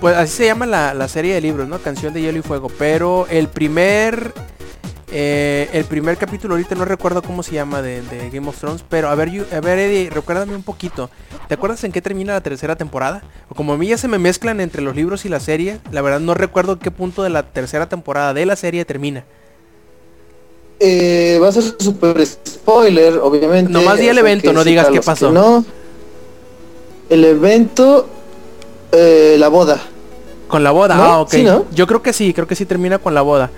Pues 0.00 0.16
así 0.16 0.32
se 0.38 0.46
llama 0.46 0.64
la, 0.64 0.94
la 0.94 1.08
serie 1.08 1.34
de 1.34 1.40
libros, 1.40 1.68
¿no? 1.68 1.78
Canción 1.80 2.14
de 2.14 2.22
hielo 2.22 2.38
y 2.38 2.42
fuego. 2.42 2.68
Pero 2.78 3.26
el 3.28 3.48
primer. 3.48 4.32
Eh, 5.10 5.68
el 5.72 5.84
primer 5.84 6.16
capítulo 6.16 6.54
ahorita 6.54 6.74
no 6.74 6.84
recuerdo 6.84 7.22
cómo 7.22 7.42
se 7.42 7.52
llama 7.52 7.80
de, 7.82 8.02
de 8.02 8.30
Game 8.30 8.48
of 8.48 8.58
Thrones. 8.58 8.84
Pero 8.88 9.08
a 9.08 9.14
ver, 9.14 9.30
you- 9.30 9.46
a 9.52 9.60
ver, 9.60 9.78
Eddie, 9.78 10.10
recuérdame 10.10 10.54
un 10.54 10.62
poquito. 10.62 11.10
¿Te 11.48 11.54
acuerdas 11.54 11.82
en 11.84 11.92
qué 11.92 12.02
termina 12.02 12.32
la 12.34 12.40
tercera 12.42 12.76
temporada? 12.76 13.22
Como 13.54 13.72
a 13.72 13.76
mí 13.78 13.86
ya 13.88 13.96
se 13.98 14.08
me 14.08 14.18
mezclan 14.18 14.60
entre 14.60 14.82
los 14.82 14.94
libros 14.94 15.24
y 15.24 15.28
la 15.28 15.40
serie, 15.40 15.78
la 15.92 16.02
verdad 16.02 16.20
no 16.20 16.34
recuerdo 16.34 16.78
qué 16.78 16.90
punto 16.90 17.22
de 17.22 17.30
la 17.30 17.42
tercera 17.42 17.88
temporada 17.88 18.34
de 18.34 18.44
la 18.46 18.56
serie 18.56 18.84
termina. 18.84 19.24
Eh, 20.80 21.38
va 21.42 21.48
a 21.48 21.52
ser 21.52 21.64
super 21.78 22.24
spoiler, 22.24 23.18
obviamente. 23.18 23.72
Nomás 23.72 23.98
di 23.98 24.08
el 24.08 24.18
evento, 24.18 24.52
no 24.52 24.62
digas 24.62 24.88
qué 24.88 25.00
pasó. 25.00 25.32
No. 25.32 25.64
El 27.10 27.24
evento, 27.24 28.06
eh, 28.92 29.36
la 29.38 29.48
boda. 29.48 29.80
Con 30.46 30.62
la 30.62 30.70
boda, 30.70 30.94
¿No? 30.96 31.02
ah, 31.02 31.20
ok. 31.20 31.30
Sí, 31.30 31.42
¿no? 31.42 31.64
Yo 31.72 31.86
creo 31.86 32.02
que 32.02 32.12
sí, 32.12 32.32
creo 32.32 32.46
que 32.46 32.54
sí 32.54 32.64
termina 32.64 32.98
con 32.98 33.14
la 33.14 33.22
boda. 33.22 33.50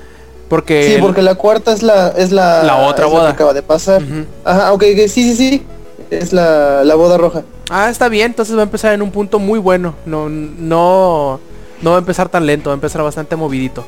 Porque... 0.50 0.82
sí, 0.82 0.92
el- 0.96 1.00
porque 1.00 1.22
la 1.22 1.36
cuarta 1.36 1.72
es 1.72 1.82
la 1.82 2.08
es 2.08 2.30
la, 2.32 2.62
La 2.64 2.76
otra 2.76 3.06
es 3.06 3.10
lo 3.10 3.16
que 3.16 3.22
boda. 3.22 3.30
acaba 3.30 3.54
de 3.54 3.62
pasar. 3.62 4.02
Ajá, 4.44 4.72
ok, 4.74 4.82
ok, 4.92 5.08
sí, 5.08 5.08
sí, 5.08 5.34
sí. 5.36 5.62
Es 6.10 6.32
la, 6.34 6.82
la 6.84 6.94
boda 6.96 7.16
roja. 7.16 7.44
Ah, 7.70 7.88
está 7.88 8.08
bien, 8.08 8.26
entonces 8.32 8.54
va 8.56 8.60
a 8.60 8.64
empezar 8.64 8.92
en 8.92 9.00
un 9.00 9.10
punto 9.12 9.38
muy 9.38 9.58
bueno. 9.60 9.94
No, 10.04 10.28
no, 10.28 11.38
no 11.80 11.90
va 11.90 11.96
a 11.96 12.00
empezar 12.00 12.28
tan 12.28 12.44
lento, 12.44 12.68
va 12.70 12.74
a 12.74 12.80
empezar 12.82 13.00
bastante 13.02 13.36
movidito. 13.36 13.86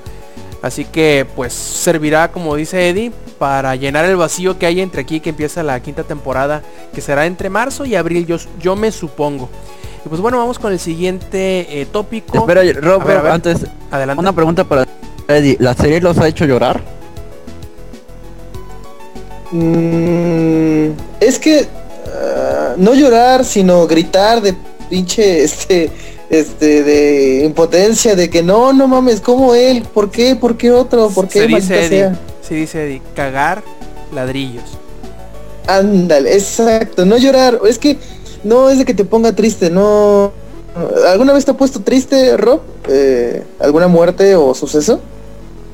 Así 0.62 0.84
que 0.84 1.26
pues 1.34 1.52
servirá, 1.52 2.30
como 2.30 2.55
dice 2.55 2.89
Eddie, 2.89 3.10
para 3.40 3.74
llenar 3.74 4.05
el 4.05 4.14
vacío 4.14 4.56
que 4.56 4.66
hay 4.66 4.80
entre 4.80 5.01
aquí 5.02 5.18
que 5.18 5.30
empieza 5.30 5.64
la 5.64 5.80
quinta 5.80 6.05
temporada, 6.05 6.62
que 6.94 7.01
será 7.01 7.26
entre 7.26 7.51
marzo 7.51 7.84
y 7.84 7.97
abril, 7.97 8.24
yo, 8.24 8.36
yo 8.60 8.76
me 8.76 8.93
supongo. 8.93 9.48
Y 10.06 10.09
pues 10.09 10.20
bueno, 10.20 10.39
vamos 10.39 10.60
con 10.60 10.72
el 10.72 10.78
siguiente 10.78 11.80
eh, 11.80 11.86
tópico. 11.90 12.39
Espera, 12.39 12.62
Rob, 12.80 13.02
A 13.02 13.05
ver, 13.05 13.16
a 13.16 13.22
ver. 13.22 13.32
antes, 13.32 13.66
Adelante. 13.90 14.20
una 14.20 14.32
pregunta 14.32 14.62
para 14.62 14.86
Eddie. 15.28 15.57
¿La 15.61 15.74
serie 15.74 16.01
los 16.01 16.19
ha 16.19 16.28
hecho 16.28 16.44
llorar? 16.44 16.81
Mm, 19.51 20.90
es 21.20 21.39
que 21.39 21.66
ah, 22.15 22.74
no 22.77 22.94
llorar, 22.94 23.44
sino 23.44 23.86
gritar 23.86 24.40
de 24.40 24.55
pinche 24.89 25.44
este 25.44 25.90
este 26.31 26.82
de 26.82 27.44
impotencia 27.44 28.16
de 28.16 28.31
que 28.31 28.43
no, 28.43 28.73
no 28.73 28.89
mames, 28.89 29.20
como 29.20 29.55
él, 29.55 29.82
¿por 29.93 30.11
qué? 30.11 30.35
¿Por 30.35 30.57
qué 30.57 30.70
otro? 30.70 31.11
¿Por 31.11 31.28
qué 31.28 31.40
Se 31.40 31.47
dice 31.47 31.85
Eddie, 31.85 31.99
sea? 31.99 32.19
se 32.40 32.55
dice 32.55 32.86
Eddie, 32.86 33.03
cagar 33.15 33.62
ladrillos. 34.15 34.65
Ándale, 35.66 36.32
exacto, 36.32 37.05
no 37.05 37.19
llorar, 37.19 37.61
es 37.69 37.78
que 37.78 37.99
no 38.44 38.70
es 38.70 38.78
de 38.78 38.86
que 38.86 38.94
te 38.94 39.05
ponga 39.05 39.32
triste, 39.35 39.69
no 39.69 40.32
¿Alguna 41.07 41.32
vez 41.32 41.44
te 41.44 41.51
ha 41.51 41.55
puesto 41.55 41.81
triste, 41.81 42.36
Rob? 42.36 42.61
Eh, 42.89 43.43
¿Alguna 43.61 43.89
muerte 43.89 44.35
o 44.36 44.55
suceso? 44.55 45.01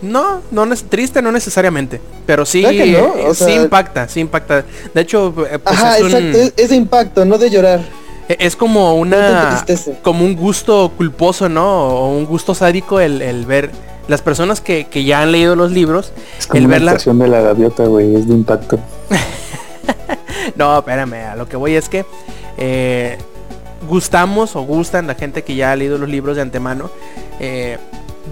No, 0.00 0.40
no 0.50 0.72
es 0.72 0.84
triste, 0.84 1.20
no 1.22 1.32
necesariamente, 1.32 2.00
pero 2.26 2.46
sí, 2.46 2.62
¿Verdad 2.62 2.84
que 2.84 2.92
no? 3.26 3.34
sí 3.34 3.52
impacta, 3.52 4.08
sí 4.08 4.20
impacta. 4.20 4.64
De 4.94 5.00
hecho, 5.00 5.34
eh, 5.50 5.58
pues 5.58 5.76
Ajá, 5.76 5.96
es, 5.98 6.02
un- 6.04 6.08
exacto, 6.14 6.38
es, 6.38 6.52
es 6.56 6.68
de 6.70 6.76
impacto, 6.76 7.24
no 7.24 7.36
de 7.38 7.50
llorar. 7.50 7.80
e- 8.28 8.36
es 8.38 8.54
como 8.54 8.94
una, 8.94 9.64
como 10.02 10.24
un 10.24 10.36
gusto 10.36 10.92
culposo, 10.96 11.48
¿no? 11.48 11.88
O 11.88 12.16
un 12.16 12.26
gusto 12.26 12.54
sádico 12.54 13.00
el, 13.00 13.22
el 13.22 13.44
ver 13.46 13.70
las 14.06 14.22
personas 14.22 14.60
que, 14.60 14.86
que 14.86 15.04
ya 15.04 15.20
han 15.22 15.32
leído 15.32 15.56
los 15.56 15.72
libros, 15.72 16.12
Es 16.38 16.46
como 16.46 16.58
el 16.58 16.64
una 16.66 16.74
verla. 16.76 16.90
estación 16.92 17.18
de 17.18 17.28
la 17.28 17.40
gaviota, 17.40 17.84
güey, 17.84 18.14
es 18.14 18.28
de 18.28 18.34
impacto. 18.34 18.78
No, 20.56 20.78
espérame, 20.78 21.14
a 21.32 21.36
lo 21.36 21.48
que 21.48 21.56
voy 21.56 21.74
es 21.74 21.88
que 21.88 22.04
eh, 22.56 23.18
gustamos 23.88 24.56
o 24.56 24.62
gustan 24.62 25.06
la 25.06 25.14
gente 25.14 25.42
que 25.44 25.54
ya 25.54 25.72
ha 25.72 25.76
leído 25.76 25.98
los 25.98 26.08
libros 26.08 26.36
de 26.36 26.42
antemano 26.42 26.90
eh, 27.38 27.78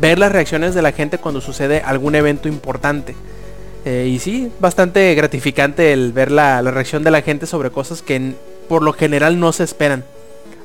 ver 0.01 0.19
las 0.19 0.33
reacciones 0.33 0.75
de 0.75 0.83
la 0.83 0.93
gente 0.93 1.19
cuando 1.19 1.41
sucede 1.41 1.81
algún 1.85 2.15
evento 2.15 2.49
importante. 2.49 3.15
Eh, 3.85 4.09
y 4.13 4.19
sí, 4.19 4.51
bastante 4.61 5.15
gratificante 5.15 5.93
el 5.93 6.13
ver 6.13 6.31
la, 6.33 6.61
la 6.63 6.71
reacción 6.73 7.05
de 7.05 7.11
la 7.13 7.23
gente 7.23 7.47
sobre 7.47 7.71
cosas 7.71 8.03
que 8.03 8.35
por 8.69 8.83
lo 8.83 8.93
general 8.93 9.39
no 9.39 9.53
se 9.53 9.63
esperan. 9.65 10.05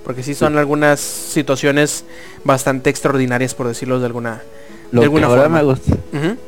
Porque 0.03 0.23
sí 0.23 0.33
son 0.33 0.57
algunas 0.57 0.99
situaciones 0.99 2.03
bastante 2.43 2.89
extraordinarias, 2.89 3.53
por 3.53 3.67
decirlo 3.67 3.99
de 3.99 4.07
alguna, 4.07 4.41
Lo 4.91 5.01
de 5.01 5.05
alguna 5.05 5.27
que 5.27 5.29
ahora 5.31 5.41
forma. 5.43 5.57
me 5.59 5.63
gusta. 5.63 5.95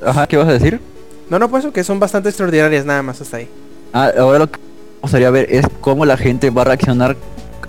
Ajá, 0.04 0.26
¿qué 0.28 0.38
vas 0.38 0.48
a 0.48 0.54
decir? 0.54 0.80
No, 1.30 1.38
no, 1.38 1.50
pues 1.50 1.66
que 1.72 1.84
son 1.84 2.00
bastante 2.00 2.30
extraordinarias 2.30 2.84
nada 2.86 3.04
más 3.04 3.22
hasta 3.22 3.38
ahí. 3.38 3.48
Ah, 3.94 4.12
ahora 4.18 4.40
lo 4.40 4.50
que 4.52 4.58
me 4.60 5.02
gustaría 5.04 5.30
ver 5.30 5.46
es 5.54 5.66
cómo 5.82 6.06
la 6.06 6.18
gente 6.18 6.50
va 6.50 6.64
a 6.64 6.66
reaccionar 6.66 7.16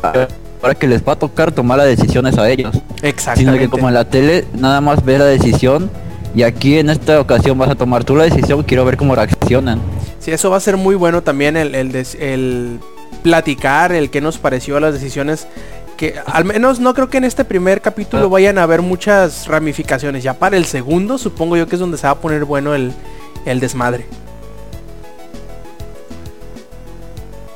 a- 0.02 0.26
ahora 0.64 0.74
que 0.74 0.86
les 0.88 1.06
va 1.06 1.12
a 1.12 1.16
tocar 1.16 1.52
tomar 1.52 1.78
las 1.78 1.86
decisiones 1.86 2.38
a 2.38 2.48
ellos. 2.50 2.72
Sino 2.72 3.08
Exactamente. 3.08 3.58
que 3.60 3.68
como 3.68 3.88
en 3.88 3.94
la 3.94 4.04
tele 4.04 4.46
nada 4.54 4.80
más 4.80 5.04
ves 5.04 5.18
la 5.18 5.26
decisión 5.26 5.90
y 6.34 6.42
aquí 6.42 6.78
en 6.78 6.90
esta 6.90 7.20
ocasión 7.20 7.56
vas 7.58 7.70
a 7.70 7.74
tomar 7.74 8.02
tú 8.04 8.16
la 8.16 8.24
decisión, 8.24 8.62
quiero 8.62 8.84
ver 8.84 8.96
cómo 8.96 9.14
reaccionan. 9.14 9.80
Sí, 10.18 10.30
eso 10.32 10.50
va 10.50 10.56
a 10.56 10.60
ser 10.60 10.76
muy 10.76 10.94
bueno 10.94 11.22
también 11.22 11.56
el, 11.56 11.74
el, 11.74 11.92
des- 11.92 12.16
el 12.18 12.80
platicar, 13.22 13.92
el 13.92 14.10
que 14.10 14.20
nos 14.20 14.38
pareció 14.38 14.80
las 14.80 14.94
decisiones. 14.94 15.46
Que 15.96 16.14
al 16.26 16.44
menos 16.44 16.80
no 16.80 16.92
creo 16.92 17.08
que 17.08 17.18
en 17.18 17.24
este 17.24 17.44
primer 17.44 17.80
capítulo 17.80 18.28
vayan 18.28 18.58
a 18.58 18.64
haber 18.64 18.82
muchas 18.82 19.46
ramificaciones. 19.46 20.24
Ya 20.24 20.34
para 20.34 20.56
el 20.56 20.64
segundo 20.64 21.18
supongo 21.18 21.56
yo 21.56 21.68
que 21.68 21.76
es 21.76 21.80
donde 21.80 21.98
se 21.98 22.06
va 22.08 22.14
a 22.14 22.18
poner 22.20 22.44
bueno 22.44 22.74
el, 22.74 22.92
el 23.46 23.60
desmadre. 23.60 24.04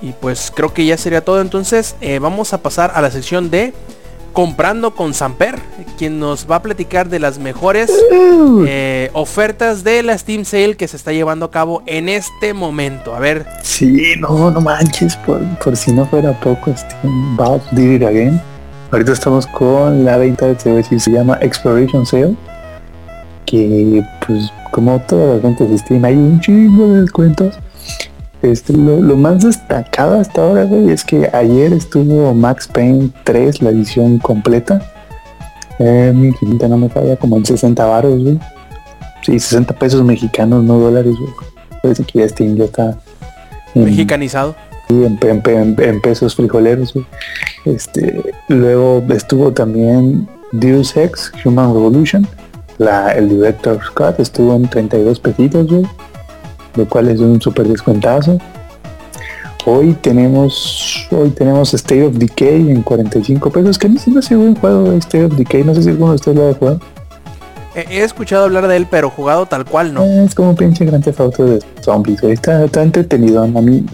Y 0.00 0.12
pues 0.12 0.52
creo 0.54 0.72
que 0.72 0.86
ya 0.86 0.96
sería 0.96 1.24
todo. 1.24 1.40
Entonces 1.40 1.96
eh, 2.00 2.18
vamos 2.18 2.52
a 2.52 2.62
pasar 2.62 2.92
a 2.94 3.02
la 3.02 3.10
sección 3.10 3.50
de 3.50 3.72
Comprando 4.32 4.94
con 4.94 5.14
Samper, 5.14 5.58
quien 5.96 6.20
nos 6.20 6.48
va 6.48 6.56
a 6.56 6.62
platicar 6.62 7.08
de 7.08 7.18
las 7.18 7.40
mejores 7.40 7.90
eh, 8.68 9.10
ofertas 9.12 9.82
de 9.82 10.02
la 10.04 10.16
Steam 10.16 10.44
Sale 10.44 10.76
que 10.76 10.86
se 10.86 10.96
está 10.96 11.12
llevando 11.12 11.46
a 11.46 11.50
cabo 11.50 11.82
en 11.86 12.08
este 12.08 12.54
momento. 12.54 13.16
A 13.16 13.18
ver, 13.18 13.46
Sí, 13.64 14.14
no, 14.20 14.50
no 14.50 14.60
manches, 14.60 15.16
por, 15.16 15.40
por 15.58 15.76
si 15.76 15.90
no 15.92 16.06
fuera 16.06 16.38
poco, 16.38 16.72
Steam 16.76 17.36
Valve 17.36 17.62
did 17.72 17.96
it 17.96 18.02
again. 18.04 18.40
Ahorita 18.92 19.12
estamos 19.12 19.46
con 19.48 20.04
la 20.04 20.18
venta, 20.18 20.56
se, 20.58 20.68
va 20.68 20.74
a 20.74 20.78
decir, 20.78 21.00
se 21.00 21.10
llama 21.10 21.36
Exploration 21.40 22.06
Sale, 22.06 22.36
que 23.44 24.04
pues 24.24 24.52
como 24.70 25.00
todas 25.00 25.34
las 25.34 25.42
ventas 25.42 25.68
de 25.68 25.78
Steam 25.78 26.04
hay 26.04 26.14
un 26.14 26.40
chingo 26.40 26.86
de 26.92 27.00
descuentos. 27.00 27.58
Este, 28.42 28.72
lo, 28.72 29.00
lo 29.00 29.16
más 29.16 29.42
destacado 29.44 30.20
hasta 30.20 30.42
ahora, 30.42 30.64
güey, 30.64 30.90
es 30.90 31.04
que 31.04 31.28
ayer 31.32 31.72
estuvo 31.72 32.32
Max 32.34 32.68
Payne 32.68 33.10
3, 33.24 33.62
la 33.62 33.70
edición 33.70 34.18
completa. 34.18 34.80
Eh, 35.80 36.12
mi 36.14 36.32
no 36.68 36.76
me 36.76 36.88
falla, 36.88 37.16
como 37.16 37.36
en 37.36 37.44
60 37.44 37.84
baros, 37.84 38.22
güey. 38.22 38.38
Sí, 39.22 39.38
60 39.38 39.74
pesos 39.74 40.04
mexicanos, 40.04 40.62
no 40.64 40.78
dólares, 40.78 41.14
güey. 41.18 41.32
Parece 41.82 42.04
que 42.04 42.20
ya 42.20 42.28
Steam 42.28 42.56
ya 42.56 42.64
está 42.64 42.96
en- 43.74 43.84
mexicanizado. 43.84 44.54
Sí, 44.88 45.04
en, 45.04 45.18
en- 45.22 45.42
en- 45.44 45.76
en 45.82 46.00
pesos 46.00 46.34
frijoleros. 46.34 46.94
güey. 46.94 47.06
Este, 47.64 48.22
luego 48.48 49.02
estuvo 49.10 49.52
también 49.52 50.28
Deus 50.52 50.96
Ex 50.96 51.32
Human 51.44 51.72
Revolution. 51.74 52.26
La, 52.78 53.10
el 53.12 53.28
Director 53.28 53.80
Scott 53.84 54.20
estuvo 54.20 54.54
en 54.54 54.68
32 54.68 55.18
pesitos, 55.18 55.66
güey, 55.66 55.84
lo 56.76 56.88
cual 56.88 57.08
es 57.08 57.20
un 57.20 57.40
super 57.40 57.66
descuentazo. 57.66 58.38
Hoy 59.64 59.92
tenemos 60.00 61.06
hoy 61.10 61.30
tenemos 61.30 61.74
State 61.74 62.04
of 62.04 62.14
Decay 62.14 62.70
en 62.70 62.82
45 62.82 63.50
pesos, 63.50 63.78
que 63.78 63.86
a 63.86 63.90
mí 63.90 63.98
sí 63.98 64.10
me 64.10 64.20
hace 64.20 64.36
buen 64.36 64.54
juego 64.54 64.92
State 64.92 65.24
of 65.24 65.36
Decay, 65.36 65.64
no 65.64 65.74
sé 65.74 65.82
si 65.82 65.88
alguno 65.90 66.10
de 66.10 66.16
ustedes 66.16 66.36
lo 66.36 66.48
ha 66.48 66.54
jugado. 66.54 66.80
He, 67.74 68.02
escuchado 68.02 68.44
hablar 68.44 68.66
de 68.66 68.76
él, 68.76 68.86
pero 68.90 69.08
jugado 69.08 69.46
tal 69.46 69.64
cual 69.64 69.94
no. 69.94 70.04
Es 70.04 70.34
como 70.34 70.50
un 70.50 70.56
pinche 70.56 70.84
gran 70.84 71.02
auto 71.16 71.44
de 71.44 71.60
zombies, 71.80 72.20
güey. 72.20 72.32
Está, 72.32 72.64
está 72.64 72.82
entretenido. 72.82 73.42
A 73.42 73.46
mí 73.46 73.84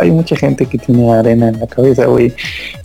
hay 0.00 0.10
mucha 0.10 0.34
gente 0.34 0.66
que 0.66 0.78
tiene 0.78 1.12
arena 1.12 1.50
en 1.50 1.60
la 1.60 1.66
cabeza, 1.68 2.06
güey. 2.06 2.32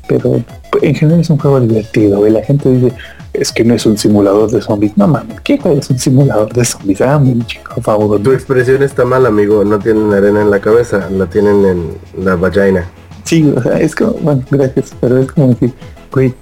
Pero 0.08 0.44
en 0.82 0.96
general 0.96 1.22
es 1.22 1.30
un 1.30 1.40
juego 1.40 1.60
divertido, 1.60 2.20
güey. 2.20 2.32
La 2.32 2.44
gente 2.44 2.70
dice, 2.70 2.96
es 3.34 3.52
que 3.52 3.64
no 3.64 3.74
es 3.74 3.86
un 3.86 3.98
simulador 3.98 4.50
de 4.52 4.62
zombies. 4.62 4.98
No 4.98 5.08
mames, 5.08 5.40
¿qué 5.42 5.60
es 5.64 5.90
un 5.90 6.00
simulador 6.00 6.52
de 6.54 6.66
zombies? 6.66 7.02
Ah, 7.02 7.20
mi 7.20 7.40
chico, 7.46 7.82
favor. 7.82 8.22
Tu 8.22 8.32
expresión 8.32 8.82
está 8.84 9.06
mal, 9.06 9.26
amigo. 9.26 9.64
No 9.64 9.80
tienen 9.80 10.12
arena 10.14 10.42
en 10.42 10.52
la 10.52 10.60
cabeza, 10.60 11.10
la 11.10 11.28
tienen 11.28 11.66
en 11.66 12.26
la 12.26 12.36
vagina. 12.36 12.86
Sí, 13.24 13.54
o 13.56 13.62
sea, 13.62 13.80
es 13.80 13.96
como, 13.96 14.14
bueno, 14.14 14.44
gracias, 14.50 14.94
pero 15.00 15.20
es 15.20 15.32
como 15.32 15.50
decir, 15.50 15.74
güey, 16.12 16.34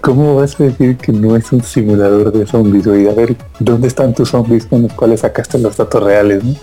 ¿cómo 0.00 0.36
vas 0.36 0.60
a 0.60 0.64
decir 0.64 0.96
que 0.98 1.12
no 1.12 1.34
es 1.34 1.50
un 1.52 1.62
simulador 1.62 2.32
de 2.32 2.46
zombies, 2.46 2.86
güey? 2.86 3.08
A 3.08 3.12
ver, 3.12 3.36
¿dónde 3.58 3.88
están 3.88 4.14
tus 4.14 4.30
zombies 4.30 4.66
con 4.66 4.82
los 4.82 4.92
cuales 4.92 5.20
sacaste 5.20 5.58
los 5.58 5.76
datos 5.76 6.02
reales, 6.02 6.44
no? 6.44 6.54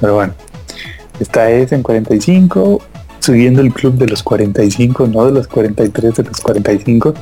Pero 0.00 0.14
bueno, 0.14 0.34
esta 1.18 1.50
es 1.50 1.72
en 1.72 1.82
45, 1.82 2.80
subiendo 3.20 3.60
el 3.60 3.72
club 3.72 3.94
de 3.94 4.06
los 4.06 4.22
45, 4.22 5.06
no 5.06 5.26
de 5.26 5.32
los 5.32 5.46
43, 5.48 6.14
de 6.16 6.22
los 6.24 6.40
45. 6.40 7.14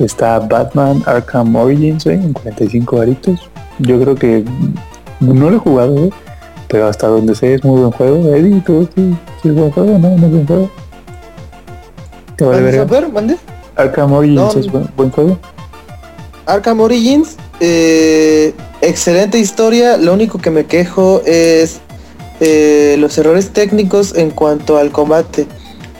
Está 0.00 0.38
Batman 0.38 1.02
Arkham 1.06 1.54
Origins, 1.54 2.04
güey, 2.04 2.16
en 2.16 2.32
45 2.32 2.96
varitos. 2.96 3.50
Yo 3.78 4.00
creo 4.00 4.14
que 4.14 4.44
no 5.20 5.50
lo 5.50 5.56
he 5.56 5.58
jugado, 5.58 6.10
pero 6.68 6.86
hasta 6.86 7.06
donde 7.06 7.34
sé 7.34 7.54
es 7.54 7.64
muy 7.64 7.80
buen 7.80 7.92
juego. 7.92 8.34
Eddie, 8.34 8.62
¿tú 8.64 8.88
es 9.44 9.54
buen 9.54 9.70
juego? 9.70 9.98
¿No? 9.98 10.16
¿No 10.16 10.26
es 10.26 10.32
buen 10.32 10.46
juego? 10.46 10.70
¿Te 12.36 12.44
vale 12.44 12.84
ver, 12.84 13.12
mande? 13.12 13.36
Arkham 13.76 14.12
Origins 14.12 14.54
No. 14.54 14.60
es 14.60 14.70
buen, 14.70 14.88
buen 14.96 15.10
juego. 15.10 15.38
Arkham 16.46 16.80
Origins, 16.80 17.36
eh, 17.60 18.54
excelente 18.80 19.38
historia. 19.38 19.98
Lo 19.98 20.14
único 20.14 20.38
que 20.38 20.50
me 20.50 20.64
quejo 20.64 21.20
es 21.26 21.80
eh, 22.40 22.96
los 22.98 23.18
errores 23.18 23.50
técnicos 23.50 24.14
en 24.16 24.30
cuanto 24.30 24.78
al 24.78 24.90
combate. 24.90 25.46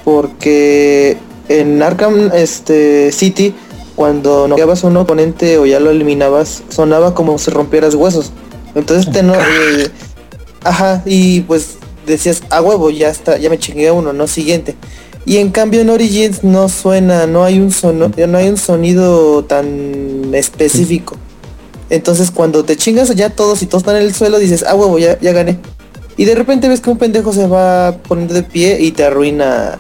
Porque 0.05 1.18
en 1.48 1.82
Arkham 1.82 2.31
este, 2.32 3.12
City, 3.12 3.55
cuando 4.01 4.48
noqueabas 4.48 4.82
a 4.82 4.86
un 4.86 4.97
oponente 4.97 5.59
o 5.59 5.66
ya 5.66 5.78
lo 5.78 5.90
eliminabas, 5.90 6.62
sonaba 6.70 7.12
como 7.12 7.36
si 7.36 7.51
rompieras 7.51 7.94
huesos. 7.94 8.32
Entonces 8.74 9.12
te 9.12 9.22
no. 9.22 9.35
eh, 9.35 9.90
ajá, 10.64 11.02
y 11.05 11.43
pues 11.43 11.77
decías, 12.06 12.43
a 12.48 12.62
huevo, 12.62 12.89
ya 12.89 13.10
está, 13.10 13.36
ya 13.36 13.51
me 13.51 13.59
chingué 13.59 13.89
a 13.89 13.93
uno, 13.93 14.14
no 14.14 14.27
siguiente. 14.27 14.74
Y 15.27 15.36
en 15.36 15.51
cambio 15.51 15.82
en 15.82 15.90
Origins 15.90 16.43
no 16.43 16.70
suena, 16.70 17.27
no 17.27 17.44
hay 17.44 17.60
un 17.60 17.70
sono, 17.70 18.10
no 18.27 18.39
hay 18.39 18.48
un 18.48 18.56
sonido 18.56 19.44
tan 19.44 20.31
específico. 20.32 21.16
Entonces 21.90 22.31
cuando 22.31 22.64
te 22.64 22.78
chingas 22.78 23.14
ya 23.14 23.28
todos 23.28 23.60
y 23.60 23.66
todos 23.66 23.82
están 23.82 23.97
en 23.97 24.05
el 24.05 24.14
suelo 24.14 24.39
dices, 24.39 24.64
ah 24.66 24.77
huevo, 24.77 24.98
ya, 24.98 25.20
ya 25.20 25.32
gané. 25.32 25.59
Y 26.16 26.24
de 26.24 26.35
repente 26.35 26.70
ves 26.70 26.81
que 26.81 26.89
un 26.89 26.97
pendejo 26.97 27.35
se 27.35 27.47
va 27.47 27.98
poniendo 28.09 28.32
de 28.32 28.44
pie 28.44 28.81
y 28.81 28.93
te 28.93 29.05
arruina 29.05 29.78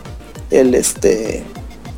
el 0.50 0.74
este 0.74 1.42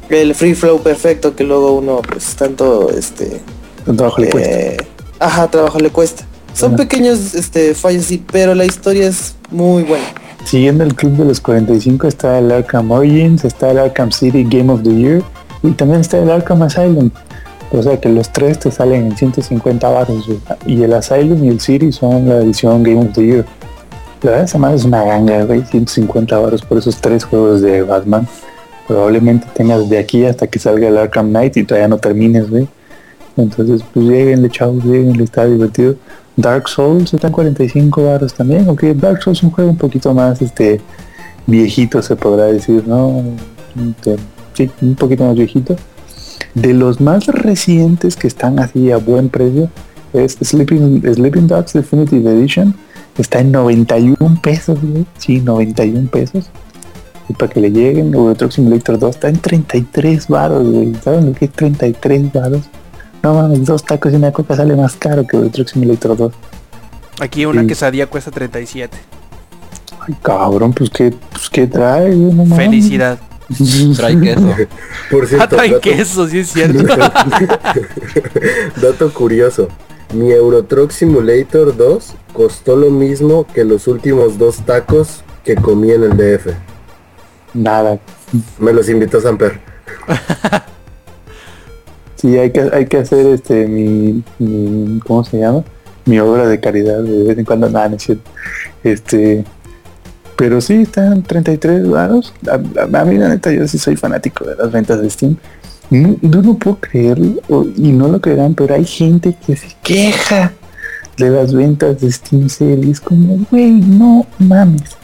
el 0.08 0.34
free 0.34 0.54
flow 0.54 0.82
perfecto 0.82 1.34
que 1.34 1.44
luego 1.44 1.76
uno 1.76 2.02
pues 2.02 2.34
tanto 2.36 2.90
este 2.90 3.40
Un 3.86 3.96
trabajo 3.96 4.20
le 4.20 4.30
cuesta. 4.30 4.50
eh, 4.50 4.76
ajá, 5.18 5.48
trabajo 5.50 5.78
le 5.78 5.90
cuesta. 5.90 6.24
Son 6.54 6.76
pequeños 6.76 7.34
este, 7.34 7.74
fallos, 7.74 8.04
sí, 8.04 8.22
pero 8.30 8.54
la 8.54 8.66
historia 8.66 9.08
es 9.08 9.34
muy 9.50 9.84
buena. 9.84 10.04
Siguiendo 10.44 10.84
el 10.84 10.94
club 10.94 11.12
de 11.16 11.24
los 11.24 11.40
45 11.40 12.06
está 12.06 12.38
el 12.38 12.50
Arkham 12.52 12.90
Origins, 12.90 13.44
está 13.44 13.70
el 13.70 13.78
Arkham 13.78 14.12
City 14.12 14.44
Game 14.44 14.70
of 14.70 14.82
the 14.82 14.94
Year 14.94 15.22
y 15.62 15.70
también 15.70 16.00
está 16.00 16.18
el 16.18 16.30
Arkham 16.30 16.62
Asylum. 16.62 17.10
O 17.70 17.82
sea 17.82 17.98
que 17.98 18.10
los 18.10 18.30
tres 18.30 18.58
te 18.58 18.70
salen 18.70 19.06
en 19.06 19.16
150 19.16 19.88
baros 19.88 20.28
y 20.66 20.82
el 20.82 20.92
Asylum 20.92 21.42
y 21.44 21.48
el 21.48 21.60
City 21.60 21.90
son 21.90 22.28
la 22.28 22.36
edición 22.38 22.82
Game 22.82 23.00
of 23.00 23.12
the 23.14 23.24
Year. 23.24 23.46
La 24.22 24.32
verdad 24.32 24.44
esa 24.44 24.58
madre 24.58 24.76
es 24.76 24.84
una 24.84 25.02
ganga, 25.04 25.44
güey, 25.44 25.64
150 25.64 26.38
baros 26.38 26.62
por 26.62 26.76
esos 26.78 26.96
tres 27.00 27.24
juegos 27.24 27.62
de 27.62 27.82
Batman. 27.82 28.28
Probablemente 28.86 29.46
tengas 29.54 29.88
de 29.88 29.98
aquí 29.98 30.24
hasta 30.24 30.46
que 30.46 30.58
salga 30.58 30.88
el 30.88 30.98
Arkham 30.98 31.28
Knight 31.28 31.56
y 31.56 31.64
todavía 31.64 31.88
no 31.88 31.98
termines, 31.98 32.50
güey. 32.50 32.68
Entonces, 33.36 33.82
pues 33.94 34.06
lleguenle, 34.06 34.50
chavos, 34.50 34.84
lleguenle, 34.84 35.24
está 35.24 35.46
divertido. 35.46 35.94
Dark 36.36 36.68
Souls 36.68 37.12
está 37.12 37.28
en 37.28 37.32
45 37.32 38.04
baros 38.04 38.34
también, 38.34 38.66
aunque 38.66 38.94
Dark 38.94 39.22
Souls 39.22 39.38
es 39.38 39.44
un 39.44 39.50
juego 39.50 39.70
un 39.70 39.76
poquito 39.76 40.12
más 40.14 40.40
este 40.42 40.80
viejito 41.46 42.00
se 42.02 42.16
podrá 42.16 42.46
decir, 42.46 42.86
¿no? 42.86 43.22
Un 43.76 44.94
poquito 44.96 45.24
más 45.24 45.34
viejito. 45.34 45.76
De 46.54 46.74
los 46.74 47.00
más 47.00 47.26
recientes 47.26 48.16
que 48.16 48.26
están 48.26 48.58
así 48.58 48.90
a 48.90 48.98
buen 48.98 49.28
precio 49.28 49.70
es 50.12 50.36
Sleeping, 50.42 51.02
Sleeping 51.14 51.46
Dogs 51.46 51.72
Definitive 51.72 52.30
Edition. 52.30 52.74
Está 53.18 53.40
en 53.40 53.52
91 53.52 54.40
pesos, 54.42 54.78
güey. 54.82 55.04
Sí, 55.18 55.40
91 55.40 56.08
pesos. 56.10 56.50
Y 57.32 57.34
para 57.34 57.50
que 57.50 57.60
le 57.60 57.70
lleguen, 57.70 58.12
Euro 58.12 58.34
Truck 58.34 58.52
Simulator 58.52 58.98
2 58.98 59.10
está 59.14 59.28
en 59.30 59.38
33 59.38 60.28
baros, 60.28 60.66
güey. 60.68 60.94
¿Saben 61.02 61.24
lo 61.26 61.32
que 61.32 61.46
es 61.46 61.52
33 61.52 62.30
baros? 62.30 62.60
No 63.22 63.32
mames, 63.32 63.64
dos 63.64 63.82
tacos 63.84 64.12
y 64.12 64.16
una 64.16 64.32
coca 64.32 64.54
sale 64.54 64.76
más 64.76 64.96
caro 64.96 65.26
que 65.26 65.38
Euro 65.38 65.48
Truck 65.48 65.68
Simulator 65.68 66.14
2. 66.14 66.32
Aquí 67.20 67.46
una 67.46 67.62
Sí. 67.62 67.68
quesadilla 67.68 68.06
cuesta 68.06 68.30
37. 68.30 68.98
Ay, 70.06 70.14
cabrón, 70.20 70.74
pues 70.74 70.90
qué, 70.90 71.14
pues 71.30 71.48
qué 71.48 71.66
trae, 71.66 72.14
no 72.14 72.32
mames. 72.44 72.58
Felicidad. 72.58 73.18
Trae 73.96 74.20
queso. 74.20 74.54
Por 75.10 75.24
Ah, 75.24 75.26
cierto, 75.26 75.48
traen 75.56 75.70
dato, 75.72 75.80
queso, 75.82 76.28
sí 76.28 76.38
es 76.40 76.52
cierto. 76.52 76.84
dato 78.82 79.12
curioso. 79.14 79.68
Mi 80.12 80.30
Euro 80.32 80.64
Truck 80.64 80.90
Simulator 80.90 81.74
2 81.76 82.14
costó 82.34 82.76
lo 82.76 82.90
mismo 82.90 83.46
que 83.54 83.64
los 83.64 83.86
últimos 83.88 84.36
dos 84.36 84.58
tacos 84.66 85.22
que 85.44 85.54
comí 85.54 85.92
en 85.92 86.02
el 86.02 86.16
DF. 86.16 86.52
Nada. 87.54 87.98
Me 88.58 88.72
los 88.72 88.88
invitó 88.88 89.20
Samper. 89.20 89.60
Sí, 92.16 92.38
hay 92.38 92.52
que, 92.52 92.60
hay 92.72 92.86
que 92.86 92.98
hacer 92.98 93.26
este 93.26 93.66
mi, 93.66 94.22
mi- 94.38 95.00
¿cómo 95.00 95.24
se 95.24 95.38
llama? 95.40 95.64
Mi 96.04 96.20
obra 96.20 96.46
de 96.46 96.60
caridad 96.60 97.00
de 97.02 97.24
vez 97.24 97.36
en 97.38 97.44
cuando, 97.44 97.68
nada, 97.68 97.88
no 97.88 97.96
es 97.96 98.02
cierto. 98.04 98.30
Este, 98.84 99.44
pero 100.36 100.60
sí, 100.60 100.82
están 100.82 101.22
33 101.24 101.88
varos. 101.88 102.32
A, 102.48 102.54
a- 102.80 103.00
a 103.00 103.04
mí 103.04 103.18
la 103.18 103.28
neta 103.28 103.50
yo 103.52 103.66
sí 103.66 103.76
soy 103.78 103.96
fanático 103.96 104.44
de 104.44 104.54
las 104.54 104.70
ventas 104.70 105.02
de 105.02 105.10
Steam. 105.10 105.36
No, 105.90 106.16
yo 106.22 106.42
no 106.42 106.54
puedo 106.58 106.78
creerlo, 106.80 107.34
y 107.76 107.90
no 107.92 108.06
lo 108.08 108.20
creerán, 108.20 108.54
pero 108.54 108.74
hay 108.74 108.84
gente 108.84 109.36
que 109.44 109.56
se 109.56 109.68
queja 109.82 110.52
de 111.18 111.28
las 111.28 111.52
ventas 111.52 112.00
de 112.00 112.10
Steam 112.12 112.48
Sale. 112.48 112.86
y 112.86 112.90
Es 112.92 113.00
como, 113.00 113.44
güey, 113.50 113.72
no 113.72 114.26
mames. 114.38 114.96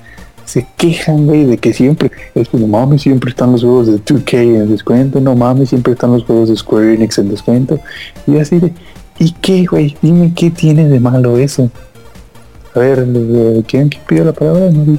Se 0.49 0.67
quejan, 0.79 1.27
güey, 1.27 1.45
de 1.45 1.59
que 1.59 1.75
siempre, 1.75 2.11
es 2.35 2.49
como, 2.49 2.67
mames, 2.67 3.03
siempre 3.03 3.29
están 3.29 3.53
los 3.53 3.61
juegos 3.61 3.87
de 3.87 3.97
2K 3.97 4.33
en 4.33 4.71
descuento, 4.71 5.21
no 5.21 5.37
mames, 5.37 5.69
siempre 5.69 5.93
están 5.93 6.13
los 6.13 6.25
juegos 6.25 6.49
de 6.49 6.57
Square 6.57 6.95
Enix 6.95 7.19
en 7.19 7.29
descuento. 7.29 7.79
Y 8.27 8.39
así 8.39 8.59
de, 8.59 8.73
¿y 9.19 9.33
qué, 9.43 9.67
güey? 9.67 9.95
Dime 10.01 10.33
qué 10.35 10.51
tiene 10.51 10.89
de 10.89 11.01
malo 11.01 11.37
eso. 11.37 11.71
A 12.75 12.79
ver, 12.79 13.07
¿quién 13.67 13.91
pidió 14.07 14.25
la 14.25 14.33
palabra? 14.33 14.71
No 14.71 14.85
vi. 14.87 14.99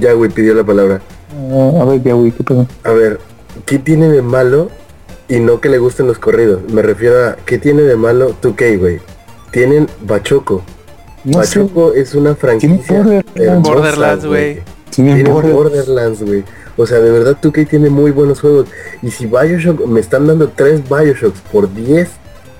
Yahweh 0.00 0.30
pidió 0.30 0.54
la 0.54 0.64
palabra. 0.64 1.02
Ah, 1.52 1.82
a 1.82 1.84
ver, 1.84 2.02
ya, 2.02 2.14
güey, 2.14 2.32
¿qué 2.32 2.42
pasó? 2.42 2.66
A 2.84 2.92
ver, 2.92 3.20
¿qué 3.66 3.78
tiene 3.78 4.08
de 4.08 4.22
malo? 4.22 4.70
Y 5.28 5.40
no 5.40 5.60
que 5.60 5.68
le 5.68 5.76
gusten 5.76 6.06
los 6.06 6.18
corridos. 6.18 6.62
Me 6.72 6.80
refiero 6.80 7.22
a, 7.22 7.36
¿qué 7.44 7.58
tiene 7.58 7.82
de 7.82 7.96
malo 7.96 8.34
2K, 8.40 8.78
güey? 8.78 9.00
Tienen 9.50 9.88
Bachoco. 10.06 10.62
No 11.24 11.42
sé, 11.42 11.66
es 11.96 12.14
una 12.14 12.34
franquicia. 12.34 13.02
Borderlands. 13.60 14.26
güey. 14.26 14.62
tiene 14.90 15.14
Tiene 15.14 15.30
Border- 15.30 15.52
Borderlands, 15.52 16.22
güey. 16.22 16.44
O 16.76 16.86
sea, 16.86 16.98
de 16.98 17.10
verdad 17.10 17.36
2K 17.40 17.68
tiene 17.68 17.90
muy 17.90 18.10
buenos 18.10 18.40
juegos. 18.40 18.68
Y 19.02 19.10
si 19.10 19.26
Bioshock, 19.26 19.86
me 19.86 20.00
están 20.00 20.26
dando 20.26 20.48
tres 20.48 20.82
Bioshocks 20.88 21.40
por 21.52 21.72
10, 21.72 22.08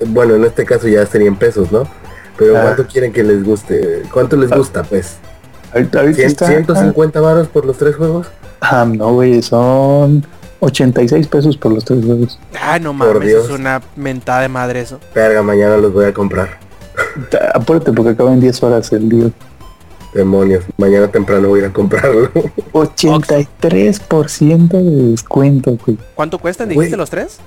bueno, 0.09 0.35
en 0.35 0.45
este 0.45 0.65
caso 0.65 0.89
ya 0.89 1.05
serían 1.07 1.37
pesos, 1.37 1.71
¿no? 1.71 1.87
Pero 2.37 2.57
Ah. 2.57 2.63
¿cuánto 2.63 2.87
quieren 2.87 3.13
que 3.13 3.23
les 3.23 3.45
guste? 3.45 4.03
¿Cuánto 4.13 4.37
les 4.37 4.51
Ah. 4.51 4.57
gusta, 4.57 4.83
pues? 4.83 5.17
Ahorita, 5.73 6.01
ahorita 6.01 6.19
¿Cien- 6.23 6.27
está. 6.27 6.47
150 6.47 7.21
varos 7.21 7.49
por 7.49 7.65
los 7.67 7.77
tres 7.79 7.95
juegos? 7.97 8.27
Ah, 8.61 8.85
no, 8.89 9.13
güey, 9.15 9.43
son 9.43 10.25
86 10.61 11.27
pesos 11.29 11.57
por 11.57 11.73
los 11.73 11.85
tres 11.85 12.05
juegos. 12.05 12.39
Ah, 12.61 12.79
no 12.81 12.97
Por 12.97 13.15
mames, 13.15 13.29
Dios. 13.29 13.45
es 13.45 13.51
una 13.51 13.83
mentada 13.97 14.41
de 14.43 14.49
madre 14.49 14.81
eso. 14.81 14.99
Verga, 15.15 15.43
mañana 15.43 15.77
los 15.77 15.93
voy 15.93 16.07
a 16.07 16.15
comprar. 16.15 16.59
Apúrate 17.55 17.93
porque 17.93 18.11
acaba 18.11 18.33
en 18.33 18.41
10 18.41 18.63
horas 18.63 18.93
el 18.93 19.09
día. 19.09 19.31
Demonios, 20.13 20.65
mañana 20.77 21.09
temprano 21.09 21.49
voy 21.49 21.61
a 21.61 21.63
ir 21.65 21.69
a 21.71 21.73
comprarlo. 21.73 22.31
83% 22.73 24.69
de 24.69 25.11
descuento, 25.11 25.77
güey. 25.85 25.99
¿Cuánto 26.15 26.39
cuestan? 26.39 26.69
Güey. 26.69 26.79
¿Dijiste 26.79 26.97
los 26.97 27.11
tres? 27.11 27.39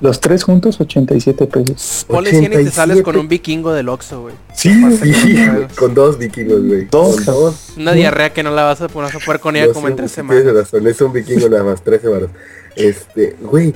Los 0.00 0.20
tres 0.20 0.42
juntos, 0.42 0.78
87 0.80 1.46
pesos. 1.46 2.04
Ponle 2.06 2.30
100 2.30 2.44
y 2.44 2.48
te 2.48 2.70
sales 2.70 2.98
87. 2.98 3.02
con 3.02 3.16
un 3.16 3.28
vikingo 3.28 3.72
del 3.72 3.88
Oxxo, 3.88 4.22
güey. 4.22 4.34
Sí, 4.54 4.70
Sí, 4.98 5.36
con 5.78 5.94
dos 5.94 6.18
vikingos, 6.18 6.62
güey. 6.64 6.84
Dos. 6.90 7.72
Una 7.78 7.92
diarrea 7.92 8.30
que 8.32 8.42
no 8.42 8.50
la 8.50 8.64
vas 8.64 8.82
a 8.82 8.88
poner 8.88 9.14
a 9.16 9.18
poder 9.20 9.40
con 9.40 9.56
ella 9.56 9.68
No 9.68 9.72
como 9.72 9.88
en 9.88 9.96
tres 9.96 10.10
sí 10.10 10.16
Tienes 10.20 10.42
semanas. 10.42 10.64
razón, 10.70 10.86
es 10.86 11.00
un 11.00 11.12
vikingo 11.12 11.48
nada 11.48 11.64
más, 11.64 11.80
13 11.80 12.08
varos. 12.08 12.30
Este, 12.74 13.36
güey, 13.40 13.72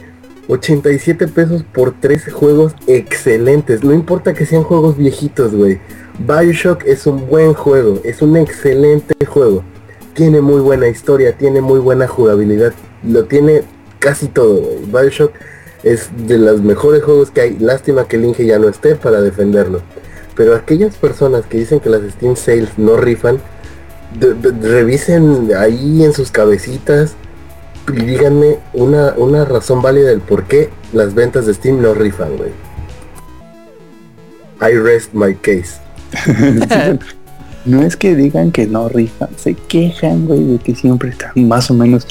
87 0.51 1.29
pesos 1.29 1.63
por 1.63 1.93
13 2.01 2.33
juegos 2.33 2.75
excelentes. 2.89 3.85
No 3.85 3.95
importa 3.95 4.35
que 4.35 4.47
sean 4.47 4.65
juegos 4.65 4.97
viejitos, 4.97 5.55
güey. 5.55 5.79
Bioshock 6.19 6.85
es 6.87 7.07
un 7.07 7.29
buen 7.29 7.55
juego, 7.55 8.01
es 8.03 8.21
un 8.21 8.37
excelente 8.37 9.15
juego. 9.27 9.63
Tiene 10.13 10.41
muy 10.41 10.61
buena 10.61 10.89
historia, 10.89 11.39
tiene 11.39 11.61
muy 11.61 11.79
buena 11.79 12.09
jugabilidad. 12.09 12.73
Lo 13.05 13.27
tiene 13.27 13.63
casi 14.01 14.27
todo, 14.27 14.61
güey. 14.61 14.87
Bioshock 15.05 15.33
es 15.85 16.11
de 16.27 16.37
los 16.37 16.61
mejores 16.63 17.05
juegos 17.05 17.31
que 17.31 17.43
hay. 17.43 17.57
Lástima 17.61 18.09
que 18.09 18.17
el 18.17 18.25
Inge 18.25 18.45
ya 18.45 18.59
no 18.59 18.69
esté 18.69 18.97
para 18.97 19.21
defenderlo. 19.21 19.81
Pero 20.35 20.57
aquellas 20.57 20.97
personas 20.97 21.47
que 21.47 21.59
dicen 21.59 21.79
que 21.79 21.91
las 21.91 22.03
Steam 22.13 22.35
Sales 22.35 22.71
no 22.77 22.97
rifan, 22.97 23.39
revisen 24.63 25.51
ahí 25.57 26.03
en 26.03 26.13
sus 26.13 26.33
cabecitas 26.33 27.15
díganme 27.93 28.59
una, 28.73 29.15
una 29.17 29.45
razón 29.45 29.83
válida 29.83 30.11
del 30.11 30.21
por 30.21 30.45
qué 30.45 30.71
las 30.93 31.15
ventas 31.15 31.47
de 31.47 31.55
Steam 31.55 31.81
no 31.81 31.95
rifan, 31.95 32.37
güey. 32.37 32.51
I 34.61 34.77
rest 34.77 35.13
my 35.15 35.35
case. 35.35 35.79
No 37.67 37.83
es 37.83 37.95
que 37.95 38.15
digan 38.17 38.53
que 38.53 38.67
no 38.67 38.89
rifan, 38.89 39.29
se 39.37 39.53
quejan, 39.53 40.27
güey, 40.27 40.43
de 40.45 40.59
que 40.59 40.75
siempre 40.75 41.11
están 41.11 41.33
más 41.47 41.71
o 41.71 41.75
menos 41.75 42.07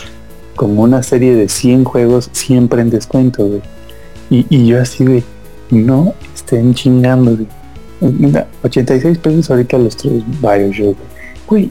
como 0.56 0.84
una 0.84 1.02
serie 1.02 1.34
de 1.34 1.50
100 1.50 1.86
juegos 1.86 2.30
siempre 2.34 2.82
en 2.82 2.92
descuento, 2.92 3.48
güey. 3.48 3.62
Y, 4.30 4.46
y 4.50 4.68
yo 4.68 4.80
así 4.80 5.04
de, 5.04 5.24
no 5.72 6.14
estén 6.36 6.76
chingando, 6.76 7.36
güey. 7.36 7.48
Mira, 8.00 8.48
86 8.64 9.18
pesos 9.18 9.50
ahorita 9.50 9.78
los 9.80 9.98
tres 9.98 10.24
Bioshock. 10.40 10.96
Güey, 10.96 11.19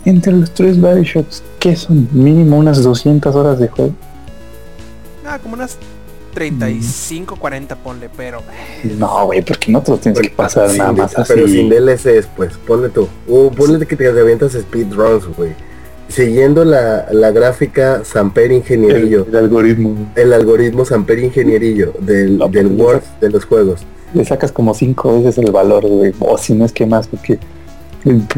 entre 0.04 0.32
los 0.32 0.52
tres 0.52 0.80
Bioshocks, 0.80 1.42
¿qué 1.58 1.76
son? 1.76 2.08
Mínimo 2.12 2.58
unas 2.58 2.82
200 2.82 3.34
horas 3.34 3.58
de 3.58 3.68
juego. 3.68 3.92
Ah, 5.24 5.38
como 5.42 5.54
unas 5.54 5.76
35, 6.34 7.36
40 7.36 7.76
ponle, 7.76 8.08
pero... 8.16 8.42
No, 8.98 9.26
güey, 9.26 9.42
porque 9.42 9.72
no 9.72 9.82
te 9.82 9.90
lo 9.90 9.98
tienes 9.98 10.20
que 10.20 10.30
pasar 10.30 10.68
Sin 10.70 10.78
nada 10.78 10.92
más 10.92 11.18
así. 11.18 11.32
Pero 11.34 11.48
sin 11.48 11.68
DLCs, 11.68 12.28
pues, 12.36 12.52
ponle 12.66 12.88
tú. 12.90 13.08
O 13.28 13.50
ponle 13.50 13.84
que 13.86 13.96
te 13.96 14.06
avientas 14.08 14.52
speedruns, 14.52 15.26
güey. 15.36 15.50
Siguiendo 16.08 16.64
la, 16.64 17.06
la 17.10 17.30
gráfica 17.32 18.02
Samper 18.04 18.50
Ingenierillo. 18.52 19.26
el 19.28 19.36
algoritmo. 19.36 19.90
güey. 19.90 20.06
El 20.16 20.32
algoritmo 20.32 20.84
Samper 20.84 21.18
Ingenierillo 21.18 21.92
del, 22.00 22.38
No, 22.38 22.48
del 22.48 22.68
Word 22.68 23.02
de 23.20 23.30
los 23.30 23.44
juegos. 23.44 23.82
le 24.14 24.24
sacas 24.24 24.50
como 24.50 24.72
cinco 24.72 25.20
veces 25.20 25.36
el 25.38 25.50
valor, 25.52 25.86
güey. 25.86 26.14
O 26.20 26.38
si 26.38 26.54
no 26.54 26.64
es 26.64 26.72
que 26.72 26.86
más, 26.86 27.08
porque 27.08 27.34
eh, 27.34 27.38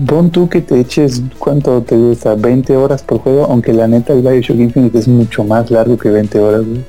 pon 0.07 0.31
tú 0.31 0.49
que 0.49 0.61
te 0.61 0.81
eches, 0.81 1.23
¿cuánto 1.39 1.83
te 1.83 1.97
gusta? 1.97 2.35
20 2.35 2.77
horas 2.77 3.03
por 3.03 3.19
juego, 3.19 3.45
aunque 3.45 3.73
la 3.73 3.87
neta 3.87 4.13
el 4.13 4.23
Bioshock 4.23 4.59
Infinite 4.59 4.99
es 4.99 5.09
mucho 5.09 5.45
más 5.45 5.71
largo 5.71 5.97
que 5.97 6.11
20 6.11 6.39
horas, 6.39 6.65
güey. 6.67 6.85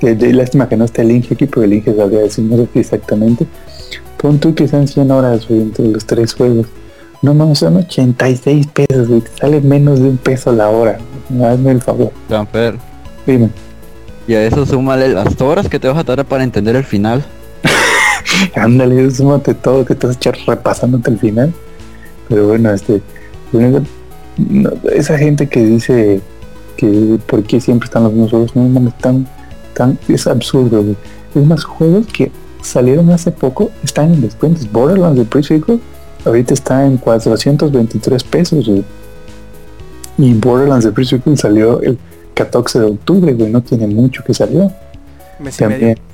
Que 0.00 0.14
de 0.14 0.32
lástima 0.32 0.68
que 0.68 0.76
no 0.76 0.84
esté 0.84 1.02
el 1.02 1.10
Inge 1.10 1.34
aquí, 1.34 1.46
porque 1.46 1.66
el 1.66 1.74
Inge 1.74 1.94
sabría 1.94 2.20
decirnos 2.20 2.68
exactamente. 2.74 3.46
Pon 4.16 4.38
tú 4.38 4.54
que 4.54 4.68
sean 4.68 4.86
100 4.86 5.10
horas, 5.10 5.48
güey, 5.48 5.62
entre 5.62 5.88
los 5.88 6.06
tres 6.06 6.34
juegos. 6.34 6.66
No 7.22 7.34
mames, 7.34 7.58
son 7.58 7.76
86 7.76 8.66
pesos, 8.68 9.08
güey. 9.08 9.20
Te 9.20 9.30
sale 9.36 9.60
menos 9.60 10.00
de 10.00 10.08
un 10.08 10.16
peso 10.16 10.52
la 10.52 10.70
hora. 10.70 10.98
Hazme 11.42 11.72
el 11.72 11.82
favor. 11.82 12.12
Camper. 12.28 12.76
Dime. 13.26 13.50
Y 14.26 14.34
a 14.34 14.46
eso 14.46 14.64
súmale 14.64 15.08
las 15.08 15.38
horas 15.40 15.68
que 15.68 15.78
te 15.78 15.88
vas 15.88 15.98
a 15.98 16.04
tardar 16.04 16.24
para 16.24 16.44
entender 16.44 16.76
el 16.76 16.84
final. 16.84 17.24
Ándale, 18.54 19.10
súmate 19.10 19.54
todo 19.54 19.84
que 19.84 19.94
echar 19.94 20.36
repasándote 20.46 21.10
al 21.10 21.18
final. 21.18 21.52
Pero 22.28 22.48
bueno, 22.48 22.70
este, 22.70 23.02
no, 23.52 24.72
esa 24.92 25.18
gente 25.18 25.48
que 25.48 25.64
dice 25.64 26.20
que 26.76 27.18
por 27.26 27.42
qué 27.42 27.60
siempre 27.60 27.86
están 27.86 28.04
los 28.04 28.12
mismos 28.12 28.30
juegos, 28.30 28.56
no 28.56 28.62
mames, 28.68 28.96
tan, 28.98 29.26
tan, 29.74 29.98
es 30.08 30.26
absurdo, 30.26 30.82
güey. 30.82 30.96
Es 31.34 31.44
más, 31.44 31.64
juegos 31.64 32.06
que 32.06 32.30
salieron 32.62 33.10
hace 33.10 33.30
poco 33.30 33.70
están 33.82 34.14
en 34.14 34.20
descuentos. 34.20 34.70
Borderlands 34.70 35.18
de 35.18 35.24
pre 35.24 35.42
ahorita 36.24 36.54
está 36.54 36.86
en 36.86 36.96
423 36.98 38.24
pesos, 38.24 38.66
güey. 38.66 38.84
Y 40.18 40.34
Borderlands 40.34 40.84
de 40.84 40.92
pre 40.92 41.04
salió 41.36 41.80
el 41.82 41.98
14 42.34 42.78
de 42.78 42.84
octubre, 42.86 43.32
güey, 43.34 43.50
no 43.50 43.62
tiene 43.62 43.86
mucho 43.86 44.22
que 44.24 44.34
salió. 44.34 44.72
Mes 45.38 45.56
y 45.56 45.58
También 45.58 45.80
medio. 45.80 46.09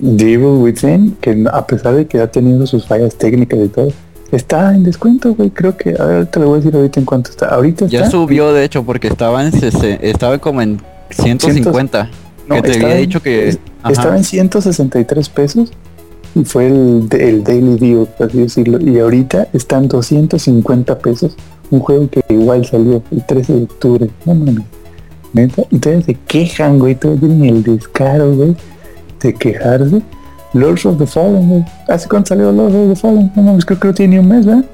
Devil 0.00 0.62
Within, 0.62 1.16
que 1.20 1.44
a 1.52 1.66
pesar 1.66 1.94
de 1.94 2.06
que 2.06 2.20
ha 2.20 2.30
tenido 2.30 2.66
sus 2.66 2.86
fallas 2.86 3.14
técnicas 3.16 3.58
y 3.64 3.68
todo, 3.68 3.88
está 4.32 4.74
en 4.74 4.84
descuento, 4.84 5.34
güey. 5.34 5.50
Creo 5.50 5.76
que, 5.76 5.94
a 5.98 6.04
ver, 6.04 6.26
te 6.26 6.40
lo 6.40 6.46
voy 6.46 6.54
a 6.54 6.56
decir 6.62 6.74
ahorita 6.76 7.00
en 7.00 7.06
cuánto 7.06 7.30
está. 7.30 7.46
Ahorita 7.48 7.86
Ya 7.86 8.10
subió 8.10 8.52
de 8.52 8.64
hecho 8.64 8.82
porque 8.84 9.08
estaba 9.08 9.44
en 9.44 9.52
sese- 9.52 9.98
estaba 10.02 10.38
como 10.38 10.62
en 10.62 10.80
150. 11.10 12.10
No, 12.48 12.56
que 12.56 12.62
te 12.62 12.72
había 12.76 12.94
en- 12.96 13.00
dicho 13.06 13.22
que. 13.22 13.56
Estaba 13.88 14.16
en 14.16 14.24
163 14.24 15.28
pesos 15.28 15.72
y 16.34 16.44
fue 16.44 16.66
el, 16.66 17.08
el 17.12 17.42
Daily 17.44 17.76
Deal, 17.78 18.06
por 18.18 18.28
así 18.28 18.38
decirlo. 18.38 18.78
Y 18.80 18.98
ahorita 18.98 19.48
está 19.52 19.78
en 19.78 19.88
250 19.88 20.98
pesos. 20.98 21.36
Un 21.70 21.80
juego 21.80 22.08
que 22.10 22.20
igual 22.28 22.66
salió 22.66 23.02
el 23.10 23.24
13 23.26 23.52
de 23.54 23.62
octubre. 23.64 24.10
No 24.26 24.34
mames. 24.34 24.64
Neta. 25.32 25.62
Y 25.70 25.78
todavía 25.78 26.04
se 26.04 26.14
quejan, 26.26 26.78
güey. 26.80 26.94
Todavía 26.96 27.20
tienen 27.28 27.44
el 27.56 27.62
descaro, 27.62 28.34
güey, 28.34 28.56
de 29.20 29.34
quejarse. 29.34 30.02
Lords 30.52 30.84
of 30.86 30.98
the 30.98 31.06
Fallen. 31.06 31.64
¿Hace 31.88 32.08
cuánto 32.08 32.28
salió 32.28 32.50
Lords 32.52 32.74
of 32.74 32.88
the 32.94 32.96
Fallen? 32.96 33.32
No 33.36 33.42
mames, 33.42 33.64
creo 33.64 33.78
que 33.78 33.92
tiene 33.92 34.18
un 34.18 34.28
mes, 34.28 34.44
¿verdad? 34.46 34.64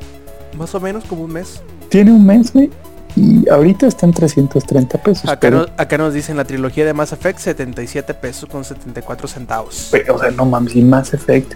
Más 0.58 0.74
o 0.74 0.80
menos 0.80 1.04
como 1.04 1.24
un 1.24 1.32
mes. 1.32 1.60
Tiene 1.90 2.12
un 2.12 2.24
mes, 2.24 2.52
güey. 2.52 2.70
Y 3.14 3.48
ahorita 3.48 3.86
está 3.86 4.04
en 4.06 4.12
330 4.12 4.98
pesos. 5.02 5.24
Acá, 5.30 5.40
pero, 5.40 5.58
no- 5.60 5.66
acá 5.76 5.96
nos 5.98 6.12
dicen 6.14 6.36
la 6.36 6.44
trilogía 6.44 6.84
de 6.84 6.92
Mass 6.92 7.12
Effect 7.12 7.38
77 7.38 8.12
pesos 8.14 8.48
con 8.48 8.64
74 8.64 9.26
centavos. 9.28 9.88
pero, 9.90 10.16
o 10.16 10.18
sea, 10.18 10.30
no 10.30 10.44
mames, 10.46 10.76
y 10.76 10.82
Mass 10.82 11.14
Effect 11.14 11.52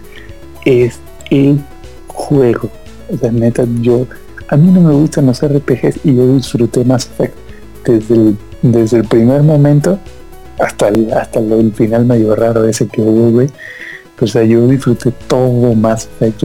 es 0.65 0.99
el 1.29 1.59
juego. 2.07 2.69
O 3.13 3.17
sea, 3.17 3.31
neta, 3.31 3.63
yo, 3.81 4.05
a 4.49 4.57
mí 4.57 4.71
no 4.71 4.81
me 4.81 4.93
gustan 4.93 5.25
los 5.27 5.41
RPGs 5.43 5.99
y 6.03 6.15
yo 6.15 6.35
disfruté 6.35 6.83
Mass 6.85 7.07
Effect 7.11 7.35
desde 7.85 8.15
el, 8.15 8.37
desde 8.61 8.97
el 8.97 9.03
primer 9.07 9.43
momento 9.43 9.97
hasta 10.59 10.89
el, 10.89 11.11
hasta 11.13 11.39
el 11.39 11.71
final 11.73 12.05
medio 12.05 12.35
raro 12.35 12.65
ese 12.65 12.87
que 12.87 13.01
hubo, 13.01 13.31
güey. 13.31 13.49
O 14.19 14.27
sea, 14.27 14.43
yo 14.43 14.67
disfruté 14.67 15.11
todo 15.27 15.73
Mass 15.73 16.07
Effect 16.19 16.43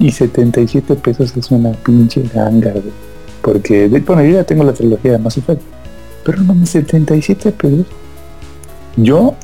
y 0.00 0.10
77 0.10 0.96
pesos 0.96 1.36
es 1.36 1.50
una 1.52 1.70
pinche 1.72 2.22
ganga, 2.34 2.72
güey. 2.72 2.92
Porque, 3.40 3.88
de- 3.88 4.00
bueno, 4.00 4.24
yo 4.24 4.30
ya 4.32 4.44
tengo 4.44 4.64
la 4.64 4.72
trilogía 4.72 5.12
de 5.12 5.18
Mass 5.18 5.36
Effect, 5.38 5.60
pero 6.24 6.38
no 6.38 6.44
mames, 6.54 6.70
77 6.70 7.52
pesos. 7.52 7.86
Yo 8.96 9.34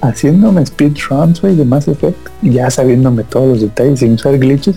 haciéndome 0.00 0.64
speedruns, 0.66 1.40
güey, 1.42 1.54
de 1.56 1.64
Mass 1.64 1.88
Effect, 1.88 2.16
ya 2.42 2.70
sabiéndome 2.70 3.24
todos 3.24 3.48
los 3.48 3.60
detalles 3.60 4.00
sin 4.00 4.14
usar 4.14 4.38
glitches, 4.38 4.76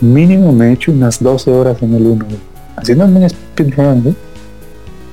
mínimo 0.00 0.52
me 0.52 0.68
he 0.68 0.72
hecho 0.72 0.92
unas 0.92 1.22
12 1.22 1.50
horas 1.50 1.82
en 1.82 1.94
el 1.94 2.06
1, 2.06 2.24
güey. 2.24 2.38
Haciéndome 2.76 3.20
un 3.20 3.28
speedrun, 3.30 4.02
güey. 4.02 4.14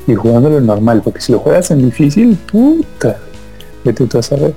Y 0.08 0.16
jugándolo 0.16 0.60
normal, 0.60 1.02
porque 1.04 1.22
si 1.22 1.32
lo 1.32 1.40
juegas 1.40 1.72
en 1.72 1.84
difícil, 1.84 2.38
puta, 2.52 3.18
vete 3.84 4.06
tú 4.06 4.18
a 4.18 4.24
saber. 4.24 4.54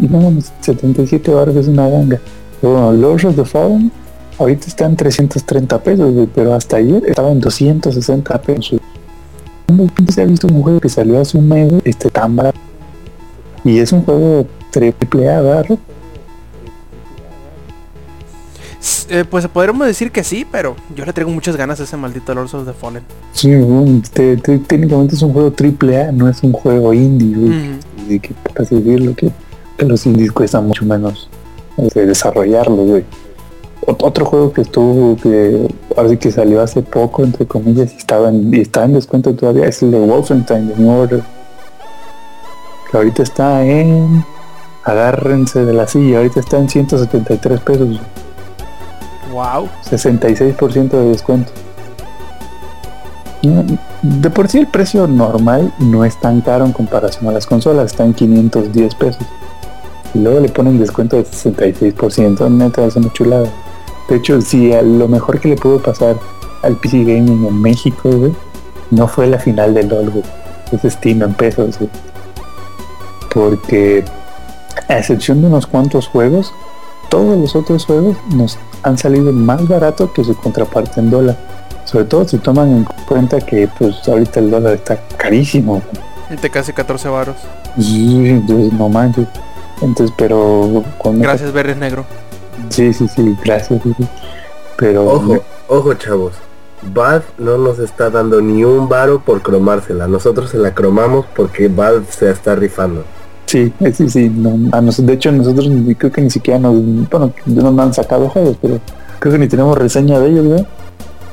Y 0.00 0.08
no 0.08 0.20
mames, 0.20 0.52
77 0.60 1.32
horas 1.32 1.56
es 1.56 1.68
una 1.68 1.88
ganga. 1.88 2.20
Bueno, 2.60 2.92
Lords 2.92 3.24
of 3.24 3.36
the 3.36 3.44
Fallen, 3.44 3.90
ahorita 4.38 4.66
está 4.66 4.86
en 4.86 4.96
330 4.96 5.82
pesos, 5.82 6.28
pero 6.34 6.54
hasta 6.54 6.76
ayer 6.76 7.02
estaba 7.06 7.30
en 7.30 7.40
260 7.40 8.42
pesos. 8.42 8.80
güey. 9.68 9.88
¿Cuándo 9.88 10.12
se 10.12 10.22
ha 10.22 10.26
visto 10.26 10.46
un 10.46 10.62
juego 10.62 10.80
que 10.80 10.88
salió 10.88 11.20
hace 11.20 11.38
un 11.38 11.48
mes, 11.48 11.72
este 11.84 12.10
tan 12.10 12.36
barato? 12.36 12.58
Y 13.64 13.78
es 13.78 13.92
un 13.92 14.02
juego 14.02 14.46
triple 14.70 15.30
A. 15.30 15.64
Rob? 19.04 19.10
S- 19.10 19.20
eh, 19.20 19.24
pues 19.24 19.46
podríamos 19.48 19.86
decir 19.86 20.10
que 20.12 20.24
sí, 20.24 20.46
pero 20.50 20.76
yo 20.94 21.04
le 21.04 21.12
traigo 21.12 21.30
muchas 21.30 21.56
ganas 21.56 21.80
a 21.80 21.84
ese 21.84 21.96
maldito 21.96 22.34
Lords 22.34 22.54
of 22.54 22.66
the 22.66 22.72
Fallen. 22.72 23.02
Sí, 23.32 23.52
un- 23.54 24.02
te- 24.02 24.36
te- 24.36 24.58
técnicamente 24.58 25.14
es 25.14 25.22
un 25.22 25.32
juego 25.32 25.52
triple 25.52 26.02
A, 26.02 26.12
no 26.12 26.28
es 26.28 26.42
un 26.42 26.52
juego 26.52 26.92
indie, 26.94 27.34
güey. 27.36 27.50
Mm, 27.50 27.78
Y 28.10 28.20
que 28.20 28.34
para 28.34 28.64
decirlo 28.68 29.14
que, 29.14 29.30
que 29.78 29.84
los 29.86 30.04
indies 30.06 30.30
cuestan 30.32 30.66
mucho 30.66 30.84
menos 30.84 31.28
este, 31.78 32.04
desarrollarlo, 32.06 32.76
güey. 32.76 33.04
Ot- 33.86 34.02
Otro 34.02 34.24
juego 34.26 34.52
que 34.52 34.60
estuvo, 34.62 35.16
que 35.16 35.68
ahora 35.96 36.08
sí 36.10 36.16
que 36.18 36.30
salió 36.30 36.60
hace 36.62 36.82
poco, 36.82 37.22
entre 37.24 37.46
comillas, 37.46 37.92
y 37.92 37.96
estaba 37.96 38.28
en, 38.28 38.52
y 38.54 38.60
está 38.60 38.84
en 38.84 38.92
descuento 38.94 39.34
todavía, 39.34 39.66
es 39.66 39.82
el 39.82 39.90
de 39.90 39.98
Wolfenstein 40.00 40.68
de 40.68 40.76
New 40.76 40.90
Order. 40.90 41.22
Que 42.90 42.96
ahorita 42.96 43.22
está 43.22 43.64
en. 43.64 44.24
Agárrense 44.84 45.64
de 45.64 45.72
la 45.72 45.88
silla, 45.88 46.18
ahorita 46.18 46.40
está 46.40 46.58
en 46.58 46.68
173 46.68 47.60
pesos, 47.60 48.00
wow. 49.34 49.68
66% 49.84 50.90
de 50.90 51.08
descuento. 51.08 51.52
De 54.02 54.30
por 54.30 54.48
sí 54.48 54.58
el 54.58 54.66
precio 54.68 55.06
normal 55.06 55.72
no 55.78 56.04
es 56.04 56.18
tan 56.18 56.40
caro 56.40 56.64
en 56.64 56.72
comparación 56.72 57.28
a 57.28 57.32
las 57.32 57.46
consolas, 57.46 57.86
está 57.86 58.04
en 58.04 58.14
510 58.14 58.94
pesos. 58.94 59.22
Y 60.14 60.20
luego 60.20 60.40
le 60.40 60.48
ponen 60.48 60.78
descuento 60.78 61.16
de 61.16 61.24
66%, 61.24 62.50
neta 62.50 62.86
es 62.86 62.96
una 62.96 63.12
chulada. 63.12 63.48
De 64.08 64.16
hecho, 64.16 64.40
si 64.40 64.72
a 64.72 64.82
lo 64.82 65.08
mejor 65.08 65.40
que 65.40 65.48
le 65.48 65.56
pudo 65.56 65.82
pasar 65.82 66.16
al 66.62 66.76
PC 66.76 67.00
Gaming 67.04 67.46
en 67.46 67.60
México, 67.60 68.10
güey, 68.10 68.32
no 68.90 69.08
fue 69.08 69.26
la 69.26 69.38
final 69.38 69.74
del 69.74 69.88
LOL. 69.88 70.22
Es 70.72 70.92
Steam 70.92 71.22
en 71.22 71.34
pesos, 71.34 71.78
güey. 71.78 71.90
Porque 73.32 74.04
a 74.88 74.98
excepción 74.98 75.40
de 75.40 75.48
unos 75.48 75.66
cuantos 75.66 76.06
juegos, 76.06 76.52
todos 77.10 77.36
los 77.38 77.56
otros 77.56 77.84
juegos 77.84 78.16
nos 78.34 78.58
han 78.84 78.98
salido 78.98 79.32
más 79.32 79.66
barato 79.66 80.12
que 80.12 80.22
su 80.22 80.36
contraparte 80.36 81.00
en 81.00 81.10
dólar. 81.10 81.36
Sobre 81.84 82.04
todo 82.04 82.26
si 82.28 82.38
toman 82.38 82.68
en 82.70 82.84
cuenta 83.06 83.40
que 83.40 83.68
pues 83.78 84.06
ahorita 84.06 84.40
el 84.40 84.50
dólar 84.50 84.74
está 84.74 84.98
carísimo. 85.16 85.82
De 86.40 86.50
casi 86.50 86.72
14 86.72 87.08
varos. 87.08 87.36
Entonces, 87.76 88.72
no 88.72 88.88
manches. 88.88 89.26
Entonces, 89.82 90.14
pero 90.16 90.84
con 90.98 91.20
Gracias, 91.20 91.52
Berries 91.52 91.76
Negro. 91.76 92.04
Sí, 92.68 92.92
sí, 92.92 93.08
sí, 93.08 93.36
gracias. 93.44 93.82
sí, 93.82 93.94
sí. 93.96 94.08
Pero 94.76 95.04
Ojo, 95.06 95.38
ojo 95.68 95.94
chavos. 95.94 96.34
Valve 96.92 97.24
no 97.38 97.56
nos 97.56 97.78
está 97.78 98.10
dando 98.10 98.40
ni 98.40 98.64
un 98.64 98.88
varo 98.88 99.20
por 99.20 99.42
cromársela. 99.42 100.06
Nosotros 100.06 100.50
se 100.50 100.58
la 100.58 100.74
cromamos 100.74 101.26
porque 101.34 101.68
Valve 101.68 102.06
se 102.10 102.30
está 102.30 102.54
rifando. 102.54 103.04
Sí, 103.54 103.72
eh, 103.80 103.92
sí, 103.92 104.08
sí. 104.08 104.28
no, 104.28 104.58
a 104.76 104.80
nos- 104.80 105.04
de 105.04 105.12
hecho, 105.12 105.30
nosotros 105.30 105.68
ni- 105.68 105.94
creo 105.94 106.10
que 106.10 106.20
ni 106.20 106.30
siquiera 106.30 106.58
nos, 106.58 106.74
bueno, 107.10 107.32
no 107.46 107.70
nos 107.70 107.86
han 107.86 107.94
sacado 107.94 108.28
juegos, 108.28 108.56
pero 108.60 108.80
creo 109.20 109.32
que 109.32 109.38
ni 109.38 109.46
tenemos 109.48 109.78
reseña 109.78 110.18
de 110.18 110.28
ellos, 110.30 110.48
¿verdad? 110.48 110.66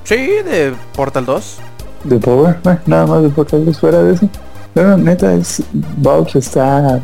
Sí, 0.04 0.16
de 0.16 0.74
Portal 0.96 1.26
2. 1.26 1.58
de 2.04 2.18
Power, 2.18 2.58
eh, 2.66 2.78
nada 2.88 3.06
más 3.06 3.22
de 3.24 3.30
Portal 3.30 3.74
fuera 3.76 4.02
de 4.04 4.14
eso. 4.14 4.28
Pero 4.74 4.98
neta 4.98 5.34
es 5.34 5.62
Valve 5.98 6.32
está 6.36 7.00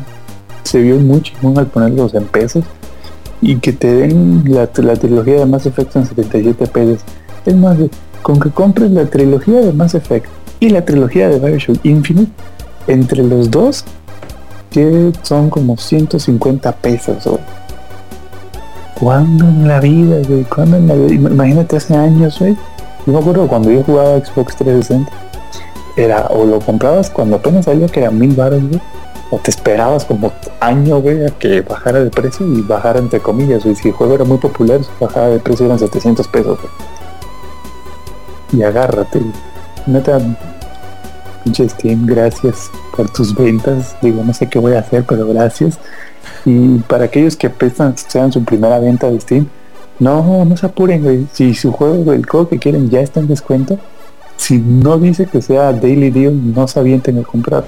se 0.64 0.80
vio 0.80 0.96
muy 0.96 1.20
chingón 1.22 1.56
al 1.58 1.66
ponerlos 1.66 2.14
en 2.14 2.24
pesos 2.24 2.64
y 3.40 3.56
que 3.56 3.72
te 3.72 3.92
den 3.94 4.42
la, 4.46 4.68
la 4.76 4.96
trilogía 4.96 5.36
de 5.40 5.46
Mass 5.46 5.66
Effect 5.66 5.94
en 5.96 6.06
77 6.06 6.66
pesos. 6.66 7.00
Es 7.46 7.54
más, 7.56 7.76
con 8.22 8.38
que 8.40 8.50
compres 8.50 8.90
la 8.90 9.04
trilogía 9.06 9.60
de 9.60 9.72
Mass 9.72 9.94
Effect 9.94 10.26
y 10.60 10.70
la 10.70 10.84
trilogía 10.84 11.28
de 11.28 11.38
Bioshock 11.38 11.78
Infinite, 11.84 12.32
entre 12.88 13.22
los 13.22 13.50
dos 13.50 13.84
que 14.70 15.12
son 15.22 15.50
como 15.50 15.76
150 15.76 16.72
pesos. 16.72 17.24
güey. 17.24 17.38
¿Cuándo 18.98 19.44
en 19.44 19.68
la 19.68 19.80
vida, 19.80 20.16
güey? 20.28 20.44
¿Cuándo 20.44 20.76
en 20.76 20.88
la 20.88 20.94
vida? 20.94 21.08
Im- 21.14 21.30
Imagínate 21.32 21.76
hace 21.76 21.96
años, 21.96 22.38
güey. 22.38 22.56
Yo 23.06 23.12
me 23.12 23.18
acuerdo 23.20 23.46
cuando 23.46 23.70
yo 23.70 23.82
jugaba 23.84 24.18
Xbox 24.24 24.56
360, 24.56 25.10
era 25.96 26.26
o 26.30 26.44
lo 26.44 26.58
comprabas 26.60 27.08
cuando 27.10 27.36
apenas 27.36 27.64
salía 27.64 27.86
que 27.86 28.00
era 28.00 28.10
mil 28.10 28.34
baros, 28.34 28.60
güey, 28.68 28.80
o 29.30 29.38
te 29.38 29.50
esperabas 29.50 30.04
como 30.04 30.32
año, 30.60 31.00
güey, 31.00 31.24
a 31.24 31.30
que 31.30 31.60
bajara 31.62 32.00
de 32.00 32.10
precio 32.10 32.46
y 32.46 32.60
bajara 32.62 32.98
entre 32.98 33.20
comillas, 33.20 33.62
güey. 33.64 33.76
Si 33.76 33.88
el 33.88 33.94
juego 33.94 34.14
era 34.14 34.24
muy 34.24 34.38
popular, 34.38 34.82
si 34.82 34.90
bajaba 35.00 35.28
de 35.28 35.38
precio 35.38 35.66
eran 35.66 35.78
700 35.78 36.26
pesos, 36.28 36.58
güey. 36.60 36.72
Y 38.52 38.62
agárrate, 38.62 39.20
güey. 39.20 39.32
Neta, 39.86 40.18
pinche 41.44 41.68
Steam, 41.68 42.06
gracias 42.06 42.70
por 42.96 43.10
tus 43.10 43.34
ventas. 43.34 43.96
Digo, 44.02 44.22
no 44.24 44.32
sé 44.32 44.48
qué 44.48 44.58
voy 44.58 44.74
a 44.74 44.80
hacer, 44.80 45.04
pero 45.06 45.26
gracias. 45.26 45.78
Y 46.44 46.78
para 46.78 47.04
aquellos 47.04 47.36
que 47.36 47.50
prestan, 47.50 47.96
sean 47.96 48.32
su 48.32 48.44
primera 48.44 48.78
venta 48.78 49.10
de 49.10 49.20
Steam, 49.20 49.48
no, 49.98 50.44
no 50.44 50.56
se 50.56 50.66
apuren, 50.66 51.02
güey. 51.02 51.26
Si 51.32 51.54
su 51.54 51.72
juego, 51.72 52.12
el 52.12 52.24
juego 52.24 52.48
que 52.48 52.58
quieren 52.58 52.90
ya 52.90 53.00
está 53.00 53.20
en 53.20 53.28
descuento, 53.28 53.78
si 54.36 54.58
no 54.58 54.98
dice 54.98 55.26
que 55.26 55.42
sea 55.42 55.72
Daily 55.72 56.10
Deal, 56.10 56.54
no 56.54 56.68
se 56.68 56.78
avienten 56.78 57.18
a 57.18 57.22
comprar. 57.22 57.64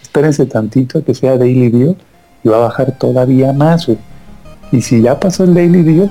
Espérense 0.00 0.46
tantito 0.46 1.04
que 1.04 1.14
sea 1.14 1.36
Daily 1.36 1.70
Deal 1.70 1.96
y 2.44 2.48
va 2.48 2.56
a 2.56 2.60
bajar 2.60 2.96
todavía 2.96 3.52
más, 3.52 3.86
güey. 3.86 3.98
Y 4.70 4.80
si 4.80 5.02
ya 5.02 5.18
pasó 5.18 5.44
el 5.44 5.54
Daily 5.54 5.82
Deal, 5.82 6.10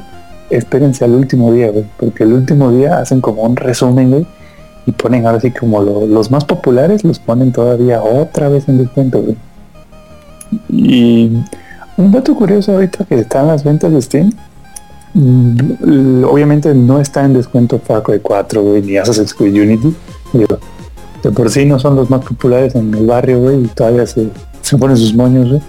espérense 0.49 1.05
al 1.05 1.11
último 1.11 1.51
día, 1.53 1.71
güey. 1.71 1.85
Porque 1.97 2.23
el 2.23 2.33
último 2.33 2.71
día 2.71 2.99
hacen 2.99 3.21
como 3.21 3.43
un 3.43 3.55
resumen, 3.55 4.11
güey. 4.11 4.27
Y 4.85 4.91
ponen 4.91 5.25
ahora 5.25 5.39
sí 5.39 5.51
como 5.51 5.81
lo- 5.81 6.05
los 6.07 6.29
más 6.31 6.43
populares, 6.45 7.03
los 7.03 7.19
ponen 7.19 7.51
todavía 7.51 8.01
otra 8.03 8.49
vez 8.49 8.67
en 8.67 8.77
descuento. 8.79 9.23
Y 10.69 11.31
un 11.97 12.11
dato 12.11 12.35
curioso 12.35 12.73
ahorita 12.73 13.05
que 13.05 13.15
están 13.15 13.47
las 13.47 13.63
ventas 13.63 13.91
de 13.91 14.01
Steam. 14.01 14.31
mm, 15.13 16.23
Obviamente 16.25 16.73
no 16.73 16.99
está 16.99 17.23
en 17.25 17.33
descuento 17.33 17.79
Far 17.79 18.03
Cry 18.03 18.19
4, 18.19 18.61
güey, 18.61 18.81
ni 18.81 18.97
Assassin's 18.97 19.33
Creed 19.33 19.53
Unity. 19.55 19.95
De 21.23 21.31
por 21.31 21.49
sí 21.49 21.65
no 21.65 21.79
son 21.79 21.95
los 21.95 22.09
más 22.09 22.25
populares 22.25 22.75
en 22.75 22.93
el 22.93 23.05
barrio, 23.05 23.39
güey, 23.39 23.63
y 23.63 23.67
todavía 23.67 24.05
se, 24.05 24.27
se 24.61 24.77
ponen 24.77 24.97
sus 24.97 25.13
moños, 25.15 25.47
güey. 25.49 25.61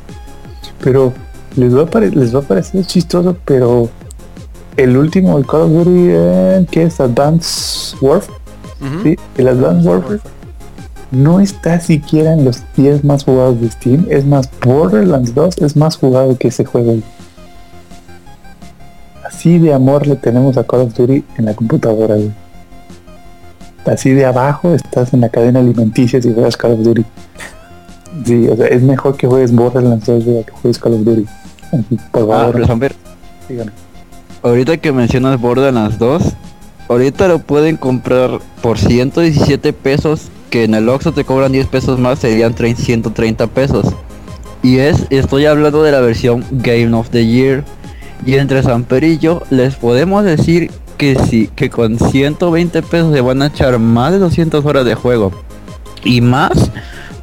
Pero 0.83 1.13
les 1.57 1.75
va, 1.77 1.83
a 1.83 2.01
les 2.01 2.35
va 2.35 2.41
a 2.41 2.43
parecer 2.43 2.85
chistoso, 2.85 3.37
pero 3.45 3.89
el 4.77 4.97
último, 4.97 5.39
el 5.39 5.47
Call 5.47 5.61
of 5.63 5.71
Duty, 5.71 6.07
eh, 6.11 6.67
que 6.71 6.83
es 6.85 6.99
Advanced 7.01 7.97
Warfare, 8.01 8.39
Sí, 9.03 9.17
el 9.39 9.49
Advanced 9.49 9.87
Warfare, 9.89 10.21
no 11.11 11.41
está 11.41 11.81
siquiera 11.81 12.33
en 12.33 12.45
los 12.45 12.63
10 12.77 13.05
más 13.05 13.25
jugados 13.25 13.61
de 13.61 13.71
Steam. 13.71 14.07
Es 14.11 14.25
más, 14.27 14.49
Borderlands 14.65 15.35
2 15.35 15.59
es 15.59 15.77
más 15.77 15.97
jugado 15.97 16.37
que 16.37 16.49
ese 16.49 16.65
juego. 16.65 16.97
Así 19.25 19.59
de 19.59 19.73
amor 19.75 20.07
le 20.07 20.17
tenemos 20.17 20.57
a 20.57 20.65
Call 20.65 20.81
of 20.83 20.95
Duty 20.95 21.25
en 21.39 21.45
la 21.45 21.55
computadora. 21.55 22.15
güey. 22.17 22.31
Así 23.87 24.11
de 24.11 24.25
abajo 24.25 24.75
estás 24.75 25.13
en 25.13 25.21
la 25.21 25.29
cadena 25.29 25.61
alimenticia 25.61 26.21
si 26.21 26.33
juegas 26.33 26.57
Call 26.57 26.73
of 26.73 26.81
Duty. 26.81 27.05
Sí, 28.25 28.49
o 28.49 28.57
sea, 28.57 28.67
es 28.67 28.83
mejor 28.83 29.17
que 29.17 29.27
juegues 29.27 29.53
Borderlands 29.53 30.07
2 30.07 30.25
güey, 30.25 30.45
que 30.45 30.53
juegues 30.53 30.79
Call 30.79 30.95
of 30.95 31.01
Duty. 31.05 31.27
Por 32.13 32.23
Ah, 32.33 32.51
favor, 32.53 32.91
dígame. 33.49 33.71
ahorita 34.43 34.77
que 34.77 34.93
mencionas 34.93 35.41
Borderlands 35.41 35.99
2, 35.99 36.23
ahorita 36.89 37.29
lo 37.29 37.39
pueden 37.39 37.77
comprar 37.77 38.41
por 38.63 38.79
117 38.79 39.73
pesos, 39.73 40.29
que 40.51 40.65
en 40.65 40.75
el 40.75 40.89
Oxxo 40.89 41.13
te 41.13 41.25
cobran 41.25 41.53
10 41.53 41.67
pesos 41.67 41.99
más, 41.99 42.19
serían 42.19 42.55
3- 42.55 42.77
130 42.77 43.47
pesos. 43.49 43.87
Y 44.63 44.79
es, 44.79 45.07
estoy 45.11 45.47
hablando 45.47 45.83
de 45.83 45.93
la 45.93 46.01
versión 46.01 46.45
Game 46.51 46.95
of 46.95 47.11
the 47.11 47.27
Year. 47.27 47.65
Y 48.25 48.37
entre 48.37 48.63
Samper 48.63 49.05
y 49.05 49.19
yo 49.19 49.43
les 49.51 49.75
podemos 49.75 50.25
decir 50.25 50.71
que 50.97 51.17
sí, 51.29 51.51
que 51.55 51.69
con 51.69 51.99
120 51.99 52.83
pesos 52.83 53.13
se 53.13 53.21
van 53.21 53.43
a 53.43 53.47
echar 53.49 53.79
más 53.79 54.13
de 54.13 54.19
200 54.19 54.65
horas 54.65 54.85
de 54.85 54.95
juego. 54.95 55.33
Y 56.05 56.21
más 56.21 56.71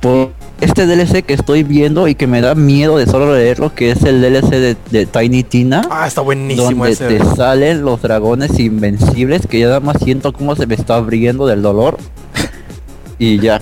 por 0.01 0.31
este 0.61 0.85
DLC 0.85 1.23
que 1.25 1.33
estoy 1.33 1.64
viendo 1.64 2.07
y 2.07 2.15
que 2.15 2.27
me 2.27 2.40
da 2.41 2.56
miedo 2.56 2.98
de 2.98 3.06
solo 3.07 3.33
leerlo, 3.35 3.73
que 3.75 3.91
es 3.91 4.03
el 4.03 4.22
DLC 4.22 4.49
de, 4.51 4.77
de 4.91 5.06
Tiny 5.06 5.43
Tina 5.43 5.81
Ah, 5.90 6.07
está 6.07 6.22
buenísimo 6.22 6.65
donde 6.85 6.91
ese. 6.91 7.07
te 7.07 7.25
salen 7.35 7.83
los 7.83 8.01
dragones 8.01 8.57
invencibles 8.59 9.45
que 9.48 9.59
ya 9.59 9.67
nada 9.67 9.80
más 9.80 9.98
siento 10.03 10.31
cómo 10.33 10.56
se 10.56 10.67
me 10.67 10.75
está 10.75 10.95
abriendo 10.95 11.45
del 11.48 11.61
dolor 11.61 11.98
y 13.19 13.40
ya 13.40 13.61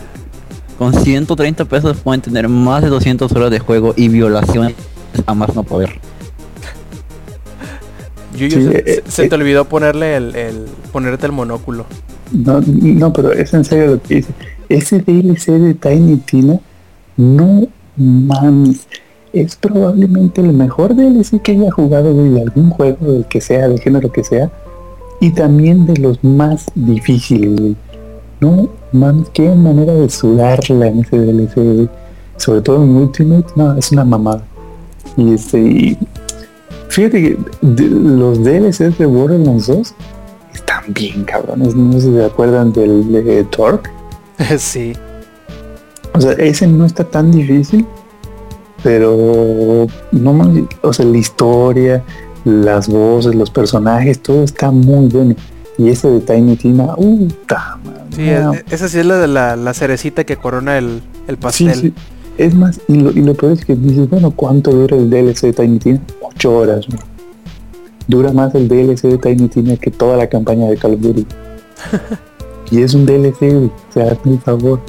con 0.77 0.93
130 0.93 1.65
pesos 1.65 1.97
pueden 1.97 2.21
tener 2.21 2.47
más 2.47 2.83
de 2.83 2.89
200 2.89 3.31
horas 3.33 3.51
de 3.51 3.59
juego 3.59 3.93
y 3.97 4.07
violación 4.09 4.73
a 5.25 5.33
más 5.33 5.53
no 5.55 5.63
poder 5.63 5.99
Yuyo, 8.37 8.57
Sí, 8.57 8.63
se, 8.67 8.77
eh, 8.91 9.03
se 9.07 9.25
eh. 9.25 9.29
te 9.29 9.35
olvidó 9.35 9.65
ponerle 9.65 10.15
el, 10.15 10.35
el- 10.35 10.65
ponerte 10.91 11.25
el 11.25 11.31
monóculo. 11.31 11.85
No, 12.31 12.61
no, 12.61 13.11
pero 13.11 13.31
es 13.33 13.53
en 13.53 13.65
serio 13.65 13.87
lo 13.95 14.01
que 14.01 14.15
dice. 14.15 14.29
Ese 14.69 14.99
DLC 14.99 15.47
de 15.53 15.73
Tiny 15.73 16.17
Tina, 16.17 16.59
no 17.19 17.67
mames, 17.97 18.87
es 19.33 19.57
probablemente 19.57 20.39
el 20.39 20.53
mejor 20.53 20.95
DLC 20.95 21.41
que 21.41 21.51
haya 21.51 21.69
jugado 21.69 22.13
de 22.13 22.41
algún 22.41 22.69
juego, 22.69 23.11
del 23.11 23.25
que 23.25 23.41
sea, 23.41 23.67
del 23.67 23.81
género 23.81 24.09
que 24.09 24.23
sea, 24.23 24.49
y 25.19 25.31
también 25.31 25.85
de 25.85 25.97
los 25.97 26.23
más 26.23 26.67
difíciles. 26.75 27.75
No 28.39 28.69
mames, 28.93 29.27
qué 29.33 29.53
manera 29.53 29.93
de 29.93 30.09
sudarla 30.09 30.87
en 30.87 30.99
ese 30.99 31.19
DLC. 31.19 31.89
Sobre 32.37 32.61
todo 32.61 32.81
en 32.83 32.95
Ultimate, 32.95 33.47
no, 33.57 33.77
es 33.77 33.91
una 33.91 34.05
mamada. 34.05 34.45
Y 35.17 35.33
este, 35.33 35.59
y 35.59 35.97
fíjate 36.87 37.21
que 37.21 37.37
los 37.61 38.41
DLCs 38.45 38.97
de 38.97 39.05
Borderlands 39.05 39.67
2 39.67 39.93
están 40.53 40.93
bien 40.93 41.25
cabrones. 41.25 41.75
No 41.75 41.99
se 41.99 42.23
acuerdan 42.23 42.71
del 42.71 43.11
de 43.11 43.43
Torque. 43.43 43.89
sí. 44.57 44.93
O 46.13 46.21
sea, 46.21 46.31
ese 46.33 46.67
no 46.67 46.85
está 46.85 47.03
tan 47.03 47.31
difícil, 47.31 47.85
pero 48.83 49.87
no 50.11 50.65
o 50.81 50.93
sea, 50.93 51.05
la 51.05 51.17
historia, 51.17 52.03
las 52.45 52.87
voces, 52.87 53.35
los 53.35 53.49
personajes, 53.51 54.19
todo 54.21 54.43
está 54.43 54.71
muy 54.71 55.07
bueno. 55.07 55.35
Y 55.77 55.89
ese 55.89 56.09
de 56.09 56.19
Tiny 56.19 56.55
Tina, 56.57 56.93
uh, 56.97 57.27
Sí, 58.13 58.23
e- 58.23 58.65
esa 58.69 58.89
sí 58.89 58.99
es 58.99 59.05
la 59.05 59.17
de 59.17 59.27
la, 59.27 59.55
la 59.55 59.73
cerecita 59.73 60.25
que 60.25 60.35
corona 60.35 60.77
el, 60.77 61.01
el 61.27 61.35
Sí, 61.35 61.41
pastel. 61.41 61.73
sí. 61.75 61.93
Es 62.37 62.53
más, 62.55 62.79
y 62.87 62.95
lo, 62.95 63.11
y 63.11 63.21
lo 63.21 63.33
peor 63.33 63.53
es 63.53 63.65
que 63.65 63.75
dices, 63.75 64.09
bueno, 64.09 64.31
¿cuánto 64.31 64.71
dura 64.71 64.95
el 64.97 65.09
DLC 65.09 65.41
de 65.47 65.53
Tiny 65.53 65.79
Tina? 65.79 66.01
Ocho 66.21 66.57
horas. 66.57 66.85
Dura 68.07 68.31
más 68.33 68.55
el 68.55 68.67
DLC 68.67 69.03
de 69.03 69.17
Tiny 69.17 69.47
Tina 69.49 69.75
que 69.77 69.91
toda 69.91 70.17
la 70.17 70.27
campaña 70.27 70.67
de 70.67 70.77
Call 70.77 70.93
of 70.95 71.01
Duty. 71.01 71.25
y 72.71 72.81
es 72.81 72.93
un 72.93 73.05
DLC, 73.05 73.41
o 73.55 73.71
sea, 73.93 74.11
hazme 74.11 74.33
el 74.33 74.39
favor. 74.39 74.79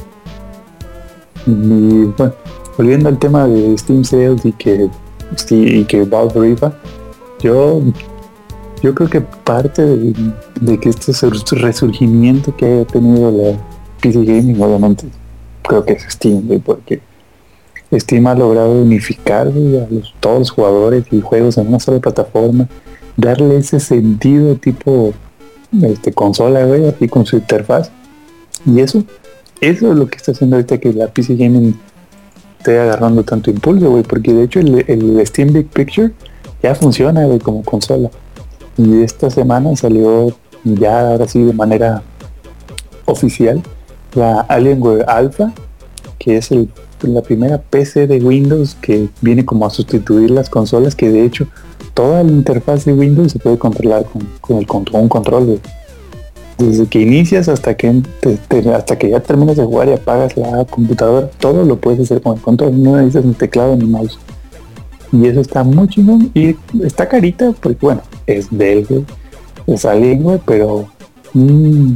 Y 1.50 2.04
bueno, 2.16 2.32
volviendo 2.76 3.08
al 3.08 3.18
tema 3.18 3.46
de 3.46 3.76
Steam 3.76 4.04
Sales 4.04 4.44
y 4.44 4.52
que, 4.52 4.88
y 5.50 5.84
que 5.84 6.04
Valve 6.04 6.40
rifa, 6.40 6.72
yo, 7.40 7.82
yo 8.82 8.94
creo 8.94 9.08
que 9.10 9.20
parte 9.20 9.84
de, 9.84 10.78
que 10.80 10.88
este 10.90 11.12
sur- 11.12 11.34
resurgimiento 11.52 12.54
que 12.56 12.66
haya 12.66 12.84
tenido 12.84 13.30
la 13.30 13.58
PC 14.00 14.24
Gaming, 14.24 14.60
obviamente, 14.62 15.06
creo 15.62 15.84
que 15.84 15.94
es 15.94 16.02
Steam, 16.08 16.42
porque 16.64 17.00
Steam 17.92 18.26
ha 18.28 18.34
logrado 18.34 18.72
unificar 18.82 19.48
a 19.48 19.50
los- 19.50 20.14
todos 20.20 20.38
los 20.40 20.50
jugadores 20.50 21.04
y 21.10 21.20
juegos 21.20 21.58
en 21.58 21.68
una 21.68 21.80
sola 21.80 21.98
plataforma, 21.98 22.68
darle 23.16 23.56
ese 23.58 23.80
sentido 23.80 24.54
tipo 24.56 25.12
este, 25.82 26.12
consola, 26.12 26.64
güey, 26.64 26.86
así 26.88 27.08
con 27.08 27.26
su 27.26 27.36
interfaz. 27.36 27.90
Y 28.66 28.80
eso, 28.80 29.02
eso 29.60 29.92
es 29.92 29.98
lo 29.98 30.06
que 30.06 30.16
está 30.16 30.32
haciendo 30.32 30.56
ahorita 30.56 30.78
que 30.78 30.92
la 30.92 31.08
PC 31.08 31.36
Gaming 31.36 31.78
esté 32.58 32.78
agarrando 32.78 33.22
tanto 33.24 33.50
impulso, 33.50 33.90
güey, 33.90 34.02
porque 34.02 34.32
de 34.32 34.44
hecho 34.44 34.60
el, 34.60 35.22
Steam 35.26 35.52
Big 35.52 35.68
Picture 35.68 36.12
ya 36.62 36.74
funciona, 36.74 37.24
güey, 37.24 37.38
como 37.38 37.62
consola. 37.62 38.10
Y 38.76 39.02
esta 39.02 39.30
semana 39.30 39.74
salió 39.76 40.34
ya 40.64 41.10
ahora 41.10 41.26
sí 41.26 41.42
de 41.42 41.52
manera 41.52 42.02
oficial 43.06 43.62
la 44.14 44.40
Alienware 44.42 45.04
Alpha, 45.08 45.52
que 46.18 46.36
es 46.36 46.50
la 47.02 47.22
primera 47.22 47.58
PC 47.58 48.06
de 48.06 48.18
Windows 48.20 48.76
que 48.80 49.08
viene 49.20 49.44
como 49.44 49.66
a 49.66 49.70
sustituir 49.70 50.30
las 50.30 50.50
consolas, 50.50 50.94
que 50.94 51.10
de 51.10 51.24
hecho 51.24 51.46
toda 51.94 52.22
la 52.22 52.30
interfaz 52.30 52.84
de 52.84 52.92
Windows 52.92 53.32
se 53.32 53.38
puede 53.38 53.58
controlar 53.58 54.04
con, 54.40 54.58
el 54.58 54.66
un 54.92 55.08
control 55.08 55.46
de- 55.46 55.60
desde 56.60 56.86
que 56.86 57.00
inicias 57.00 57.48
hasta 57.48 57.76
que 57.76 58.02
hasta 58.74 58.98
que 58.98 59.10
ya 59.10 59.20
terminas 59.20 59.56
de 59.56 59.64
jugar 59.64 59.88
y 59.88 59.92
apagas 59.92 60.36
la 60.36 60.64
computadora, 60.64 61.28
todo 61.38 61.64
lo 61.64 61.76
puedes 61.76 62.00
hacer 62.00 62.20
con 62.20 62.36
el 62.36 62.42
control, 62.42 62.82
no 62.82 62.96
necesitas 62.96 63.24
ni 63.24 63.34
teclado 63.34 63.76
ni 63.76 63.86
mouse. 63.86 64.18
Y 65.12 65.26
eso 65.26 65.40
está 65.40 65.64
muy 65.64 65.88
chingón 65.88 66.30
y 66.34 66.54
está 66.84 67.08
carita 67.08 67.52
porque 67.60 67.78
bueno, 67.80 68.02
es 68.26 68.46
Dell, 68.50 68.86
güey, 68.86 69.04
es 69.66 69.84
Alienware, 69.84 70.40
pero 70.46 70.86
mm, 71.34 71.94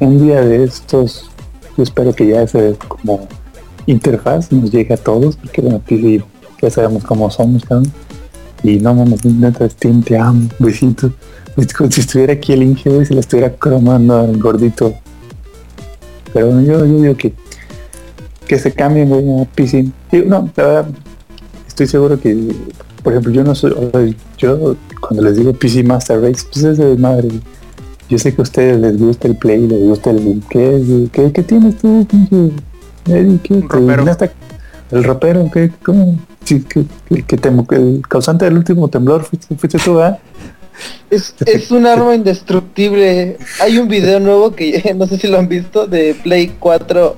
un 0.00 0.26
día 0.26 0.42
de 0.42 0.64
estos 0.64 1.30
yo 1.76 1.82
espero 1.82 2.12
que 2.12 2.26
ya 2.26 2.42
ese 2.42 2.76
como 2.88 3.28
interfaz 3.86 4.52
nos 4.52 4.70
llegue 4.70 4.94
a 4.94 4.96
todos 4.96 5.36
porque 5.36 5.62
bueno 5.62 5.80
aquí 5.84 6.22
ya 6.60 6.70
sabemos 6.70 7.04
cómo 7.04 7.30
somos 7.30 7.62
y 8.62 8.78
no 8.78 8.94
mames 8.94 9.24
neta 9.24 9.68
Steam 9.68 10.02
te 10.02 10.18
amo 10.18 10.48
besitos 10.58 11.12
Es 11.56 11.72
como 11.74 11.90
si 11.90 12.00
estuviera 12.00 12.32
aquí 12.34 12.52
el 12.52 12.62
Inge 12.62 12.88
güey, 12.90 13.04
se 13.06 13.14
le 13.14 13.20
estuviera 13.20 13.52
cromando 13.54 14.16
al 14.18 14.36
gordito 14.38 14.94
pero 16.32 16.46
bueno, 16.46 16.62
yo, 16.62 16.78
yo 16.86 17.00
digo 17.02 17.16
que 17.16 17.34
que 18.46 18.58
se 18.58 18.72
cambien 18.72 19.08
güey 19.08 19.42
a 19.42 19.44
PC 19.44 19.88
Digo, 20.12 20.26
no 20.28 20.50
la 20.56 20.64
verdad 20.66 20.86
estoy 21.66 21.86
seguro 21.86 22.20
que 22.20 22.36
por 23.02 23.12
ejemplo 23.12 23.32
yo 23.32 23.42
no 23.44 23.54
soy 23.54 23.72
o 23.72 23.90
sea, 23.90 24.14
yo 24.38 24.76
cuando 25.00 25.22
les 25.22 25.36
digo 25.36 25.52
PC 25.52 25.82
Master 25.82 26.20
Race 26.20 26.44
pues 26.52 26.64
es 26.64 26.78
de 26.78 26.96
madre 26.96 27.28
yo 28.08 28.18
sé 28.18 28.34
que 28.34 28.40
a 28.40 28.44
ustedes 28.44 28.78
les 28.80 28.98
gusta 28.98 29.28
el 29.28 29.36
play 29.36 29.66
les 29.66 29.80
gusta 29.88 30.10
el 30.10 30.42
¿qué? 30.48 31.08
¿qué, 31.12 31.32
qué 31.32 31.42
tienes 31.42 31.76
tú 31.78 32.06
pinche? 32.08 32.50
¿Qué? 33.04 33.54
Un 33.54 33.68
ropero. 33.68 34.04
¿Te- 34.04 34.10
hasta- 34.10 34.32
el 34.90 35.04
ropero 35.04 35.48
¿qué? 35.52 35.70
¿cómo? 35.84 36.18
Sí, 36.44 36.60
que, 36.62 36.84
que- 37.08 37.22
que 37.22 37.36
que 37.36 37.74
el 37.76 38.02
causante 38.08 38.44
del 38.44 38.56
último 38.58 38.88
temblor 38.88 39.22
fuiste, 39.24 39.54
fuiste 39.56 39.78
tú 39.78 39.94
¿verdad? 39.96 40.18
Es, 41.10 41.34
es 41.46 41.70
un 41.70 41.86
arma 41.86 42.14
indestructible. 42.14 43.36
Hay 43.60 43.78
un 43.78 43.88
video 43.88 44.20
nuevo 44.20 44.54
que 44.54 44.94
no 44.96 45.06
sé 45.06 45.18
si 45.18 45.26
lo 45.28 45.38
han 45.38 45.48
visto 45.48 45.86
de 45.86 46.14
Play 46.22 46.54
4 46.58 47.16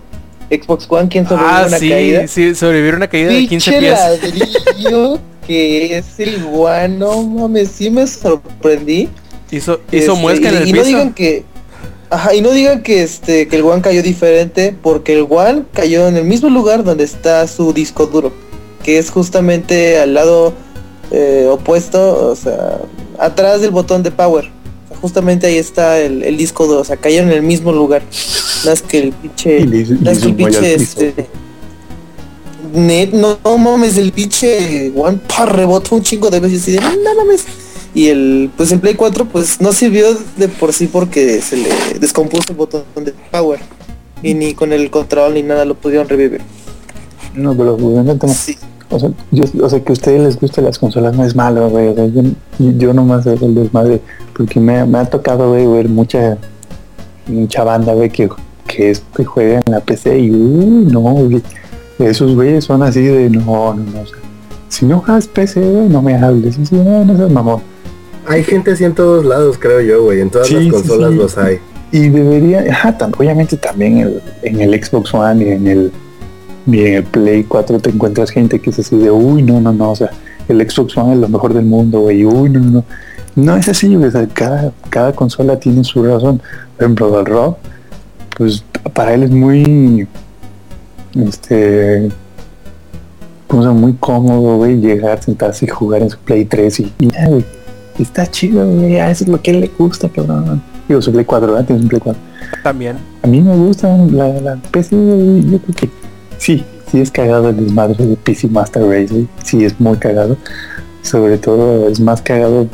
Xbox 0.50 0.86
One, 0.88 1.08
quien 1.08 1.26
sobrevive 1.26 1.50
Ah, 1.54 1.64
una 1.68 1.78
sí, 1.78 1.88
caída. 1.88 2.26
sí, 2.28 2.54
sobrevivir 2.54 2.94
una 2.94 3.08
caída 3.08 3.30
de 3.32 3.46
15 3.46 3.48
Pinche 3.48 3.78
pies. 3.80 3.92
ladrillo 3.98 5.18
que 5.46 5.96
es 5.98 6.20
el 6.20 6.44
One, 6.52 6.88
no 6.98 7.22
mames, 7.22 7.70
sí 7.70 7.90
me 7.90 8.06
sorprendí. 8.06 9.08
Hizo, 9.50 9.80
hizo 9.90 10.12
Este, 10.12 10.20
muesca 10.20 10.48
en 10.48 10.54
y, 10.54 10.56
el 10.58 10.68
y 10.68 10.72
piso. 10.72 10.82
no 10.82 10.88
digan 10.88 11.12
que 11.14 11.44
ajá, 12.10 12.34
y 12.34 12.40
no 12.42 12.50
digan 12.50 12.82
que 12.82 13.02
este 13.02 13.48
que 13.48 13.56
el 13.56 13.62
One 13.62 13.80
cayó 13.82 14.02
diferente 14.02 14.74
porque 14.82 15.14
el 15.14 15.26
One 15.28 15.64
cayó 15.72 16.06
en 16.08 16.16
el 16.16 16.24
mismo 16.24 16.48
lugar 16.50 16.84
donde 16.84 17.04
está 17.04 17.46
su 17.48 17.72
disco 17.72 18.06
duro, 18.06 18.32
que 18.82 18.98
es 18.98 19.10
justamente 19.10 19.98
al 19.98 20.14
lado 20.14 20.52
eh, 21.10 21.46
opuesto, 21.50 22.30
o 22.30 22.36
sea, 22.36 22.78
atrás 23.22 23.60
del 23.60 23.70
botón 23.70 24.02
de 24.02 24.10
power. 24.10 24.50
O 24.84 24.88
sea, 24.88 24.96
justamente 24.98 25.46
ahí 25.46 25.56
está 25.56 25.98
el, 25.98 26.22
el 26.22 26.36
disco 26.36 26.66
duro, 26.66 26.80
o 26.80 26.84
sea, 26.84 26.96
cayeron 26.96 27.30
en 27.30 27.36
el 27.36 27.42
mismo 27.42 27.72
lugar. 27.72 28.02
Es 28.10 28.82
que 28.82 28.98
el 28.98 29.12
pinche 29.12 29.58
es 29.58 30.18
que 30.18 30.26
el 30.26 30.34
pinche 30.34 30.74
este 30.74 31.28
net, 32.72 33.12
no, 33.12 33.38
no 33.44 33.58
mames, 33.58 33.96
el 33.96 34.12
pinche 34.12 34.92
One 34.94 35.18
pa, 35.28 35.46
rebotó 35.46 35.96
un 35.96 36.02
chingo 36.02 36.30
de 36.30 36.40
veces 36.40 36.66
y 36.68 36.72
de 36.72 36.80
no 36.80 37.14
mames. 37.16 37.44
Y 37.94 38.08
el 38.08 38.50
pues 38.56 38.72
el 38.72 38.80
Play 38.80 38.94
4 38.94 39.26
pues 39.26 39.60
no 39.60 39.72
sirvió 39.72 40.16
de 40.36 40.48
por 40.48 40.72
sí 40.72 40.86
porque 40.86 41.42
se 41.42 41.56
le 41.58 41.68
descompuso 42.00 42.44
el 42.50 42.56
botón 42.56 42.84
de 43.04 43.12
power. 43.30 43.60
Y 44.22 44.34
ni 44.34 44.54
con 44.54 44.72
el 44.72 44.90
control 44.90 45.34
ni 45.34 45.42
nada 45.42 45.64
lo 45.64 45.74
pudieron 45.74 46.08
revivir. 46.08 46.40
No, 47.34 47.56
pero 47.56 47.76
Sí. 48.34 48.56
O 48.92 48.98
sea, 49.00 49.10
yo, 49.30 49.44
o 49.64 49.68
sea, 49.68 49.80
que 49.80 49.90
a 49.90 49.94
ustedes 49.94 50.20
les 50.22 50.40
gusten 50.40 50.64
las 50.64 50.78
consolas 50.78 51.16
no 51.16 51.24
es 51.24 51.34
malo, 51.34 51.68
güey. 51.70 51.94
Yo, 51.94 52.22
yo 52.58 52.92
nomás 52.94 53.26
es 53.26 53.40
el 53.42 53.54
desmadre, 53.54 54.00
porque 54.36 54.60
me, 54.60 54.84
me 54.86 54.98
ha 54.98 55.04
tocado, 55.06 55.50
güey, 55.50 55.66
ver 55.66 55.88
mucha, 55.88 56.38
mucha 57.26 57.64
banda, 57.64 57.94
güey, 57.94 58.10
que, 58.10 58.28
que, 58.66 58.90
es, 58.90 59.02
que 59.16 59.24
juega 59.24 59.60
en 59.64 59.72
la 59.72 59.80
PC 59.80 60.18
y, 60.18 60.30
uy, 60.30 60.86
no, 60.90 61.00
güey. 61.00 61.42
Esos 61.98 62.34
güeyes 62.34 62.64
son 62.64 62.82
así 62.82 63.02
de, 63.02 63.30
no, 63.30 63.74
no, 63.74 63.74
no, 63.74 64.00
o 64.02 64.06
sea, 64.06 64.18
si 64.68 64.86
no 64.86 65.00
juegas 65.00 65.28
PC, 65.28 65.60
güey, 65.60 65.88
no 65.88 66.00
me 66.02 66.14
hables. 66.16 66.56
Si 66.62 66.74
no, 66.74 67.04
no 67.04 67.16
seas 67.16 67.30
mamón. 67.30 67.60
Hay 68.26 68.42
gente 68.44 68.70
así 68.72 68.84
en 68.84 68.94
todos 68.94 69.24
lados, 69.24 69.56
creo 69.58 69.80
yo, 69.80 70.04
güey. 70.04 70.20
En 70.20 70.30
todas 70.30 70.48
Sí, 70.48 70.54
las 70.54 70.72
consolas 70.72 71.10
sí. 71.12 71.16
los 71.16 71.38
hay. 71.38 71.58
Y 71.92 72.08
debería, 72.08 72.64
ajá, 72.70 72.96
obviamente 73.18 73.56
también 73.58 73.98
el- 73.98 74.22
en 74.42 74.60
el 74.60 74.82
Xbox 74.82 75.12
One 75.12 75.44
y 75.44 75.48
en 75.50 75.66
el, 75.68 75.92
y 76.66 76.80
en 76.80 76.94
el 76.94 77.04
Play 77.04 77.44
4 77.44 77.80
te 77.80 77.90
encuentras 77.90 78.30
gente 78.30 78.60
que 78.60 78.70
es 78.70 78.78
así 78.78 78.96
de, 78.96 79.10
uy, 79.10 79.42
no, 79.42 79.60
no, 79.60 79.72
no, 79.72 79.90
o 79.92 79.96
sea, 79.96 80.10
el 80.48 80.58
Xbox 80.68 80.96
One 80.96 81.14
es 81.14 81.18
lo 81.18 81.28
mejor 81.28 81.54
del 81.54 81.64
mundo, 81.64 82.00
güey, 82.00 82.24
uy, 82.24 82.48
no, 82.50 82.60
no. 82.60 82.84
No 83.34 83.56
es 83.56 83.66
así, 83.68 83.96
o 83.96 84.10
sea, 84.10 84.26
cada, 84.26 84.72
cada 84.90 85.12
consola 85.14 85.58
tiene 85.58 85.82
su 85.84 86.04
razón. 86.04 86.42
Por 86.76 86.84
ejemplo, 86.84 87.18
el 87.18 87.24
Rob, 87.24 87.56
pues 88.36 88.62
para 88.92 89.14
él 89.14 89.22
es 89.22 89.30
muy, 89.30 90.06
este, 91.14 92.10
como 93.48 93.62
sea, 93.62 93.72
muy 93.72 93.94
cómodo, 93.94 94.58
güey, 94.58 94.76
llegar, 94.76 95.22
sentarse 95.22 95.64
y 95.64 95.68
jugar 95.68 96.02
en 96.02 96.10
su 96.10 96.18
Play 96.18 96.44
3 96.44 96.80
y, 96.80 96.92
y 96.98 97.08
ya, 97.08 97.26
güey, 97.28 97.44
está 97.98 98.26
chido, 98.26 98.68
güey, 98.68 98.96
eso 98.96 99.24
es 99.24 99.28
lo 99.28 99.40
que 99.40 99.50
a 99.50 99.54
él 99.54 99.60
le 99.60 99.70
gusta, 99.78 100.10
cabrón. 100.10 100.62
Digo, 100.86 101.00
su 101.00 101.10
Play 101.10 101.24
4, 101.24 101.52
¿verdad? 101.52 101.64
Tienes 101.64 101.84
un 101.84 101.88
Play 101.88 102.00
4. 102.00 102.22
También. 102.62 102.96
A 103.22 103.26
mí 103.26 103.40
me 103.40 103.56
gusta 103.56 103.96
la, 103.96 104.28
la 104.40 104.56
PC, 104.70 104.94
yo 104.94 105.58
creo 105.58 105.74
que 105.74 106.01
sí, 106.42 106.64
sí 106.90 107.00
es 107.00 107.10
cagado 107.10 107.50
el 107.50 107.56
desmadre 107.56 108.04
de 108.04 108.16
PC 108.16 108.48
Master 108.48 108.82
Race, 108.84 109.26
sí 109.44 109.64
es 109.64 109.78
muy 109.80 109.96
cagado. 109.96 110.36
Sobre 111.02 111.38
todo 111.38 111.88
es 111.88 112.00
más 112.00 112.20
cagado 112.22 112.66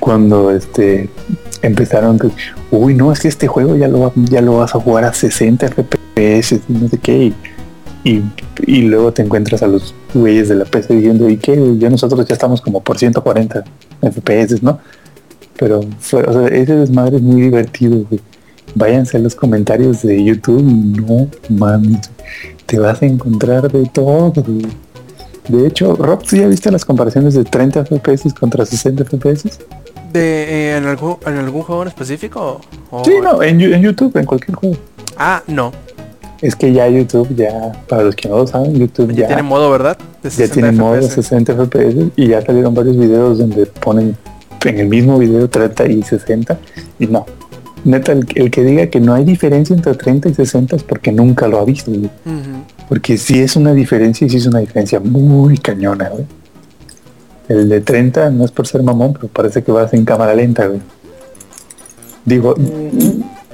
cuando 0.00 0.50
este 0.50 1.08
empezaron 1.62 2.18
que, 2.18 2.28
uy, 2.70 2.94
no, 2.94 3.12
es 3.12 3.20
que 3.20 3.28
este 3.28 3.46
juego 3.46 3.76
ya 3.76 3.88
lo, 3.88 4.12
vas 4.56 4.74
a 4.74 4.80
jugar 4.80 5.04
a 5.04 5.12
60 5.12 5.68
FPS 5.68 6.52
y 6.68 6.72
no 6.72 6.88
sé 6.88 6.98
qué, 6.98 7.32
y 8.04 8.82
luego 8.82 9.12
te 9.12 9.22
encuentras 9.22 9.62
a 9.62 9.68
los 9.68 9.94
güeyes 10.12 10.48
de 10.48 10.56
la 10.56 10.64
PC 10.64 10.94
diciendo, 10.94 11.28
¿y 11.28 11.36
qué? 11.36 11.56
Ya 11.78 11.88
nosotros 11.88 12.26
ya 12.26 12.34
estamos 12.34 12.60
como 12.60 12.80
por 12.82 12.98
140 12.98 13.62
FPS, 14.00 14.60
¿no? 14.62 14.80
Pero 15.56 15.80
fue- 16.00 16.24
o 16.24 16.32
sea, 16.32 16.48
ese 16.48 16.74
desmadre 16.74 17.16
es 17.16 17.22
muy 17.22 17.42
divertido, 17.42 18.04
güey. 18.08 18.20
Váyanse 18.74 19.18
a 19.18 19.20
los 19.20 19.34
comentarios 19.36 20.02
de 20.02 20.24
YouTube, 20.24 20.62
no 20.64 21.28
mames, 21.50 22.10
te 22.66 22.78
vas 22.78 23.02
a 23.02 23.06
encontrar 23.06 23.70
de 23.70 23.84
todo. 23.92 24.32
De 25.48 25.66
hecho, 25.66 25.96
Rob, 25.96 26.22
¿tú 26.22 26.36
ya 26.36 26.46
viste 26.46 26.70
las 26.70 26.84
comparaciones 26.84 27.34
de 27.34 27.44
30 27.44 27.84
FPS 27.84 28.32
contra 28.38 28.64
60 28.64 29.04
FPS? 29.04 29.58
De, 30.12 30.20
eh, 30.72 30.76
en, 30.76 30.84
algún, 30.86 31.16
¿En 31.26 31.36
algún 31.36 31.62
juego 31.62 31.82
en 31.82 31.88
específico? 31.88 32.60
O- 32.90 33.04
Sí, 33.04 33.14
no, 33.22 33.42
en, 33.42 33.58
YouTube, 33.58 34.16
en 34.16 34.26
cualquier 34.26 34.56
juego. 34.56 34.76
Ah, 35.16 35.42
no. 35.46 35.72
Es 36.40 36.56
que 36.56 36.72
ya 36.72 36.88
YouTube, 36.88 37.34
ya, 37.36 37.72
para 37.88 38.02
los 38.02 38.16
que 38.16 38.28
no 38.28 38.38
lo 38.38 38.46
saben, 38.46 38.74
YouTube 38.74 39.12
Ya, 39.12 39.22
ya, 39.22 39.26
tiene 39.28 39.42
modo, 39.42 39.70
¿verdad? 39.70 39.96
De 40.22 40.28
ya 40.28 40.36
60 40.36 40.54
tiene 40.54 40.72
modo 40.72 40.94
de 40.94 41.02
FPS. 41.02 41.14
60 41.14 41.54
FPS 41.54 42.10
y 42.16 42.26
ya 42.28 42.42
salieron 42.42 42.74
varios 42.74 42.96
videos 42.96 43.38
donde 43.38 43.66
ponen 43.66 44.16
en 44.64 44.78
el 44.78 44.88
mismo 44.88 45.18
video 45.18 45.48
30 45.48 45.86
y 45.86 46.02
60 46.02 46.58
y 46.98 47.06
no. 47.06 47.26
Neta, 47.84 48.12
el, 48.12 48.26
el 48.34 48.50
que 48.50 48.62
diga 48.62 48.86
que 48.86 49.00
no 49.00 49.14
hay 49.14 49.24
diferencia 49.24 49.74
entre 49.74 49.94
30 49.94 50.28
y 50.28 50.34
60 50.34 50.76
es 50.76 50.82
porque 50.82 51.10
nunca 51.12 51.48
lo 51.48 51.58
ha 51.58 51.64
visto, 51.64 51.90
güey. 51.90 52.04
Ujú. 52.04 52.64
Porque 52.88 53.18
sí 53.18 53.40
es 53.40 53.56
una 53.56 53.72
diferencia 53.72 54.26
y 54.26 54.30
sí 54.30 54.36
es 54.36 54.46
una 54.46 54.60
diferencia 54.60 55.00
muy 55.00 55.58
cañona, 55.58 56.08
güey. 56.08 56.24
El 57.48 57.68
de 57.68 57.80
30 57.80 58.30
no 58.30 58.44
es 58.44 58.50
por 58.50 58.66
ser 58.66 58.82
mamón, 58.82 59.14
pero 59.14 59.28
parece 59.28 59.62
que 59.62 59.72
vas 59.72 59.92
en 59.94 60.04
cámara 60.04 60.34
lenta, 60.34 60.66
güey. 60.66 60.80
Digo, 62.24 62.54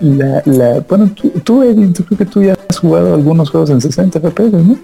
la, 0.00 0.42
la, 0.44 0.80
bueno, 0.80 1.10
tú, 1.14 1.30
tú, 1.42 1.62
Edwin, 1.62 1.92
tú 1.92 2.04
creo 2.04 2.18
que 2.18 2.26
tú 2.26 2.42
ya 2.42 2.56
has 2.68 2.78
jugado 2.78 3.14
algunos 3.14 3.50
juegos 3.50 3.70
en 3.70 3.80
60 3.80 4.20
FPS, 4.20 4.52
¿no? 4.52 4.76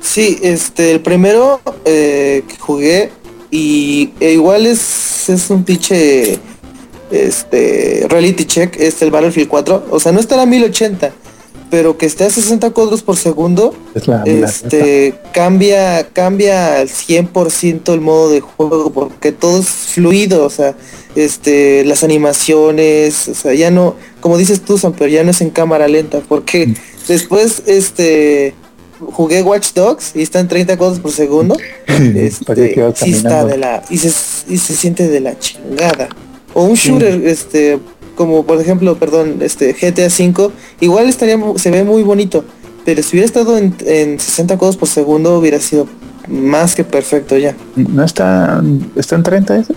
Sí, 0.00 0.38
este, 0.42 0.92
el 0.92 1.00
primero 1.00 1.60
eh, 1.84 2.44
que 2.46 2.56
jugué 2.58 3.10
y 3.50 4.12
e 4.20 4.32
igual 4.34 4.66
es, 4.66 5.28
es 5.28 5.50
un 5.50 5.64
pinche 5.64 6.38
este 7.14 8.06
reality 8.08 8.44
check, 8.44 8.76
es 8.78 9.00
el 9.02 9.10
Battlefield 9.10 9.48
4, 9.48 9.86
o 9.90 10.00
sea, 10.00 10.12
no 10.12 10.20
estará 10.20 10.42
a 10.42 10.46
1080, 10.46 11.12
pero 11.70 11.96
que 11.98 12.06
esté 12.06 12.24
a 12.24 12.30
60 12.30 12.70
cuadros 12.70 13.02
por 13.02 13.16
segundo, 13.16 13.74
Es 13.94 14.06
la, 14.06 14.22
la- 14.24 14.46
este 14.46 15.14
cambia 15.32 16.08
cambia 16.12 16.78
al 16.78 16.88
100% 16.88 17.92
el 17.92 18.00
modo 18.00 18.30
de 18.30 18.40
juego 18.40 18.90
porque 18.92 19.32
todo 19.32 19.60
es 19.60 19.68
fluido, 19.68 20.44
o 20.44 20.50
sea, 20.50 20.74
este 21.16 21.84
las 21.84 22.02
animaciones, 22.04 23.28
o 23.28 23.34
sea, 23.34 23.54
ya 23.54 23.70
no, 23.70 23.96
como 24.20 24.36
dices 24.38 24.60
tú, 24.60 24.78
Samper, 24.78 25.10
ya 25.10 25.24
no 25.24 25.30
es 25.30 25.40
en 25.40 25.50
cámara 25.50 25.88
lenta, 25.88 26.20
porque 26.28 26.66
Mm. 26.68 26.74
después 27.08 27.62
este 27.66 28.54
jugué 29.12 29.42
Watch 29.42 29.72
Dogs 29.74 30.12
y 30.14 30.22
está 30.22 30.40
en 30.40 30.48
30 30.48 30.76
cuadros 30.76 31.00
por 31.00 31.12
segundo. 31.12 31.56
Este, 31.86 32.74
sí 32.96 33.10
está 33.12 33.44
de 33.44 33.56
la 33.58 33.84
y 33.90 33.98
se, 33.98 34.08
y 34.52 34.58
se 34.58 34.74
siente 34.74 35.06
de 35.08 35.20
la 35.20 35.38
chingada. 35.38 36.08
O 36.54 36.64
un 36.64 36.74
shooter 36.74 37.26
este 37.26 37.78
como 38.14 38.44
por 38.46 38.60
ejemplo, 38.60 38.96
perdón, 38.96 39.38
este 39.40 39.72
GTA 39.72 40.08
5, 40.08 40.52
igual 40.80 41.08
estaría 41.08 41.36
se 41.56 41.70
ve 41.70 41.82
muy 41.82 42.02
bonito, 42.04 42.44
pero 42.84 43.02
si 43.02 43.16
hubiera 43.16 43.26
estado 43.26 43.58
en, 43.58 43.74
en 43.84 44.20
60 44.20 44.56
cuadros 44.56 44.76
por 44.76 44.88
segundo 44.88 45.36
hubiera 45.38 45.58
sido 45.58 45.88
más 46.28 46.74
que 46.76 46.84
perfecto 46.84 47.36
ya. 47.36 47.56
¿No 47.74 48.04
está, 48.04 48.62
está 48.94 49.16
en 49.16 49.22
30 49.24 49.56
ese? 49.58 49.74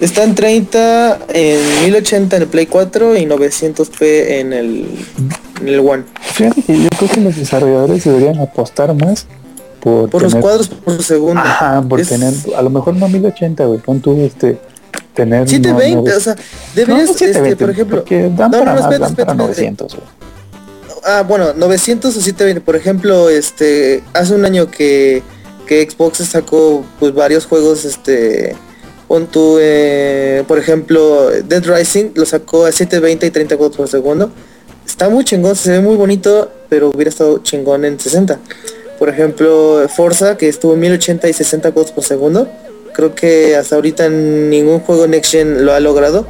Está 0.00 0.24
en 0.24 0.34
30 0.34 1.18
en 1.32 1.58
1080 1.84 2.36
en 2.36 2.42
el 2.42 2.48
Play 2.48 2.66
4 2.66 3.16
y 3.18 3.26
900p 3.26 4.02
en 4.40 4.52
el 4.52 4.86
en 5.60 5.68
el 5.68 5.78
One. 5.80 6.04
Fíjate 6.20 6.62
que 6.62 6.76
yo 6.82 6.88
creo 6.98 7.10
que 7.10 7.20
los 7.20 7.36
desarrolladores 7.36 8.02
deberían 8.04 8.40
apostar 8.40 8.94
más 8.94 9.26
por, 9.80 10.10
Por 10.10 10.22
los 10.22 10.34
cuadros 10.34 10.68
por 10.68 11.02
segundo. 11.02 11.40
Ajá, 11.40 11.82
por 11.82 12.00
Es- 12.00 12.08
tener, 12.08 12.32
a 12.56 12.62
lo 12.62 12.70
mejor 12.70 12.96
no 12.96 13.08
1080, 13.08 13.64
güey, 13.66 13.78
pon 13.78 14.00
tú 14.00 14.18
este, 14.22 14.58
tener... 15.24 15.48
720, 15.48 16.10
no, 16.10 16.16
o 16.16 16.20
sea, 16.20 16.36
deberías, 16.74 17.08
no, 17.08 17.14
720, 17.14 17.50
este, 17.50 17.56
por 17.56 17.70
ejemplo, 17.70 18.04
dan 18.36 18.50
no, 18.50 18.58
para 18.58 18.74
más, 18.74 18.80
espérate, 18.82 18.98
dan 18.98 19.14
para 19.14 19.32
espérate, 19.32 19.36
900, 19.36 19.94
güey. 19.94 20.06
Ah, 21.04 21.24
bueno, 21.26 21.52
900 21.54 22.16
o 22.16 22.20
720. 22.20 22.60
Por 22.60 22.76
ejemplo, 22.76 23.30
este, 23.30 24.02
hace 24.12 24.34
un 24.34 24.44
año 24.44 24.70
que, 24.70 25.22
que 25.66 25.88
Xbox 25.88 26.18
sacó 26.18 26.84
pues 26.98 27.14
varios 27.14 27.46
juegos, 27.46 27.84
este, 27.84 28.54
pon 29.08 29.26
tú, 29.26 29.58
eh, 29.60 30.44
por 30.46 30.58
ejemplo, 30.58 31.30
Dead 31.30 31.64
Rising 31.64 32.10
lo 32.14 32.26
sacó 32.26 32.66
a 32.66 32.72
720 32.72 33.26
y 33.26 33.30
30 33.30 33.56
cuadros 33.56 33.76
por 33.76 33.88
segundo. 33.88 34.30
Está 34.86 35.08
muy 35.08 35.24
chingón, 35.24 35.56
se 35.56 35.72
ve 35.72 35.80
muy 35.80 35.96
bonito, 35.96 36.50
pero 36.68 36.90
hubiera 36.90 37.08
estado 37.08 37.38
chingón 37.38 37.84
en 37.84 37.98
60. 37.98 38.38
Por 38.98 39.08
ejemplo, 39.08 39.88
Forza, 39.88 40.36
que 40.36 40.48
estuvo 40.48 40.74
en 40.74 40.80
1080 40.80 41.28
y 41.28 41.32
60 41.32 41.72
cuadros 41.72 41.92
por 41.92 42.04
segundo. 42.04 42.48
Creo 43.00 43.14
que 43.14 43.56
hasta 43.56 43.76
ahorita 43.76 44.10
ningún 44.10 44.80
juego 44.80 45.06
Next 45.06 45.32
Gen 45.32 45.64
lo 45.64 45.72
ha 45.72 45.80
logrado. 45.80 46.26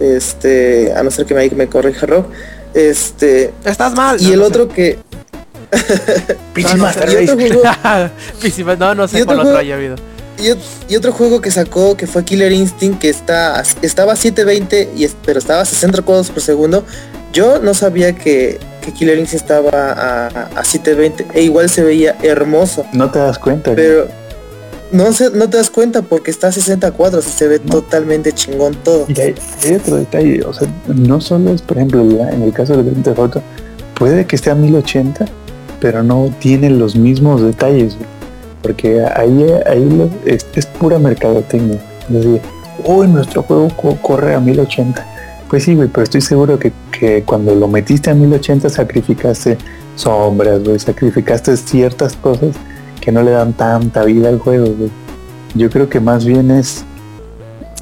Este, 0.00 0.92
a 0.92 1.04
no 1.04 1.10
ser 1.12 1.24
que 1.24 1.34
me, 1.34 1.48
me 1.50 1.68
corrija 1.68 2.04
Rob. 2.04 2.24
Este, 2.74 3.52
Estás 3.64 3.94
mal. 3.94 4.20
y 4.20 4.24
No, 4.26 4.32
el 4.32 4.38
no 4.40 4.46
otro 4.46 4.68
que 4.68 4.98
PC 6.52 6.76
no, 6.76 6.88
juego, 6.88 6.90
sé. 8.42 8.76
No, 8.76 8.94
no 8.96 9.06
sé 9.06 9.18
Y 9.18 9.22
otro 9.22 9.26
cuál 9.36 9.38
otro 9.38 9.42
juego- 9.52 9.58
haya 9.58 9.74
habido. 9.76 9.94
y, 10.38 10.48
ot- 10.48 10.58
y 10.88 10.96
otro 10.96 11.12
juego 11.12 11.40
que 11.40 11.52
sacó 11.52 11.96
que 11.96 12.08
fue 12.08 12.24
Killer 12.24 12.50
Instinct 12.50 13.00
que 13.00 13.08
está 13.08 13.62
estaba 13.80 14.14
a 14.14 14.16
720 14.16 14.90
y 14.96 15.04
es- 15.04 15.14
pero 15.24 15.38
estaba 15.38 15.60
a 15.60 15.64
60 15.64 16.02
cuadros 16.02 16.30
por 16.30 16.42
segundo. 16.42 16.82
Yo 17.32 17.60
no 17.60 17.72
sabía 17.72 18.14
que, 18.16 18.58
que 18.84 18.92
Killer 18.92 19.16
Instinct 19.16 19.42
estaba 19.44 19.70
a, 19.92 20.26
a 20.56 20.64
720 20.64 21.26
e 21.38 21.42
igual 21.42 21.70
se 21.70 21.84
veía 21.84 22.16
hermoso. 22.22 22.84
No 22.92 23.12
te 23.12 23.20
das 23.20 23.38
cuenta. 23.38 23.74
Pero 23.76 24.06
no, 24.06 24.27
se, 25.12 25.30
no 25.30 25.48
te 25.50 25.56
das 25.58 25.70
cuenta 25.70 26.02
porque 26.02 26.30
está 26.30 26.48
a 26.48 26.52
60 26.52 26.90
cuadros 26.92 27.26
y 27.26 27.30
se 27.30 27.46
ve 27.48 27.58
totalmente 27.58 28.32
chingón 28.32 28.74
todo. 28.82 29.04
Y 29.08 29.20
hay, 29.20 29.34
hay 29.64 29.74
otro 29.74 29.96
detalle, 29.96 30.42
o 30.44 30.52
sea, 30.52 30.68
no 30.86 31.20
solo 31.20 31.50
es, 31.52 31.60
por 31.62 31.76
ejemplo, 31.76 32.02
la- 32.04 32.30
en 32.30 32.42
el 32.42 32.52
caso 32.52 32.74
del 32.76 32.86
Grand 32.86 33.04
Theft 33.04 33.18
Auto, 33.18 33.42
puede 33.98 34.26
que 34.26 34.36
esté 34.36 34.50
a 34.50 34.54
1080, 34.54 35.26
pero 35.80 36.02
no 36.02 36.30
tiene 36.38 36.70
los 36.70 36.96
mismos 36.96 37.42
detalles, 37.42 37.96
porque 38.62 39.02
ahí, 39.14 39.46
ahí 39.66 39.88
lo- 39.90 40.10
es, 40.24 40.46
es 40.54 40.66
pura 40.66 40.98
mercadotecnia. 40.98 41.78
Es 42.08 42.14
decir, 42.14 42.40
nuestro 43.08 43.42
juego 43.42 43.68
co- 43.76 43.96
corre 44.00 44.34
a 44.34 44.40
1080. 44.40 45.06
Pues 45.50 45.64
sí, 45.64 45.74
güey, 45.74 45.88
pero 45.88 46.04
estoy 46.04 46.20
seguro 46.20 46.58
que, 46.58 46.72
que 46.92 47.22
cuando 47.24 47.54
lo 47.54 47.68
metiste 47.68 48.10
a 48.10 48.14
1080 48.14 48.68
sacrificaste 48.68 49.56
sombras, 49.96 50.62
güey, 50.62 50.78
sacrificaste 50.78 51.56
ciertas 51.56 52.14
cosas 52.16 52.50
que 53.00 53.12
no 53.12 53.22
le 53.22 53.30
dan 53.32 53.52
tanta 53.52 54.04
vida 54.04 54.28
al 54.28 54.38
juego. 54.38 54.74
Yo 55.54 55.70
creo 55.70 55.88
que 55.88 56.00
más 56.00 56.24
bien 56.24 56.50
es 56.50 56.84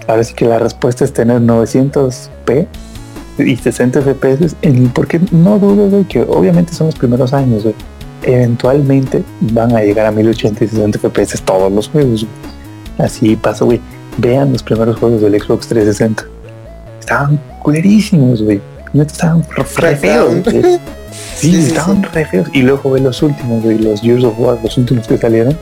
Ahora 0.08 0.22
sí 0.22 0.34
que 0.34 0.44
la 0.44 0.60
respuesta 0.60 1.04
es 1.04 1.12
tener 1.12 1.40
900p 1.40 2.66
y 3.38 3.56
60 3.56 4.00
FPS, 4.02 4.54
en- 4.62 4.88
porque 4.90 5.20
no 5.32 5.58
dudo 5.58 6.04
que 6.08 6.20
obviamente 6.22 6.72
son 6.72 6.86
los 6.86 6.94
primeros 6.94 7.32
años. 7.32 7.64
Eventualmente 8.22 9.24
van 9.40 9.74
a 9.74 9.80
llegar 9.82 10.06
a 10.06 10.12
1080 10.12 10.64
y 10.64 10.68
60 10.68 10.98
FPS 11.00 11.40
todos 11.44 11.72
los 11.72 11.88
juegos. 11.88 12.24
Así 12.98 13.34
pasa, 13.36 13.64
güey. 13.64 13.80
Vean 14.18 14.52
los 14.52 14.62
primeros 14.62 14.96
juegos 14.98 15.20
del 15.20 15.40
Xbox 15.40 15.66
360. 15.66 16.24
Estaban 17.00 17.40
culerísimos. 17.62 18.42
No 18.96 19.02
estaban 19.02 19.44
re 19.76 19.96
feos. 19.96 20.34
Sí, 21.36 21.50
Sí, 21.52 21.62
sí, 21.62 21.68
estaban 21.68 22.02
re 22.02 22.24
feos. 22.26 22.48
Y 22.52 22.62
luego 22.62 22.90
ve 22.90 23.00
los 23.00 23.22
últimos, 23.22 23.62
güey, 23.62 23.78
los 23.78 24.00
Years 24.02 24.24
of 24.24 24.34
War, 24.38 24.58
los 24.62 24.76
últimos 24.78 25.06
que 25.06 25.16
salieron. 25.18 25.56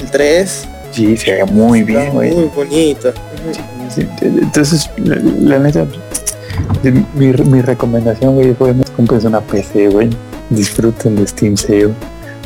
El 0.00 0.10
3 0.10 0.68
Sí, 0.90 1.16
se 1.16 1.32
veía 1.32 1.46
muy 1.46 1.82
bien, 1.82 2.00
está 2.00 2.12
güey. 2.14 2.34
muy 2.34 2.44
bonito. 2.54 3.12
Sí, 3.94 4.06
entonces, 4.22 4.90
la, 4.96 5.16
la 5.16 5.58
neta, 5.58 5.86
mi, 7.14 7.32
mi 7.32 7.60
recomendación, 7.62 8.34
güey, 8.34 8.54
fue 8.54 8.74
no 8.74 8.82
compres 8.96 9.24
una 9.24 9.40
PC, 9.40 9.88
güey. 9.88 10.10
Disfruten 10.50 11.16
de 11.16 11.26
Steam 11.26 11.56
Sale. 11.56 11.90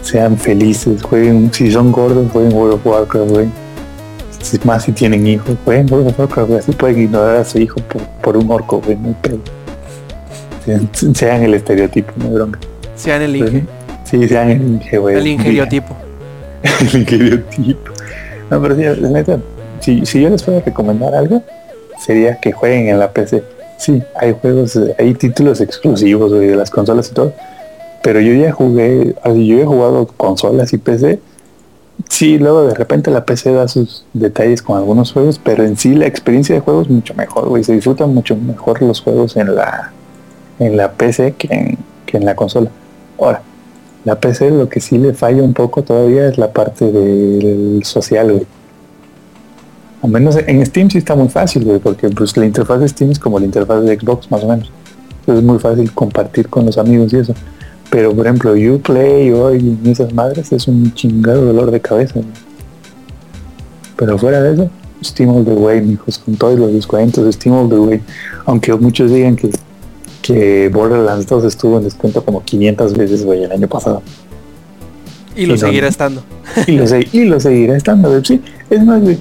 Sean 0.02 0.36
felices, 0.36 1.02
jueguen, 1.02 1.50
si 1.52 1.70
son 1.72 1.90
gordos, 1.92 2.30
jueguen 2.32 2.52
World 2.52 2.74
of 2.74 2.86
Warcraft, 2.86 3.30
güey. 3.30 3.46
Si, 4.42 4.58
más 4.64 4.82
si 4.84 4.92
tienen 4.92 5.26
hijos, 5.26 5.56
jueguen 5.64 5.90
World 5.90 6.08
of 6.08 6.18
Warcraft, 6.18 6.48
güey. 6.48 6.60
Así 6.60 6.72
pueden 6.72 7.00
ignorar 7.02 7.36
a 7.36 7.44
su 7.44 7.58
hijo 7.58 7.80
por, 7.80 8.02
por 8.22 8.36
un 8.36 8.50
orco, 8.50 8.80
güey, 8.84 8.96
no 8.96 9.08
hay 9.08 9.16
pedo. 9.22 9.38
Sean, 11.14 11.42
el 11.42 11.54
estereotipo, 11.54 12.12
no 12.16 12.30
bronca. 12.30 12.58
Sean 12.96 13.22
el, 13.22 13.38
Pues, 13.38 13.52
inge- 13.52 13.66
Sí, 14.04 14.28
sean 14.28 14.50
el 14.50 14.62
inge, 14.62 14.98
güey. 14.98 15.16
el 15.16 15.26
ingeniotipo. 15.26 15.96
el 16.62 17.00
ingeniotipo. 17.00 17.90
No, 18.50 18.60
pero 18.62 18.76
sí, 18.76 19.02
neta, 19.10 19.38
si, 19.80 20.04
si 20.06 20.20
yo 20.20 20.28
les 20.30 20.42
fuera 20.44 20.60
a 20.60 20.62
recomendar 20.62 21.14
algo, 21.14 21.42
sería 21.98 22.38
que 22.40 22.52
jueguen 22.52 22.88
en 22.88 22.98
la 22.98 23.10
PC. 23.12 23.42
Sí, 23.78 24.02
hay 24.20 24.34
juegos, 24.40 24.78
hay 24.98 25.14
títulos 25.14 25.60
exclusivos 25.60 26.30
de 26.32 26.54
las 26.54 26.70
consolas 26.70 27.10
y 27.10 27.14
todo. 27.14 27.32
Pero 28.02 28.20
yo 28.20 28.34
ya 28.34 28.52
jugué, 28.52 29.14
así, 29.22 29.46
yo 29.46 29.58
he 29.58 29.64
jugado 29.64 30.06
consolas 30.06 30.72
y 30.74 30.78
PC. 30.78 31.18
Sí, 32.08 32.38
luego 32.38 32.66
de 32.66 32.74
repente 32.74 33.10
la 33.10 33.24
PC 33.24 33.52
da 33.52 33.66
sus 33.68 34.04
detalles 34.12 34.62
con 34.62 34.76
algunos 34.76 35.12
juegos, 35.12 35.40
pero 35.42 35.64
en 35.64 35.76
sí 35.76 35.94
la 35.94 36.06
experiencia 36.06 36.54
de 36.54 36.60
juego 36.60 36.82
es 36.82 36.90
mucho 36.90 37.14
mejor, 37.14 37.48
güey. 37.48 37.64
Se 37.64 37.72
disfrutan 37.72 38.12
mucho 38.14 38.36
mejor 38.36 38.82
los 38.82 39.00
juegos 39.00 39.36
en 39.36 39.54
la 39.54 39.92
en 40.58 40.76
la 40.76 40.92
PC 40.92 41.34
que 41.34 41.48
en, 41.54 41.78
que 42.06 42.16
en 42.16 42.24
la 42.24 42.34
consola. 42.34 42.70
Ahora, 43.18 43.42
la 44.04 44.20
PC 44.20 44.50
lo 44.50 44.68
que 44.68 44.80
sí 44.80 44.98
le 44.98 45.14
falla 45.14 45.42
un 45.42 45.54
poco 45.54 45.82
todavía 45.82 46.28
es 46.28 46.38
la 46.38 46.52
parte 46.52 46.90
del 46.90 47.82
social, 47.84 48.32
güey. 48.32 48.46
Al 50.02 50.10
menos 50.10 50.36
en 50.36 50.64
Steam 50.66 50.90
sí 50.90 50.98
está 50.98 51.14
muy 51.14 51.28
fácil, 51.28 51.64
güey, 51.64 51.78
porque 51.78 52.10
pues 52.10 52.36
la 52.36 52.44
interfaz 52.44 52.80
de 52.80 52.88
Steam 52.88 53.10
es 53.10 53.18
como 53.18 53.38
la 53.38 53.46
interfaz 53.46 53.82
de 53.82 53.98
Xbox, 53.98 54.30
más 54.30 54.44
o 54.44 54.48
menos. 54.48 54.70
Entonces 55.20 55.42
es 55.42 55.44
muy 55.44 55.58
fácil 55.58 55.90
compartir 55.92 56.50
con 56.50 56.66
los 56.66 56.76
amigos 56.76 57.10
y 57.14 57.16
eso. 57.16 57.34
Pero 57.88 58.14
por 58.14 58.26
ejemplo, 58.26 58.52
Uplay 58.52 59.32
o 59.32 59.54
y 59.54 59.78
esas 59.86 60.12
madres 60.12 60.52
es 60.52 60.68
un 60.68 60.92
chingado 60.92 61.46
dolor 61.46 61.70
de 61.70 61.80
cabeza. 61.80 62.20
Pero 63.96 64.18
fuera 64.18 64.42
de 64.42 64.52
eso, 64.52 64.70
Steam 65.02 65.30
all 65.30 65.44
the 65.44 65.52
way, 65.52 65.80
mijos, 65.80 66.18
con 66.18 66.34
todos 66.36 66.58
los 66.58 66.72
descuentos, 66.72 67.34
Steam 67.34 67.54
all 67.54 67.68
the 67.70 67.76
way. 67.76 68.02
Aunque 68.44 68.74
muchos 68.74 69.10
digan 69.10 69.36
que, 69.36 69.50
que 70.24 70.70
Borderlands 70.70 71.26
2 71.26 71.44
estuvo 71.44 71.76
en 71.76 71.84
descuento 71.84 72.24
como 72.24 72.42
500 72.42 72.94
veces, 72.94 73.24
güey, 73.26 73.44
el 73.44 73.52
año 73.52 73.68
pasado. 73.68 74.02
Y 75.36 75.44
lo 75.44 75.58
seguirá 75.58 75.82
no. 75.82 75.90
estando. 75.90 76.22
y 76.66 76.72
lo, 76.72 76.84
y 77.12 77.24
lo 77.24 77.40
seguirá 77.40 77.76
estando, 77.76 78.08
güey. 78.08 78.24
Sí, 78.24 78.40
es 78.70 78.82
más, 78.84 79.02
güey, 79.02 79.18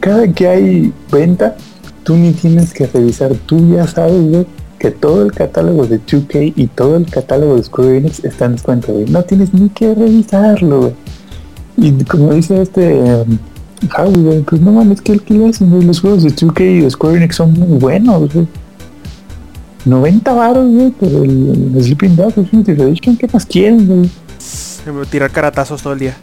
cada 0.00 0.28
que 0.28 0.46
hay 0.46 0.92
venta, 1.10 1.56
tú 2.02 2.14
ni 2.14 2.32
tienes 2.32 2.74
que 2.74 2.86
revisar, 2.86 3.34
tú 3.46 3.74
ya 3.74 3.86
sabes, 3.86 4.28
güey, 4.28 4.46
que 4.78 4.90
todo 4.90 5.22
el 5.22 5.32
catálogo 5.32 5.86
de 5.86 5.98
2K 5.98 6.52
y 6.54 6.66
todo 6.66 6.98
el 6.98 7.06
catálogo 7.06 7.56
de 7.56 7.62
Square 7.62 7.96
Enix 7.96 8.22
está 8.22 8.44
en 8.44 8.52
descuento, 8.52 8.92
güey. 8.92 9.06
No 9.06 9.22
tienes 9.22 9.54
ni 9.54 9.70
que 9.70 9.94
revisarlo, 9.94 10.80
güey. 10.80 10.92
Y 11.78 12.04
como 12.04 12.34
dice 12.34 12.60
este 12.60 13.02
um, 13.02 13.38
Howie, 13.96 14.42
pues 14.42 14.60
no 14.60 14.72
mames, 14.72 15.00
que 15.00 15.12
el 15.12 15.22
que 15.22 15.42
hacen, 15.46 15.70
güey? 15.70 15.84
Los 15.84 16.00
juegos 16.00 16.22
de 16.22 16.30
2K 16.30 16.60
y 16.60 16.80
de 16.80 16.90
Square 16.90 17.16
Enix 17.16 17.36
son 17.36 17.54
muy 17.54 17.78
buenos, 17.78 18.30
güey. 18.34 18.46
90 19.88 20.32
baros, 20.34 20.68
güey, 20.70 20.92
pero 20.98 21.22
el, 21.24 21.72
el 21.76 21.82
Sleeping 21.84 22.16
Edition, 22.18 23.16
¿qué 23.16 23.28
más 23.32 23.46
quieren, 23.46 23.86
güey? 23.86 24.10
Se 24.38 24.90
me 24.92 25.04
tirar 25.06 25.30
caratazos 25.30 25.82
todo 25.82 25.92
el 25.94 25.98
día. 25.98 26.16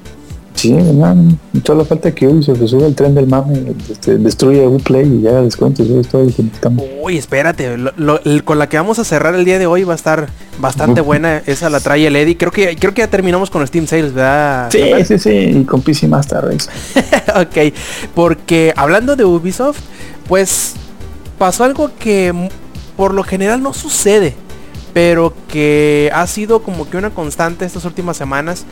Sí, 0.55 0.71
man, 0.71 1.37
solo 1.65 1.83
falta 1.83 2.15
que 2.15 2.27
Ubisoft 2.29 2.59
se 2.59 2.67
suba 2.69 2.87
el 2.87 2.95
tren 2.95 3.13
del 3.13 3.27
mame, 3.27 3.73
este, 3.91 4.17
destruya 4.17 4.63
Uplay 4.69 5.05
y 5.05 5.21
ya 5.21 5.41
descuentos, 5.41 5.85
es 5.89 6.07
todo 6.07 6.23
lo 6.23 6.33
que 6.33 6.43
necesitamos. 6.43 6.85
Uy, 7.03 7.17
espérate, 7.17 7.77
lo- 7.77 7.91
lo- 7.97 8.21
el- 8.23 8.45
con 8.45 8.57
la 8.57 8.69
que 8.69 8.77
vamos 8.77 8.97
a 8.97 9.03
cerrar 9.03 9.35
el 9.35 9.43
día 9.43 9.59
de 9.59 9.67
hoy 9.67 9.83
va 9.83 9.91
a 9.91 9.97
estar 9.97 10.29
bastante 10.59 11.01
buena. 11.01 11.41
Esa 11.45 11.69
la 11.69 11.81
trae 11.81 12.07
el 12.07 12.15
Eddie. 12.15 12.37
Creo 12.37 12.51
que 12.53 12.77
creo 12.77 12.93
que 12.93 13.01
ya 13.01 13.09
terminamos 13.09 13.49
con 13.49 13.67
Steam 13.67 13.85
Sales, 13.85 14.13
¿verdad? 14.13 14.69
Sí, 14.71 14.79
sí, 15.05 15.19
sí, 15.19 15.29
y 15.29 15.63
con 15.65 15.81
PC 15.81 16.07
Master 16.07 16.39
Race. 16.45 16.69
ok, 17.35 17.73
porque 18.15 18.73
hablando 18.77 19.17
de 19.17 19.25
Ubisoft, 19.25 19.79
pues 20.29 20.75
pasó 21.37 21.65
algo 21.65 21.91
que 21.99 22.49
por 22.95 23.13
lo 23.13 23.23
general 23.23 23.61
no 23.61 23.73
sucede, 23.73 24.35
pero 24.93 25.33
que 25.47 26.09
ha 26.13 26.25
sido 26.27 26.61
como 26.61 26.89
que 26.89 26.97
una 26.97 27.09
constante 27.09 27.65
estas 27.65 27.85
últimas 27.85 28.17
semanas. 28.17 28.65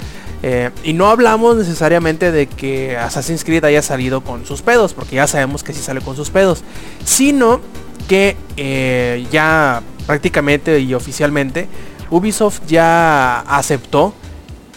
eh, 0.45 0.71
y 0.83 0.91
no 0.93 1.07
hablamos 1.07 1.55
necesariamente 1.55 2.31
de 2.31 2.47
que 2.47 2.97
Assassin's 2.97 3.45
Creed 3.45 3.63
haya 3.63 3.81
salido 3.81 4.21
con 4.21 4.45
sus 4.45 4.61
pedos, 4.61 4.93
porque 4.93 5.15
ya 5.15 5.27
sabemos 5.27 5.63
que 5.63 5.73
sí 5.73 5.81
sale 5.81 6.01
con 6.01 6.17
sus 6.17 6.29
pedos, 6.29 6.63
sino 7.05 7.61
que 8.07 8.35
eh, 8.57 9.25
ya 9.31 9.81
prácticamente 10.05 10.79
y 10.79 10.93
oficialmente 10.93 11.67
Ubisoft 12.09 12.61
ya 12.67 13.39
aceptó 13.39 14.13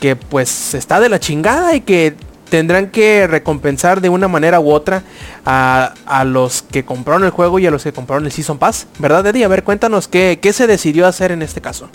que 0.00 0.16
pues 0.16 0.75
está 0.75 1.00
de 1.00 1.08
la 1.08 1.18
chingada 1.18 1.75
y 1.75 1.81
que 1.81 2.15
tendrán 2.49 2.91
que 2.91 3.26
recompensar 3.26 4.00
de 4.00 4.08
una 4.08 4.28
manera 4.28 4.60
u 4.60 4.70
otra 4.70 5.02
a, 5.44 5.94
a 6.07 6.25
los 6.25 6.62
que 6.62 6.84
compraron 6.84 7.25
el 7.25 7.31
juego 7.31 7.58
y 7.58 7.66
a 7.66 7.70
los 7.70 7.83
que 7.83 7.92
compraron 7.92 8.25
el 8.25 8.33
Season 8.33 8.58
Pass, 8.58 8.86
¿verdad 8.99 9.26
Eddie? 9.26 9.44
A 9.44 9.49
ver, 9.49 9.65
cuéntanos 9.65 10.08
qué, 10.08 10.39
qué 10.41 10.52
se 10.52 10.66
decidió 10.66 11.07
hacer 11.07 11.33
en 11.33 11.42
este 11.42 11.60
caso. 11.60 11.89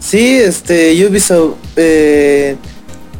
Sí, 0.00 0.36
este, 0.36 1.06
Ubisoft, 1.06 1.56
eh, 1.76 2.56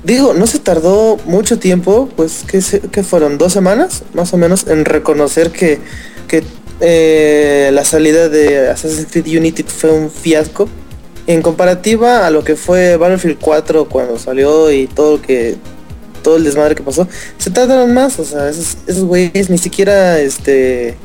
digo, 0.02 0.34
no 0.34 0.47
se 0.47 0.59
tardó 0.59 1.17
mucho 1.26 1.59
tiempo, 1.59 2.09
pues, 2.17 2.44
que 2.49 3.02
fueron? 3.02 3.39
¿Dos 3.39 3.52
semanas? 3.52 4.02
Más 4.15 4.34
o 4.34 4.36
menos, 4.36 4.67
en 4.67 4.84
reconocer 4.84 5.52
que, 5.52 5.78
que 6.26 6.42
eh, 6.81 7.70
la 7.73 7.84
salida 7.84 8.28
de 8.28 8.68
Assassin's 8.68 9.07
Creed 9.10 9.39
Unity 9.39 9.62
fue 9.62 9.92
un 9.92 10.10
fiasco. 10.10 10.68
En 11.26 11.41
comparativa 11.42 12.26
a 12.26 12.31
lo 12.31 12.42
que 12.42 12.57
fue 12.57 12.97
Battlefield 12.97 13.39
4 13.41 13.84
cuando 13.89 14.18
salió 14.18 14.70
y 14.73 14.86
todo 14.89 15.17
lo 15.18 15.23
que 15.23 15.57
todo 16.23 16.36
el 16.36 16.44
desmadre 16.44 16.75
que 16.76 16.83
pasó, 16.84 17.09
se 17.36 17.51
tardaron 17.51 17.92
más, 17.92 18.18
o 18.20 18.25
sea, 18.25 18.49
esos, 18.49 18.76
esos 18.86 19.02
güeyes 19.05 19.51
ni 19.51 19.59
siquiera 19.59 20.20
este 20.20 20.97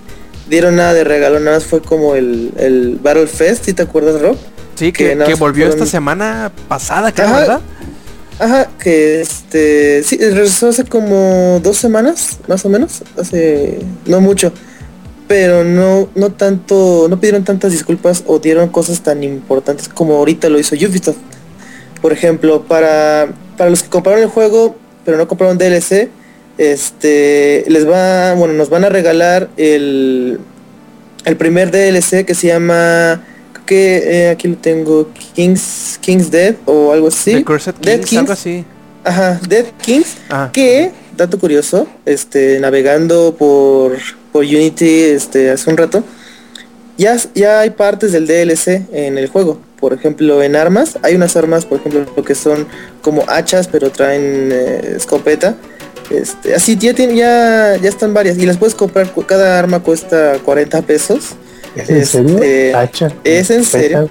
dieron 0.48 0.76
nada 0.76 0.94
de 0.94 1.04
regalo, 1.04 1.40
nada 1.40 1.58
más 1.58 1.66
fue 1.66 1.82
como 1.82 2.16
el, 2.16 2.52
el 2.58 3.00
Battle 3.02 3.26
Fest, 3.28 3.66
¿sí 3.66 3.74
te 3.74 3.82
acuerdas, 3.84 4.22
Rob? 4.22 4.38
Sí, 4.76 4.92
Que 4.92 5.16
volvió 5.40 5.66
fueron- 5.66 5.70
esta 5.72 5.86
semana 5.86 6.52
pasada, 6.68 7.12
creo, 7.12 7.28
Ajá. 7.28 7.40
¿verdad? 7.40 7.62
Ajá, 8.40 8.70
que 8.80 9.22
este, 9.22 10.04
sí, 10.04 10.18
regresó 10.20 10.70
hace 10.70 10.84
como 10.86 11.60
dos 11.64 11.78
semanas, 11.78 12.38
más 12.48 12.64
o 12.66 12.70
menos, 12.70 13.02
hace, 13.20 13.80
no 14.06 14.22
mucho, 14.22 14.52
pero 15.28 15.64
no, 15.64 16.08
no 16.16 16.32
tanto, 16.32 17.08
no 17.10 17.20
pidieron 17.20 17.44
tantas 17.44 17.72
disculpas 17.72 18.24
o 18.28 18.40
dieron 18.40 18.70
cosas 18.70 19.02
tan 19.02 19.24
importantes 19.24 19.90
como 19.90 20.16
ahorita 20.16 20.50
lo 20.50 20.60
hizo 20.60 20.76
Ubisoft. 20.76 21.18
Por 22.02 22.14
ejemplo, 22.14 22.64
para, 22.64 23.28
para 23.58 23.70
los 23.70 23.84
que 23.84 23.90
compraron 23.90 24.22
el 24.24 24.30
juego, 24.30 24.76
pero 25.04 25.18
no 25.18 25.28
compraron 25.28 25.58
DLC, 25.58 26.10
este, 26.58 27.66
les 27.68 27.88
va, 27.88 28.34
bueno, 28.36 28.54
nos 28.54 28.70
van 28.70 28.86
a 28.86 28.90
regalar 28.90 29.50
el, 29.58 30.40
el 31.26 31.36
primer 31.38 31.72
DLC 31.72 32.26
que 32.26 32.34
se 32.36 32.48
llama, 32.48 33.24
creo 33.54 33.66
que 33.66 33.98
eh, 33.98 34.30
aquí 34.30 34.48
lo 34.48 34.56
tengo, 34.58 35.10
King's, 35.36 35.98
King's 36.02 36.32
Dead 36.32 36.56
o 36.66 36.94
algo 36.94 37.08
así. 37.10 37.44
Dead 37.82 38.00
Kings, 38.02 38.18
algo 38.18 38.34
así. 38.34 38.64
ajá, 39.04 39.40
Dead 39.48 39.66
Kings, 39.82 40.16
Ajá. 40.30 40.52
que, 40.52 40.92
dato 41.16 41.38
curioso, 41.40 41.88
este, 42.06 42.60
navegando 42.60 43.36
por, 43.38 43.98
por 44.38 44.46
Unity 44.46 45.02
este, 45.02 45.50
hace 45.50 45.68
un 45.68 45.78
rato, 45.78 46.04
ya, 46.96 47.18
ya 47.34 47.62
hay 47.62 47.72
partes 47.72 48.12
del 48.12 48.28
DLC 48.28 48.84
en 48.94 49.18
el 49.18 49.30
juego. 49.30 49.60
Por 49.80 49.94
ejemplo, 49.94 50.44
en 50.44 50.56
armas, 50.56 51.00
hay 51.02 51.16
unas 51.16 51.36
armas, 51.36 51.66
por 51.66 51.80
ejemplo, 51.80 52.24
que 52.24 52.36
son 52.36 52.68
como 53.02 53.24
hachas, 53.28 53.68
pero 53.68 53.90
traen 53.90 54.52
eh, 54.52 54.94
escopeta. 54.96 55.56
Este, 56.12 56.54
así 56.54 56.78
ya, 56.78 56.94
tienen, 56.94 57.16
ya, 57.16 57.78
ya 57.82 57.90
están 57.90 58.14
varias 58.14 58.38
y 58.38 58.46
las 58.46 58.58
puedes 58.58 58.76
comprar, 58.76 59.12
cada 59.26 59.58
arma 59.58 59.80
cuesta 59.80 60.38
40 60.46 60.84
pesos. 60.84 61.30
¿Es 61.76 61.90
en 61.90 61.98
Este, 61.98 62.06
serio? 62.06 62.78
Hacha. 62.78 63.12
¿es 63.24 63.50
en 63.50 63.66
serio? 63.66 64.10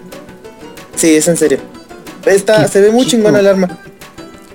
Sí, 0.96 1.14
es 1.14 1.28
en 1.28 1.36
serio. 1.36 1.58
Está, 2.26 2.64
Qué 2.64 2.68
se 2.68 2.80
ve 2.80 2.90
muy 2.90 3.06
chingona 3.06 3.38
el 3.38 3.46
arma. 3.46 3.78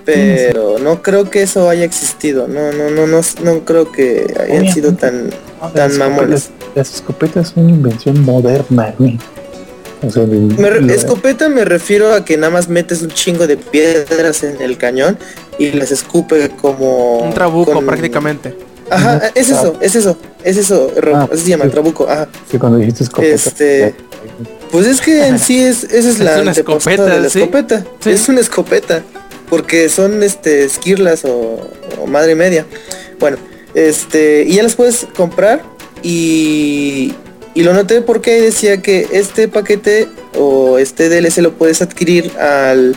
Pero 0.04 0.78
no 0.78 1.02
creo 1.02 1.30
que 1.30 1.42
eso 1.42 1.68
haya 1.68 1.84
existido. 1.84 2.48
No, 2.48 2.72
no, 2.72 2.90
no, 2.90 3.06
no, 3.06 3.20
no 3.44 3.64
creo 3.64 3.90
que 3.92 4.26
hayan 4.34 4.46
Obviamente. 4.48 4.72
sido 4.74 4.92
tan, 4.94 5.30
Las 5.60 5.72
tan 5.74 5.98
mamones. 5.98 6.50
Las 6.74 6.94
escopetas 6.94 7.50
son 7.50 7.64
una 7.64 7.72
invención 7.74 8.20
moderna, 8.24 8.94
güey. 8.98 9.18
O 10.04 10.10
sea, 10.10 10.24
de- 10.24 10.36
Me 10.36 10.68
re- 10.68 10.80
lo- 10.80 10.92
escopeta 10.92 11.48
me 11.48 11.64
refiero 11.64 12.12
a 12.12 12.24
que 12.24 12.36
nada 12.36 12.50
más 12.52 12.68
metes 12.68 13.02
un 13.02 13.10
chingo 13.10 13.46
de 13.46 13.56
piedras 13.56 14.42
en 14.42 14.60
el 14.60 14.76
cañón 14.76 15.16
y 15.58 15.70
las 15.70 15.92
escupe 15.92 16.50
como 16.60 17.18
Un 17.18 17.32
trabuco 17.34 17.72
con- 17.72 17.86
prácticamente. 17.86 18.56
Ajá, 18.90 19.30
es 19.34 19.48
eso, 19.50 19.78
es 19.80 19.94
eso, 19.94 20.18
es 20.42 20.56
eso, 20.58 20.90
Ro, 20.96 21.16
Ah, 21.16 21.28
así 21.32 21.44
se 21.44 21.50
llama, 21.50 21.64
sí. 21.66 21.70
trabuco, 21.70 22.08
ajá. 22.10 22.28
que 22.50 22.58
cuando 22.58 22.78
dijiste 22.78 23.04
escopeta. 23.04 23.34
Este, 23.34 23.94
Pues 24.72 24.86
es 24.86 25.00
que 25.00 25.26
en 25.26 25.38
sí 25.38 25.62
es, 25.62 25.84
esa 25.84 25.96
es 25.96 26.06
Es 26.06 26.18
la 26.18 26.40
una 26.42 26.50
escopeta, 26.52 27.04
de 27.04 27.20
la 27.20 27.28
¿sí? 27.30 27.40
escopeta. 27.40 27.84
Sí. 28.00 28.10
Es 28.10 28.28
una 28.28 28.40
escopeta. 28.40 29.02
Porque 29.52 29.90
son 29.90 30.22
este 30.22 30.64
esquirlas 30.64 31.26
o, 31.26 31.60
o 32.00 32.06
madre 32.06 32.34
media. 32.34 32.64
Bueno, 33.20 33.36
este, 33.74 34.44
y 34.46 34.54
ya 34.54 34.62
las 34.62 34.76
puedes 34.76 35.06
comprar 35.14 35.62
y, 36.02 37.12
y 37.52 37.62
lo 37.62 37.74
noté 37.74 38.00
porque 38.00 38.40
decía 38.40 38.80
que 38.80 39.06
este 39.12 39.48
paquete 39.48 40.08
o 40.38 40.78
este 40.78 41.10
DLC 41.10 41.42
lo 41.42 41.52
puedes 41.52 41.82
adquirir 41.82 42.32
al 42.38 42.96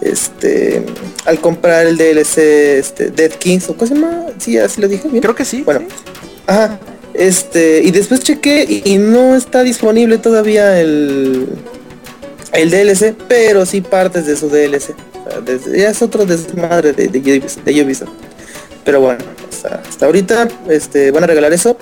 este 0.00 0.82
al 1.26 1.38
comprar 1.38 1.86
el 1.86 1.98
DLC 1.98 2.38
este 2.78 3.10
Dead 3.10 3.32
Kings 3.32 3.68
o 3.68 3.76
se 3.78 3.94
llama 3.94 4.28
sí 4.38 4.56
así 4.56 4.80
lo 4.80 4.88
dije 4.88 5.06
bien 5.08 5.20
Creo 5.20 5.34
que 5.34 5.44
sí. 5.44 5.60
bueno, 5.64 5.80
sí. 5.80 6.12
ajá. 6.46 6.80
Este, 7.12 7.82
y 7.84 7.90
después 7.90 8.20
chequé 8.20 8.64
y, 8.66 8.94
y 8.94 8.96
no 8.96 9.36
está 9.36 9.62
disponible 9.62 10.16
todavía 10.16 10.80
el 10.80 11.46
el 12.52 12.70
DLC, 12.70 13.14
pero 13.28 13.64
sí 13.66 13.80
partes 13.80 14.26
de 14.26 14.36
su 14.36 14.48
DLC. 14.48 14.94
Ya 15.74 15.90
es 15.90 16.02
otro 16.02 16.26
desmadre 16.26 16.92
de, 16.92 17.08
de, 17.08 17.20
de 17.20 17.82
Ubisoft. 17.84 18.10
Pero 18.84 19.00
bueno, 19.00 19.24
hasta, 19.48 19.82
hasta 19.88 20.06
ahorita 20.06 20.48
este, 20.68 21.10
van 21.10 21.24
a 21.24 21.26
regalar 21.26 21.52
eso. 21.52 21.76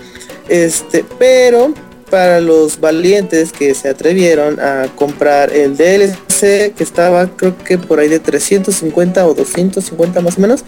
Este, 0.48 1.04
pero 1.18 1.72
para 2.10 2.40
los 2.40 2.80
valientes 2.80 3.52
que 3.52 3.74
se 3.74 3.88
atrevieron 3.88 4.58
a 4.60 4.88
comprar 4.94 5.52
el 5.52 5.76
DLC 5.76 6.74
que 6.74 6.82
estaba 6.82 7.28
creo 7.36 7.56
que 7.58 7.78
por 7.78 8.00
ahí 8.00 8.08
de 8.08 8.18
350 8.18 9.26
o 9.26 9.34
250 9.34 10.20
más 10.20 10.38
o 10.38 10.40
menos, 10.40 10.64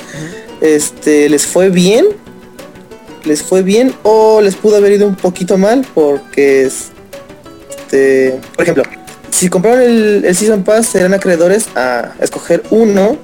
este 0.61 1.29
les 1.29 1.47
fue 1.47 1.71
bien 1.71 2.07
les 3.25 3.43
fue 3.43 3.63
bien 3.63 3.95
o 4.03 4.41
les 4.41 4.55
pudo 4.55 4.77
haber 4.77 4.93
ido 4.93 5.07
un 5.07 5.17
poquito 5.17 5.59
mal 5.59 5.87
porque 5.95 6.65
este 6.65 8.39
por 8.55 8.63
ejemplo 8.63 8.85
si 9.31 9.49
compraron 9.49 9.83
el, 9.83 10.25
el 10.25 10.37
season 10.37 10.63
pass 10.65 10.87
serán 10.87 11.15
acreedores 11.15 11.69
a 11.77 12.13
escoger 12.21 12.63
uno 12.71 13.17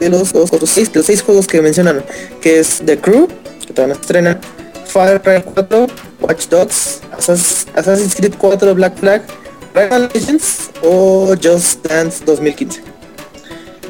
de 0.00 0.08
los, 0.08 0.34
los 0.34 0.52
otros 0.52 0.70
seis, 0.70 0.92
de 0.92 0.98
los 0.98 1.06
seis 1.06 1.22
juegos 1.22 1.46
que 1.46 1.60
mencionaron 1.62 2.04
que 2.40 2.58
es 2.60 2.82
The 2.84 2.98
Crew 2.98 3.28
que 3.66 3.72
todavía 3.72 3.94
no 3.94 3.94
se 3.94 4.00
estrenan 4.02 4.40
Far 4.86 5.22
Cry 5.22 5.42
4 5.54 5.86
Watch 6.20 6.48
Dogs 6.48 7.00
Assassin's, 7.12 7.66
Assassin's 7.74 8.14
Creed 8.14 8.34
4 8.36 8.74
Black 8.74 8.96
Flag 8.98 9.22
Rayman 9.74 10.10
Legends 10.12 10.70
o 10.82 11.34
Just 11.40 11.86
Dance 11.86 12.24
2015 12.24 12.82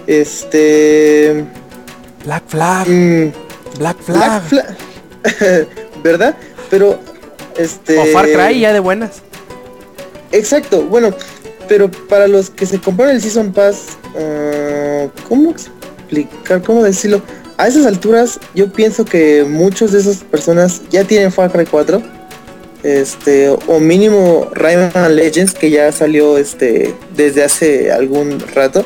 este 0.06 1.44
Black 2.24 2.42
Flag. 2.46 2.88
mm, 2.88 3.32
Black 3.78 3.98
Flag. 4.02 4.42
Black 4.50 4.76
Flag. 5.22 5.68
¿Verdad? 6.02 6.36
Pero 6.70 6.98
este 7.56 7.98
O 7.98 8.06
Far 8.06 8.26
Cry 8.26 8.60
ya 8.60 8.72
de 8.72 8.80
buenas. 8.80 9.22
Exacto, 10.32 10.82
bueno, 10.82 11.14
pero 11.68 11.90
para 11.90 12.26
los 12.26 12.50
que 12.50 12.66
se 12.66 12.80
compraron 12.80 13.14
el 13.14 13.22
Season 13.22 13.52
Pass, 13.52 13.98
ah, 14.18 15.06
¿cómo 15.28 15.50
explicar? 15.50 16.62
¿Cómo 16.62 16.82
decirlo? 16.82 17.22
A 17.58 17.68
esas 17.68 17.86
alturas 17.86 18.40
yo 18.54 18.72
pienso 18.72 19.04
que 19.04 19.44
muchos 19.44 19.92
de 19.92 20.00
esas 20.00 20.18
personas 20.18 20.82
ya 20.90 21.04
tienen 21.04 21.30
Far 21.30 21.52
Cry 21.52 21.66
4. 21.66 22.02
Este, 22.82 23.48
o 23.48 23.78
mínimo 23.78 24.50
Rayman 24.54 25.14
Legends 25.14 25.54
que 25.54 25.70
ya 25.70 25.92
salió 25.92 26.36
este 26.36 26.92
desde 27.16 27.44
hace 27.44 27.92
algún 27.92 28.40
rato. 28.54 28.84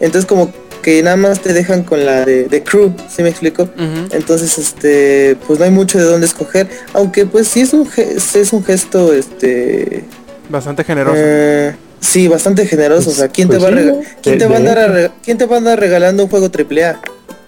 Entonces 0.00 0.24
como 0.24 0.50
que 0.82 1.02
nada 1.02 1.16
más 1.16 1.40
te 1.40 1.52
dejan 1.52 1.82
con 1.82 2.04
la 2.04 2.24
de, 2.24 2.44
de 2.44 2.62
Crew, 2.62 2.94
¿sí 3.08 3.22
me 3.22 3.30
explico? 3.30 3.68
Entonces, 4.12 4.58
este, 4.58 5.34
pues 5.46 5.58
no 5.58 5.64
hay 5.64 5.70
mucho 5.70 5.98
de 5.98 6.04
dónde 6.04 6.26
escoger, 6.26 6.68
aunque 6.92 7.24
pues 7.24 7.48
sí 7.48 7.62
es 7.62 7.72
un 7.72 7.88
es 7.96 8.52
un 8.52 8.62
gesto 8.62 9.14
este 9.14 10.04
Bastante 10.48 10.84
generoso. 10.84 11.16
eh, 11.18 11.74
sí, 12.00 12.28
bastante 12.28 12.66
generoso, 12.66 13.10
o 13.10 13.12
sea, 13.12 13.28
¿quién 13.28 13.48
Pues 13.48 13.58
te 13.58 13.64
va 13.64 13.68
a 13.68 13.72
sí, 13.72 13.76
rega- 13.78 13.92
¿no? 13.96 14.00
quién 14.22 14.38
te 14.38 14.46
va 14.46 14.54
a 14.54 14.58
andar 14.58 15.12
quién 15.24 15.38
te 15.38 15.46
va 15.46 15.54
a 15.56 15.58
andar 15.58 15.80
regalando 15.80 16.24
un 16.24 16.28
juego 16.30 16.50
triple 16.50 16.84
A? 16.84 17.00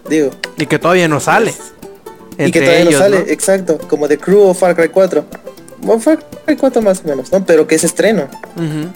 Digo, 0.09 0.31
y 0.57 0.67
que 0.67 0.79
todavía 0.79 1.09
no 1.09 1.21
sale. 1.21 1.53
y 2.39 2.51
que 2.53 2.61
todavía 2.61 2.81
ellos, 2.83 2.93
no 2.95 2.99
sale, 2.99 3.19
¿no? 3.21 3.27
exacto, 3.27 3.79
como 3.89 4.09
de 4.09 4.19
Crew 4.19 4.41
o 4.43 4.55
Far 4.55 4.75
Cry 4.77 4.89
4. 4.89 5.25
Bueno, 5.83 6.01
Far 6.01 6.19
Cry 6.45 6.57
4 6.57 6.81
más 6.83 7.03
o 7.05 7.09
menos, 7.09 7.31
¿no? 7.33 7.45
Pero 7.45 7.67
que 7.67 7.75
es 7.75 7.85
estreno. 7.85 8.29
Ujú. 8.57 8.89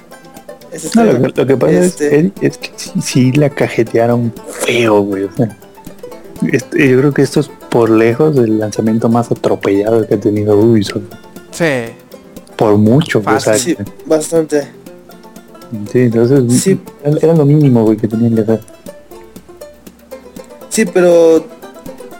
Es 0.72 0.84
estreno. 0.84 1.12
lo, 1.12 1.32
que- 1.32 1.40
lo 1.40 1.46
que 1.46 1.56
pasa 1.56 1.72
Este- 1.72 2.06
es, 2.06 2.12
Eddie, 2.12 2.32
es 2.42 2.58
que 2.58 2.70
sí, 2.76 2.92
sí 3.02 3.32
la 3.32 3.50
cajetearon 3.50 4.32
feo, 4.64 5.02
güey. 5.02 5.24
O 5.24 5.32
sea, 5.36 5.56
este, 6.52 6.88
yo 6.88 6.98
creo 6.98 7.12
que 7.12 7.22
esto 7.22 7.40
es 7.40 7.50
por 7.70 7.90
lejos 7.90 8.36
el 8.36 8.58
lanzamiento 8.58 9.08
más 9.08 9.30
atropellado 9.30 10.06
que 10.06 10.14
ha 10.14 10.20
tenido 10.20 10.56
Ubisoft. 10.56 11.02
Sí. 11.50 11.64
Por 12.60 12.76
mucho, 12.76 13.22
sea, 13.40 13.56
Sí, 13.56 13.74
bastante. 14.04 14.68
sí, 15.90 15.98
entonces 15.98 16.62
Sí. 16.62 16.78
era 17.02 17.16
era 17.22 17.34
lo 17.34 17.46
mínimo, 17.46 17.84
güey, 17.84 17.96
que 17.96 18.06
tenían 18.06 18.34
que 18.34 18.42
hacer. 18.42 18.60
Sí, 20.68 20.84
pero 20.84 21.46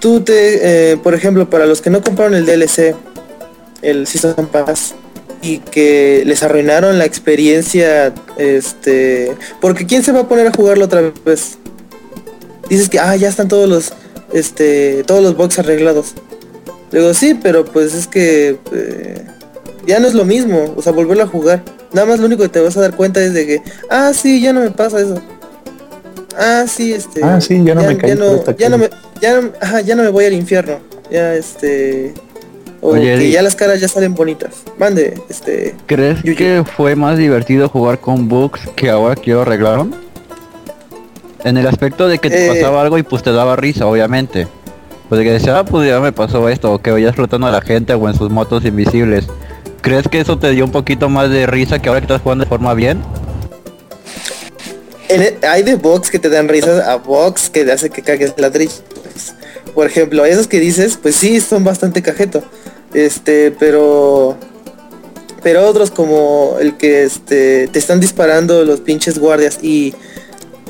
tú 0.01 0.23
te, 0.23 0.93
eh, 0.93 0.97
por 0.97 1.13
ejemplo, 1.13 1.51
para 1.51 1.67
los 1.67 1.83
que 1.83 1.91
no 1.91 2.01
compraron 2.01 2.33
el 2.35 2.47
DLC, 2.47 2.95
el 3.83 4.07
Season 4.07 4.47
Pass, 4.51 4.95
y 5.43 5.59
que 5.59 6.23
les 6.25 6.43
arruinaron 6.43 6.99
la 6.99 7.05
experiencia, 7.05 8.15
este, 8.39 9.35
porque 9.61 9.85
quién 9.85 10.03
se 10.03 10.13
va 10.13 10.21
a 10.21 10.29
poner 10.29 10.47
a 10.47 10.53
jugarlo 10.53 10.87
otra 10.87 11.13
vez. 11.27 11.59
Dices 12.71 12.89
que 12.89 12.99
ah 12.99 13.15
ya 13.15 13.29
están 13.29 13.49
todos 13.49 13.69
los, 13.69 13.93
este, 14.33 15.05
todos 15.05 15.23
los 15.23 15.37
bugs 15.37 15.59
arreglados. 15.59 16.15
Digo 16.91 17.13
sí, 17.13 17.39
pero 17.41 17.67
pues 17.67 17.95
es 17.95 18.07
que 18.07 18.59
eh, 18.73 19.25
ya 19.91 20.01
no 20.01 20.09
es 20.09 20.15
lo 20.15 20.25
mismo, 20.25 20.73
o 20.77 20.83
sea, 20.83 20.93
volverlo 20.93 21.25
a 21.25 21.27
jugar. 21.27 21.63
Nada 21.93 22.07
más 22.07 22.19
lo 22.21 22.27
único 22.27 22.43
que 22.43 22.49
te 22.49 22.61
vas 22.61 22.77
a 22.77 22.81
dar 22.81 22.95
cuenta 22.97 23.21
es 23.23 23.35
de 23.35 23.47
que, 23.47 23.63
ah 23.91 24.13
sí, 24.15 24.41
ya 24.41 24.53
no 24.53 24.61
me 24.61 24.71
pasa 24.71 25.01
eso. 25.01 25.21
Ah 26.39 26.65
sí, 26.67 26.93
este. 26.93 27.23
Ah, 27.23 27.41
sí, 27.41 27.61
ya 27.65 27.75
no 27.75 27.83
me 27.83 27.97
caí 27.97 28.11
ya 28.11 28.15
no, 28.17 28.45
ya 28.57 28.69
no 28.69 28.79
me, 28.79 28.89
ya 29.21 29.41
no, 29.41 29.51
ajá, 29.61 29.81
ya 29.81 29.95
no 29.97 30.03
me 30.05 30.09
voy 30.11 30.25
al 30.25 30.33
infierno. 30.33 30.79
Ya 31.11 31.35
este. 31.35 32.15
O 32.81 32.93
Oye, 32.93 33.19
que 33.19 33.31
ya 33.31 33.43
las 33.43 33.57
caras 33.57 33.81
ya 33.81 33.89
salen 33.89 34.15
bonitas. 34.15 34.63
Mande, 34.79 35.21
este. 35.29 35.75
¿Crees 35.87 36.23
que 36.23 36.65
fue 36.77 36.97
más 36.97 37.19
divertido 37.19 37.69
jugar 37.69 37.99
con 38.01 38.29
bugs 38.29 38.61
que 38.77 38.89
ahora 38.89 39.17
que 39.17 39.33
lo 39.33 39.43
arreglaron? 39.43 39.95
En 41.45 41.57
el 41.59 41.67
aspecto 41.67 42.07
de 42.09 42.19
que 42.19 42.31
te 42.31 42.47
Eh. 42.47 42.49
pasaba 42.49 42.81
algo 42.81 42.97
y 42.97 43.03
pues 43.03 43.23
te 43.23 43.33
daba 43.33 43.57
risa, 43.57 43.87
obviamente. 43.87 44.47
Pues 45.09 45.19
de 45.19 45.25
que 45.25 45.33
decía, 45.33 45.59
ah, 45.59 45.65
pues 45.65 45.89
ya 45.89 45.99
me 46.01 46.13
pasó 46.13 46.49
esto, 46.49 46.73
o 46.73 46.79
que 46.79 46.93
veías 46.93 47.17
flotando 47.17 47.49
a 47.49 47.51
la 47.51 47.61
gente 47.61 47.93
o 47.95 48.09
en 48.09 48.15
sus 48.15 48.31
motos 48.31 48.65
invisibles. 48.65 49.27
¿Crees 49.81 50.09
que 50.09 50.21
eso 50.21 50.39
te 50.39 50.51
dio 50.51 50.65
un 50.65 50.73
poquito 50.73 51.09
más 51.09 51.31
de 51.31 51.47
risa 51.47 51.81
que 51.81 51.89
ahora 51.89 52.01
que 52.01 52.05
estás 52.05 52.23
jugando 52.23 52.45
de 52.45 52.49
forma 52.49 52.75
bien? 52.75 53.03
en 55.11 55.23
e- 55.23 55.47
hay 55.47 55.63
de 55.63 55.75
box 55.75 56.11
que 56.11 56.19
te 56.19 56.29
dan 56.29 56.49
risas 56.49 56.87
a 56.87 56.97
box 56.97 57.51
que 57.51 57.65
te 57.65 57.73
hace 57.73 57.91
que 57.91 58.03
cagues 58.03 58.33
la 58.39 58.51
triste. 58.51 58.83
Por 59.75 59.87
ejemplo, 59.87 60.25
esos 60.25 60.47
que 60.47 60.61
dices, 60.61 60.99
pues 61.01 61.17
sí, 61.17 61.41
son 61.41 61.65
bastante 61.65 62.03
cajeto. 62.03 62.43
Este, 62.95 63.51
pero. 63.51 64.37
Pero 65.43 65.67
otros 65.67 65.91
como 65.91 66.57
el 66.61 66.77
que 66.77 67.05
este, 67.05 67.67
te 67.69 67.79
están 67.79 67.99
disparando 68.01 68.65
los 68.65 68.81
pinches 68.81 69.19
guardias 69.19 69.59
y. 69.63 69.95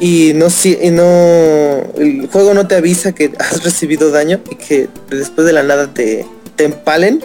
Y 0.01 0.33
no 0.35 0.49
si, 0.49 0.77
no. 0.91 1.83
El 1.97 2.29
juego 2.33 2.55
no 2.55 2.67
te 2.67 2.77
avisa 2.77 3.13
que 3.13 3.33
has 3.39 3.63
recibido 3.63 4.11
daño 4.11 4.41
y 4.51 4.55
que 4.55 4.89
después 5.11 5.47
de 5.47 5.53
la 5.53 5.63
nada 5.63 5.93
te 5.93 6.25
empalen. 6.59 7.23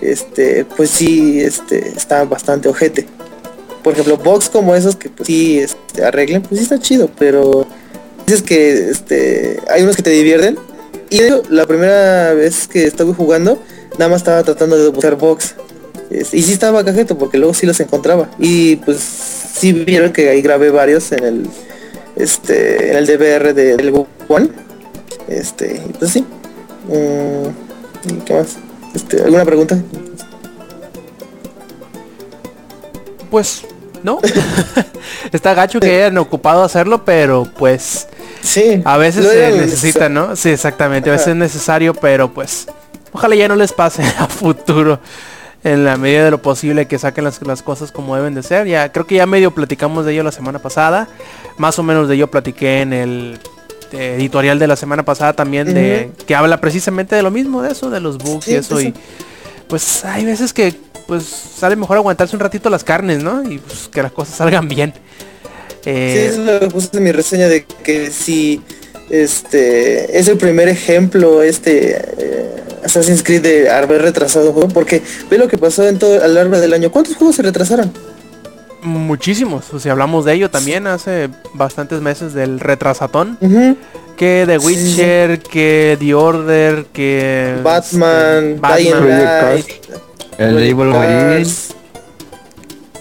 Este, 0.00 0.64
pues 0.64 0.90
sí, 0.90 1.40
este, 1.40 1.88
está 1.88 2.24
bastante 2.24 2.68
ojete 2.68 3.06
por 3.82 3.94
ejemplo, 3.94 4.18
box 4.18 4.50
como 4.50 4.74
esos 4.74 4.96
que 4.96 5.08
pues, 5.08 5.26
sí 5.26 5.58
este, 5.60 6.04
arreglen, 6.04 6.42
pues 6.42 6.58
sí 6.58 6.64
está 6.64 6.78
chido, 6.78 7.08
pero 7.18 7.66
veces 8.26 8.42
que 8.42 8.90
este, 8.90 9.60
hay 9.70 9.82
unos 9.82 9.96
que 9.96 10.02
te 10.02 10.10
divierten. 10.10 10.58
Y 11.08 11.20
la 11.48 11.66
primera 11.66 12.34
vez 12.34 12.68
que 12.68 12.84
estuve 12.84 13.14
jugando, 13.14 13.58
nada 13.92 14.10
más 14.10 14.18
estaba 14.18 14.42
tratando 14.42 14.76
de 14.76 14.90
buscar 14.90 15.16
box. 15.16 15.54
Y 16.10 16.42
sí 16.42 16.52
estaba 16.52 16.84
cajeto 16.84 17.16
porque 17.16 17.38
luego 17.38 17.54
sí 17.54 17.66
los 17.66 17.80
encontraba. 17.80 18.30
Y 18.38 18.76
pues 18.76 18.98
sí 19.00 19.72
vieron 19.72 20.12
que 20.12 20.28
ahí 20.28 20.42
grabé 20.42 20.70
varios 20.70 21.10
en 21.12 21.24
el 21.24 21.46
este 22.16 22.90
en 22.90 22.96
el 22.96 23.06
DVR 23.06 23.54
del 23.54 24.06
One. 24.28 24.50
Este, 25.28 25.80
pues 25.98 26.10
sí. 26.10 26.26
Mm, 26.88 28.10
¿y 28.10 28.20
¿Qué 28.20 28.34
más? 28.34 28.56
Este, 28.94 29.22
¿Alguna 29.22 29.44
pregunta? 29.44 29.78
Pues, 33.30 33.64
¿no? 34.02 34.18
Está 35.32 35.54
gacho 35.54 35.80
que 35.80 36.02
hayan 36.04 36.18
ocupado 36.18 36.62
hacerlo, 36.62 37.04
pero 37.04 37.46
pues 37.58 38.08
Sí. 38.42 38.80
a 38.84 38.96
veces 38.96 39.26
se 39.28 39.50
necesita, 39.52 40.08
¿no? 40.08 40.34
Sí, 40.36 40.50
exactamente. 40.50 41.10
A 41.10 41.12
veces 41.12 41.26
Ajá. 41.28 41.32
es 41.32 41.36
necesario, 41.38 41.94
pero 41.94 42.32
pues 42.32 42.66
ojalá 43.12 43.34
ya 43.34 43.48
no 43.48 43.56
les 43.56 43.72
pase 43.72 44.02
a 44.18 44.26
futuro. 44.26 45.00
En 45.64 45.84
la 45.84 45.96
medida 45.96 46.24
de 46.24 46.30
lo 46.30 46.40
posible 46.40 46.86
que 46.86 47.00
saquen 47.00 47.24
las, 47.24 47.42
las 47.44 47.62
cosas 47.62 47.90
como 47.90 48.14
deben 48.14 48.32
de 48.34 48.44
ser. 48.44 48.68
Ya 48.68 48.92
creo 48.92 49.06
que 49.08 49.16
ya 49.16 49.26
medio 49.26 49.50
platicamos 49.50 50.06
de 50.06 50.12
ello 50.12 50.22
la 50.22 50.30
semana 50.30 50.60
pasada. 50.60 51.08
Más 51.56 51.76
o 51.80 51.82
menos 51.82 52.08
de 52.08 52.14
ello 52.14 52.30
platiqué 52.30 52.80
en 52.80 52.92
el 52.92 53.40
eh, 53.92 54.16
editorial 54.18 54.58
de 54.58 54.66
la 54.66 54.76
semana 54.76 55.04
pasada 55.04 55.32
también 55.32 55.72
de 55.74 56.10
que 56.26 56.34
habla 56.34 56.60
precisamente 56.60 57.16
de 57.16 57.22
lo 57.22 57.30
mismo, 57.30 57.62
de 57.62 57.72
eso, 57.72 57.90
de 57.90 58.00
los 58.00 58.18
bugs 58.18 58.44
Sí, 58.44 58.52
y 58.52 58.54
eso. 58.54 58.80
y 58.80 58.94
pues 59.68 60.04
hay 60.04 60.24
veces 60.24 60.52
que 60.52 60.74
pues 61.06 61.24
sale 61.24 61.74
mejor 61.76 61.96
aguantarse 61.96 62.36
un 62.36 62.40
ratito 62.40 62.68
las 62.70 62.84
carnes, 62.84 63.22
¿no? 63.22 63.42
Y 63.50 63.58
pues 63.58 63.88
que 63.88 64.02
las 64.02 64.12
cosas 64.12 64.36
salgan 64.36 64.68
bien. 64.68 64.92
Sí, 65.82 65.90
Eh, 65.90 66.26
eso 66.30 66.40
es 66.42 66.46
lo 66.46 66.60
que 66.60 66.66
puse 66.68 66.88
en 66.92 67.02
mi 67.04 67.12
reseña 67.12 67.48
de 67.48 67.64
que 67.64 68.10
si 68.10 68.60
este 69.08 70.18
es 70.18 70.28
el 70.28 70.36
primer 70.36 70.68
ejemplo 70.68 71.42
este 71.42 71.96
eh, 72.18 72.50
Assassin's 72.84 73.22
Creed 73.22 73.42
de 73.42 73.70
haber 73.70 74.02
retrasado 74.02 74.48
un 74.48 74.52
juego 74.52 74.68
porque 74.68 75.02
ve 75.30 75.38
lo 75.38 75.48
que 75.48 75.56
pasó 75.58 75.86
en 75.88 75.98
todo 75.98 76.22
a 76.22 76.28
lo 76.28 76.34
largo 76.34 76.58
del 76.60 76.72
año. 76.74 76.90
¿Cuántos 76.90 77.16
juegos 77.16 77.36
se 77.36 77.42
retrasaron? 77.42 77.90
Muchísimos, 78.88 79.72
o 79.74 79.78
sea, 79.80 79.92
hablamos 79.92 80.24
de 80.24 80.34
ello 80.34 80.50
también 80.50 80.86
hace 80.86 81.28
bastantes 81.54 82.00
meses 82.00 82.32
del 82.34 82.58
retrasatón, 82.60 83.36
Ujú. 83.40 83.76
que 84.16 84.44
The 84.46 84.58
Sí. 84.60 84.66
Witcher, 84.66 85.40
que 85.40 85.96
The 86.00 86.14
Order, 86.14 86.86
que 86.92 87.56
Batman, 87.62 88.44
este, 88.62 88.76
Dying 88.76 88.92
Project 88.92 89.42
Light, 89.42 89.66
El 90.38 90.58
Evil 90.58 90.88
Within. 90.88 91.46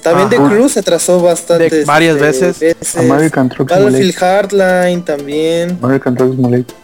También 0.03 0.29
The 0.29 0.35
Ajá. 0.37 0.49
Crew 0.49 0.69
se 0.69 0.79
atrasó 0.79 1.21
bastante. 1.21 1.69
De- 1.69 1.83
varias 1.85 2.17
veces. 2.19 2.57
American 2.95 3.49
Truck 3.49 3.69
Battlefield. 3.69 4.15
Hardline 4.15 5.03
también. 5.03 5.77
American 5.81 6.15
Truck 6.15 6.31
Simulator. 6.35 6.75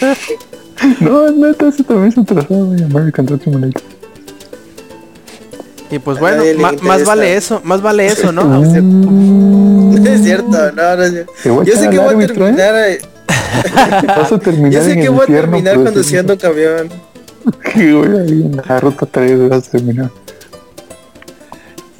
no, 1.00 1.30
neta, 1.30 1.68
ese 1.68 1.82
también 1.82 2.12
se 2.12 2.20
güey. 2.20 2.82
American 2.84 3.26
Truck 3.26 3.42
Simulator. 3.42 3.82
Y 5.90 5.98
pues 5.98 6.18
A 6.18 6.20
bueno, 6.20 6.42
más 6.82 7.04
vale 7.04 7.36
eso, 7.36 7.60
más 7.64 7.80
vale 7.82 8.06
eso, 8.06 8.32
¿no? 8.32 8.44
Mm, 8.82 10.02
No 10.02 10.10
es 10.10 10.22
cierto, 10.22 10.72
no, 10.72 10.96
no 10.96 11.02
es 11.02 11.10
cierto. 11.12 11.32
Voy 11.54 11.62
a 11.62 11.64
Yo 11.64 11.76
sé 11.76 11.88
que 11.90 11.98
voy 11.98 12.14
a 12.14 12.24
¿eh? 12.24 12.26
terminar. 12.28 12.74
eh, 12.88 12.98
Vas 14.06 14.32
a 14.32 14.38
terminar 14.38 14.70
Yo 14.72 14.82
sé 14.82 14.92
en 14.92 15.00
que 15.00 15.08
voy 15.08 15.22
a 15.22 15.26
terminar 15.26 15.76
conduciendo 15.76 16.36
camión. 16.38 16.88
decir- 16.88 17.72
Sí, 17.74 17.92
güey, 17.92 18.18
ahí 18.20 18.42
en 18.42 18.56
la 18.68 18.80
ruta 18.80 19.06
3 19.10 19.48
vas 19.48 19.68
a 19.68 19.70
terminar. 19.70 20.10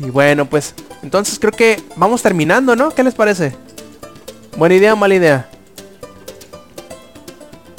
Y 0.00 0.10
bueno, 0.10 0.44
pues 0.47 0.74
entonces 1.02 1.39
creo 1.39 1.52
que 1.52 1.81
vamos 1.97 2.20
terminando, 2.23 2.74
¿no? 2.76 2.90
¿Qué 2.90 3.02
les 3.05 3.15
parece? 3.15 3.55
¿Buena 4.56 4.74
idea 4.74 4.92
o 4.94 4.97
mala 4.97 5.15
idea? 5.15 5.48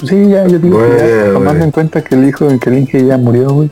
Sí, 0.07 0.29
ya, 0.29 0.47
yo 0.47 0.59
digo 0.59 0.79
que 0.79 0.97
ya, 0.97 1.05
Bueno, 1.05 1.33
tomando 1.33 1.65
en 1.65 1.71
cuenta 1.71 2.03
que 2.03 2.15
el 2.15 2.27
hijo 2.27 2.45
de 2.45 2.59
que 2.59 2.69
el 2.69 2.77
Inge 2.79 3.05
ya 3.05 3.17
murió, 3.17 3.49
güey. 3.49 3.69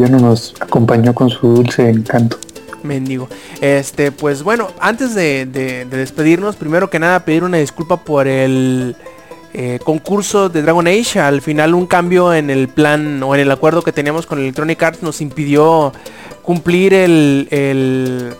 Ya 0.00 0.08
no 0.08 0.18
nos 0.18 0.54
acompañó 0.60 1.14
con 1.14 1.30
su 1.30 1.48
dulce 1.54 1.88
encanto. 1.88 2.38
Mendigo. 2.82 3.28
Este, 3.60 4.12
pues 4.12 4.42
bueno, 4.42 4.68
antes 4.80 5.14
de, 5.14 5.46
de- 5.46 5.84
de 5.84 5.96
despedirnos, 5.96 6.56
primero 6.56 6.90
que 6.90 6.98
nada 6.98 7.24
pedir 7.24 7.44
una 7.44 7.56
disculpa 7.58 8.04
por 8.04 8.26
el 8.28 8.94
eh, 9.54 9.78
concurso 9.84 10.48
de 10.48 10.62
Dragon 10.62 10.86
Age. 10.86 11.18
Al 11.20 11.40
final 11.40 11.74
un 11.74 11.86
cambio 11.86 12.34
en 12.34 12.50
el 12.50 12.68
plan 12.68 13.22
o 13.22 13.34
en 13.34 13.40
el 13.40 13.50
acuerdo 13.50 13.82
que 13.82 13.92
teníamos 13.92 14.26
con 14.26 14.38
Electronic 14.38 14.82
Arts 14.82 15.02
nos 15.02 15.20
impidió 15.20 15.92
cumplir 16.42 16.92
el, 16.92 17.48
el 17.50 18.34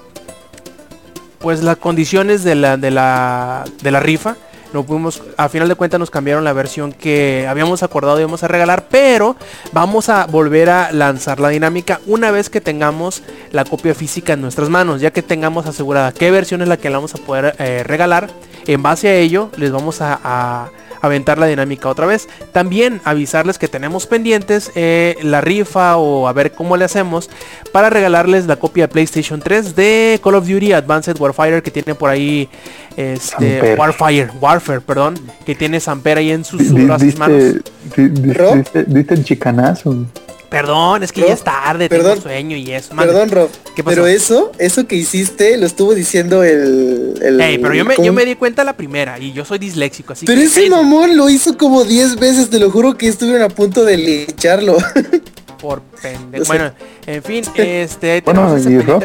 pues 1.39 1.62
las 1.62 1.76
condiciones 1.76 2.42
de 2.44 2.55
la, 2.57 2.76
de 2.76 2.91
la, 2.91 3.65
de 3.83 3.91
la 3.91 4.00
rifa. 4.00 4.36
No 4.74 4.82
pudimos, 4.82 5.22
a 5.36 5.48
final 5.48 5.68
de 5.68 5.76
cuentas 5.76 6.00
nos 6.00 6.10
cambiaron 6.10 6.42
la 6.42 6.52
versión 6.52 6.92
que 6.92 7.46
habíamos 7.48 7.84
acordado 7.84 8.18
íbamos 8.18 8.42
a 8.42 8.48
regalar, 8.48 8.88
pero 8.90 9.36
vamos 9.70 10.08
a 10.08 10.26
volver 10.26 10.68
a 10.68 10.90
lanzar 10.90 11.38
la 11.38 11.50
dinámica 11.50 12.00
una 12.08 12.32
vez 12.32 12.50
que 12.50 12.60
tengamos 12.60 13.22
la 13.52 13.64
copia 13.64 13.94
física 13.94 14.32
en 14.32 14.40
nuestras 14.40 14.70
manos, 14.70 15.00
ya 15.00 15.12
que 15.12 15.22
tengamos 15.22 15.66
asegurada 15.66 16.10
qué 16.10 16.32
versión 16.32 16.60
es 16.60 16.66
la 16.66 16.76
que 16.76 16.90
la 16.90 16.96
vamos 16.98 17.14
a 17.14 17.18
poder 17.18 17.54
eh, 17.60 17.84
regalar. 17.84 18.30
En 18.66 18.82
base 18.82 19.06
a 19.06 19.14
ello, 19.14 19.48
les 19.58 19.70
vamos 19.70 20.00
a, 20.00 20.18
a 20.24 20.70
aventar 21.04 21.38
la 21.38 21.46
dinámica 21.46 21.88
otra 21.88 22.06
vez. 22.06 22.28
También 22.52 23.00
avisarles 23.04 23.58
que 23.58 23.68
tenemos 23.68 24.06
pendientes 24.06 24.72
eh, 24.74 25.16
la 25.22 25.40
rifa 25.40 25.96
o 25.96 26.28
a 26.28 26.32
ver 26.32 26.52
cómo 26.52 26.76
le 26.76 26.84
hacemos 26.84 27.30
para 27.72 27.90
regalarles 27.90 28.46
la 28.46 28.56
copia 28.56 28.84
de 28.84 28.92
PlayStation 28.92 29.40
3 29.40 29.76
de 29.76 30.20
Call 30.22 30.34
of 30.36 30.48
Duty 30.48 30.72
Advanced 30.72 31.20
Warfighter 31.20 31.62
que 31.62 31.70
tiene 31.70 31.94
por 31.94 32.10
ahí 32.10 32.48
este. 32.97 33.74
Warfire, 33.74 34.31
Warfare, 34.40 34.81
perdón, 34.81 35.14
que 35.44 35.55
tiene 35.55 35.81
Samper 35.81 36.18
ahí 36.18 36.31
en 36.31 36.44
sus, 36.44 36.73
brazos 36.73 37.16
manos. 37.16 37.55
Diste, 37.97 39.14
el 39.14 39.24
chicanazo. 39.24 40.06
Perdón, 40.48 41.02
es 41.02 41.10
que 41.10 41.23
Rob, 41.23 41.28
ya 41.28 41.34
es 41.34 41.42
tarde, 41.42 41.89
perdón. 41.89 42.12
tengo 42.12 42.23
sueño 42.23 42.56
y 42.56 42.70
eso. 42.70 42.94
mande. 42.94 43.12
Perdón, 43.12 43.31
Rob. 43.31 43.50
¿Qué 43.74 43.82
pasó? 43.82 43.94
Pero 43.97 44.06
eso, 44.06 44.52
eso 44.58 44.86
que 44.86 44.94
hiciste, 44.94 45.56
lo 45.56 45.66
estuvo 45.66 45.94
diciendo 45.94 46.44
el. 46.44 47.14
el 47.20 47.40
Ey, 47.40 47.58
pero 47.58 47.74
yo 47.74 47.84
me, 47.84 47.97
yo 48.00 48.12
me 48.12 48.24
di 48.24 48.36
cuenta 48.36 48.62
la 48.62 48.76
primera 48.76 49.18
y 49.18 49.32
yo 49.32 49.44
soy 49.44 49.58
disléxico, 49.58 50.12
así 50.12 50.26
Pero 50.26 50.40
que 50.40 50.47
ese 50.47 50.70
mamón 50.70 51.16
lo 51.16 51.28
hizo 51.28 51.58
como 51.58 51.82
10 51.82 52.20
veces, 52.20 52.50
te 52.50 52.60
lo 52.60 52.70
juro 52.70 52.97
que 52.97 53.08
estuvieron 53.08 53.42
a 53.42 53.48
punto 53.48 53.84
de 53.84 53.97
lincharlo. 53.97 54.76
por 55.64 55.80
pendejo. 56.02 56.44
Bueno, 56.46 56.70
en 57.06 57.22
fin, 57.22 57.42
este 57.56 58.20
Bueno, 58.20 58.58
y 58.58 58.78
Rob, 58.80 59.02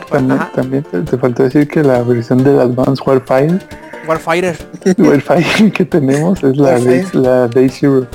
también, 0.53 0.83
te, 0.83 1.01
te 1.03 1.17
faltó 1.17 1.43
decir 1.43 1.69
que 1.69 1.81
la 1.81 2.03
versión 2.03 2.43
del 2.43 2.59
Advanced 2.59 3.01
Warfire, 3.05 3.59
Warfighter. 4.05 4.57
Warfire 4.97 5.71
que 5.73 5.85
tenemos 5.85 6.43
es 6.43 6.57
la. 6.57 6.77
Day, 6.79 7.05
la 7.13 7.47
Day 7.47 7.69
Zero. 7.69 8.07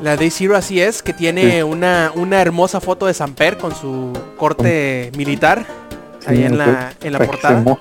La 0.00 0.16
Day 0.16 0.30
Zero 0.30 0.56
así 0.56 0.80
es, 0.80 1.02
que 1.02 1.12
tiene 1.12 1.62
una, 1.64 2.12
una 2.14 2.40
hermosa 2.40 2.80
foto 2.80 3.04
de 3.06 3.12
Samper 3.12 3.58
con 3.58 3.74
su 3.74 4.12
corte 4.38 5.12
militar 5.16 5.66
ahí 6.26 6.38
Sí, 6.38 6.44
en 6.44 6.56
la, 6.58 6.94
en 7.02 7.12
la 7.12 7.18
portada. 7.18 7.62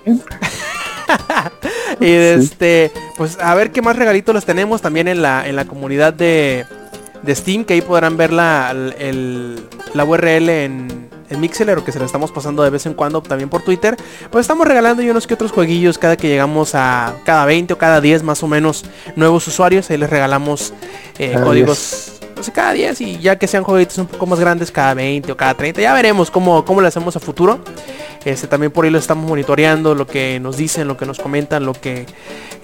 Y 2.00 2.10
este, 2.10 2.92
pues 3.16 3.38
a 3.40 3.54
ver 3.56 3.72
qué 3.72 3.82
más 3.82 3.96
regalitos 3.96 4.36
les 4.36 4.44
tenemos 4.44 4.82
también 4.82 5.08
en 5.08 5.22
la, 5.22 5.48
en 5.48 5.56
la 5.56 5.66
comunidad 5.66 6.14
de, 6.14 6.66
de 7.26 7.36
Steam, 7.36 7.66
que 7.66 7.74
ahí 7.74 7.82
podrán 7.82 8.18
ver 8.18 8.32
la, 8.32 8.72
el- 8.72 9.60
la 9.94 10.04
URL 10.06 10.50
en, 10.50 11.10
en 11.30 11.40
Mixler 11.40 11.78
o 11.78 11.84
que 11.86 11.92
se 11.92 12.00
la 12.00 12.06
estamos 12.06 12.32
pasando 12.32 12.64
de 12.64 12.70
vez 12.70 12.86
en 12.86 12.94
cuando 12.94 13.22
también 13.22 13.50
por 13.50 13.64
Twitter. 13.64 13.96
Pues 14.32 14.44
estamos 14.44 14.68
regalando 14.68 15.02
y 15.02 15.10
unos 15.10 15.26
que 15.28 15.34
otros 15.34 15.52
jueguillos 15.52 15.98
cada 15.98 16.18
que 16.18 16.28
llegamos 16.28 16.76
a 16.76 17.16
cada 17.26 17.46
20 17.46 17.74
o 17.74 17.78
cada 17.78 18.02
10 18.02 18.24
más 18.24 18.44
o 18.44 18.48
menos 18.48 18.86
nuevos 19.16 19.48
usuarios. 19.48 19.90
Ahí 19.90 19.98
les 19.98 20.10
regalamos 20.10 20.74
eh, 21.18 21.36
códigos. 21.44 22.12
No 22.36 22.44
sé, 22.44 22.52
cada 22.52 22.74
10 22.74 23.00
y 23.02 23.18
ya 23.20 23.38
que 23.38 23.48
sean 23.48 23.64
jueguitos 23.64 23.98
un 23.98 24.08
poco 24.08 24.26
más 24.26 24.40
grandes, 24.40 24.70
cada 24.70 24.94
20 24.94 25.32
o 25.32 25.38
cada 25.38 25.54
30. 25.54 25.80
Ya 25.82 25.94
veremos 25.94 26.30
cómo, 26.30 26.66
cómo 26.66 26.82
lo 26.82 26.88
hacemos 26.88 27.16
a 27.16 27.20
futuro. 27.22 27.60
Este 28.26 28.48
también 28.48 28.72
por 28.74 28.84
ahí 28.86 28.92
lo 28.92 28.98
estamos 29.00 29.26
monitoreando, 29.30 29.96
lo 29.96 30.06
que 30.08 30.40
nos 30.42 30.58
dicen, 30.58 30.88
lo 30.88 30.98
que 30.98 31.06
nos 31.06 31.20
comentan, 31.20 31.66
lo 31.66 31.74
que 31.74 32.06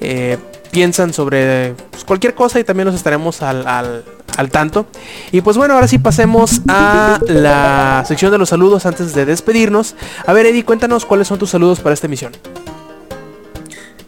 eh, 0.02 0.38
piensan 0.72 1.14
sobre 1.14 1.74
pues, 1.92 2.04
cualquier 2.04 2.34
cosa 2.34 2.60
y 2.60 2.64
también 2.64 2.88
los 2.88 2.96
estaremos 2.96 3.42
al, 3.42 3.66
al- 3.68 4.04
al 4.38 4.50
tanto. 4.50 4.86
Y 5.32 5.42
pues 5.42 5.58
bueno, 5.58 5.74
ahora 5.76 5.88
sí 5.88 5.98
pasemos 6.00 6.62
a 6.68 7.20
la 7.28 8.04
sección 8.08 8.32
de 8.32 8.38
los 8.38 8.50
saludos 8.50 8.86
antes 8.86 9.14
de 9.14 9.26
despedirnos. 9.26 9.96
A 10.26 10.34
ver, 10.34 10.46
Eddie, 10.46 10.64
cuéntanos 10.66 11.06
cuáles 11.06 11.28
son 11.28 11.40
tus 11.40 11.50
saludos 11.50 11.80
para 11.80 11.94
esta 11.94 12.08
emisión. 12.08 12.32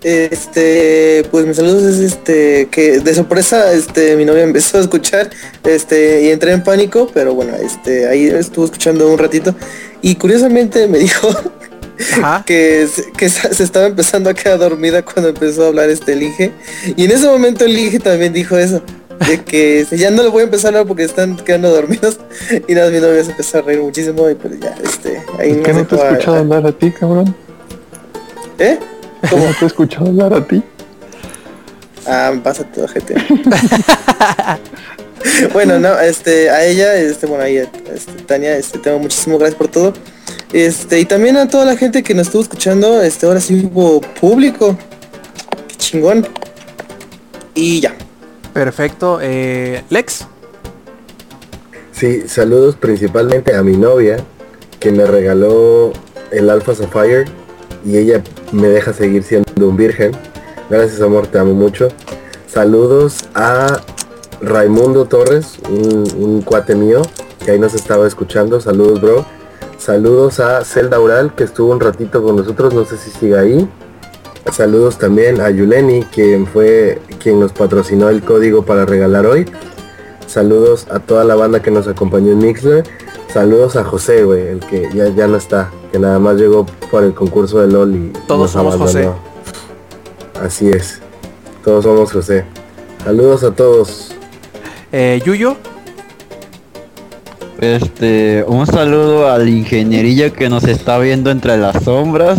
Este, 0.02 1.26
pues 1.32 1.46
mis 1.46 1.56
saludos 1.56 1.84
es 1.84 2.00
este 2.00 2.68
que 2.70 3.00
de 3.00 3.16
sorpresa 3.16 3.72
este 3.72 4.18
mi 4.18 4.26
novia 4.26 4.44
empezó 4.44 4.78
a 4.78 4.82
escuchar 4.82 5.30
este 5.64 6.24
y 6.24 6.30
entré 6.30 6.52
en 6.52 6.62
pánico, 6.62 7.10
pero 7.14 7.34
bueno, 7.34 7.54
este 7.56 8.06
ahí 8.10 8.28
estuvo 8.28 8.66
escuchando 8.66 9.08
un 9.10 9.18
ratito 9.18 9.56
y 10.02 10.16
curiosamente 10.16 10.90
me 10.90 10.98
dijo 11.00 11.30
Ajá. 12.22 12.44
que, 12.46 12.86
se- 12.94 13.14
que 13.14 13.30
se 13.30 13.54
se 13.54 13.64
estaba 13.64 13.86
empezando 13.86 14.30
a 14.30 14.34
quedar 14.34 14.60
dormida 14.60 15.04
cuando 15.06 15.30
empezó 15.30 15.64
a 15.64 15.68
hablar 15.70 15.90
este 15.90 16.12
el 16.12 16.24
Inge 16.24 16.52
y 16.98 17.06
en 17.06 17.12
ese 17.12 17.26
momento 17.28 17.64
el 17.64 17.78
Inge 17.78 18.00
también 18.00 18.34
dijo 18.34 18.58
eso 18.58 18.82
de 19.28 19.44
que 19.44 19.86
ya 19.92 20.12
no 20.12 20.24
le 20.24 20.30
voy 20.30 20.42
a 20.42 20.44
empezar 20.46 20.68
a 20.68 20.70
hablar 20.80 20.88
porque 20.88 21.04
están 21.04 21.36
quedando 21.38 21.70
dormidos 21.70 22.20
y 22.68 22.74
nada 22.74 22.90
mi 22.90 23.00
novia 23.00 23.24
se 23.24 23.32
empezó 23.32 23.60
a 23.60 23.62
reír 23.62 23.82
muchísimo 23.82 24.30
y 24.30 24.36
pues 24.36 24.60
ya 24.60 24.76
este 24.84 25.22
ahí 25.40 25.54
¿Por 25.56 25.64
qué 25.64 25.74
no 25.74 25.88
te 25.88 25.96
he 25.96 26.02
a- 26.02 26.10
escuchado 26.12 26.38
hablar 26.38 26.68
a 26.68 26.72
ti, 26.72 26.92
cabrón? 26.92 27.36
¿Eh? 28.60 28.80
¿Cómo 29.30 29.46
no 29.46 29.52
te 29.58 29.66
he 29.66 29.68
escuchado 29.68 30.08
hablar 30.08 30.34
a 30.34 30.46
ti? 30.48 30.62
Ah, 32.06 32.34
pasa 32.44 32.64
todo, 32.66 32.88
gente. 32.88 33.16
bueno, 35.54 35.80
no, 35.80 36.00
este, 36.00 36.50
a 36.50 36.66
ella, 36.66 36.96
este, 36.96 37.26
bueno, 37.28 37.44
a 37.44 37.48
ella, 37.48 37.70
este, 37.94 38.12
Tania, 38.24 38.58
este, 38.58 38.80
tengo 38.80 39.00
muchísimas 39.00 39.40
gracias 39.40 39.58
por 39.58 39.68
todo. 39.70 39.94
Este, 40.52 41.00
y 41.00 41.06
también 41.06 41.38
a 41.38 41.48
toda 41.48 41.66
la 41.66 41.78
gente 41.78 42.04
que 42.04 42.14
nos 42.14 42.28
estuvo 42.28 42.42
escuchando, 42.44 43.02
este, 43.02 43.26
ahora 43.26 43.40
sí 43.40 43.70
hubo 43.72 44.02
público. 44.02 44.78
Qué 45.70 45.76
chingón. 45.78 46.28
Y 47.56 47.80
ya. 47.80 47.96
Perfecto. 48.54 49.20
Eh, 49.22 49.84
Lex. 49.90 50.28
Sí, 51.92 52.28
saludos 52.28 52.76
principalmente 52.76 53.56
a 53.56 53.64
mi 53.64 53.78
novia, 53.78 54.18
que 54.80 54.92
me 54.92 55.06
regaló 55.06 55.94
el 56.32 56.50
Alpha 56.50 56.76
Sapphire 56.76 57.26
y 57.86 57.98
ella 57.98 58.24
me 58.52 58.68
deja 58.68 58.94
seguir 58.94 59.24
siendo 59.24 59.68
un 59.68 59.78
virgen. 59.78 60.12
Gracias 60.70 61.02
amor, 61.02 61.28
te 61.28 61.40
amo 61.40 61.54
mucho. 61.54 61.90
Saludos 62.48 63.26
a 63.34 63.82
Raimundo 64.42 65.06
Torres, 65.06 65.58
un, 65.70 66.04
un 66.18 66.42
cuate 66.42 66.76
mío, 66.76 67.02
que 67.44 67.52
ahí 67.52 67.60
nos 67.60 67.74
estaba 67.74 68.08
escuchando. 68.08 68.60
Saludos 68.60 69.02
bro. 69.02 69.26
Saludos 69.78 70.40
a 70.40 70.64
Zelda 70.64 71.00
Ural, 71.00 71.36
que 71.36 71.44
estuvo 71.44 71.72
un 71.72 71.80
ratito 71.80 72.24
con 72.24 72.38
nosotros, 72.38 72.74
no 72.74 72.86
sé 72.86 72.98
si 72.98 73.12
sigue 73.12 73.38
ahí. 73.38 73.68
Saludos 74.52 74.98
también 75.00 75.42
a 75.42 75.50
Yuleni, 75.50 76.04
quien 76.04 76.46
fue 76.46 77.00
quien 77.20 77.40
nos 77.40 77.54
patrocinó 77.54 78.10
el 78.10 78.22
código 78.22 78.64
para 78.64 78.86
regalar 78.86 79.26
hoy. 79.26 79.46
Saludos 80.28 80.88
a 80.92 81.00
toda 81.00 81.24
la 81.24 81.36
banda 81.36 81.62
que 81.62 81.72
nos 81.72 81.88
acompañó 81.88 82.32
en 82.32 82.40
Mixler. 82.40 82.84
Saludos 83.34 83.76
a 83.76 83.84
José, 83.84 84.24
güey, 84.24 84.48
el 84.48 84.60
que 84.60 84.90
ya, 84.94 85.08
ya 85.10 85.28
no 85.28 85.38
está, 85.38 85.72
que 85.92 85.98
nada 85.98 86.20
más 86.20 86.36
llegó 86.36 86.66
por 86.92 87.04
el 87.04 87.14
concurso 87.14 87.60
de 87.60 87.68
LOL 87.68 87.96
y 87.96 88.14
Todos 88.28 88.42
nos 88.42 88.52
somos 88.52 88.76
José. 88.76 89.06
abandonó. 89.06 89.20
Así 90.44 90.70
es. 90.70 91.00
Todos 91.64 91.84
somos 91.84 92.12
José. 92.12 92.46
Saludos 93.04 93.44
a 93.44 93.52
todos. 93.52 94.14
Eh, 94.92 95.22
Yuyo. 95.26 95.56
Este, 97.60 98.44
un 98.48 98.68
saludo 98.68 99.30
al 99.32 99.48
ingenierillo 99.48 100.34
que 100.34 100.50
nos 100.50 100.66
está 100.66 101.00
viendo 101.00 101.32
entre 101.32 101.58
las 101.58 101.84
sombras, 101.84 102.38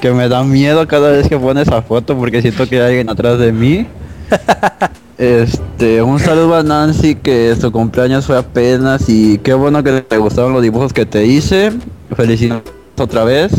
que 0.00 0.12
me 0.12 0.28
da 0.28 0.42
miedo 0.44 0.86
cada 0.86 1.10
vez 1.10 1.28
que 1.28 1.38
pone 1.38 1.62
esa 1.62 1.82
foto 1.82 2.16
porque 2.16 2.40
siento 2.42 2.68
que 2.68 2.76
hay 2.76 2.86
alguien 2.86 3.10
atrás 3.10 3.38
de 3.38 3.52
mí. 3.52 3.86
Este, 5.18 6.00
un 6.00 6.20
saludo 6.20 6.54
a 6.54 6.62
Nancy 6.62 7.16
que 7.16 7.56
su 7.60 7.72
cumpleaños 7.72 8.24
fue 8.24 8.38
apenas 8.38 9.08
y 9.08 9.38
qué 9.38 9.52
bueno 9.52 9.82
que 9.82 10.02
te 10.02 10.16
gustaron 10.16 10.52
los 10.52 10.62
dibujos 10.62 10.92
que 10.92 11.06
te 11.06 11.26
hice. 11.26 11.72
Felicidades 12.14 12.62
otra 12.96 13.24
vez. 13.24 13.52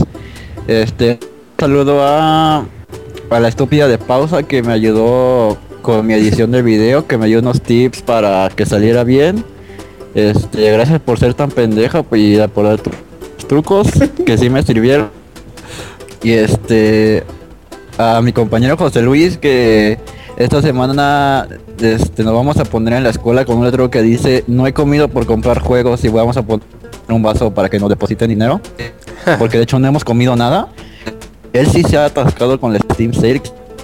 Este, 0.68 1.20
un 1.22 1.60
saludo 1.60 2.02
a, 2.02 2.66
a 3.30 3.40
la 3.42 3.48
estúpida 3.50 3.90
de 3.90 3.98
pausa 3.98 4.44
que 4.44 4.64
me 4.64 4.72
ayudó 4.72 5.58
con 5.82 6.08
mi 6.08 6.14
edición 6.14 6.52
del 6.52 6.64
video, 6.64 7.06
que 7.08 7.18
me 7.18 7.28
dio 7.28 7.40
unos 7.40 7.62
tips 7.62 8.04
para 8.04 8.48
que 8.56 8.66
saliera 8.66 9.04
bien. 9.04 9.44
Este, 10.16 10.72
gracias 10.72 11.02
por 11.02 11.20
ser 11.20 11.34
tan 11.34 11.52
pendeja 11.52 12.04
pues, 12.04 12.22
y 12.22 12.48
por 12.48 12.66
dar 12.68 12.80
trucos 13.50 13.90
que 14.26 14.38
sí 14.38 14.50
me 14.50 14.64
sirvieron. 14.64 15.19
Y 16.22 16.34
este, 16.34 17.24
a 17.98 18.22
mi 18.22 18.34
compañero 18.34 18.78
José 18.78 19.02
Luis 19.02 19.38
que 19.38 19.98
esta 20.38 20.62
semana 20.62 21.48
este, 21.80 22.24
nos 22.24 22.34
vamos 22.34 22.58
a 22.58 22.66
poner 22.66 22.94
en 22.94 23.04
la 23.04 23.10
escuela 23.10 23.46
con 23.46 23.58
un 23.58 23.66
letrero 23.66 23.90
que 23.90 24.02
dice 24.02 24.44
no 24.48 24.68
he 24.68 24.74
comido 24.74 25.08
por 25.08 25.26
comprar 25.26 25.60
juegos 25.60 26.04
y 26.04 26.10
vamos 26.10 26.38
a 26.38 26.44
poner 26.44 26.66
un 27.10 27.22
vaso 27.22 27.54
para 27.54 27.70
que 27.70 27.80
nos 27.80 27.90
depositen 27.90 28.30
dinero. 28.30 28.62
Porque 29.40 29.58
de 29.58 29.64
hecho 29.64 29.80
no 29.80 29.88
hemos 29.88 30.04
comido 30.04 30.36
nada. 30.36 30.70
Él 31.54 31.68
sí 31.68 31.84
se 31.84 31.98
ha 31.98 32.06
atascado 32.06 32.60
con 32.60 32.74
la 32.74 32.80
Steam 32.80 33.14
Sale. 33.14 33.42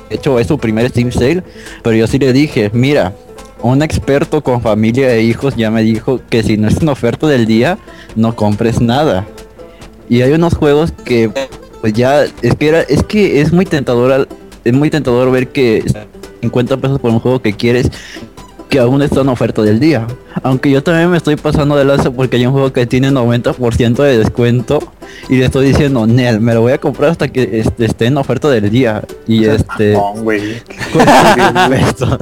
De 0.09 0.15
hecho 0.15 0.39
es 0.39 0.47
su 0.47 0.57
primer 0.57 0.89
Steam 0.89 1.11
Sale. 1.11 1.43
Pero 1.83 1.95
yo 1.95 2.07
sí 2.07 2.19
le 2.19 2.31
dije, 2.31 2.69
mira, 2.73 3.14
un 3.61 3.81
experto 3.81 4.43
con 4.43 4.61
familia 4.61 5.14
e 5.14 5.23
hijos 5.23 5.55
ya 5.55 5.72
me 5.72 5.81
dijo 5.81 6.22
que 6.30 6.43
si 6.43 6.57
no 6.57 6.67
es 6.67 6.77
una 6.77 6.91
oferta 6.91 7.27
del 7.27 7.45
día, 7.45 7.77
no 8.15 8.35
compres 8.35 8.80
nada. 8.80 9.25
Y 10.07 10.22
hay 10.22 10.31
unos 10.33 10.53
juegos 10.53 10.91
que 11.03 11.31
pues 11.85 11.93
ya 11.93 12.23
es 12.23 12.55
que 12.57 12.67
era, 12.67 12.81
es 12.81 13.03
que 13.03 13.41
es 13.41 13.53
muy 13.53 13.64
tentador 13.64 14.27
es 14.64 14.73
muy 14.73 14.89
tentador 14.89 15.30
ver 15.30 15.49
que 15.49 15.83
50 16.41 16.77
pesos 16.77 16.99
por 16.99 17.11
un 17.11 17.19
juego 17.19 17.43
que 17.43 17.53
quieres 17.53 17.91
que 18.69 18.80
aún 18.80 19.03
está 19.03 19.22
en 19.22 19.30
oferta 19.30 19.61
del 19.61 19.80
día. 19.80 20.07
Aunque 20.41 20.72
yo 20.72 20.81
también 20.81 21.11
me 21.11 21.17
estoy 21.17 21.35
pasando 21.35 21.75
de 21.77 21.85
lanza 21.85 22.09
porque 22.09 22.38
hay 22.38 22.47
un 22.47 22.53
juego 22.53 22.73
que 22.73 22.88
tiene 22.88 23.11
90% 23.11 24.01
de 24.01 24.17
descuento 24.17 24.80
y 25.30 25.35
le 25.35 25.45
estoy 25.45 25.67
diciendo, 25.67 26.07
Nel, 26.07 26.39
me 26.41 26.55
lo 26.55 26.61
voy 26.61 26.72
a 26.72 26.80
comprar 26.80 27.11
hasta 27.11 27.27
que 27.27 27.59
este, 27.59 27.85
esté 27.85 28.07
en 28.07 28.17
oferta 28.17 28.49
del 28.49 28.67
día. 28.72 29.03
Y 29.27 29.45
este... 29.45 29.93
Pasas 30.91 32.19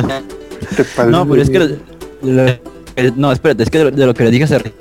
No, 1.07 1.25
pero 1.25 1.41
es 1.41 1.49
que... 1.49 1.59
lo- 1.59 1.67
lo- 2.23 2.51
no, 3.15 3.31
espérate, 3.31 3.63
es 3.63 3.69
que 3.69 3.77
de, 3.77 3.91
de 3.91 4.05
lo 4.05 4.13
que 4.13 4.25
le 4.25 4.31
dije 4.31 4.43
hace 4.43 4.73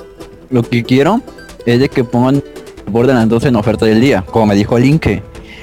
lo 0.50 0.64
que 0.64 0.82
quiero 0.82 1.20
es 1.66 1.78
de 1.78 1.88
que 1.88 2.02
pongan 2.02 2.42
Borderlands 2.92 3.30
2 3.30 3.44
en 3.46 3.56
oferta 3.56 3.86
del 3.86 4.00
día, 4.00 4.22
como 4.22 4.46
me 4.46 4.54
dijo 4.54 4.78
Linke. 4.78 5.22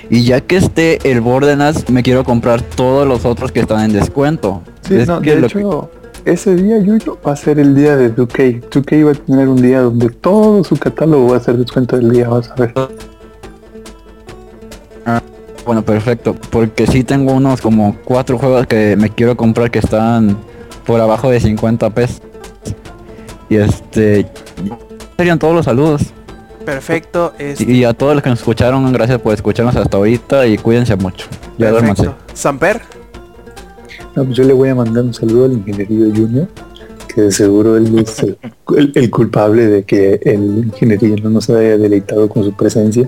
Y 0.09 0.23
ya 0.23 0.41
que 0.41 0.57
esté 0.57 0.97
el 1.09 1.21
Borderlands, 1.21 1.89
me 1.89 2.01
quiero 2.03 2.23
comprar 2.23 2.61
todos 2.61 3.07
los 3.07 3.25
otros 3.25 3.51
que 3.51 3.59
están 3.59 3.85
en 3.85 3.93
descuento. 3.93 4.61
Sí, 4.81 4.95
Es 4.95 5.07
no, 5.07 5.21
que 5.21 5.35
de 5.35 5.41
lo 5.41 5.47
que- 5.47 5.59
hecho, 5.59 5.91
ese 6.25 6.55
día 6.55 6.79
Yuyo 6.79 7.17
va 7.25 7.33
a 7.33 7.35
ser 7.35 7.59
el 7.59 7.75
día 7.75 7.95
de 7.95 8.09
2K. 8.09 8.61
2K 8.71 9.03
va 9.05 9.11
a 9.11 9.13
tener 9.13 9.47
un 9.47 9.61
día 9.61 9.81
donde 9.81 10.09
todo 10.09 10.63
su 10.63 10.75
catálogo 10.77 11.29
va 11.31 11.37
a 11.37 11.39
ser 11.39 11.57
descuento 11.57 11.95
del 11.95 12.09
día, 12.11 12.27
vas 12.27 12.49
a 12.49 12.55
ver. 12.55 12.73
Bueno, 15.65 15.83
perfecto, 15.83 16.35
porque 16.49 16.87
sí 16.87 17.03
tengo 17.03 17.31
unos 17.33 17.61
como 17.61 17.95
cuatro 18.03 18.39
juegos 18.39 18.65
que 18.65 18.95
me 18.97 19.11
quiero 19.11 19.37
comprar 19.37 19.69
que 19.69 19.77
están 19.79 20.35
por 20.87 20.99
abajo 20.99 21.29
de 21.29 21.39
50 21.39 21.91
pesos. 21.91 22.21
Y 23.49 23.57
este 23.57 24.25
serían 25.17 25.37
todos 25.37 25.53
los 25.53 25.65
saludos. 25.65 26.01
Perfecto. 26.73 27.33
este, 27.39 27.63
Y 27.71 27.83
a 27.83 27.93
todos 27.93 28.13
los 28.13 28.23
que 28.23 28.29
nos 28.29 28.39
escucharon, 28.39 28.91
gracias 28.93 29.19
por 29.19 29.33
escucharnos 29.33 29.75
hasta 29.75 29.97
ahorita 29.97 30.45
y 30.47 30.57
cuídense 30.57 30.95
mucho. 30.95 31.25
Ya 31.57 31.71
duérmanse. 31.71 32.09
Samper. 32.33 32.81
No, 34.15 34.25
pues 34.25 34.37
yo 34.37 34.43
le 34.43 34.53
voy 34.53 34.69
a 34.69 34.75
mandar 34.75 35.03
un 35.03 35.13
saludo 35.13 35.45
al 35.45 35.53
ingenierillo 35.53 36.05
Junior, 36.15 36.47
que 37.13 37.21
de 37.23 37.31
seguro 37.31 37.77
él 37.77 37.99
es 37.99 38.19
el, 38.23 38.37
el- 38.77 38.91
el 38.95 39.09
culpable 39.09 39.65
de 39.67 39.83
que 39.83 40.19
el 40.23 40.65
ingenierillo 40.65 41.23
no 41.23 41.29
nos 41.31 41.49
haya 41.49 41.77
deleitado 41.77 42.27
con 42.29 42.43
su 42.43 42.53
presencia. 42.53 43.07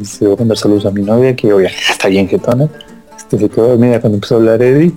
Y 0.00 0.04
se 0.04 0.24
voy 0.26 0.34
a 0.34 0.38
mandar 0.38 0.56
saludos 0.56 0.86
a 0.86 0.90
mi 0.90 1.02
novia, 1.02 1.34
que 1.36 1.52
hoy 1.52 1.66
está 1.90 2.08
bien 2.08 2.26
jetona. 2.28 2.68
Este, 3.16 3.38
se 3.38 3.48
quedó 3.48 3.68
dormida 3.68 4.00
cuando 4.00 4.16
empezó 4.16 4.36
a 4.36 4.38
hablar 4.38 4.62
Eddie. 4.62 4.92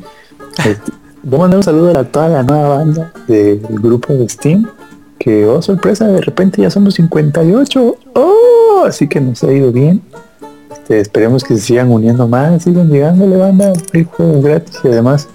Este, 0.60 0.92
voy 1.24 1.38
a 1.40 1.42
mandar 1.42 1.58
un 1.58 1.64
saludo 1.64 2.00
a 2.00 2.04
toda 2.04 2.30
la 2.30 2.44
nueva 2.44 2.78
banda 2.78 3.12
del 3.28 3.60
grupo 3.60 4.14
de 4.14 4.30
Steam, 4.30 4.68
que, 5.26 5.44
oh 5.48 5.60
sorpresa, 5.60 6.06
de 6.08 6.22
repente 6.22 6.62
ya 6.62 6.70
somos 6.70 6.94
58. 6.94 7.98
¡Oh! 8.14 8.84
Así 8.86 9.08
que 9.08 9.20
nos 9.20 9.44
ha 9.44 9.52
ido 9.52 9.72
bien. 9.72 10.00
Este, 10.72 11.00
esperemos 11.00 11.44
que 11.44 11.56
se 11.56 11.62
sigan 11.62 11.92
uniendo 11.92 12.28
más, 12.28 12.62
sigan 12.62 12.92
llegándole 12.92 13.36
banda, 13.36 13.74
hay 13.92 14.04
juegos 14.04 14.44
gratis 14.44 14.80
y 14.84 14.90
además 14.90 15.28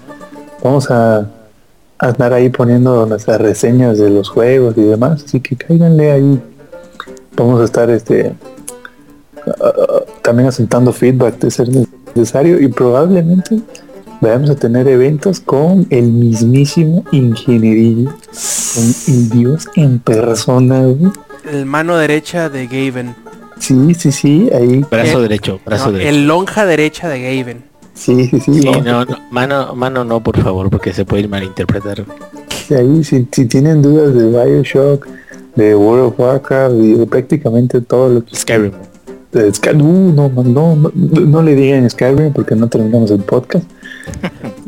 vamos 0.63 0.89
a, 0.89 1.27
a 1.99 2.09
estar 2.09 2.31
ahí 2.31 2.47
poniendo 2.49 3.05
nuestras 3.05 3.41
reseñas 3.41 3.97
de 3.97 4.09
los 4.09 4.29
juegos 4.29 4.77
y 4.77 4.83
demás, 4.83 5.25
así 5.25 5.41
que 5.41 5.57
cáiganle 5.57 6.09
ahí. 6.09 6.41
Vamos 7.35 7.59
a 7.59 7.65
estar 7.65 7.89
este 7.89 8.33
también 10.21 10.47
asentando 10.47 10.93
feedback 10.93 11.37
de 11.39 11.51
ser 11.51 11.67
necesario 12.15 12.61
y 12.61 12.69
probablemente 12.69 13.59
vayamos 14.21 14.51
a 14.51 14.55
tener 14.55 14.87
eventos 14.87 15.41
con 15.41 15.85
el 15.89 16.13
mismísimo 16.13 17.03
ingenierillo, 17.11 18.13
con 18.73 19.13
el 19.13 19.29
dios 19.29 19.67
en 19.75 19.99
persona, 19.99 20.79
güey. 20.81 21.11
El 21.51 21.65
mano 21.65 21.97
derecha 21.97 22.49
de 22.49 22.67
Gaven. 22.67 23.15
Sí, 23.59 23.93
sí, 23.93 24.11
sí, 24.11 24.49
ahí. 24.53 24.83
Brazo 24.89 25.19
Eh, 25.19 25.21
derecho, 25.23 25.59
brazo 25.65 25.87
No, 25.87 25.91
derecho. 25.93 26.09
el 26.09 26.27
lonja 26.27 26.65
derecha 26.65 27.09
de 27.09 27.21
Gaven. 27.21 27.63
Sí, 27.93 28.25
sí, 28.27 28.39
sí. 28.39 28.61
Sí, 28.61 28.69
no, 28.83 29.05
no, 29.05 29.17
mano, 29.29 29.75
mano 29.75 30.03
no, 30.03 30.21
por 30.23 30.41
favor, 30.41 30.69
porque 30.69 30.93
se 30.93 31.05
puede 31.05 31.27
malinterpretar. 31.27 32.03
Sí, 32.67 32.73
ahí 32.73 33.03
si, 33.03 33.27
si 33.31 33.45
tienen 33.45 33.81
dudas 33.81 34.13
de 34.15 34.27
Bioshock, 34.27 35.05
de 35.55 35.75
World 35.75 36.05
of 36.13 36.19
Warcraft 36.19 36.75
y 36.75 36.93
de 36.93 37.05
prácticamente 37.05 37.81
todo 37.81 38.09
lo 38.09 38.25
que 38.25 38.35
Skyrim. 38.35 38.71
de 39.31 39.53
Sky- 39.53 39.75
uh, 39.75 40.13
no, 40.13 40.29
no, 40.29 40.43
no, 40.43 40.75
no, 40.75 40.91
no 41.21 41.43
le 41.43 41.53
digan 41.55 41.87
Skyrim 41.89 42.31
porque 42.33 42.55
no 42.55 42.67
terminamos 42.67 43.11
el 43.11 43.19
podcast. 43.19 43.65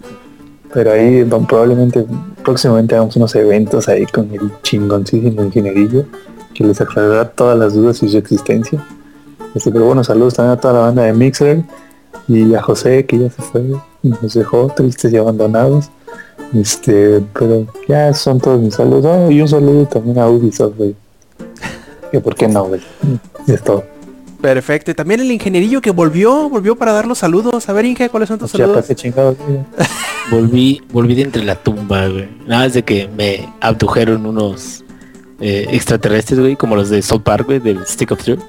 Pero 0.73 0.91
ahí 0.91 1.23
probablemente 1.23 2.05
próximamente 2.43 2.95
hagamos 2.95 3.15
unos 3.15 3.35
eventos 3.35 3.87
ahí 3.87 4.05
con 4.05 4.31
el 4.33 4.51
chingoncísimo 4.63 5.43
ingenierillo 5.43 6.05
que 6.53 6.63
les 6.63 6.79
aclarará 6.81 7.29
todas 7.29 7.57
las 7.57 7.73
dudas 7.73 8.01
y 8.03 8.09
su 8.09 8.17
existencia. 8.17 8.83
Este, 9.55 9.71
pero 9.71 9.85
bueno, 9.85 10.03
saludos 10.03 10.35
también 10.35 10.57
a 10.57 10.61
toda 10.61 10.73
la 10.73 10.79
banda 10.81 11.03
de 11.03 11.13
Mixer 11.13 11.63
y 12.27 12.53
a 12.55 12.61
José 12.61 13.05
que 13.05 13.19
ya 13.19 13.29
se 13.29 13.41
fue 13.41 13.61
y 14.01 14.09
nos 14.09 14.33
dejó 14.33 14.67
tristes 14.75 15.13
y 15.13 15.17
abandonados. 15.17 15.89
Este, 16.53 17.21
pero 17.37 17.65
ya 17.87 18.13
son 18.13 18.39
todos 18.39 18.61
mis 18.61 18.75
saludos. 18.75 19.05
Ah, 19.05 19.31
y 19.31 19.41
un 19.41 19.47
saludo 19.47 19.85
también 19.87 20.19
a 20.19 20.27
Ubisoft, 20.27 20.77
güey. 20.77 20.95
Que 22.11 22.19
por 22.19 22.35
qué 22.35 22.47
no, 22.47 22.65
güey. 22.65 22.81
Es 23.47 23.63
todo. 23.63 23.83
Perfecto. 24.41 24.91
Y 24.91 24.93
también 24.93 25.21
el 25.21 25.31
ingenierillo 25.31 25.81
que 25.81 25.91
volvió, 25.91 26.49
volvió 26.49 26.75
para 26.75 26.93
dar 26.93 27.07
los 27.07 27.19
saludos. 27.19 27.69
A 27.69 27.73
ver, 27.73 27.85
Inge, 27.85 28.09
¿cuáles 28.09 28.29
son 28.29 28.37
tus 28.39 28.51
saludos? 28.51 28.85
Volví, 30.31 30.81
volví 30.91 31.15
de 31.15 31.23
entre 31.23 31.43
la 31.43 31.55
tumba, 31.55 32.07
güey. 32.07 32.29
Nada 32.47 32.63
más 32.63 32.73
de 32.73 32.83
que 32.83 33.07
me 33.07 33.47
abdujeron 33.59 34.25
unos 34.25 34.83
eh, 35.39 35.67
extraterrestres, 35.71 36.39
güey, 36.39 36.55
como 36.55 36.75
los 36.75 36.89
de 36.89 37.01
South 37.01 37.21
Park, 37.21 37.45
güey, 37.45 37.59
del 37.59 37.85
Stick 37.85 38.11
of 38.11 38.23
Truth. 38.23 38.39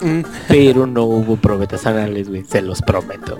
Mm, 0.00 0.20
Pero 0.48 0.86
no 0.86 1.04
hubo 1.04 1.36
probetas 1.36 1.86
anales, 1.86 2.28
güey, 2.28 2.44
se 2.44 2.62
los 2.62 2.82
prometo. 2.82 3.38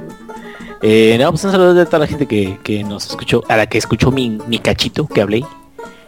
Eh, 0.82 1.16
no, 1.18 1.31
pues 1.31 1.44
un 1.44 1.52
saludo 1.52 1.74
de 1.74 1.86
toda 1.86 2.00
la 2.00 2.06
gente 2.06 2.26
que, 2.26 2.58
que 2.62 2.84
nos 2.84 3.06
escuchó, 3.06 3.42
a 3.48 3.56
la 3.56 3.66
que 3.66 3.78
escuchó 3.78 4.10
mi, 4.10 4.39
mi 4.48 4.58
cachito 4.58 5.06
que 5.06 5.23
hablé. 5.23 5.44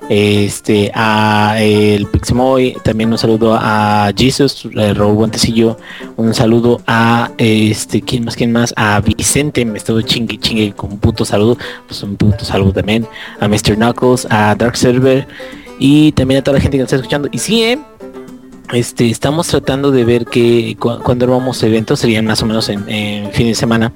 Este, 0.08 0.92
a 0.94 1.56
el 1.60 2.06
Pixemoy, 2.06 2.76
también 2.84 3.10
un 3.10 3.18
saludo 3.18 3.54
a 3.60 4.12
Jesus, 4.16 4.68
eh, 4.76 4.94
Raúl 4.94 5.14
Guantecillo, 5.14 5.76
un 6.16 6.32
saludo 6.32 6.80
a 6.86 7.32
este, 7.38 8.02
¿quién 8.02 8.24
más? 8.24 8.36
¿Quién 8.36 8.52
más? 8.52 8.72
A 8.76 9.00
Vicente, 9.00 9.64
me 9.64 9.78
estuvo 9.78 10.00
chingue 10.02 10.38
chingue 10.38 10.72
con 10.74 10.92
un 10.92 10.98
puto 11.00 11.24
saludo, 11.24 11.58
pues 11.88 12.02
un 12.04 12.16
puto 12.16 12.44
saludo 12.44 12.72
también, 12.74 13.04
a 13.40 13.48
Mr. 13.48 13.74
Knuckles, 13.74 14.28
a 14.30 14.54
Dark 14.54 14.76
Server 14.76 15.26
y 15.80 16.12
también 16.12 16.38
a 16.40 16.44
toda 16.44 16.58
la 16.58 16.60
gente 16.60 16.76
que 16.76 16.82
nos 16.82 16.92
está 16.92 16.96
escuchando. 16.96 17.28
Y 17.32 17.38
sí, 17.38 17.64
eh, 17.64 17.78
este, 18.72 19.10
estamos 19.10 19.48
tratando 19.48 19.90
de 19.90 20.04
ver 20.04 20.26
que 20.26 20.76
cu- 20.78 21.00
cuando 21.02 21.24
armamos 21.24 21.60
eventos 21.64 21.98
serían 21.98 22.26
más 22.26 22.40
o 22.42 22.46
menos 22.46 22.68
en, 22.68 22.88
en 22.88 23.32
fin 23.32 23.48
de 23.48 23.54
semana. 23.56 23.92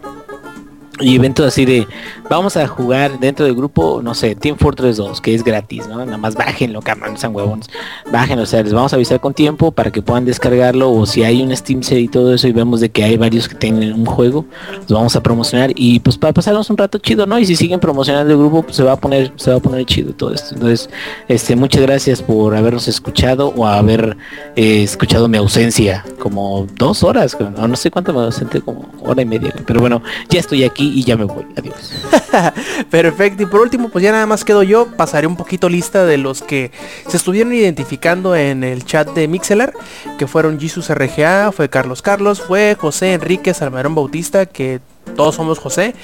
Y 1.02 1.16
eventos 1.16 1.46
así 1.46 1.64
de, 1.64 1.86
vamos 2.30 2.56
a 2.56 2.64
jugar 2.68 3.18
dentro 3.18 3.44
del 3.44 3.56
grupo, 3.56 4.00
no 4.04 4.14
sé, 4.14 4.36
Team 4.36 4.56
Fortress 4.56 4.98
2, 4.98 5.20
que 5.20 5.34
es 5.34 5.42
gratis, 5.42 5.88
¿no? 5.88 5.96
Nada 6.04 6.16
más 6.16 6.36
bájenlo, 6.36 6.80
cabrón, 6.80 7.18
sean 7.18 7.34
huevones. 7.34 7.68
Bájenlo, 8.12 8.44
o 8.44 8.46
sea, 8.46 8.62
les 8.62 8.72
vamos 8.72 8.92
a 8.92 8.96
avisar 8.96 9.18
con 9.18 9.34
tiempo 9.34 9.72
para 9.72 9.90
que 9.90 10.00
puedan 10.00 10.24
descargarlo. 10.24 10.92
O 10.92 11.06
si 11.06 11.24
hay 11.24 11.42
un 11.42 11.54
Steam 11.56 11.82
Sale 11.82 12.02
y 12.02 12.08
todo 12.08 12.32
eso 12.32 12.46
y 12.46 12.52
vemos 12.52 12.78
de 12.78 12.88
que 12.88 13.02
hay 13.02 13.16
varios 13.16 13.48
que 13.48 13.56
tienen 13.56 13.92
un 13.92 14.06
juego, 14.06 14.44
los 14.82 14.92
vamos 14.92 15.16
a 15.16 15.22
promocionar. 15.24 15.72
Y 15.74 15.98
pues 15.98 16.16
para 16.16 16.32
pasarnos 16.32 16.70
un 16.70 16.76
rato 16.76 16.98
chido, 16.98 17.26
¿no? 17.26 17.36
Y 17.36 17.46
si 17.46 17.56
siguen 17.56 17.80
promocionando 17.80 18.32
el 18.32 18.38
grupo, 18.38 18.62
pues 18.62 18.76
se 18.76 18.84
va 18.84 18.92
a 18.92 18.96
poner, 18.96 19.32
se 19.34 19.50
va 19.50 19.56
a 19.56 19.60
poner 19.60 19.84
chido 19.86 20.12
todo 20.12 20.32
esto. 20.32 20.54
Entonces, 20.54 20.88
este, 21.26 21.56
muchas 21.56 21.82
gracias 21.82 22.22
por 22.22 22.54
habernos 22.54 22.86
escuchado 22.86 23.52
o 23.56 23.66
haber 23.66 24.16
eh, 24.54 24.84
escuchado 24.84 25.26
mi 25.26 25.36
ausencia 25.36 26.04
como 26.20 26.68
dos 26.76 27.02
horas, 27.02 27.36
o 27.40 27.66
no 27.66 27.74
sé 27.74 27.90
cuánto 27.90 28.12
me 28.12 28.20
ausenté, 28.20 28.60
como 28.60 28.88
hora 29.02 29.20
y 29.20 29.24
media. 29.24 29.52
Pero 29.66 29.80
bueno, 29.80 30.00
ya 30.28 30.38
estoy 30.38 30.62
aquí 30.62 30.92
y 30.94 31.02
ya 31.02 31.16
me 31.16 31.24
voy. 31.24 31.44
Adiós. 31.56 31.90
Perfecto. 32.90 33.42
Y 33.42 33.46
por 33.46 33.60
último, 33.60 33.88
pues 33.88 34.02
ya 34.04 34.12
nada 34.12 34.26
más 34.26 34.44
quedo 34.44 34.62
yo. 34.62 34.86
Pasaré 34.96 35.26
un 35.26 35.36
poquito 35.36 35.68
lista 35.68 36.04
de 36.04 36.16
los 36.16 36.42
que 36.42 36.70
se 37.08 37.16
estuvieron 37.16 37.52
identificando 37.52 38.34
en 38.34 38.64
el 38.64 38.84
chat 38.84 39.08
de 39.10 39.28
Mixelar, 39.28 39.72
que 40.18 40.26
fueron 40.26 40.58
Jesus 40.58 40.88
RGA, 40.92 41.52
fue 41.52 41.68
Carlos 41.68 42.02
Carlos, 42.02 42.40
fue 42.40 42.76
José 42.78 43.14
Enrique 43.14 43.54
Salmerón 43.54 43.94
Bautista, 43.94 44.46
que 44.46 44.80
todos 45.16 45.34
somos 45.34 45.58
José, 45.58 45.94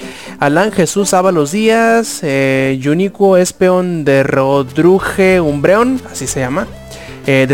Alan 0.40 0.72
Jesús 0.72 1.14
Ábalos 1.14 1.52
Díaz, 1.52 2.20
eh, 2.22 2.76
Yunico 2.80 3.36
Espeón 3.36 4.04
de 4.04 4.22
Rodruje 4.22 5.40
Umbreón, 5.40 6.00
así 6.10 6.26
se 6.26 6.40
llama. 6.40 6.66
Eh, 7.28 7.48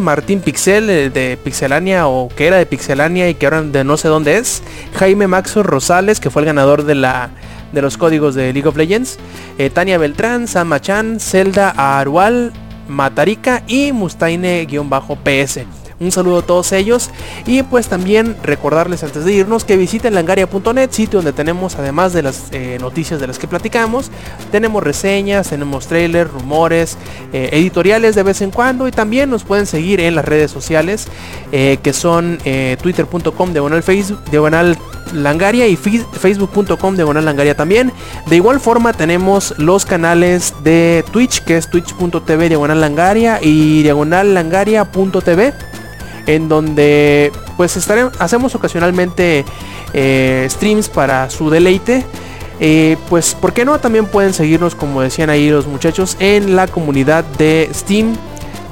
Martín 0.00 0.40
Pixel 0.40 0.88
eh, 0.88 1.10
de 1.10 1.36
Pixelania 1.36 2.08
o 2.08 2.28
que 2.28 2.46
era 2.46 2.56
de 2.56 2.64
Pixelania 2.64 3.28
y 3.28 3.34
que 3.34 3.44
ahora 3.44 3.62
de 3.62 3.84
no 3.84 3.98
sé 3.98 4.08
dónde 4.08 4.38
es. 4.38 4.62
Jaime 4.94 5.26
Maxo 5.26 5.62
Rosales, 5.62 6.18
que 6.18 6.30
fue 6.30 6.42
el 6.42 6.46
ganador 6.46 6.84
de 6.84 6.94
la 6.94 7.30
de 7.72 7.82
los 7.82 7.96
códigos 7.96 8.34
de 8.34 8.52
League 8.52 8.68
of 8.68 8.76
Legends. 8.76 9.18
eh, 9.58 9.70
Tania 9.70 9.98
Beltrán, 9.98 10.46
Sam 10.48 10.68
Machan, 10.68 11.20
Zelda 11.20 11.70
Arual, 11.70 12.52
Matarica 12.88 13.62
y 13.66 13.92
Mustaine-PS. 13.92 15.60
Un 16.00 16.10
saludo 16.10 16.38
a 16.38 16.42
todos 16.42 16.72
ellos 16.72 17.10
y 17.46 17.62
pues 17.62 17.86
también 17.86 18.36
recordarles 18.42 19.04
antes 19.04 19.24
de 19.24 19.34
irnos 19.34 19.64
que 19.64 19.76
visiten 19.76 20.14
langaria.net, 20.14 20.90
sitio 20.90 21.18
donde 21.18 21.32
tenemos 21.32 21.76
además 21.76 22.12
de 22.12 22.22
las 22.22 22.48
eh, 22.50 22.76
noticias 22.80 23.20
de 23.20 23.28
las 23.28 23.38
que 23.38 23.46
platicamos, 23.46 24.10
tenemos 24.50 24.82
reseñas, 24.82 25.50
tenemos 25.50 25.86
trailers, 25.86 26.28
rumores, 26.28 26.98
eh, 27.32 27.50
editoriales 27.52 28.16
de 28.16 28.24
vez 28.24 28.42
en 28.42 28.50
cuando 28.50 28.88
y 28.88 28.90
también 28.90 29.30
nos 29.30 29.44
pueden 29.44 29.66
seguir 29.66 30.00
en 30.00 30.16
las 30.16 30.24
redes 30.24 30.50
sociales 30.50 31.06
que 31.52 31.92
son 31.92 32.38
twitter.com 32.82 33.52
diagonal 33.52 33.82
facebook 33.84 34.18
langaria 35.12 35.66
y 35.66 35.76
facebook.com 35.76 36.94
diagonal 36.96 37.24
langaria 37.24 37.56
también. 37.56 37.92
De 38.26 38.36
igual 38.36 38.60
forma 38.60 38.92
tenemos 38.92 39.54
los 39.58 39.84
canales 39.84 40.54
de 40.62 41.04
Twitch 41.12 41.42
que 41.42 41.56
es 41.56 41.68
twitch.tv 41.68 42.48
diagonal 42.48 42.80
langaria 42.80 43.38
y 43.42 43.82
diagonal 43.82 44.34
langaria.tv 44.34 45.54
en 46.26 46.48
donde 46.48 47.32
pues 47.56 47.76
hacemos 48.18 48.54
ocasionalmente 48.54 49.44
eh, 49.92 50.46
streams 50.50 50.88
para 50.88 51.28
su 51.30 51.50
deleite 51.50 52.04
Eh, 52.64 52.96
pues 53.08 53.34
por 53.34 53.52
qué 53.52 53.64
no 53.64 53.80
también 53.80 54.06
pueden 54.06 54.32
seguirnos 54.32 54.76
como 54.76 55.00
decían 55.00 55.30
ahí 55.30 55.50
los 55.50 55.66
muchachos 55.66 56.16
en 56.20 56.54
la 56.54 56.68
comunidad 56.68 57.24
de 57.36 57.68
Steam 57.74 58.14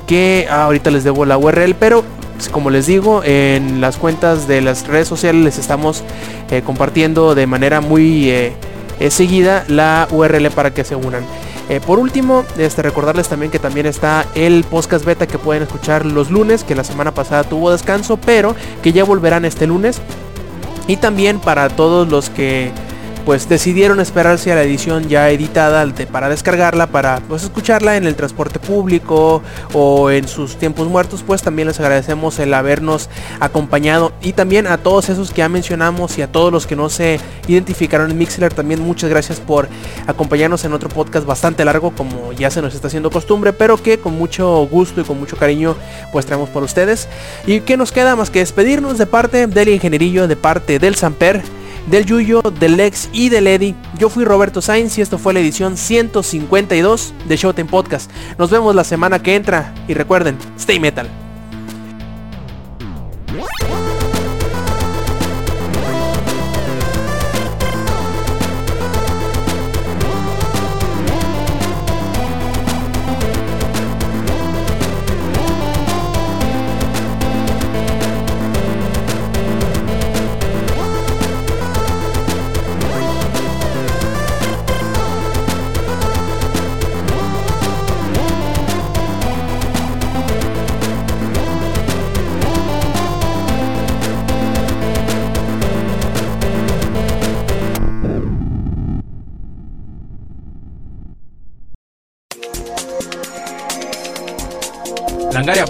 que 0.06 0.46
ahorita 0.48 0.92
les 0.92 1.02
debo 1.02 1.24
la 1.24 1.36
URL 1.36 1.74
pero 1.74 2.04
como 2.48 2.70
les 2.70 2.86
digo 2.86 3.22
en 3.24 3.80
las 3.80 3.96
cuentas 3.96 4.48
de 4.48 4.60
las 4.60 4.86
redes 4.86 5.08
sociales 5.08 5.44
les 5.44 5.58
estamos 5.58 6.02
eh, 6.50 6.62
compartiendo 6.62 7.34
de 7.34 7.46
manera 7.46 7.80
muy 7.80 8.30
eh, 8.30 8.52
eh, 8.98 9.10
seguida 9.10 9.64
la 9.68 10.08
URL 10.10 10.50
para 10.50 10.72
que 10.72 10.84
se 10.84 10.96
unan 10.96 11.24
por 11.86 12.00
último, 12.00 12.44
este, 12.58 12.82
recordarles 12.82 13.28
también 13.28 13.52
que 13.52 13.60
también 13.60 13.86
está 13.86 14.26
el 14.34 14.64
podcast 14.64 15.04
beta 15.04 15.28
que 15.28 15.38
pueden 15.38 15.62
escuchar 15.62 16.04
los 16.04 16.28
lunes, 16.28 16.64
que 16.64 16.74
la 16.74 16.82
semana 16.82 17.14
pasada 17.14 17.44
tuvo 17.44 17.70
descanso, 17.70 18.16
pero 18.16 18.56
que 18.82 18.90
ya 18.90 19.04
volverán 19.04 19.44
este 19.44 19.68
lunes. 19.68 20.00
Y 20.88 20.96
también 20.96 21.38
para 21.38 21.68
todos 21.68 22.08
los 22.08 22.28
que 22.28 22.72
pues 23.24 23.48
decidieron 23.48 24.00
esperarse 24.00 24.52
a 24.52 24.54
la 24.54 24.62
edición 24.62 25.08
ya 25.08 25.30
editada 25.30 25.86
para 26.10 26.28
descargarla, 26.28 26.88
para 26.88 27.20
pues 27.28 27.44
escucharla 27.44 27.96
en 27.96 28.06
el 28.06 28.14
transporte 28.14 28.58
público 28.58 29.42
o 29.72 30.10
en 30.10 30.28
sus 30.28 30.56
tiempos 30.56 30.88
muertos, 30.88 31.22
pues 31.26 31.42
también 31.42 31.68
les 31.68 31.80
agradecemos 31.80 32.38
el 32.38 32.52
habernos 32.54 33.08
acompañado 33.40 34.12
y 34.22 34.32
también 34.32 34.66
a 34.66 34.78
todos 34.78 35.08
esos 35.08 35.30
que 35.30 35.38
ya 35.38 35.48
mencionamos 35.48 36.18
y 36.18 36.22
a 36.22 36.30
todos 36.30 36.52
los 36.52 36.66
que 36.66 36.76
no 36.76 36.88
se 36.88 37.20
identificaron 37.48 38.10
en 38.10 38.18
Mixler 38.18 38.52
también 38.52 38.80
muchas 38.80 39.10
gracias 39.10 39.40
por 39.40 39.68
acompañarnos 40.06 40.64
en 40.64 40.72
otro 40.72 40.88
podcast 40.88 41.26
bastante 41.26 41.64
largo 41.64 41.92
como 41.92 42.32
ya 42.32 42.50
se 42.50 42.62
nos 42.62 42.74
está 42.74 42.88
haciendo 42.88 43.10
costumbre, 43.10 43.52
pero 43.52 43.76
que 43.76 43.98
con 43.98 44.16
mucho 44.16 44.66
gusto 44.70 45.00
y 45.00 45.04
con 45.04 45.18
mucho 45.18 45.36
cariño 45.36 45.76
pues 46.12 46.26
traemos 46.26 46.48
por 46.48 46.62
ustedes. 46.62 47.08
Y 47.46 47.60
que 47.60 47.76
nos 47.76 47.92
queda 47.92 48.16
más 48.16 48.30
que 48.30 48.40
despedirnos 48.40 48.98
de 48.98 49.06
parte 49.06 49.46
del 49.46 49.68
ingenierillo, 49.68 50.28
de 50.28 50.36
parte 50.36 50.78
del 50.78 50.94
Samper, 50.94 51.42
del 51.90 52.06
Yuyo, 52.06 52.42
del 52.42 52.76
Lex 52.76 53.08
y 53.12 53.28
del 53.28 53.46
Eddie. 53.46 53.74
Yo 53.98 54.08
fui 54.08 54.24
Roberto 54.24 54.62
Sainz 54.62 54.96
y 54.98 55.00
esto 55.00 55.18
fue 55.18 55.34
la 55.34 55.40
edición 55.40 55.76
152 55.76 57.14
de 57.28 57.36
Showtime 57.36 57.68
Podcast. 57.68 58.10
Nos 58.38 58.50
vemos 58.50 58.74
la 58.74 58.84
semana 58.84 59.20
que 59.20 59.34
entra 59.34 59.74
y 59.88 59.94
recuerden, 59.94 60.38
stay 60.56 60.78
metal. 60.78 61.08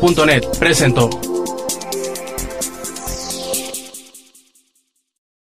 Langaria.net 0.01 0.59
presentó. 0.59 1.40